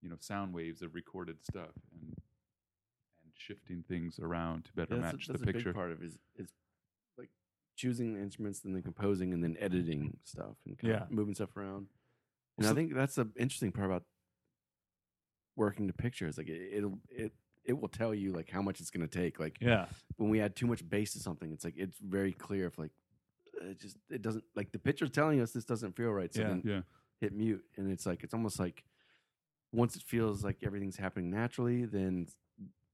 you 0.02 0.10
know 0.10 0.18
sound 0.20 0.54
waves 0.54 0.82
of 0.82 0.96
recorded 0.96 1.38
stuff 1.44 1.72
and 1.94 2.14
and 3.24 3.34
shifting 3.36 3.84
things 3.88 4.20
around 4.20 4.66
to 4.66 4.74
better 4.74 4.96
Yeah, 4.96 5.02
match 5.02 5.28
a, 5.30 5.34
the 5.34 5.44
a 5.44 5.46
picture. 5.46 5.66
big 5.70 5.76
part 5.76 5.92
of 5.92 6.02
it 6.02 6.06
is 6.08 6.18
is 6.38 6.50
choosing 7.80 8.14
the 8.14 8.20
instruments 8.20 8.66
and 8.66 8.76
then 8.76 8.84
composing 8.84 9.34
and 9.34 9.42
then 9.42 9.56
editing 9.58 10.02
mm-hmm. 10.02 10.18
stuff 10.26 10.56
and 10.66 10.78
kind 10.78 10.92
Yeah. 10.94 11.04
of 11.04 11.12
moving 11.12 11.34
stuff 11.34 11.56
around. 11.56 11.88
And 12.58 12.66
So- 12.66 12.72
I 12.72 12.76
think 12.76 12.94
that's 12.94 13.16
the 13.16 13.28
interesting 13.38 13.72
part 13.72 13.86
about 13.88 14.04
working 15.56 15.88
to 15.88 15.94
pictures. 15.94 16.38
Like 16.38 16.50
it, 16.50 16.74
it'll 16.74 17.00
it 17.10 17.32
it 17.64 17.80
will 17.80 17.88
tell 17.88 18.14
you 18.14 18.32
like 18.34 18.50
how 18.50 18.62
much 18.62 18.80
it's 18.82 18.90
going 18.92 19.08
to 19.08 19.20
take. 19.20 19.40
Like 19.40 19.58
Yeah. 19.62 19.88
when 20.18 20.30
we 20.30 20.42
add 20.42 20.56
too 20.56 20.68
much 20.68 20.88
bass 20.88 21.14
to 21.14 21.20
something, 21.20 21.52
it's 21.54 21.64
like 21.64 21.78
it's 21.78 21.98
very 22.00 22.34
clear 22.34 22.68
if 22.68 22.78
like 22.78 22.92
it 23.62 23.80
just 23.80 23.98
it 24.10 24.22
doesn't 24.22 24.44
like 24.56 24.72
the 24.72 24.80
picture's 24.80 25.12
telling 25.12 25.40
us 25.40 25.52
this 25.52 25.66
doesn't 25.66 25.96
feel 25.96 26.12
right. 26.12 26.34
So 26.34 26.42
Yeah. 26.42 26.48
then 26.50 26.62
Yeah. 26.66 26.82
hit 27.22 27.34
mute, 27.34 27.64
and 27.78 27.90
it's 27.90 28.06
like 28.06 28.24
it's 28.26 28.34
almost 28.34 28.60
like 28.60 28.84
once 29.72 29.96
it 29.96 30.02
feels 30.04 30.44
like 30.44 30.64
everything's 30.64 30.98
happening 30.98 31.30
naturally, 31.30 31.86
then 31.86 32.28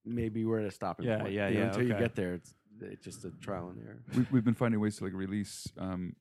maybe 0.04 0.46
we're 0.46 0.60
at 0.60 0.66
a 0.66 0.72
stopping 0.72 1.08
Yeah, 1.08 1.22
point. 1.22 1.34
yeah, 1.34 1.48
You 1.48 1.54
know, 1.56 1.60
yeah, 1.62 1.68
Until 1.70 1.84
you 1.88 1.98
get 1.98 2.14
there, 2.16 2.36
it's 2.36 2.54
it's 2.82 3.04
just 3.04 3.24
a 3.26 3.32
trial 3.42 3.70
and 3.70 3.80
error. 3.86 4.02
we, 4.16 4.26
we've 4.32 4.44
been 4.44 4.54
finding 4.56 4.80
ways 4.80 4.98
to 4.98 5.04
like 5.06 5.14
release 5.14 5.68
um, 5.78 6.16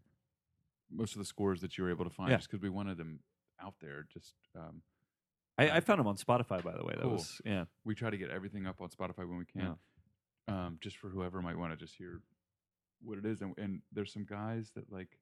most 0.90 1.12
of 1.14 1.18
the 1.18 1.24
scores 1.24 1.60
that 1.60 1.76
you 1.76 1.84
were 1.84 1.90
able 1.90 2.04
to 2.04 2.10
find 2.10 2.30
Yeah. 2.30 2.36
just 2.36 2.50
because 2.50 2.62
we 2.62 2.70
wanted 2.70 2.96
them 2.98 3.20
out 3.60 3.74
there. 3.80 4.06
Just 4.12 4.34
um, 4.56 4.82
I, 5.58 5.70
I 5.70 5.80
found 5.80 6.00
them 6.00 6.06
on 6.06 6.16
Spotify, 6.16 6.62
by 6.62 6.72
the 6.76 6.84
way. 6.84 6.94
That 6.94 7.02
Cool. 7.02 7.12
was 7.12 7.40
yeah. 7.44 7.64
we 7.84 7.94
try 7.94 8.10
to 8.10 8.16
get 8.18 8.30
everything 8.30 8.66
up 8.66 8.80
on 8.80 8.88
Spotify 8.88 9.18
when 9.28 9.38
we 9.38 9.44
can, 9.46 9.76
um, 10.48 10.78
just 10.80 10.96
for 10.96 11.08
whoever 11.08 11.40
might 11.42 11.56
want 11.58 11.72
to 11.72 11.76
just 11.76 11.94
hear 11.96 12.20
what 13.02 13.18
it 13.18 13.24
is. 13.26 13.40
And, 13.42 13.54
and 13.58 13.80
there's 13.92 14.12
some 14.12 14.24
guys 14.24 14.70
that 14.74 14.90
like 14.92 15.18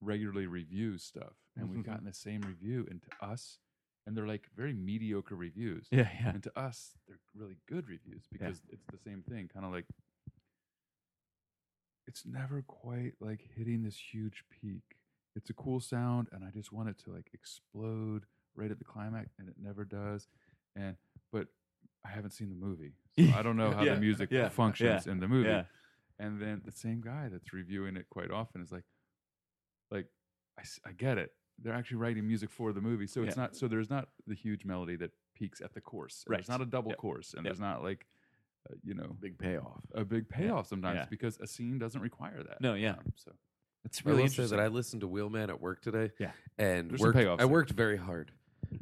regularly 0.00 0.46
review 0.46 0.98
stuff, 0.98 1.34
and 1.56 1.70
we've 1.70 1.80
Mhm. 1.80 1.86
gotten 1.86 2.04
the 2.04 2.12
same 2.12 2.40
review, 2.42 2.86
and 2.90 3.00
to 3.02 3.24
us, 3.24 3.58
and 4.06 4.16
they're 4.16 4.26
like 4.26 4.48
very 4.56 4.72
mediocre 4.72 5.36
reviews. 5.36 5.86
Yeah, 5.90 6.08
yeah. 6.20 6.30
And 6.30 6.42
to 6.42 6.58
us, 6.58 6.92
they're 7.06 7.20
really 7.34 7.56
good 7.68 7.88
reviews 7.88 8.24
because 8.30 8.60
it's 8.70 8.84
the 8.90 8.98
same 8.98 9.22
thing, 9.22 9.48
kind 9.52 9.64
of 9.64 9.72
like 9.72 9.86
it's 12.06 12.26
never 12.26 12.62
quite 12.66 13.12
like 13.20 13.40
hitting 13.56 13.82
this 13.82 13.96
huge 14.12 14.44
peak. 14.50 14.82
It's 15.34 15.50
a 15.50 15.54
cool 15.54 15.80
sound, 15.80 16.28
and 16.32 16.44
I 16.44 16.50
just 16.50 16.72
want 16.72 16.88
it 16.88 16.98
to 17.04 17.12
like 17.12 17.30
explode 17.32 18.24
right 18.54 18.70
at 18.70 18.78
the 18.78 18.84
climax, 18.84 19.34
and 19.38 19.48
it 19.48 19.54
never 19.60 19.84
does. 19.84 20.26
And 20.76 20.96
but 21.32 21.46
I 22.04 22.10
haven't 22.10 22.32
seen 22.32 22.50
the 22.50 22.56
movie, 22.56 22.94
so 23.18 23.36
I 23.36 23.42
don't 23.42 23.56
know 23.56 23.70
how 23.74 23.82
Yeah, 23.82 23.94
the 23.94 24.00
music 24.00 24.30
yeah, 24.30 24.48
functions 24.48 25.06
in 25.06 25.20
the 25.20 25.28
movie. 25.28 25.48
Yeah. 25.48 25.64
And 26.18 26.40
then 26.40 26.62
the 26.64 26.72
same 26.72 27.00
guy 27.00 27.28
that's 27.30 27.52
reviewing 27.52 27.96
it 27.96 28.06
quite 28.10 28.30
often 28.30 28.60
is 28.62 28.70
like, 28.70 28.84
like 29.90 30.06
I, 30.58 30.62
I 30.88 30.92
get 30.92 31.18
it. 31.18 31.30
They're 31.62 31.74
actually 31.74 31.98
writing 31.98 32.26
music 32.26 32.50
for 32.50 32.72
the 32.72 32.80
movie, 32.80 33.06
so 33.06 33.22
it's 33.22 33.36
Yeah. 33.36 33.42
not. 33.42 33.56
So 33.56 33.68
there's 33.68 33.90
not 33.90 34.08
the 34.26 34.34
huge 34.34 34.64
melody 34.64 34.96
that 34.96 35.12
peaks 35.34 35.60
at 35.60 35.72
the 35.74 35.80
course. 35.80 36.24
Right. 36.28 36.38
There's 36.38 36.48
not 36.48 36.60
a 36.60 36.66
double 36.66 36.90
Yep. 36.90 36.98
chorus, 36.98 37.34
and 37.34 37.44
Yep. 37.44 37.52
there's 37.52 37.60
not 37.60 37.82
like, 37.82 38.06
uh, 38.70 38.74
you 38.82 38.94
know, 38.94 39.16
Big 39.20 39.38
payoff. 39.38 39.82
a 39.94 40.04
big 40.04 40.28
payoff 40.28 40.66
sometimes 40.66 40.96
Yeah. 40.98 41.06
because 41.10 41.38
a 41.40 41.46
scene 41.46 41.78
doesn't 41.78 42.00
require 42.00 42.42
that. 42.42 42.60
No, 42.60 42.74
yeah. 42.74 42.92
Um, 42.92 43.12
so 43.16 43.32
It's 43.84 44.00
I 44.04 44.10
really 44.10 44.22
will 44.22 44.28
say 44.28 44.32
interesting. 44.42 44.58
that 44.58 44.62
I 44.64 44.68
listened 44.68 45.00
to 45.00 45.08
Wheelman 45.08 45.48
at 45.50 45.60
work 45.60 45.80
today. 45.82 46.12
Yeah. 46.18 46.32
and 46.58 46.90
There's 46.90 47.00
some 47.00 47.12
worked, 47.14 47.40
I 47.40 47.44
worked 47.44 47.70
very 47.70 47.96
hard, 47.96 48.32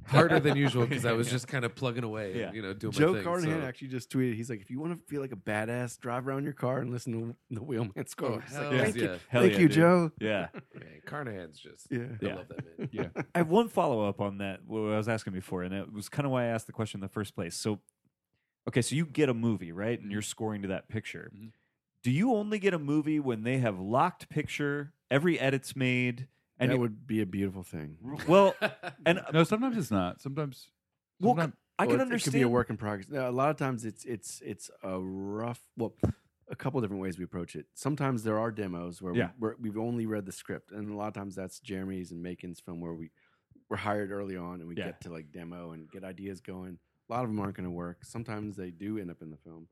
harder 0.06 0.40
than 0.40 0.56
usual 0.66 0.86
because 0.86 1.04
I 1.06 1.12
was 1.12 1.30
just 1.30 1.46
kind 1.48 1.64
of 1.64 1.74
plugging 1.74 2.04
away, 2.04 2.38
Yeah. 2.38 2.46
and, 2.46 2.56
you 2.56 2.62
know, 2.62 2.72
doing 2.72 2.92
Joe 2.92 3.08
my 3.08 3.12
thing. 3.14 3.22
Joe 3.24 3.30
Carnahan 3.30 3.60
so- 3.62 3.66
actually 3.66 3.88
just 3.88 4.10
tweeted. 4.10 4.34
He's 4.36 4.50
like, 4.50 4.60
if 4.60 4.70
you 4.70 4.80
want 4.80 4.92
to 4.96 5.02
feel 5.06 5.20
like 5.20 5.32
a 5.32 5.36
badass, 5.36 5.98
drive 5.98 6.26
around 6.28 6.44
your 6.44 6.52
car 6.52 6.78
and 6.80 6.90
listen 6.90 7.12
to 7.12 7.36
the 7.50 7.60
Wheelman 7.60 8.08
score. 8.08 8.32
Oh, 8.32 8.38
It's 8.44 8.52
hell 8.54 8.70
thank 8.70 8.96
yeah. 8.96 9.02
you, 9.02 9.18
thank 9.32 9.52
yeah, 9.52 9.58
you. 9.58 9.68
Joe. 9.68 10.12
yeah. 10.20 10.48
Man, 10.74 11.02
Carnahan's 11.06 11.58
just, 11.58 11.86
Yeah. 11.90 11.98
I 12.22 12.24
Yeah. 12.26 12.34
love 12.36 12.48
that 12.48 12.78
man. 12.78 12.88
yeah, 12.92 13.08
I 13.34 13.38
have 13.38 13.48
one 13.48 13.68
follow 13.68 14.08
up 14.08 14.20
on 14.20 14.38
that. 14.38 14.60
What 14.66 14.80
I 14.92 14.96
was 14.96 15.08
asking 15.08 15.32
before, 15.32 15.62
and 15.62 15.74
it 15.74 15.92
was 15.92 16.08
kind 16.08 16.26
of 16.26 16.32
why 16.32 16.44
I 16.44 16.46
asked 16.48 16.66
the 16.66 16.72
question 16.72 16.98
in 16.98 17.02
the 17.02 17.08
first 17.08 17.34
place. 17.34 17.54
So, 17.56 17.80
okay, 18.68 18.82
so 18.82 18.94
you 18.94 19.06
get 19.06 19.28
a 19.28 19.34
movie, 19.34 19.72
right, 19.72 20.00
and 20.00 20.10
you're 20.12 20.22
scoring 20.22 20.62
to 20.62 20.68
that 20.68 20.88
picture. 20.88 21.30
Mhm. 21.34 21.52
Do 22.02 22.10
you 22.10 22.32
only 22.34 22.58
get 22.58 22.72
a 22.72 22.78
movie 22.78 23.20
when 23.20 23.42
they 23.42 23.58
have 23.58 23.78
locked 23.78 24.30
picture, 24.30 24.94
every 25.10 25.38
edit's 25.38 25.76
made, 25.76 26.28
and 26.60 26.70
that 26.70 26.74
you- 26.74 26.80
would 26.80 27.06
be 27.06 27.20
a 27.22 27.26
beautiful 27.26 27.62
thing. 27.62 27.96
well, 28.28 28.54
and 29.06 29.20
no, 29.32 29.44
sometimes 29.44 29.76
it's 29.76 29.90
not. 29.90 30.20
Sometimes, 30.20 30.68
Well, 31.20 31.32
sometimes 31.32 31.54
I 31.78 31.86
can 31.86 31.96
it- 31.96 32.00
understand. 32.02 32.34
It 32.34 32.38
could 32.38 32.38
be 32.38 32.42
a 32.42 32.48
work 32.48 32.70
in 32.70 32.76
progress. 32.76 33.08
Now, 33.08 33.28
a 33.28 33.32
lot 33.32 33.50
of 33.50 33.56
times 33.56 33.84
it's 33.84 34.04
it's 34.04 34.40
it's 34.44 34.70
a 34.82 34.98
rough. 35.00 35.60
Well, 35.76 35.94
a 36.48 36.56
couple 36.56 36.80
different 36.80 37.00
ways 37.02 37.16
we 37.18 37.24
approach 37.24 37.54
it. 37.56 37.66
Sometimes 37.74 38.22
there 38.24 38.38
are 38.38 38.50
demos 38.50 39.00
where 39.00 39.14
Yeah. 39.14 39.30
we, 39.38 39.48
we're, 39.48 39.54
we've 39.60 39.78
only 39.78 40.06
read 40.06 40.26
the 40.26 40.32
script, 40.32 40.72
and 40.72 40.90
a 40.90 40.96
lot 40.96 41.08
of 41.08 41.14
times 41.14 41.34
that's 41.36 41.60
Jeremy's 41.60 42.10
and 42.10 42.22
Macon's 42.22 42.60
film 42.60 42.80
where 42.80 42.92
we 42.94 43.10
we're 43.68 43.76
hired 43.76 44.10
early 44.10 44.36
on 44.36 44.60
and 44.60 44.68
we 44.68 44.74
Yeah. 44.76 44.86
get 44.86 45.00
to 45.02 45.10
like 45.12 45.30
demo 45.32 45.70
and 45.72 45.88
get 45.90 46.02
ideas 46.04 46.40
going. 46.40 46.78
A 47.08 47.12
lot 47.12 47.22
of 47.22 47.30
them 47.30 47.38
aren't 47.38 47.54
going 47.54 47.64
to 47.66 47.70
work. 47.70 48.04
Sometimes 48.04 48.56
they 48.56 48.70
do 48.72 48.98
end 48.98 49.10
up 49.12 49.22
in 49.22 49.30
the 49.30 49.36
film, 49.36 49.68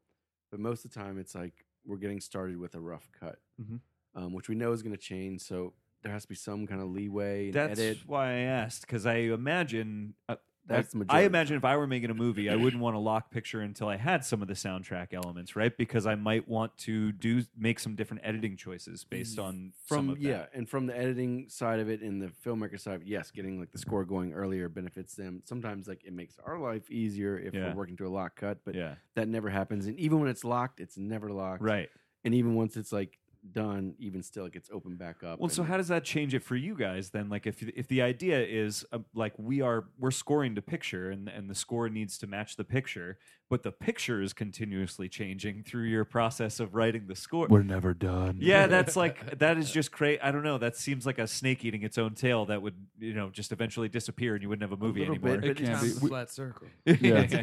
but 0.53 0.61
most 0.61 0.85
of 0.85 0.93
the 0.93 0.99
time 1.01 1.19
it's 1.19 1.35
like 1.35 1.65
we're 1.85 1.97
getting 1.97 2.21
started 2.21 2.57
with 2.59 2.75
a 2.77 2.81
rough 2.81 3.09
cut, 3.19 3.41
Mhm. 3.61 3.81
um, 4.15 4.33
which 4.33 4.49
we 4.49 4.55
know 4.55 4.71
is 4.73 4.83
going 4.83 4.95
to 4.95 5.01
change. 5.03 5.41
So 5.41 5.75
there 6.03 6.13
has 6.13 6.23
to 6.23 6.29
be 6.29 6.35
some 6.35 6.67
kind 6.67 6.81
of 6.81 6.89
leeway 6.89 7.47
and 7.47 7.55
That's 7.55 7.79
edit. 7.81 7.99
why 8.07 8.29
I 8.31 8.39
asked 8.41 8.83
because 8.83 9.07
I 9.07 9.17
imagine. 9.17 10.15
Uh, 10.29 10.37
That's 10.67 10.95
I, 10.95 10.99
I 10.99 11.01
majority 11.01 11.27
of 11.27 11.33
the 11.33 11.39
imagine 11.39 11.57
if 11.57 11.65
I 11.65 11.77
were 11.77 11.87
making 11.87 12.11
a 12.11 12.15
movie, 12.15 12.49
I 12.51 12.57
wouldn't 12.57 12.81
want 12.87 12.95
to 12.95 12.99
lock 13.01 13.31
picture 13.31 13.63
until 13.63 13.89
I 13.89 13.97
had 13.97 14.25
some 14.25 14.43
of 14.43 14.49
the 14.49 14.55
soundtrack 14.55 15.13
elements, 15.15 15.57
right? 15.57 15.75
Because 15.77 16.07
I 16.07 16.15
might 16.15 16.47
want 16.47 16.77
to 16.79 17.11
do 17.13 17.43
make 17.57 17.81
some 17.81 17.95
different 17.97 18.23
editing 18.25 18.57
choices 18.57 19.03
based 19.03 19.39
on 19.39 19.73
some 19.87 20.09
from 20.11 20.17
yeah, 20.21 20.47
and 20.55 20.69
from 20.69 20.87
the 20.87 20.97
editing 20.97 21.49
side 21.49 21.81
of 21.81 21.89
it 21.89 22.01
and 22.03 22.21
the 22.23 22.29
filmmaker 22.45 22.79
side, 22.79 23.03
yes, 23.05 23.31
getting 23.31 23.59
like 23.59 23.73
the 23.73 23.79
score 23.79 24.05
going 24.05 24.35
earlier 24.35 24.69
benefits 24.69 25.15
them. 25.15 25.43
Sometimes 25.47 25.89
like 25.89 26.05
it 26.05 26.13
makes 26.13 26.35
our 26.45 26.59
life 26.59 26.91
easier 26.91 27.39
if 27.39 27.55
Yeah. 27.55 27.69
we're 27.71 27.75
working 27.77 27.97
to 27.97 28.07
a 28.07 28.09
lock 28.11 28.37
cut, 28.37 28.59
but 28.65 28.75
yeah, 28.75 28.95
that 29.15 29.27
never 29.27 29.49
happens. 29.51 29.87
And 29.87 29.99
even 29.99 30.21
when 30.21 30.29
it's 30.29 30.45
locked, 30.45 30.81
it's 30.81 30.97
never 30.99 31.31
locked. 31.33 31.63
right. 31.63 31.89
And 32.25 32.35
even 32.35 32.55
once 32.57 32.77
it's 32.77 32.93
like 32.93 33.19
done, 33.53 33.95
even 33.99 34.23
still 34.23 34.45
it 34.47 34.53
gets 34.53 34.71
opened 34.73 34.99
back 34.99 35.23
up. 35.23 35.39
Well, 35.39 35.49
so 35.49 35.63
how 35.63 35.77
does 35.77 35.89
that 35.89 36.05
change 36.05 36.35
it 36.35 36.43
for 36.43 36.57
you 36.57 36.75
guys 36.75 37.11
then? 37.11 37.29
Like, 37.29 37.47
if 37.47 37.63
if 37.63 37.89
the 37.89 38.03
idea 38.03 38.41
is 38.45 38.85
uh, 38.93 38.99
like 39.15 39.33
we 39.39 39.61
are 39.61 39.85
we're 39.99 40.11
scoring 40.11 40.55
to 40.57 40.63
picture, 40.63 41.11
and 41.11 41.29
and 41.29 41.49
the 41.49 41.55
score 41.55 41.89
needs 41.89 42.19
to 42.19 42.27
match 42.27 42.57
the 42.57 42.65
picture, 42.65 43.19
but 43.49 43.63
the 43.63 43.73
picture 43.73 44.21
is 44.21 44.33
continuously 44.33 45.09
changing 45.09 45.63
through 45.63 45.85
your 45.85 46.05
process 46.05 46.61
of 46.61 46.75
writing 46.75 47.07
the 47.07 47.15
score. 47.17 47.47
we're 47.49 47.63
never 47.63 47.95
done. 47.95 48.39
yeah, 48.41 48.67
that's 48.75 48.97
like 48.97 49.39
that 49.39 49.57
is 49.59 49.71
just 49.71 49.93
crazy. 49.93 50.21
I 50.21 50.31
don't 50.31 50.43
know. 50.45 50.59
That 50.59 50.77
seems 50.77 51.07
like 51.07 51.19
a 51.19 51.27
snake 51.27 51.65
eating 51.65 51.83
its 51.83 51.99
own 51.99 52.15
tail 52.15 52.47
that 52.47 52.61
would 52.63 52.75
you 52.99 53.15
know 53.15 53.31
just 53.31 53.53
eventually 53.53 53.89
disappear, 53.89 54.35
and 54.35 54.43
you 54.43 54.49
wouldn't 54.49 54.69
have 54.69 54.79
a 54.79 54.83
movie 54.85 55.01
little 55.01 55.15
anymore. 55.15 55.39
bit, 55.39 55.51
It 55.53 55.57
can 55.59 55.67
it's- 55.67 55.83
be. 55.83 55.99
A 55.99 56.01
We- 56.01 56.09
flat 56.09 56.31
circle. 56.31 56.67
yeah, 56.85 56.95
Yeah. 57.01 57.27
yeah, 57.31 57.41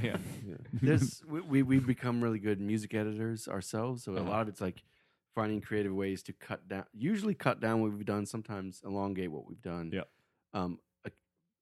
yeah. 0.48 0.56
this 0.74 1.22
we, 1.28 1.42
we 1.42 1.64
we've 1.64 1.88
become 1.88 2.22
really 2.22 2.40
good 2.40 2.60
music 2.60 2.94
editors 2.94 3.48
ourselves 3.48 4.04
so 4.04 4.14
a 4.14 4.22
Uh-huh. 4.22 4.30
lot 4.30 4.42
of 4.44 4.48
it's 4.50 4.62
like 4.62 4.84
finding 5.36 5.62
creative 5.62 5.94
ways 5.94 6.24
to 6.24 6.34
cut 6.34 6.68
down 6.68 6.86
usually 6.94 7.34
cut 7.36 7.60
down 7.60 7.82
what 7.82 7.92
we've 7.92 8.06
done 8.06 8.26
sometimes 8.26 8.82
elongate 8.86 9.30
what 9.32 9.46
we've 9.48 9.62
done. 9.62 9.92
Yep. 9.94 10.08
um 10.54 10.80
a, 11.06 11.12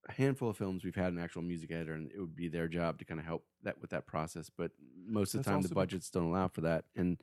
a 0.08 0.12
handful 0.14 0.50
of 0.52 0.58
films 0.58 0.84
we've 0.84 0.95
had 0.95 1.12
an 1.12 1.20
actual 1.20 1.41
music 1.41 1.72
editor 1.72 1.94
and 1.95 2.12
it 2.12 2.20
would 2.20 2.36
be 2.36 2.48
their 2.48 2.68
job 2.68 3.00
to 3.00 3.06
kind 3.06 3.20
of 3.20 3.26
help 3.26 3.44
that 3.64 3.82
with 3.82 3.90
that 3.90 4.06
process 4.06 4.50
but 4.56 4.72
most 5.06 5.34
of 5.34 5.40
the 5.40 5.50
That's 5.50 5.54
time 5.56 5.62
the 5.64 5.70
the- 5.70 5.76
budgets 5.76 6.10
don't 6.10 6.26
allow 6.26 6.48
for 6.48 6.62
that 6.62 6.86
and 6.95 7.18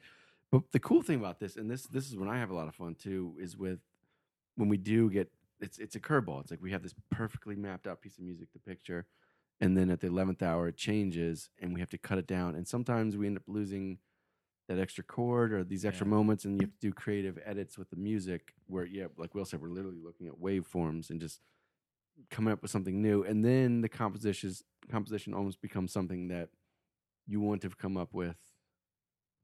but 0.51 0.63
the 0.73 0.81
cool 0.81 1.03
thing 1.03 1.21
about 1.21 1.39
this 1.39 1.57
and 1.57 1.71
this 1.71 1.85
this 1.85 2.09
is 2.09 2.17
when 2.17 2.29
i 2.29 2.39
have 2.39 2.51
a 2.51 2.55
lot 2.55 2.67
of 2.69 2.75
fun 2.75 2.95
too 2.97 3.35
is 3.41 3.57
with 3.57 3.79
when 4.57 4.69
we 4.69 4.77
do 4.77 5.09
get 5.09 5.31
it's 5.61 5.79
it's 5.79 5.95
a 5.95 6.01
curveball. 6.01 6.41
It's 6.41 6.51
like 6.51 6.63
we 6.63 6.73
have 6.73 6.83
this 6.83 6.95
perfectly 7.11 7.55
mapped 7.55 7.87
out 7.87 8.01
piece 8.01 8.17
of 8.19 8.25
music 8.25 8.51
to 8.53 8.59
picture 8.59 9.07
and 9.61 9.77
then 9.77 9.91
at 9.91 10.01
the 10.01 10.09
11th 10.09 10.43
hour 10.43 10.69
it 10.69 10.77
changes 10.77 11.51
and 11.61 11.75
we 11.75 11.81
have 11.81 11.91
to 11.91 11.99
cut 11.99 12.17
it 12.19 12.27
down 12.27 12.55
and 12.57 12.67
sometimes 12.67 13.17
we 13.17 13.27
end 13.27 13.37
up 13.37 13.43
losing 13.47 13.99
that 14.71 14.79
extra 14.79 15.03
chord 15.03 15.53
or 15.53 15.65
these 15.65 15.85
extra 15.85 16.07
Yeah. 16.07 16.11
moments 16.11 16.45
and 16.45 16.55
you 16.57 16.67
have 16.67 16.73
to 16.79 16.81
do 16.81 16.93
creative 16.93 17.37
edits 17.45 17.77
with 17.77 17.91
the 17.91 17.97
music 17.97 18.55
where 18.67 18.85
yeah 18.85 19.07
like 19.17 19.35
will 19.35 19.45
said 19.45 19.61
we're 19.61 19.69
literally 19.69 19.99
looking 20.01 20.29
at 20.29 20.35
waveforms 20.35 21.11
and 21.11 21.21
just 21.21 21.41
coming 22.31 22.53
up 22.53 22.63
with 22.63 22.71
something 22.71 23.03
new 23.03 23.25
and 23.25 23.45
then 23.45 23.81
the 23.81 23.89
compositions 23.89 24.63
composition 24.89 25.35
almost 25.35 25.61
becomes 25.61 25.93
something 25.93 26.29
that 26.29 26.51
you 27.27 27.41
want 27.41 27.61
to 27.63 27.69
come 27.71 27.97
up 27.97 28.15
with 28.15 28.37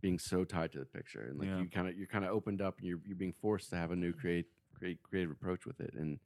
being 0.01 0.19
so 0.19 0.45
tied 0.45 0.71
to 0.71 0.79
the 0.79 0.85
picture 0.85 1.23
and 1.29 1.41
like 1.41 1.49
Yeah. 1.49 1.59
you 1.59 1.69
kind 1.69 1.89
of 1.89 1.97
you're 1.97 2.07
kind 2.07 2.25
of 2.25 2.31
opened 2.31 2.63
up 2.63 2.79
and 2.79 2.87
you're 2.87 3.01
you're 3.05 3.17
being 3.17 3.35
forced 3.41 3.71
to 3.71 3.77
have 3.77 3.91
a 3.91 3.97
new 3.97 4.13
create 4.13 4.47
create 4.79 5.03
creative 5.03 5.33
approach 5.33 5.67
with 5.67 5.81
it 5.81 5.95
and 5.95 6.21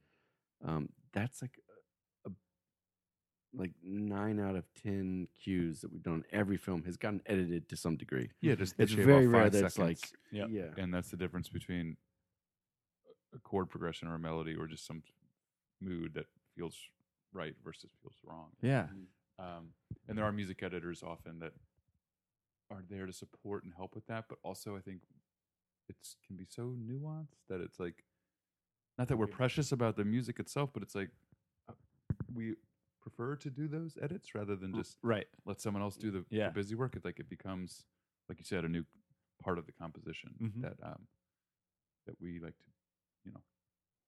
um 0.63 0.89
that's 1.11 1.41
like 1.41 1.57
like 3.53 3.71
nine 3.83 4.39
out 4.39 4.55
of 4.55 4.63
ten 4.81 5.27
cues 5.41 5.81
that 5.81 5.91
we've 5.91 6.03
done 6.03 6.23
every 6.31 6.57
film 6.57 6.83
has 6.83 6.95
gotten 6.95 7.21
edited 7.25 7.67
to 7.67 7.75
some 7.75 7.97
degree 7.97 8.29
yeah. 8.41 8.55
Just 8.55 8.75
it's 8.77 8.93
very 8.93 9.27
rare 9.27 9.43
five 9.43 9.51
that 9.53 9.65
it's 9.65 9.77
like. 9.77 9.99
Yep. 10.31 10.47
yeah 10.51 10.67
and 10.77 10.93
that's 10.93 11.09
the 11.09 11.17
difference 11.17 11.49
between 11.49 11.97
a 13.35 13.39
chord 13.39 13.69
progression 13.69 14.07
or 14.07 14.15
a 14.15 14.19
melody 14.19 14.55
or 14.55 14.67
just 14.67 14.85
some 14.85 15.03
mood 15.81 16.13
that 16.13 16.25
feels 16.55 16.75
right 17.33 17.55
versus 17.63 17.91
feels 18.01 18.15
wrong. 18.25 18.47
yeah. 18.61 18.87
Um, 19.39 19.69
and 20.07 20.17
there 20.17 20.25
are 20.25 20.31
music 20.31 20.61
editors 20.61 21.01
often 21.01 21.39
that 21.39 21.53
are 22.69 22.83
there 22.89 23.05
to 23.05 23.13
support 23.13 23.63
and 23.63 23.73
help 23.75 23.95
with 23.95 24.05
that, 24.07 24.25
but 24.29 24.37
also 24.43 24.75
I 24.75 24.81
think 24.81 25.01
it's 25.89 26.15
can 26.25 26.35
be 26.35 26.45
so 26.47 26.75
nuanced 26.87 27.39
that 27.49 27.59
it's 27.59 27.79
like 27.79 28.03
not 28.97 29.07
that 29.07 29.17
we're 29.17 29.27
precious 29.27 29.71
about 29.71 29.95
the 29.95 30.05
music 30.05 30.39
itself, 30.39 30.69
but 30.73 30.83
it's 30.83 30.95
like 30.95 31.09
uh, 31.69 31.73
we 32.33 32.55
prefer 33.01 33.35
to 33.35 33.49
do 33.49 33.67
those 33.67 33.97
edits 34.01 34.33
rather 34.35 34.55
than 34.55 34.73
just 34.73 34.97
Right. 35.01 35.27
let 35.45 35.59
someone 35.59 35.81
else 35.81 35.97
do 35.97 36.11
the, 36.11 36.19
the 36.19 36.25
Yeah. 36.37 36.49
busy 36.49 36.75
work. 36.75 36.95
It 36.95 37.03
like 37.03 37.19
it 37.19 37.29
becomes 37.29 37.85
like 38.29 38.37
you 38.39 38.45
said 38.45 38.63
a 38.63 38.69
new 38.69 38.85
part 39.43 39.57
of 39.57 39.65
the 39.65 39.71
composition 39.71 40.35
Mhm. 40.39 40.61
that 40.61 40.77
um 40.83 41.07
that 42.05 42.19
we 42.21 42.39
like 42.39 42.57
to 42.57 42.65
you 43.25 43.31
know 43.31 43.41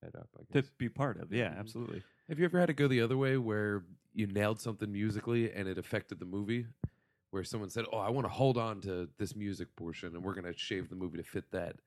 head 0.01 0.15
up. 0.15 0.29
I 0.39 0.61
To 0.61 0.67
be 0.77 0.89
part 0.89 1.17
of. 1.19 1.31
Yeah, 1.33 1.53
Mhm. 1.53 1.57
absolutely. 1.59 2.03
Have 2.29 2.39
you 2.39 2.45
ever 2.45 2.59
had 2.59 2.69
it 2.69 2.73
go 2.75 2.87
the 2.87 3.01
other 3.01 3.17
way 3.17 3.37
where 3.37 3.83
you 4.13 4.27
nailed 4.27 4.59
something 4.59 4.91
musically 4.91 5.51
and 5.51 5.67
it 5.67 5.77
affected 5.77 6.19
the 6.19 6.25
movie? 6.25 6.67
Where 7.31 7.43
someone 7.43 7.69
said, 7.71 7.85
"Oh, 7.91 7.97
I 7.97 8.11
want 8.11 8.25
to 8.25 8.29
hold 8.29 8.57
on 8.59 8.79
to 8.81 9.09
this 9.17 9.35
music 9.35 9.75
portion, 9.75 10.15
and 10.15 10.23
we're 10.23 10.35
going 10.35 10.45
to 10.45 10.53
shave 10.55 10.89
the 10.89 10.95
movie 10.95 11.17
to 11.17 11.23
fit 11.23 11.49
that." 11.49 11.79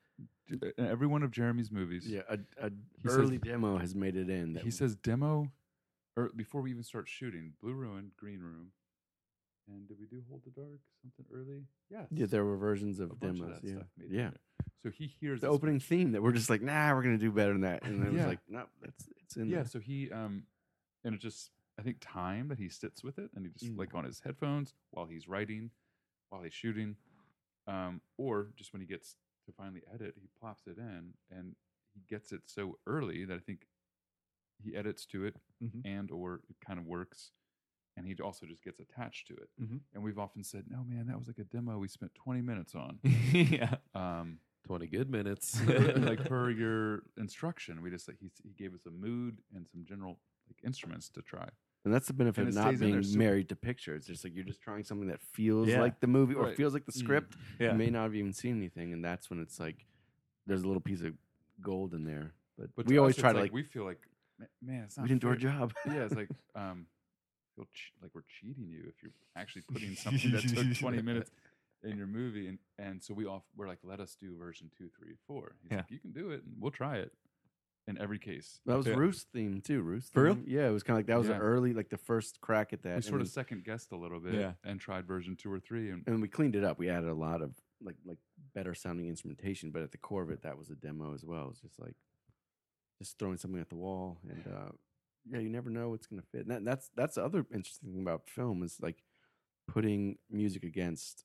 Every 0.76 1.06
one 1.06 1.22
of 1.22 1.30
Jeremy's 1.30 1.70
movies, 1.70 2.08
yeah 2.08 2.22
a, 2.28 2.38
a 2.58 2.70
He 2.70 3.08
says- 3.08 3.16
early 3.18 3.38
demo 3.38 3.76
has 3.78 3.94
made 3.94 4.16
it 4.16 4.28
in 4.30 4.54
that 4.54 4.64
he 4.64 4.70
says 4.70 4.96
demo 4.96 5.52
or 6.16 6.30
before 6.34 6.62
we 6.62 6.70
even 6.70 6.82
start 6.82 7.08
shooting 7.08 7.52
blue 7.60 7.74
ruin 7.74 8.10
green 8.16 8.40
room 8.40 8.72
and 9.68 9.86
did 9.88 9.98
we 9.98 10.06
do 10.06 10.22
Hold 10.28 10.42
the 10.44 10.50
Dark 10.50 10.78
something 11.02 11.26
early? 11.34 11.64
Yeah, 11.90 12.04
Yeah, 12.10 12.26
there 12.26 12.44
were 12.44 12.56
versions 12.56 13.00
of 13.00 13.18
demos. 13.18 13.58
of 13.58 13.64
yeah, 13.64 13.82
yeah. 14.08 14.30
So 14.82 14.90
he 14.90 15.06
hears 15.20 15.40
The 15.40 15.48
opening 15.48 15.80
theme 15.80 16.12
that 16.12 16.22
we're 16.22 16.32
just 16.32 16.48
like, 16.48 16.62
nah, 16.62 16.94
we're 16.94 17.02
gonna 17.02 17.18
do 17.18 17.32
better 17.32 17.52
than 17.52 17.62
that, 17.62 17.82
and 17.82 18.04
it 18.04 18.10
was 18.10 18.20
Yeah. 18.20 18.26
like, 18.28 18.38
no, 18.48 18.64
that's 18.80 19.08
it's 19.22 19.36
in 19.36 19.48
yeah, 19.48 19.56
there. 19.58 19.66
so 19.66 19.80
he 19.80 20.10
um, 20.12 20.44
and 21.04 21.14
it 21.14 21.20
just 21.20 21.50
I 21.78 21.82
think 21.82 21.96
time 22.00 22.48
that 22.48 22.58
he 22.58 22.68
sits 22.68 23.02
with 23.02 23.18
it, 23.18 23.30
and 23.34 23.44
he 23.44 23.50
just 23.52 23.72
Mm. 23.72 23.78
like 23.78 23.94
on 23.94 24.04
his 24.04 24.20
headphones 24.20 24.74
while 24.90 25.06
he's 25.06 25.26
writing, 25.28 25.70
while 26.30 26.42
he's 26.42 26.54
shooting, 26.54 26.96
um, 27.66 28.00
or 28.16 28.52
just 28.56 28.72
when 28.72 28.80
he 28.80 28.86
gets 28.86 29.16
to 29.46 29.52
finally 29.52 29.82
edit, 29.92 30.14
he 30.20 30.28
plops 30.38 30.66
it 30.68 30.78
in, 30.78 31.14
and 31.30 31.56
he 31.94 32.00
gets 32.08 32.30
it 32.32 32.42
so 32.46 32.78
early 32.86 33.24
that 33.24 33.34
I 33.34 33.40
think 33.40 33.66
he 34.62 34.74
edits 34.76 35.06
to 35.06 35.24
it, 35.24 35.36
Mhm. 35.62 35.82
and 35.84 36.10
or 36.10 36.40
it 36.48 36.56
kind 36.64 36.78
of 36.78 36.86
works, 36.86 37.32
and 37.96 38.06
he 38.06 38.14
also 38.22 38.46
just 38.46 38.62
gets 38.62 38.80
attached 38.80 39.26
to 39.28 39.34
it. 39.34 39.48
Mhm. 39.60 39.80
And 39.94 40.02
we've 40.02 40.18
often 40.18 40.42
said, 40.44 40.64
"No, 40.70 40.84
man, 40.84 41.06
that 41.06 41.18
was 41.18 41.28
like 41.28 41.38
a 41.38 41.44
demo 41.44 41.78
we 41.78 41.88
spent 41.88 42.14
20 42.14 42.42
minutes 42.42 42.74
on." 42.74 42.98
yeah. 43.32 43.76
Um, 43.94 44.40
20 44.64 44.86
good 44.88 45.10
minutes. 45.10 45.60
like 45.98 46.24
per 46.28 46.50
your 46.50 47.04
instruction, 47.16 47.82
we 47.82 47.90
just 47.90 48.08
like 48.08 48.18
he, 48.18 48.30
he 48.42 48.50
gave 48.50 48.74
us 48.74 48.84
a 48.86 48.90
mood 48.90 49.38
and 49.54 49.68
some 49.68 49.84
general 49.84 50.18
like 50.48 50.58
instruments 50.64 51.08
to 51.10 51.22
try. 51.22 51.48
And 51.84 51.94
that's 51.94 52.08
the 52.08 52.14
benefit 52.14 52.40
And 52.40 52.48
of 52.48 52.54
not 52.56 52.66
stays 52.68 52.80
in 52.82 52.90
there 52.90 53.00
being 53.00 53.04
super- 53.04 53.18
married 53.20 53.48
to 53.50 53.56
pictures. 53.56 53.98
It's 54.00 54.06
just 54.08 54.24
like 54.24 54.34
you're 54.34 54.42
just 54.44 54.60
trying 54.60 54.82
something 54.82 55.06
that 55.06 55.20
feels 55.20 55.68
Yeah. 55.68 55.80
like 55.80 56.00
the 56.00 56.08
movie 56.08 56.34
or 56.34 56.46
Right. 56.46 56.56
feels 56.56 56.74
like 56.74 56.84
the 56.84 56.90
Mm. 56.92 56.96
script. 56.98 57.36
Yeah. 57.60 57.72
You 57.72 57.78
may 57.78 57.90
not 57.90 58.02
have 58.04 58.14
even 58.16 58.32
seen 58.32 58.56
anything, 58.56 58.92
and 58.92 59.04
that's 59.04 59.30
when 59.30 59.38
it's 59.40 59.60
like 59.60 59.86
there's 60.46 60.62
a 60.62 60.66
little 60.66 60.80
piece 60.82 61.02
of 61.02 61.16
gold 61.60 61.94
in 61.94 62.02
there. 62.04 62.34
But, 62.58 62.74
But 62.74 62.86
we 62.86 62.98
always 62.98 63.16
try 63.16 63.32
to 63.32 63.38
like, 63.38 63.52
we 63.52 63.62
feel 63.62 63.84
like 63.84 64.00
"Ma- 64.00 64.15
man, 64.62 64.84
it's 64.84 64.96
not 64.96 65.04
we 65.04 65.08
didn't 65.08 65.22
do 65.22 65.28
our 65.28 65.36
job. 65.36 65.72
yeah, 65.86 66.04
it's 66.04 66.14
like 66.14 66.28
um, 66.54 66.86
feel 67.54 67.66
che- 67.72 67.92
like 68.02 68.10
we're 68.14 68.22
cheating 68.40 68.68
you 68.68 68.84
if 68.88 69.02
you're 69.02 69.12
actually 69.36 69.62
putting 69.72 69.94
something 69.96 70.30
that 70.32 70.42
took 70.42 70.78
20 70.78 71.02
minutes 71.02 71.30
in 71.84 71.96
your 71.96 72.06
movie, 72.06 72.46
and 72.48 72.58
and 72.78 73.02
so 73.02 73.14
we 73.14 73.26
off 73.26 73.42
we're 73.56 73.68
like, 73.68 73.78
let 73.82 74.00
us 74.00 74.16
do 74.18 74.36
version 74.36 74.70
two, 74.76 74.88
three, 74.98 75.14
four. 75.26 75.56
He's 75.62 75.70
Yeah. 75.72 75.76
like, 75.78 75.90
you 75.90 75.98
can 75.98 76.12
do 76.12 76.30
it, 76.30 76.42
and 76.44 76.54
we'll 76.60 76.70
try 76.70 76.96
it. 76.96 77.12
In 77.88 77.96
every 77.98 78.18
case, 78.18 78.58
that 78.66 78.76
was 78.76 78.86
Yeah. 78.88 78.94
Ruth's 78.94 79.22
theme 79.32 79.60
too. 79.60 79.80
Roost 79.80 80.12
For 80.12 80.24
real? 80.24 80.34
theme. 80.34 80.44
Yeah, 80.48 80.66
it 80.66 80.72
was 80.72 80.82
kind 80.82 80.96
of 80.96 80.98
like 80.98 81.06
that 81.06 81.18
was 81.18 81.28
Yeah. 81.28 81.36
an 81.36 81.40
early, 81.42 81.72
like 81.72 81.88
the 81.88 81.96
first 81.96 82.40
crack 82.40 82.72
at 82.72 82.82
that. 82.82 82.88
we 82.88 82.94
and 82.96 83.04
sort 83.04 83.20
of 83.20 83.28
second 83.28 83.62
guessed 83.64 83.92
a 83.92 83.96
little 83.96 84.18
bit, 84.18 84.34
Yeah. 84.34 84.54
and 84.64 84.80
tried 84.80 85.06
version 85.06 85.36
two 85.36 85.52
or 85.52 85.60
three, 85.60 85.90
and 85.90 86.02
and 86.08 86.20
we 86.20 86.26
cleaned 86.26 86.56
it 86.56 86.64
up. 86.64 86.78
We 86.80 86.88
added 86.88 87.08
a 87.08 87.14
lot 87.14 87.42
of 87.42 87.52
like 87.80 87.94
like 88.04 88.18
better 88.56 88.74
sounding 88.74 89.06
instrumentation, 89.06 89.70
but 89.70 89.82
at 89.82 89.92
the 89.92 89.98
core 89.98 90.22
of 90.22 90.30
it, 90.30 90.42
that 90.42 90.58
was 90.58 90.68
a 90.70 90.74
demo 90.74 91.14
as 91.14 91.24
well. 91.24 91.48
It's 91.50 91.60
just 91.60 91.78
like 91.78 91.94
just 92.98 93.18
throwing 93.18 93.36
something 93.38 93.60
at 93.60 93.68
the 93.68 93.76
wall, 93.76 94.18
and 94.28 94.44
uh, 94.46 94.70
yeah, 95.30 95.38
you 95.38 95.48
never 95.48 95.70
know 95.70 95.90
what's 95.90 96.06
gonna 96.06 96.22
fit. 96.32 96.42
And 96.46 96.50
that, 96.50 96.64
that's 96.64 96.90
that's 96.96 97.14
the 97.16 97.24
other 97.24 97.46
interesting 97.52 97.92
thing 97.92 98.02
about 98.02 98.28
film 98.28 98.62
is 98.62 98.78
like 98.80 99.02
putting 99.68 100.18
music 100.30 100.64
against 100.64 101.24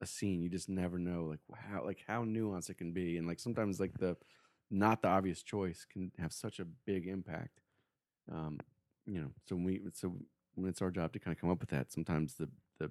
a 0.00 0.06
scene. 0.06 0.42
You 0.42 0.48
just 0.48 0.68
never 0.68 0.98
know 0.98 1.24
like 1.24 1.40
how 1.70 1.84
like 1.84 2.04
how 2.06 2.24
nuanced 2.24 2.70
it 2.70 2.78
can 2.78 2.92
be, 2.92 3.16
and 3.16 3.26
like 3.26 3.40
sometimes 3.40 3.80
like 3.80 3.98
the 3.98 4.16
not 4.70 5.02
the 5.02 5.08
obvious 5.08 5.42
choice 5.42 5.86
can 5.90 6.12
have 6.18 6.32
such 6.32 6.60
a 6.60 6.66
big 6.86 7.06
impact. 7.06 7.60
Um, 8.30 8.58
you 9.06 9.20
know, 9.20 9.30
so 9.48 9.56
when 9.56 9.64
we 9.64 9.80
so 9.94 10.14
when 10.54 10.68
it's 10.68 10.82
our 10.82 10.90
job 10.90 11.12
to 11.12 11.18
kind 11.18 11.34
of 11.36 11.40
come 11.40 11.50
up 11.50 11.60
with 11.60 11.70
that, 11.70 11.92
sometimes 11.92 12.34
the 12.34 12.48
the 12.78 12.90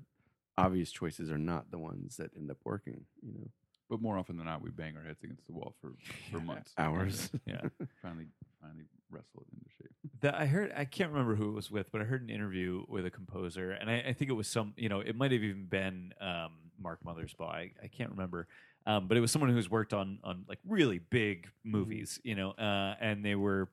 obvious 0.57 0.91
choices 0.91 1.29
are 1.29 1.37
not 1.37 1.69
the 1.71 1.77
ones 1.77 2.17
that 2.17 2.31
end 2.35 2.49
up 2.49 2.57
working. 2.63 3.05
You 3.21 3.33
know, 3.33 3.47
but 3.89 4.01
more 4.01 4.17
often 4.17 4.37
than 4.37 4.45
not, 4.45 4.61
we 4.61 4.69
bang 4.69 4.95
our 4.97 5.03
heads 5.03 5.23
against 5.23 5.45
the 5.47 5.53
wall 5.53 5.75
for 5.81 5.93
for 6.31 6.39
months. 6.39 6.73
hours. 6.77 7.29
Yeah. 7.45 7.61
finally, 8.01 8.27
finally 8.61 8.85
wrestle 9.09 9.41
it 9.41 9.47
into 9.53 9.69
shape. 9.77 9.91
That 10.21 10.35
I 10.35 10.45
heard, 10.45 10.73
I 10.75 10.85
can't 10.85 11.11
remember 11.11 11.35
who 11.35 11.49
it 11.49 11.53
was 11.53 11.71
with, 11.71 11.91
but 11.91 12.01
I 12.01 12.03
heard 12.03 12.21
an 12.21 12.29
interview 12.29 12.83
with 12.87 13.05
a 13.05 13.11
composer, 13.11 13.71
and 13.71 13.89
I, 13.89 14.05
I 14.09 14.13
think 14.13 14.29
it 14.29 14.33
was 14.33 14.47
some, 14.47 14.73
you 14.77 14.89
know, 14.89 14.99
it 14.99 15.15
might 15.15 15.31
have 15.31 15.43
even 15.43 15.65
been 15.65 16.13
um, 16.19 16.51
Mark 16.79 16.99
Mothersbaugh. 17.05 17.49
I, 17.49 17.71
I 17.83 17.87
can't 17.87 18.11
remember, 18.11 18.47
um, 18.85 19.07
but 19.07 19.17
it 19.17 19.21
was 19.21 19.31
someone 19.31 19.51
who's 19.51 19.69
worked 19.69 19.93
on 19.93 20.19
on 20.23 20.45
like 20.47 20.59
really 20.67 20.99
big 20.99 21.47
movies, 21.63 22.19
you 22.23 22.35
know, 22.35 22.51
uh, 22.51 22.95
and 22.99 23.23
they 23.23 23.35
were. 23.35 23.69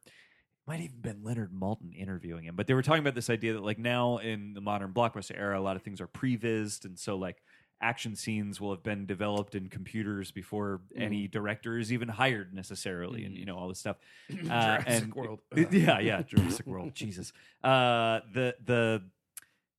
Might 0.67 0.77
have 0.77 0.85
even 0.85 1.01
been 1.03 1.23
Leonard 1.23 1.53
Maltin 1.53 1.95
interviewing 1.95 2.45
him, 2.45 2.57
but 2.57 2.67
they 2.67 2.73
were 2.73 2.81
talking 2.81 3.01
about 3.01 3.15
this 3.15 3.29
idea 3.29 3.53
that 3.53 3.63
like 3.63 3.79
now 3.79 4.17
in 4.17 4.55
the 4.55 4.63
modern 4.63 4.95
blockbuster 4.95 5.39
era, 5.39 5.61
a 5.61 5.61
lot 5.61 5.77
of 5.77 5.83
things 5.83 6.01
are 6.01 6.07
prevised, 6.07 6.87
and 6.87 6.99
so 6.99 7.19
like 7.19 7.43
action 7.81 8.17
scenes 8.17 8.61
will 8.61 8.71
have 8.71 8.83
been 8.83 9.07
developed 9.07 9.55
in 9.55 9.69
computers 9.69 10.31
before 10.31 10.81
any 10.97 11.29
director 11.29 11.79
is 11.79 11.93
even 11.93 12.09
hired 12.09 12.55
necessarily, 12.55 13.25
and 13.25 13.37
you 13.37 13.45
know 13.45 13.57
all 13.57 13.69
this 13.69 13.79
stuff. 13.79 13.97
Uh, 14.31 14.35
Jurassic 14.81 14.87
and- 14.89 15.15
World. 15.15 15.41
yeah, 15.71 15.99
yeah, 16.01 16.23
Jurassic 16.23 16.67
World. 16.67 16.95
Jesus. 16.95 17.33
Uh, 17.63 18.21
the 18.33 18.55
the 18.65 19.03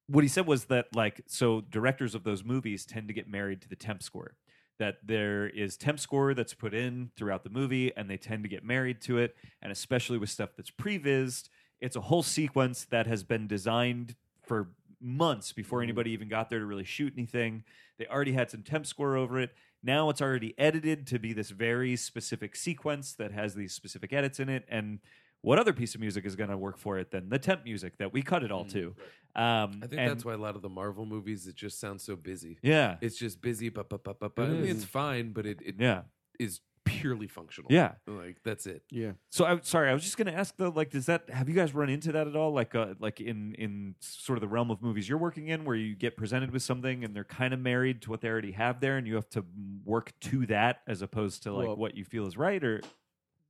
what 0.08 0.24
he 0.24 0.28
said 0.28 0.46
was 0.46 0.66
that 0.66 0.96
like 0.96 1.22
so 1.28 1.62
directors 1.62 2.14
of 2.14 2.24
those 2.24 2.44
movies 2.44 2.86
tend 2.86 3.08
to 3.08 3.14
get 3.14 3.28
married 3.28 3.62
to 3.62 3.70
the 3.70 3.76
temp 3.76 4.04
score. 4.04 4.36
That 4.78 4.98
there 5.04 5.48
is 5.48 5.78
temp 5.78 6.00
score 6.02 6.34
that's 6.34 6.54
put 6.54 6.74
in 6.74 7.10
throughout 7.16 7.44
the 7.44 7.50
movie, 7.50 7.92
and 7.96 8.10
they 8.10 8.18
tend 8.18 8.44
to 8.44 8.50
get 8.50 8.64
married 8.64 9.02
to 9.04 9.18
it. 9.18 9.36
And 9.62 9.72
especially 9.72 10.18
with 10.18 10.30
stuff 10.30 10.50
that's 10.58 10.70
prevised, 10.70 11.50
it's 11.80 11.96
a 11.96 12.02
whole 12.02 12.24
sequence 12.24 12.86
that 12.92 13.08
has 13.08 13.24
been 13.24 13.48
designed 13.48 14.16
for 14.46 14.68
months 15.02 15.52
before 15.52 15.82
anybody 15.82 16.12
even 16.12 16.28
got 16.30 16.50
there 16.50 16.60
to 16.60 16.66
really 16.66 16.84
shoot 16.84 17.14
anything. 17.18 17.64
They 17.98 18.06
already 18.08 18.34
had 18.34 18.50
some 18.52 18.64
temp 18.64 18.86
score 18.86 19.16
over 19.16 19.40
it. 19.40 19.52
Now 19.84 20.10
it's 20.10 20.22
already 20.22 20.54
edited 20.58 21.06
to 21.08 21.20
be 21.20 21.34
this 21.34 21.50
very 21.52 21.96
specific 21.96 22.56
sequence 22.56 23.14
that 23.14 23.32
has 23.32 23.56
these 23.56 23.74
specific 23.74 24.12
edits 24.14 24.40
in 24.40 24.50
it. 24.50 24.66
And 24.70 25.00
what 25.42 25.60
other 25.60 25.74
piece 25.74 25.94
of 25.94 26.02
music 26.02 26.26
is 26.26 26.36
going 26.36 26.50
to 26.50 26.58
work 26.58 26.78
for 26.78 26.98
it 26.98 27.12
than 27.12 27.30
the 27.30 27.38
temp 27.38 27.64
music 27.64 27.98
that 28.00 28.12
we 28.12 28.22
cut 28.24 28.44
it 28.44 28.52
all 28.52 28.66
to? 28.66 28.96
Um, 29.36 29.82
I 29.84 29.88
think 29.88 29.94
and- 30.02 30.10
that's 30.12 30.26
why 30.26 30.34
a 30.34 30.38
lot 30.38 30.56
of 30.56 30.62
the 30.62 30.70
Marvel 30.70 31.06
movies 31.06 31.46
it 31.46 31.56
just 31.56 31.80
sounds 31.80 32.04
so 32.04 32.16
busy. 32.16 32.58
Yeah, 32.64 32.96
It's 33.02 33.18
just 33.18 33.42
busy, 33.42 33.70
but 33.70 33.90
but 33.90 34.04
but 34.04 34.20
but. 34.20 34.32
It 34.50 34.66
I 34.66 34.68
it's 34.70 34.86
fine, 34.86 35.34
but 35.34 35.46
it, 35.46 35.60
it 35.64 35.76
yeah, 35.78 36.04
is 36.40 36.62
purely 36.86 37.28
functional. 37.28 37.70
yeah. 37.72 37.94
like 38.08 38.38
that's 38.44 38.66
it. 38.66 38.84
yeah, 38.90 39.12
So 39.30 39.44
I'm 39.46 39.62
sorry, 39.64 39.90
I 39.90 39.94
was 39.94 40.04
just 40.04 40.16
going 40.18 40.28
to 40.28 40.34
ask 40.34 40.56
though, 40.56 40.70
like, 40.70 40.92
does 40.92 41.08
that 41.08 41.30
have 41.30 41.50
you 41.50 41.56
guys 41.56 41.74
run 41.74 41.90
into 41.90 42.12
that 42.14 42.28
at 42.28 42.36
all? 42.36 42.54
Like, 42.54 42.74
uh, 42.76 42.94
like 43.00 43.20
in 43.20 43.54
in 43.56 43.96
sort 44.00 44.38
of 44.38 44.42
the 44.42 44.48
realm 44.48 44.72
of 44.72 44.82
movies 44.82 45.10
you're 45.10 45.18
working 45.18 45.50
in, 45.50 45.66
where 45.66 45.76
you 45.76 45.96
get 45.96 46.16
presented 46.16 46.52
with 46.52 46.62
something 46.64 47.04
and 47.04 47.16
they're 47.16 47.24
kind 47.24 47.54
of 47.54 47.60
married 47.60 48.02
to 48.04 48.10
what 48.10 48.22
they 48.22 48.30
already 48.30 48.54
have 48.54 48.80
there, 48.80 48.98
and 48.98 49.06
you 49.08 49.16
have 49.16 49.30
to 49.32 49.44
work 49.84 50.14
to 50.22 50.46
that 50.46 50.82
as 50.88 51.02
opposed 51.02 51.44
to 51.44 51.54
like 51.54 51.68
Well- 51.68 51.76
what 51.76 51.98
you 51.98 52.06
feel 52.06 52.26
is 52.28 52.38
right, 52.38 52.64
or 52.64 52.82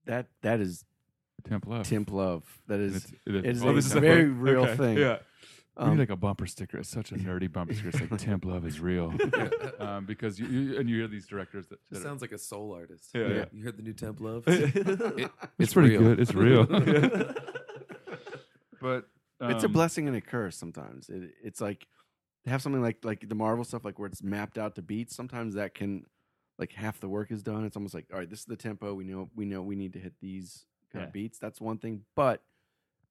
that 0.05 0.27
that 0.41 0.59
is 0.59 0.85
Temp 1.47 1.67
love. 1.67 1.87
Temp 1.87 2.09
Love. 2.11 2.43
That 2.67 2.79
And 2.79 2.95
is 2.95 2.95
it's- 3.05 3.13
it 3.27 3.35
it 3.35 3.45
is 3.45 3.63
oh, 3.63 3.69
a 3.69 3.73
this 3.75 3.85
is 3.85 3.93
very 3.93 4.25
like, 4.27 4.41
real 4.41 4.63
Okay, 4.63 4.75
thing. 4.77 4.97
Yeah, 4.97 5.17
we 5.17 5.17
Um, 5.77 5.89
need 5.91 5.99
like 5.99 6.09
a 6.09 6.15
bumper 6.15 6.47
sticker. 6.47 6.77
It's 6.77 6.89
such 6.89 7.11
a 7.11 7.15
nerdy 7.15 7.51
bumper 7.51 7.73
sticker. 7.73 7.89
It's 7.89 7.99
like 7.99 8.17
temp 8.17 8.45
love 8.45 8.65
is 8.65 8.79
real. 8.79 9.13
um, 9.79 10.05
because 10.05 10.39
you, 10.39 10.47
you 10.47 10.79
and 10.79 10.89
you 10.89 10.97
hear 10.97 11.07
these 11.07 11.27
directors 11.27 11.67
that, 11.67 11.79
that 11.89 11.95
Just 11.95 12.05
are- 12.05 12.09
sounds 12.09 12.21
like 12.21 12.31
a 12.31 12.37
soul 12.37 12.73
artist. 12.73 13.09
Yeah, 13.13 13.27
yeah. 13.27 13.45
You 13.51 13.63
heard 13.63 13.77
the 13.77 13.83
new 13.83 13.93
Temp 13.93 14.19
Love? 14.21 14.43
it's 14.47 14.75
It- 15.19 15.31
it's, 15.59 15.73
pretty 15.73 15.89
real. 15.97 16.01
good. 16.01 16.19
It's 16.21 16.33
real. 16.33 16.65
but 18.81 19.05
it's 19.41 19.63
a 19.63 19.67
um, 19.67 19.73
blessing 19.73 20.07
and 20.07 20.15
a 20.15 20.21
curse 20.21 20.55
sometimes. 20.57 21.09
It, 21.09 21.31
it's 21.43 21.61
like 21.61 21.87
have 22.45 22.61
something 22.61 22.81
like 22.81 23.03
like 23.03 23.27
the 23.27 23.35
Marvel 23.35 23.63
stuff, 23.65 23.83
like 23.85 23.99
where 23.99 24.07
it's 24.07 24.23
mapped 24.23 24.57
out 24.57 24.75
to 24.75 24.81
beats. 24.81 25.15
Sometimes 25.15 25.55
that 25.55 25.73
can 25.73 26.05
like 26.57 26.71
half 26.71 26.99
the 26.99 27.09
work 27.09 27.31
is 27.31 27.43
done. 27.43 27.65
It's 27.65 27.75
almost 27.75 27.93
like 27.93 28.05
all 28.13 28.19
right, 28.19 28.29
this 28.29 28.39
is 28.39 28.45
the 28.45 28.55
tempo. 28.55 28.93
We 28.93 29.03
know 29.03 29.29
we 29.35 29.45
know 29.45 29.61
we 29.61 29.75
need 29.75 29.93
to 29.93 29.99
hit 29.99 30.13
these 30.21 30.65
kind 30.91 31.03
Yeah. 31.03 31.07
of 31.07 31.13
beats. 31.13 31.37
That's 31.39 31.59
one 31.59 31.77
thing. 31.79 32.01
But 32.15 32.41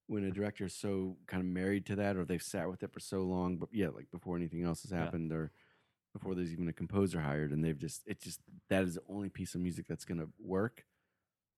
when 0.06 0.24
a 0.24 0.31
director 0.31 0.64
is 0.66 0.74
so 0.74 1.16
kind 1.26 1.40
of 1.40 1.47
married 1.47 1.86
to 1.86 1.97
that, 1.97 2.16
or 2.16 2.24
they've 2.24 2.43
sat 2.43 2.68
with 2.68 2.82
it 2.82 2.93
for 2.93 3.01
so 3.01 3.20
long, 3.22 3.56
but 3.56 3.68
yeah, 3.72 3.89
like 3.89 4.10
before 4.10 4.36
anything 4.36 4.62
else 4.64 4.82
has 4.82 4.90
Yeah. 4.90 4.98
happened, 4.98 5.32
or 5.32 5.51
before 6.12 6.35
there's 6.35 6.52
even 6.52 6.68
a 6.68 6.72
composer 6.72 7.20
hired, 7.20 7.52
and 7.52 7.64
they've 7.64 7.78
just 7.78 8.02
it 8.06 8.20
just 8.20 8.40
that 8.68 8.85
is 8.85 8.94
the 8.94 9.02
only 9.09 9.28
piece 9.28 9.55
of 9.55 9.60
music 9.60 9.86
that's 9.89 10.05
gonna 10.05 10.28
work. 10.39 10.85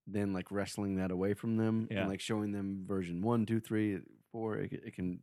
Then 0.07 0.33
like 0.33 0.53
wrestling 0.53 0.97
that 0.97 1.11
away 1.11 1.35
from 1.35 1.57
them 1.57 1.89
Yeah. 1.91 2.01
and 2.01 2.09
like 2.09 2.21
showing 2.21 2.53
them 2.53 2.85
version 2.87 3.23
one, 3.23 3.45
two, 3.45 3.59
three, 3.61 3.99
four, 4.31 4.57
it, 4.59 4.73
it 4.73 4.95
can. 4.95 5.21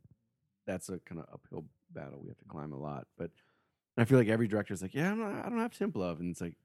That's 0.66 0.88
a 0.88 0.98
kind 1.00 1.20
of 1.20 1.26
uphill 1.32 1.66
battle 1.90 2.20
we 2.22 2.28
have 2.28 2.38
to 2.38 2.44
climb 2.46 2.72
a 2.72 2.78
lot. 2.78 3.06
But 3.18 3.30
I 3.96 4.04
feel 4.04 4.18
like 4.18 4.28
every 4.28 4.48
director 4.48 4.72
is 4.74 4.82
like, 4.82 4.94
yeah, 4.94 5.10
I'm 5.12 5.18
not, 5.18 5.44
I 5.46 5.48
don't 5.48 5.58
have 5.58 5.76
temp 5.76 5.94
love, 5.96 6.20
and 6.20 6.30
it's 6.30 6.40
like, 6.40 6.56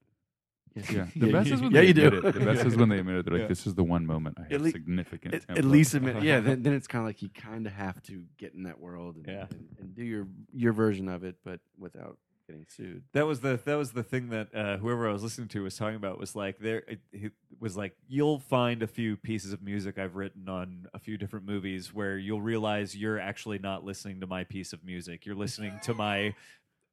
Yeah, 0.74 1.06
the 1.16 1.32
best 1.32 1.50
is 1.50 1.60
when 1.60 1.72
yeah, 1.72 1.80
they 1.80 1.86
you 1.88 1.94
do. 1.94 2.06
admit 2.08 2.24
it. 2.24 2.34
The 2.34 2.44
best 2.52 2.64
is 2.66 2.76
when 2.76 2.88
they 2.88 2.98
admit 3.00 3.16
it. 3.16 3.24
They're 3.24 3.34
like, 3.34 3.42
Yeah. 3.42 3.48
"This 3.48 3.66
is 3.66 3.74
the 3.74 3.84
one 3.84 4.06
moment 4.06 4.38
I 4.38 4.52
have 4.52 4.60
le- 4.62 4.70
significant." 4.70 5.34
at, 5.34 5.46
temp 5.46 5.58
at 5.58 5.64
love." 5.64 5.72
least 5.72 5.94
admit, 5.94 6.22
yeah. 6.22 6.40
Then, 6.40 6.62
then 6.64 6.72
it's 6.74 6.86
kind 6.86 7.02
of 7.02 7.06
like 7.08 7.22
you 7.22 7.28
kind 7.28 7.66
of 7.66 7.72
have 7.72 8.02
to 8.04 8.24
get 8.38 8.54
in 8.54 8.62
that 8.64 8.80
world 8.80 9.16
and, 9.16 9.26
Yeah. 9.26 9.46
and, 9.50 9.68
and 9.80 9.94
do 9.94 10.04
your 10.04 10.26
your 10.52 10.72
version 10.72 11.08
of 11.08 11.24
it, 11.24 11.36
but 11.44 11.60
without 11.78 12.18
getting 12.46 12.66
sued. 12.68 13.02
That 13.12 13.26
was 13.26 13.40
the 13.40 13.60
that 13.64 13.74
was 13.74 13.92
the 13.92 14.02
thing 14.02 14.30
that 14.30 14.54
uh, 14.54 14.76
whoever 14.78 15.08
I 15.08 15.12
was 15.12 15.22
listening 15.22 15.48
to 15.48 15.62
was 15.62 15.76
talking 15.76 15.96
about 15.96 16.18
was 16.18 16.34
like 16.34 16.58
there 16.58 16.78
it, 16.88 17.00
it 17.12 17.32
was 17.60 17.76
like 17.76 17.94
you'll 18.08 18.40
find 18.40 18.82
a 18.82 18.86
few 18.86 19.16
pieces 19.16 19.52
of 19.52 19.62
music 19.62 19.98
I've 19.98 20.16
written 20.16 20.48
on 20.48 20.86
a 20.94 20.98
few 20.98 21.16
different 21.18 21.46
movies 21.46 21.92
where 21.94 22.16
you'll 22.18 22.42
realize 22.42 22.96
you're 22.96 23.20
actually 23.20 23.58
not 23.58 23.84
listening 23.84 24.20
to 24.20 24.26
my 24.26 24.44
piece 24.44 24.72
of 24.72 24.84
music. 24.84 25.26
You're 25.26 25.36
listening 25.36 25.78
to 25.84 25.94
my 25.94 26.34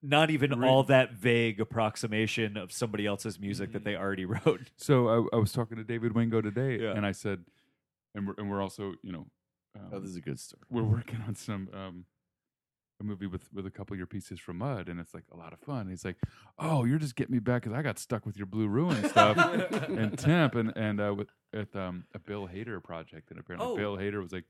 not 0.03 0.29
even 0.29 0.63
all 0.63 0.83
that 0.83 1.13
vague 1.13 1.59
approximation 1.59 2.55
of 2.57 2.71
somebody 2.71 3.05
else's 3.05 3.39
music 3.39 3.71
that 3.73 3.83
they 3.83 3.95
already 3.95 4.25
wrote. 4.33 4.69
So 4.75 5.07
I, 5.07 5.35
I 5.35 5.39
was 5.39 5.51
talking 5.51 5.77
to 5.77 5.83
David 5.83 6.13
Wingo 6.13 6.41
today, 6.41 6.79
Yeah. 6.81 6.91
and 6.95 7.05
I 7.05 7.11
said, 7.11 7.43
and 8.15 8.27
we're, 8.27 8.33
and 8.37 8.49
we're 8.49 8.61
also, 8.61 8.93
you 9.03 9.11
know, 9.11 9.25
um, 9.75 9.89
Oh, 9.93 9.99
this 9.99 10.09
is 10.11 10.15
a 10.17 10.21
good 10.21 10.39
story. 10.39 10.61
we're 10.69 10.83
working 10.83 11.21
on 11.27 11.35
some 11.35 11.69
um, 11.73 12.05
a 12.99 13.03
movie 13.03 13.27
with 13.27 13.51
with 13.53 13.65
a 13.67 13.69
couple 13.71 13.93
of 13.93 13.97
your 13.99 14.07
pieces 14.07 14.39
from 14.39 14.57
Mud, 14.57 14.89
and 14.89 14.99
it's 14.99 15.13
like 15.13 15.25
a 15.31 15.37
lot 15.37 15.53
of 15.53 15.59
fun. 15.59 15.87
He's 15.87 16.03
like, 16.03 16.15
"Oh, 16.57 16.83
you're 16.83 16.97
just 16.97 17.15
getting 17.15 17.33
me 17.33 17.37
back 17.39 17.61
because 17.61 17.77
I 17.77 17.83
got 17.83 17.99
stuck 17.99 18.25
with 18.25 18.37
your 18.37 18.47
Blue 18.47 18.67
Ruin 18.67 19.07
stuff 19.07 19.37
and 19.87 20.17
Temp 20.17 20.55
and 20.55 20.73
and 20.75 20.99
uh, 20.99 21.13
with 21.15 21.27
with 21.53 21.75
um, 21.75 22.05
a 22.15 22.19
Bill 22.19 22.47
Hader 22.47 22.83
project, 22.83 23.29
and 23.29 23.39
apparently 23.39 23.67
Oh. 23.69 23.75
Bill 23.77 23.97
Hader 23.97 24.19
was 24.19 24.31
like, 24.31 24.45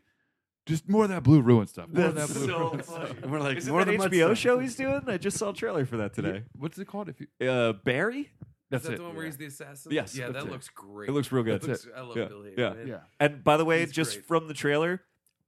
just 0.67 0.87
more 0.87 1.03
of 1.03 1.09
that 1.09 1.23
Blue 1.23 1.41
Ruin 1.41 1.65
stuff, 1.65 1.87
more 1.89 2.05
of 2.05 2.13
that 2.15 2.27
That's 2.27 2.33
Blue 2.33 2.47
so 2.47 2.59
Ruin 2.59 2.79
funny. 2.83 3.05
stuff." 3.05 3.23
And 3.23 3.31
we're 3.31 3.39
like, 3.39 3.57
Isn't 3.57 3.71
more 3.71 3.83
that 3.83 3.91
of 3.93 3.99
the 3.99 4.05
mud 4.05 4.11
HBO 4.11 4.35
show 4.37 4.59
he's 4.59 4.75
doing? 4.75 5.01
I 5.07 5.17
just 5.17 5.37
saw 5.37 5.49
a 5.49 5.53
trailer 5.53 5.85
for 5.85 5.97
that 5.97 6.13
today. 6.13 6.43
What's 6.55 6.77
it 6.77 6.85
called? 6.85 7.09
If 7.09 7.19
you 7.19 7.47
Uh, 7.49 7.73
Barry? 7.73 8.29
that's 8.69 8.83
Is 8.83 8.89
that 8.89 8.93
it. 8.95 8.97
the 8.97 9.03
one 9.05 9.15
where 9.15 9.23
yeah. 9.23 9.29
he's 9.29 9.37
the 9.37 9.45
assassin? 9.45 9.91
Yes, 9.93 10.15
Yeah, 10.15 10.27
that's 10.29 10.43
that 10.43 10.49
it. 10.49 10.51
looks 10.51 10.69
great. 10.69 11.09
It 11.09 11.13
looks 11.13 11.31
real 11.31 11.43
good. 11.43 11.61
That 11.61 11.67
looks- 11.69 11.87
I 11.95 12.01
love 12.01 12.17
Yeah, 12.17 12.25
Bill 12.25 12.39
Hader. 12.41 12.57
yeah. 12.57 12.69
man. 12.73 12.87
yeah. 12.87 12.99
And 13.19 13.43
by 13.43 13.57
the 13.57 13.65
way, 13.65 13.79
He's 13.79 13.91
just 13.91 14.13
great. 14.15 14.25
from 14.25 14.47
the 14.49 14.53
trailer, 14.53 15.01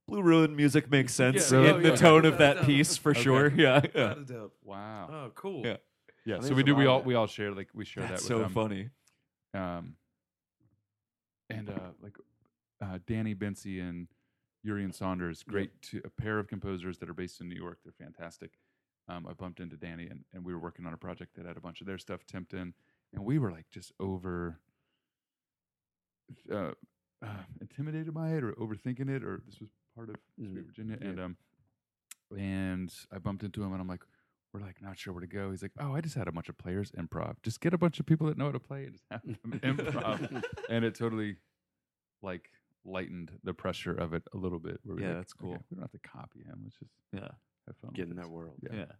Blue 0.08 0.22
Ruin 0.22 0.56
music 0.56 0.90
makes 0.90 1.14
sense 1.14 1.52
Yeah, 1.52 1.58
in 1.60 1.66
oh, 1.66 1.80
the 1.80 1.88
yeah. 1.90 1.96
tone 1.96 2.24
of 2.24 2.38
that 2.38 2.64
piece 2.64 2.96
for 2.96 3.10
Okay. 3.10 3.22
sure. 3.22 3.48
Yeah, 3.54 3.80
yeah. 3.94 4.14
Without 4.14 4.18
a 4.18 4.24
doubt. 4.24 4.52
Wow. 4.64 5.08
Oh, 5.12 5.30
cool. 5.34 5.66
Yeah. 5.66 5.76
Yeah. 6.24 6.36
I 6.36 6.40
So 6.40 6.48
we 6.48 6.54
there's 6.56 6.64
do. 6.64 6.74
We 6.74 6.86
lot 6.86 6.92
all 6.94 7.00
of 7.00 7.06
we 7.06 7.14
all 7.14 7.26
share 7.26 7.52
like 7.52 7.68
we 7.74 7.84
share 7.84 8.04
That's 8.08 8.26
that 8.26 8.34
with 8.34 8.42
so 8.42 8.46
um, 8.46 8.52
funny. 8.52 8.88
um, 9.54 9.96
and 11.48 11.68
uh, 11.70 11.90
like 12.02 12.16
uh, 12.80 12.98
Danny 13.06 13.34
Bensi 13.34 13.80
and 13.86 14.08
Urian 14.62 14.92
Saunders, 14.92 15.42
great 15.42 15.70
two, 15.82 16.00
a 16.04 16.10
pair 16.10 16.38
of 16.38 16.46
composers 16.48 16.98
that 16.98 17.08
are 17.08 17.14
based 17.14 17.40
in 17.40 17.48
New 17.48 17.56
York. 17.56 17.78
They're 17.84 17.92
fantastic. 17.92 18.52
Um, 19.08 19.26
I 19.28 19.32
bumped 19.32 19.58
into 19.60 19.76
Danny, 19.76 20.06
and, 20.08 20.24
and 20.32 20.44
we 20.44 20.52
were 20.52 20.58
working 20.60 20.86
on 20.86 20.92
a 20.92 20.96
project 20.98 21.34
that 21.36 21.46
had 21.46 21.56
a 21.56 21.60
bunch 21.60 21.80
of 21.80 21.86
their 21.86 21.98
stuff 21.98 22.24
tipped 22.26 22.52
in, 22.52 22.74
and 23.12 23.24
we 23.24 23.38
were 23.38 23.50
like 23.50 23.66
just 23.70 23.92
over 23.98 24.58
uh, 26.52 26.72
uh, 27.22 27.26
intimidated 27.60 28.14
by 28.14 28.30
it 28.34 28.44
or 28.44 28.52
overthinking 28.52 29.08
it, 29.08 29.24
or 29.24 29.40
this 29.46 29.60
was 29.60 29.70
part 29.96 30.10
of 30.10 30.16
Sweet 30.36 30.54
Mhm. 30.54 30.66
Virginia, 30.66 30.98
Yeah. 31.00 31.08
and 31.08 31.20
um, 31.20 31.36
and 32.36 32.94
I 33.10 33.18
bumped 33.18 33.42
into 33.42 33.62
him, 33.62 33.72
and 33.72 33.80
I'm 33.80 33.88
like. 33.88 34.02
We're 34.52 34.58
like 34.62 34.82
not 34.82 34.98
sure 34.98 35.12
where 35.12 35.20
to 35.20 35.28
go. 35.28 35.52
He's 35.52 35.62
like, 35.62 35.70
"Oh, 35.78 35.94
I 35.94 36.00
just 36.00 36.16
had 36.16 36.26
a 36.26 36.32
bunch 36.32 36.48
of 36.48 36.58
players 36.58 36.90
improv. 36.90 37.36
Just 37.44 37.60
get 37.60 37.72
a 37.72 37.78
bunch 37.78 38.00
of 38.00 38.06
people 38.06 38.26
that 38.26 38.36
know 38.36 38.46
how 38.46 38.50
to 38.50 38.58
play 38.58 38.82
and 38.82 38.92
just 38.94 39.04
have 39.08 39.22
them 39.44 39.60
improv." 39.62 40.42
and 40.68 40.84
it 40.84 40.96
totally 40.96 41.36
like 42.20 42.50
lightened 42.84 43.32
the 43.44 43.54
pressure 43.54 43.92
of 43.94 44.14
it 44.14 44.22
a 44.32 44.36
little 44.36 44.58
bit. 44.58 44.80
Where 44.84 44.96
we're 44.96 45.02
Yeah, 45.02 45.08
like, 45.08 45.16
that's 45.18 45.32
cool. 45.32 45.52
"Okay, 45.54 45.62
we 45.70 45.74
don't 45.76 45.82
have 45.82 45.92
to 45.92 45.98
copy 46.08 46.40
him. 46.44 46.60
Let's 46.64 46.76
just 46.78 46.90
Yeah. 47.12 47.28
have 47.66 47.76
fun. 47.76 47.90
Get 47.94 48.08
in 48.08 48.16
that 48.16 48.30
world. 48.30 48.56
Yeah. 48.62 48.74
Yeah. 48.74 48.92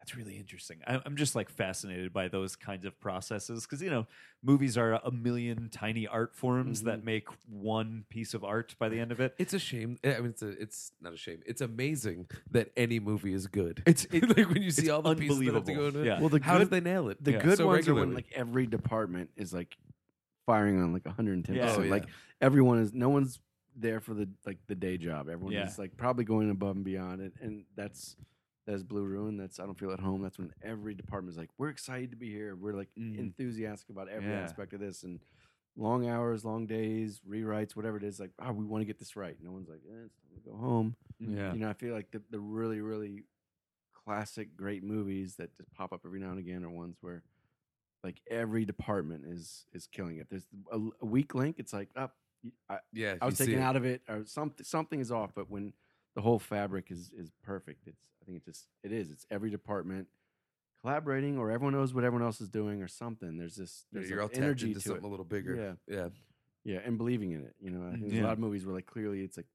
That's 0.00 0.14
really 0.14 0.36
interesting. 0.36 0.78
I, 0.86 1.00
I'm 1.04 1.16
just 1.16 1.34
like 1.34 1.50
fascinated 1.50 2.12
by 2.12 2.28
those 2.28 2.54
kinds 2.54 2.84
of 2.86 2.98
processes 3.00 3.66
because, 3.66 3.82
you 3.82 3.90
know, 3.90 4.06
movies 4.44 4.78
are 4.78 4.92
a 5.04 5.10
million 5.10 5.68
tiny 5.70 6.06
art 6.06 6.36
forms 6.36 6.84
that 6.84 6.98
mm-hmm. 6.98 7.04
make 7.06 7.28
one 7.48 8.04
piece 8.08 8.32
of 8.32 8.44
art 8.44 8.76
by 8.78 8.88
the 8.88 9.00
end 9.00 9.10
of 9.10 9.18
it. 9.20 9.34
It's 9.38 9.54
a 9.54 9.58
shame. 9.58 9.98
Eh, 10.04 10.14
I 10.14 10.20
mean, 10.20 10.30
it's 10.30 10.40
a, 10.42 10.50
it's 10.50 10.92
not 11.00 11.12
a 11.14 11.16
shame. 11.16 11.40
It's 11.44 11.60
amazing 11.60 12.28
that 12.52 12.70
any 12.76 13.00
movie 13.00 13.32
is 13.32 13.48
good. 13.48 13.82
It's- 13.86 14.06
it- 14.12 14.36
like 14.38 14.48
when 14.48 14.62
you 14.62 14.70
see 14.70 14.88
all 14.88 15.02
the 15.02 15.16
pieces 15.16 15.40
that 15.40 15.54
have 15.54 15.64
to 15.64 15.74
go 15.74 15.86
into 15.88 16.02
it. 16.02 16.06
Yeah. 16.06 16.20
Well, 16.20 16.28
the 16.28 16.40
How 16.40 16.58
good, 16.58 16.70
did 16.70 16.84
they 16.84 16.90
nail 16.90 17.08
it? 17.08 17.22
the 17.22 17.32
Yeah. 17.32 17.42
good 17.42 17.58
So 17.58 17.66
ones 17.66 17.88
are 17.88 17.94
when 17.94 18.14
like 18.14 18.30
every 18.32 18.66
department 18.66 19.30
is 19.36 19.52
like 19.52 19.76
firing 20.48 20.80
on 20.82 20.92
like 20.94 21.04
110. 21.04 21.54
Yeah. 21.54 21.62
Oh, 21.64 21.66
percent. 21.76 21.90
Like 21.90 22.06
everyone 22.40 22.78
is, 22.78 22.94
no 22.94 23.10
one's 23.10 23.38
there 23.76 24.00
for 24.00 24.14
the 24.14 24.26
like 24.46 24.56
the 24.66 24.74
day 24.74 24.96
job. 24.96 25.28
Everyone 25.28 25.52
Yeah. 25.52 25.66
is 25.68 25.78
like 25.78 25.96
probably 25.96 26.24
going 26.24 26.50
above 26.50 26.76
and 26.76 26.84
beyond 26.84 27.20
it, 27.20 27.34
and 27.40 27.64
that's 27.76 28.16
that's 28.66 28.82
Blue 28.82 29.04
Ruin. 29.04 29.36
That's 29.36 29.60
I 29.60 29.66
don't 29.66 29.78
feel 29.78 29.92
at 29.92 30.00
home. 30.00 30.22
That's 30.22 30.38
when 30.38 30.52
every 30.62 30.94
department 30.94 31.32
is 31.32 31.38
like, 31.38 31.50
we're 31.58 31.68
excited 31.68 32.10
to 32.12 32.16
be 32.16 32.30
here. 32.30 32.56
We're 32.56 32.72
like 32.72 32.88
Mhm. 32.98 33.18
enthusiastic 33.18 33.90
about 33.90 34.08
every 34.08 34.30
Yeah. 34.30 34.40
aspect 34.40 34.72
of 34.72 34.80
this, 34.80 35.04
and 35.04 35.20
long 35.76 36.08
hours, 36.08 36.44
long 36.44 36.66
days, 36.66 37.20
rewrites, 37.28 37.76
whatever 37.76 37.96
it 37.98 38.02
is. 38.04 38.18
Like, 38.18 38.32
oh, 38.40 38.52
we 38.52 38.64
want 38.64 38.80
to 38.82 38.86
get 38.86 38.98
this 38.98 39.16
right. 39.16 39.36
No 39.42 39.52
one's 39.52 39.68
like, 39.68 39.82
eh, 39.88 40.04
it's 40.06 40.16
time 40.16 40.34
to 40.34 40.50
go 40.50 40.56
home. 40.56 40.96
Yeah. 41.20 41.52
You 41.52 41.60
know, 41.60 41.68
I 41.70 41.74
feel 41.74 41.94
like 41.94 42.10
the, 42.10 42.20
the 42.30 42.40
really, 42.40 42.80
really 42.80 43.24
classic, 44.04 44.56
great 44.56 44.82
movies 44.82 45.36
that 45.36 45.54
just 45.56 45.72
pop 45.74 45.92
up 45.92 46.00
every 46.04 46.18
now 46.20 46.30
and 46.30 46.38
again 46.38 46.64
are 46.64 46.70
ones 46.70 46.96
where 47.00 47.22
like 48.04 48.20
every 48.30 48.64
department 48.64 49.24
is 49.26 49.66
is 49.72 49.86
killing 49.86 50.18
it. 50.18 50.28
There's 50.30 50.46
a, 50.72 50.78
a 51.02 51.06
weak 51.06 51.34
link. 51.34 51.56
It's 51.58 51.72
like 51.72 51.88
oh, 51.96 52.04
up. 52.04 52.16
I, 52.70 52.78
yeah, 52.92 53.16
I 53.20 53.26
was 53.26 53.36
taken 53.36 53.58
out 53.58 53.74
of 53.76 53.84
it, 53.84 54.02
or 54.08 54.24
something. 54.24 54.64
Something 54.64 55.00
is 55.00 55.10
off. 55.10 55.32
But 55.34 55.50
when 55.50 55.72
the 56.14 56.22
whole 56.22 56.38
fabric 56.38 56.90
is 56.90 57.10
is 57.16 57.30
perfect, 57.42 57.86
it's. 57.86 58.02
I 58.22 58.24
think 58.24 58.38
it 58.38 58.44
just 58.44 58.66
it 58.82 58.92
is. 58.92 59.10
It's 59.10 59.26
every 59.30 59.50
department 59.50 60.06
collaborating, 60.80 61.38
or 61.38 61.50
everyone 61.50 61.72
knows 61.74 61.94
what 61.94 62.04
everyone 62.04 62.24
else 62.26 62.40
is 62.40 62.48
doing, 62.48 62.82
or 62.82 62.88
something. 62.88 63.36
There's 63.38 63.56
this. 63.56 63.86
There's 63.90 64.08
You're 64.10 64.22
all 64.22 64.30
energy 64.34 64.74
to 64.74 64.80
something 64.80 65.02
it. 65.02 65.06
a 65.06 65.10
little 65.10 65.24
bigger. 65.24 65.78
Yeah. 65.88 65.96
yeah. 65.96 66.08
Yeah, 66.64 66.80
and 66.84 66.98
believing 66.98 67.32
in 67.32 67.40
it. 67.44 67.54
You 67.60 67.70
know, 67.70 67.86
I 67.86 67.92
think 67.92 68.02
there's 68.02 68.14
Yeah. 68.14 68.22
a 68.22 68.26
lot 68.26 68.32
of 68.34 68.38
movies 68.40 68.66
where 68.66 68.74
like 68.74 68.84
clearly 68.86 69.22
it's 69.22 69.36
like 69.38 69.46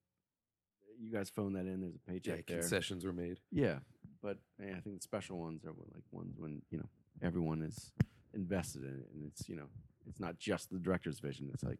you 0.99 1.11
guys 1.11 1.29
phone 1.29 1.53
that 1.53 1.65
in. 1.67 1.81
There's 1.81 1.95
a 1.95 1.99
paycheck 1.99 2.37
Yeah, 2.39 2.43
there. 2.47 2.59
concessions 2.59 3.05
were 3.05 3.13
made. 3.13 3.39
Yeah, 3.51 3.79
but 4.21 4.39
yeah, 4.59 4.75
I 4.77 4.79
think 4.79 4.95
the 4.95 5.03
special 5.03 5.37
ones 5.37 5.63
are 5.65 5.73
like 5.93 6.03
ones 6.11 6.39
when 6.39 6.61
you 6.71 6.79
know 6.79 6.89
everyone 7.21 7.61
is 7.61 7.91
invested 8.33 8.83
in 8.83 8.89
it, 8.99 9.09
and 9.13 9.25
it's 9.31 9.47
you 9.49 9.55
know 9.55 9.67
it's 10.07 10.19
not 10.19 10.37
just 10.39 10.69
the 10.71 10.79
director's 10.79 11.19
vision. 11.19 11.49
It's 11.53 11.63
like 11.63 11.79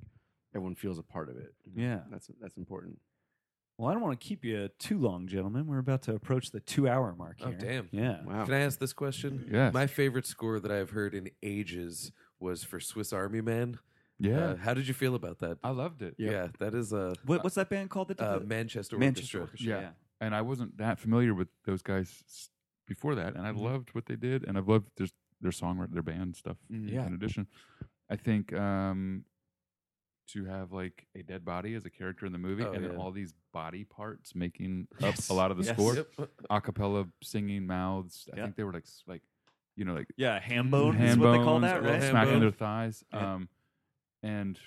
everyone 0.55 0.75
feels 0.75 0.99
a 0.99 1.03
part 1.03 1.29
of 1.29 1.37
it. 1.37 1.53
Yeah. 1.75 2.01
that's 2.11 2.29
that's 2.41 2.57
important. 2.57 2.99
Well, 3.77 3.89
I 3.89 3.93
don't 3.93 4.03
want 4.03 4.19
to 4.21 4.27
keep 4.27 4.45
you 4.45 4.69
too 4.77 4.99
long, 4.99 5.27
gentlemen. 5.27 5.65
We're 5.65 5.79
about 5.79 6.03
to 6.03 6.13
approach 6.13 6.51
the 6.51 6.59
two 6.59 6.87
hour 6.87 7.15
mark 7.17 7.37
Oh, 7.43 7.51
damn. 7.53 7.89
Yeah. 7.91 8.23
Wow. 8.23 8.45
Can 8.45 8.53
I 8.53 8.59
ask 8.59 8.77
this 8.77 8.93
question? 8.93 9.49
Yes. 9.51 9.73
My 9.73 9.87
favorite 9.87 10.27
score 10.27 10.59
that 10.59 10.71
I've 10.71 10.91
heard 10.91 11.15
in 11.15 11.31
ages 11.41 12.11
was 12.39 12.63
for 12.63 12.79
Swiss 12.79 13.11
Army 13.11 13.41
Man. 13.41 13.79
Yeah, 14.19 14.49
Uh, 14.49 14.55
how 14.57 14.75
did 14.75 14.87
you 14.87 14.93
feel 14.93 15.15
about 15.15 15.39
that? 15.39 15.57
I 15.63 15.71
loved 15.71 16.03
it. 16.03 16.13
Yeah, 16.19 16.49
that 16.59 16.75
is 16.75 16.93
a 16.93 17.15
What, 17.25 17.43
what's 17.43 17.55
that 17.55 17.69
band 17.69 17.89
called? 17.89 18.09
That 18.09 18.19
uh, 18.19 18.37
the- 18.39 18.45
Manchester, 18.45 18.95
Manchester 18.97 19.41
Orchestra. 19.41 19.73
Orchestra. 19.73 19.81
Yeah. 20.21 20.25
and 20.25 20.35
I 20.35 20.41
wasn't 20.43 20.77
that 20.77 20.99
familiar 20.99 21.33
with 21.33 21.47
those 21.65 21.81
guys 21.81 22.23
before 22.87 23.15
that, 23.15 23.35
and 23.35 23.45
I 23.45 23.51
Mhm. 23.51 23.59
loved 23.59 23.89
what 23.95 24.05
they 24.05 24.15
did, 24.15 24.43
and 24.47 24.55
I've 24.57 24.67
loved 24.69 24.91
their 24.97 25.07
their 25.43 25.51
song, 25.51 25.85
their 25.91 26.01
band 26.01 26.35
stuff. 26.35 26.57
Yeah. 26.69 27.05
In 27.05 27.13
addition, 27.13 27.45
I 28.09 28.15
think 28.15 28.51
um, 28.53 29.25
to 30.29 30.45
have 30.45 30.71
like 30.71 31.05
a 31.15 31.21
dead 31.21 31.45
body 31.45 31.75
as 31.75 31.85
a 31.85 31.89
character 31.89 32.25
in 32.25 32.31
the 32.31 32.37
movie, 32.39 32.63
Oh, 32.63 32.71
and 32.71 32.83
then 32.83 32.91
yeah. 32.93 32.97
all 32.97 33.11
these 33.11 33.33
body 33.51 33.83
parts 33.83 34.33
making 34.33 34.87
Yes. 34.99 35.29
up 35.29 35.35
a 35.35 35.37
lot 35.37 35.51
of 35.51 35.57
the 35.57 35.63
Yes. 35.65 35.75
score, 35.75 35.95
Yep. 35.95 36.07
a 36.49 36.61
cappella 36.61 37.05
singing 37.21 37.67
mouths. 37.67 38.27
I 38.33 38.37
think 38.37 38.55
they 38.55 38.63
were 38.63 38.73
like 38.73 38.85
like 39.05 39.21
you 39.75 39.85
know 39.85 39.93
like 39.93 40.07
Yeah, 40.17 40.39
ham 40.39 40.71
bone 40.71 40.95
hand 40.95 41.09
is 41.11 41.17
what 41.17 41.31
they 41.37 41.43
call 41.43 41.59
that, 41.59 41.83
right? 41.83 42.01
Ham 42.01 42.11
smacking 42.11 42.39
their 42.39 42.51
thighs, 42.51 43.03
Yeah. 43.13 43.35
um, 43.35 43.49
and 44.23 44.57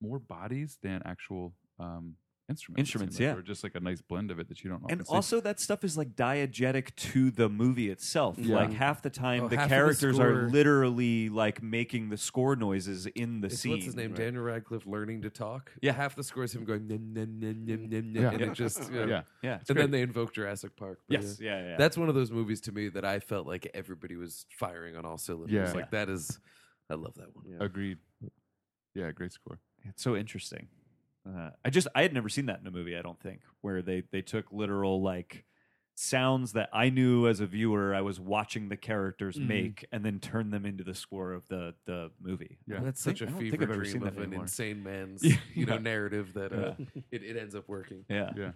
more 0.00 0.18
bodies 0.18 0.78
than 0.82 1.02
actual 1.04 1.54
um, 1.78 2.16
instruments. 2.48 2.80
Instruments, 2.80 3.16
seemed 3.16 3.28
like, 3.28 3.34
yeah. 3.36 3.38
or 3.40 3.42
just 3.42 3.62
like 3.62 3.74
a 3.74 3.80
nice 3.80 4.00
blend 4.00 4.30
of 4.30 4.38
it 4.38 4.48
that 4.48 4.64
you 4.64 4.70
don't. 4.70 4.80
And 4.90 5.00
often 5.00 5.04
see. 5.06 5.14
also, 5.14 5.40
that 5.40 5.60
stuff 5.60 5.84
is 5.84 5.96
like 5.98 6.16
diegetic 6.16 6.94
to 6.96 7.30
the 7.30 7.48
movie 7.48 7.90
itself. 7.90 8.36
Yeah. 8.38 8.56
Like 8.56 8.72
half 8.72 9.02
the 9.02 9.10
time, 9.10 9.44
Oh, 9.44 9.48
the 9.48 9.56
half 9.56 9.64
of 9.66 9.70
the 9.70 9.74
characters 9.76 10.18
are 10.18 10.48
literally 10.48 11.28
like 11.28 11.62
making 11.62 12.08
the 12.08 12.16
score 12.16 12.56
noises 12.56 13.06
in 13.06 13.40
the 13.40 13.46
It's- 13.46 13.60
scene. 13.60 13.72
what's 13.72 13.84
his 13.84 13.96
name? 13.96 14.10
right. 14.12 14.16
Daniel 14.18 14.42
Radcliffe 14.42 14.86
learning 14.86 15.22
to 15.22 15.30
talk. 15.30 15.72
Yeah. 15.82 15.92
half 15.92 16.16
the 16.16 16.22
score 16.24 16.44
is 16.44 16.54
him 16.54 16.64
going 16.64 16.86
nim 16.86 17.12
nim 17.12 17.38
nim 17.38 17.64
nim 17.64 17.88
nim 17.88 18.12
nim, 18.12 18.22
Yeah. 18.22 18.30
and 18.30 18.40
it 18.40 18.52
just 18.54 18.90
yeah. 18.92 19.06
yeah, 19.06 19.22
Yeah. 19.42 19.52
and 19.58 19.66
great. 19.66 19.76
then 19.76 19.90
they 19.90 20.02
invoke 20.02 20.32
Jurassic 20.32 20.76
Park. 20.76 21.00
But, 21.08 21.22
Yes. 21.22 21.38
yeah. 21.40 21.60
Yeah. 21.60 21.68
Yeah. 21.70 21.76
That's 21.76 21.96
one 21.98 22.08
of 22.08 22.14
those 22.14 22.30
movies 22.30 22.60
to 22.62 22.72
me 22.72 22.88
that 22.88 23.04
I 23.04 23.18
felt 23.20 23.46
like 23.46 23.70
everybody 23.74 24.16
was 24.16 24.46
firing 24.50 24.96
on 24.96 25.04
all 25.04 25.18
cylinders. 25.18 25.52
Yeah. 25.52 25.72
Like 25.72 25.90
that 25.90 26.08
is, 26.08 26.38
I 26.90 26.94
love 26.94 27.14
that 27.16 27.34
one. 27.36 27.44
Yeah. 27.48 27.56
agreed. 27.60 27.98
Yeah, 28.94 29.12
great 29.12 29.32
score. 29.32 29.60
It's 29.84 30.02
so 30.02 30.16
interesting. 30.16 30.68
Uh, 31.28 31.50
I 31.64 31.70
just 31.70 31.88
I 31.94 32.02
had 32.02 32.14
never 32.14 32.28
seen 32.28 32.46
that 32.46 32.60
in 32.60 32.66
a 32.66 32.70
movie. 32.70 32.96
I 32.96 33.02
don't 33.02 33.20
think 33.20 33.40
where 33.60 33.82
they 33.82 34.02
they 34.12 34.22
took 34.22 34.46
literal 34.52 35.02
like 35.02 35.44
sounds 35.94 36.52
that 36.52 36.68
I 36.72 36.90
knew 36.90 37.26
as 37.26 37.40
a 37.40 37.46
viewer 37.46 37.92
I 37.94 38.02
was 38.02 38.20
watching 38.20 38.68
the 38.68 38.76
characters 38.76 39.36
Mhm. 39.36 39.46
make 39.48 39.84
and 39.90 40.04
then 40.04 40.20
turn 40.20 40.50
them 40.50 40.64
into 40.64 40.84
the 40.84 40.94
score 40.94 41.32
of 41.32 41.46
the 41.48 41.74
the 41.86 42.10
movie. 42.20 42.58
Yeah. 42.68 42.78
I 42.78 42.84
That's 42.84 43.00
such 43.02 43.20
a 43.20 43.26
I 43.26 43.30
don't 43.30 43.40
fever 43.40 43.66
dream 43.66 43.84
seen 43.84 44.00
that 44.02 44.12
of 44.12 44.16
an 44.18 44.22
anymore. 44.24 44.44
insane 44.44 44.82
man's, 44.84 45.24
Yeah. 45.24 45.36
you 45.54 45.66
know, 45.66 45.78
narrative 45.78 46.34
that 46.34 46.52
uh, 46.52 46.74
Yeah. 46.78 47.02
it, 47.10 47.22
it 47.24 47.36
ends 47.36 47.54
up 47.56 47.68
working. 47.68 48.04
Yeah. 48.08 48.30
Yeah. 48.36 48.52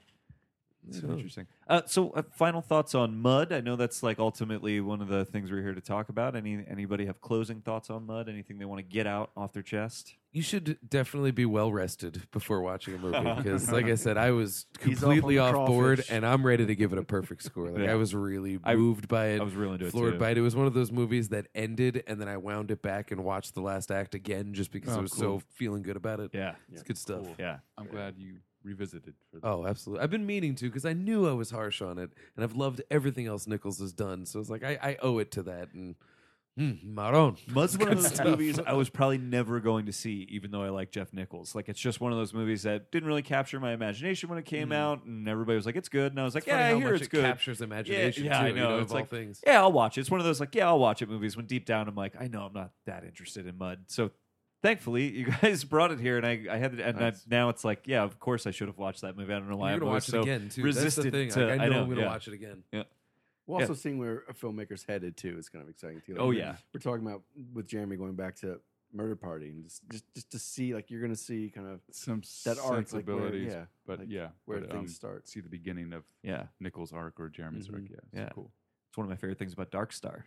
So 0.91 1.07
interesting. 1.13 1.47
Uh, 1.69 1.83
so, 1.87 2.11
uh, 2.11 2.23
final 2.33 2.61
thoughts 2.61 2.95
on 2.95 3.17
Mud. 3.17 3.53
I 3.53 3.61
know 3.61 3.77
that's 3.77 4.03
like 4.03 4.19
ultimately 4.19 4.81
one 4.81 5.01
of 5.01 5.07
the 5.09 5.25
things 5.25 5.51
we're 5.51 5.63
here 5.63 5.75
to 5.75 5.81
talk 5.81 6.09
about. 6.09 6.35
Any 6.35 6.65
anybody 6.69 7.07
have 7.07 7.21
closing 7.21 7.61
thoughts 7.61 7.89
on 7.89 8.05
Mud? 8.05 8.29
Anything 8.29 8.59
they 8.59 8.65
want 8.65 8.81
to 8.81 8.83
get 8.83 9.07
out 9.07 9.31
off 9.37 9.53
their 9.53 9.63
chest? 9.63 10.15
You 10.33 10.43
should 10.43 10.79
definitely 10.89 11.31
be 11.31 11.45
well 11.47 11.71
rested 11.71 12.23
before 12.33 12.63
watching 12.63 12.95
a 12.95 12.99
movie 12.99 13.35
because, 13.37 13.71
like 13.71 13.85
I 13.87 13.95
said, 13.95 14.17
I 14.17 14.33
was 14.33 14.67
He's 14.83 14.97
off 14.97 15.11
completely 15.11 15.39
on 15.39 15.53
the 15.53 15.61
off, 15.61 15.67
board, 15.69 15.99
crawfish. 15.99 16.11
and 16.11 16.27
I'm 16.27 16.45
ready 16.45 16.67
to 16.67 16.75
give 16.75 16.93
it 16.93 16.99
a 16.99 17.05
perfect 17.05 17.43
score. 17.45 17.69
Like 17.71 17.85
Yeah. 17.85 17.93
I 17.93 17.95
was 17.95 18.13
really 18.15 18.59
I- 18.65 18.75
moved 18.75 19.07
by 19.09 19.27
it. 19.29 19.41
I 19.41 19.45
was 19.45 19.55
really 19.55 19.75
into 19.75 19.87
it 19.87 19.91
floored 19.93 20.15
too. 20.15 20.19
by 20.19 20.31
it. 20.31 20.39
It 20.39 20.41
was 20.43 20.57
one 20.57 20.67
of 20.67 20.75
those 20.75 20.91
movies 20.91 21.29
that 21.29 21.47
ended, 21.55 22.03
and 22.09 22.21
then 22.21 22.29
I 22.29 22.39
wound 22.39 22.71
it 22.73 22.83
back 22.83 23.11
and 23.13 23.23
watched 23.25 23.55
the 23.55 23.61
last 23.61 23.93
act 23.93 24.15
again 24.17 24.53
just 24.55 24.73
because 24.73 24.95
Oh, 24.95 24.99
I 24.99 25.03
was 25.03 25.13
cool. 25.13 25.39
so 25.41 25.43
feeling 25.55 25.83
good 25.83 25.97
about 25.97 26.19
it. 26.19 26.31
Yeah, 26.35 26.55
It's 26.73 26.83
good 26.83 26.99
stuff. 26.99 27.25
yeah. 27.39 27.59
I'm 27.79 27.87
glad 27.87 28.15
you 28.19 28.39
revisited 28.65 29.15
for 29.31 29.39
that. 29.41 29.47
Oh, 29.47 29.67
absolutely. 29.67 30.03
I've 30.03 30.11
been 30.11 30.27
meaning 30.27 30.55
to 30.57 30.67
because 30.67 30.85
I 30.85 30.93
knew 30.93 31.29
I 31.29 31.33
was 31.33 31.51
harsh 31.51 31.83
on 31.83 31.99
it, 31.99 32.11
and 32.37 32.45
I've 32.45 32.55
loved 32.57 32.83
everything 32.91 33.27
else 33.27 33.47
Nichols 33.47 33.79
has 33.81 33.93
done. 33.93 34.27
So 34.27 34.41
it's 34.41 34.51
like 34.51 34.65
I, 34.65 34.79
I 34.83 34.97
owe 35.03 35.19
it 35.19 35.31
to 35.33 35.43
that, 35.45 35.73
and 35.75 35.95
Mm, 36.59 36.85
Maron. 36.85 37.39
Mud's 37.49 37.79
one 37.79 37.89
of 37.93 38.03
those 38.03 38.21
movies 38.23 38.61
I 38.67 38.75
was 38.75 38.91
probably 38.91 39.17
never 39.17 39.59
going 39.59 39.87
to 39.87 39.93
see, 39.93 40.27
even 40.29 40.51
though 40.51 40.63
I 40.63 40.69
like 40.69 40.91
Jeff 40.91 41.11
Nichols. 41.15 41.55
Like, 41.55 41.71
it's 41.71 41.81
just 41.81 41.99
one 41.99 42.13
of 42.13 42.19
those 42.19 42.35
movies 42.35 42.65
that 42.65 42.93
didn't 42.93 43.09
really 43.09 43.23
capture 43.23 43.59
my 43.59 43.73
imagination 43.73 44.29
when 44.29 44.39
it 44.39 44.45
came 44.45 44.71
out, 44.71 45.03
and 45.07 45.27
everybody 45.27 45.57
was 45.57 45.65
like, 45.65 45.77
"It's 45.77 45.89
good," 45.89 46.13
and 46.13 46.21
I 46.21 46.25
was 46.25 46.35
like, 46.35 46.43
It's 46.43 46.49
"Yeah, 46.49 46.59
I 46.59 46.69
how 46.73 46.77
hear 46.79 46.91
much 46.91 46.97
it's 46.97 47.07
it 47.07 47.11
good." 47.11 47.25
captures 47.25 47.63
imagination. 47.63 48.25
yeah, 48.27 48.39
too, 48.41 48.45
I 48.45 48.49
you 48.49 48.55
know. 48.57 48.79
It's 48.81 48.93
like- 48.93 49.09
things. 49.09 49.41
Yeah, 49.47 49.63
I'll 49.63 49.73
watch 49.73 49.97
it. 49.97 50.03
It's 50.03 50.11
one 50.11 50.21
of 50.21 50.27
those 50.27 50.41
like, 50.41 50.55
yeah, 50.55 50.67
I'll 50.67 50.79
watch 50.79 51.01
it 51.01 51.09
movies 51.09 51.39
when 51.39 51.47
deep 51.47 51.65
down 51.65 51.89
I'm 51.89 51.95
like, 51.95 52.21
I 52.21 52.29
know 52.29 52.43
I'm 52.45 52.53
not 52.53 52.73
that 52.85 53.05
interested 53.05 53.47
in 53.47 53.57
Mud. 53.57 53.85
So 53.87 54.11
thankfully, 54.63 55.11
you 55.11 55.27
guys 55.27 55.65
brought 55.75 55.91
it 55.93 56.01
here, 56.01 56.17
and 56.17 56.27
I, 56.27 56.45
I 56.51 56.57
had, 56.59 56.75
it, 56.75 56.81
and 56.81 57.05
I, 57.05 57.13
now 57.29 57.49
it's 57.49 57.65
like, 57.65 57.83
yeah, 57.87 58.03
of 58.03 58.19
course 58.19 58.47
I 58.47 58.51
should 58.51 58.69
have 58.69 58.79
watched 58.79 59.03
that 59.03 59.17
movie. 59.17 59.33
I 59.33 59.39
don't 59.39 59.49
know 59.51 59.57
why 59.57 59.73
I'm 59.73 59.79
gonna 59.79 59.91
watch 59.91 60.05
so 60.07 60.19
it 60.21 60.23
again 60.23 60.49
too. 60.49 60.63
resistant 60.63 61.13
That's 61.13 61.35
the 61.35 61.41
thing. 61.41 61.47
to- 61.49 61.51
Like, 61.53 61.61
I 61.61 61.65
I 61.65 61.69
know, 61.69 61.73
know, 61.77 61.83
I'm 61.83 61.89
gonna 61.91 62.01
yeah. 62.03 62.07
watch 62.07 62.29
it 62.29 62.35
again. 62.35 62.63
Well, 62.73 63.59
Yeah. 63.61 63.67
also 63.67 63.75
seeing 63.75 63.99
where 63.99 64.23
a 64.29 64.35
filmmaker's 64.35 64.85
headed 64.85 65.17
too 65.17 65.37
is 65.37 65.49
kind 65.49 65.63
of 65.63 65.69
exciting 65.69 66.01
too. 66.07 66.13
Like, 66.15 66.23
Oh, 66.23 66.31
yeah. 66.31 66.57
we're 66.73 66.81
talking 66.81 67.05
about 67.07 67.23
with 67.53 67.67
Jeremy 67.67 67.97
going 67.97 68.15
back 68.15 68.37
to 68.37 68.61
Murder 68.95 69.17
Party 69.17 69.49
and 69.49 69.65
just 69.65 69.83
just 69.91 70.05
just 70.15 70.31
to 70.31 70.39
see 70.39 70.75
like 70.75 70.91
you're 70.91 71.01
gonna 71.01 71.17
see 71.17 71.51
kind 71.53 71.67
of 71.67 71.81
Some 71.91 72.23
that 72.45 72.59
arc, 72.59 72.93
like, 72.93 73.07
where- 73.09 73.35
yeah, 73.35 73.65
but 73.87 73.99
like, 74.01 74.09
yeah, 74.11 74.29
where 74.45 74.61
but, 74.61 74.71
things 74.71 74.91
um, 74.91 74.95
start. 74.95 75.29
See 75.29 75.41
the 75.41 75.49
beginning 75.49 75.93
of 75.93 76.05
yeah. 76.23 76.45
Nichols' 76.61 76.93
arc 76.93 77.19
or 77.19 77.29
Jeremy's 77.29 77.69
arc. 77.69 77.81
Mhm. 77.83 77.91
Yeah, 77.91 77.97
it's 78.13 78.15
Yeah. 78.15 78.29
cool. 78.33 78.53
It's 78.91 78.97
one 78.99 79.07
of 79.07 79.11
my 79.11 79.17
favorite 79.17 79.39
things 79.39 79.55
about 79.55 79.71
Dark 79.71 79.93
Star, 79.93 80.27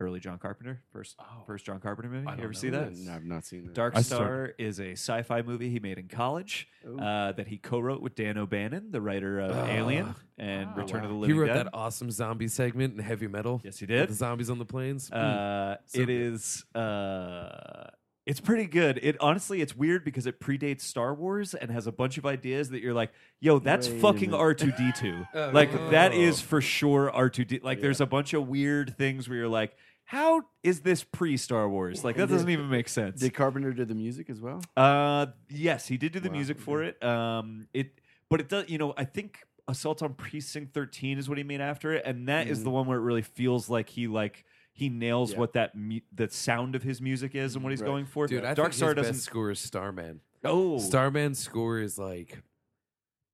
early 0.00 0.18
John 0.18 0.38
Carpenter, 0.38 0.82
first 0.92 1.16
Oh. 1.20 1.24
first 1.46 1.64
John 1.66 1.78
Carpenter 1.78 2.08
movie. 2.08 2.26
I 2.26 2.32
You 2.32 2.38
ever 2.38 2.48
know 2.48 2.52
see 2.52 2.70
that? 2.70 2.92
No, 2.96 3.12
I've 3.14 3.24
not 3.24 3.44
seen 3.44 3.64
that. 3.66 3.74
Dark 3.74 3.96
I 3.96 4.02
Star 4.02 4.52
is 4.58 4.80
a 4.80 4.92
sci-fi 4.92 5.42
movie 5.42 5.68
he 5.70 5.78
made 5.78 5.98
in 5.98 6.08
college 6.08 6.68
uh, 6.86 7.32
that 7.32 7.46
he 7.48 7.58
co-wrote 7.58 8.00
with 8.00 8.14
Dan 8.14 8.38
O'Bannon, 8.38 8.90
the 8.90 9.00
writer 9.00 9.38
of 9.40 9.50
Ah. 9.54 9.66
Alien 9.66 10.14
and 10.38 10.68
Wow. 10.70 10.74
Return 10.76 11.02
of 11.04 11.08
the 11.10 11.14
Wow. 11.14 11.20
Living 11.20 11.34
He 11.36 11.40
wrote 11.40 11.46
Dead. 11.48 11.66
that 11.66 11.70
awesome 11.74 12.10
zombie 12.10 12.48
segment 12.48 12.94
in 12.94 13.00
Heavy 13.00 13.28
Metal. 13.28 13.60
Yes, 13.62 13.78
he 13.78 13.84
with 13.84 13.90
did. 13.90 14.08
The 14.08 14.14
zombies 14.14 14.48
on 14.50 14.58
the 14.58 14.64
planes. 14.64 15.10
Uh, 15.12 15.76
So 15.86 16.00
it 16.00 16.06
good. 16.06 16.10
is. 16.10 16.64
Uh, 16.74 17.88
it's 18.26 18.38
pretty 18.40 18.66
good. 18.66 19.00
It 19.02 19.16
honestly, 19.18 19.60
it's 19.60 19.74
weird 19.74 20.04
because 20.04 20.26
it 20.26 20.38
predates 20.40 20.82
Star 20.82 21.14
Wars 21.14 21.54
and 21.54 21.70
has 21.70 21.86
a 21.86 21.92
bunch 21.92 22.16
of 22.18 22.26
ideas 22.26 22.68
that 22.70 22.80
you're 22.80 22.94
like, 22.94 23.10
"Yo, 23.40 23.58
that's 23.58 23.88
Wait 23.88 24.00
fucking. 24.00 24.34
R 24.34 24.54
two 24.54 24.70
D 24.72 24.92
two. 24.94 25.24
Oh, 25.34 25.50
Like 25.52 25.72
that 25.90 26.12
oh. 26.12 26.16
is 26.20 26.40
for 26.40 26.60
sure 26.60 27.10
R 27.10 27.28
two 27.30 27.44
D. 27.44 27.60
Like, 27.62 27.78
Yeah. 27.78 27.82
there's 27.82 28.00
a 28.00 28.06
bunch 28.06 28.32
of 28.34 28.46
weird 28.46 28.96
things 28.96 29.28
where 29.28 29.38
you're 29.38 29.48
like, 29.48 29.74
"How 30.10 30.42
is 30.64 30.80
this 30.80 31.04
pre 31.04 31.36
Star 31.36 31.68
Wars? 31.68 32.02
Like 32.04 32.16
that 32.16 32.26
did- 32.26 32.34
doesn't 32.34 32.50
even 32.50 32.68
make 32.68 32.88
sense." 32.88 33.20
Did 33.20 33.32
Carpenter 33.34 33.72
do 33.72 33.84
the 33.84 33.94
music 33.94 34.28
as 34.28 34.40
well? 34.40 34.60
Uh, 34.76 35.26
yes, 35.48 35.86
he 35.86 35.96
did 35.96 36.12
do 36.12 36.18
the 36.20 36.28
Wow, 36.28 36.34
music 36.34 36.58
for 36.60 36.82
it. 36.82 37.00
Um, 37.02 37.68
it, 37.72 38.00
but 38.28 38.40
it 38.40 38.48
does. 38.48 38.68
You 38.68 38.78
know, 38.78 38.92
I 38.96 39.04
think 39.04 39.38
Assault 39.68 40.02
on 40.02 40.14
Precinct 40.14 40.74
Thirteen 40.74 41.16
is 41.18 41.28
what 41.28 41.38
he 41.38 41.44
made 41.44 41.60
after 41.60 41.92
it, 41.92 42.02
and 42.04 42.26
that 42.28 42.48
is 42.48 42.60
Mhm. 42.60 42.64
the 42.64 42.70
one 42.70 42.86
where 42.88 42.98
it 42.98 43.02
really 43.02 43.22
feels 43.22 43.68
like 43.70 43.88
he 43.88 44.08
like 44.08 44.44
he 44.72 44.88
nails 44.88 45.32
Yeah. 45.32 45.38
what 45.38 45.52
that 45.52 45.74
mu- 45.76 46.00
the 46.12 46.28
sound 46.28 46.74
of 46.74 46.82
his 46.82 47.00
music 47.00 47.34
is 47.34 47.54
and 47.54 47.62
what 47.62 47.70
he's 47.70 47.80
Right. 47.80 47.86
going 47.86 48.06
for. 48.06 48.26
Dude, 48.26 48.44
I 48.44 48.54
Dark 48.54 48.68
think 48.72 48.74
Star 48.74 48.88
his 48.90 48.96
doesn't. 48.96 49.12
best 49.14 49.24
score 49.24 49.50
is 49.50 49.60
Starman. 49.60 50.20
oh, 50.44 50.78
Starman's 50.78 51.38
score 51.38 51.78
is 51.80 51.98
like, 51.98 52.42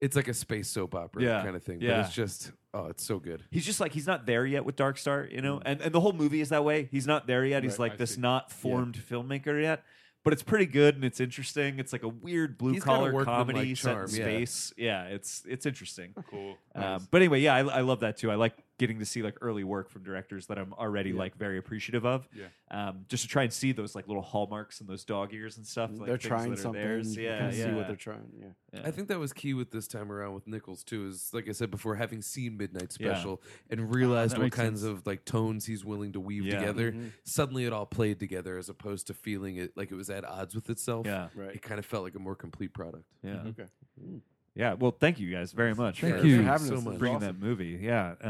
it's 0.00 0.16
like 0.16 0.28
a 0.28 0.34
space 0.34 0.68
soap 0.68 0.94
opera 0.94 1.22
Yeah, 1.22 1.42
kind 1.42 1.54
of 1.56 1.62
thing. 1.62 1.80
yeah. 1.80 1.98
But 1.98 2.06
it's 2.06 2.14
just, 2.14 2.52
oh, 2.76 2.86
it's 2.88 3.04
so 3.04 3.18
good. 3.18 3.42
He's 3.50 3.64
just 3.64 3.80
like 3.80 3.92
he's 3.92 4.06
not 4.06 4.26
there 4.26 4.44
yet 4.46 4.64
with 4.64 4.76
Dark 4.76 4.98
Star, 4.98 5.28
you 5.30 5.40
know, 5.40 5.60
and 5.64 5.80
and 5.80 5.92
the 5.92 6.00
whole 6.00 6.12
movie 6.12 6.40
is 6.40 6.50
that 6.50 6.64
way. 6.64 6.88
He's 6.90 7.06
not 7.06 7.26
there 7.26 7.44
yet. 7.44 7.62
He's 7.62 7.72
Right, 7.72 7.90
like 7.90 7.92
I 7.92 7.96
this 7.96 8.14
see. 8.14 8.20
not 8.20 8.52
formed 8.52 8.96
filmmaker 8.96 9.60
yet. 9.60 9.82
But 10.24 10.32
it's 10.32 10.42
pretty 10.42 10.66
good 10.66 10.96
and 10.96 11.04
it's 11.04 11.20
interesting. 11.20 11.78
It's 11.78 11.92
like 11.92 12.02
a 12.02 12.08
weird 12.08 12.58
blue 12.58 12.72
He's 12.72 12.82
got 12.82 12.94
a 12.94 13.10
collar 13.10 13.24
comedy 13.24 13.76
set 13.76 13.90
in 13.90 13.96
charm, 13.96 14.10
yeah. 14.10 14.16
space. 14.24 14.72
Yeah, 14.76 15.04
it's 15.04 15.44
it's 15.48 15.66
interesting. 15.66 16.14
Cool. 16.28 16.56
Um, 16.74 17.06
but 17.12 17.22
anyway, 17.22 17.40
yeah, 17.40 17.54
I, 17.54 17.60
I 17.60 17.80
love 17.82 18.00
that 18.00 18.16
too. 18.16 18.30
I 18.32 18.34
like 18.34 18.54
getting 18.78 18.98
to 18.98 19.06
see 19.06 19.22
like 19.22 19.36
early 19.40 19.64
work 19.64 19.88
from 19.90 20.02
directors 20.02 20.46
that 20.48 20.58
I'm 20.58 20.72
already 20.74 21.10
Yeah. 21.10 21.18
like 21.20 21.36
very 21.36 21.56
appreciative 21.56 22.04
of. 22.04 22.28
Yeah. 22.34 22.46
Um, 22.70 23.06
just 23.08 23.22
to 23.22 23.28
try 23.28 23.42
and 23.44 23.52
see 23.52 23.72
those 23.72 23.94
like 23.94 24.06
little 24.06 24.22
hallmarks 24.22 24.80
and 24.80 24.88
those 24.88 25.04
dog 25.04 25.32
ears 25.32 25.56
and 25.56 25.66
stuff. 25.66 25.90
Like 25.92 26.06
they're 26.08 26.18
things 26.18 26.28
trying 26.28 26.50
that 26.50 26.58
something. 26.58 26.82
theirs. 26.82 27.16
you 27.16 27.22
Yeah, 27.24 27.38
can 27.38 27.58
yeah. 27.58 27.64
see 27.64 27.72
what 27.72 27.86
they're 27.86 27.96
trying. 27.96 28.30
Yeah. 28.38 28.46
yeah. 28.74 28.82
I 28.84 28.90
think 28.90 29.08
that 29.08 29.18
was 29.18 29.32
key 29.32 29.54
with 29.54 29.70
this 29.70 29.88
time 29.88 30.12
around 30.12 30.34
with 30.34 30.46
Nichols 30.46 30.84
too. 30.84 31.06
Is 31.06 31.30
like 31.32 31.48
I 31.48 31.52
said 31.52 31.70
before, 31.70 31.94
having 31.94 32.20
seen 32.20 32.56
Midnight 32.58 32.94
Yeah. 33.00 33.14
Special 33.14 33.40
and 33.70 33.94
realized 33.94 34.34
that 34.34 34.40
what 34.42 34.52
kinds 34.52 34.82
sense. 34.82 34.98
of 34.98 35.06
like 35.06 35.24
tones 35.24 35.64
he's 35.64 35.84
willing 35.84 36.12
to 36.12 36.20
weave 36.20 36.44
Yeah. 36.44 36.58
together. 36.58 36.92
Mhm. 36.92 37.12
Suddenly, 37.24 37.64
it 37.64 37.72
all 37.72 37.86
played 37.86 38.18
together 38.20 38.58
as 38.58 38.68
opposed 38.68 39.06
to 39.06 39.14
feeling 39.14 39.56
it 39.56 39.74
like 39.76 39.90
it 39.90 39.94
was 39.94 40.10
at 40.10 40.24
odds 40.24 40.54
with 40.54 40.68
itself. 40.68 41.06
yeah, 41.06 41.28
Right. 41.34 41.54
it 41.54 41.62
kind 41.62 41.78
of 41.78 41.86
felt 41.86 42.04
like 42.04 42.14
a 42.14 42.18
more 42.18 42.34
complete 42.36 42.74
product. 42.74 43.04
yeah, 43.22 43.42
Okay. 43.46 43.66
Yeah. 44.56 44.72
Well, 44.74 44.90
thank 44.90 45.20
you 45.20 45.30
guys 45.30 45.52
very 45.52 45.74
much. 45.74 46.00
Thank 46.00 46.16
for, 46.18 46.26
you. 46.26 46.38
for 46.38 46.42
having 46.42 46.66
so 46.66 46.76
us. 46.78 46.84
Much. 46.84 46.98
bringing 46.98 47.18
awesome. 47.18 47.38
that 47.38 47.46
movie. 47.46 47.78
Yeah, 47.80 48.14
uh, 48.24 48.26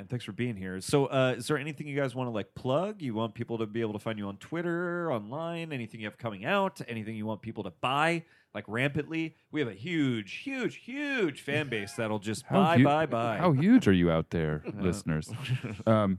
and 0.00 0.10
thanks 0.10 0.24
for 0.26 0.32
being 0.32 0.56
here. 0.56 0.80
So, 0.82 1.06
uh, 1.06 1.34
is 1.38 1.46
there 1.46 1.56
anything 1.56 1.86
you 1.86 1.96
guys 1.96 2.14
want 2.14 2.26
to 2.26 2.32
like 2.32 2.54
plug? 2.54 3.00
You 3.00 3.14
want 3.14 3.34
people 3.34 3.56
to 3.58 3.66
be 3.66 3.80
able 3.80 3.94
to 3.94 3.98
find 3.98 4.18
you 4.18 4.26
on 4.28 4.36
Twitter, 4.36 5.10
online? 5.10 5.72
Anything 5.72 6.00
you 6.00 6.06
have 6.06 6.18
coming 6.18 6.44
out? 6.44 6.80
Anything 6.88 7.14
you 7.16 7.24
want 7.24 7.40
people 7.40 7.62
to 7.64 7.72
buy? 7.80 8.24
Like 8.54 8.64
rampantly, 8.66 9.36
we 9.52 9.60
have 9.60 9.68
a 9.68 9.74
huge, 9.74 10.32
huge, 10.38 10.76
huge 10.76 11.42
fan 11.42 11.68
base 11.68 11.92
that'll 11.94 12.18
just 12.18 12.48
buy, 12.48 12.78
hu- 12.78 12.84
buy, 12.84 13.06
buy. 13.06 13.36
How 13.36 13.52
huge 13.52 13.86
are 13.86 13.92
you 13.92 14.10
out 14.10 14.30
there, 14.30 14.62
listeners? 14.80 15.30
Um, 15.86 16.18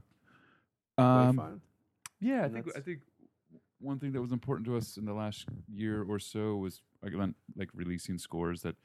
um, 0.96 1.36
fun. 1.36 1.60
yeah, 2.20 2.42
I 2.42 2.44
And 2.44 2.54
think 2.54 2.66
I 2.76 2.80
think 2.80 3.00
one 3.80 3.98
thing 3.98 4.12
that 4.12 4.20
was 4.22 4.32
important 4.32 4.66
to 4.66 4.76
us 4.76 4.96
in 4.96 5.04
the 5.06 5.12
last 5.14 5.46
year 5.72 6.04
or 6.08 6.18
so 6.18 6.56
was 6.56 6.80
like 7.02 7.14
like- 7.14 7.34
like 7.56 7.68
releasing 7.74 8.18
scores 8.18 8.62
that 8.62 8.76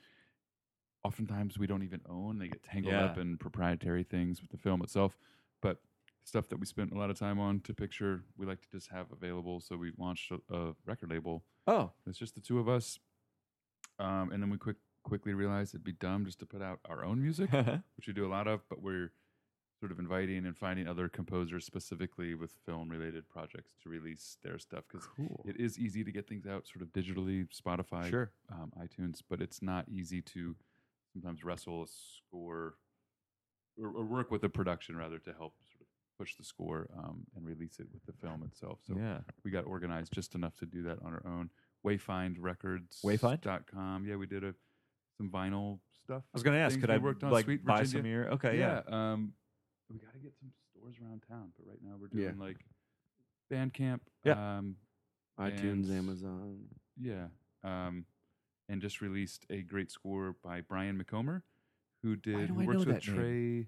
oftentimes 1.06 1.58
we 1.60 1.68
don't 1.68 1.84
even 1.84 2.02
own. 2.10 2.40
They 2.40 2.48
get 2.48 2.64
tangled 2.64 2.94
Yeah. 2.94 3.06
up 3.06 3.18
in 3.18 3.38
proprietary 3.38 4.04
things 4.04 4.42
with 4.42 4.52
the 4.52 4.58
film 4.58 4.82
itself, 4.82 5.18
but 5.62 5.80
stuff 6.24 6.48
that 6.50 6.60
we 6.60 6.66
spent 6.66 6.92
a 6.92 6.98
lot 6.98 7.10
of 7.12 7.20
time 7.20 7.40
on 7.40 7.60
to 7.62 7.74
picture, 7.74 8.24
we 8.38 8.46
like 8.46 8.62
to 8.62 8.70
just 8.72 8.90
have 8.90 9.12
available. 9.12 9.60
So 9.60 9.78
we 9.78 9.92
launched 9.98 10.32
a, 10.32 10.40
a 10.56 10.76
record 10.86 11.12
label. 11.12 11.44
oh, 11.68 11.92
It's 12.08 12.18
just 12.18 12.34
the 12.36 12.42
two 12.42 12.60
of 12.60 12.68
us, 12.68 12.98
um, 14.00 14.32
and 14.32 14.42
then 14.42 14.50
we 14.50 14.58
quick 14.58 14.78
quickly 15.04 15.36
realized 15.36 15.76
it'd 15.76 15.84
be 15.84 15.92
dumb 15.92 16.26
just 16.26 16.40
to 16.40 16.48
put 16.48 16.64
out 16.64 16.80
our 16.90 17.06
own 17.06 17.22
music 17.22 17.52
which 17.96 18.08
we 18.08 18.14
do 18.14 18.26
a 18.26 18.34
lot 18.38 18.48
of, 18.48 18.68
but 18.70 18.82
we're 18.82 19.12
sort 19.80 19.92
of 19.92 20.00
inviting 20.00 20.48
and 20.48 20.58
finding 20.58 20.88
other 20.88 21.08
composers 21.08 21.64
specifically 21.64 22.34
with 22.34 22.52
film 22.66 22.90
related 22.90 23.30
projects 23.30 23.70
to 23.84 23.88
release 23.90 24.38
their 24.42 24.58
stuff 24.58 24.84
because 24.92 25.06
cool. 25.16 25.46
it 25.48 25.58
is 25.60 25.78
easy 25.78 26.04
to 26.04 26.12
get 26.12 26.28
things 26.28 26.48
out 26.48 26.66
sort 26.66 26.82
of 26.82 26.88
digitally, 26.92 27.46
Spotify, 27.56 28.10
Sure. 28.10 28.32
um, 28.52 28.74
iTunes, 28.82 29.22
but 29.30 29.42
it's 29.42 29.62
not 29.62 29.86
easy 29.88 30.24
to 30.24 30.56
sometimes 31.16 31.44
wrestle 31.46 31.84
a 31.84 31.88
score 31.88 32.76
or, 33.82 33.88
or 33.90 34.04
work 34.04 34.32
with 34.32 34.42
the 34.42 34.50
production 34.50 34.98
rather 34.98 35.18
to 35.20 35.32
help 35.32 35.54
sort 35.72 35.82
of 35.82 35.88
push 36.18 36.36
the 36.36 36.44
score 36.44 36.88
um, 36.98 37.26
and 37.36 37.46
release 37.46 37.80
it 37.80 37.88
with 37.94 38.06
the 38.06 38.14
film 38.26 38.44
itself. 38.44 38.80
So 38.86 38.96
yeah. 38.98 39.20
we 39.46 39.52
got 39.52 39.66
organized 39.66 40.12
just 40.14 40.36
enough 40.36 40.56
to 40.58 40.66
do 40.66 40.84
that 40.84 40.98
on 41.06 41.14
our 41.14 41.24
own. 41.26 41.50
Wayfind 41.86 42.36
Records. 42.40 43.00
Wayfind? 43.06 43.42
dot 43.42 43.64
com. 43.68 44.06
Yeah, 44.06 44.16
we 44.18 44.26
did 44.26 44.44
a 44.44 44.54
some 45.18 45.30
vinyl 45.30 45.80
stuff. 46.04 46.24
I 46.34 46.34
was 46.34 46.44
gonna 46.44 46.58
ask, 46.58 46.80
could 46.80 46.90
I 46.90 46.98
worked 46.98 47.24
on, 47.24 47.32
like 47.32 47.46
Sweet 47.46 47.64
buy 47.66 47.84
Virginia. 47.84 48.24
some 48.24 48.34
of? 48.34 48.34
Okay, 48.46 48.60
yeah. 48.60 48.82
Um, 48.88 49.34
we 49.90 50.00
got 50.00 50.12
to 50.14 50.20
get 50.20 50.34
some 50.40 50.52
stores 50.72 50.96
around 51.02 51.24
town, 51.30 51.52
but 51.58 51.66
right 51.68 51.80
now 51.82 51.96
we're 52.00 52.10
Yeah. 52.12 52.30
doing 52.32 52.40
like 52.40 52.58
Bandcamp. 53.52 54.00
Yeah. 54.26 54.58
Um, 54.58 54.76
iTunes, 55.40 55.90
and- 55.90 55.98
Amazon. 55.98 56.58
yeah. 57.00 57.28
Um, 57.64 58.06
and 58.70 58.82
just 58.82 59.02
released 59.02 59.46
a 59.50 59.62
great 59.62 59.92
score 59.92 60.36
by 60.44 60.62
Brian 60.62 61.02
McOmber, 61.04 61.42
who 62.04 62.16
did 62.16 62.48
do 62.48 62.54
who 62.54 62.66
works 62.66 62.86
with? 62.86 63.02
Trey 63.02 63.68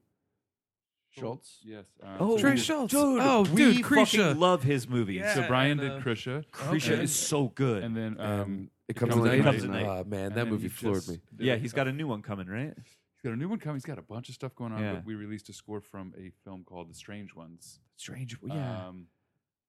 Shults. 1.18 1.57
Yes. 1.64 1.86
Um, 2.03 2.18
Oh, 2.19 2.36
so 2.38 2.41
Trey 2.41 2.52
we- 2.52 2.57
Shults. 2.57 2.90
dude! 2.90 3.19
Oh, 3.22 3.41
we 3.52 3.74
dude, 3.74 3.86
fucking 3.86 4.40
love 4.40 4.64
his 4.64 4.88
movies. 4.88 5.22
Yeah. 5.22 5.34
So 5.36 5.48
Brian 5.48 5.80
and, 5.80 5.82
did 5.82 5.91
uh, 5.91 5.99
Krisha. 6.02 6.44
Krisha 6.52 6.91
Okay. 6.94 7.03
is 7.03 7.15
so 7.15 7.48
good. 7.48 7.84
And 7.84 7.95
then 7.95 8.19
Um, 8.19 8.69
it 8.88 8.91
It 8.91 8.95
comes, 8.98 9.14
Comes 9.15 9.24
tonight. 9.30 9.48
at 9.48 9.64
Night. 9.64 9.69
Night. 9.69 9.86
Ah, 9.86 10.03
man, 10.03 10.30
that 10.30 10.36
then 10.36 10.49
movie 10.49 10.64
he 10.64 10.69
floored 10.69 10.95
just 10.98 11.10
me. 11.10 11.19
yeah, 11.40 11.56
he's 11.56 11.74
got 11.74 11.88
a 11.88 11.91
new 11.91 12.07
one 12.07 12.22
coming, 12.22 12.48
right? 12.48 12.74
He's 12.78 13.22
got 13.24 13.34
a 13.34 13.36
new 13.36 13.49
one 13.49 13.60
coming. 13.60 13.78
He's 13.78 13.86
got 13.86 13.98
a 13.98 14.02
bunch 14.03 14.30
of 14.30 14.36
stuff 14.36 14.53
going 14.56 14.72
on. 14.74 14.80
Yeah. 14.82 14.94
But 14.95 15.06
we 15.06 15.15
released 15.15 15.49
a 15.49 15.53
score 15.53 15.82
from 15.82 16.14
a 16.18 16.30
film 16.44 16.64
called 16.64 16.90
The 16.90 16.94
Strange 16.94 17.34
Ones. 17.36 17.80
Strange. 17.95 18.38
Yeah. 18.45 18.88
Um, 18.88 19.07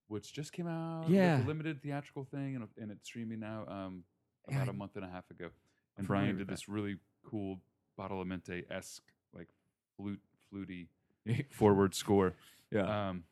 which 0.09 0.33
just 0.33 0.53
came 0.53 0.67
out. 0.67 1.09
Yeah. 1.09 1.37
Like 1.37 1.45
a 1.45 1.49
limited 1.49 1.83
theatrical 1.83 2.25
thing, 2.25 2.57
and, 2.57 2.69
and 2.77 2.91
it's 2.91 3.07
streaming 3.07 3.41
now. 3.41 3.65
Um, 3.69 4.05
Yeah, 4.05 4.18
about 4.57 4.69
a 4.69 4.73
month 4.73 4.97
and 4.97 5.05
a 5.05 5.09
half 5.09 5.31
ago. 5.31 5.49
And 5.97 6.07
familiar 6.07 6.25
Brian 6.25 6.29
with 6.37 6.39
did 6.39 6.47
that. 6.49 6.53
this 6.53 6.69
really 6.69 6.97
cool 7.25 7.61
Badalamenti 7.99 8.65
esque, 8.71 9.03
like 9.35 9.49
flute, 9.97 10.21
fluty 10.51 10.89
forward 11.51 11.95
score. 11.95 12.35
yeah. 12.71 13.09
Um, 13.09 13.25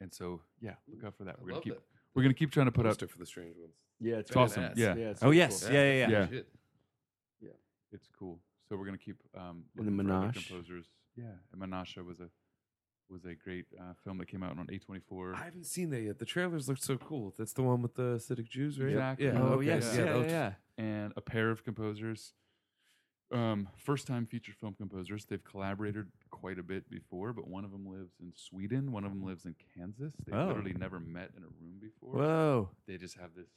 and 0.00 0.12
so 0.12 0.40
yeah, 0.60 0.74
look 0.92 1.04
out 1.04 1.14
for 1.16 1.24
that. 1.24 1.36
I 1.38 1.42
We're 1.44 1.50
gonna 1.50 1.60
keep 1.62 1.74
that. 1.74 1.82
we're 2.14 2.22
gonna 2.22 2.34
keep 2.34 2.50
trying 2.50 2.66
to 2.66 2.72
put 2.72 2.86
out. 2.86 2.98
For 2.98 3.18
the 3.18 3.26
strange 3.26 3.56
ones. 3.56 3.74
Yeah, 4.00 4.16
it's 4.16 4.30
It's 4.30 4.36
awesome. 4.36 4.72
Yeah. 4.76 4.94
Yeah, 4.96 5.10
it's 5.10 5.22
oh 5.22 5.26
really 5.26 5.38
yes. 5.38 5.62
cool. 5.64 5.72
Yeah. 5.72 5.82
Yeah. 5.84 5.92
Yeah. 5.92 6.08
Yeah. 6.08 6.26
Shit. 6.28 6.48
It's 7.92 8.08
cool. 8.18 8.40
So 8.68 8.76
we're 8.76 8.86
gonna 8.86 8.96
keep 8.98 9.16
um, 9.36 9.64
And 9.76 9.86
the 9.86 9.90
looking 9.92 10.08
for 10.08 10.12
Menashe. 10.14 10.48
composers. 10.48 10.86
Yeah, 11.14 11.24
and 11.52 11.60
Menashe 11.62 12.04
was 12.04 12.20
a 12.20 12.28
was 13.12 13.24
a 13.24 13.34
great 13.34 13.66
uh, 13.78 13.92
film 14.04 14.18
that 14.18 14.26
came 14.28 14.42
out 14.42 14.58
on 14.58 14.66
A24. 14.66 15.34
I 15.36 15.44
haven't 15.44 15.66
seen 15.66 15.90
that 15.90 16.00
yet. 16.00 16.18
The 16.18 16.24
trailers 16.24 16.68
look 16.68 16.78
so 16.78 16.96
cool. 16.96 17.32
That's 17.38 17.52
the 17.52 17.62
one 17.62 17.82
with 17.82 17.94
the 17.94 18.14
Hasidic 18.18 18.48
Jews, 18.48 18.80
right? 18.80 18.90
Exactly. 18.90 19.26
Yeah. 19.26 19.38
Oh 19.40 19.46
okay. 19.54 19.66
yes. 19.66 19.92
Yeah, 19.96 20.04
Yeah. 20.04 20.12
that 20.14 20.28
Yeah. 20.28 20.52
yeah. 20.78 20.84
and 20.84 21.12
a 21.16 21.20
pair 21.20 21.50
of 21.50 21.62
composers, 21.62 22.32
um, 23.30 23.68
first 23.76 24.06
time 24.06 24.26
feature 24.26 24.52
film 24.52 24.74
composers. 24.74 25.24
They've 25.26 25.42
collaborated 25.44 26.06
quite 26.30 26.58
a 26.58 26.62
bit 26.62 26.88
before, 26.90 27.32
but 27.32 27.46
one 27.48 27.64
of 27.64 27.70
them 27.70 27.86
lives 27.86 28.14
in 28.20 28.32
Sweden, 28.34 28.92
one 28.92 29.04
of 29.04 29.10
them 29.10 29.22
lives 29.24 29.44
in 29.44 29.54
Kansas. 29.76 30.14
They 30.26 30.32
Oh. 30.36 30.46
literally 30.48 30.72
never 30.74 30.98
met 30.98 31.30
in 31.36 31.42
a 31.42 31.48
room 31.60 31.78
before. 31.80 32.14
Whoa. 32.14 32.70
They 32.86 32.96
just 32.96 33.16
have 33.18 33.34
this 33.34 33.48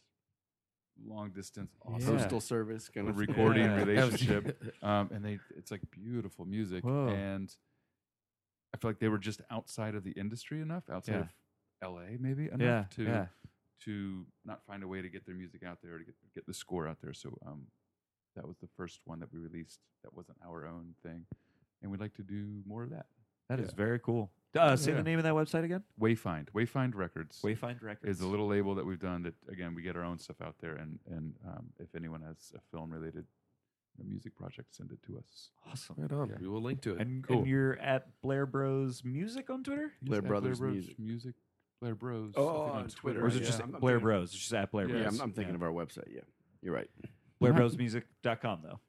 long 1.06 1.32
distance, 1.32 1.72
awesome 1.86 2.15
Yeah. 2.15 2.22
Postal 2.22 2.40
service 2.41 2.88
kind 2.90 3.10
of 3.10 3.18
recording 3.18 3.64
Yeah. 3.65 3.84
relationship. 3.84 4.61
um, 4.84 5.10
and 5.14 5.23
they, 5.26 5.40
it's 5.57 5.72
like 5.72 5.82
beautiful 5.91 6.45
music. 6.45 6.84
Whoa. 6.86 7.07
And 7.10 7.53
I 8.76 8.77
feel 8.77 8.89
like 8.89 8.99
they 8.99 9.07
were 9.07 9.18
just 9.18 9.39
outside 9.49 9.95
of 9.95 10.03
the 10.03 10.11
industry 10.11 10.60
enough, 10.60 10.84
outside 10.89 11.14
Yeah. 11.14 11.88
of 11.88 11.93
LA 11.95 12.18
maybe 12.19 12.47
enough 12.47 12.60
Yeah. 12.61 12.84
to 12.91 13.03
yeah. 13.03 13.27
to 13.85 14.26
not 14.43 14.65
find 14.65 14.84
a 14.84 14.88
way 14.88 15.02
to 15.02 15.07
get 15.10 15.26
their 15.26 15.35
music 15.35 15.64
out 15.64 15.80
there 15.81 15.97
to 15.97 16.03
get 16.03 16.15
get 16.34 16.45
the 16.45 16.53
score 16.53 16.85
out 16.88 16.97
there. 17.02 17.14
So 17.14 17.38
um, 17.45 17.68
that 18.35 18.45
was 18.45 18.57
the 18.57 18.68
first 18.76 18.99
one 19.06 19.19
that 19.22 19.31
we 19.31 19.39
released 19.39 19.80
that 20.03 20.14
wasn't 20.14 20.38
our 20.45 20.65
own 20.65 20.95
thing, 21.03 21.26
and 21.81 21.89
we'd 21.89 22.02
like 22.02 22.15
to 22.15 22.23
do 22.23 22.61
more 22.65 22.84
of 22.84 22.89
that. 22.89 23.06
That 23.47 23.60
is 23.61 23.72
very 23.72 23.99
cool. 23.99 24.31
Uh, 24.57 24.76
say 24.76 24.91
the 24.93 25.03
name 25.03 25.19
of 25.19 25.23
that 25.23 25.34
website 25.34 25.64
again. 25.64 25.84
Wayfind, 25.99 26.49
Wayfind 26.52 26.95
Records 26.95 27.41
Wayfind 27.41 27.81
Records. 27.81 28.18
is 28.18 28.22
a 28.22 28.27
little 28.27 28.47
label 28.47 28.76
that 28.76 28.85
we've 28.85 28.99
done 28.99 29.23
that 29.23 29.35
again 29.49 29.73
we 29.76 29.81
get 29.84 29.95
our 29.95 30.03
own 30.03 30.18
stuff 30.19 30.41
out 30.41 30.56
there, 30.60 30.76
and 30.76 30.99
and 31.07 31.35
um, 31.47 31.68
if 31.80 31.93
anyone 31.95 32.22
has 32.22 32.52
a 32.56 32.60
film 32.72 32.89
related 32.91 33.26
music 34.03 34.35
project, 34.35 34.76
send 34.76 34.91
it 34.91 34.99
to 35.07 35.17
us. 35.17 35.49
awesome. 35.72 35.95
Right 35.97 36.11
on. 36.11 36.30
Yeah. 36.30 36.35
We 36.41 36.47
will 36.47 36.61
link 36.61 36.81
to 36.81 36.95
it. 36.95 37.01
And, 37.01 37.26
Cool. 37.26 37.39
and 37.39 37.47
you're 37.47 37.77
at 37.80 38.07
Blair 38.22 38.45
Bros 38.45 39.03
Music 39.05 39.49
on 39.49 39.63
Twitter, 39.63 39.93
Blair 40.01 40.19
At 40.19 40.27
Brothers 40.27 40.59
Bros 40.59 40.73
Music. 40.73 40.99
Music, 40.99 41.35
Blair 41.80 41.95
Bros. 41.95 42.34
Oh, 42.35 42.65
think 42.65 42.76
on 42.76 42.88
Twitter, 42.89 43.23
or 43.23 43.27
is 43.27 43.35
it 43.35 43.39
Yeah, 43.41 43.45
just 43.45 43.59
I'm- 43.61 43.76
I'm 43.76 43.80
Blair 43.81 43.95
thinking- 43.95 44.03
Bros? 44.05 44.30
It's 44.34 44.39
just 44.39 44.53
at 44.53 44.72
Blair 44.72 44.88
Yeah, 44.88 44.91
Bros. 44.93 45.01
Yeah, 45.03 45.07
I'm, 45.09 45.22
I'm 45.22 45.31
thinking 45.34 45.53
Yeah. 45.53 45.55
of 45.55 45.63
our 45.63 45.72
website. 45.72 46.13
Yeah, 46.13 46.22
you're 46.61 46.73
right. 46.73 46.89
BlairBrosMusic.com 47.41 48.61
though. 48.63 48.80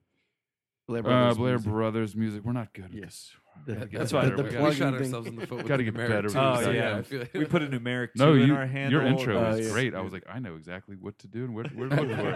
Blair 0.89 1.01
Uh, 1.01 1.03
Brothers 1.05 1.37
Blair 1.39 1.53
Music. 1.55 1.71
Brothers 1.73 2.17
Music. 2.17 2.45
We're 2.45 2.53
not 2.53 2.73
good. 2.73 2.85
at 2.87 2.93
Yes. 2.95 3.03
this. 3.03 3.31
The- 3.31 3.37
Gotta 3.37 3.45
get 3.45 3.46
That's 3.67 4.13
better. 4.13 4.17
why 4.17 4.25
the 4.37 4.43
We 4.43 4.49
we 4.49 4.55
gotta- 4.55 4.75
shot 4.75 4.93
thing- 4.95 5.03
ourselves 5.05 5.27
in 5.29 5.37
the 5.37 5.47
foot 5.47 5.59
with 5.59 5.67
Gotta 5.69 5.85
get 5.85 5.95
better 5.95 6.21
too, 6.23 6.27
with 6.29 6.37
Oh, 6.37 6.63
so 6.63 6.71
yeah. 6.71 6.97
I 6.99 7.03
feel- 7.03 7.25
We 7.35 7.45
put 7.47 7.63
a 7.63 7.67
numeric 7.67 8.09
two 8.17 8.25
No, 8.25 8.35
in 8.35 8.51
our 8.51 8.67
handle. 8.67 9.01
your 9.01 9.09
intro 9.11 9.37
Uh, 9.39 9.51
was 9.51 9.67
yeah. 9.67 9.73
great. 9.73 9.95
I 9.95 10.01
was 10.01 10.13
like, 10.13 10.25
I 10.29 10.39
know 10.39 10.57
exactly 10.57 10.97
what 10.97 11.19
to 11.21 11.27
do 11.29 11.45
and 11.45 11.55
where, 11.55 11.65
where 11.75 11.89
to 11.89 11.97
look 12.03 12.17
for. 12.17 12.31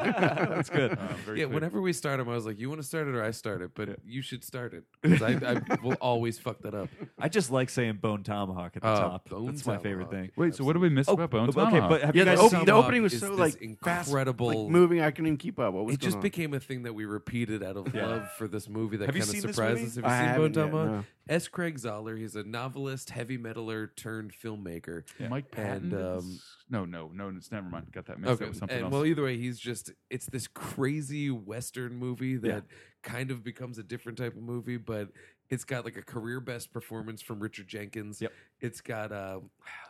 That's 0.54 0.70
good. 0.70 0.92
Uh, 0.92 0.96
yeah, 1.00 1.16
clear. 1.24 1.48
whenever 1.48 1.80
we 1.80 1.92
start 1.92 2.18
them, 2.18 2.28
I 2.28 2.34
was 2.34 2.46
like, 2.46 2.58
"You 2.58 2.68
want 2.68 2.80
to 2.80 2.86
start 2.86 3.06
it 3.08 3.14
or 3.14 3.22
I 3.22 3.30
start 3.30 3.62
it?" 3.62 3.70
But 3.74 3.98
you 4.04 4.22
should 4.22 4.42
start 4.44 4.74
it 4.74 4.84
because 5.02 5.22
I, 5.22 5.52
I 5.54 5.76
will 5.82 5.94
always 6.00 6.38
fuck 6.38 6.60
that 6.62 6.74
up. 6.74 6.88
I 7.18 7.28
just 7.28 7.50
like 7.50 7.70
saying 7.70 7.98
Bone 8.02 8.22
Tomahawk 8.22 8.72
at 8.76 8.82
the 8.82 8.88
Uh, 8.88 8.98
top. 9.00 9.28
Bone 9.28 9.46
That's 9.46 9.66
my 9.66 9.78
favorite 9.78 10.10
thing. 10.10 10.30
Wait, 10.36 10.54
so 10.54 10.64
what 10.64 10.72
did 10.74 10.82
we 10.82 10.88
miss 10.88 11.08
Oh, 11.08 11.12
about 11.14 11.30
Bone 11.30 11.48
okay, 11.48 11.52
Tomahawk? 11.60 11.90
but 11.90 12.02
have 12.02 12.16
Yeah, 12.16 12.20
you 12.22 12.36
the, 12.36 12.48
guys 12.50 12.64
the 12.66 12.72
opening 12.72 13.02
was 13.02 13.18
so 13.18 13.32
like 13.34 13.60
incredible- 13.62 14.68
moving. 14.70 15.00
I 15.00 15.10
couldn't 15.10 15.26
even 15.26 15.36
keep 15.36 15.58
up. 15.58 15.72
What 15.74 15.84
was 15.86 15.94
It 15.94 16.00
just 16.00 16.20
became 16.20 16.54
a 16.54 16.60
thing 16.60 16.82
that 16.84 16.94
we 16.94 17.04
repeated 17.04 17.62
out 17.62 17.76
of 17.76 17.94
love 17.94 18.30
for 18.32 18.48
this 18.48 18.68
movie 18.68 18.96
that 18.98 19.06
Have 19.06 19.16
you 19.16 19.22
kind 19.22 19.28
of 19.30 19.34
seen 19.36 19.46
this 19.46 19.56
surprised 19.56 19.80
movie? 19.80 19.86
us. 19.88 19.94
Have 19.96 20.04
I 20.04 20.08
you 20.08 20.14
seen 20.14 20.26
Bone 20.26 20.54
haven't 20.54 20.72
Tomahawk? 20.72 21.04
No. 21.28 21.34
S. 21.36 21.46
Craig 21.48 21.76
Zahler, 21.78 22.18
he's 22.18 22.34
a 22.34 22.42
novelist, 22.42 23.10
heavy 23.10 23.38
metaler 23.38 23.94
turned 23.96 24.32
filmmaker. 24.32 25.02
Mike 25.28 25.46
And, 25.56 25.90
Patton? 25.92 25.94
um, 25.94 26.18
is- 26.18 26.42
no, 26.68 26.84
no, 26.84 27.10
no. 27.14 27.28
It's 27.36 27.52
never 27.52 27.68
mind. 27.68 27.92
Got 27.92 28.06
that 28.06 28.18
mixed 28.18 28.32
Okay, 28.34 28.44
up 28.44 28.50
with 28.50 28.58
something 28.58 28.76
and 28.76 28.84
else. 28.86 28.92
well, 28.92 29.06
either 29.06 29.22
way, 29.22 29.36
he's 29.36 29.58
just 29.58 29.92
it's 30.10 30.26
this 30.26 30.46
crazy 30.48 31.30
western 31.30 31.94
movie 31.96 32.36
that 32.38 32.64
kind 33.02 33.30
of 33.30 33.42
becomes 33.44 33.78
a 33.78 33.82
different 33.82 34.18
type 34.18 34.34
of 34.36 34.42
movie, 34.42 34.76
but 34.76 35.08
it's 35.50 35.64
got 35.64 35.84
like 35.84 35.96
a 35.96 36.02
career 36.02 36.40
best 36.40 36.72
performance 36.72 37.20
from 37.20 37.40
Richard 37.40 37.66
Jenkins. 37.68 38.20
Yep. 38.22 38.32
It's 38.60 38.80
got 38.80 39.10
uh, 39.12 39.40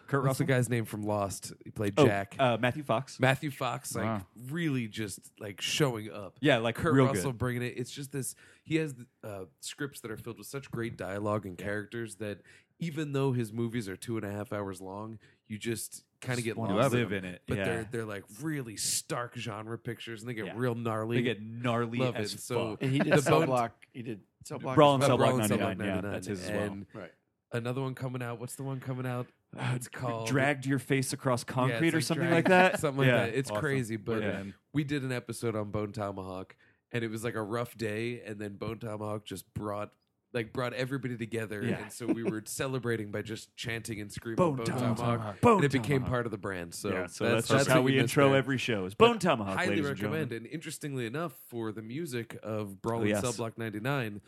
Kurt 0.07 0.24
what's 0.24 0.39
the 0.39 0.45
Russell? 0.45 0.47
guy's 0.47 0.69
name 0.69 0.85
from 0.87 1.03
Lost? 1.03 1.53
He 1.65 1.70
played 1.70 1.95
Oh, 1.97 2.07
Jack. 2.07 2.35
uh, 2.39 2.57
Matthew 2.61 2.82
Fox. 2.82 3.20
Matthew 3.20 3.51
Fox, 3.51 3.95
like 3.95 4.05
Wow. 4.05 4.27
really 4.49 4.89
just 4.89 5.20
like 5.39 5.61
showing 5.61 6.11
up. 6.11 6.37
yeah, 6.41 6.59
like 6.59 6.74
Kurt 6.77 6.95
real 6.95 7.07
Russell 7.07 7.32
good. 7.32 7.39
bringing 7.39 7.62
it. 7.62 7.74
It's 7.77 7.91
just 7.91 8.11
this. 8.11 8.35
He 8.65 8.77
has 8.77 8.95
uh, 9.23 9.45
scripts 9.61 10.01
that 10.01 10.11
are 10.11 10.16
filled 10.16 10.39
with 10.39 10.47
such 10.47 10.70
great 10.70 10.97
dialogue 10.97 11.45
and 11.47 11.59
characters 11.59 12.16
that 12.16 12.39
even 12.78 13.12
though 13.12 13.32
his 13.32 13.53
movies 13.53 13.89
are 13.89 13.97
two 13.97 14.16
and 14.16 14.24
a 14.24 14.31
half 14.31 14.53
hours 14.55 14.81
long, 14.81 15.19
you 15.49 15.59
just 15.59 16.05
kind 16.23 16.35
of 16.39 16.39
Just 16.39 16.45
get 16.45 16.57
wanna 16.57 16.77
lost 16.77 16.93
live 16.95 17.12
in 17.12 17.24
it, 17.24 17.43
But 17.47 17.59
yeah. 17.59 17.65
they're 17.65 17.89
they're 17.91 18.05
like 18.05 18.24
really 18.41 18.77
stark 18.77 19.35
genre 19.37 19.77
pictures, 19.78 20.23
and 20.23 20.31
they 20.31 20.35
get 20.35 20.47
Yeah. 20.47 20.53
real 20.57 20.74
gnarly. 20.74 21.16
They 21.16 21.23
get 21.23 21.43
gnarly 21.43 21.99
Love 21.99 22.16
as 22.16 22.32
it. 22.35 22.41
So- 22.41 22.70
fuck. 22.73 22.82
And 22.82 22.93
he 22.93 22.99
did 23.01 23.12
The 23.12 23.23
Cell 23.23 23.41
Bone- 23.41 23.47
Block. 23.47 23.87
He 23.93 24.03
did 24.03 24.20
Cell 24.45 24.59
Block. 24.59 24.75
Brawl 24.77 24.95
as 24.95 24.95
and 24.95 25.03
Uh, 25.05 25.07
Cell. 25.07 25.17
Block 25.17 25.29
Brawl 25.31 25.41
and 25.41 25.49
Cell 25.49 25.59
99. 25.59 25.77
Block 25.77 25.87
Yeah, 25.87 25.95
99. 25.95 26.12
that's 26.12 26.27
his 26.27 26.45
as 26.45 26.51
well. 26.51 26.62
And 26.62 26.87
Right. 26.95 27.12
another 27.53 27.81
one 27.83 27.95
coming 27.95 28.23
out. 28.23 28.41
What's 28.41 28.57
the 28.57 28.62
one 28.62 28.81
coming 28.81 29.07
out? 29.07 29.27
It's 29.59 29.89
called 29.89 30.29
Dragged 30.29 30.65
your 30.67 30.79
face 30.79 31.12
across 31.12 31.45
Yeah, 31.49 31.53
concrete 31.55 31.93
or 31.95 31.97
like 31.99 32.05
something 32.05 32.27
Drag- 32.29 32.35
like 32.45 32.49
that. 32.49 32.81
Something 32.81 32.99
like 32.99 33.07
Yeah, 33.09 33.27
that. 33.27 33.35
It's 33.35 33.51
awesome. 33.51 33.61
crazy, 33.61 33.97
but 33.97 34.23
Yeah. 34.23 34.43
we 34.73 34.85
did 34.85 35.03
an 35.03 35.11
episode 35.12 35.57
on 35.57 35.71
Bone 35.73 35.91
Tomahawk, 35.93 36.55
and 36.93 37.03
it 37.03 37.09
was 37.09 37.25
like 37.25 37.35
a 37.35 37.43
rough 37.43 37.77
day, 37.77 38.21
and 38.23 38.39
then 38.41 38.55
Bone 38.57 38.79
Tomahawk 38.79 39.25
just 39.25 39.53
brought 39.55 39.93
like 40.32 40.52
brought 40.52 40.73
everybody 40.74 41.16
together, 41.16 41.62
Yeah. 41.65 41.78
and 41.82 41.93
so 41.93 42.07
we 42.07 42.23
were 42.23 42.43
celebrating 42.47 43.11
by 43.11 43.23
just 43.23 43.55
chanting 43.57 44.01
and 44.01 44.11
screaming 44.12 44.36
Bone 44.36 44.57
Bone, 44.57 44.65
Tomahawk. 44.66 44.97
Tomahawk, 44.97 45.40
Bone 45.40 45.57
and 45.57 45.65
it 45.65 45.73
became 45.73 45.97
Tomahawk. 46.02 46.09
part 46.11 46.27
of 46.27 46.32
the 46.32 46.39
brand. 46.39 46.74
So 46.74 46.89
yeah, 46.90 47.07
so 47.07 47.24
that's, 47.28 47.48
just 47.48 47.69
what 47.69 47.74
how 47.74 47.81
we 47.82 47.93
you 47.94 48.02
missed 48.02 48.12
intro 48.12 48.28
there. 48.31 48.39
every 48.39 48.59
show. 48.59 48.85
Is 48.85 48.94
But 48.94 49.07
Bone 49.09 49.19
Tomahawk. 49.19 49.57
Highly 49.57 49.70
ladies 49.70 49.86
and 49.89 49.98
recommend. 49.98 50.28
gentlemen. 50.31 50.36
And 50.44 50.55
interestingly 50.55 51.07
enough, 51.07 51.32
for 51.48 51.73
the 51.73 51.82
music 51.82 52.39
of 52.43 52.81
Brawl 52.81 52.98
Oh, 52.98 53.02
and 53.02 53.11
yes. 53.11 53.20
Cell 53.23 53.32
Block 53.32 53.59
'99. 53.59 54.20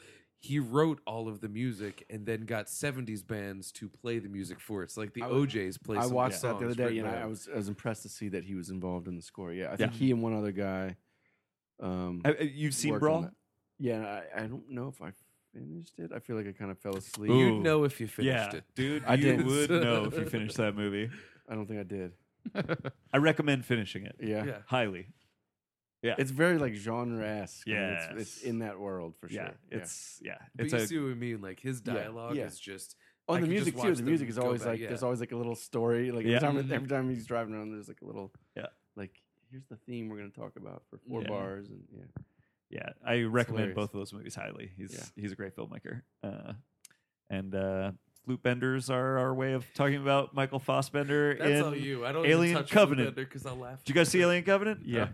He 0.44 0.58
wrote 0.58 1.00
all 1.06 1.28
of 1.28 1.40
the 1.40 1.48
music 1.48 2.04
and 2.10 2.26
then 2.26 2.46
got 2.46 2.66
'70s 2.66 3.24
bands 3.24 3.70
to 3.72 3.88
play 3.88 4.18
the 4.18 4.28
music 4.28 4.58
for 4.58 4.80
it. 4.80 4.86
It's 4.86 4.96
like 4.96 5.14
the 5.14 5.22
I 5.22 5.26
O'Jays 5.26 5.78
play. 5.78 5.98
I 5.98 6.02
some 6.02 6.12
watched 6.14 6.40
the 6.42 6.48
that 6.48 6.52
the 6.54 6.56
other 6.56 6.64
songs 6.64 6.76
day, 6.78 6.84
written 6.84 6.98
and 7.04 7.08
by 7.08 7.14
I, 7.14 7.20
I 7.20 7.22
him. 7.22 7.28
was 7.30 7.48
I 7.52 7.56
was 7.58 7.68
impressed 7.68 8.02
to 8.02 8.08
see 8.08 8.28
that 8.30 8.42
he 8.42 8.56
was 8.56 8.68
involved 8.70 9.06
in 9.06 9.14
the 9.14 9.22
score. 9.22 9.52
Yeah, 9.52 9.66
I 9.70 9.76
think 9.76 9.92
Yeah. 9.92 9.98
he 9.98 10.10
and 10.10 10.20
one 10.20 10.34
other 10.34 10.50
guy. 10.50 10.96
Um, 11.80 12.22
Uh, 12.24 12.32
uh, 12.40 12.42
You've 12.42 12.74
seen 12.74 12.90
worked 12.90 13.02
on 13.04 13.08
Brawl? 13.08 13.20
that. 13.22 13.32
Yeah, 13.78 14.20
I, 14.36 14.42
I 14.42 14.46
don't 14.46 14.68
know 14.70 14.88
if 14.88 15.00
I 15.00 15.12
finished 15.52 15.98
it. 15.98 16.10
I 16.14 16.18
feel 16.18 16.36
like 16.36 16.46
I 16.48 16.52
kind 16.52 16.70
of 16.70 16.78
fell 16.78 16.96
asleep. 16.96 17.30
Ooh. 17.30 17.38
You'd 17.38 17.62
know 17.62 17.84
if 17.84 18.00
you 18.00 18.06
finished 18.06 18.52
Yeah, 18.52 18.58
it. 18.58 18.64
dude, 18.74 19.04
I 19.06 19.14
you 19.14 19.36
did. 19.36 19.46
would 19.46 19.70
know 19.82 20.04
if 20.04 20.16
you 20.16 20.24
finished 20.26 20.56
that 20.56 20.74
movie. 20.76 21.10
I 21.48 21.54
don't 21.54 21.66
think 21.66 21.80
I 21.80 21.84
did. 21.84 22.12
I 23.12 23.18
recommend 23.18 23.64
finishing 23.64 24.04
it 24.04 24.16
Yeah, 24.20 24.44
Yeah. 24.44 24.58
highly. 24.66 25.06
Yeah, 26.02 26.16
it's 26.18 26.32
very 26.32 26.58
like 26.58 26.74
genre 26.74 27.24
esque. 27.24 27.66
Yes. 27.66 28.08
it's, 28.12 28.20
it's 28.20 28.42
in 28.42 28.58
that 28.58 28.80
world 28.80 29.14
for 29.20 29.28
sure. 29.28 29.42
yeah, 29.42 29.50
it's 29.70 30.18
yeah, 30.20 30.38
But 30.56 30.64
it's 30.66 30.72
you 30.74 30.78
a 30.80 30.86
see 30.88 30.98
what 30.98 31.10
I 31.12 31.14
mean? 31.14 31.40
Like 31.40 31.60
his 31.60 31.80
dialogue 31.80 32.34
yeah. 32.36 32.46
is 32.46 32.58
just 32.58 32.96
Oh, 33.28 33.34
I 33.34 33.36
and 33.36 33.44
the 33.44 33.48
could 33.50 33.54
just 33.58 33.66
music 33.66 33.74
too. 33.74 33.78
watch 33.88 33.96
The 33.98 34.02
them 34.02 34.06
music 34.06 34.28
is 34.30 34.36
go 34.36 34.42
always 34.42 34.60
back, 34.62 34.68
like 34.70 34.80
yeah. 34.80 34.88
there's 34.88 35.04
always 35.04 35.20
like 35.20 35.30
a 35.30 35.36
little 35.36 35.54
story. 35.54 36.10
Like 36.10 36.26
Yeah. 36.26 36.36
every, 36.42 36.62
time, 36.62 36.72
every 36.72 36.88
time 36.88 37.08
he's 37.08 37.24
driving 37.24 37.54
around, 37.54 37.70
there's 37.70 37.86
like 37.86 38.00
a 38.02 38.04
little 38.04 38.32
Yeah. 38.56 38.66
Like 38.96 39.12
here's 39.52 39.64
the 39.70 39.76
theme 39.76 40.08
we're 40.08 40.16
going 40.16 40.32
to 40.32 40.36
talk 40.36 40.56
about 40.56 40.82
for 40.90 40.98
four 41.08 41.22
Yeah. 41.22 41.28
bars 41.28 41.68
and 41.68 41.84
yeah. 41.96 42.02
Yeah. 42.72 42.88
I 43.06 43.22
recommend 43.22 43.74
both 43.74 43.92
of 43.94 44.00
those 44.00 44.12
movies 44.12 44.34
highly. 44.34 44.72
He's 44.76 44.94
Yeah. 44.94 45.04
he's 45.22 45.30
a 45.32 45.36
great 45.36 45.54
filmmaker. 45.54 46.02
Uh, 46.24 46.54
and 47.30 47.54
uh, 47.54 47.92
flute 48.24 48.42
benders 48.42 48.88
are 48.90 49.18
our 49.18 49.34
way 49.34 49.52
of 49.52 49.64
talking 49.74 49.96
about 49.96 50.34
Michael 50.34 50.58
Fassbender 50.58 51.36
that's 51.38 51.50
in 51.50 51.62
all 51.62 51.76
you. 51.76 52.04
I 52.06 52.12
don't 52.12 52.26
Alien 52.26 52.64
Covenant. 52.64 53.14
because 53.14 53.44
I'll 53.46 53.56
laugh. 53.56 53.84
Did 53.84 53.90
you 53.90 53.94
guys 53.94 54.08
see 54.08 54.20
Alien 54.22 54.44
Covenant? 54.44 54.80
yeah, 54.84 55.08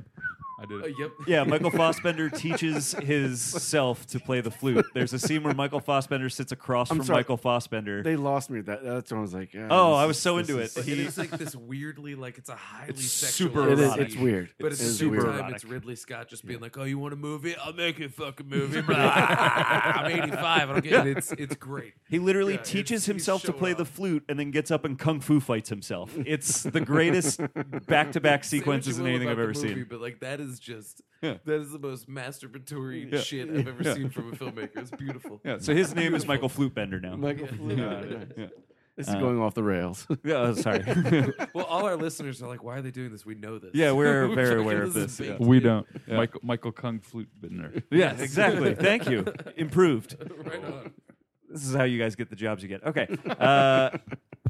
I 0.60 0.66
did. 0.66 0.82
Oh, 0.82 0.86
It. 0.86 0.94
yep. 0.98 1.10
Yeah, 1.28 1.44
Michael 1.44 1.70
Fassbender 1.82 2.28
teaches 2.30 2.92
his 2.92 3.40
self 3.40 4.06
to 4.08 4.18
play 4.18 4.40
the 4.40 4.50
flute. 4.50 4.84
There's 4.94 5.12
a 5.12 5.18
scene 5.18 5.42
where 5.44 5.54
Michael 5.54 5.78
Fassbender 5.80 6.28
sits 6.28 6.50
across 6.52 6.90
I'm 6.90 6.96
from 6.98 7.06
sorry. 7.06 7.18
Michael 7.18 7.36
Fassbender. 7.36 8.02
They 8.02 8.16
lost 8.16 8.50
me. 8.50 8.60
That 8.62 8.82
that's 8.82 9.10
when 9.12 9.18
I 9.18 9.22
was 9.22 9.34
like, 9.34 9.54
yeah, 9.54 9.68
Oh, 9.70 9.92
this 9.92 9.98
I 10.02 10.04
was 10.06 10.16
is- 10.16 10.22
so 10.22 10.38
into 10.38 10.58
is- 10.58 10.70
it. 10.72 10.74
But 10.80 10.84
He- 10.86 10.92
it 10.92 10.98
is 10.98 11.16
like 11.18 11.30
this 11.30 11.54
weirdly 11.54 12.14
like 12.16 12.38
it's 12.38 12.48
a 12.48 12.56
highly 12.56 12.90
It's 12.90 13.10
sexual. 13.10 13.48
super 13.50 13.68
It 13.72 13.78
is. 13.78 13.94
It's 13.96 14.16
weird. 14.16 14.50
But 14.58 14.72
at 14.72 14.78
the 14.78 14.84
It's 14.84 14.96
same 14.98 15.10
super 15.10 15.22
time, 15.26 15.34
erotic. 15.36 15.54
it's 15.56 15.64
Ridley 15.64 15.94
Scott 15.96 16.28
just 16.28 16.44
being 16.46 16.60
like, 16.60 16.76
"Oh, 16.76 16.84
you 16.84 16.98
want 16.98 17.12
a 17.12 17.16
movie? 17.16 17.54
I'll 17.56 17.72
make 17.72 17.98
you 18.00 18.06
a 18.06 18.08
fucking 18.08 18.48
movie." 18.50 18.80
Blah. 18.80 18.96
I'm 18.96 20.10
85. 20.10 20.70
I 20.70 20.72
don't 20.72 20.82
get 20.82 21.06
it. 21.06 21.18
It's 21.18 21.32
it's 21.32 21.56
great. 21.56 21.94
He 22.08 22.18
literally 22.18 22.54
Yeah, 22.54 22.62
teaches 22.62 23.06
himself 23.06 23.42
to 23.42 23.48
showing 23.48 23.58
play 23.58 23.72
the 23.74 23.84
flute 23.84 24.24
and 24.28 24.38
then 24.38 24.50
gets 24.50 24.70
up 24.70 24.84
and 24.84 24.98
kung 24.98 25.20
fu 25.20 25.38
fights 25.40 25.68
himself. 25.68 26.16
It's 26.26 26.62
the 26.64 26.80
greatest 26.80 27.40
back 27.86 28.12
to 28.12 28.20
back 28.20 28.42
sequences 28.44 28.98
in 28.98 29.06
anything 29.06 29.28
I've 29.28 29.38
ever 29.38 29.54
seen. 29.54 29.86
But 29.88 30.00
like 30.00 30.20
that 30.20 30.40
is 30.40 30.47
just 30.58 31.02
Yeah. 31.22 31.38
that 31.44 31.60
is 31.60 31.72
the 31.72 31.78
most 31.80 32.08
masturbatory 32.08 33.12
Yeah. 33.12 33.20
shit 33.20 33.50
I've 33.50 33.66
ever 33.66 33.82
Yeah. 33.82 33.94
seen 33.94 34.10
from 34.10 34.32
a 34.32 34.36
filmmaker. 34.36 34.76
It's 34.78 34.90
beautiful. 34.92 35.40
Yeah, 35.44 35.58
so 35.58 35.74
his 35.74 35.94
name 35.96 36.14
is 36.14 36.26
Michael 36.28 36.48
Flutebender 36.48 37.02
now. 37.02 37.16
Michael 37.16 37.48
Yeah. 37.48 37.56
Flute. 37.56 38.32
Yeah, 38.36 38.46
This 38.96 39.08
is 39.08 39.14
Uh, 39.14 39.20
going 39.20 39.38
off 39.38 39.54
the 39.54 39.62
rails. 39.62 40.06
Yeah, 40.24 40.34
oh, 40.36 40.54
sorry. 40.54 40.82
Well, 41.54 41.64
all 41.66 41.86
our 41.86 41.96
listeners 41.96 42.42
are 42.42 42.48
like, 42.48 42.62
"Why 42.64 42.78
are 42.78 42.82
they 42.82 42.90
doing 42.90 43.10
this? 43.12 43.24
We 43.26 43.34
know 43.34 43.58
this." 43.58 43.70
Yeah, 43.74 43.92
we're 43.92 44.26
very 44.34 44.60
aware 44.60 44.82
of 44.82 44.92
this, 44.94 45.18
yeah. 45.20 45.36
We 45.38 45.60
don't. 45.60 45.86
Yeah. 46.06 46.16
Michael 46.16 46.40
Michael 46.44 46.72
Kung 46.72 47.00
Flute 47.00 47.28
Bittner. 47.40 47.82
yeah, 47.90 48.14
exactly. 48.20 48.74
Thank 48.74 49.08
you. 49.08 49.24
Improved. 49.56 50.16
right 50.44 50.64
on. 50.64 50.90
This 51.50 51.64
is 51.66 51.74
how 51.74 51.84
you 51.84 51.98
guys 51.98 52.14
get 52.16 52.28
the 52.28 52.36
jobs 52.36 52.62
you 52.62 52.68
get. 52.68 52.84
Okay. 52.84 53.06
Uh, 53.26 53.90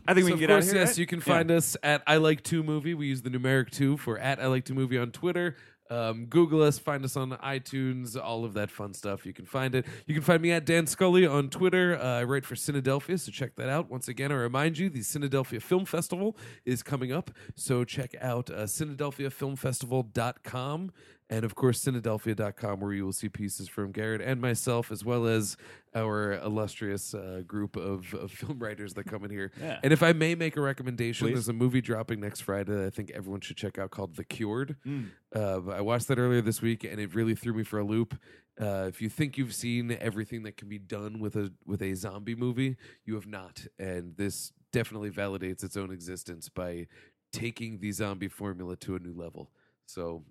I 0.09 0.15
think 0.15 0.25
we 0.25 0.33
can 0.33 0.33
of 0.33 0.39
get 0.41 0.49
course, 0.49 0.65
out 0.65 0.69
of 0.69 0.73
here. 0.73 0.81
yes, 0.81 0.89
right? 0.89 0.99
you 0.99 1.07
can 1.07 1.19
Yeah. 1.19 1.25
find 1.25 1.51
us 1.51 1.77
at 1.83 2.03
I 2.07 2.17
Like 2.17 2.43
Two 2.43 2.63
Movie. 2.65 2.95
We 2.95 3.07
use 3.07 3.23
the 3.23 3.31
numeric 3.31 3.71
two 3.71 3.99
for 3.99 4.19
at 4.19 4.41
I 4.41 4.47
Like 4.47 4.65
Two 4.65 4.75
Movie 4.75 4.97
on 4.99 5.13
Twitter. 5.13 5.55
Um, 5.91 6.27
Google 6.27 6.63
us, 6.63 6.79
find 6.79 7.05
us 7.05 7.17
on 7.17 7.31
iTunes, 7.31 8.17
all 8.23 8.45
of 8.45 8.55
that 8.55 8.71
fun 8.71 8.95
stuff. 8.95 9.27
You 9.27 9.33
can 9.33 9.47
find 9.47 9.75
it. 9.75 9.85
You 10.07 10.15
can 10.15 10.23
find 10.23 10.41
me 10.43 10.53
at 10.53 10.65
Dan 10.67 10.87
Scully 10.87 11.27
on 11.27 11.51
Twitter. 11.51 11.99
Uh, 11.99 12.21
I 12.21 12.25
write 12.25 12.45
for 12.45 12.55
Cinedelphia, 12.55 13.19
so 13.19 13.33
check 13.33 13.57
that 13.57 13.69
out. 13.69 13.91
Once 13.91 14.07
again, 14.09 14.31
I 14.31 14.37
remind 14.37 14.79
you, 14.79 14.89
the 14.91 15.01
Cinedelphia 15.01 15.61
Film 15.63 15.85
Festival 15.85 16.37
is 16.65 16.83
coming 16.83 17.13
up, 17.13 17.31
so 17.55 17.85
check 17.85 18.15
out 18.21 18.51
uh, 18.51 18.65
CinedelphiaFilmFestival.com 18.65 20.93
and 21.31 21.45
of 21.45 21.55
course 21.55 21.85
Cinedelphia.com, 21.85 22.81
where 22.81 22.93
you 22.93 23.05
will 23.05 23.13
see 23.13 23.29
pieces 23.29 23.69
from 23.69 23.93
Garrett 23.93 24.21
and 24.21 24.41
myself, 24.41 24.91
as 24.91 25.05
well 25.05 25.27
as 25.27 25.57
our 25.95 26.35
illustrious 26.35 27.15
uh, 27.15 27.43
group 27.47 27.77
of, 27.77 28.13
of 28.15 28.31
film 28.33 28.59
writers 28.59 28.95
that 28.95 29.05
come 29.05 29.25
in 29.25 29.31
here. 29.31 29.53
Yeah. 29.61 29.81
And 29.83 29.93
if 29.93 30.03
I 30.03 30.13
may 30.13 30.35
make 30.35 30.57
a 30.57 30.61
recommendation, 30.61 31.27
Please. 31.27 31.35
there's 31.35 31.49
a 31.49 31.53
movie 31.53 31.81
dropping 31.81 32.21
next 32.21 32.43
Friday 32.43 32.73
that 32.73 32.87
I 32.87 32.91
think 32.91 33.11
everyone 33.11 33.41
should 33.41 33.57
check 33.57 33.77
out 33.77 33.91
called 33.91 34.15
The 34.15 34.25
Cured. 34.25 34.77
Mm. 34.87 35.09
Uh, 35.35 35.71
I 35.71 35.81
watched 35.81 36.09
that 36.09 36.19
earlier 36.19 36.41
this 36.41 36.63
week, 36.63 36.85
and 36.85 37.01
it 37.01 37.15
really 37.15 37.35
threw 37.35 37.55
me 37.55 37.65
for 37.65 37.81
a 37.81 37.85
loop. 37.85 38.15
Uh, 38.61 38.87
if 38.89 39.03
you 39.03 39.09
think 39.09 39.37
you've 39.37 39.55
seen 39.55 39.97
everything 40.01 40.45
that 40.45 40.57
can 40.57 40.69
be 40.69 40.79
done 40.79 41.19
with 41.19 41.37
a 41.37 41.53
with 41.67 41.83
a 41.83 41.95
zombie 41.95 42.35
movie, 42.35 42.77
you 43.05 43.15
have 43.15 43.27
not, 43.27 43.67
and 43.79 44.17
this 44.17 44.53
definitely 44.73 45.11
validates 45.11 45.65
its 45.65 45.77
own 45.77 45.91
existence 45.91 46.49
by 46.49 46.87
taking 47.33 47.79
the 47.79 47.93
zombie 47.93 48.29
formula 48.29 48.77
to 48.77 48.95
a 48.95 48.99
new 48.99 49.13
level. 49.13 49.51
So, 49.87 50.25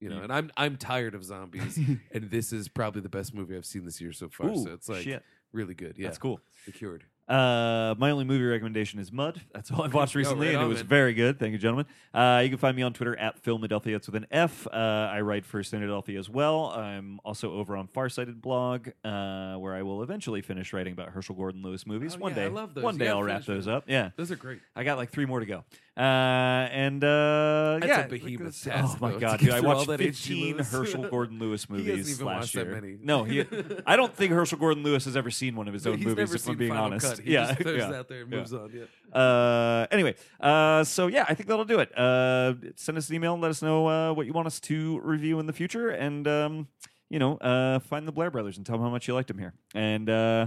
you 0.00 0.08
know, 0.08 0.16
Yeah. 0.18 0.22
and 0.24 0.32
I'm 0.32 0.50
I'm 0.56 0.76
tired 0.76 1.14
of 1.14 1.24
zombies, 1.24 1.78
and 2.12 2.30
this 2.30 2.52
is 2.52 2.68
probably 2.68 3.00
the 3.02 3.08
best 3.08 3.34
movie 3.34 3.56
I've 3.56 3.66
seen 3.66 3.84
this 3.84 4.00
year 4.00 4.12
so 4.12 4.28
far. 4.28 4.50
Ooh, 4.50 4.56
so 4.64 4.72
it's 4.72 4.88
like 4.88 5.02
shit. 5.02 5.22
really 5.52 5.74
good. 5.74 5.96
Yeah, 5.98 6.06
That's 6.08 6.18
cool. 6.18 6.40
The 6.66 6.72
Cured. 6.72 7.04
Uh, 7.28 7.94
my 7.98 8.10
only 8.10 8.24
movie 8.24 8.42
recommendation 8.44 8.98
is 8.98 9.12
Mud. 9.12 9.38
That's 9.52 9.70
all 9.70 9.82
I've 9.82 9.92
watched 9.92 10.16
Oh, 10.16 10.18
recently, 10.20 10.46
right 10.46 10.54
and 10.54 10.64
it 10.64 10.66
was 10.66 10.78
man. 10.78 10.86
very 10.86 11.12
good. 11.12 11.38
Thank 11.38 11.52
you, 11.52 11.58
gentlemen. 11.58 11.84
Uh, 12.14 12.40
you 12.42 12.48
can 12.48 12.56
find 12.56 12.74
me 12.74 12.82
on 12.82 12.94
Twitter 12.94 13.14
at 13.18 13.38
Philadelphia. 13.40 13.96
It's 13.96 14.06
with 14.06 14.14
an 14.16 14.26
F. 14.30 14.66
Uh, 14.66 14.70
I 14.70 15.20
write 15.20 15.44
for 15.44 15.62
Philadelphia 15.62 16.18
as 16.18 16.30
well. 16.30 16.70
I'm 16.70 17.20
also 17.26 17.52
over 17.52 17.76
on 17.76 17.86
Farsighted 17.86 18.40
blog, 18.40 18.88
uh, 19.04 19.56
where 19.56 19.74
I 19.74 19.82
will 19.82 20.02
eventually 20.02 20.40
finish 20.40 20.72
writing 20.72 20.94
about 20.94 21.10
Herschell 21.10 21.36
Gordon 21.36 21.60
Lewis 21.62 21.86
movies. 21.86 22.14
Oh, 22.16 22.20
one 22.20 22.34
yeah, 22.34 22.40
I 22.40 22.44
day, 22.46 22.48
love 22.54 22.72
those. 22.72 22.84
one 22.84 22.96
day 22.96 23.08
I'll 23.08 23.22
wrap 23.22 23.44
those 23.44 23.68
up. 23.68 23.84
Yeah, 23.88 24.08
Those 24.16 24.30
are 24.32 24.36
great. 24.36 24.60
I 24.74 24.84
got 24.84 24.96
like 24.96 25.10
three 25.10 25.26
more 25.26 25.40
to 25.40 25.46
go. 25.46 25.64
Uh, 25.98 26.68
and 26.70 27.02
uh, 27.02 27.78
That's 27.80 27.84
a 27.84 27.88
yeah, 27.88 28.06
behemoth 28.06 28.64
oh 28.68 28.70
task, 28.70 29.00
my 29.00 29.10
though, 29.10 29.18
god, 29.18 29.40
dude! 29.40 29.50
I 29.50 29.58
watched 29.58 29.90
15 29.90 30.58
Herschell 30.60 31.08
Gordon 31.08 31.40
Lewis 31.40 31.64
He 31.64 31.72
movies 31.72 32.14
even 32.14 32.26
last 32.26 32.54
year. 32.54 32.66
many. 32.66 32.98
No, 33.02 33.24
he. 33.24 33.44
I 33.84 33.96
don't 33.96 34.14
think 34.14 34.32
Herschell 34.38 34.60
Gordon 34.60 34.84
Lewis 34.84 35.06
has 35.06 35.16
ever 35.16 35.32
seen 35.32 35.56
one 35.56 35.66
of 35.66 35.74
his 35.74 35.88
own 35.88 35.98
movies. 35.98 36.32
if 36.32 36.48
I'm 36.48 36.56
being 36.56 36.70
Final 36.70 36.84
honest, 36.84 37.04
Cut. 37.04 37.18
He 37.18 37.32
yeah, 37.32 37.46
just 37.46 37.62
throws 37.62 37.78
yeah. 37.78 37.88
it 37.88 37.94
out 37.96 38.08
there 38.08 38.22
and 38.22 38.32
yeah. 38.32 38.38
on. 38.38 38.86
Yeah. 39.12 39.20
Uh, 39.20 39.86
anyway, 39.90 40.14
uh, 40.38 40.84
so 40.84 41.08
yeah, 41.08 41.24
I 41.28 41.34
think 41.34 41.48
that'll 41.48 41.64
do 41.64 41.80
it. 41.80 41.98
Uh, 41.98 42.54
send 42.76 42.96
us 42.96 43.08
an 43.08 43.16
email 43.16 43.32
and 43.32 43.42
let 43.42 43.50
us 43.50 43.60
know 43.60 43.88
uh, 43.88 44.12
what 44.12 44.26
you 44.26 44.32
want 44.32 44.46
us 44.46 44.60
to 44.60 45.00
review 45.00 45.40
in 45.40 45.46
the 45.46 45.52
future, 45.52 45.88
and 45.88 46.28
um, 46.28 46.68
you 47.10 47.18
know, 47.18 47.38
uh, 47.38 47.80
find 47.80 48.06
the 48.06 48.12
Blair 48.12 48.30
Brothers 48.30 48.56
and 48.56 48.64
tell 48.64 48.76
them 48.76 48.84
how 48.84 48.90
much 48.90 49.08
you 49.08 49.14
liked 49.14 49.26
them 49.28 49.38
here. 49.38 49.54
And 49.74 50.08
uh, 50.08 50.46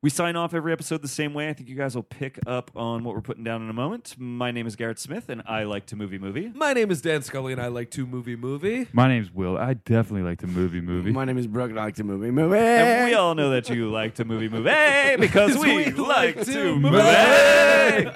we 0.00 0.10
sign 0.10 0.36
off 0.36 0.54
every 0.54 0.72
episode 0.72 1.02
the 1.02 1.08
same 1.08 1.34
way. 1.34 1.48
I 1.48 1.52
think 1.52 1.68
you 1.68 1.74
guys 1.74 1.96
will 1.96 2.04
pick 2.04 2.38
up 2.46 2.70
on 2.76 3.02
what 3.02 3.16
we're 3.16 3.20
putting 3.20 3.42
down 3.42 3.62
in 3.62 3.70
a 3.70 3.72
moment. 3.72 4.14
My 4.16 4.52
name 4.52 4.64
is 4.66 4.76
Garrett 4.76 5.00
Smith, 5.00 5.28
and 5.28 5.42
I 5.44 5.64
like 5.64 5.86
to 5.86 5.96
movie 5.96 6.18
movie. 6.18 6.52
My 6.54 6.72
name 6.72 6.92
is 6.92 7.02
Dan 7.02 7.22
Scully, 7.22 7.52
and 7.52 7.60
I 7.60 7.66
like 7.66 7.90
to 7.92 8.06
movie 8.06 8.36
movie. 8.36 8.86
My 8.92 9.08
name's 9.08 9.32
Will. 9.32 9.58
I 9.58 9.74
definitely 9.74 10.22
like 10.22 10.38
to 10.40 10.46
movie 10.46 10.80
movie. 10.80 11.10
My 11.10 11.24
name 11.24 11.36
is 11.36 11.48
Brooke. 11.48 11.70
and 11.70 11.80
I 11.80 11.84
like 11.86 11.96
to 11.96 12.04
movie 12.04 12.30
movie. 12.30 12.56
And 12.58 13.06
we 13.06 13.14
all 13.14 13.34
know 13.34 13.50
that 13.50 13.68
you 13.70 13.90
like 13.90 14.14
to 14.16 14.24
movie 14.24 14.48
movie 14.48 15.16
because 15.20 15.58
we, 15.58 15.74
we 15.76 15.84
like 15.90 16.36
like 16.36 16.46
to 16.46 16.52
to 16.52 16.76
movie. 16.76 18.04
movie. 18.04 18.10